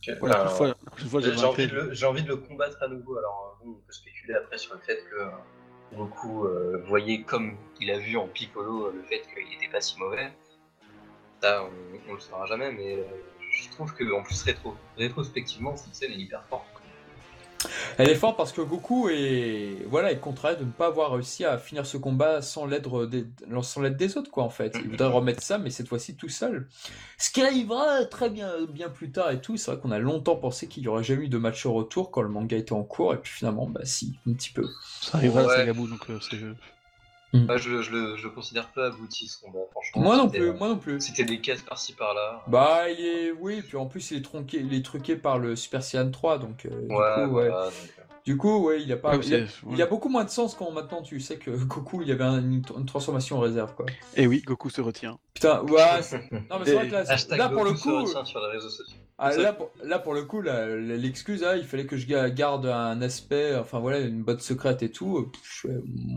que- 0.04 0.20
Ouais, 0.20 0.30
fois, 0.48 0.74
fois, 1.08 1.20
j'ai 1.20 1.44
envie, 1.44 2.04
envie 2.04 2.22
de 2.22 2.28
le 2.28 2.36
combattre 2.36 2.82
à 2.82 2.88
nouveau. 2.88 3.16
Alors, 3.18 3.58
euh, 3.64 3.68
on 3.68 3.74
peut 3.74 3.92
spéculer 3.92 4.34
après 4.34 4.58
sur 4.58 4.74
le 4.74 4.80
fait 4.80 4.96
que 5.08 5.14
euh, 5.20 5.26
Goku 5.92 6.44
euh, 6.44 6.82
voyait 6.86 7.22
comme 7.22 7.56
il 7.80 7.90
a 7.90 7.98
vu 7.98 8.16
en 8.16 8.26
Piccolo 8.26 8.86
euh, 8.86 8.92
le 8.94 9.02
fait 9.02 9.22
qu'il 9.34 9.48
n'était 9.48 9.68
pas 9.70 9.80
si 9.80 9.98
mauvais. 9.98 10.30
Ça, 11.40 11.64
on, 12.08 12.12
le 12.12 12.20
saura 12.20 12.46
jamais, 12.46 12.72
mais 12.72 12.96
euh, 12.96 13.04
je 13.50 13.70
trouve 13.70 13.94
que 13.94 14.12
en 14.12 14.22
plus 14.22 14.42
rétro, 14.42 14.76
rétrospectivement, 14.96 15.76
cette 15.76 15.94
scène 15.94 16.12
est 16.12 16.16
hyper 16.16 16.44
forte. 16.46 16.66
Elle 17.96 18.08
est 18.10 18.14
forte 18.14 18.36
parce 18.36 18.52
que 18.52 18.60
Goku 18.60 19.08
est, 19.08 19.84
voilà, 19.88 20.12
est 20.12 20.18
contraint 20.18 20.54
de 20.54 20.64
ne 20.64 20.70
pas 20.70 20.86
avoir 20.86 21.12
réussi 21.12 21.44
à 21.44 21.58
finir 21.58 21.86
ce 21.86 21.96
combat 21.96 22.40
sans 22.42 22.66
l'aide 22.66 22.86
des, 23.10 23.24
sans 23.62 23.80
l'aide 23.82 23.96
des 23.96 24.16
autres, 24.16 24.30
quoi, 24.30 24.44
en 24.44 24.50
fait. 24.50 24.76
Il 24.82 24.90
voudrait 24.90 25.08
remettre 25.08 25.42
ça, 25.42 25.58
mais 25.58 25.70
cette 25.70 25.88
fois-ci 25.88 26.14
tout 26.14 26.28
seul. 26.28 26.68
Ce 27.18 27.30
qui 27.30 27.42
arrivera 27.42 28.04
très 28.04 28.30
bien, 28.30 28.52
bien 28.68 28.88
plus 28.88 29.10
tard 29.10 29.30
et 29.32 29.40
tout. 29.40 29.56
C'est 29.56 29.72
vrai 29.72 29.80
qu'on 29.80 29.90
a 29.90 29.98
longtemps 29.98 30.36
pensé 30.36 30.68
qu'il 30.68 30.82
n'y 30.84 30.88
aurait 30.88 31.02
jamais 31.02 31.24
eu 31.24 31.28
de 31.28 31.38
match 31.38 31.66
au 31.66 31.72
retour 31.72 32.10
quand 32.10 32.22
le 32.22 32.28
manga 32.28 32.56
était 32.56 32.72
en 32.72 32.84
cours, 32.84 33.14
et 33.14 33.16
puis 33.18 33.32
finalement, 33.32 33.66
bah 33.66 33.80
si, 33.84 34.18
un 34.28 34.32
petit 34.34 34.50
peu. 34.50 34.64
Ça 35.00 35.18
arrivera 35.18 35.44
Ouais. 35.44 35.52
à 35.52 35.56
Sagabou, 35.56 35.88
donc 35.88 36.08
euh, 36.10 36.18
c'est. 36.30 36.38
Moi, 37.32 37.56
je, 37.58 37.82
je, 37.82 37.90
le, 37.92 38.16
je 38.16 38.24
le 38.24 38.30
considère 38.30 38.68
pas 38.68 38.86
abouti 38.86 39.28
ce 39.28 39.38
combat, 39.40 39.58
franchement. 39.70 40.02
Moi 40.02 40.16
non 40.16 40.28
plus, 40.28 40.48
euh, 40.48 40.52
moi 40.54 40.68
non 40.68 40.78
plus. 40.78 41.00
C'était 41.00 41.24
des 41.24 41.40
caisses 41.40 41.62
par-ci 41.62 41.92
par-là. 41.92 42.42
Bah, 42.46 42.88
il 42.90 43.04
est, 43.04 43.32
oui, 43.32 43.60
puis 43.62 43.76
en 43.76 43.86
plus, 43.86 44.10
il 44.10 44.18
est 44.18 44.22
tronqué, 44.22 44.58
il 44.58 44.72
est 44.72 44.84
truqué 44.84 45.14
par 45.16 45.38
le 45.38 45.54
Super 45.56 45.82
Saiyan 45.82 46.10
3, 46.10 46.38
donc, 46.38 46.64
euh, 46.64 46.70
du 46.70 46.76
Ouais, 46.76 46.86
coup, 46.86 47.20
ouais. 47.20 47.48
voilà, 47.48 47.64
donc, 47.66 47.72
euh, 47.98 48.02
Du 48.24 48.36
coup, 48.36 48.58
ouais, 48.66 48.82
il 48.82 48.90
a 48.92 48.96
pas, 48.96 49.16
Ouais, 49.16 49.24
il 49.26 49.34
a, 49.34 49.38
il 49.70 49.82
a 49.82 49.86
beaucoup 49.86 50.08
moins 50.10 50.24
de 50.24 50.30
sens 50.30 50.54
quand 50.54 50.70
maintenant 50.70 51.00
tu 51.02 51.18
sais 51.20 51.36
que 51.38 51.50
Goku, 51.50 52.02
il 52.02 52.08
y 52.08 52.12
avait 52.12 52.24
un- 52.24 52.40
une, 52.40 52.62
une 52.76 52.86
transformation 52.86 53.36
en 53.36 53.40
réserve, 53.40 53.74
quoi. 53.74 53.86
Et 54.16 54.26
oui, 54.26 54.42
Goku 54.42 54.68
se 54.70 54.80
retient. 54.82 55.18
Putain, 55.34 55.62
ouais, 55.62 55.80
c'est- 56.02 56.30
non 56.32 56.58
mais 56.58 56.64
c'est 56.64 56.74
vrai 56.74 56.88
que 56.88 56.92
là, 56.92 57.04
c'est- 57.06 57.12
Hashtag 57.12 57.38
là 57.38 57.48
pour 57.48 57.64
le 57.64 57.72
coup, 57.72 58.04
retient 58.04 58.24
sur 58.26 58.40
les 58.40 58.52
réseaux 58.52 58.68
sociaux. 58.68 58.98
ah, 59.18 59.34
là, 59.34 59.52
pour, 59.54 59.70
là 59.82 59.98
pour 59.98 60.12
le 60.14 60.24
coup, 60.24 60.42
l'excuse, 60.42 61.42
ah, 61.44 61.56
il 61.56 61.64
fallait 61.64 61.86
que 61.86 61.96
je 61.96 62.06
ga- 62.06 62.28
garde 62.30 62.66
un 62.66 63.00
aspect, 63.02 63.56
enfin 63.56 63.78
voilà, 63.78 64.00
une 64.00 64.22
botte 64.22 64.40
secrète 64.42 64.82
et 64.82 64.90
tout. 64.90 65.30
pff, 65.32 65.66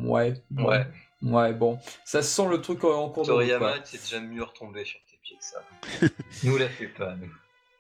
ouais, 0.04 0.34
Ouais. 0.58 0.86
Ouais, 1.23 1.53
bon, 1.53 1.80
ça 2.06 2.22
sent 2.22 2.48
le 2.49 2.61
truc 2.61 2.84
en 2.84 3.10
cours 3.10 3.26
de 3.26 3.31
route, 3.31 3.41
Toriyama, 3.41 3.72
quoi. 3.73 3.80
tu 3.80 3.95
es 3.95 3.99
déjà 3.99 4.19
mieux 4.19 4.43
retombé 4.43 4.84
sur 4.85 4.99
tes 5.10 5.18
pieds 5.23 5.38
que 5.38 5.43
ça. 5.43 6.07
nous 6.43 6.57
la 6.57 6.69
fait 6.69 6.88
pas, 6.88 7.15
nous. 7.15 7.30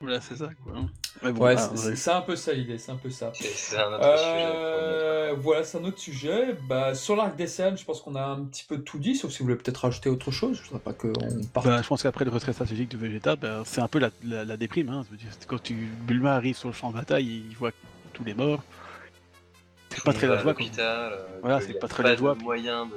Voilà, 0.03 0.19
c'est 0.19 0.35
ça, 0.35 0.49
quoi. 0.63 0.73
Mais 1.21 1.31
bon, 1.31 1.43
Ouais, 1.45 1.55
c'est- 1.95 2.09
un 2.09 2.21
peu 2.21 2.35
ça 2.35 2.53
l'idée, 2.53 2.79
c'est 2.79 2.91
un 2.91 2.95
peu 2.95 3.11
ça. 3.11 3.31
C'est 3.35 3.45
c'est 3.49 3.77
un 3.77 3.93
autre 3.93 4.17
sujet. 4.17 4.51
Euh, 4.55 5.35
voilà, 5.37 5.63
c'est 5.63 5.77
un 5.77 5.83
autre 5.83 5.99
sujet. 5.99 6.55
Bah, 6.67 6.95
sur 6.95 7.15
l'arc 7.15 7.35
des 7.35 7.45
scènes, 7.45 7.77
je 7.77 7.85
pense 7.85 8.01
qu'on 8.01 8.15
a 8.15 8.23
un 8.23 8.43
petit 8.45 8.63
peu 8.67 8.79
tout 8.79 8.97
dit, 8.97 9.15
sauf 9.15 9.29
si 9.31 9.39
vous 9.39 9.45
voulez 9.45 9.57
peut-être 9.57 9.77
rajouter 9.77 10.09
autre 10.09 10.31
chose. 10.31 10.57
Je 10.57 10.63
voudrais 10.63 10.79
pas 10.79 10.93
qu'on 10.93 11.13
parte. 11.53 11.67
Bah, 11.67 11.79
je 11.83 11.87
pense 11.87 12.01
qu'après 12.01 12.25
le 12.25 12.31
retrait 12.31 12.51
stratégique 12.53 12.89
de 12.89 12.97
Vegeta, 12.97 13.35
bah, 13.35 13.61
c'est 13.63 13.81
un 13.81 13.87
peu 13.87 13.99
la, 13.99 14.09
la, 14.23 14.43
la 14.43 14.57
déprime. 14.57 14.89
Hein. 14.89 15.05
Quand 15.45 15.61
tu, 15.61 15.75
Bulma 15.75 16.33
arrive 16.33 16.57
sur 16.57 16.69
le 16.69 16.73
champ 16.73 16.89
de 16.89 16.95
bataille, 16.95 17.43
il 17.51 17.55
voit 17.55 17.71
tous 18.13 18.23
les 18.23 18.33
morts. 18.33 18.63
C'est 19.91 20.03
pas 20.03 20.13
très 20.13 20.27
la 20.27 20.37
joie. 20.37 20.55
euh, 20.79 21.39
Voilà, 21.41 21.61
c'est 21.61 21.73
pas 21.73 21.87
très 21.87 22.03
la 22.03 22.15
joie, 22.15 22.35
moyen 22.35 22.85
de, 22.85 22.91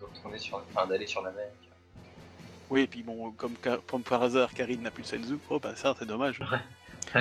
de 0.00 0.04
retourner 0.04 0.38
sur, 0.38 0.56
enfin, 0.74 0.86
d'aller 0.86 1.06
sur 1.06 1.22
la 1.22 1.30
mer. 1.32 1.48
Oui, 2.70 2.82
et 2.82 2.86
puis 2.86 3.02
bon, 3.02 3.32
comme, 3.32 3.54
comme 3.86 4.02
par 4.02 4.22
hasard, 4.22 4.54
Karine 4.54 4.82
n'a 4.82 4.90
plus 4.90 5.02
de 5.02 5.08
Senzu, 5.08 5.38
oh 5.50 5.58
bah 5.58 5.74
ça, 5.76 5.94
c'est 5.98 6.06
dommage. 6.06 6.40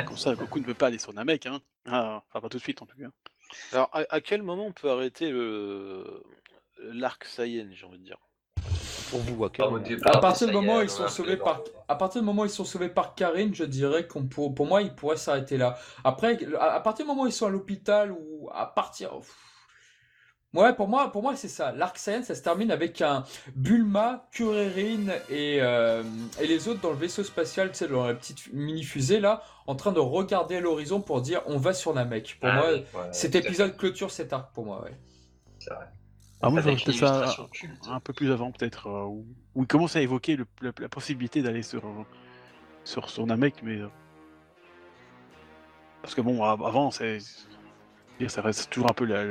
Comme 0.06 0.18
ça, 0.18 0.36
Goku 0.36 0.60
ne 0.60 0.66
peut 0.66 0.74
pas 0.76 0.88
aller 0.88 1.00
sur 1.00 1.14
Namek. 1.14 1.48
Hein. 1.48 1.60
Ah, 1.88 2.22
enfin, 2.30 2.42
pas 2.42 2.50
tout 2.50 2.58
de 2.58 2.64
suite 2.64 2.82
en 2.82 2.86
tout 2.86 2.98
cas. 2.98 3.08
Alors, 3.74 3.90
à, 3.94 4.04
à 4.10 4.22
quel 4.22 4.44
moment 4.44 4.68
on 4.68 4.72
peut 4.72 4.92
arrêter 4.92 5.32
le 5.32 6.24
l'arc 6.84 7.26
Saiyan, 7.26 7.68
j'ai 7.72 7.86
envie 7.86 7.98
de 7.98 8.04
dire? 8.04 8.18
Pour 9.10 9.20
vous, 9.20 9.36
départ, 9.80 10.16
À 10.18 10.20
partir 10.20 10.48
du 10.48 10.54
moment 10.54 10.78
où 10.78 10.82
ils 10.82 10.90
sont 10.90 11.04
a 11.04 11.08
sauvés 11.10 11.38
par, 11.38 11.58
dans- 11.58 11.64
à 11.88 11.96
partir 11.96 12.22
du 12.22 12.26
moment 12.26 12.44
où 12.44 12.46
ils 12.46 12.50
sont 12.52 12.66
sauvés 12.66 12.90
par 12.90 13.16
Karine, 13.16 13.54
je 13.56 13.64
dirais 13.64 14.08
qu'on 14.08 14.26
pour, 14.28 14.54
pour 14.56 14.66
moi, 14.66 14.82
ils 14.82 14.94
pourraient 14.94 15.18
s'arrêter 15.18 15.58
là. 15.58 15.78
Après, 16.04 16.38
à, 16.60 16.74
à 16.76 16.80
partir 16.80 17.06
du 17.06 17.10
moment 17.10 17.24
où 17.24 17.28
ils 17.28 17.32
sont 17.34 17.48
à 17.48 17.50
l'hôpital 17.50 18.12
ou 18.12 18.50
à 18.54 18.66
partir, 18.68 19.12
ouais, 20.54 20.74
pour 20.74 20.88
moi, 20.88 21.12
pour 21.12 21.22
moi, 21.22 21.36
c'est 21.36 21.48
ça. 21.48 21.72
L'arc 21.72 21.98
Saiyan, 21.98 22.24
ça 22.24 22.36
se 22.36 22.42
termine 22.42 22.72
avec 22.72 23.02
un 23.02 23.24
Bulma, 23.56 24.28
Kuririn 24.32 25.08
et 25.30 25.60
euh, 25.62 26.04
et 26.42 26.48
les 26.48 26.68
autres 26.68 26.82
dans 26.82 26.92
le 26.92 26.96
vaisseau 26.98 27.24
spatial, 27.24 27.70
tu 27.72 27.78
sais, 27.78 27.88
dans 27.88 28.06
la 28.08 28.14
petite 28.14 28.52
mini 28.54 28.84
fusée 28.84 29.20
là, 29.20 29.44
en 29.68 29.76
train 29.76 29.92
de 29.92 30.00
regarder 30.00 30.58
à 30.58 30.60
l'horizon 30.62 31.02
pour 31.02 31.22
dire 31.22 31.42
on 31.46 31.58
va 31.58 31.74
sur 31.74 31.94
Namek. 31.94 32.38
Pour 32.40 32.50
Ah 32.50 32.56
moi, 32.56 32.66
oui, 32.74 32.80
ouais, 32.94 33.08
cet 33.12 33.36
épisode 33.36 33.76
clôture 33.78 34.12
cet 34.12 34.34
arc 34.34 34.52
pour 34.54 34.66
moi, 34.66 34.84
ouais. 34.84 34.94
c'est 35.60 35.74
vrai. 35.74 35.86
Ah, 36.42 36.50
moi, 36.50 36.62
j'aurais 36.62 36.76
peut-être 36.78 36.98
ça 36.98 37.48
un 37.90 38.00
peu 38.00 38.14
plus 38.14 38.32
avant, 38.32 38.52
peut-être, 38.52 38.88
euh, 38.88 39.04
où, 39.06 39.26
où 39.56 39.62
il 39.64 39.68
commence 39.68 39.96
à 39.96 40.02
évoquer 40.02 40.38
le- 40.38 40.48
la 40.80 40.88
possibilité 40.90 41.42
d'aller 41.42 41.64
sur, 41.64 41.86
euh, 41.86 42.04
sur, 42.86 43.10
sur 43.10 43.26
Namek, 43.26 43.56
mais. 43.64 43.78
euh, 43.78 43.88
Parce 46.02 46.16
que 46.16 46.22
bon, 46.22 46.42
av- 46.44 46.64
avant, 46.64 46.92
c'est. 46.92 47.20
Ça 48.28 48.42
reste 48.42 48.70
toujours 48.70 48.90
un 48.90 48.94
peu 48.94 49.06
la. 49.06 49.26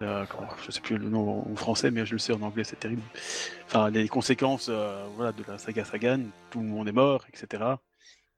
la- 0.00 0.26
comment- 0.26 0.48
je 0.64 0.70
sais 0.70 0.80
plus 0.80 0.96
le 0.96 1.08
nom 1.10 1.46
en 1.50 1.56
français, 1.56 1.90
mais 1.90 2.06
je 2.06 2.12
le 2.12 2.18
sais 2.18 2.32
en 2.32 2.40
anglais, 2.42 2.64
c'est 2.64 2.78
terrible. 2.78 3.02
Enfin, 3.66 3.90
les 3.90 4.08
conséquences 4.08 4.68
euh, 4.70 5.06
voilà, 5.16 5.32
de 5.32 5.42
la 5.46 5.58
saga 5.58 5.84
Sagan, 5.84 6.20
tout 6.50 6.60
le 6.60 6.66
monde 6.66 6.88
est 6.88 6.92
mort, 6.92 7.26
etc. 7.32 7.78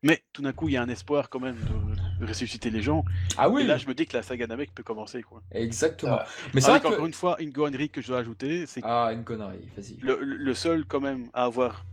Mais 0.02 0.24
tout 0.32 0.42
d'un 0.42 0.52
coup, 0.52 0.68
il 0.68 0.72
y 0.74 0.76
a 0.76 0.82
un 0.82 0.88
espoir 0.88 1.30
quand 1.30 1.38
même 1.38 1.54
de 1.56 1.96
ressusciter 2.26 2.70
les 2.70 2.82
gens. 2.82 3.04
Ah 3.36 3.48
oui, 3.48 3.62
Et 3.62 3.66
là, 3.66 3.76
je 3.78 3.86
me 3.86 3.94
dis 3.94 4.06
que 4.06 4.16
la 4.16 4.22
saga 4.22 4.46
Namek 4.46 4.74
peut 4.74 4.82
commencer. 4.82 5.22
Quoi. 5.22 5.42
exactement. 5.52 6.18
Ah. 6.20 6.26
Mais 6.54 6.60
c'est 6.60 6.80
que 6.80 6.86
encore 6.88 7.06
une 7.06 7.12
fois, 7.14 7.36
une 7.40 7.50
gohannerie 7.50 7.88
que 7.90 8.00
je 8.02 8.08
dois 8.08 8.18
ajouter, 8.18 8.66
c'est 8.66 8.80
ah 8.84 9.10
une 9.12 9.24
connerie, 9.24 9.68
vas-y. 9.76 9.96
le, 10.00 10.18
le- 10.22 10.36
le 10.36 10.54
seul 10.54 10.84
quand 10.84 11.00
même 11.00 11.28
à 11.34 11.44
avoir 11.44 11.84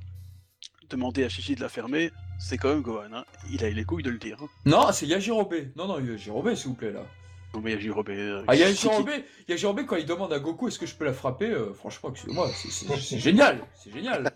demandé 0.90 1.24
à 1.24 1.30
Chichi 1.30 1.56
de 1.56 1.62
la 1.62 1.70
fermer, 1.70 2.12
c'est 2.40 2.58
quand 2.58 2.70
même 2.70 2.82
Gohan. 2.82 3.14
hein. 3.14 3.26
Il 3.52 3.64
a 3.64 3.70
eu 3.70 3.74
les 3.74 3.84
couilles 3.84 4.04
de 4.04 4.10
le 4.10 4.18
dire. 4.18 4.38
hein. 4.42 4.48
Non, 4.66 4.92
c'est 4.92 5.06
Yajirobe. 5.06 5.54
Non, 5.76 5.88
non, 5.88 6.00
Yajirobe, 6.00 6.54
s'il 6.56 6.70
vous 6.70 6.74
plaît, 6.76 6.92
là. 6.92 7.04
Non 7.54 7.62
mais 7.62 7.72
il 7.72 7.74
y 7.74 7.78
a 7.78 7.80
Jirobe. 7.80 8.10
euh, 8.10 8.44
Ah, 8.48 8.56
Yajirobe, 8.56 9.86
quand 9.88 9.96
il 9.96 10.06
demande 10.06 10.32
à 10.32 10.40
Goku 10.40 10.68
est-ce 10.68 10.78
que 10.78 10.86
je 10.86 10.94
peux 10.94 11.06
la 11.06 11.14
frapper, 11.14 11.50
euh, 11.50 11.74
franchement, 11.74 12.12
excusez-moi, 12.12 12.48
c'est- 12.54 13.18
génial, 13.18 13.60
c'est 13.74 13.92
génial. 13.92 14.32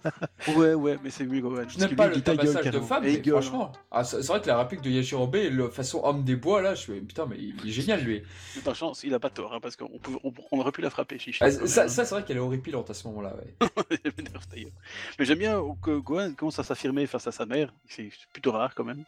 Ouais, 0.56 0.74
ouais, 0.74 0.98
mais 1.04 1.12
c'est 1.12 1.26
mieux 1.26 1.40
Gohan. 1.40 1.64
Je 1.70 1.78
n'aime 1.78 1.96
pas 1.96 2.08
il 2.08 2.16
le 2.16 2.22
tabassage 2.22 2.66
de 2.72 2.80
il 2.80 3.02
mais 3.04 3.20
gueule, 3.20 3.36
hein. 3.38 3.42
franchement, 3.42 3.72
ah, 3.92 4.04
c'est 4.04 4.26
vrai 4.26 4.42
que 4.42 4.48
la 4.48 4.58
réplique 4.58 4.82
de 4.82 4.90
Yajirobe, 4.90 5.36
le 5.36 5.70
façon 5.70 6.02
homme 6.04 6.24
des 6.24 6.36
bois, 6.36 6.62
là, 6.64 6.74
je 6.74 6.86
fais 6.86 7.00
putain, 7.02 7.28
mais 7.30 7.38
il 7.38 7.56
est 7.70 7.72
génial, 7.72 8.02
lui. 8.02 8.24
hein. 8.58 8.60
Par 8.66 8.74
chance, 8.76 9.04
il 9.04 9.14
a 9.14 9.20
pas 9.20 9.30
tort, 9.30 9.54
hein, 9.54 9.60
parce 9.62 9.76
qu'on 9.76 9.90
pouvait- 10.00 10.20
on, 10.24 10.34
on 10.52 10.60
aurait 10.60 10.72
pu 10.72 10.82
la 10.82 10.90
frapper, 10.90 11.20
Chichi. 11.20 11.38
Ah, 11.42 11.52
quand 11.52 11.68
ça, 11.68 11.88
c'est 11.88 12.10
vrai 12.10 12.24
qu'elle 12.26 12.38
est 12.38 12.40
horripilante 12.42 12.90
à 12.90 12.94
ce 12.96 13.08
moment-là, 13.10 13.36
ouais. 13.36 13.54
hein. 13.62 13.68
Elle 14.04 14.12
m'énerve, 14.18 14.44
d'ailleurs. 14.52 14.72
mais 15.20 15.26
j'aime 15.26 15.38
bien 15.40 15.62
que 15.84 15.98
Gohan 16.00 16.34
commence 16.34 16.58
à 16.58 16.64
s'affirmer 16.64 17.06
face 17.06 17.28
à 17.28 17.32
sa 17.32 17.46
mère. 17.46 17.72
C'est 17.88 18.10
plutôt 18.32 18.52
rare 18.54 18.74
quand 18.74 18.84
même. 18.84 19.04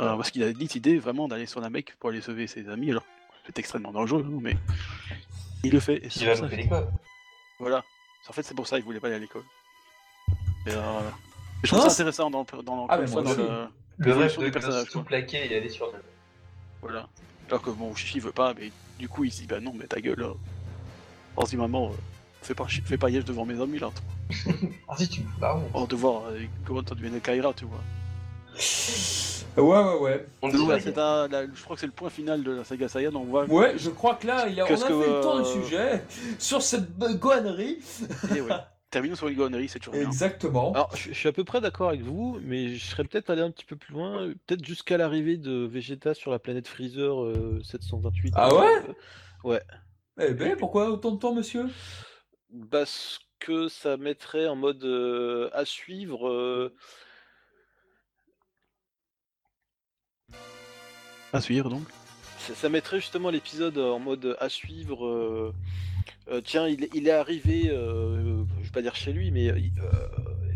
Euh, 0.00 0.16
parce 0.16 0.30
qu'il 0.30 0.42
a 0.42 0.52
décidé 0.52 0.98
vraiment 0.98 1.28
d'aller 1.28 1.46
sur 1.46 1.60
la 1.60 1.68
mec 1.70 1.94
pour 2.00 2.10
aller 2.10 2.20
sauver 2.22 2.46
ses 2.46 2.68
amis. 2.68 2.90
Alors, 2.90 3.04
c'est 3.46 3.58
extrêmement 3.58 3.92
dangereux, 3.92 4.24
hein, 4.26 4.38
mais 4.40 4.56
il 5.64 5.72
le 5.72 5.80
fait. 5.80 6.04
et 6.04 6.10
c'est 6.10 6.20
Il 6.20 6.28
a 6.28 6.32
pour 6.32 6.38
ça 6.38 6.44
loupé 6.44 6.56
l'école. 6.56 6.88
Voilà. 7.58 7.84
En 8.28 8.32
fait, 8.32 8.42
c'est 8.42 8.54
pour 8.54 8.66
ça 8.66 8.76
qu'il 8.76 8.84
voulait 8.84 9.00
pas 9.00 9.08
aller 9.08 9.16
à 9.16 9.20
l'école. 9.20 9.42
Et, 10.66 10.70
euh, 10.70 11.00
je 11.62 11.68
trouve 11.68 11.80
Non, 11.80 11.84
ça 11.84 11.90
c'est- 11.90 12.02
intéressant 12.02 12.30
dans, 12.30 12.46
le- 12.56 12.62
dans, 12.62 12.86
Ah, 12.88 12.96
dans 12.98 13.02
aussi. 13.02 13.36
le- 13.36 13.68
Le 13.98 14.12
rêve 14.12 14.16
l'évolution 14.16 14.40
de 14.40 14.46
du 14.46 14.52
personnage. 14.52 14.86
tout 14.86 14.92
quoi. 15.00 15.04
plaqué 15.04 15.52
et 15.52 15.56
aller 15.56 15.68
sur 15.68 15.86
le. 15.86 15.98
Voilà. 16.80 17.08
Alors 17.48 17.60
que 17.62 17.70
bon, 17.70 17.94
Chichi 17.94 18.18
veut 18.20 18.32
pas, 18.32 18.54
mais 18.54 18.70
du 18.98 19.08
coup, 19.08 19.24
il 19.24 19.32
se 19.32 19.40
dit 19.42 19.46
bah 19.46 19.60
non, 19.60 19.74
mais 19.76 19.86
ta 19.86 20.00
gueule. 20.00 20.18
Là. 20.20 20.32
On 21.36 21.44
se 21.44 21.50
dit 21.50 21.56
maman, 21.56 21.88
euh, 21.90 21.94
fais 22.42 22.54
pas, 22.54 22.66
fais 22.66 22.96
pas 22.96 23.10
yèche 23.10 23.24
devant 23.24 23.44
mes 23.44 23.60
amis 23.60 23.78
là. 23.78 23.90
toi. 23.90 24.52
Ah 24.88 24.96
si 24.96 25.08
tu 25.08 25.20
me 25.22 25.40
parles. 25.40 25.62
Oh, 25.74 25.86
de 25.86 25.94
voir 25.96 26.22
euh, 26.28 26.40
comment 26.64 26.80
ça 26.88 26.94
devient 26.94 27.20
Kaira, 27.20 27.52
tu 27.52 27.66
vois. 27.66 27.80
Ouais, 29.56 29.62
ouais, 29.62 29.98
ouais. 30.00 30.26
On 30.40 30.48
dit 30.48 30.56
c'est 30.80 30.96
un- 30.98 31.28
la- 31.28 31.46
je 31.46 31.62
crois 31.62 31.76
que 31.76 31.80
c'est 31.80 31.86
le 31.86 31.92
point 31.92 32.10
final 32.10 32.42
de 32.42 32.52
la 32.52 32.64
saga 32.64 32.88
Saiyan. 32.88 33.14
On 33.14 33.24
voit. 33.24 33.44
Ouais, 33.46 33.74
je 33.76 33.90
crois 33.90 34.14
que 34.14 34.26
là, 34.26 34.46
il 34.48 34.58
a, 34.60 34.64
on 34.64 34.66
a 34.66 34.68
Qu'est-ce 34.68 34.84
fait 34.86 34.92
que, 34.92 34.98
le 35.16 35.20
tour 35.20 35.34
du 35.36 35.40
euh, 35.42 35.62
sujet 35.62 36.04
sur 36.38 36.62
cette 36.62 36.96
gohannerie. 36.98 37.78
Et 38.34 38.40
ouais. 38.40 38.50
Terminons 38.90 39.14
sur 39.16 39.28
une 39.28 39.36
gonnerie, 39.36 39.68
c'est 39.68 39.78
toujours 39.78 39.94
bien. 39.94 40.02
Exactement. 40.06 40.72
Alors, 40.74 40.94
je, 40.94 41.08
je 41.08 41.14
suis 41.14 41.28
à 41.28 41.32
peu 41.32 41.44
près 41.44 41.62
d'accord 41.62 41.88
avec 41.88 42.02
vous, 42.02 42.38
mais 42.42 42.74
je 42.74 42.84
serais 42.84 43.04
peut-être 43.04 43.30
allé 43.30 43.40
un 43.40 43.50
petit 43.50 43.64
peu 43.64 43.74
plus 43.76 43.94
loin, 43.94 44.20
euh, 44.20 44.34
peut-être 44.46 44.62
jusqu'à 44.64 44.98
l'arrivée 44.98 45.38
de 45.38 45.64
Vegeta 45.66 46.12
sur 46.12 46.30
la 46.30 46.38
planète 46.38 46.68
Freezer 46.68 47.22
euh, 47.22 47.60
728. 47.64 48.34
Ah 48.36 48.54
ouais? 48.54 48.66
Euh, 48.66 48.92
Ouais. 49.44 49.62
Eh 50.20 50.34
ben, 50.34 50.56
pourquoi 50.58 50.90
autant 50.90 51.12
de 51.12 51.18
temps, 51.18 51.34
monsieur? 51.34 51.64
Parce 52.70 53.18
que 53.38 53.68
ça 53.68 53.96
mettrait 53.96 54.46
en 54.46 54.56
mode 54.56 54.84
euh, 54.84 55.48
à 55.52 55.64
suivre. 55.64 56.28
euh, 56.28 56.74
À 61.32 61.40
suivre 61.40 61.70
donc. 61.70 61.84
ça, 62.38 62.54
ça 62.54 62.68
mettrait 62.68 63.00
justement 63.00 63.30
l'épisode 63.30 63.78
en 63.78 63.98
mode 63.98 64.36
à 64.40 64.48
suivre. 64.48 65.06
euh, 65.06 65.54
euh, 66.30 66.40
tiens, 66.44 66.68
il, 66.68 66.84
est- 66.84 66.90
il 66.94 67.08
est 67.08 67.12
arrivé, 67.12 67.68
euh, 67.70 68.44
je 68.60 68.64
vais 68.66 68.70
pas 68.72 68.82
dire 68.82 68.94
chez 68.94 69.12
lui, 69.12 69.30
mais 69.30 69.48
euh, 69.48 69.56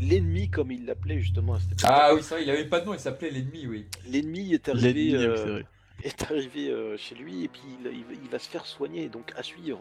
l'ennemi, 0.01 0.49
comme 0.51 0.71
il 0.71 0.85
l'appelait 0.87 1.19
justement 1.21 1.55
à 1.55 1.61
cette 1.61 1.73
époque. 1.73 1.85
Ah 1.93 2.15
oui, 2.15 2.21
c'est 2.23 2.35
vrai, 2.35 2.45
il 2.45 2.51
avait 2.51 2.65
pas 2.67 2.81
de 2.81 2.87
nom, 2.87 2.95
il 2.95 3.01
s'appelait 3.01 3.31
l'ennemi, 3.31 3.67
oui. 3.67 3.87
L'ennemi 4.07 4.53
est 4.55 4.69
arrivé, 4.69 4.93
L'ennemi, 4.93 5.25
euh, 5.25 5.37
c'est 5.37 5.51
vrai. 5.51 5.65
est 6.05 6.23
arrivé 6.31 6.69
euh, 6.71 6.97
chez 6.97 7.15
lui 7.15 7.45
et 7.45 7.49
puis 7.49 7.63
il, 7.85 7.87
il 7.93 8.05
va- 8.05 8.21
il 8.25 8.31
va 8.31 8.39
se 8.39 8.49
faire 8.49 8.67
soigner, 8.67 9.09
donc 9.09 9.33
à 9.37 9.43
suivre. 9.43 9.81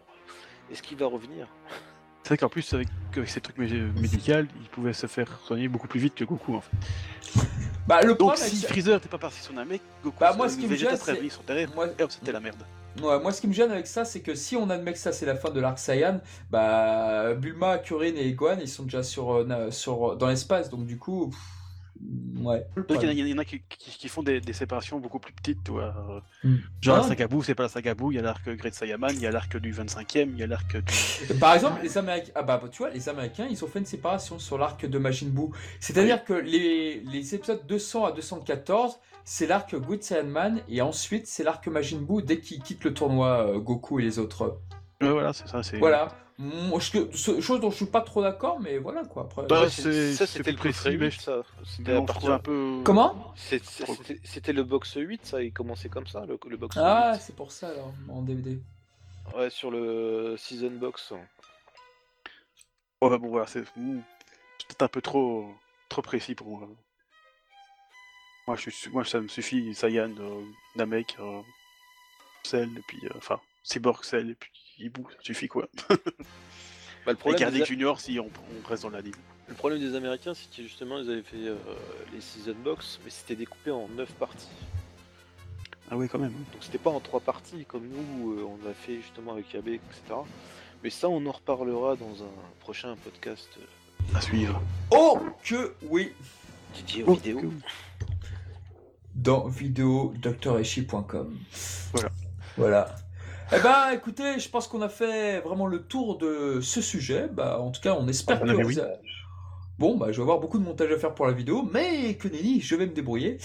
Est-ce 0.72 0.82
qu'il 0.82 0.98
va 0.98 1.06
revenir? 1.08 1.48
C'est 2.24 2.30
vrai 2.30 2.38
qu'en 2.38 2.50
plus, 2.50 2.74
avec, 2.74 2.88
avec 3.16 3.30
ces 3.30 3.40
trucs 3.42 3.58
mé- 3.60 3.92
médicaux, 4.00 4.48
il 4.60 4.68
pouvait 4.70 4.94
se 4.94 5.06
faire 5.06 5.40
soigner 5.46 5.68
beaucoup 5.68 5.88
plus 5.88 6.00
vite 6.00 6.16
que 6.16 6.24
Goku 6.24 6.56
en 6.56 6.62
fait. 6.62 6.72
Bah, 7.88 8.02
le 8.02 8.16
Donc 8.16 8.36
si 8.38 8.56
avec- 8.58 8.68
Freezer 8.70 8.96
n'était 8.96 9.10
pas 9.10 9.18
parti 9.18 9.40
sur 9.42 9.58
un 9.58 9.66
mec, 9.66 9.82
Goku, 10.04 10.18
Bah, 10.20 10.34
moi, 10.36 10.50
ce 10.50 10.58
qui 10.58 10.68
me 10.68 10.76
gêne, 10.76 10.98
derrière. 11.46 11.70
moi, 11.76 11.88
Et 12.00 12.04
hop, 12.04 12.12
c'était 12.12 12.32
la 12.32 12.40
merde. 12.40 12.64
Ouais, 13.02 13.20
moi, 13.20 13.32
ce 13.32 13.42
qui 13.42 13.48
me 13.48 13.54
gêne 13.54 13.72
avec 13.72 13.88
ça, 13.88 14.06
c'est 14.06 14.22
que 14.22 14.34
si 14.36 14.56
on 14.56 14.70
admet 14.70 14.94
que 14.94 14.98
ça, 15.00 15.12
c'est 15.12 15.26
la 15.26 15.36
fin 15.36 15.50
de 15.52 15.60
l'arc 15.60 15.78
Saiyan, 15.78 16.22
bah, 16.50 17.34
Bulma, 17.34 17.78
Kuririn 17.80 18.16
et 18.16 18.32
Gohan, 18.34 18.58
ils 18.62 18.70
sont 18.70 18.84
déjà 18.84 19.04
sur, 19.04 19.34
euh, 19.34 19.70
sur, 19.70 20.16
dans 20.16 20.28
l'espace, 20.28 20.70
donc 20.70 20.86
du 20.86 20.98
coup, 20.98 21.28
pff, 21.28 21.40
ouais. 22.42 22.66
Donc 22.90 22.98
il 23.02 23.04
y 23.04 23.06
en 23.06 23.10
a, 23.10 23.14
il 23.14 23.28
y 23.28 23.34
en 23.34 23.38
a 23.38 23.46
qui, 23.46 23.62
qui- 23.70 23.98
qui 23.98 24.08
font 24.10 24.24
des, 24.24 24.40
des 24.42 24.54
séparations 24.54 25.00
beaucoup 25.00 25.20
plus 25.20 25.34
petites, 25.34 25.64
tu 25.64 25.72
vois. 25.72 26.24
Hmm. 26.44 26.56
Genre 26.82 26.96
Ah. 26.98 27.02
la 27.02 27.08
saga 27.08 27.28
Buu, 27.28 27.44
c'est 27.44 27.56
pas 27.56 27.64
la 27.64 27.70
saga 27.70 27.94
Buu, 27.96 28.12
il 28.12 28.16
y 28.16 28.20
a 28.20 28.22
l'arc 28.22 28.48
Great 28.50 28.74
Saiyaman, 28.74 29.12
il 29.14 29.22
y 29.22 29.28
a 29.28 29.32
l'arc 29.32 29.56
du 29.58 29.74
25ème, 29.74 30.30
il 30.34 30.40
y 30.40 30.44
a 30.44 30.48
l'arc 30.48 30.76
du... 30.78 31.34
Par 31.40 31.54
exemple, 31.54 31.82
les 31.84 31.98
Américains, 31.98 32.32
ah 32.36 32.44
bah, 32.44 32.62
tu 32.72 32.80
vois, 32.80 32.90
les 32.90 33.08
Américains, 33.10 33.48
ils 33.50 33.64
ont 33.64 33.68
fait 33.68 33.80
une 33.80 33.86
séparation 33.86 34.40
sur 34.40 34.58
l'arc 34.58 34.86
de 34.86 34.98
Majin 34.98 35.28
Buu. 35.28 35.50
C'est-à-dire 35.80 36.24
que 36.24 36.34
les, 36.34 37.00
les 37.02 37.36
épisodes 37.36 37.66
200 37.68 38.06
à 38.06 38.12
214, 38.12 38.98
c'est 39.24 39.48
l'arc 39.48 39.76
Good 39.76 40.04
Saiyan 40.04 40.26
Man, 40.28 40.62
et 40.70 40.82
ensuite, 40.82 41.28
c'est 41.28 41.44
l'arc 41.44 41.66
Majin 41.68 41.98
Buu 41.98 42.22
dès 42.22 42.40
qu'il 42.40 42.62
quitte 42.62 42.84
le 42.84 42.94
tournoi 42.94 43.48
euh, 43.56 43.60
Goku 43.60 44.00
et 44.00 44.04
les 44.04 44.20
autres. 44.20 44.60
Ouais, 45.02 45.10
voilà, 45.10 45.34
c'est 45.34 45.48
ça. 45.48 45.64
c'est 45.64 45.78
Voilà. 45.78 46.10
Moi, 46.38 46.80
je- 46.82 47.10
ce- 47.16 47.40
chose 47.40 47.62
dont 47.62 47.72
je 47.72 47.78
suis 47.78 47.86
pas 47.86 48.02
trop 48.02 48.22
d'accord, 48.22 48.60
mais 48.60 48.78
voilà 48.78 49.06
quoi. 49.06 49.24
Après, 49.24 49.46
Bah, 49.48 49.70
ça 49.70 50.28
c'était 50.28 50.52
le 50.52 50.58
box 50.58 50.82
précis, 50.82 50.98
mais 50.98 51.06
8, 51.06 51.22
ça. 51.22 51.44
C'était 51.64 51.94
trouve 51.96 52.06
partir- 52.06 52.32
un 52.34 52.40
peu... 52.40 52.82
Comment? 52.84 53.34
C'était- 53.38 54.52
le 54.54 54.64
box 54.64 54.94
8, 54.96 55.26
ça, 55.26 55.42
il 55.42 55.54
commençait 55.54 55.88
comme 55.88 56.08
ça, 56.08 56.26
le, 56.26 56.38
le 56.50 56.58
box 56.58 56.76
Ah, 56.78 57.14
8. 57.14 57.22
c'est 57.22 57.36
pour 57.38 57.52
ça 57.54 57.70
alors, 57.70 57.94
en 58.10 58.22
DVD. 58.22 58.60
Ouais, 59.34 59.50
sur 59.50 59.72
le 59.72 60.36
season 60.38 60.72
box. 60.72 61.12
Ouais, 63.02 63.10
bah, 63.10 63.18
bon, 63.18 63.30
voilà, 63.30 63.48
c'est 63.48 63.62
peut-être 63.64 64.82
un 64.82 64.88
peu 64.90 65.02
trop, 65.02 65.50
trop 65.88 66.02
précis 66.02 66.36
pour 66.36 66.48
moi. 66.48 66.68
Moi, 68.48 68.58
je 68.58 68.70
suis, 68.70 68.90
moi 68.92 69.06
ça 69.06 69.22
me 69.22 69.28
suffit, 69.30 69.74
Saiyan, 69.74 70.14
euh, 70.20 70.44
Namek, 70.76 71.16
euh, 71.20 71.42
Cell, 72.44 72.70
et 72.78 72.82
puis... 72.88 73.00
euh, 73.06 73.10
Enfin, 73.18 73.40
Cyborg, 73.64 74.04
Cell, 74.04 74.30
et 74.32 74.36
puis 74.36 74.52
Ibu, 74.80 75.02
ça 75.12 75.18
suffit 75.22 75.48
quoi. 75.48 75.68
Bah, 77.06 77.12
le, 77.14 77.18
Et 77.50 77.60
des, 77.60 77.66
Junior 77.66 78.00
si 78.00 78.20
on, 78.20 78.26
on 78.26 78.68
reste 78.68 78.82
dans 78.82 78.90
l'anime. 78.90 79.14
le 79.48 79.54
problème 79.54 79.80
des 79.80 79.96
Américains, 79.96 80.34
c'est 80.34 80.50
que 80.50 80.64
justement, 80.64 80.98
ils 80.98 81.08
avaient 81.12 81.22
fait 81.22 81.38
euh, 81.38 81.56
les 82.12 82.20
season 82.20 82.56
box, 82.64 83.00
mais 83.04 83.12
c'était 83.12 83.36
découpé 83.36 83.70
en 83.70 83.88
9 83.90 84.12
parties. 84.14 84.48
Ah 85.92 85.96
oui, 85.98 86.08
quand 86.10 86.18
même. 86.18 86.32
Donc 86.32 86.62
c'était 86.64 86.80
pas 86.80 86.90
en 86.90 87.00
3 87.00 87.20
parties 87.20 87.64
comme 87.66 87.88
nous, 87.88 88.32
euh, 88.40 88.44
on 88.44 88.68
a 88.68 88.74
fait 88.74 88.96
justement 89.02 89.34
avec 89.34 89.54
Yabe, 89.54 89.68
etc. 89.68 90.16
Mais 90.84 90.90
ça, 90.90 91.08
on 91.08 91.24
en 91.28 91.32
reparlera 91.32 91.96
dans 91.96 92.24
un 92.24 92.32
prochain 92.60 92.96
podcast 93.04 93.50
euh, 93.60 94.18
À 94.18 94.22
suivre. 94.22 94.60
Oh 94.90 95.20
que 95.44 95.76
oui 95.84 96.12
aux 97.04 97.12
Oh, 97.12 97.14
vidéos. 97.14 97.40
que- 97.42 97.48
Dans 99.14 99.48
vidéo. 99.48 100.12
Voilà. 101.94 102.10
Voilà. 102.58 102.96
Eh 103.52 103.60
ben, 103.62 103.92
écoutez, 103.94 104.40
je 104.40 104.50
pense 104.50 104.68
qu'on 104.68 104.82
a 104.82 104.90
fait 104.90 105.40
vraiment 105.42 105.68
le 105.68 105.84
tour 105.84 106.18
de 106.18 106.60
ce 106.62 106.82
sujet. 106.82 107.28
Bah, 107.32 107.60
en 107.60 107.72
tout 107.72 107.80
cas, 107.82 107.96
on 107.98 108.08
espère 108.08 108.40
Ah, 108.42 108.46
que 108.48 108.52
vous 108.54 108.68
oui. 108.68 108.80
a- 108.80 108.90
Bon, 109.78 109.98
bah, 109.98 110.08
je 110.10 110.16
vais 110.16 110.22
avoir 110.22 110.40
beaucoup 110.40 110.58
de 110.58 110.64
montage 110.64 110.90
à 110.90 110.98
faire 110.98 111.14
pour 111.14 111.28
la 111.28 111.34
vidéo, 111.34 111.70
mais 111.74 112.14
que 112.14 112.30
nenni, 112.30 112.62
je 112.62 112.78
vais 112.78 112.86
me 112.86 112.94
débrouiller. 112.94 113.40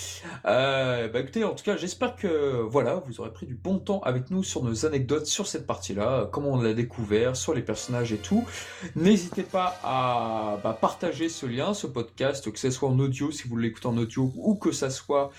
Euh, 0.45 1.09
bah, 1.09 1.19
écoutez, 1.19 1.43
en 1.43 1.57
tout 1.57 1.65
cas, 1.65 1.77
j'espère 1.77 2.15
que 2.15 2.63
voilà, 2.63 3.03
vous 3.05 3.21
aurez 3.21 3.33
pris 3.33 3.47
du 3.47 3.57
bon 3.57 3.81
temps 3.81 3.99
avec 4.03 4.31
nous 4.31 4.45
sur 4.45 4.63
nos 4.63 4.87
anecdotes 4.87 5.27
sur 5.27 5.49
cette 5.49 5.67
partie-là, 5.67 6.29
comment 6.31 6.53
on 6.53 6.63
l'a 6.63 6.73
découvert, 6.73 7.35
sur 7.35 7.53
les 7.53 7.63
personnages 7.63 8.13
et 8.13 8.19
tout. 8.19 8.45
N'hésitez 8.95 9.43
pas 9.43 9.81
à 9.83 10.61
bah, 10.63 10.79
partager 10.81 11.29
ce 11.29 11.47
lien, 11.47 11.75
ce 11.75 11.89
podcast, 11.89 12.49
que 12.53 12.61
ce 12.61 12.71
soit 12.71 12.89
en 12.89 13.01
audio 13.01 13.33
si 13.33 13.49
vous 13.49 13.57
l'écoutez 13.57 13.89
en 13.89 13.97
audio 13.97 14.33
ou 14.37 14.55
que 14.55 14.71
ça 14.71 14.89
soit 14.89 15.33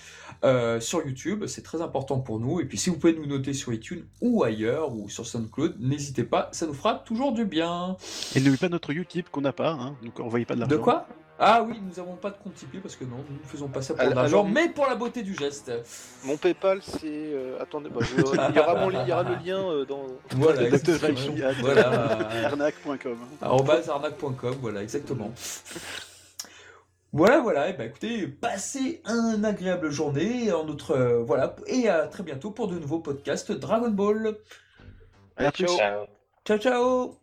euh, 0.44 0.78
sur 0.78 1.06
YouTube. 1.06 1.46
C'est 1.46 1.62
très 1.62 1.80
important 1.80 2.20
pour 2.20 2.38
nous. 2.38 2.60
Et 2.60 2.66
puis, 2.66 2.76
si 2.76 2.90
vous 2.90 2.98
pouvez 2.98 3.14
nous 3.14 3.24
noter 3.24 3.54
sur 3.54 3.72
iTunes 3.72 4.04
ou 4.20 4.44
ailleurs 4.44 4.94
ou 4.94 5.08
sur 5.08 5.26
SoundCloud, 5.26 5.76
n'hésitez 5.80 6.24
pas, 6.24 6.50
ça 6.52 6.66
nous 6.66 6.74
fera 6.74 6.96
toujours 6.96 7.32
du 7.32 7.46
bien. 7.46 7.96
Et 8.34 8.40
n'oubliez 8.40 8.58
pas 8.58 8.68
notre 8.68 8.90
Utip 8.90 9.30
qu'on 9.30 9.40
n'a 9.40 9.54
pas, 9.54 9.70
hein, 9.70 9.96
donc 10.04 10.20
envoyez 10.20 10.44
pas 10.44 10.54
de 10.54 10.60
l'argent. 10.60 10.81
De 10.82 10.84
quoi? 10.84 11.06
Ah 11.44 11.62
oui, 11.66 11.80
nous 11.82 11.94
n'avons 11.96 12.14
pas 12.16 12.30
de 12.30 12.36
compte 12.36 12.54
Tipeee 12.54 12.78
parce 12.78 12.94
que 12.94 13.04
non, 13.04 13.16
nous 13.28 13.36
ne 13.42 13.46
faisons 13.48 13.66
pas 13.66 13.82
ça 13.82 13.94
pour 13.94 14.02
l'argent, 14.14 14.44
mais 14.52 14.68
pour 14.68 14.86
la 14.86 14.94
beauté 14.94 15.22
du 15.22 15.34
geste. 15.34 15.72
Mon 16.24 16.36
PayPal, 16.36 16.80
c'est. 16.82 17.00
euh, 17.04 17.58
attendez, 17.60 17.88
bah, 17.90 18.00
je- 18.02 18.14
il, 18.50 18.54
y 18.54 18.58
aura 18.60 18.74
mon 18.76 18.88
li- 18.90 18.98
il 19.02 19.08
y 19.08 19.12
aura 19.12 19.22
le 19.24 19.34
lien 19.44 19.58
euh, 19.58 19.84
dans. 19.84 20.04
Voilà, 20.36 20.60
à- 20.60 21.52
Voilà. 21.60 21.88
Arnaque.com. 22.46 23.16
voilà, 24.60 24.82
exactement. 24.82 25.32
Voilà, 27.14 27.40
voilà, 27.40 27.68
et 27.68 27.74
ben 27.74 27.88
écoutez, 27.88 28.26
passez 28.26 29.02
un 29.04 29.44
agréable 29.44 29.90
journée 29.90 30.50
en 30.52 30.64
notre 30.64 30.92
euh, 30.92 31.22
voilà 31.22 31.56
et 31.66 31.86
à 31.88 32.06
très 32.06 32.22
bientôt 32.22 32.52
pour 32.52 32.68
de 32.68 32.78
nouveaux 32.78 33.00
podcasts 33.00 33.52
Dragon 33.52 33.90
Ball. 33.90 34.36
Allez, 35.36 35.48
à 35.48 35.52
plus. 35.52 35.66
ciao. 35.66 35.76
Ciao. 35.76 36.06
Ciao 36.44 36.58
ciao. 36.58 37.21